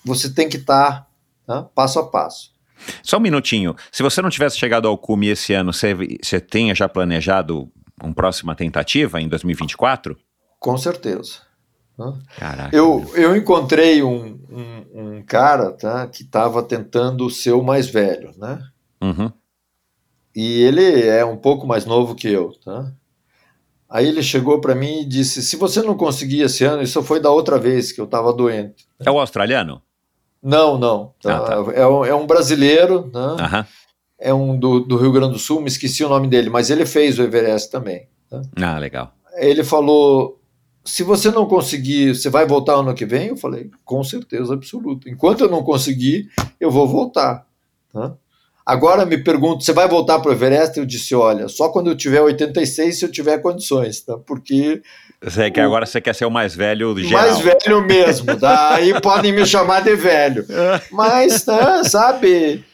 você 0.05 0.29
tem 0.29 0.49
que 0.49 0.57
estar 0.57 1.09
tá? 1.47 1.63
passo 1.63 1.99
a 1.99 2.07
passo. 2.07 2.53
Só 3.03 3.17
um 3.17 3.21
minutinho. 3.21 3.75
Se 3.91 4.03
você 4.03 4.21
não 4.21 4.29
tivesse 4.29 4.59
chegado 4.59 4.87
ao 4.87 4.99
cume 4.99 5.29
esse 5.29 5.55
ano, 5.55 5.73
você, 5.73 5.95
você 6.23 6.41
tenha 6.41 6.75
já 6.75 6.89
planejado 6.89 7.71
uma 8.03 8.13
próxima 8.13 8.55
tentativa 8.55 9.21
em 9.21 9.29
2024? 9.29 10.17
Com 10.59 10.77
certeza. 10.77 11.47
Caraca. 12.37 12.77
Eu, 12.77 13.11
eu 13.15 13.35
encontrei 13.35 14.03
um, 14.03 14.39
um, 14.51 14.87
um 14.95 15.23
cara 15.23 15.73
tá, 15.73 16.07
que 16.07 16.23
estava 16.23 16.63
tentando 16.63 17.29
ser 17.31 17.53
o 17.53 17.63
mais 17.63 17.89
velho, 17.89 18.33
né? 18.37 18.59
Uhum. 19.03 19.33
E 20.35 20.63
ele 20.63 21.07
é 21.07 21.25
um 21.25 21.37
pouco 21.37 21.67
mais 21.67 21.87
novo 21.87 22.15
que 22.15 22.29
eu, 22.29 22.53
tá? 22.63 22.93
Aí 23.89 24.07
ele 24.07 24.23
chegou 24.23 24.61
para 24.61 24.75
mim 24.75 25.01
e 25.01 25.05
disse: 25.07 25.43
se 25.43 25.57
você 25.57 25.81
não 25.81 25.97
conseguir 25.97 26.43
esse 26.43 26.65
ano, 26.65 26.83
isso 26.83 27.03
foi 27.03 27.21
da 27.21 27.31
outra 27.31 27.59
vez 27.59 27.93
que 27.93 28.01
eu 28.01 28.05
estava 28.05 28.33
doente. 28.33 28.87
É 29.01 29.11
o 29.11 29.19
australiano? 29.19 29.81
Não, 30.43 30.77
não. 30.77 31.15
tá? 31.23 31.37
Ah, 31.39 31.41
tá. 31.41 31.73
É, 31.73 31.87
um, 31.87 32.05
é 32.05 32.15
um 32.15 32.27
brasileiro, 32.27 33.11
né? 33.13 33.37
É 34.19 34.35
um 34.35 34.59
do, 34.59 34.81
do 34.81 34.97
Rio 34.97 35.13
Grande 35.13 35.33
do 35.33 35.39
Sul, 35.39 35.61
me 35.61 35.69
esqueci 35.69 36.05
o 36.05 36.09
nome 36.09 36.29
dele, 36.29 36.51
mas 36.51 36.69
ele 36.69 36.85
fez 36.85 37.19
o 37.19 37.23
Everest 37.23 37.71
também. 37.71 38.09
tá? 38.29 38.43
Ah, 38.61 38.79
legal. 38.79 39.15
Ele 39.37 39.65
falou: 39.65 40.41
se 40.87 41.03
você 41.03 41.31
não 41.31 41.47
conseguir, 41.47 42.15
você 42.15 42.31
vai 42.31 42.47
voltar 42.47 42.75
ano 42.75 42.95
que 42.95 43.05
vem? 43.05 43.29
Eu 43.29 43.37
falei: 43.37 43.71
com 43.85 44.03
certeza 44.05 44.55
absoluta. 44.55 45.11
Enquanto 45.11 45.43
eu 45.43 45.51
não 45.51 45.63
conseguir, 45.63 46.29
eu 46.61 46.71
vou 46.71 46.87
voltar. 46.89 47.45
tá? 47.93 48.15
Agora 48.65 49.05
me 49.05 49.19
pergunto: 49.19 49.65
você 49.65 49.73
vai 49.73 49.89
voltar 49.89 50.21
para 50.21 50.31
o 50.31 50.33
Everest? 50.33 50.79
Eu 50.79 50.87
disse: 50.87 51.15
olha, 51.15 51.49
só 51.49 51.69
quando 51.69 51.91
eu 51.91 51.97
tiver 51.97 52.21
86, 52.21 52.99
se 52.99 53.05
eu 53.05 53.11
tiver 53.11 53.39
condições, 53.39 54.01
tá? 54.01 54.17
porque 54.19 54.81
Você 55.23 55.51
quer, 55.51 55.63
agora 55.63 55.87
você 55.87 56.01
quer 56.01 56.15
ser 56.15 56.25
o 56.25 56.31
mais 56.31 56.55
velho 56.55 56.97
geral. 56.99 57.23
mais 57.23 57.39
velho 57.39 57.85
mesmo, 57.85 58.37
tá? 58.39 58.75
aí 58.75 59.01
podem 59.01 59.33
me 59.33 59.45
chamar 59.45 59.83
de 59.83 59.95
velho. 59.95 60.47
Mas, 60.91 61.43
tá, 61.43 61.85
sabe, 61.85 62.65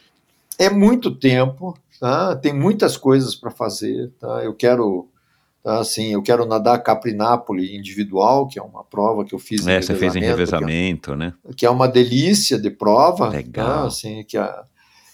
é 0.57 0.69
muito 0.69 1.11
tempo, 1.11 1.77
tá? 1.99 2.35
tem 2.35 2.53
muitas 2.53 2.95
coisas 2.97 3.35
para 3.35 3.51
fazer. 3.51 4.11
Tá? 4.19 4.43
Eu 4.43 4.53
quero. 4.53 5.07
Tá, 5.63 5.79
Assim, 5.79 6.13
eu 6.13 6.21
quero 6.21 6.45
nadar 6.45 6.77
Capri-Napoli 6.83 7.75
individual, 7.77 8.47
que 8.47 8.59
é 8.59 8.61
uma 8.61 8.83
prova 8.83 9.23
que 9.23 9.33
eu 9.33 9.39
fiz 9.39 9.65
É, 9.65 9.81
você 9.81 9.95
fez 9.95 10.15
em 10.15 10.19
que 10.19 10.25
é- 10.25 10.29
revezamento, 10.29 11.15
né? 11.15 11.33
que 11.55 11.65
é 11.65 11.69
uma 11.69 11.87
delícia 11.87 12.59
de 12.59 12.69
prova. 12.69 13.29
Legal. 13.29 13.65
tá? 13.81 13.85
Assim, 13.85 14.23
que 14.23 14.37
a- 14.37 14.63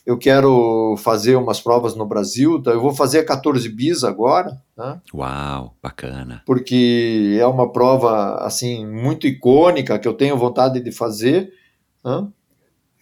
eu 0.05 0.17
quero 0.17 0.95
fazer 0.97 1.35
umas 1.35 1.61
provas 1.61 1.95
no 1.95 2.03
Brasil. 2.05 2.59
Tá? 2.63 2.71
Eu 2.71 2.81
vou 2.81 2.93
fazer 2.95 3.19
a 3.19 3.25
14 3.25 3.69
bis 3.69 4.03
agora, 4.03 4.59
tá? 4.75 4.99
Uau, 5.13 5.75
bacana. 5.83 6.41
porque 6.47 7.37
é 7.39 7.45
uma 7.45 7.71
prova 7.71 8.37
assim 8.43 8.87
muito 8.87 9.27
icônica 9.27 9.99
que 9.99 10.07
eu 10.07 10.13
tenho 10.15 10.35
vontade 10.35 10.79
de 10.81 10.91
fazer. 10.91 11.53
tá? 12.01 12.27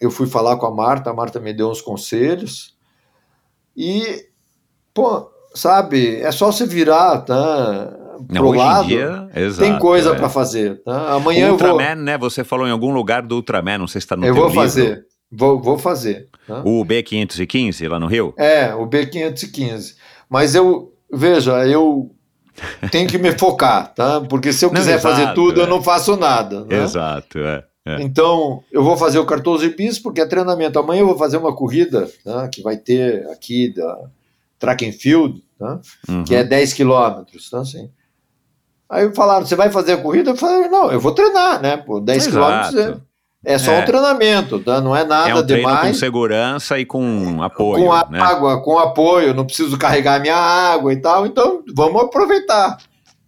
Eu 0.00 0.10
fui 0.10 0.26
falar 0.26 0.56
com 0.58 0.66
a 0.66 0.70
Marta, 0.74 1.08
a 1.10 1.14
Marta 1.14 1.40
me 1.40 1.52
deu 1.54 1.70
uns 1.70 1.80
conselhos 1.80 2.76
e, 3.76 4.26
pô, 4.92 5.30
sabe, 5.58 6.16
é 6.20 6.30
só 6.32 6.52
você 6.52 6.66
virar, 6.66 7.18
tá? 7.18 7.92
Não, 8.28 8.42
Pro 8.42 8.48
hoje 8.48 8.58
lado, 8.58 8.84
em 8.84 8.88
dia, 8.88 9.28
exato, 9.34 9.68
tem 9.68 9.78
coisa 9.78 10.10
é. 10.10 10.14
para 10.14 10.28
fazer, 10.28 10.82
tá? 10.82 11.12
Amanhã 11.12 11.46
o 11.46 11.48
eu 11.50 11.56
vou, 11.56 11.70
Ultraman, 11.70 12.02
né? 12.02 12.18
Você 12.18 12.42
falou 12.42 12.66
em 12.66 12.70
algum 12.70 12.92
lugar 12.92 13.22
do 13.22 13.36
Ultraman, 13.36 13.78
não 13.78 13.86
sei 13.86 14.00
se 14.00 14.06
está 14.06 14.16
no 14.16 14.24
eu 14.24 14.34
teu 14.34 14.42
vou 14.42 14.50
livro. 14.50 14.62
fazer, 14.62 15.06
vou, 15.30 15.60
vou 15.60 15.78
fazer. 15.78 16.28
Tá? 16.46 16.62
O 16.64 16.84
B515 16.84 17.88
lá 17.88 18.00
no 18.00 18.06
Rio? 18.06 18.34
É, 18.36 18.74
o 18.74 18.86
B515. 18.86 19.94
Mas 20.28 20.54
eu, 20.54 20.92
veja, 21.12 21.66
eu 21.66 22.10
tenho 22.90 23.08
que 23.08 23.18
me 23.18 23.32
focar, 23.38 23.94
tá? 23.94 24.20
Porque 24.20 24.52
se 24.52 24.64
eu 24.64 24.70
Não, 24.70 24.80
quiser 24.80 24.96
exato, 24.96 25.14
fazer 25.16 25.34
tudo, 25.34 25.60
é. 25.60 25.64
eu 25.64 25.68
não 25.68 25.82
faço 25.82 26.16
nada. 26.16 26.64
Né? 26.64 26.82
Exato, 26.82 27.38
é. 27.38 27.64
é. 27.86 28.02
Então, 28.02 28.62
eu 28.72 28.82
vou 28.82 28.96
fazer 28.96 29.18
o 29.18 29.26
14 29.26 29.68
bis 29.76 29.98
porque 29.98 30.20
é 30.20 30.26
treinamento. 30.26 30.78
Amanhã 30.78 31.00
eu 31.00 31.06
vou 31.06 31.18
fazer 31.18 31.36
uma 31.36 31.54
corrida 31.54 32.08
tá, 32.24 32.48
que 32.48 32.62
vai 32.62 32.76
ter 32.76 33.28
aqui 33.30 33.72
da 33.72 33.98
Track 34.58 34.86
and 34.88 34.92
Field, 34.92 35.42
tá, 35.58 35.80
Uhum. 36.08 36.24
que 36.24 36.34
é 36.34 36.44
10 36.44 36.72
quilômetros. 36.72 37.50
Tá, 37.50 37.60
assim. 37.60 37.90
Aí 38.90 39.14
falaram, 39.14 39.44
você 39.44 39.54
vai 39.54 39.70
fazer 39.70 39.92
a 39.92 39.96
corrida? 39.98 40.30
Eu 40.30 40.36
falei, 40.36 40.68
não, 40.68 40.90
eu 40.90 40.98
vou 41.00 41.12
treinar, 41.12 41.60
né? 41.60 41.76
Pô, 41.76 42.00
10 42.00 42.26
Exato. 42.26 42.32
quilômetros 42.72 43.02
é, 43.44 43.52
é 43.54 43.58
só 43.58 43.72
É. 43.72 43.82
um 43.82 43.84
treinamento, 43.84 44.58
tá? 44.60 44.80
não 44.80 44.96
é 44.96 45.04
nada 45.04 45.28
É 45.30 45.34
um 45.34 45.46
treino 45.46 45.68
com 45.68 45.74
demais. 45.76 45.98
segurança 45.98 46.78
e 46.78 46.86
com 46.86 47.42
apoio, 47.42 47.84
com 47.86 48.10
né? 48.10 48.20
água, 48.20 48.62
com 48.62 48.78
apoio, 48.78 49.34
não 49.34 49.44
preciso 49.44 49.76
carregar 49.76 50.20
minha 50.20 50.36
água 50.36 50.92
e 50.92 50.96
tal, 50.96 51.26
então 51.26 51.62
vamos 51.74 52.02
aproveitar. 52.02 52.78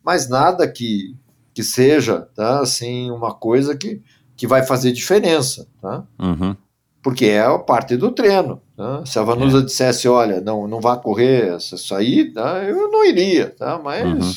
Mas 0.03 0.29
nada 0.31 0.67
que, 0.67 1.15
que 1.53 1.63
seja, 1.63 2.27
tá, 2.35 2.61
assim, 2.61 3.11
uma 3.11 3.35
coisa 3.35 3.77
que, 3.77 4.01
que 4.35 4.47
vai 4.47 4.63
fazer 4.65 4.93
diferença, 4.93 5.69
tá? 5.83 6.05
Uhum. 6.19 6.57
Porque 7.03 7.27
é 7.27 7.41
a 7.43 7.59
parte 7.59 7.97
do 7.99 8.11
treino. 8.11 8.61
Tá? 8.81 9.05
Se 9.05 9.19
a 9.19 9.23
É. 9.23 9.25
Vanusa 9.27 9.63
dissesse, 9.63 10.09
olha, 10.09 10.41
não, 10.41 10.67
não 10.67 10.81
vá 10.81 10.97
correr 10.97 11.55
isso 11.59 11.95
aí, 11.95 12.33
tá? 12.33 12.65
eu 12.65 12.91
não 12.91 13.05
iria, 13.05 13.51
tá? 13.51 13.79
Mas 13.79 14.05
Uhum. 14.07 14.33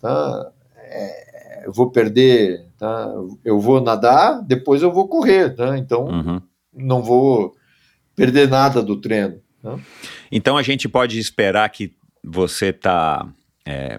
tá? 0.00 0.52
É, 0.76 1.62
eu 1.66 1.72
vou 1.72 1.90
perder, 1.90 2.66
tá? 2.78 3.12
Eu 3.44 3.58
vou 3.58 3.80
nadar, 3.80 4.40
depois 4.44 4.80
eu 4.80 4.92
vou 4.92 5.08
correr, 5.08 5.56
tá? 5.56 5.76
Então 5.76 6.04
Uhum. 6.04 6.40
não 6.72 7.02
vou 7.02 7.52
perder 8.14 8.48
nada 8.48 8.80
do 8.80 9.00
treino. 9.00 9.40
tá? 9.60 9.76
Então 10.30 10.56
a 10.56 10.62
gente 10.62 10.88
pode 10.88 11.18
esperar 11.18 11.68
que 11.70 11.92
você 12.22 12.66
está 12.66 13.26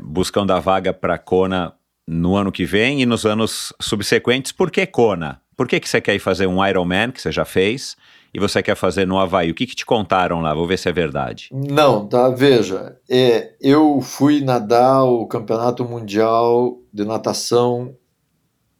buscando 0.01 0.53
a 0.53 0.59
vaga 0.61 0.93
para 0.93 1.17
Kona 1.17 1.73
no 2.07 2.37
ano 2.37 2.49
que 2.51 2.63
vem 2.63 3.01
e 3.01 3.05
nos 3.05 3.25
anos 3.25 3.73
subsequentes. 3.81 4.53
Por 4.53 4.71
que 4.71 4.85
Kona? 4.85 5.41
Por 5.57 5.67
que, 5.67 5.79
que 5.81 5.89
você 5.89 5.99
quer 5.99 6.15
ir 6.15 6.19
fazer 6.19 6.47
um 6.47 6.65
Ironman, 6.65 7.11
que 7.11 7.21
você 7.21 7.31
já 7.31 7.43
fez, 7.45 7.97
e 8.35 8.39
você 8.39 8.61
quer 8.61 8.75
fazer 8.75 9.07
no 9.07 9.17
Havaí? 9.17 9.49
O 9.49 9.55
que, 9.55 9.65
que 9.65 9.75
te 9.75 9.85
contaram 9.85 10.41
lá? 10.41 10.53
Vou 10.53 10.67
ver 10.67 10.77
se 10.77 10.89
é 10.89 10.91
verdade. 10.91 11.49
Não, 11.51 12.05
tá? 12.07 12.30
Veja, 12.30 12.97
é, 13.09 13.55
eu 13.61 14.01
fui 14.01 14.41
nadar 14.41 15.03
o 15.03 15.25
Campeonato 15.27 15.83
Mundial 15.85 16.77
de 16.93 17.05
Natação 17.05 17.95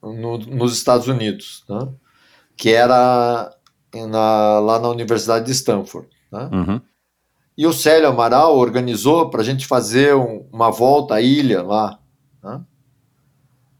no- 0.03 0.38
nos 0.38 0.74
Estados 0.74 1.08
Unidos, 1.08 1.64
tá? 1.67 1.88
que 2.58 2.69
era 2.69 3.51
na- 3.93 4.59
lá 4.59 4.80
na 4.80 4.90
Universidade 4.90 5.45
de 5.45 5.51
Stanford. 5.51 6.08
Tá? 6.30 6.50
Uhum. 6.53 6.82
E 7.58 7.66
o 7.66 7.72
Célio 7.74 8.09
Amaral 8.09 8.58
organizou 8.58 9.30
para 9.30 9.42
a 9.42 9.43
gente 9.43 9.66
fazer 9.66 10.14
um- 10.16 10.45
uma 10.51 10.69
volta 10.69 11.16
à 11.16 11.22
ilha 11.22 11.61
lá. 11.64 12.00
tá? 12.42 12.61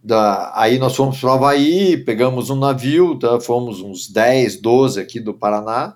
Da, 0.06 0.52
aí 0.56 0.78
nós 0.78 0.96
fomos 0.96 1.20
para 1.20 1.32
o 1.32 1.34
Havaí, 1.34 1.98
pegamos 1.98 2.52
um 2.52 2.56
navio, 2.56 3.18
tá? 3.18 3.40
fomos 3.40 3.82
uns 3.82 4.08
10, 4.08 4.62
12 4.62 5.00
aqui 5.02 5.20
do 5.20 5.34
Paraná 5.34 5.96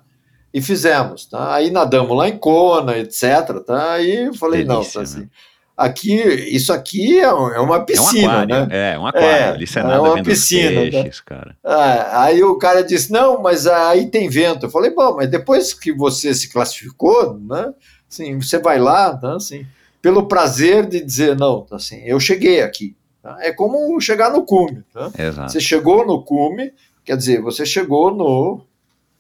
e 0.52 0.60
fizemos. 0.64 1.28
Tá? 1.28 1.54
Aí 1.54 1.70
nadamos 1.70 2.18
lá 2.18 2.28
em 2.28 2.36
Kona, 2.36 2.98
etc. 2.98 3.64
Tá? 3.64 3.92
Aí 3.92 4.26
eu 4.26 4.34
falei, 4.34 4.66
não, 4.66 4.78
Delícia, 4.78 5.02
tá 5.02 5.04
assim, 5.04 5.20
né? 5.20 5.30
aqui, 5.78 6.16
isso 6.16 6.74
aqui 6.74 7.20
é, 7.20 7.26
é 7.26 7.30
uma 7.30 7.76
É 7.76 7.80
um 7.82 7.86
piscina, 7.86 8.32
aquário, 8.32 8.56
né? 8.56 8.68
é, 8.72 8.98
um 8.98 9.06
aquário. 9.06 9.28
É, 9.28 9.50
Ali 9.50 9.68
você 9.68 9.80
é 9.80 9.84
nada 9.84 10.02
uma 10.02 10.16
vendo 10.16 10.26
piscina, 10.26 10.82
os 10.82 10.90
peixes, 10.90 11.22
cara. 11.22 11.56
Ah, 11.64 12.24
aí 12.24 12.44
o 12.44 12.58
cara 12.58 12.84
disse, 12.84 13.12
não, 13.12 13.40
mas 13.44 13.68
aí 13.68 14.08
tem 14.08 14.28
vento. 14.28 14.66
Eu 14.66 14.72
falei, 14.72 14.90
bom, 14.90 15.18
mas 15.18 15.30
depois 15.30 15.72
que 15.72 15.92
você 15.92 16.34
se 16.34 16.50
classificou, 16.52 17.40
né, 17.40 17.72
assim, 18.10 18.42
você 18.42 18.58
vai 18.58 18.80
lá, 18.80 19.16
tá, 19.16 19.36
assim, 19.36 19.68
pelo 20.02 20.28
prazer 20.28 20.88
de 20.88 21.00
dizer, 21.00 21.38
não, 21.38 21.62
tá, 21.62 21.76
assim, 21.76 22.02
eu 22.04 22.20
cheguei 22.20 22.64
aqui. 22.64 22.98
Tá? 23.36 23.38
É 23.42 23.52
como 23.52 24.00
chegar 24.02 24.32
no 24.32 24.44
cume. 24.44 24.84
Tá? 24.94 25.12
Exato. 25.18 25.52
Você 25.52 25.60
chegou 25.60 26.06
no 26.06 26.24
cume, 26.24 26.74
quer 27.04 27.18
dizer, 27.18 27.42
você 27.42 27.66
chegou 27.66 28.14
no 28.14 28.66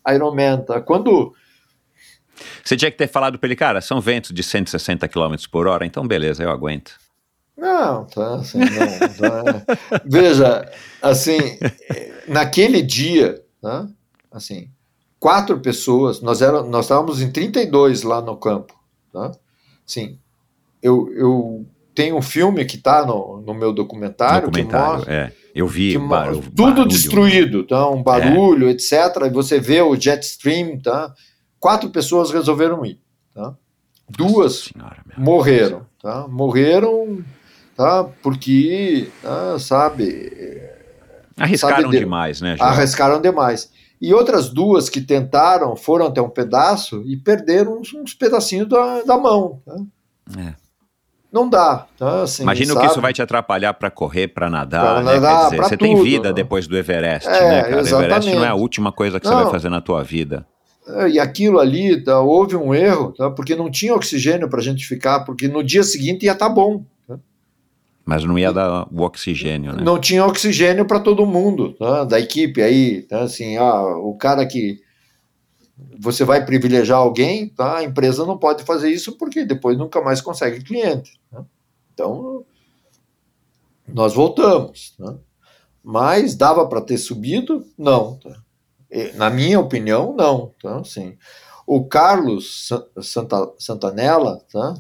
Ironman. 0.07 0.61
Tá? 0.61 0.81
Quando 0.81 1.33
Você 2.63 2.75
tinha 2.75 2.91
que 2.91 2.97
ter 2.97 3.07
falado 3.07 3.37
para 3.37 3.47
ele, 3.47 3.55
cara, 3.55 3.81
são 3.81 4.01
ventos 4.01 4.33
de 4.33 4.43
160 4.43 5.07
km 5.07 5.35
por 5.51 5.67
hora, 5.67 5.85
então 5.85 6.07
beleza, 6.07 6.43
eu 6.43 6.49
aguento. 6.49 6.97
Não, 7.57 8.05
tá, 8.05 8.35
assim, 8.35 8.59
não, 8.59 8.65
tá. 8.65 10.01
Veja, 10.05 10.71
assim, 11.01 11.37
naquele 12.25 12.81
dia, 12.81 13.43
tá, 13.61 13.85
assim, 14.31 14.69
quatro 15.19 15.59
pessoas, 15.59 16.21
nós, 16.21 16.41
era, 16.41 16.63
nós 16.63 16.85
estávamos 16.85 17.21
em 17.21 17.29
32 17.29 18.03
lá 18.03 18.21
no 18.21 18.37
campo. 18.37 18.73
Tá? 19.11 19.33
Sim, 19.85 20.17
eu, 20.81 21.11
eu 21.13 21.65
tenho 21.99 22.15
um 22.15 22.21
filme 22.21 22.63
que 22.63 22.77
está 22.77 23.05
no, 23.05 23.41
no 23.45 23.53
meu 23.53 23.73
documentário, 23.73 24.47
documentário 24.47 24.89
que 24.89 24.95
mostra, 24.95 25.13
é. 25.13 25.31
Eu 25.53 25.67
vi 25.67 25.97
bar 25.97 26.31
tudo 26.31 26.49
tudo 26.55 26.85
destruído, 26.87 27.65
tá? 27.65 27.89
um 27.89 28.01
barulho, 28.01 28.69
é. 28.69 28.71
etc. 28.71 28.93
E 29.25 29.29
você 29.29 29.59
vê 29.59 29.81
o 29.81 29.99
jet 29.99 30.23
stream, 30.23 30.79
tá? 30.79 31.13
Quatro 31.59 31.89
pessoas 31.89 32.31
resolveram 32.31 32.85
ir, 32.85 33.01
tá? 33.33 33.53
Duas 34.07 34.69
senhora, 34.73 35.03
morreram, 35.17 35.85
tá? 36.01 36.25
Morreram, 36.29 37.21
tá? 37.75 38.05
Porque, 38.23 39.09
tá? 39.21 39.59
sabe? 39.59 40.31
Arriscaram 41.35 41.83
sabe, 41.83 41.99
demais, 41.99 42.39
né? 42.39 42.55
João? 42.55 42.69
Arriscaram 42.69 43.21
demais. 43.21 43.69
E 44.01 44.13
outras 44.13 44.47
duas 44.49 44.87
que 44.87 45.01
tentaram 45.01 45.75
foram 45.75 46.05
até 46.05 46.21
um 46.21 46.29
pedaço 46.29 47.03
e 47.05 47.17
perderam 47.17 47.77
uns, 47.77 47.93
uns 47.93 48.13
pedacinhos 48.13 48.69
da, 48.69 49.01
da 49.01 49.17
mão. 49.17 49.61
Tá? 49.65 49.75
É 50.39 50.68
não 51.31 51.47
dá. 51.47 51.85
Tá? 51.97 52.23
Assim, 52.23 52.43
Imagino 52.43 52.73
sabe? 52.73 52.85
que 52.85 52.91
isso 52.91 53.01
vai 53.01 53.13
te 53.13 53.21
atrapalhar 53.21 53.73
para 53.73 53.91
correr, 53.91 54.27
para 54.27 54.49
nadar, 54.49 54.81
pra 54.81 55.03
né? 55.03 55.13
nadar 55.13 55.45
dizer, 55.45 55.57
você 55.57 55.77
tudo, 55.77 55.87
tem 55.87 56.03
vida 56.03 56.33
depois 56.33 56.67
do 56.67 56.77
Everest, 56.77 57.27
é, 57.27 57.31
né, 57.31 57.61
cara? 57.63 57.79
Exatamente. 57.81 58.11
Everest 58.11 58.35
não 58.35 58.45
é 58.45 58.47
a 58.47 58.55
última 58.55 58.91
coisa 58.91 59.19
que 59.19 59.27
não. 59.27 59.37
você 59.37 59.43
vai 59.43 59.51
fazer 59.51 59.69
na 59.69 59.81
tua 59.81 60.03
vida. 60.03 60.45
É, 60.87 61.09
e 61.09 61.19
aquilo 61.19 61.59
ali, 61.59 62.03
tá, 62.03 62.19
houve 62.19 62.55
um 62.55 62.73
erro, 62.73 63.13
tá, 63.15 63.29
porque 63.29 63.55
não 63.55 63.69
tinha 63.69 63.93
oxigênio 63.93 64.49
para 64.49 64.59
a 64.59 64.63
gente 64.63 64.85
ficar, 64.87 65.19
porque 65.21 65.47
no 65.47 65.63
dia 65.63 65.83
seguinte 65.83 66.25
ia 66.25 66.31
estar 66.31 66.49
tá 66.49 66.53
bom. 66.53 66.83
Tá? 67.07 67.19
Mas 68.03 68.23
não 68.23 68.39
ia 68.39 68.51
dar 68.51 68.87
o 68.91 69.01
oxigênio, 69.01 69.73
né? 69.73 69.83
Não 69.83 69.99
tinha 69.99 70.25
oxigênio 70.25 70.85
para 70.85 70.99
todo 70.99 71.27
mundo 71.27 71.73
tá, 71.73 72.05
da 72.05 72.19
equipe 72.19 72.59
aí. 72.61 73.03
Tá, 73.03 73.21
assim, 73.21 73.55
ah, 73.57 73.83
o 73.97 74.15
cara 74.15 74.45
que 74.47 74.79
você 75.99 76.23
vai 76.23 76.45
privilegiar 76.45 76.99
alguém, 76.99 77.49
tá? 77.49 77.77
a 77.77 77.83
empresa 77.83 78.25
não 78.25 78.37
pode 78.37 78.63
fazer 78.63 78.89
isso 78.89 79.17
porque 79.17 79.45
depois 79.45 79.77
nunca 79.77 80.01
mais 80.01 80.21
consegue 80.21 80.63
cliente. 80.63 81.19
Né? 81.31 81.43
Então, 81.93 82.45
nós 83.87 84.13
voltamos. 84.13 84.95
Né? 84.99 85.17
Mas 85.83 86.35
dava 86.35 86.67
para 86.67 86.81
ter 86.81 86.97
subido? 86.97 87.65
Não. 87.77 88.17
Tá? 88.17 88.41
Na 89.15 89.29
minha 89.29 89.59
opinião, 89.59 90.15
não. 90.15 90.53
Tá? 90.61 90.79
Assim, 90.79 91.17
o 91.65 91.85
Carlos 91.85 92.67
Santa, 93.01 93.53
Santanella 93.57 94.41
tá? 94.51 94.73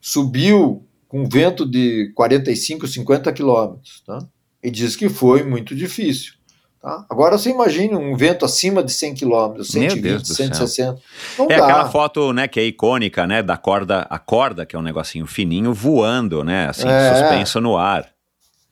subiu 0.00 0.86
com 1.08 1.28
vento 1.28 1.68
de 1.68 2.12
45, 2.14 2.86
50 2.86 3.32
quilômetros. 3.32 4.02
Tá? 4.06 4.18
E 4.62 4.70
diz 4.70 4.96
que 4.96 5.08
foi 5.08 5.42
muito 5.42 5.74
difícil. 5.74 6.34
Tá? 6.84 7.06
Agora 7.08 7.38
você 7.38 7.48
imagine 7.48 7.96
um 7.96 8.14
vento 8.14 8.44
acima 8.44 8.84
de 8.84 8.92
100 8.92 9.14
km, 9.14 9.62
120, 9.62 10.28
160. 10.28 11.00
Não 11.38 11.46
é 11.46 11.56
dá. 11.56 11.64
aquela 11.64 11.88
foto, 11.88 12.30
né, 12.34 12.46
que 12.46 12.60
é 12.60 12.64
icônica, 12.64 13.26
né, 13.26 13.42
da 13.42 13.56
corda, 13.56 14.06
a 14.10 14.18
corda, 14.18 14.66
que 14.66 14.76
é 14.76 14.78
um 14.78 14.82
negocinho 14.82 15.26
fininho, 15.26 15.72
voando, 15.72 16.44
né, 16.44 16.68
assim, 16.68 16.86
é, 16.86 17.14
suspenso 17.14 17.58
no 17.58 17.78
ar. 17.78 18.06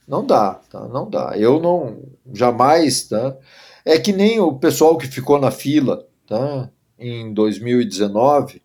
Não 0.06 0.26
dá, 0.26 0.60
tá? 0.70 0.86
Não 0.88 1.08
dá. 1.08 1.32
Eu 1.38 1.58
não, 1.58 2.02
jamais, 2.34 3.04
tá? 3.04 3.34
É 3.82 3.98
que 3.98 4.12
nem 4.12 4.38
o 4.38 4.52
pessoal 4.58 4.98
que 4.98 5.06
ficou 5.06 5.40
na 5.40 5.50
fila, 5.50 6.06
tá? 6.26 6.68
Em 6.98 7.32
2019, 7.32 8.60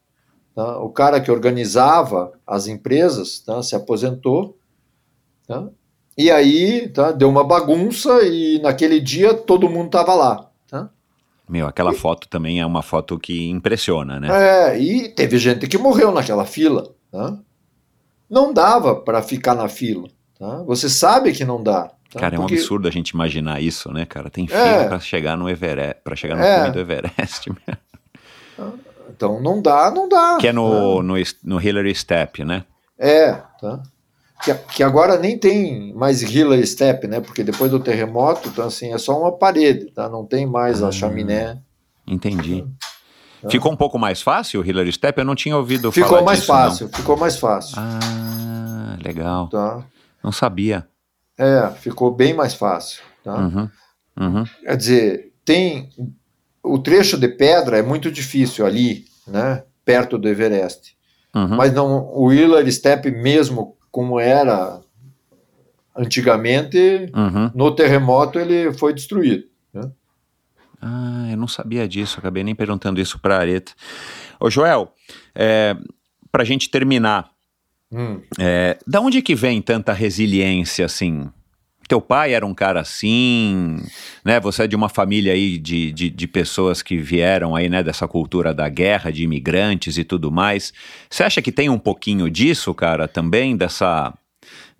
tá? 0.54 0.78
O 0.80 0.90
cara 0.90 1.22
que 1.22 1.32
organizava 1.32 2.34
as 2.46 2.68
empresas, 2.68 3.40
tá? 3.40 3.64
Se 3.64 3.78
aposentou, 3.78 4.58
tá? 5.48 5.70
E 6.18 6.32
aí, 6.32 6.90
tá, 6.90 7.12
deu 7.12 7.30
uma 7.30 7.44
bagunça 7.44 8.24
e 8.24 8.60
naquele 8.60 9.00
dia 9.00 9.36
todo 9.36 9.70
mundo 9.70 9.86
estava 9.86 10.16
lá. 10.16 10.50
Tá? 10.68 10.90
Meu, 11.48 11.68
aquela 11.68 11.92
e, 11.92 11.96
foto 11.96 12.28
também 12.28 12.60
é 12.60 12.66
uma 12.66 12.82
foto 12.82 13.20
que 13.20 13.48
impressiona, 13.48 14.20
né? 14.20 14.28
É, 14.32 14.80
e 14.80 15.10
teve 15.10 15.38
gente 15.38 15.68
que 15.68 15.78
morreu 15.78 16.12
naquela 16.12 16.44
fila. 16.44 16.90
Tá? 17.12 17.38
Não 18.28 18.52
dava 18.52 18.96
para 18.96 19.22
ficar 19.22 19.54
na 19.54 19.70
fila. 19.70 20.08
Tá? 20.40 20.64
Você 20.64 20.90
sabe 20.90 21.34
que 21.34 21.46
não 21.46 21.62
dá. 21.62 21.92
Tá? 22.12 22.20
Cara, 22.20 22.36
é 22.36 22.40
um 22.40 22.44
Porque... 22.44 22.56
absurdo 22.56 22.88
a 22.88 22.92
gente 22.92 23.10
imaginar 23.10 23.62
isso, 23.62 23.94
né, 23.94 24.04
cara? 24.04 24.32
Tem 24.32 24.48
fila 24.48 24.60
é. 24.60 24.88
para 24.88 25.00
chegar 25.00 25.38
no 25.38 25.48
Everest, 25.48 26.02
para 26.04 26.16
chegar 26.16 26.36
no 26.36 26.44
é. 26.44 26.62
cume 26.62 26.72
do 26.72 26.80
Everest. 26.80 27.52
então 29.08 29.40
não 29.40 29.62
dá, 29.62 29.92
não 29.92 30.10
dá. 30.10 30.38
Que 30.42 30.48
é 30.48 30.54
no, 30.54 31.04
no, 31.04 31.14
no 31.44 31.62
Hillary 31.62 31.94
Step, 31.94 32.44
né? 32.44 32.66
É, 32.98 33.34
tá 33.62 33.84
que, 34.42 34.54
que 34.54 34.84
agora 34.84 35.18
nem 35.18 35.38
tem 35.38 35.94
mais 35.94 36.22
Hillary 36.22 36.66
Step, 36.66 37.08
né? 37.08 37.20
Porque 37.20 37.44
depois 37.44 37.72
do 37.72 37.80
terremoto, 37.80 38.50
então 38.50 38.66
assim, 38.66 38.94
é 38.94 38.98
só 38.98 39.20
uma 39.20 39.32
parede, 39.32 39.92
tá? 39.92 40.08
Não 40.10 40.26
tem 40.26 40.46
mais 40.46 40.82
ah, 40.84 40.90
a 40.90 40.92
chaminé. 40.92 41.60
Entendi. 42.06 42.66
Tá? 43.42 43.50
Ficou 43.50 43.72
um 43.72 43.76
pouco 43.76 44.00
mais 44.00 44.22
fácil 44.22 44.62
o 44.62 44.66
Hillary 44.66 44.92
Step? 44.92 45.18
Eu 45.18 45.26
não 45.26 45.36
tinha 45.36 45.56
ouvido 45.56 45.92
ficou 45.92 46.10
falar 46.10 46.22
mais 46.24 46.40
disso, 46.40 46.52
fácil, 46.52 46.86
não. 46.88 46.98
Ficou 46.98 47.18
mais 47.18 47.38
fácil. 47.38 47.76
Ah, 47.78 48.98
legal. 49.04 49.48
Tá. 49.50 49.84
Não 50.24 50.32
sabia. 50.32 50.88
É, 51.38 51.70
ficou 51.80 52.12
bem 52.12 52.34
mais 52.34 52.54
fácil. 52.54 53.04
Tá? 53.24 53.36
Uhum, 53.36 53.70
uhum. 54.20 54.44
Quer 54.64 54.78
dizer, 54.78 55.34
tem 55.46 55.90
o 56.64 56.80
trecho 56.80 57.18
de 57.18 57.28
pedra 57.28 57.78
é 57.78 57.82
muito 57.82 58.12
difícil 58.12 58.66
ali, 58.66 59.06
né? 59.28 59.64
Perto 59.86 60.18
do 60.18 60.28
Everest. 60.28 60.98
Uhum. 61.34 61.56
Mas 61.56 61.74
não, 61.74 62.10
o 62.14 62.34
Hillary 62.34 62.72
Step 62.72 63.10
mesmo 63.12 63.77
como 63.98 64.20
era 64.20 64.80
antigamente, 65.96 67.12
uhum. 67.16 67.50
no 67.56 67.72
terremoto 67.72 68.38
ele 68.38 68.72
foi 68.72 68.94
destruído. 68.94 69.46
Né? 69.74 69.90
Ah, 70.80 71.28
eu 71.32 71.36
não 71.36 71.48
sabia 71.48 71.88
disso, 71.88 72.20
acabei 72.20 72.44
nem 72.44 72.54
perguntando 72.54 73.02
isso 73.02 73.18
para 73.18 73.38
a 73.38 73.40
Areta. 73.40 73.72
Ô 74.40 74.52
Joel, 74.52 74.94
é, 75.34 75.76
para 76.32 76.44
a 76.44 76.46
gente 76.46 76.70
terminar, 76.70 77.32
hum. 77.92 78.22
é, 78.38 78.78
da 78.86 79.02
onde 79.02 79.20
que 79.24 79.34
vem 79.34 79.64
tanta 79.64 79.94
resiliência 79.94 80.86
assim? 80.86 81.32
Teu 81.88 82.02
pai 82.02 82.34
era 82.34 82.46
um 82.46 82.54
cara 82.54 82.82
assim, 82.82 83.78
né? 84.24 84.40
Você 84.42 84.64
é 84.64 84.68
de 84.68 84.76
uma 84.76 84.90
família 84.90 85.32
aí 85.32 85.58
de, 85.58 85.92
de, 85.94 86.10
de, 86.10 86.28
pessoas 86.28 86.82
que 86.82 86.98
vieram 86.98 87.56
aí, 87.56 87.70
né? 87.70 87.82
Dessa 87.82 88.08
cultura 88.08 88.54
da 88.54 88.68
guerra, 88.68 89.10
de 89.12 89.24
imigrantes 89.24 89.98
e 89.98 90.04
tudo 90.04 90.30
mais. 90.30 90.74
Você 91.10 91.24
acha 91.24 91.42
que 91.42 91.52
tem 91.52 91.70
um 91.70 91.80
pouquinho 91.80 92.30
disso, 92.30 92.74
cara, 92.74 93.08
também? 93.08 93.56
Dessa, 93.56 94.14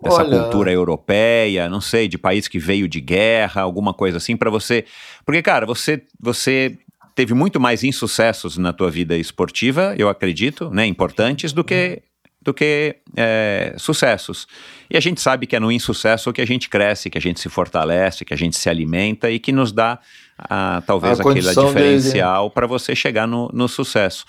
dessa 0.02 0.22
Olha... 0.22 0.38
cultura 0.38 0.70
europeia, 0.70 1.68
não 1.68 1.80
sei, 1.80 2.08
de 2.08 2.18
país 2.18 2.46
que 2.46 2.58
veio 2.58 2.86
de 2.86 3.00
guerra, 3.00 3.62
alguma 3.62 3.94
coisa 3.94 4.18
assim 4.18 4.36
para 4.36 4.50
você? 4.50 4.84
Porque, 5.24 5.40
cara, 5.40 5.64
você, 5.64 6.02
você 6.20 6.76
teve 7.14 7.32
muito 7.32 7.58
mais 7.58 7.82
insucessos 7.82 8.58
na 8.58 8.72
tua 8.72 8.90
vida 8.90 9.16
esportiva, 9.16 9.94
eu 9.96 10.10
acredito, 10.10 10.70
né? 10.70 10.86
Importantes 10.86 11.54
do 11.54 11.64
que 11.64 12.02
do 12.48 12.54
que 12.54 12.96
é, 13.14 13.74
sucessos. 13.76 14.46
E 14.90 14.96
a 14.96 15.00
gente 15.00 15.20
sabe 15.20 15.46
que 15.46 15.54
é 15.54 15.60
no 15.60 15.70
insucesso 15.70 16.32
que 16.32 16.40
a 16.40 16.46
gente 16.46 16.68
cresce, 16.68 17.10
que 17.10 17.18
a 17.18 17.20
gente 17.20 17.40
se 17.40 17.48
fortalece, 17.50 18.24
que 18.24 18.32
a 18.32 18.36
gente 18.36 18.56
se 18.56 18.70
alimenta 18.70 19.30
e 19.30 19.38
que 19.38 19.52
nos 19.52 19.70
dá 19.70 19.98
a, 20.38 20.82
talvez 20.86 21.20
a 21.20 21.22
aquele 21.22 21.46
diferencial 21.46 22.50
para 22.50 22.66
você 22.66 22.96
chegar 22.96 23.26
no, 23.26 23.50
no 23.52 23.68
sucesso. 23.68 24.24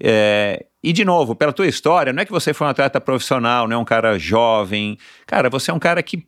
É, 0.00 0.66
e 0.82 0.92
de 0.92 1.04
novo, 1.04 1.36
pela 1.36 1.52
tua 1.52 1.68
história, 1.68 2.12
não 2.12 2.22
é 2.22 2.24
que 2.24 2.32
você 2.32 2.52
foi 2.52 2.66
um 2.66 2.70
atleta 2.70 3.00
profissional, 3.00 3.68
não 3.68 3.76
é 3.76 3.78
um 3.78 3.84
cara 3.84 4.18
jovem. 4.18 4.98
Cara, 5.26 5.48
você 5.48 5.70
é 5.70 5.74
um 5.74 5.78
cara 5.78 6.02
que, 6.02 6.26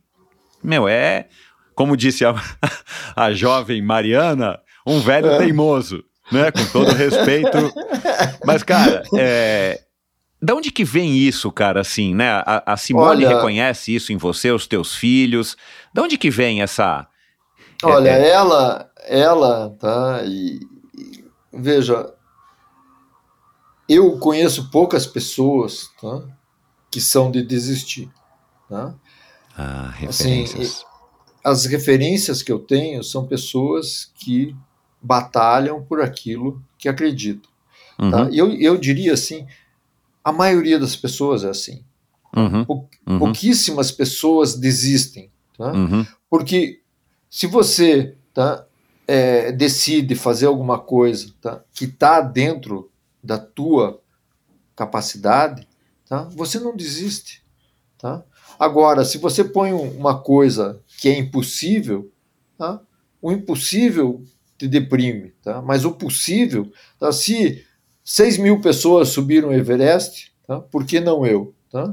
meu, 0.62 0.86
é, 0.86 1.26
como 1.74 1.96
disse 1.96 2.24
a, 2.24 2.34
a 3.16 3.32
jovem 3.32 3.82
Mariana, 3.82 4.60
um 4.86 5.00
velho 5.00 5.26
é. 5.32 5.38
teimoso, 5.38 6.04
né? 6.30 6.52
Com 6.52 6.64
todo 6.66 6.92
respeito. 6.92 7.72
Mas, 8.46 8.62
cara, 8.62 9.02
é, 9.18 9.80
da 10.40 10.54
onde 10.54 10.70
que 10.70 10.84
vem 10.84 11.16
isso, 11.16 11.50
cara, 11.50 11.80
assim, 11.80 12.14
né? 12.14 12.30
A, 12.44 12.74
a 12.74 12.76
Simone 12.76 13.24
Olha, 13.24 13.36
reconhece 13.36 13.94
isso 13.94 14.12
em 14.12 14.16
você, 14.16 14.50
os 14.50 14.66
teus 14.66 14.94
filhos. 14.94 15.56
Da 15.92 16.02
onde 16.02 16.18
que 16.18 16.30
vem 16.30 16.62
essa... 16.62 17.06
Olha, 17.82 18.10
é, 18.10 18.22
é... 18.22 18.30
ela, 18.30 18.90
ela, 19.06 19.70
tá, 19.78 20.22
e, 20.24 20.60
e, 20.96 21.24
veja, 21.52 22.12
eu 23.88 24.18
conheço 24.18 24.70
poucas 24.70 25.06
pessoas, 25.06 25.88
tá, 26.00 26.22
que 26.90 27.00
são 27.00 27.30
de 27.30 27.42
desistir, 27.42 28.10
tá? 28.68 28.94
Ah, 29.56 29.90
referências. 29.94 30.60
Assim, 30.60 30.84
as 31.44 31.64
referências 31.64 32.42
que 32.42 32.50
eu 32.50 32.58
tenho 32.58 33.02
são 33.04 33.26
pessoas 33.26 34.10
que 34.16 34.54
batalham 35.00 35.82
por 35.82 36.00
aquilo 36.00 36.62
que 36.76 36.88
acreditam, 36.88 37.50
tá? 37.96 38.04
uhum. 38.04 38.10
tá? 38.10 38.28
Eu, 38.32 38.52
eu 38.52 38.76
diria 38.76 39.12
assim, 39.12 39.46
a 40.26 40.32
maioria 40.32 40.76
das 40.76 40.96
pessoas 40.96 41.44
é 41.44 41.50
assim. 41.50 41.84
Uhum, 42.36 42.66
uhum. 43.06 43.18
Pouquíssimas 43.20 43.92
pessoas 43.92 44.56
desistem. 44.56 45.30
Tá? 45.56 45.70
Uhum. 45.72 46.04
Porque 46.28 46.80
se 47.30 47.46
você 47.46 48.16
tá, 48.34 48.66
é, 49.06 49.52
decide 49.52 50.16
fazer 50.16 50.46
alguma 50.46 50.80
coisa 50.80 51.32
tá, 51.40 51.62
que 51.72 51.84
está 51.84 52.20
dentro 52.20 52.90
da 53.22 53.38
tua 53.38 54.02
capacidade, 54.74 55.64
tá, 56.08 56.24
você 56.34 56.58
não 56.58 56.74
desiste. 56.74 57.44
Tá? 57.96 58.24
Agora, 58.58 59.04
se 59.04 59.18
você 59.18 59.44
põe 59.44 59.72
uma 59.72 60.18
coisa 60.18 60.80
que 60.98 61.08
é 61.08 61.16
impossível, 61.16 62.10
tá, 62.58 62.80
o 63.22 63.30
impossível 63.30 64.24
te 64.58 64.66
deprime, 64.66 65.34
tá? 65.40 65.62
Mas 65.62 65.84
o 65.84 65.92
possível, 65.92 66.72
tá? 66.98 67.12
Se 67.12 67.65
6 68.06 68.38
mil 68.38 68.60
pessoas 68.60 69.08
subiram 69.08 69.48
o 69.48 69.52
Everest, 69.52 70.32
tá? 70.46 70.60
Por 70.60 70.86
que 70.86 71.00
não 71.00 71.26
eu, 71.26 71.52
tá? 71.68 71.92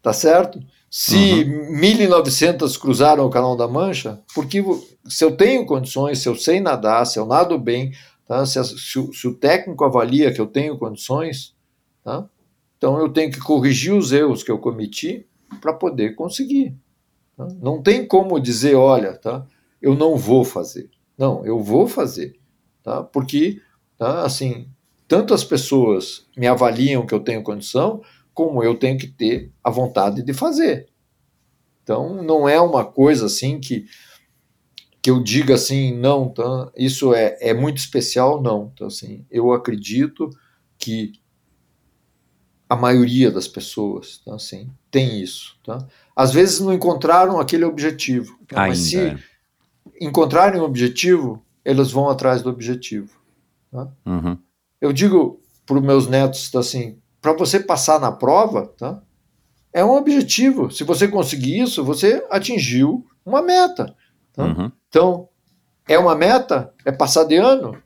Tá 0.00 0.12
certo? 0.12 0.62
Se 0.88 1.42
uhum. 1.42 1.80
1.900 1.80 2.78
cruzaram 2.78 3.26
o 3.26 3.30
Canal 3.30 3.56
da 3.56 3.66
Mancha, 3.66 4.22
porque 4.32 4.64
se 5.04 5.24
eu 5.24 5.36
tenho 5.36 5.66
condições, 5.66 6.20
se 6.20 6.28
eu 6.28 6.36
sei 6.36 6.60
nadar, 6.60 7.04
se 7.04 7.18
eu 7.18 7.26
nado 7.26 7.58
bem, 7.58 7.92
tá? 8.24 8.46
se, 8.46 8.62
se, 8.64 8.98
o, 9.00 9.12
se 9.12 9.26
o 9.26 9.34
técnico 9.34 9.84
avalia 9.84 10.32
que 10.32 10.40
eu 10.40 10.46
tenho 10.46 10.78
condições, 10.78 11.52
tá? 12.04 12.24
então 12.78 13.00
eu 13.00 13.08
tenho 13.08 13.32
que 13.32 13.40
corrigir 13.40 13.92
os 13.92 14.12
erros 14.12 14.44
que 14.44 14.50
eu 14.50 14.58
cometi 14.58 15.26
para 15.60 15.72
poder 15.72 16.14
conseguir. 16.14 16.72
Tá? 17.36 17.48
Não 17.60 17.82
tem 17.82 18.06
como 18.06 18.38
dizer, 18.38 18.76
olha, 18.76 19.18
tá? 19.18 19.44
eu 19.82 19.96
não 19.96 20.16
vou 20.16 20.44
fazer. 20.44 20.88
Não, 21.18 21.44
eu 21.44 21.60
vou 21.60 21.88
fazer. 21.88 22.38
Tá? 22.82 23.02
Porque, 23.02 23.60
tá? 23.98 24.22
assim, 24.22 24.68
tanto 25.08 25.34
as 25.34 25.44
pessoas 25.44 26.26
me 26.36 26.46
avaliam 26.46 27.06
que 27.06 27.14
eu 27.14 27.20
tenho 27.20 27.42
condição, 27.42 28.02
como 28.34 28.62
eu 28.62 28.74
tenho 28.74 28.98
que 28.98 29.06
ter 29.06 29.50
a 29.62 29.70
vontade 29.70 30.22
de 30.22 30.32
fazer. 30.34 30.88
Então, 31.82 32.22
não 32.22 32.48
é 32.48 32.60
uma 32.60 32.84
coisa 32.84 33.26
assim 33.26 33.60
que, 33.60 33.86
que 35.00 35.10
eu 35.10 35.22
diga 35.22 35.54
assim, 35.54 35.96
não, 35.96 36.28
tá? 36.28 36.70
isso 36.76 37.14
é, 37.14 37.38
é 37.40 37.54
muito 37.54 37.78
especial, 37.78 38.42
não. 38.42 38.70
Então, 38.74 38.88
assim, 38.88 39.24
eu 39.30 39.52
acredito 39.52 40.28
que 40.76 41.12
a 42.68 42.74
maioria 42.74 43.30
das 43.30 43.46
pessoas 43.46 44.18
tá, 44.24 44.34
assim, 44.34 44.68
tem 44.90 45.20
isso. 45.20 45.56
Tá? 45.64 45.86
Às 46.14 46.32
vezes 46.32 46.60
não 46.60 46.72
encontraram 46.72 47.38
aquele 47.38 47.64
objetivo, 47.64 48.36
tá? 48.48 48.66
mas 48.66 48.78
se 48.78 48.98
é. 48.98 49.18
encontrarem 50.00 50.60
o 50.60 50.64
um 50.64 50.66
objetivo, 50.66 51.42
eles 51.64 51.90
vão 51.90 52.10
atrás 52.10 52.42
do 52.42 52.50
objetivo. 52.50 53.15
Tá? 53.76 53.92
Uhum. 54.06 54.38
Eu 54.80 54.90
digo 54.90 55.38
para 55.66 55.76
os 55.76 55.82
meus 55.82 56.06
netos 56.08 56.54
assim, 56.54 56.98
para 57.20 57.34
você 57.34 57.60
passar 57.60 58.00
na 58.00 58.10
prova, 58.10 58.68
tá? 58.78 59.02
é 59.76 59.84
um 59.84 59.90
objetivo. 59.90 60.70
Se 60.70 60.84
você 60.84 61.06
conseguir 61.06 61.60
isso, 61.60 61.84
você 61.84 62.26
atingiu 62.30 63.04
uma 63.26 63.42
meta. 63.42 63.94
Tá? 64.32 64.44
Uhum. 64.44 64.72
Então, 64.88 65.28
é 65.86 65.98
uma 65.98 66.14
meta? 66.14 66.72
É 66.82 66.90
passar 66.90 67.24
de 67.24 67.36
ano? 67.36 67.76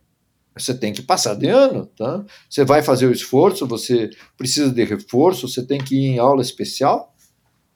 Você 0.56 0.72
tem 0.72 0.92
que 0.92 1.02
passar 1.02 1.34
de 1.34 1.48
ano, 1.48 1.86
tá? 1.86 2.24
Você 2.48 2.64
vai 2.64 2.80
fazer 2.80 3.06
o 3.06 3.12
esforço, 3.12 3.66
você 3.66 4.08
precisa 4.36 4.70
de 4.70 4.84
reforço, 4.84 5.48
você 5.48 5.66
tem 5.66 5.82
que 5.82 5.96
ir 5.96 6.06
em 6.10 6.18
aula 6.20 6.42
especial, 6.42 7.12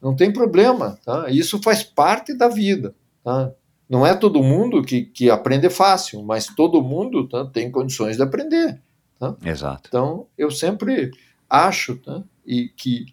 não 0.01 0.15
tem 0.15 0.33
problema, 0.33 0.97
tá? 1.05 1.29
Isso 1.29 1.61
faz 1.61 1.83
parte 1.83 2.35
da 2.35 2.47
vida, 2.47 2.95
tá? 3.23 3.53
Não 3.89 4.07
é 4.07 4.15
todo 4.15 4.43
mundo 4.43 4.83
que, 4.83 5.03
que 5.03 5.31
aprende 5.31 5.69
fácil, 5.69 6.23
mas 6.23 6.47
todo 6.47 6.83
mundo 6.83 7.29
tá, 7.29 7.45
tem 7.45 7.71
condições 7.71 8.17
de 8.17 8.23
aprender. 8.23 8.81
Tá? 9.19 9.37
Exato. 9.45 9.89
Então, 9.89 10.27
eu 10.37 10.51
sempre 10.51 11.11
acho 11.49 11.97
tá, 11.97 12.23
e 12.47 12.69
que 12.69 13.07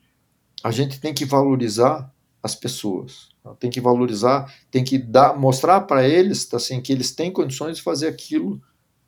a 0.63 0.71
gente 0.71 0.99
tem 0.99 1.13
que 1.13 1.25
valorizar 1.25 2.11
as 2.41 2.55
pessoas. 2.55 3.29
Tá? 3.43 3.53
Tem 3.55 3.69
que 3.69 3.81
valorizar, 3.81 4.53
tem 4.69 4.83
que 4.83 4.97
dar, 4.97 5.37
mostrar 5.37 5.81
para 5.81 6.07
eles 6.07 6.45
tá, 6.45 6.57
assim, 6.57 6.81
que 6.81 6.91
eles 6.91 7.11
têm 7.11 7.31
condições 7.31 7.77
de 7.77 7.83
fazer 7.83 8.07
aquilo 8.07 8.61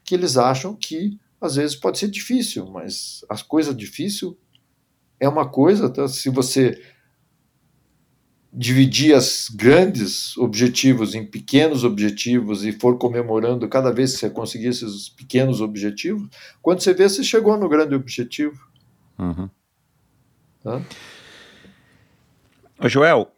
que 0.03 0.15
eles 0.15 0.37
acham 0.37 0.75
que 0.75 1.17
às 1.39 1.55
vezes 1.55 1.75
pode 1.75 1.97
ser 1.97 2.09
difícil, 2.09 2.65
mas 2.67 3.25
a 3.29 3.37
coisa 3.43 3.73
difícil 3.73 4.37
é 5.19 5.27
uma 5.27 5.47
coisa, 5.47 5.89
tá? 5.89 6.07
se 6.07 6.29
você 6.29 6.81
dividir 8.55 9.15
os 9.15 9.49
grandes 9.49 10.37
objetivos 10.37 11.15
em 11.15 11.25
pequenos 11.25 11.83
objetivos 11.83 12.63
e 12.63 12.71
for 12.71 12.99
comemorando 12.99 13.67
cada 13.67 13.91
vez 13.91 14.13
que 14.13 14.19
você 14.19 14.29
conseguir 14.29 14.67
esses 14.67 15.09
pequenos 15.09 15.59
objetivos, 15.59 16.29
quando 16.61 16.81
você 16.81 16.93
vê, 16.93 17.09
você 17.09 17.23
chegou 17.23 17.57
no 17.57 17.67
grande 17.67 17.95
objetivo. 17.95 18.55
Uhum. 19.17 19.49
Tá? 20.63 20.81
Joel, 22.87 23.31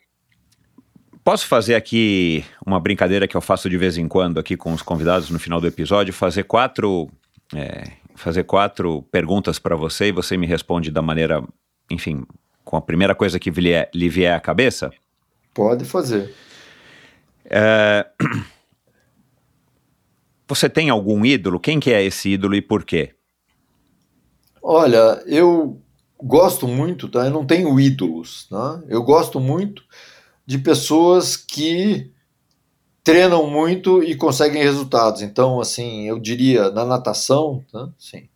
posso 1.24 1.48
fazer 1.48 1.76
aqui 1.76 2.44
uma 2.66 2.80
brincadeira 2.80 3.26
que 3.26 3.38
eu 3.38 3.42
faço 3.42 3.70
de 3.70 3.78
vez 3.78 3.98
em 3.98 4.10
quando 4.10 4.38
aqui 4.38 4.58
com 4.58 4.74
os 4.74 4.82
convidados 4.82 5.30
no 5.30 5.40
final 5.40 5.62
do 5.62 5.68
episódio, 5.68 6.14
fazer 6.14 6.44
quatro, 6.44 7.10
é, 7.56 7.94
fazer 8.16 8.44
quatro 8.44 9.02
perguntas 9.04 9.60
para 9.60 9.78
você 9.78 10.08
e 10.08 10.12
você 10.12 10.36
me 10.36 10.46
responde 10.46 10.92
da 10.92 11.02
maneira, 11.02 11.42
enfim, 11.90 12.26
com 12.66 12.76
a 12.76 12.82
primeira 12.82 13.16
coisa 13.16 13.40
que 13.40 13.50
lhe 13.50 14.10
vier 14.10 14.36
à 14.36 14.42
cabeça? 14.42 14.92
Pode 15.56 15.86
fazer. 15.86 16.36
É... 17.46 18.06
Você 20.48 20.70
tem 20.70 20.90
algum 20.92 21.26
ídolo? 21.26 21.60
Quem 21.60 21.80
que 21.80 21.92
é 21.92 22.04
esse 22.04 22.30
ídolo 22.30 22.54
e 22.54 22.62
por 22.62 22.84
quê? 22.84 23.16
Olha, 24.62 25.24
eu 25.26 25.82
gosto 26.22 26.68
muito, 26.68 27.08
tá? 27.08 27.26
Eu 27.26 27.32
não 27.32 27.46
tenho 27.46 27.80
ídolos, 27.80 28.48
tá? 28.50 28.84
Eu 28.88 29.02
gosto 29.02 29.40
muito 29.40 29.82
de 30.46 30.60
pessoas 30.60 31.38
que 31.38 32.12
treinam 33.04 33.50
muito 33.50 34.04
e 34.04 34.14
conseguem 34.16 34.62
resultados. 34.62 35.22
Então, 35.22 35.60
assim, 35.62 36.08
eu 36.08 36.20
diria 36.20 36.70
na 36.70 36.84
natação, 36.84 37.64
tá? 37.72 37.90
Sim. 37.98 38.28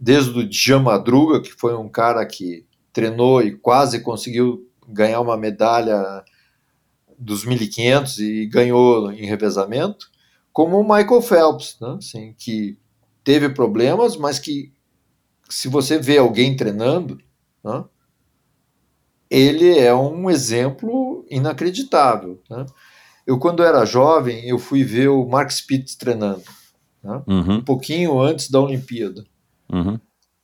Desde 0.00 0.30
o 0.36 0.48
Djan 0.48 0.80
Madruga, 0.80 1.40
que 1.40 1.52
foi 1.52 1.76
um 1.76 1.88
cara 1.88 2.24
que 2.24 2.64
treinou 2.92 3.42
e 3.42 3.52
quase 3.52 4.00
conseguiu 4.00 4.66
ganhar 4.88 5.20
uma 5.20 5.36
medalha 5.36 6.24
dos 7.22 7.44
1500 7.44 8.18
e 8.18 8.46
ganhou 8.46 9.12
em 9.12 9.26
revezamento, 9.26 10.10
como 10.52 10.78
o 10.78 10.82
Michael 10.82 11.22
Phelps, 11.22 11.76
né? 11.80 11.96
assim, 11.98 12.34
que 12.36 12.78
teve 13.24 13.48
problemas, 13.48 14.16
mas 14.16 14.38
que 14.38 14.72
se 15.48 15.68
você 15.68 15.98
vê 15.98 16.18
alguém 16.18 16.56
treinando, 16.56 17.18
né? 17.64 17.84
ele 19.30 19.78
é 19.78 19.94
um 19.94 20.28
exemplo 20.28 21.24
inacreditável. 21.30 22.42
Né? 22.50 22.66
Eu, 23.26 23.38
quando 23.38 23.62
era 23.62 23.84
jovem, 23.84 24.44
eu 24.46 24.58
fui 24.58 24.82
ver 24.82 25.08
o 25.08 25.26
Mark 25.26 25.50
Spitz 25.50 25.94
treinando, 25.94 26.42
né? 27.02 27.22
uhum. 27.26 27.54
um 27.56 27.62
pouquinho 27.62 28.20
antes 28.20 28.50
da 28.50 28.60
Olimpíada. 28.60 29.24
Uhum. 29.72 29.98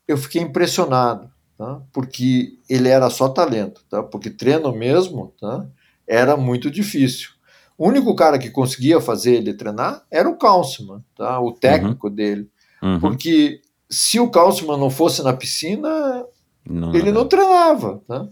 Eu 0.06 0.16
fiquei 0.16 0.40
impressionado, 0.40 1.30
tá? 1.56 1.82
porque 1.92 2.58
ele 2.68 2.88
era 2.88 3.10
só 3.10 3.28
talento, 3.28 3.82
tá? 3.90 4.02
porque 4.02 4.30
treino 4.30 4.72
mesmo, 4.72 5.34
tá? 5.38 5.68
Era 6.08 6.36
muito 6.36 6.70
difícil. 6.70 7.30
O 7.76 7.86
único 7.86 8.14
cara 8.16 8.38
que 8.38 8.50
conseguia 8.50 9.00
fazer 9.00 9.34
ele 9.34 9.54
treinar 9.54 10.04
era 10.10 10.28
o 10.28 10.36
Councilman, 10.36 11.04
tá? 11.14 11.38
o 11.38 11.52
técnico 11.52 12.08
uhum. 12.08 12.14
dele. 12.14 12.50
Uhum. 12.82 12.98
Porque 12.98 13.60
se 13.88 14.18
o 14.18 14.30
Councilman 14.30 14.78
não 14.78 14.90
fosse 14.90 15.22
na 15.22 15.32
piscina, 15.32 16.24
não, 16.68 16.94
ele 16.94 17.12
não, 17.12 17.22
não 17.22 17.28
treinava. 17.28 18.02
Tá? 18.08 18.26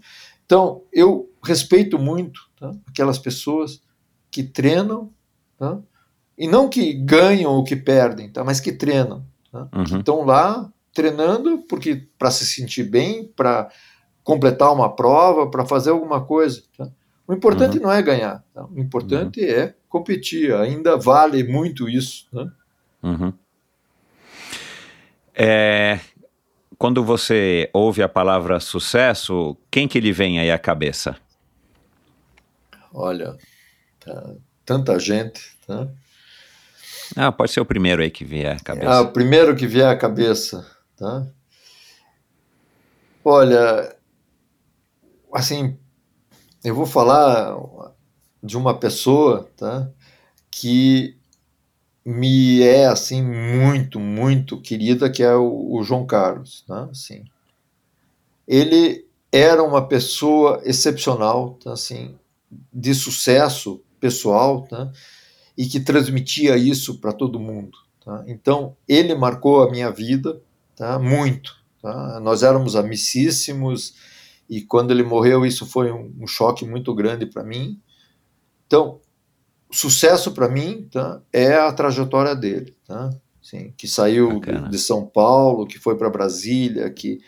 Então, 0.45 0.83
eu 0.93 1.31
respeito 1.45 1.99
muito 1.99 2.41
tá? 2.59 2.73
aquelas 2.89 3.19
pessoas 3.19 3.81
que 4.31 4.43
treinam, 4.43 5.11
tá? 5.57 5.79
e 6.37 6.49
não 6.49 6.69
que 6.69 6.93
ganham 6.93 7.53
ou 7.53 7.63
que 7.63 7.77
perdem, 7.77 8.31
tá? 8.31 8.43
mas 8.43 8.59
que 8.59 8.73
treinam. 8.73 9.25
Tá? 9.53 9.69
Uhum. 9.73 9.85
Que 9.85 9.97
estão 9.97 10.25
lá 10.25 10.71
treinando 10.93 11.59
porque 11.69 12.09
para 12.19 12.31
se 12.31 12.45
sentir 12.45 12.83
bem, 12.83 13.29
para 13.37 13.71
completar 14.25 14.73
uma 14.73 14.95
prova, 14.95 15.49
para 15.49 15.65
fazer 15.65 15.91
alguma 15.91 16.25
coisa. 16.25 16.65
Tá? 16.77 16.91
O 17.29 17.35
importante 17.35 17.79
uhum. 17.79 17.85
não 17.85 17.93
é 17.93 18.01
ganhar, 18.03 18.45
tá? 18.55 18.65
o 18.65 18.79
importante 18.79 19.41
uhum. 19.41 19.51
é 19.51 19.75
competir. 19.89 20.55
Ainda 20.55 20.97
vale 20.97 21.43
muito 21.43 21.89
isso. 21.89 22.29
Né? 22.33 22.51
Uhum. 23.03 23.33
É, 25.35 25.99
quando 26.79 27.05
você 27.05 27.69
ouve 27.73 28.03
a 28.03 28.09
palavra 28.09 28.61
sucesso, 28.61 29.57
quem 29.71 29.89
que 29.89 29.99
lhe 29.99 30.13
vem 30.13 30.39
aí 30.39 30.51
à 30.51 30.59
cabeça? 30.59 31.17
Olha, 32.95 33.37
tá, 34.01 34.35
tanta 34.65 34.99
gente, 34.99 35.57
tá? 35.67 35.89
Ah, 37.15 37.31
pode 37.31 37.53
ser 37.53 37.61
o 37.61 37.67
primeiro 37.67 38.03
aí 38.03 38.11
que 38.11 38.25
vier 38.25 38.57
à 38.57 38.61
cabeça. 38.61 38.91
Ah, 38.91 39.01
o 39.01 39.13
primeiro 39.13 39.55
que 39.55 39.67
vier 39.67 39.89
à 39.89 39.97
cabeça, 39.97 40.67
tá? 40.97 41.27
Olha, 43.25 43.95
assim, 45.33 45.79
eu 46.67 46.75
vou 46.75 46.85
falar 46.85 47.57
de 48.43 48.57
uma 48.57 48.77
pessoa, 48.77 49.49
tá? 49.57 49.89
Que 50.51 51.17
me 52.05 52.61
é 52.61 52.87
assim 52.87 53.23
muito, 53.23 54.01
muito 54.01 54.61
querida, 54.61 55.09
que 55.09 55.23
é 55.23 55.35
o, 55.35 55.75
o 55.75 55.83
João 55.85 56.05
Carlos, 56.05 56.65
né? 56.69 56.89
Assim, 56.91 57.25
ele 58.49 59.07
era 59.31 59.63
uma 59.63 59.87
pessoa 59.87 60.61
excepcional, 60.65 61.55
tá? 61.63 61.73
assim, 61.73 62.17
de 62.73 62.95
sucesso 62.95 63.81
pessoal, 64.01 64.67
tá? 64.67 64.91
e 65.57 65.67
que 65.67 65.79
transmitia 65.79 66.57
isso 66.57 66.99
para 66.99 67.13
todo 67.13 67.39
mundo. 67.39 67.79
Tá? 68.05 68.25
Então, 68.27 68.77
ele 68.89 69.15
marcou 69.15 69.63
a 69.63 69.71
minha 69.71 69.91
vida 69.91 70.41
tá? 70.75 70.99
muito. 70.99 71.55
Tá? 71.81 72.19
Nós 72.19 72.43
éramos 72.43 72.75
amicíssimos, 72.75 73.95
e 74.49 74.63
quando 74.63 74.91
ele 74.91 75.03
morreu, 75.03 75.45
isso 75.45 75.67
foi 75.67 75.91
um, 75.91 76.13
um 76.21 76.27
choque 76.27 76.65
muito 76.65 76.95
grande 76.95 77.27
para 77.27 77.43
mim. 77.43 77.81
Então, 78.67 79.01
sucesso 79.71 80.33
para 80.33 80.49
mim 80.49 80.89
tá, 80.91 81.21
é 81.33 81.55
a 81.55 81.73
trajetória 81.73 82.35
dele, 82.35 82.77
tá? 82.87 83.11
Sim, 83.43 83.73
que 83.77 83.87
saiu 83.87 84.41
de, 84.41 84.71
de 84.71 84.79
São 84.79 85.07
Paulo, 85.07 85.67
que 85.67 85.79
foi 85.79 85.97
para 85.97 86.11
Brasília, 86.11 86.91
que 86.91 87.21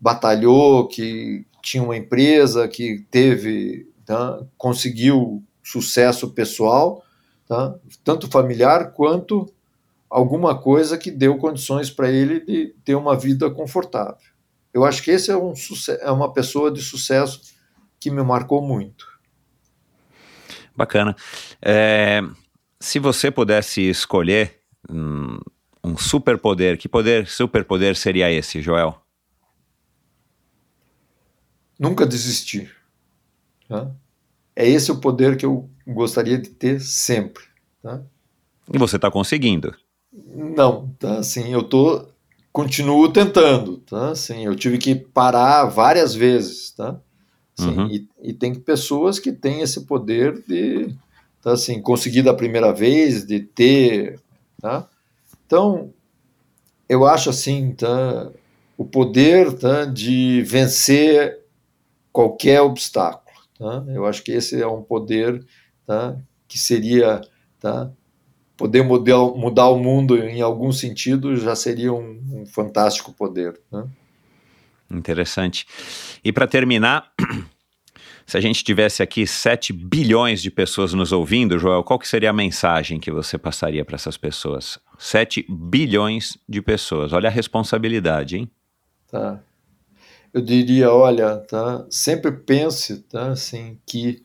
batalhou, 0.00 0.88
que 0.88 1.46
tinha 1.62 1.82
uma 1.82 1.96
empresa, 1.96 2.66
que 2.66 3.06
teve, 3.10 3.88
tá, 4.04 4.44
conseguiu 4.58 5.44
sucesso 5.62 6.30
pessoal, 6.30 7.04
tá, 7.46 7.76
tanto 8.02 8.28
familiar 8.28 8.92
quanto 8.92 9.46
alguma 10.08 10.58
coisa 10.58 10.98
que 10.98 11.10
deu 11.10 11.38
condições 11.38 11.88
para 11.88 12.10
ele 12.10 12.40
de 12.40 12.74
ter 12.84 12.96
uma 12.96 13.16
vida 13.16 13.48
confortável. 13.48 14.29
Eu 14.72 14.84
acho 14.84 15.02
que 15.02 15.10
esse 15.10 15.30
é, 15.30 15.36
um, 15.36 15.52
é 16.00 16.10
uma 16.10 16.32
pessoa 16.32 16.70
de 16.70 16.80
sucesso 16.80 17.40
que 17.98 18.10
me 18.10 18.22
marcou 18.22 18.62
muito. 18.62 19.06
Bacana. 20.74 21.14
É, 21.60 22.22
se 22.78 22.98
você 22.98 23.30
pudesse 23.30 23.82
escolher 23.82 24.60
um, 24.88 25.38
um 25.84 25.96
superpoder, 25.96 26.78
que 26.78 26.88
poder, 26.88 27.26
superpoder 27.26 27.96
seria 27.96 28.30
esse, 28.30 28.62
Joel? 28.62 29.00
Nunca 31.78 32.06
desistir. 32.06 32.74
Tá? 33.68 33.90
É 34.54 34.68
esse 34.68 34.90
o 34.92 35.00
poder 35.00 35.36
que 35.36 35.46
eu 35.46 35.68
gostaria 35.86 36.38
de 36.38 36.50
ter 36.50 36.80
sempre. 36.80 37.44
Tá? 37.82 38.02
E 38.72 38.78
você 38.78 38.96
está 38.96 39.10
conseguindo? 39.10 39.74
Não, 40.12 40.88
tá? 40.98 41.18
Assim, 41.18 41.52
eu 41.52 41.62
tô 41.62 42.08
continuo 42.52 43.12
tentando, 43.12 43.78
tá? 43.78 44.10
Assim, 44.10 44.44
eu 44.44 44.54
tive 44.56 44.78
que 44.78 44.94
parar 44.94 45.64
várias 45.66 46.14
vezes, 46.14 46.70
tá? 46.72 47.00
Assim, 47.58 47.76
uhum. 47.76 47.86
e, 47.88 48.08
e, 48.22 48.32
tem 48.32 48.54
pessoas 48.54 49.18
que 49.18 49.32
têm 49.32 49.60
esse 49.60 49.82
poder 49.82 50.42
de, 50.46 50.94
tá? 51.42 51.52
Assim, 51.52 51.80
conseguir 51.80 52.22
da 52.22 52.34
primeira 52.34 52.72
vez, 52.72 53.26
de 53.26 53.40
ter, 53.40 54.20
tá? 54.60 54.88
Então, 55.46 55.92
eu 56.88 57.06
acho 57.06 57.30
assim, 57.30 57.72
tá? 57.72 58.30
O 58.76 58.84
poder, 58.84 59.52
tá? 59.52 59.84
De 59.84 60.42
vencer 60.42 61.40
qualquer 62.12 62.60
obstáculo, 62.62 63.36
tá? 63.58 63.84
Eu 63.88 64.06
acho 64.06 64.22
que 64.22 64.32
esse 64.32 64.60
é 64.60 64.66
um 64.66 64.82
poder, 64.82 65.44
tá? 65.86 66.16
Que 66.48 66.58
seria, 66.58 67.20
tá? 67.60 67.90
Poder 68.60 68.82
mudar, 68.84 69.16
mudar 69.34 69.68
o 69.70 69.78
mundo 69.78 70.18
em 70.18 70.42
algum 70.42 70.70
sentido 70.70 71.34
já 71.34 71.56
seria 71.56 71.94
um, 71.94 72.20
um 72.30 72.44
fantástico 72.44 73.10
poder. 73.10 73.58
Né? 73.72 73.88
Interessante. 74.90 75.66
E 76.22 76.30
para 76.30 76.46
terminar, 76.46 77.10
se 78.26 78.36
a 78.36 78.40
gente 78.40 78.62
tivesse 78.62 79.02
aqui 79.02 79.26
7 79.26 79.72
bilhões 79.72 80.42
de 80.42 80.50
pessoas 80.50 80.92
nos 80.92 81.10
ouvindo, 81.10 81.58
Joel, 81.58 81.82
qual 81.82 81.98
que 81.98 82.06
seria 82.06 82.28
a 82.28 82.34
mensagem 82.34 83.00
que 83.00 83.10
você 83.10 83.38
passaria 83.38 83.82
para 83.82 83.94
essas 83.94 84.18
pessoas? 84.18 84.78
7 84.98 85.46
bilhões 85.48 86.36
de 86.46 86.60
pessoas. 86.60 87.14
Olha 87.14 87.30
a 87.30 87.32
responsabilidade, 87.32 88.36
hein? 88.36 88.50
Tá. 89.10 89.40
Eu 90.34 90.42
diria, 90.42 90.92
olha, 90.92 91.38
tá, 91.38 91.86
sempre 91.88 92.30
pense, 92.30 93.04
tá, 93.04 93.28
assim, 93.28 93.78
que 93.86 94.22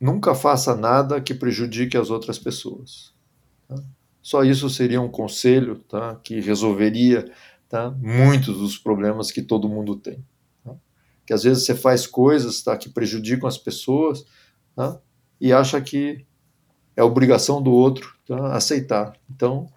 nunca 0.00 0.34
faça 0.34 0.76
nada 0.76 1.20
que 1.20 1.34
prejudique 1.34 1.96
as 1.96 2.10
outras 2.10 2.38
pessoas. 2.38 3.12
Tá? 3.68 3.76
Só 4.22 4.44
isso 4.44 4.68
seria 4.68 5.00
um 5.00 5.08
conselho 5.08 5.76
tá? 5.88 6.16
que 6.16 6.40
resolveria 6.40 7.30
tá? 7.68 7.90
muitos 7.90 8.58
dos 8.58 8.78
problemas 8.78 9.30
que 9.30 9.42
todo 9.42 9.68
mundo 9.68 9.96
tem. 9.96 10.24
Tá? 10.64 10.74
Que 11.26 11.32
às 11.32 11.42
vezes 11.42 11.64
você 11.64 11.74
faz 11.74 12.06
coisas 12.06 12.62
tá? 12.62 12.76
que 12.76 12.88
prejudicam 12.88 13.48
as 13.48 13.58
pessoas 13.58 14.24
tá? 14.74 15.00
e 15.40 15.52
acha 15.52 15.80
que 15.80 16.24
é 16.96 17.02
obrigação 17.02 17.62
do 17.62 17.72
outro 17.72 18.16
tá? 18.26 18.54
aceitar. 18.54 19.14
Então, 19.30 19.68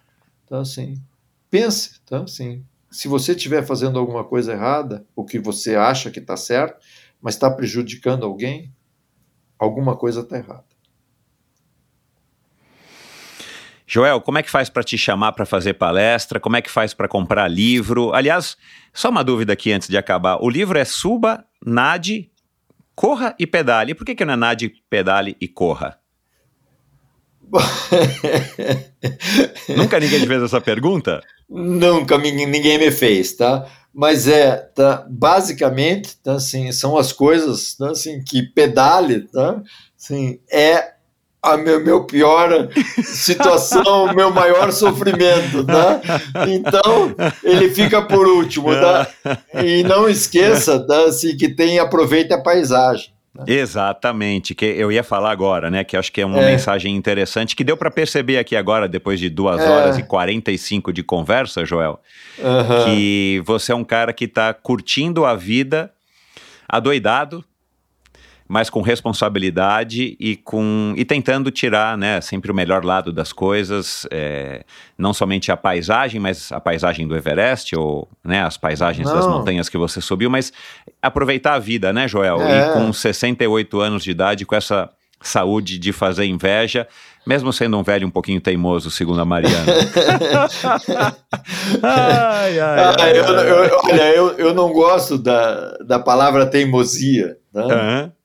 tá? 0.47 0.59
assim, 0.59 1.01
pense, 1.49 1.99
tá? 2.05 2.23
assim, 2.23 2.63
se 2.91 3.07
você 3.07 3.33
estiver 3.33 3.63
fazendo 3.65 3.99
alguma 3.99 4.23
coisa 4.23 4.53
errada, 4.53 5.05
o 5.15 5.23
que 5.23 5.39
você 5.39 5.75
acha 5.75 6.09
que 6.09 6.19
está 6.19 6.35
certo, 6.35 6.83
mas 7.21 7.35
está 7.35 7.49
prejudicando 7.51 8.25
alguém, 8.25 8.73
alguma 9.59 9.95
coisa 9.95 10.21
está 10.21 10.37
errada. 10.37 10.63
Joel, 13.85 14.21
como 14.21 14.37
é 14.37 14.43
que 14.43 14.51
faz 14.51 14.69
para 14.69 14.83
te 14.83 14.99
chamar 14.99 15.31
para 15.31 15.47
fazer 15.47 15.73
palestra? 15.73 16.39
Como 16.39 16.55
é 16.55 16.61
que 16.61 16.69
faz 16.69 16.93
para 16.93 17.07
comprar 17.07 17.47
livro? 17.47 18.13
Aliás, 18.13 18.55
só 18.93 19.09
uma 19.09 19.23
dúvida 19.23 19.53
aqui 19.53 19.71
antes 19.71 19.89
de 19.89 19.97
acabar. 19.97 20.37
O 20.41 20.49
livro 20.49 20.77
é 20.77 20.85
Suba, 20.85 21.43
Nade, 21.65 22.29
Corra 22.93 23.35
e 23.39 23.47
Pedale. 23.47 23.95
Por 23.95 24.05
que, 24.05 24.13
que 24.13 24.23
não 24.23 24.35
é 24.35 24.37
Nade, 24.37 24.71
Pedale 24.89 25.35
e 25.41 25.47
Corra? 25.47 25.99
Nunca 29.75 29.99
ninguém 29.99 30.19
te 30.19 30.27
fez 30.27 30.43
essa 30.43 30.61
pergunta? 30.61 31.19
Nunca 31.49 32.15
ninguém 32.19 32.77
me 32.77 32.91
fez, 32.91 33.35
tá? 33.35 33.65
Mas 33.93 34.27
é, 34.27 34.55
tá, 34.55 35.05
basicamente, 35.09 36.17
tá, 36.23 36.33
assim, 36.33 36.71
são 36.71 36.97
as 36.97 37.11
coisas 37.11 37.73
tá, 37.73 37.91
assim, 37.91 38.23
que 38.23 38.43
pedale 38.43 39.21
tá, 39.21 39.61
assim, 39.97 40.39
é 40.51 40.93
a 41.41 41.57
meu, 41.57 41.83
meu 41.83 42.03
pior 42.03 42.69
situação, 43.03 44.05
o 44.05 44.15
meu 44.15 44.29
maior 44.31 44.71
sofrimento, 44.71 45.63
tá? 45.65 46.01
Então, 46.47 47.15
ele 47.43 47.69
fica 47.69 48.01
por 48.01 48.27
último, 48.27 48.71
tá? 48.71 49.07
E 49.63 49.83
não 49.83 50.07
esqueça, 50.07 50.79
tá, 50.85 51.05
assim, 51.05 51.35
que 51.35 51.49
tem 51.49 51.79
aproveite 51.79 52.33
a 52.33 52.41
paisagem. 52.41 53.11
Exatamente, 53.47 54.53
que 54.55 54.65
eu 54.65 54.91
ia 54.91 55.03
falar 55.03 55.31
agora, 55.31 55.69
né? 55.69 55.83
Que 55.83 55.95
acho 55.97 56.11
que 56.11 56.21
é 56.21 56.25
uma 56.25 56.41
é. 56.41 56.51
mensagem 56.51 56.95
interessante 56.95 57.55
que 57.55 57.63
deu 57.63 57.77
para 57.77 57.91
perceber 57.91 58.37
aqui 58.37 58.55
agora, 58.55 58.87
depois 58.87 59.19
de 59.19 59.29
duas 59.29 59.61
é. 59.61 59.69
horas 59.69 59.97
e 59.97 60.03
45 60.03 60.91
de 60.91 61.03
conversa, 61.03 61.65
Joel, 61.65 61.99
que 62.85 63.41
você 63.45 63.71
é 63.71 63.75
um 63.75 63.83
cara 63.83 64.13
que 64.13 64.25
está 64.25 64.53
curtindo 64.53 65.25
a 65.25 65.35
vida 65.35 65.91
adoidado, 66.67 67.43
mas 68.49 68.67
com 68.67 68.81
responsabilidade 68.81 70.17
e 70.19 70.35
com 70.35 70.95
e 70.97 71.05
tentando 71.05 71.51
tirar, 71.51 71.95
né, 71.95 72.19
sempre 72.19 72.51
o 72.51 72.55
melhor 72.55 72.83
lado 72.83 73.13
das 73.13 73.31
coisas, 73.31 74.07
é, 74.09 74.65
não 74.97 75.13
somente 75.13 75.51
a 75.51 75.55
paisagem, 75.55 76.19
mas 76.19 76.51
a 76.51 76.59
paisagem 76.59 77.07
do 77.07 77.15
Everest 77.15 77.75
ou, 77.75 78.09
né, 78.23 78.41
as 78.41 78.57
paisagens 78.57 79.07
não. 79.07 79.15
das 79.15 79.27
montanhas 79.27 79.69
que 79.69 79.77
você 79.77 80.01
subiu, 80.01 80.31
mas 80.31 80.51
aproveitar 80.99 81.53
a 81.53 81.59
vida, 81.59 81.93
né, 81.93 82.07
Joel? 82.07 82.41
É. 82.41 82.71
E 82.71 82.73
com 82.73 82.91
68 82.91 83.79
anos 83.79 84.03
de 84.03 84.09
idade, 84.09 84.47
com 84.47 84.55
essa 84.55 84.89
saúde 85.21 85.77
de 85.77 85.93
fazer 85.93 86.25
inveja, 86.25 86.87
mesmo 87.27 87.53
sendo 87.53 87.77
um 87.77 87.83
velho 87.83 88.07
um 88.07 88.11
pouquinho 88.11 88.41
teimoso, 88.41 88.89
segundo 88.89 89.21
a 89.21 89.25
Mariana. 89.25 89.73
ai, 91.83 92.59
ai, 92.59 92.79
ah, 92.79 92.95
ai, 92.99 93.19
eu, 93.19 93.25
eu, 93.25 93.79
olha, 93.83 94.15
eu, 94.15 94.31
eu 94.39 94.53
não 94.55 94.73
gosto 94.73 95.19
da, 95.19 95.77
da 95.85 95.99
palavra 95.99 96.47
teimosia. 96.47 97.37
Né? 97.53 97.63
Uhum 97.63 98.18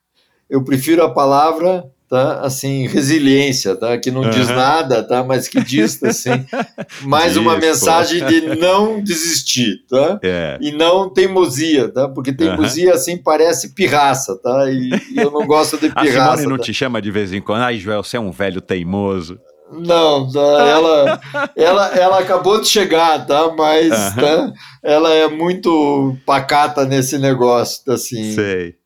eu 0.49 0.63
prefiro 0.63 1.03
a 1.03 1.13
palavra 1.13 1.85
tá 2.09 2.41
assim 2.41 2.87
resiliência 2.87 3.75
tá 3.75 3.97
que 3.99 4.11
não 4.11 4.23
uhum. 4.23 4.31
diz 4.31 4.49
nada 4.49 5.03
tá 5.03 5.25
mas 5.25 5.49
que 5.49 5.63
diz 5.63 6.03
assim 6.03 6.45
mais 7.03 7.33
diz, 7.33 7.37
uma 7.39 7.57
mensagem 7.57 8.21
pô. 8.21 8.27
de 8.27 8.41
não 8.57 9.03
desistir 9.03 9.85
tá 9.89 10.21
é. 10.23 10.59
e 10.61 10.71
não 10.71 11.09
teimosia 11.09 11.89
tá 11.89 12.09
porque 12.09 12.33
teimosia 12.33 12.91
uhum. 12.91 12.95
assim 12.95 13.17
parece 13.17 13.75
pirraça 13.75 14.39
tá 14.41 14.71
e, 14.71 14.91
e, 15.13 15.17
eu 15.17 15.31
não 15.31 15.47
gosto 15.47 15.79
de 15.79 15.89
pirraça 15.89 16.35
a 16.35 16.37
Simone 16.37 16.51
não 16.51 16.59
tá? 16.59 16.65
te 16.65 16.75
chama 16.75 17.01
de 17.01 17.11
vez 17.11 17.33
em 17.33 17.41
quando 17.41 17.63
ai 17.63 17.79
Joel 17.79 18.03
você 18.03 18.17
é 18.17 18.21
um 18.21 18.31
velho 18.31 18.61
teimoso 18.61 19.39
não, 19.73 20.31
tá? 20.31 20.41
ela, 20.41 21.21
ela, 21.57 21.89
ela 21.97 22.19
acabou 22.21 22.61
de 22.61 22.69
chegar, 22.69 23.27
tá? 23.27 23.53
Mas 23.57 23.91
uhum. 23.91 24.17
tá? 24.17 24.53
ela 24.85 25.13
é 25.13 25.27
muito 25.27 26.15
pacata 26.25 26.85
nesse 26.85 27.19
negócio, 27.19 27.83
tá? 27.85 27.95
assim. 27.95 28.35
Sei 28.35 28.77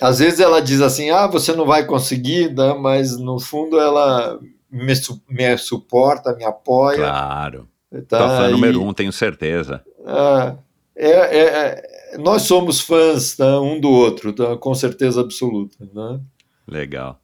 às 0.00 0.18
vezes 0.18 0.40
ela 0.40 0.60
diz 0.60 0.80
assim, 0.80 1.10
ah, 1.10 1.26
você 1.26 1.52
não 1.52 1.66
vai 1.66 1.84
conseguir, 1.84 2.54
né? 2.54 2.74
mas 2.74 3.18
no 3.18 3.38
fundo 3.38 3.78
ela 3.78 4.38
me, 4.70 4.92
me 5.28 5.58
suporta, 5.58 6.34
me 6.34 6.44
apoia. 6.44 6.98
Claro. 6.98 7.68
Tá, 8.08 8.18
Tua 8.18 8.28
fã 8.28 8.48
número 8.48 8.82
um, 8.82 8.92
tenho 8.92 9.12
certeza. 9.12 9.82
Ah, 10.06 10.54
é, 10.96 11.10
é, 11.10 12.18
nós 12.18 12.42
somos 12.42 12.80
fãs 12.80 13.36
tá, 13.36 13.60
um 13.60 13.80
do 13.80 13.90
outro, 13.90 14.32
tá, 14.32 14.56
com 14.56 14.74
certeza 14.74 15.20
absoluta. 15.20 15.76
Né? 15.92 16.20
Legal. 16.68 17.20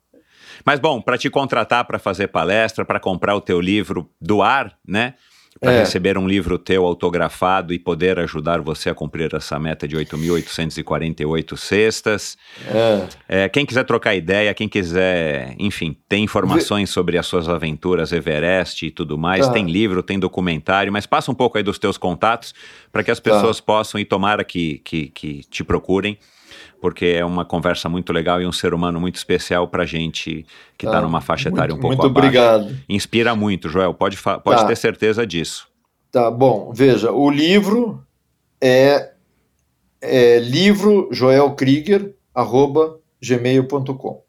Mas 0.64 0.80
bom, 0.80 1.00
para 1.00 1.16
te 1.16 1.30
contratar 1.30 1.84
para 1.84 1.98
fazer 1.98 2.28
palestra, 2.28 2.84
para 2.84 2.98
comprar 2.98 3.36
o 3.36 3.40
teu 3.40 3.60
livro, 3.60 4.10
doar, 4.20 4.76
né? 4.86 5.14
Para 5.60 5.72
é. 5.72 5.78
receber 5.80 6.18
um 6.18 6.26
livro 6.26 6.58
teu 6.58 6.84
autografado 6.84 7.72
e 7.72 7.78
poder 7.78 8.18
ajudar 8.18 8.60
você 8.60 8.90
a 8.90 8.94
cumprir 8.94 9.34
essa 9.34 9.58
meta 9.58 9.88
de 9.88 9.96
8.848 9.96 11.56
cestas. 11.56 12.36
É. 12.68 13.06
É, 13.28 13.48
quem 13.48 13.64
quiser 13.64 13.84
trocar 13.84 14.14
ideia, 14.14 14.52
quem 14.54 14.68
quiser, 14.68 15.54
enfim, 15.58 15.96
tem 16.08 16.24
informações 16.24 16.90
sobre 16.90 17.18
as 17.18 17.26
suas 17.26 17.48
aventuras 17.48 18.12
Everest 18.12 18.86
e 18.86 18.90
tudo 18.90 19.16
mais, 19.16 19.46
tá. 19.46 19.52
tem 19.52 19.66
livro, 19.66 20.02
tem 20.02 20.18
documentário, 20.18 20.92
mas 20.92 21.06
passa 21.06 21.30
um 21.30 21.34
pouco 21.34 21.56
aí 21.56 21.64
dos 21.64 21.78
teus 21.78 21.96
contatos 21.96 22.54
para 22.92 23.02
que 23.02 23.10
as 23.10 23.20
tá. 23.20 23.30
pessoas 23.30 23.58
tá. 23.58 23.64
possam, 23.64 24.00
e 24.00 24.04
tomara 24.04 24.44
que, 24.44 24.78
que, 24.84 25.08
que 25.08 25.40
te 25.50 25.64
procurem, 25.64 26.18
porque 26.80 27.06
é 27.06 27.24
uma 27.24 27.44
conversa 27.44 27.88
muito 27.88 28.12
legal 28.12 28.40
e 28.40 28.46
um 28.46 28.52
ser 28.52 28.72
humano 28.74 29.00
muito 29.00 29.16
especial 29.16 29.66
para 29.68 29.84
gente 29.84 30.44
que 30.78 30.86
está 30.86 30.98
Ah, 30.98 31.02
numa 31.02 31.20
faixa 31.20 31.48
etária 31.48 31.74
muito- 31.74 31.86
um 31.86 31.96
pouco 31.96 32.02
muito 32.02 32.18
abaixo. 32.18 32.38
obrigado. 32.38 32.80
Inspira 32.88 33.34
muito, 33.34 33.68
Joel, 33.68 33.92
pode, 33.94 34.16
pode 34.20 34.42
Tá. 34.62 34.66
ter 34.66 34.76
certeza 34.76 35.26
disso. 35.26 35.68
Tá 36.12 36.30
bom, 36.30 36.72
veja, 36.74 37.10
o 37.12 37.30
livro 37.30 38.02
é, 38.60 39.10
é 40.00 40.38
livro 40.38 41.08
Joel 41.12 41.50
Krieger, 41.52 42.14
arroba 42.34 42.98
gmail.com. 43.22 44.22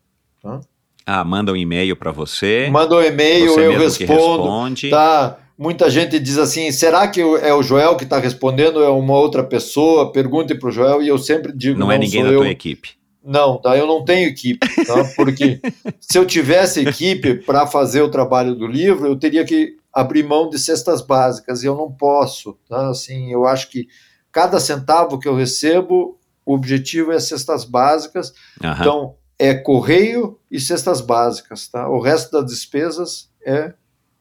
Ah, 1.06 1.24
manda 1.24 1.53
um 1.53 1.56
e-mail 1.56 1.95
para 1.95 2.11
você. 2.11 2.67
Manda 2.69 2.95
um 2.95 3.01
e-mail, 3.01 3.58
eu 3.59 3.80
respondo. 3.80 4.14
responde. 4.14 4.90
Tá? 4.90 5.38
Muita 5.58 5.90
gente 5.90 6.19
diz 6.19 6.38
assim: 6.38 6.72
será 6.72 7.08
que 7.08 7.19
é 7.19 7.53
o 7.53 7.64
Joel 7.64 7.95
que 7.95 8.03
está 8.03 8.19
respondendo? 8.19 8.84
É 8.84 8.90
uma 8.90 9.18
outra 9.18 9.44
pessoa? 9.44 10.11
Pergunte 10.11 10.53
para 10.53 10.69
o 10.69 10.72
Joel 10.72 11.02
e 11.02 11.08
eu 11.08 11.18
sempre 11.18 11.52
digo: 11.52 11.80
Não, 11.80 11.88
não, 11.88 11.92
é 11.94 11.98
ninguém 11.98 12.24
da 12.24 12.30
eu. 12.30 12.40
tua 12.40 12.50
equipe. 12.50 12.98
Não, 13.24 13.58
tá? 13.58 13.76
Eu 13.76 13.88
não 13.88 14.06
tenho 14.06 14.30
equipe, 14.30 14.66
tá? 14.86 15.03
Porque 15.18 15.60
se 16.00 16.18
eu 16.18 16.26
tivesse 16.26 16.88
equipe 16.88 17.36
para 17.36 17.68
fazer 17.68 18.02
o 18.02 18.10
trabalho 18.10 18.56
do 18.56 18.66
livro, 18.68 19.08
eu 19.08 19.18
teria 19.18 19.44
que 19.44 19.76
abrir 19.92 20.24
mão 20.24 20.48
de 20.50 20.60
cestas 20.60 21.02
básicas 21.02 21.64
e 21.64 21.66
eu 21.66 21.76
não 21.76 21.92
posso, 21.92 22.58
tá? 22.69 22.90
Assim, 22.90 23.32
eu 23.32 23.45
acho 23.45 23.69
que 23.69 23.88
cada 24.32 24.60
centavo 24.60 25.19
que 25.19 25.27
eu 25.27 25.36
recebo, 25.36 26.18
o 26.45 26.53
objetivo 26.53 27.11
é 27.11 27.19
cestas 27.19 27.66
básicas. 27.66 28.32
Aham. 28.64 28.80
Então, 28.80 29.16
é 29.40 29.53
correio 29.53 30.40
e 30.50 30.60
cestas 30.60 31.02
básicas, 31.02 31.68
tá? 31.68 31.90
O 31.90 32.00
resto 32.00 32.32
das 32.32 32.45
despesas 32.52 33.30
é, 33.45 33.74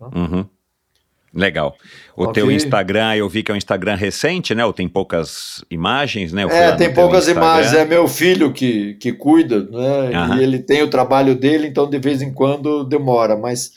Uhum. 0.00 0.46
Legal. 1.34 1.74
O 2.16 2.24
Ok. 2.24 2.34
teu 2.34 2.50
Instagram, 2.50 3.14
eu 3.16 3.28
vi 3.28 3.42
que 3.42 3.50
é 3.50 3.54
um 3.54 3.56
Instagram 3.56 3.94
recente, 3.94 4.54
né? 4.54 4.64
Ou 4.66 4.72
tem 4.72 4.86
poucas 4.86 5.64
imagens, 5.70 6.32
né? 6.32 6.42
É, 6.50 6.72
tem 6.72 6.92
poucas 6.92 7.26
Instagram. 7.26 7.42
imagens. 7.50 7.72
É 7.74 7.84
meu 7.86 8.06
filho 8.06 8.52
que, 8.52 8.94
que 8.94 9.12
cuida, 9.12 9.62
né? 9.64 10.14
Aham. 10.14 10.36
E 10.38 10.42
ele 10.42 10.58
tem 10.58 10.82
o 10.82 10.90
trabalho 10.90 11.34
dele, 11.34 11.68
então 11.68 11.88
de 11.88 11.98
vez 11.98 12.20
em 12.20 12.32
quando 12.34 12.84
demora. 12.84 13.34
Mas 13.34 13.72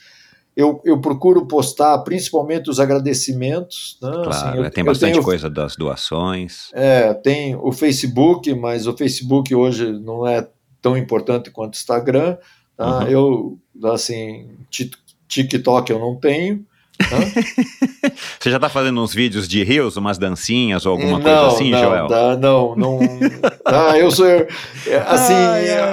eu, 0.54 0.82
eu 0.84 1.00
procuro 1.00 1.46
postar 1.48 1.98
principalmente 2.00 2.70
os 2.70 2.78
agradecimentos. 2.80 3.98
Né? 4.02 4.12
Claro, 4.12 4.30
Assim, 4.30 4.58
eu- 4.58 4.66
é, 4.66 4.70
tem 4.70 4.82
eu 4.82 4.86
bastante 4.86 5.12
tenho- 5.14 5.24
coisa 5.24 5.50
das 5.50 5.76
doações. 5.78 6.70
É, 6.74 7.14
tem 7.14 7.56
o 7.56 7.72
Facebook, 7.72 8.54
mas 8.54 8.86
o 8.86 8.96
Facebook 8.98 9.54
hoje 9.56 9.92
não 9.94 10.28
é 10.28 10.46
tão 10.82 10.98
importante 10.98 11.50
quanto 11.52 11.74
o 11.76 11.78
Instagram. 11.78 12.38
Tá? 12.78 13.00
Uhum. 13.00 13.08
Eu, 13.08 13.60
assim, 13.94 14.50
Tik- 14.70 14.98
TikTok 15.28 15.90
eu 15.92 16.00
não 16.00 16.16
tenho. 16.16 16.66
Tá? 16.98 17.18
Você 18.40 18.50
já 18.52 18.60
tá 18.60 18.70
fazendo 18.70 19.02
uns 19.02 19.14
vídeos 19.14 19.48
de 19.48 19.64
rios, 19.64 19.98
umas 19.98 20.18
dancinhas 20.18 20.86
ou 20.86 20.94
alguma 20.94 21.18
não, 21.20 21.24
coisa 21.24 21.48
assim, 21.56 21.72
não, 21.72 21.80
Joel? 21.80 22.08
Tá, 22.08 22.38
não, 22.38 22.76
não. 22.76 23.00
ah, 23.66 23.98
eu 23.98 24.12
sou. 24.12 24.26
eu- 24.28 24.48
é, 24.88 24.98
Assim, 25.08 25.34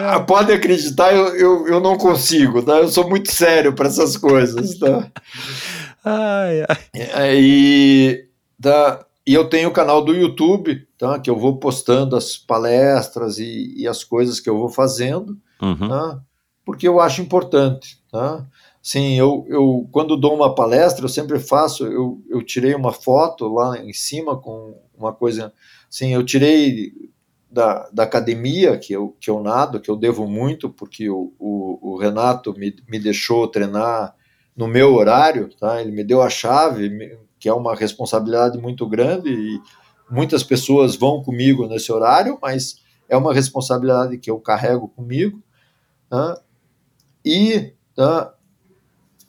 ah, 0.08 0.20
pode 0.20 0.52
acreditar, 0.52 1.12
eu, 1.14 1.34
eu, 1.36 1.66
eu 1.68 1.81
não 1.81 1.97
consigo, 1.97 2.62
tá? 2.62 2.78
Eu 2.78 2.89
sou 2.89 3.08
muito 3.08 3.32
sério 3.32 3.72
para 3.72 3.89
essas 3.89 4.16
coisas, 4.16 4.78
tá? 4.78 5.08
Ai, 6.05 6.64
ai. 6.68 6.78
É, 6.94 7.34
E, 7.40 8.26
tá? 8.60 9.05
e 9.26 9.32
eu 9.34 9.48
tenho 9.48 9.68
o 9.68 9.72
canal 9.72 10.05
do 10.05 10.12
YouTube, 10.14 10.86
tá? 10.98 11.18
Que 11.18 11.31
eu 11.31 11.39
vou 11.39 11.56
postando 11.58 12.16
as 12.16 12.36
palestras 12.36 13.39
e, 13.39 13.74
e 13.76 13.86
as 13.89 14.02
coisas 14.05 14.40
que 14.40 14.50
eu 14.50 14.58
vou 14.58 14.68
fazendo, 14.68 15.36
Uhum. 15.60 15.89
tá? 15.89 16.18
Porque 16.64 16.86
eu 16.86 17.00
acho 17.00 17.20
importante, 17.22 17.98
tá? 18.10 18.44
Sim, 18.83 19.15
eu, 19.17 19.44
eu 19.49 19.89
quando 19.93 20.17
dou 20.17 20.35
uma 20.35 20.55
palestra, 20.55 21.05
eu 21.05 21.09
sempre 21.09 21.39
faço, 21.39 21.86
eu, 21.86 22.20
eu 22.28 22.43
tirei 22.43 22.75
uma 22.75 22.93
foto 22.93 23.47
lá 23.47 23.78
em 23.78 23.93
cima 23.93 24.36
com 24.36 24.77
uma 24.99 25.12
coisa, 25.12 25.52
sim, 25.89 26.12
eu 26.12 26.25
tirei 26.25 26.93
da, 27.49 27.89
da 27.93 28.02
academia 28.02 28.77
que 28.77 28.93
eu, 28.93 29.17
que 29.20 29.31
eu 29.31 29.41
nado, 29.41 29.81
que 29.81 29.91
eu 29.91 29.97
devo 29.97 30.27
muito, 30.27 30.69
porque 30.69 31.09
o, 31.09 31.33
o, 31.39 31.93
o 31.93 31.97
Renato 31.97 32.52
me, 32.55 32.75
me 32.89 32.99
deixou 32.99 33.47
treinar 33.47 34.17
no 34.57 34.67
meu 34.67 34.94
horário, 34.94 35.49
tá? 35.61 35.81
Ele 35.81 35.93
me 35.93 36.02
deu 36.02 36.20
a 36.20 36.28
chave, 36.28 37.17
que 37.39 37.49
é 37.49 37.52
uma 37.52 37.77
responsabilidade 37.77 38.59
muito 38.59 38.86
grande 38.89 39.31
e 39.31 39.61
muitas 40.11 40.43
pessoas 40.43 40.97
vão 40.97 41.23
comigo 41.23 41.67
nesse 41.69 41.93
horário, 41.93 42.39
mas 42.43 42.81
é 43.09 43.17
uma 43.17 43.33
responsabilidade 43.33 44.19
que 44.19 44.31
eu 44.31 44.41
carrego 44.41 44.89
comigo, 44.89 45.43
tá? 46.09 46.41
E 47.25 47.75
tá, 47.94 48.35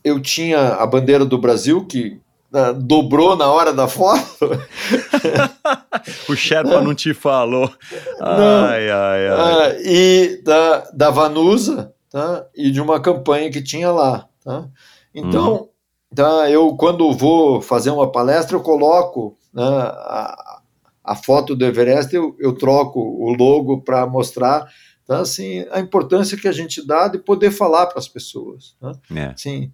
eu 0.04 0.22
tinha 0.22 0.76
a 0.76 0.86
bandeira 0.86 1.26
do 1.26 1.38
Brasil 1.38 1.86
que 1.86 2.20
tá, 2.52 2.72
dobrou 2.72 3.36
na 3.36 3.52
hora 3.52 3.74
da 3.74 3.88
foto. 3.88 4.50
O 6.28 6.36
Sherpa 6.36 6.82
não 6.82 6.94
te 6.94 7.14
falou. 7.14 7.72
Não. 8.20 8.66
Ai, 8.66 8.90
ai, 8.90 9.28
ai. 9.28 9.30
Ah, 9.30 9.76
e 9.80 10.42
da, 10.44 10.80
da 10.92 11.10
Vanusa, 11.10 11.94
tá? 12.10 12.46
E 12.56 12.72
de 12.72 12.82
uma 12.82 13.00
campanha 13.00 13.50
que 13.50 13.62
tinha 13.62 13.90
lá, 13.90 14.28
tá? 14.44 14.68
Então, 15.14 15.70
tá, 16.14 16.50
eu 16.50 16.76
quando 16.76 17.14
vou 17.14 17.62
fazer 17.62 17.92
uma 17.92 18.12
palestra, 18.12 18.58
eu 18.58 18.62
coloco 18.62 19.38
né, 19.54 19.64
a, 19.64 20.62
a 21.04 21.16
foto 21.16 21.56
do 21.56 21.66
Everest, 21.66 22.14
eu, 22.14 22.36
eu 22.40 22.54
troco 22.54 23.00
o 23.00 23.34
logo 23.34 23.82
para 23.82 24.06
mostrar 24.06 24.68
tá, 25.06 25.20
assim, 25.20 25.66
a 25.72 25.80
importância 25.80 26.38
que 26.38 26.48
a 26.48 26.52
gente 26.52 26.86
dá 26.86 27.08
de 27.08 27.20
poder 27.20 27.52
falar 27.52 27.88
para 27.88 28.00
as 28.00 28.08
pessoas. 28.08 28.76
Tá? 28.80 28.94
É. 29.16 29.34
Sim. 29.38 29.72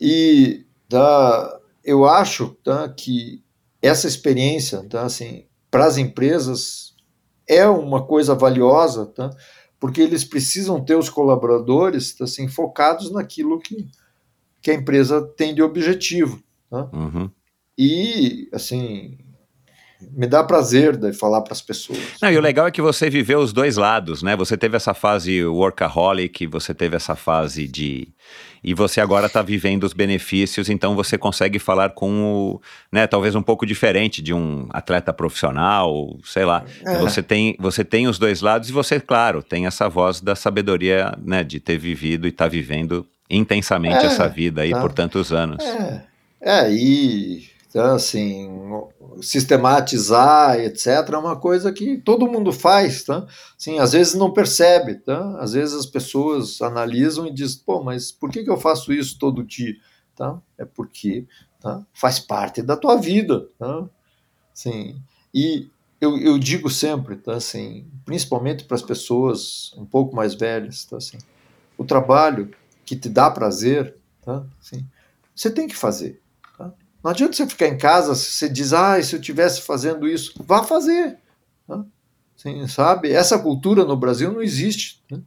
E 0.00 0.64
tá, 0.88 1.60
eu 1.84 2.06
acho 2.06 2.56
tá, 2.64 2.88
que 2.88 3.42
essa 3.82 4.06
experiência 4.06 4.82
tá, 4.88 5.02
assim, 5.02 5.46
para 5.70 5.86
as 5.86 5.98
empresas 5.98 6.94
é 7.46 7.66
uma 7.66 8.06
coisa 8.06 8.34
valiosa, 8.34 9.06
tá, 9.06 9.30
porque 9.78 10.00
eles 10.00 10.24
precisam 10.24 10.82
ter 10.82 10.94
os 10.94 11.10
colaboradores 11.10 12.14
tá, 12.14 12.24
assim, 12.24 12.48
focados 12.48 13.12
naquilo 13.12 13.58
que, 13.58 13.88
que 14.62 14.70
a 14.70 14.74
empresa 14.74 15.20
tem 15.36 15.54
de 15.54 15.62
objetivo. 15.62 16.42
Tá? 16.70 16.88
Uhum. 16.92 17.30
E, 17.76 18.48
assim, 18.52 19.18
me 20.12 20.26
dá 20.26 20.42
prazer 20.42 20.96
de 20.96 21.12
falar 21.12 21.42
para 21.42 21.52
as 21.52 21.60
pessoas. 21.60 21.98
Não, 22.22 22.30
e 22.30 22.36
o 22.36 22.40
legal 22.40 22.66
é 22.66 22.70
que 22.70 22.80
você 22.80 23.10
viveu 23.10 23.40
os 23.40 23.52
dois 23.52 23.76
lados, 23.76 24.22
né? 24.22 24.36
Você 24.36 24.56
teve 24.56 24.76
essa 24.76 24.94
fase 24.94 25.44
workaholic, 25.44 26.46
você 26.46 26.74
teve 26.74 26.96
essa 26.96 27.14
fase 27.14 27.66
de. 27.68 28.08
E 28.62 28.74
você 28.74 29.00
agora 29.00 29.26
está 29.26 29.42
vivendo 29.42 29.84
os 29.84 29.92
benefícios, 29.92 30.68
então 30.68 30.94
você 30.94 31.16
consegue 31.16 31.58
falar 31.58 31.90
com 31.90 32.22
o. 32.22 32.60
Né, 32.92 33.06
talvez 33.06 33.34
um 33.34 33.42
pouco 33.42 33.64
diferente 33.64 34.20
de 34.22 34.34
um 34.34 34.66
atleta 34.70 35.12
profissional, 35.12 36.18
sei 36.24 36.44
lá. 36.44 36.64
É. 36.84 36.98
Você, 36.98 37.22
tem, 37.22 37.56
você 37.58 37.84
tem 37.84 38.06
os 38.06 38.18
dois 38.18 38.40
lados 38.40 38.68
e 38.68 38.72
você, 38.72 39.00
claro, 39.00 39.42
tem 39.42 39.66
essa 39.66 39.88
voz 39.88 40.20
da 40.20 40.34
sabedoria, 40.34 41.14
né? 41.22 41.42
De 41.42 41.58
ter 41.58 41.78
vivido 41.78 42.26
e 42.26 42.30
estar 42.30 42.48
vivendo 42.48 43.06
intensamente 43.30 44.04
É, 44.04 44.06
essa 44.06 44.28
vida 44.28 44.62
aí 44.62 44.72
tá. 44.72 44.80
por 44.80 44.92
tantos 44.92 45.32
anos. 45.32 45.64
É, 45.64 46.02
é 46.42 46.72
e 46.72 47.48
então, 47.70 47.94
assim, 47.94 48.50
sistematizar, 49.22 50.58
etc., 50.58 51.08
é 51.12 51.16
uma 51.16 51.36
coisa 51.36 51.72
que 51.72 51.98
todo 51.98 52.26
mundo 52.26 52.52
faz, 52.52 53.04
tá? 53.04 53.24
Assim, 53.56 53.78
às 53.78 53.92
vezes 53.92 54.14
não 54.14 54.32
percebe, 54.32 54.96
tá? 54.96 55.38
Às 55.38 55.52
vezes 55.52 55.76
as 55.76 55.86
pessoas 55.86 56.60
analisam 56.60 57.28
e 57.28 57.32
dizem, 57.32 57.62
pô, 57.64 57.80
mas 57.80 58.10
por 58.10 58.28
que, 58.28 58.42
que 58.42 58.50
eu 58.50 58.56
faço 58.56 58.92
isso 58.92 59.16
todo 59.20 59.44
dia? 59.44 59.76
Tá? 60.16 60.42
É 60.58 60.64
porque 60.64 61.28
tá? 61.60 61.86
faz 61.92 62.18
parte 62.18 62.60
da 62.60 62.76
tua 62.76 62.96
vida, 62.96 63.46
tá? 63.56 63.88
Assim, 64.52 65.00
e 65.32 65.70
eu, 66.00 66.18
eu 66.18 66.40
digo 66.40 66.68
sempre, 66.68 67.14
tá? 67.14 67.34
Assim, 67.34 67.86
principalmente 68.04 68.64
para 68.64 68.74
as 68.74 68.82
pessoas 68.82 69.72
um 69.76 69.86
pouco 69.86 70.16
mais 70.16 70.34
velhas, 70.34 70.84
tá? 70.86 70.96
Assim, 70.96 71.18
o 71.78 71.84
trabalho 71.84 72.50
que 72.84 72.96
te 72.96 73.08
dá 73.08 73.30
prazer, 73.30 73.94
tá? 74.22 74.44
Assim, 74.60 74.84
você 75.32 75.48
tem 75.48 75.68
que 75.68 75.76
fazer. 75.76 76.20
Não 77.02 77.10
adianta 77.10 77.34
você 77.34 77.46
ficar 77.46 77.68
em 77.68 77.78
casa, 77.78 78.14
se 78.14 78.32
você 78.32 78.48
diz, 78.48 78.72
ah, 78.72 79.02
se 79.02 79.16
eu 79.16 79.20
tivesse 79.20 79.62
fazendo 79.62 80.06
isso, 80.06 80.34
vá 80.46 80.62
fazer. 80.62 81.18
Tá? 81.66 81.84
Assim, 82.36 82.66
sabe? 82.66 83.10
Essa 83.10 83.38
cultura 83.38 83.84
no 83.84 83.96
Brasil 83.96 84.32
não 84.32 84.42
existe, 84.42 85.02
né? 85.10 85.20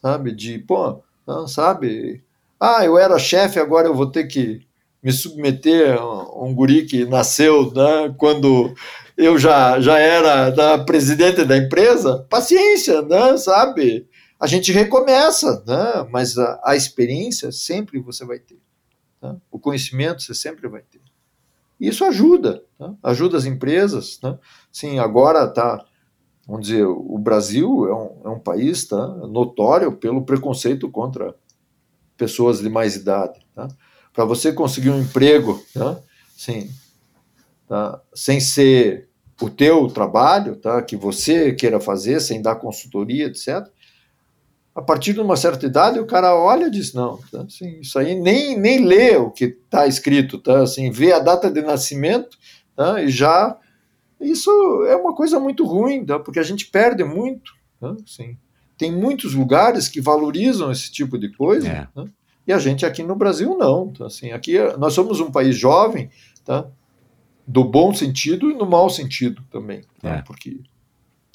sabe? 0.00 0.32
De, 0.32 0.58
pô, 0.58 1.02
não, 1.26 1.46
sabe? 1.46 2.24
Ah, 2.58 2.84
eu 2.84 2.98
era 2.98 3.18
chefe, 3.18 3.58
agora 3.58 3.86
eu 3.88 3.94
vou 3.94 4.10
ter 4.10 4.26
que 4.26 4.66
me 5.02 5.12
submeter 5.12 5.98
a 5.98 6.44
um 6.44 6.54
guri 6.54 6.84
que 6.84 7.06
nasceu 7.06 7.72
né, 7.72 8.14
quando 8.18 8.74
eu 9.16 9.38
já, 9.38 9.80
já 9.80 9.98
era 9.98 10.54
né, 10.54 10.84
presidente 10.84 11.44
da 11.44 11.56
empresa. 11.56 12.26
Paciência, 12.28 13.02
né, 13.02 13.36
sabe? 13.36 14.06
A 14.38 14.46
gente 14.46 14.72
recomeça, 14.72 15.62
né, 15.66 16.06
mas 16.10 16.36
a, 16.36 16.60
a 16.64 16.76
experiência 16.76 17.50
sempre 17.52 17.98
você 17.98 18.24
vai 18.24 18.38
ter. 18.38 18.58
Tá? 19.20 19.36
O 19.50 19.58
conhecimento 19.58 20.22
você 20.22 20.34
sempre 20.34 20.68
vai 20.68 20.82
ter. 20.82 21.00
Isso 21.80 22.04
ajuda, 22.04 22.62
tá? 22.78 22.94
ajuda 23.02 23.38
as 23.38 23.46
empresas. 23.46 24.20
Né? 24.22 24.38
Sim, 24.70 24.98
agora 24.98 25.48
tá, 25.48 25.82
vamos 26.46 26.66
dizer, 26.66 26.84
o 26.84 27.16
Brasil 27.18 27.88
é 27.88 27.94
um, 27.94 28.20
é 28.26 28.28
um 28.28 28.38
país 28.38 28.86
tá, 28.86 29.06
notório 29.26 29.92
pelo 29.92 30.24
preconceito 30.24 30.90
contra 30.90 31.34
pessoas 32.16 32.60
de 32.60 32.68
mais 32.68 32.96
idade. 32.96 33.40
Tá? 33.54 33.66
Para 34.12 34.26
você 34.26 34.52
conseguir 34.52 34.90
um 34.90 35.00
emprego, 35.00 35.64
tá? 35.72 35.98
Sim, 36.36 36.70
tá? 37.66 38.00
sem 38.14 38.40
ser 38.40 39.08
o 39.40 39.48
teu 39.48 39.88
trabalho, 39.88 40.56
tá? 40.56 40.82
que 40.82 40.96
você 40.96 41.54
queira 41.54 41.80
fazer, 41.80 42.20
sem 42.20 42.42
dar 42.42 42.56
consultoria, 42.56 43.26
etc., 43.26 43.66
a 44.74 44.80
partir 44.80 45.12
de 45.12 45.20
uma 45.20 45.36
certa 45.36 45.66
idade 45.66 45.98
o 45.98 46.06
cara 46.06 46.34
olha 46.34 46.66
e 46.66 46.70
diz 46.70 46.94
não, 46.94 47.18
tá? 47.30 47.42
assim, 47.42 47.80
isso 47.80 47.98
aí 47.98 48.14
nem, 48.14 48.58
nem 48.58 48.84
lê 48.84 49.16
o 49.16 49.30
que 49.30 49.44
está 49.44 49.86
escrito, 49.86 50.38
tá? 50.38 50.62
assim, 50.62 50.90
vê 50.90 51.12
a 51.12 51.18
data 51.18 51.50
de 51.50 51.60
nascimento 51.60 52.38
tá? 52.76 53.02
e 53.02 53.08
já 53.08 53.56
isso 54.20 54.50
é 54.86 54.94
uma 54.96 55.14
coisa 55.14 55.40
muito 55.40 55.64
ruim, 55.64 56.04
tá? 56.04 56.18
porque 56.18 56.38
a 56.38 56.42
gente 56.42 56.66
perde 56.66 57.02
muito, 57.02 57.52
tá? 57.80 57.96
assim, 58.04 58.36
tem 58.76 58.92
muitos 58.92 59.34
lugares 59.34 59.88
que 59.88 60.00
valorizam 60.00 60.70
esse 60.70 60.90
tipo 60.90 61.18
de 61.18 61.30
coisa 61.34 61.68
é. 61.68 61.86
tá? 61.94 62.04
e 62.46 62.52
a 62.52 62.58
gente 62.58 62.86
aqui 62.86 63.02
no 63.02 63.16
Brasil 63.16 63.56
não, 63.58 63.88
tá? 63.92 64.06
assim, 64.06 64.30
aqui 64.30 64.56
nós 64.78 64.94
somos 64.94 65.20
um 65.20 65.30
país 65.30 65.56
jovem, 65.56 66.10
tá? 66.44 66.66
do 67.46 67.64
bom 67.64 67.92
sentido 67.92 68.48
e 68.48 68.54
no 68.54 68.66
mau 68.66 68.88
sentido 68.88 69.42
também, 69.50 69.82
tá? 70.00 70.16
é. 70.16 70.22
porque 70.22 70.60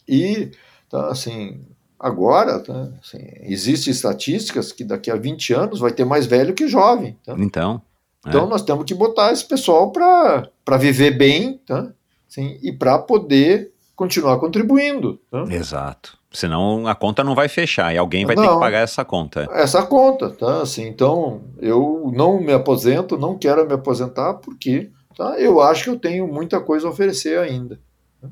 e 0.07 0.51
tá, 0.89 1.09
assim 1.09 1.65
Agora, 1.99 2.59
tá, 2.59 2.89
assim, 3.01 3.25
existem 3.41 3.91
estatísticas 3.91 4.71
que 4.71 4.83
daqui 4.83 5.09
a 5.09 5.15
20 5.15 5.53
anos 5.53 5.79
vai 5.79 5.91
ter 5.91 6.05
mais 6.05 6.25
velho 6.25 6.53
que 6.53 6.67
jovem. 6.67 7.17
Tá? 7.25 7.35
Então. 7.37 7.81
É. 8.25 8.29
Então 8.29 8.47
nós 8.47 8.63
temos 8.63 8.85
que 8.85 8.93
botar 8.93 9.31
esse 9.31 9.45
pessoal 9.47 9.91
para 9.91 10.77
viver 10.77 11.11
bem 11.11 11.59
tá? 11.65 11.91
Assim, 12.29 12.59
e 12.61 12.71
para 12.71 12.97
poder 12.99 13.71
continuar 13.95 14.39
contribuindo. 14.39 15.19
Tá? 15.31 15.43
Exato. 15.49 16.17
Senão 16.31 16.85
a 16.85 16.93
conta 16.93 17.23
não 17.23 17.33
vai 17.33 17.47
fechar 17.47 17.93
e 17.95 17.97
alguém 17.97 18.25
vai 18.25 18.35
não, 18.35 18.43
ter 18.43 18.49
que 18.49 18.59
pagar 18.59 18.79
essa 18.79 19.05
conta. 19.05 19.47
Essa 19.51 19.85
conta, 19.85 20.29
tá? 20.31 20.61
Assim, 20.61 20.85
então 20.85 21.41
eu 21.59 22.11
não 22.13 22.41
me 22.41 22.51
aposento, 22.51 23.17
não 23.17 23.37
quero 23.37 23.65
me 23.65 23.73
aposentar 23.73 24.33
porque 24.35 24.91
tá? 25.15 25.39
eu 25.39 25.61
acho 25.61 25.85
que 25.85 25.89
eu 25.91 25.99
tenho 25.99 26.27
muita 26.27 26.59
coisa 26.59 26.87
a 26.87 26.91
oferecer 26.91 27.39
ainda. 27.39 27.79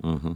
Uhum. 0.03 0.35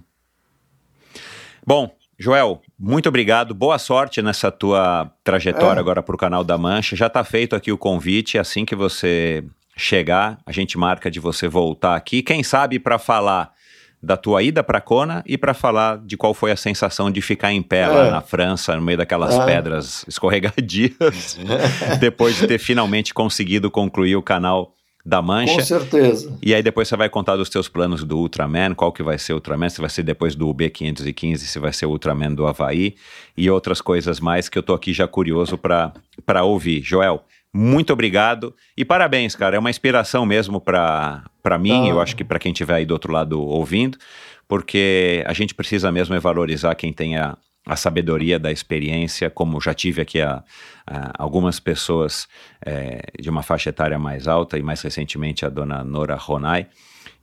Bom, 1.65 1.91
Joel, 2.19 2.61
muito 2.79 3.07
obrigado. 3.07 3.53
Boa 3.53 3.77
sorte 3.77 4.23
nessa 4.23 4.51
tua 4.51 5.11
trajetória 5.23 5.79
é. 5.79 5.81
agora 5.81 6.01
para 6.01 6.15
o 6.15 6.17
canal 6.17 6.43
da 6.43 6.57
Mancha. 6.57 6.95
Já 6.95 7.07
está 7.07 7.23
feito 7.23 7.55
aqui 7.55 7.71
o 7.71 7.77
convite. 7.77 8.39
Assim 8.39 8.65
que 8.65 8.75
você 8.75 9.43
chegar, 9.75 10.39
a 10.43 10.51
gente 10.51 10.77
marca 10.79 11.11
de 11.11 11.19
você 11.19 11.47
voltar 11.47 11.95
aqui. 11.95 12.23
Quem 12.23 12.41
sabe 12.41 12.79
para 12.79 12.97
falar 12.97 13.53
da 14.01 14.17
tua 14.17 14.41
ida 14.41 14.63
para 14.63 14.81
Kona 14.81 15.23
e 15.27 15.37
para 15.37 15.53
falar 15.53 15.99
de 15.99 16.17
qual 16.17 16.33
foi 16.33 16.51
a 16.51 16.55
sensação 16.55 17.11
de 17.11 17.21
ficar 17.21 17.51
em 17.51 17.61
pé 17.61 17.81
é. 17.81 17.87
lá 17.87 18.11
na 18.11 18.21
França, 18.21 18.75
no 18.75 18.81
meio 18.81 18.97
daquelas 18.97 19.35
é. 19.35 19.45
pedras 19.45 20.05
escorregadias, 20.07 21.37
depois 21.99 22.35
de 22.37 22.47
ter 22.47 22.57
finalmente 22.57 23.13
conseguido 23.13 23.69
concluir 23.69 24.15
o 24.15 24.21
canal 24.21 24.73
da 25.07 25.21
Mancha. 25.21 25.53
Com 25.53 25.61
certeza. 25.61 26.37
E 26.43 26.53
aí 26.53 26.61
depois 26.61 26.85
você 26.85 26.97
vai 26.97 27.07
contar 27.07 27.37
dos 27.37 27.49
teus 27.49 27.69
planos 27.69 28.03
do 28.03 28.17
Ultraman, 28.17 28.75
qual 28.75 28.91
que 28.91 29.01
vai 29.01 29.17
ser 29.17 29.31
o 29.31 29.37
Ultraman, 29.37 29.69
se 29.69 29.79
vai 29.79 29.89
ser 29.89 30.03
depois 30.03 30.35
do 30.35 30.53
B515, 30.53 31.37
se 31.37 31.59
vai 31.59 31.71
ser 31.71 31.85
o 31.85 31.91
Ultraman 31.91 32.33
do 32.33 32.45
Havaí 32.45 32.93
e 33.37 33.49
outras 33.49 33.79
coisas 33.79 34.19
mais 34.19 34.49
que 34.49 34.57
eu 34.57 34.63
tô 34.63 34.73
aqui 34.73 34.91
já 34.91 35.07
curioso 35.07 35.57
para 35.57 36.43
ouvir. 36.43 36.81
Joel, 36.83 37.23
muito 37.53 37.93
obrigado 37.93 38.53
e 38.75 38.83
parabéns, 38.83 39.33
cara. 39.33 39.55
É 39.55 39.59
uma 39.59 39.69
inspiração 39.69 40.25
mesmo 40.25 40.59
para 40.59 41.23
mim, 41.57 41.87
ah. 41.87 41.91
eu 41.91 42.01
acho 42.01 42.13
que 42.13 42.25
para 42.25 42.37
quem 42.37 42.51
estiver 42.51 42.75
aí 42.75 42.85
do 42.85 42.91
outro 42.91 43.13
lado 43.13 43.41
ouvindo, 43.41 43.97
porque 44.45 45.23
a 45.25 45.31
gente 45.31 45.55
precisa 45.55 45.89
mesmo 45.89 46.15
é 46.15 46.19
valorizar 46.19 46.75
quem 46.75 46.91
tem 46.91 47.15
a, 47.15 47.37
a 47.67 47.75
sabedoria 47.75 48.39
da 48.39 48.51
experiência, 48.51 49.29
como 49.29 49.59
já 49.59 49.73
tive 49.73 50.01
aqui 50.01 50.21
a, 50.21 50.41
a 50.85 51.11
algumas 51.21 51.59
pessoas 51.59 52.27
é, 52.65 53.01
de 53.19 53.29
uma 53.29 53.43
faixa 53.43 53.69
etária 53.69 53.99
mais 53.99 54.27
alta 54.27 54.57
e 54.57 54.63
mais 54.63 54.81
recentemente 54.81 55.45
a 55.45 55.49
dona 55.49 55.83
Nora 55.83 56.15
Ronai. 56.15 56.67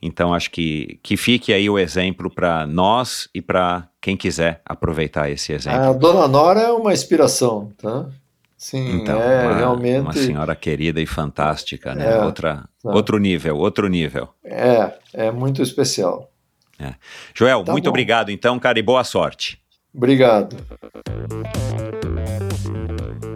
Então 0.01 0.33
acho 0.33 0.51
que, 0.51 0.99
que 1.01 1.17
fique 1.17 1.51
aí 1.51 1.67
o 1.67 1.79
exemplo 1.79 2.29
para 2.29 2.67
nós 2.67 3.27
e 3.33 3.41
para 3.41 3.87
quem 3.99 4.15
quiser 4.15 4.61
aproveitar 4.63 5.31
esse 5.31 5.51
exemplo. 5.51 5.79
A 5.79 5.93
dona 5.93 6.27
Nora 6.27 6.61
é 6.61 6.71
uma 6.71 6.93
inspiração, 6.93 7.71
tá? 7.77 8.07
Sim, 8.55 9.01
então, 9.01 9.21
é 9.21 9.47
uma, 9.47 9.57
realmente 9.57 9.99
uma 9.99 10.13
senhora 10.13 10.55
querida 10.55 11.01
e 11.01 11.05
fantástica, 11.05 11.93
né? 11.93 12.13
É, 12.13 12.23
Outra, 12.23 12.63
tá. 12.81 12.91
Outro 12.91 13.17
nível, 13.17 13.57
outro 13.57 13.87
nível. 13.87 14.29
É, 14.43 14.93
é 15.13 15.31
muito 15.31 15.61
especial. 15.61 16.31
É. 16.79 16.93
Joel, 17.33 17.63
tá 17.63 17.71
muito 17.71 17.85
bom. 17.85 17.89
obrigado 17.89 18.31
então, 18.31 18.57
cara, 18.59 18.79
e 18.79 18.81
boa 18.81 19.03
sorte. 19.03 19.59
Obrigado. 19.95 20.57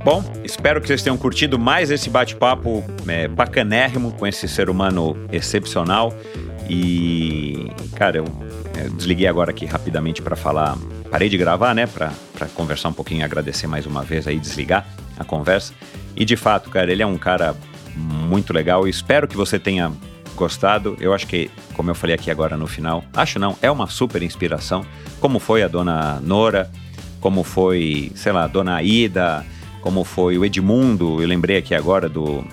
Bom, 0.04 0.24
espero 0.44 0.82
que 0.82 0.88
vocês 0.88 1.02
tenham 1.02 1.18
curtido 1.18 1.60
mais 1.60 1.92
esse 1.92 2.10
bate-papo 2.10 2.84
é, 3.08 3.28
bacanérrimo 3.28 4.12
com 4.14 4.26
esse 4.26 4.48
ser 4.48 4.70
humano 4.70 5.16
excepcional. 5.32 6.14
E, 6.70 7.70
cara, 7.96 8.18
eu, 8.18 8.26
eu 8.82 8.90
desliguei 8.92 9.28
agora 9.28 9.52
aqui 9.52 9.66
rapidamente 9.66 10.22
para 10.22 10.36
falar. 10.36 10.78
Parei 11.10 11.28
de 11.28 11.38
gravar, 11.38 11.74
né, 11.74 11.88
para 11.88 12.12
conversar 12.56 12.90
um 12.90 12.94
pouquinho, 12.94 13.26
agradecer 13.26 13.68
mais 13.68 13.86
uma 13.86 14.04
vez 14.04 14.28
aí, 14.28 14.40
desligar 14.40 14.86
a 15.18 15.24
conversa. 15.24 15.74
E 16.16 16.24
de 16.24 16.36
fato, 16.36 16.70
cara, 16.70 16.92
ele 16.92 17.02
é 17.02 17.08
um 17.08 17.18
cara 17.18 17.56
muito 17.96 18.54
legal. 18.54 18.88
Espero 18.88 19.28
que 19.28 19.36
você 19.36 19.58
tenha 19.58 19.92
gostado. 20.40 20.96
Eu 21.00 21.14
acho 21.14 21.28
que, 21.28 21.52
como 21.74 21.92
eu 21.92 21.96
falei 21.96 22.16
aqui 22.16 22.32
agora 22.32 22.56
no 22.56 22.66
final, 22.66 23.04
acho 23.14 23.38
não, 23.38 23.58
é 23.62 23.70
uma 23.70 23.88
super 23.88 24.24
inspiração. 24.24 24.86
Como 25.20 25.38
foi 25.38 25.62
a 25.62 25.68
dona 25.68 26.20
Nora, 26.22 26.72
como 27.20 27.44
foi, 27.44 28.12
sei 28.16 28.32
lá, 28.32 28.46
a 28.46 28.48
dona 28.48 28.76
Aida, 28.76 29.46
como 29.82 30.06
foi 30.06 30.38
o 30.38 30.46
Edmundo. 30.46 31.22
Eu 31.22 31.28
lembrei 31.28 31.58
aqui 31.58 31.76
agora 31.76 32.08
do, 32.08 32.44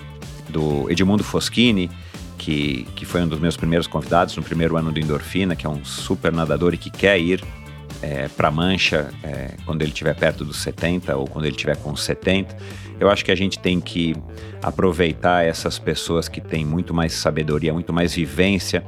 do 0.49 0.91
Edmundo 0.91 1.23
Foschini, 1.23 1.89
que, 2.37 2.85
que 2.95 3.05
foi 3.05 3.21
um 3.21 3.27
dos 3.27 3.39
meus 3.39 3.55
primeiros 3.55 3.87
convidados 3.87 4.35
no 4.35 4.43
primeiro 4.43 4.75
ano 4.75 4.91
do 4.91 4.99
Endorfina, 4.99 5.55
que 5.55 5.65
é 5.65 5.69
um 5.69 5.83
super 5.85 6.33
nadador 6.33 6.73
e 6.73 6.77
que 6.77 6.91
quer 6.91 7.17
ir 7.17 7.41
é, 8.01 8.27
para 8.27 8.51
Mancha 8.51 9.09
é, 9.23 9.55
quando 9.65 9.81
ele 9.81 9.91
estiver 9.91 10.13
perto 10.13 10.43
dos 10.43 10.57
70 10.57 11.15
ou 11.15 11.25
quando 11.25 11.45
ele 11.45 11.55
estiver 11.55 11.77
com 11.77 11.95
70. 11.95 12.55
Eu 12.99 13.09
acho 13.09 13.23
que 13.23 13.31
a 13.31 13.35
gente 13.35 13.59
tem 13.59 13.79
que 13.79 14.15
aproveitar 14.61 15.45
essas 15.45 15.77
pessoas 15.77 16.27
que 16.27 16.41
têm 16.41 16.65
muito 16.65 16.93
mais 16.93 17.13
sabedoria, 17.13 17.73
muito 17.73 17.93
mais 17.93 18.13
vivência 18.13 18.83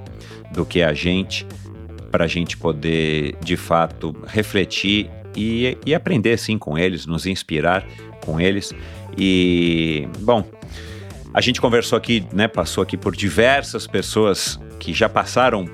do 0.51 0.65
que 0.65 0.81
a 0.81 0.93
gente, 0.93 1.45
para 2.11 2.25
a 2.25 2.27
gente 2.27 2.57
poder 2.57 3.35
de 3.43 3.55
fato 3.55 4.15
refletir 4.27 5.09
e, 5.35 5.77
e 5.85 5.93
aprender 5.93 6.37
sim 6.37 6.57
com 6.57 6.77
eles, 6.77 7.05
nos 7.05 7.25
inspirar 7.25 7.85
com 8.25 8.39
eles. 8.39 8.73
E, 9.17 10.07
bom, 10.19 10.43
a 11.33 11.41
gente 11.41 11.61
conversou 11.61 11.97
aqui, 11.97 12.25
né, 12.33 12.47
passou 12.47 12.81
aqui 12.81 12.97
por 12.97 13.15
diversas 13.15 13.85
pessoas 13.85 14.59
que 14.79 14.93
já 14.93 15.07
passaram 15.07 15.65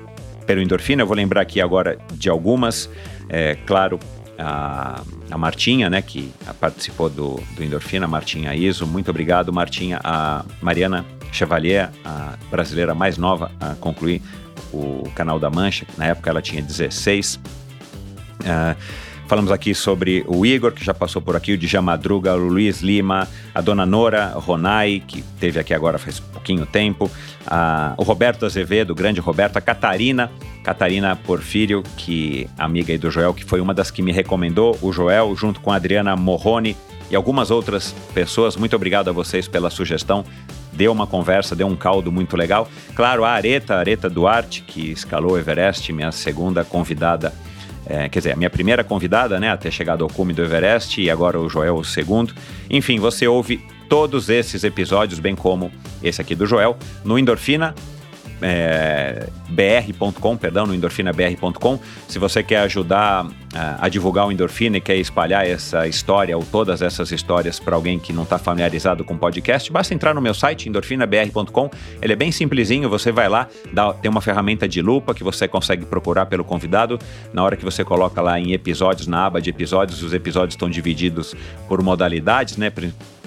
pelo 0.46 0.60
endorfina. 0.60 1.02
Eu 1.02 1.06
vou 1.06 1.16
lembrar 1.16 1.40
aqui 1.40 1.60
agora 1.60 1.98
de 2.12 2.28
algumas. 2.28 2.90
É, 3.28 3.56
claro, 3.66 3.98
a, 4.38 5.02
a 5.30 5.38
Martinha, 5.38 5.88
né, 5.90 6.02
que 6.02 6.32
participou 6.60 7.08
do, 7.08 7.40
do 7.54 7.64
Endorfina, 7.64 8.06
Martinha 8.06 8.54
Iso. 8.54 8.86
Muito 8.86 9.10
obrigado, 9.10 9.52
Martinha. 9.52 10.00
A 10.02 10.44
Mariana 10.60 11.04
Chevalier, 11.32 11.90
a 12.04 12.34
brasileira 12.50 12.94
mais 12.94 13.18
nova 13.18 13.50
a 13.60 13.74
concluir 13.74 14.22
o 14.72 15.08
canal 15.14 15.38
da 15.38 15.50
Mancha. 15.50 15.86
Na 15.96 16.06
época 16.06 16.30
ela 16.30 16.42
tinha 16.42 16.62
16. 16.62 17.36
Uh, 17.36 18.76
Falamos 19.26 19.50
aqui 19.50 19.74
sobre 19.74 20.24
o 20.28 20.46
Igor, 20.46 20.70
que 20.70 20.84
já 20.84 20.94
passou 20.94 21.20
por 21.20 21.34
aqui, 21.34 21.52
o 21.52 21.58
Dja 21.58 21.82
Madruga, 21.82 22.34
o 22.34 22.48
Luiz 22.48 22.80
Lima, 22.80 23.26
a 23.52 23.60
dona 23.60 23.84
Nora 23.84 24.28
Ronai, 24.36 25.02
que 25.04 25.20
teve 25.40 25.58
aqui 25.58 25.74
agora 25.74 25.98
faz 25.98 26.20
pouquinho 26.20 26.64
tempo, 26.64 27.10
a, 27.44 27.94
o 27.96 28.04
Roberto 28.04 28.46
Azevedo, 28.46 28.92
o 28.92 28.94
grande 28.94 29.18
Roberto, 29.18 29.56
a 29.56 29.60
Catarina, 29.60 30.30
Catarina 30.62 31.16
Porfírio, 31.16 31.82
que 31.96 32.48
amiga 32.56 32.92
aí 32.92 32.98
do 32.98 33.10
Joel, 33.10 33.34
que 33.34 33.44
foi 33.44 33.60
uma 33.60 33.74
das 33.74 33.90
que 33.90 34.00
me 34.00 34.12
recomendou, 34.12 34.78
o 34.80 34.92
Joel, 34.92 35.34
junto 35.34 35.60
com 35.60 35.72
a 35.72 35.76
Adriana 35.76 36.14
Morrone 36.14 36.76
e 37.10 37.16
algumas 37.16 37.50
outras 37.50 37.92
pessoas. 38.14 38.56
Muito 38.56 38.76
obrigado 38.76 39.08
a 39.08 39.12
vocês 39.12 39.48
pela 39.48 39.70
sugestão 39.70 40.24
deu 40.72 40.92
uma 40.92 41.06
conversa, 41.06 41.56
deu 41.56 41.66
um 41.66 41.74
caldo 41.74 42.12
muito 42.12 42.36
legal. 42.36 42.68
Claro, 42.94 43.24
a 43.24 43.30
Areta, 43.30 43.76
Areta 43.76 44.10
Duarte, 44.10 44.62
que 44.62 44.92
escalou 44.92 45.32
o 45.32 45.38
Everest, 45.38 45.90
minha 45.90 46.12
segunda 46.12 46.64
convidada 46.64 47.32
é, 47.86 48.08
quer 48.08 48.18
dizer, 48.18 48.32
a 48.32 48.36
minha 48.36 48.50
primeira 48.50 48.82
convidada, 48.82 49.38
né, 49.38 49.50
a 49.50 49.56
ter 49.56 49.70
chegado 49.70 50.02
ao 50.02 50.10
cume 50.10 50.32
do 50.32 50.42
Everest 50.42 51.00
e 51.00 51.10
agora 51.10 51.38
o 51.38 51.48
Joel 51.48 51.76
o 51.76 51.84
segundo. 51.84 52.34
Enfim, 52.68 52.98
você 52.98 53.26
ouve 53.26 53.64
todos 53.88 54.28
esses 54.28 54.64
episódios, 54.64 55.20
bem 55.20 55.36
como 55.36 55.70
esse 56.02 56.20
aqui 56.20 56.34
do 56.34 56.46
Joel, 56.46 56.76
no 57.04 57.18
Endorfina 57.18 57.74
é, 58.42 59.28
br.com, 59.48 60.36
perdão, 60.36 60.66
no 60.66 60.74
endorfinabr.com. 60.74 61.78
Se 62.08 62.18
você 62.18 62.42
quer 62.42 62.58
ajudar 62.60 63.26
a, 63.54 63.86
a, 63.86 63.88
divulgar 63.88 64.26
o 64.26 64.32
Endorfina 64.32 64.76
e 64.76 64.80
quer 64.80 64.96
espalhar 64.96 65.46
essa 65.46 65.86
história 65.86 66.36
ou 66.36 66.44
todas 66.44 66.82
essas 66.82 67.10
histórias 67.10 67.58
para 67.58 67.74
alguém 67.74 67.98
que 67.98 68.12
não 68.12 68.24
está 68.24 68.38
familiarizado 68.38 69.04
com 69.04 69.16
podcast, 69.16 69.70
basta 69.72 69.94
entrar 69.94 70.14
no 70.14 70.20
meu 70.20 70.34
site, 70.34 70.68
endorfinabr.com. 70.68 71.70
Ele 72.02 72.12
é 72.12 72.16
bem 72.16 72.30
simplesinho, 72.30 72.88
você 72.88 73.10
vai 73.10 73.28
lá, 73.28 73.48
dá, 73.72 73.92
tem 73.92 74.10
uma 74.10 74.20
ferramenta 74.20 74.68
de 74.68 74.82
lupa 74.82 75.14
que 75.14 75.24
você 75.24 75.48
consegue 75.48 75.86
procurar 75.86 76.26
pelo 76.26 76.44
convidado. 76.44 76.98
Na 77.32 77.42
hora 77.42 77.56
que 77.56 77.64
você 77.64 77.84
coloca 77.84 78.20
lá 78.20 78.38
em 78.38 78.52
episódios, 78.52 79.06
na 79.06 79.26
aba 79.26 79.40
de 79.40 79.50
episódios, 79.50 80.02
os 80.02 80.12
episódios 80.12 80.54
estão 80.54 80.68
divididos 80.68 81.34
por 81.68 81.82
modalidades, 81.82 82.56
né? 82.56 82.70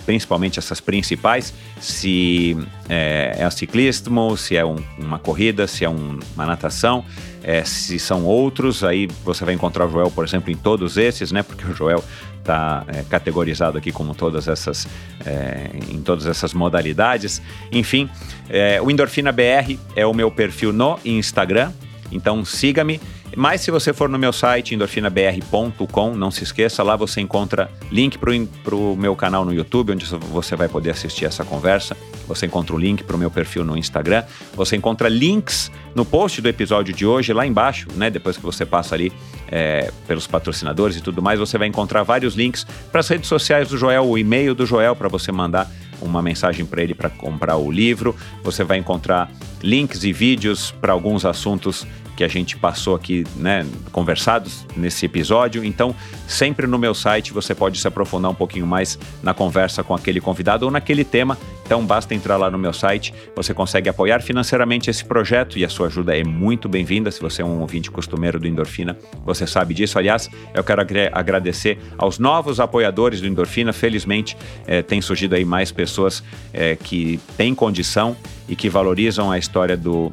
Principalmente 0.06 0.60
essas 0.60 0.80
principais, 0.80 1.53
se 1.80 2.58
é, 2.88 3.36
é 3.38 3.50
ciclismo, 3.50 4.36
se 4.38 4.56
é 4.56 4.66
um, 4.66 4.78
uma 4.98 5.19
corrida, 5.19 5.68
se 5.68 5.86
é 5.86 5.90
um, 5.90 6.19
uma 6.36 6.45
natação, 6.45 7.03
é, 7.44 7.64
se 7.64 7.98
são 8.00 8.26
outros, 8.26 8.84
aí 8.84 9.08
você 9.24 9.45
vai 9.45 9.53
encontrar 9.53 9.86
o 9.86 9.92
Joel, 9.92 10.11
por 10.11 10.26
exemplo, 10.26 10.52
em 10.52 10.56
todos 10.56 10.98
esses, 10.98 11.32
né? 11.32 11.42
Porque 11.42 11.66
o 11.66 11.74
Joel 11.74 12.03
está 12.40 12.84
é, 12.88 13.03
categorizado 13.03 13.78
aqui 13.78 13.92
como 13.92 14.14
todas 14.14 14.48
essas, 14.48 14.88
é, 15.26 15.69
em 15.90 16.02
todas 16.02 16.26
essas 16.26 16.53
modalidades. 16.53 17.42
Enfim, 17.72 18.10
é, 18.50 18.82
o 18.82 18.90
Endorfina 18.90 19.32
BR 19.32 19.78
é 19.95 20.06
o 20.06 20.14
meu 20.14 20.30
perfil 20.32 20.74
no 20.74 21.00
Instagram, 21.06 21.72
então 22.11 22.44
siga-me. 22.44 23.00
Mas 23.35 23.61
se 23.61 23.72
você 23.72 23.93
for 23.93 24.09
no 24.09 24.17
meu 24.17 24.33
site, 24.33 24.75
endorfinabr.com, 24.75 26.16
não 26.16 26.32
se 26.32 26.43
esqueça, 26.43 26.83
lá 26.83 26.95
você 26.95 27.22
encontra 27.22 27.69
link 27.91 28.17
para 28.17 28.75
o 28.75 28.95
meu 28.95 29.16
canal 29.16 29.45
no 29.45 29.53
YouTube, 29.53 29.93
onde 29.93 30.06
você 30.06 30.56
vai 30.56 30.67
poder 30.67 30.91
assistir 30.91 31.25
essa 31.25 31.45
conversa. 31.45 31.95
Você 32.27 32.45
encontra 32.45 32.75
o 32.75 32.80
link 32.80 33.03
para 33.03 33.16
o 33.16 33.19
meu 33.19 33.32
perfil 33.32 33.64
no 33.64 33.75
Instagram. 33.75 34.24
Você 34.53 34.75
encontra 34.75 35.09
links 35.09 35.72
no 35.95 36.06
post 36.06 36.41
do 36.41 36.48
episódio 36.48 36.93
de 36.93 37.06
hoje, 37.06 37.33
lá 37.33 37.45
embaixo, 37.45 37.88
né? 37.95 38.09
Depois 38.09 38.38
que 38.38 38.43
você 38.43 38.66
passa 38.66 38.93
ali 38.93 39.11
é, 39.48 39.91
pelos 40.08 40.27
patrocinadores 40.27 40.98
e 40.98 41.01
tudo 41.01 41.22
mais, 41.22 41.40
você 41.40 41.58
vai 41.58 41.67
encontrar 41.67 42.03
vários 42.03 42.35
links 42.35 42.66
para 42.91 42.99
as 42.99 43.08
redes 43.08 43.27
sociais 43.27 43.69
do 43.69 43.77
Joel, 43.77 44.06
o 44.06 44.17
e-mail 44.17 44.53
do 44.53 44.66
Joel 44.66 44.95
para 44.95 45.08
você 45.08 45.32
mandar 45.32 45.69
uma 46.01 46.22
mensagem 46.22 46.66
para 46.66 46.82
ele 46.82 46.93
para 46.93 47.09
comprar 47.09 47.58
o 47.58 47.72
livro. 47.72 48.16
Você 48.43 48.64
vai 48.64 48.77
encontrar 48.77 49.32
links 49.61 50.03
e 50.03 50.14
vídeos 50.14 50.72
para 50.72 50.93
alguns 50.93 51.25
assuntos 51.25 51.85
que 52.20 52.24
a 52.26 52.28
gente 52.28 52.58
passou 52.58 52.96
aqui, 52.96 53.24
né, 53.38 53.66
conversados 53.94 54.66
nesse 54.76 55.06
episódio. 55.06 55.64
Então, 55.64 55.96
sempre 56.28 56.68
no 56.68 56.78
meu 56.78 56.94
site 56.94 57.32
você 57.32 57.56
pode 57.56 57.80
se 57.80 57.88
aprofundar 57.88 58.30
um 58.30 58.36
pouquinho 58.36 58.68
mais 58.68 59.00
na 59.24 59.34
conversa 59.34 59.86
com 59.86 59.96
aquele 59.96 60.20
convidado 60.20 60.66
ou 60.66 60.72
naquele 60.72 61.06
tema. 61.06 61.38
Então, 61.66 61.86
basta 61.86 62.14
entrar 62.14 62.36
lá 62.36 62.52
no 62.52 62.58
meu 62.58 62.74
site, 62.74 63.14
você 63.34 63.54
consegue 63.54 63.88
apoiar 63.88 64.20
financeiramente 64.22 64.90
esse 64.90 65.06
projeto 65.06 65.58
e 65.58 65.64
a 65.64 65.70
sua 65.70 65.88
ajuda 65.88 66.18
é 66.18 66.22
muito 66.22 66.68
bem-vinda. 66.68 67.10
Se 67.10 67.22
você 67.22 67.42
é 67.42 67.46
um 67.46 67.62
ouvinte 67.62 67.90
costumeiro 67.90 68.38
do 68.38 68.46
Endorfina, 68.46 68.98
você 69.24 69.48
sabe 69.48 69.74
disso. 69.74 69.98
Aliás, 69.98 70.30
eu 70.54 70.62
quero 70.62 70.82
agradecer 71.14 71.80
aos 71.98 72.20
novos 72.20 72.60
apoiadores 72.60 73.22
do 73.22 73.28
Endorfina. 73.28 73.72
Felizmente, 73.72 74.36
é, 74.68 74.82
tem 74.82 75.02
surgido 75.02 75.36
aí 75.36 75.46
mais 75.46 75.72
pessoas 75.72 76.22
é, 76.52 76.76
que 76.76 77.18
têm 77.38 77.56
condição 77.56 78.18
e 78.50 78.58
que 78.58 78.70
valorizam 78.70 79.32
a 79.32 79.38
história 79.38 79.78
do 79.78 80.12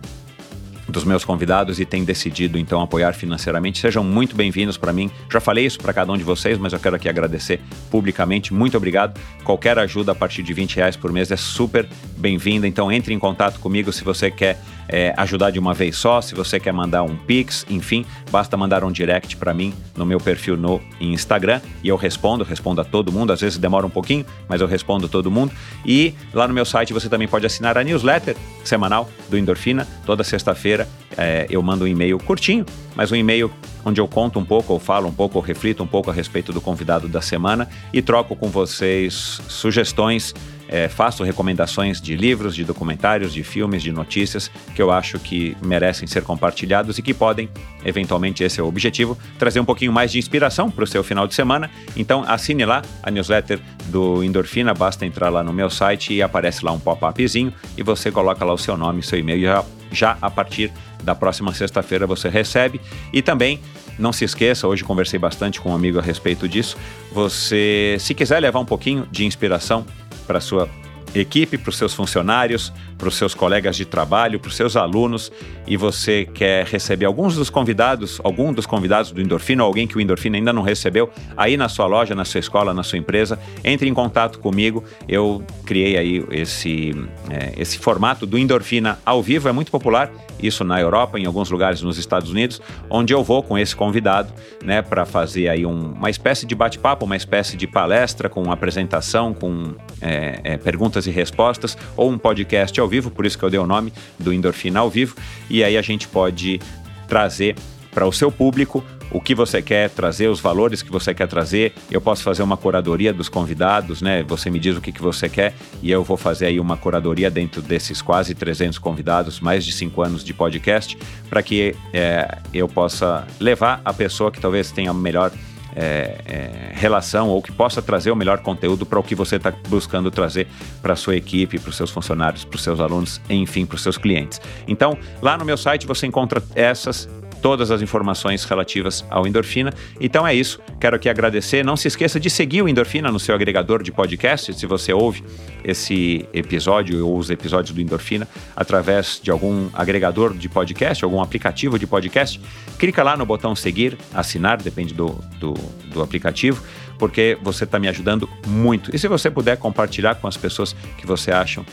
dos 0.89 1.05
meus 1.05 1.25
convidados 1.25 1.81
e 1.81 1.85
tem 1.85 2.05
decidido 2.05 2.59
então 2.59 2.81
apoiar 2.81 3.13
financeiramente. 3.13 3.79
Sejam 3.79 4.05
muito 4.05 4.37
bem-vindos 4.37 4.77
para 4.77 4.93
mim. 4.93 5.11
Já 5.31 5.41
falei 5.41 5.67
isso 5.67 5.79
para 5.79 5.93
cada 5.93 6.13
um 6.13 6.17
de 6.17 6.25
vocês, 6.25 6.59
mas 6.59 6.73
eu 6.73 6.79
quero 6.79 6.97
aqui 6.97 7.09
agradecer 7.09 7.61
publicamente. 7.91 8.55
Muito 8.55 8.77
obrigado. 8.77 9.19
Qualquer 9.45 9.79
ajuda 9.79 10.13
a 10.13 10.15
partir 10.15 10.43
de 10.43 10.53
20 10.53 10.77
reais 10.77 10.97
por 10.97 11.13
mês 11.13 11.31
é 11.31 11.37
super 11.37 11.89
bem-vinda. 12.17 12.67
Então 12.67 12.91
entre 12.91 13.13
em 13.13 13.19
contato 13.19 13.59
comigo 13.61 13.93
se 13.93 14.05
você 14.05 14.31
quer 14.31 14.61
é, 14.89 15.15
ajudar 15.17 15.51
de 15.51 15.59
uma 15.59 15.75
vez 15.75 15.97
só, 15.97 16.21
se 16.21 16.35
você 16.35 16.61
quer 16.61 16.73
mandar 16.73 17.03
um 17.03 17.17
Pix, 17.17 17.67
enfim, 17.69 18.05
basta 18.31 18.57
mandar 18.57 18.85
um 18.85 18.93
direct 18.93 19.37
para 19.37 19.53
mim 19.53 19.75
no 19.97 20.05
meu 20.07 20.21
perfil 20.21 20.57
no 20.57 20.81
Instagram 21.01 21.61
e 21.83 21.89
eu 21.89 21.97
respondo, 21.97 22.45
respondo 22.45 22.81
a 22.81 22.85
todo 22.85 23.13
mundo. 23.13 23.33
Às 23.33 23.41
vezes 23.41 23.59
demora 23.59 23.87
um 23.87 23.91
pouquinho, 23.91 24.25
mas 24.49 24.61
eu 24.61 24.67
respondo 24.67 25.09
todo 25.09 25.31
mundo. 25.31 25.53
E 25.85 26.15
lá 26.33 26.47
no 26.47 26.55
meu 26.55 26.65
site 26.65 26.93
você 26.93 27.09
também 27.09 27.29
pode 27.29 27.47
assinar 27.47 27.77
a 27.77 27.85
newsletter 27.85 28.37
semanal 28.65 29.09
do 29.29 29.37
Endorfina. 29.37 29.87
Toda 30.05 30.23
sexta-feira 30.23 30.89
é, 31.17 31.47
eu 31.51 31.63
mando 31.63 31.85
um 31.85 31.89
e-mail 31.89 32.19
curtinho, 32.19 32.65
mas 32.95 33.11
um 33.11 33.17
e-mail 33.17 33.51
onde 33.85 34.01
eu 34.01 34.09
conto 34.09 34.39
um 34.39 34.45
pouco, 34.45 34.73
ou 34.73 34.81
falo 34.81 35.09
um 35.09 35.13
pouco, 35.13 35.39
ou 35.39 35.45
reflito 35.45 35.83
um 35.83 35.87
pouco 35.87 36.11
a 36.11 36.13
respeito 36.13 36.53
do 36.53 36.61
convidado 36.61 37.07
da 37.07 37.23
semana 37.23 37.69
e 37.93 38.03
troco 38.03 38.35
com 38.35 38.49
vocês 38.49 39.41
sugestões 39.49 40.35
é, 40.69 40.89
faço 40.89 41.23
recomendações 41.23 42.01
de 42.01 42.17
livros, 42.17 42.55
de 42.55 42.65
documentários, 42.65 43.33
de 43.33 43.43
filmes, 43.43 43.83
de 43.83 43.93
notícias 43.93 44.51
que 44.75 44.83
eu 44.83 44.91
acho 44.91 45.19
que 45.19 45.57
merecem 45.63 46.07
ser 46.07 46.23
compartilhados 46.23 46.99
e 46.99 47.03
que 47.03 47.15
podem, 47.15 47.49
eventualmente, 47.85 48.43
esse 48.43 48.61
é 48.61 48.63
o 48.63 48.67
objetivo, 48.67 49.17
trazer 49.39 49.61
um 49.61 49.65
pouquinho 49.65 49.93
mais 49.93 50.13
de 50.13 50.19
inspiração 50.19 50.71
para 50.71 50.85
o 50.85 50.87
seu 50.87 51.03
final 51.05 51.27
de 51.27 51.35
semana. 51.35 51.71
Então, 51.97 52.25
assine 52.27 52.65
lá 52.65 52.83
a 53.03 53.11
newsletter 53.11 53.61
do 53.87 54.23
Endorfina, 54.23 54.75
basta 54.75 55.07
entrar 55.07 55.29
lá 55.29 55.43
no 55.43 55.53
meu 55.53 55.71
site 55.71 56.13
e 56.13 56.23
aparece 56.23 56.65
lá 56.65 56.73
um 56.73 56.81
pop-upzinho 56.81 57.53
e 57.77 57.83
você 57.83 58.11
coloca 58.11 58.45
lá 58.45 58.53
o 58.53 58.59
seu 58.59 58.77
nome, 58.77 59.03
seu 59.03 59.19
e-mail 59.19 59.43
já, 59.43 59.65
já 59.91 60.19
a 60.21 60.31
partir 60.31 60.73
da 61.03 61.15
próxima 61.15 61.55
sexta-feira 61.55 62.07
você 62.07 62.29
recebe. 62.29 62.81
E 63.13 63.23
também 63.23 63.61
não 63.99 64.13
se 64.13 64.25
esqueça, 64.25 64.67
hoje 64.67 64.85
conversei 64.85 65.19
bastante 65.19 65.61
com 65.61 65.71
um 65.71 65.75
amigo 65.75 65.99
a 65.99 66.03
respeito 66.03 66.49
disso. 66.49 66.77
Você, 67.13 67.97
se 67.99 68.15
quiser 68.15 68.41
levar 68.41 68.59
um 68.59 68.65
pouquinho 68.65 69.07
de 69.11 69.25
inspiração 69.25 69.87
para 70.27 70.41
sua 70.41 70.69
equipe, 71.15 71.57
para 71.57 71.71
os 71.71 71.77
seus 71.77 71.95
funcionários, 71.95 72.73
para 72.99 73.09
os 73.09 73.17
seus 73.17 73.35
colegas 73.35 73.77
de 73.77 73.85
trabalho, 73.85 74.39
para 74.39 74.49
os 74.49 74.57
seus 74.57 74.77
alunos, 74.77 75.33
e 75.67 75.77
você 75.77 76.29
quer 76.35 76.67
receber 76.67 77.07
alguns 77.07 77.35
dos 77.35 77.51
convidados, 77.51 78.21
algum 78.23 78.53
dos 78.53 78.67
convidados 78.67 79.11
do 79.11 79.21
Endorfina, 79.21 79.63
ou 79.63 79.69
alguém 79.69 79.87
que 79.87 79.97
o 79.97 80.01
Endorfina 80.01 80.37
ainda 80.37 80.53
não 80.53 80.63
recebeu, 80.63 81.11
aí 81.37 81.57
na 81.57 81.69
sua 81.69 81.87
loja, 81.87 82.15
na 82.15 82.25
sua 82.25 82.41
escola, 82.41 82.75
na 82.75 82.83
sua 82.83 82.99
empresa, 82.99 83.39
entre 83.65 83.89
em 83.89 83.95
contato 83.95 84.39
comigo. 84.39 84.85
Eu 85.09 85.43
criei 85.65 85.97
aí 85.97 86.25
esse, 86.31 86.93
é, 87.31 87.53
esse 87.57 87.79
formato 87.79 88.27
do 88.27 88.39
Endorfina 88.39 88.99
ao 89.05 89.23
vivo, 89.23 89.49
é 89.49 89.53
muito 89.53 89.71
popular, 89.71 90.11
isso 90.41 90.65
na 90.65 90.81
Europa, 90.81 91.19
em 91.19 91.27
alguns 91.27 91.51
lugares 91.51 91.83
nos 91.83 91.99
Estados 91.99 92.31
Unidos, 92.31 92.61
onde 92.89 93.13
eu 93.13 93.23
vou 93.23 93.43
com 93.43 93.57
esse 93.59 93.75
convidado, 93.75 94.33
né, 94.65 94.83
para 94.83 95.05
fazer 95.05 95.49
aí 95.49 95.65
um, 95.65 95.93
uma 95.93 96.11
espécie 96.11 96.47
de 96.47 96.55
bate-papo, 96.55 97.05
uma 97.05 97.17
espécie 97.17 97.57
de 97.57 97.67
palestra 97.67 98.29
com 98.29 98.51
apresentação, 98.51 99.33
com 99.33 99.75
é, 100.01 100.41
é, 100.45 100.57
perguntas 100.57 101.07
e 101.07 101.11
respostas, 101.11 101.77
ou 101.97 102.11
um 102.11 102.19
podcast 102.19 102.79
ao 102.81 102.89
vivo, 102.89 103.11
por 103.11 103.27
isso 103.27 103.39
que 103.39 103.45
eu 103.45 103.51
dei 103.51 103.61
o 103.61 103.67
nome 103.67 103.93
do 104.19 104.33
Endorfina 104.33 104.81
ao 104.81 104.91
vivo, 104.91 105.17
e 105.49 105.63
aí 105.63 105.77
a 105.77 105.83
gente 105.83 106.09
pode 106.09 106.61
trazer 107.09 107.57
para 107.93 108.07
o 108.07 108.13
seu 108.13 108.31
público 108.31 108.85
o 109.17 109.21
que 109.21 109.35
você 109.35 109.63
quer 109.63 109.89
trazer, 109.89 110.29
os 110.29 110.41
valores 110.41 110.83
que 110.83 110.93
você 110.93 111.15
quer 111.15 111.27
trazer. 111.27 111.73
Eu 111.91 112.03
posso 112.03 112.23
fazer 112.23 112.43
uma 112.43 112.55
curadoria 112.55 113.15
dos 113.15 113.31
convidados, 113.31 114.03
né? 114.03 114.23
Você 114.25 114.51
me 114.51 114.59
diz 114.59 114.77
o 114.77 114.81
que, 114.81 114.93
que 114.93 115.01
você 115.01 115.27
quer 115.27 115.55
e 115.83 115.91
eu 115.91 116.05
vou 116.05 116.19
fazer 116.19 116.45
aí 116.45 116.61
uma 116.61 116.77
curadoria 116.77 117.31
dentro 117.31 117.63
desses 117.63 118.03
quase 118.03 118.35
300 118.35 118.79
convidados, 118.79 119.41
mais 119.41 119.65
de 119.65 119.73
cinco 119.73 120.03
anos 120.03 120.23
de 120.23 120.35
podcast, 120.35 120.99
para 121.31 121.43
que 121.43 121.75
é, 121.95 122.37
eu 122.53 122.69
possa 122.69 123.27
levar 123.41 123.81
a 123.87 123.93
pessoa 123.95 124.31
que 124.31 124.39
talvez 124.39 124.71
tenha 124.71 124.93
melhor 124.93 125.33
é, 125.75 126.19
é, 126.27 126.73
relação 126.75 127.31
ou 127.31 127.41
que 127.41 127.53
possa 127.53 127.81
trazer 127.81 128.11
o 128.11 128.17
melhor 128.17 128.41
conteúdo 128.41 128.85
para 128.85 128.99
o 128.99 129.03
que 129.03 129.15
você 129.15 129.37
está 129.37 129.51
buscando 129.67 130.11
trazer 130.11 130.47
para 130.83 130.93
a 130.93 130.97
sua 130.97 131.17
equipe, 131.17 131.59
para 131.59 131.71
os 131.71 131.77
seus 131.77 131.91
funcionários, 131.91 132.45
para 132.45 132.57
os 132.57 132.63
seus 132.63 132.81
alunos, 132.81 133.19
enfim, 133.31 133.65
para 133.65 133.77
os 133.77 133.83
seus 133.83 133.97
clientes. 133.97 134.43
Então, 134.69 134.99
lá 135.23 135.39
no 135.39 135.45
meu 135.47 135.57
site 135.57 135.87
você 135.87 136.07
encontra 136.07 136.43
essas 136.55 137.09
todas 137.43 137.71
as 137.71 137.83
informações 137.83 138.45
relativas 138.45 139.05
ao 139.11 139.27
Endorfina. 139.27 139.73
Então 140.01 140.27
é 140.27 140.35
isso. 140.35 140.61
Quero 140.81 140.97
aqui 140.97 141.09
agradecer. 141.09 141.65
Não 141.65 141.77
se 141.77 141.89
esqueça 141.89 142.19
de 142.19 142.29
seguir 142.31 142.63
o 142.63 142.69
Endorfina 142.69 143.11
no 143.11 143.21
seu 143.21 143.35
agregador 143.35 143.83
de 143.83 143.93
podcast, 143.93 144.55
se 144.55 144.67
você 144.67 144.93
ouve 144.93 145.25
esse 145.65 146.29
episódio 146.33 147.07
ou 147.07 147.19
os 147.19 147.31
episódios 147.31 147.75
do 147.75 147.81
Endorfina 147.81 148.29
através 148.55 149.21
de 149.23 149.31
algum 149.31 149.69
agregador 149.73 150.35
de 150.35 150.49
podcast, 150.49 151.05
algum 151.05 151.21
aplicativo 151.21 151.79
de 151.79 151.87
podcast. 151.87 152.41
Clica 152.79 153.03
lá 153.03 153.17
no 153.17 153.27
botão 153.27 153.55
seguir, 153.55 153.97
assinar, 154.15 154.61
depende 154.61 154.95
do, 154.95 155.19
do, 155.39 155.55
do 155.93 156.03
aplicativo, 156.03 156.63
porque 156.99 157.39
você 157.43 157.65
está 157.65 157.79
me 157.79 157.89
ajudando 157.89 158.29
muito. 158.47 158.95
E 158.95 158.99
se 158.99 159.09
você 159.09 159.31
puder 159.31 159.57
compartilhar 159.57 160.17
com 160.17 160.27
as 160.27 160.37
pessoas 160.37 160.75
que 160.99 161.07
você 161.07 161.31
acham 161.31 161.65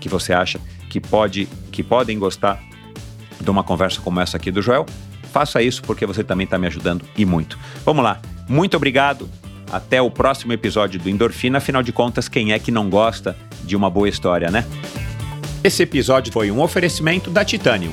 que 0.00 0.08
você 0.08 0.32
acha 0.32 0.60
que 0.88 1.00
pode 1.00 1.48
que 1.72 1.82
podem 1.82 2.18
gostar 2.18 2.62
de 3.40 3.50
uma 3.50 3.62
conversa 3.62 4.00
como 4.00 4.20
essa 4.20 4.36
aqui 4.36 4.50
do 4.50 4.62
Joel, 4.62 4.86
faça 5.32 5.62
isso 5.62 5.82
porque 5.82 6.06
você 6.06 6.24
também 6.24 6.44
está 6.44 6.58
me 6.58 6.66
ajudando 6.66 7.04
e 7.16 7.24
muito. 7.24 7.58
Vamos 7.84 8.02
lá, 8.02 8.20
muito 8.48 8.76
obrigado. 8.76 9.28
Até 9.70 10.00
o 10.00 10.10
próximo 10.10 10.52
episódio 10.52 11.00
do 11.00 11.10
Endorfina. 11.10 11.58
Afinal 11.58 11.82
de 11.82 11.92
contas, 11.92 12.28
quem 12.28 12.52
é 12.52 12.58
que 12.58 12.70
não 12.70 12.88
gosta 12.88 13.36
de 13.64 13.74
uma 13.74 13.90
boa 13.90 14.08
história, 14.08 14.48
né? 14.48 14.64
Esse 15.64 15.82
episódio 15.82 16.32
foi 16.32 16.52
um 16.52 16.62
oferecimento 16.62 17.30
da 17.30 17.44
Titanium 17.44 17.92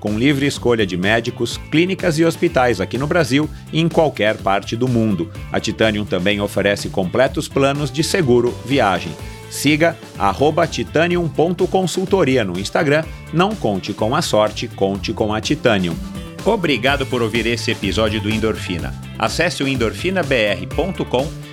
com 0.01 0.17
livre 0.17 0.45
escolha 0.45 0.85
de 0.85 0.97
médicos, 0.97 1.57
clínicas 1.71 2.19
e 2.19 2.25
hospitais 2.25 2.81
aqui 2.81 2.97
no 2.97 3.07
Brasil 3.07 3.49
e 3.71 3.79
em 3.79 3.87
qualquer 3.87 4.35
parte 4.35 4.75
do 4.75 4.87
mundo. 4.87 5.31
A 5.51 5.59
Titanium 5.59 6.03
também 6.03 6.41
oferece 6.41 6.89
completos 6.89 7.47
planos 7.47 7.89
de 7.89 8.03
seguro 8.03 8.53
viagem. 8.65 9.13
Siga 9.49 9.97
titanium.consultoria 10.69 12.43
no 12.43 12.59
Instagram. 12.59 13.03
Não 13.31 13.55
conte 13.55 13.93
com 13.93 14.15
a 14.15 14.21
sorte, 14.21 14.67
conte 14.67 15.13
com 15.13 15.33
a 15.33 15.39
Titanium. 15.39 15.95
Obrigado 16.43 17.05
por 17.05 17.21
ouvir 17.21 17.45
esse 17.45 17.69
episódio 17.69 18.19
do 18.19 18.29
Endorfina. 18.29 18.93
Acesse 19.19 19.61
o 19.61 19.67
endorfinabr.com, 19.67 21.31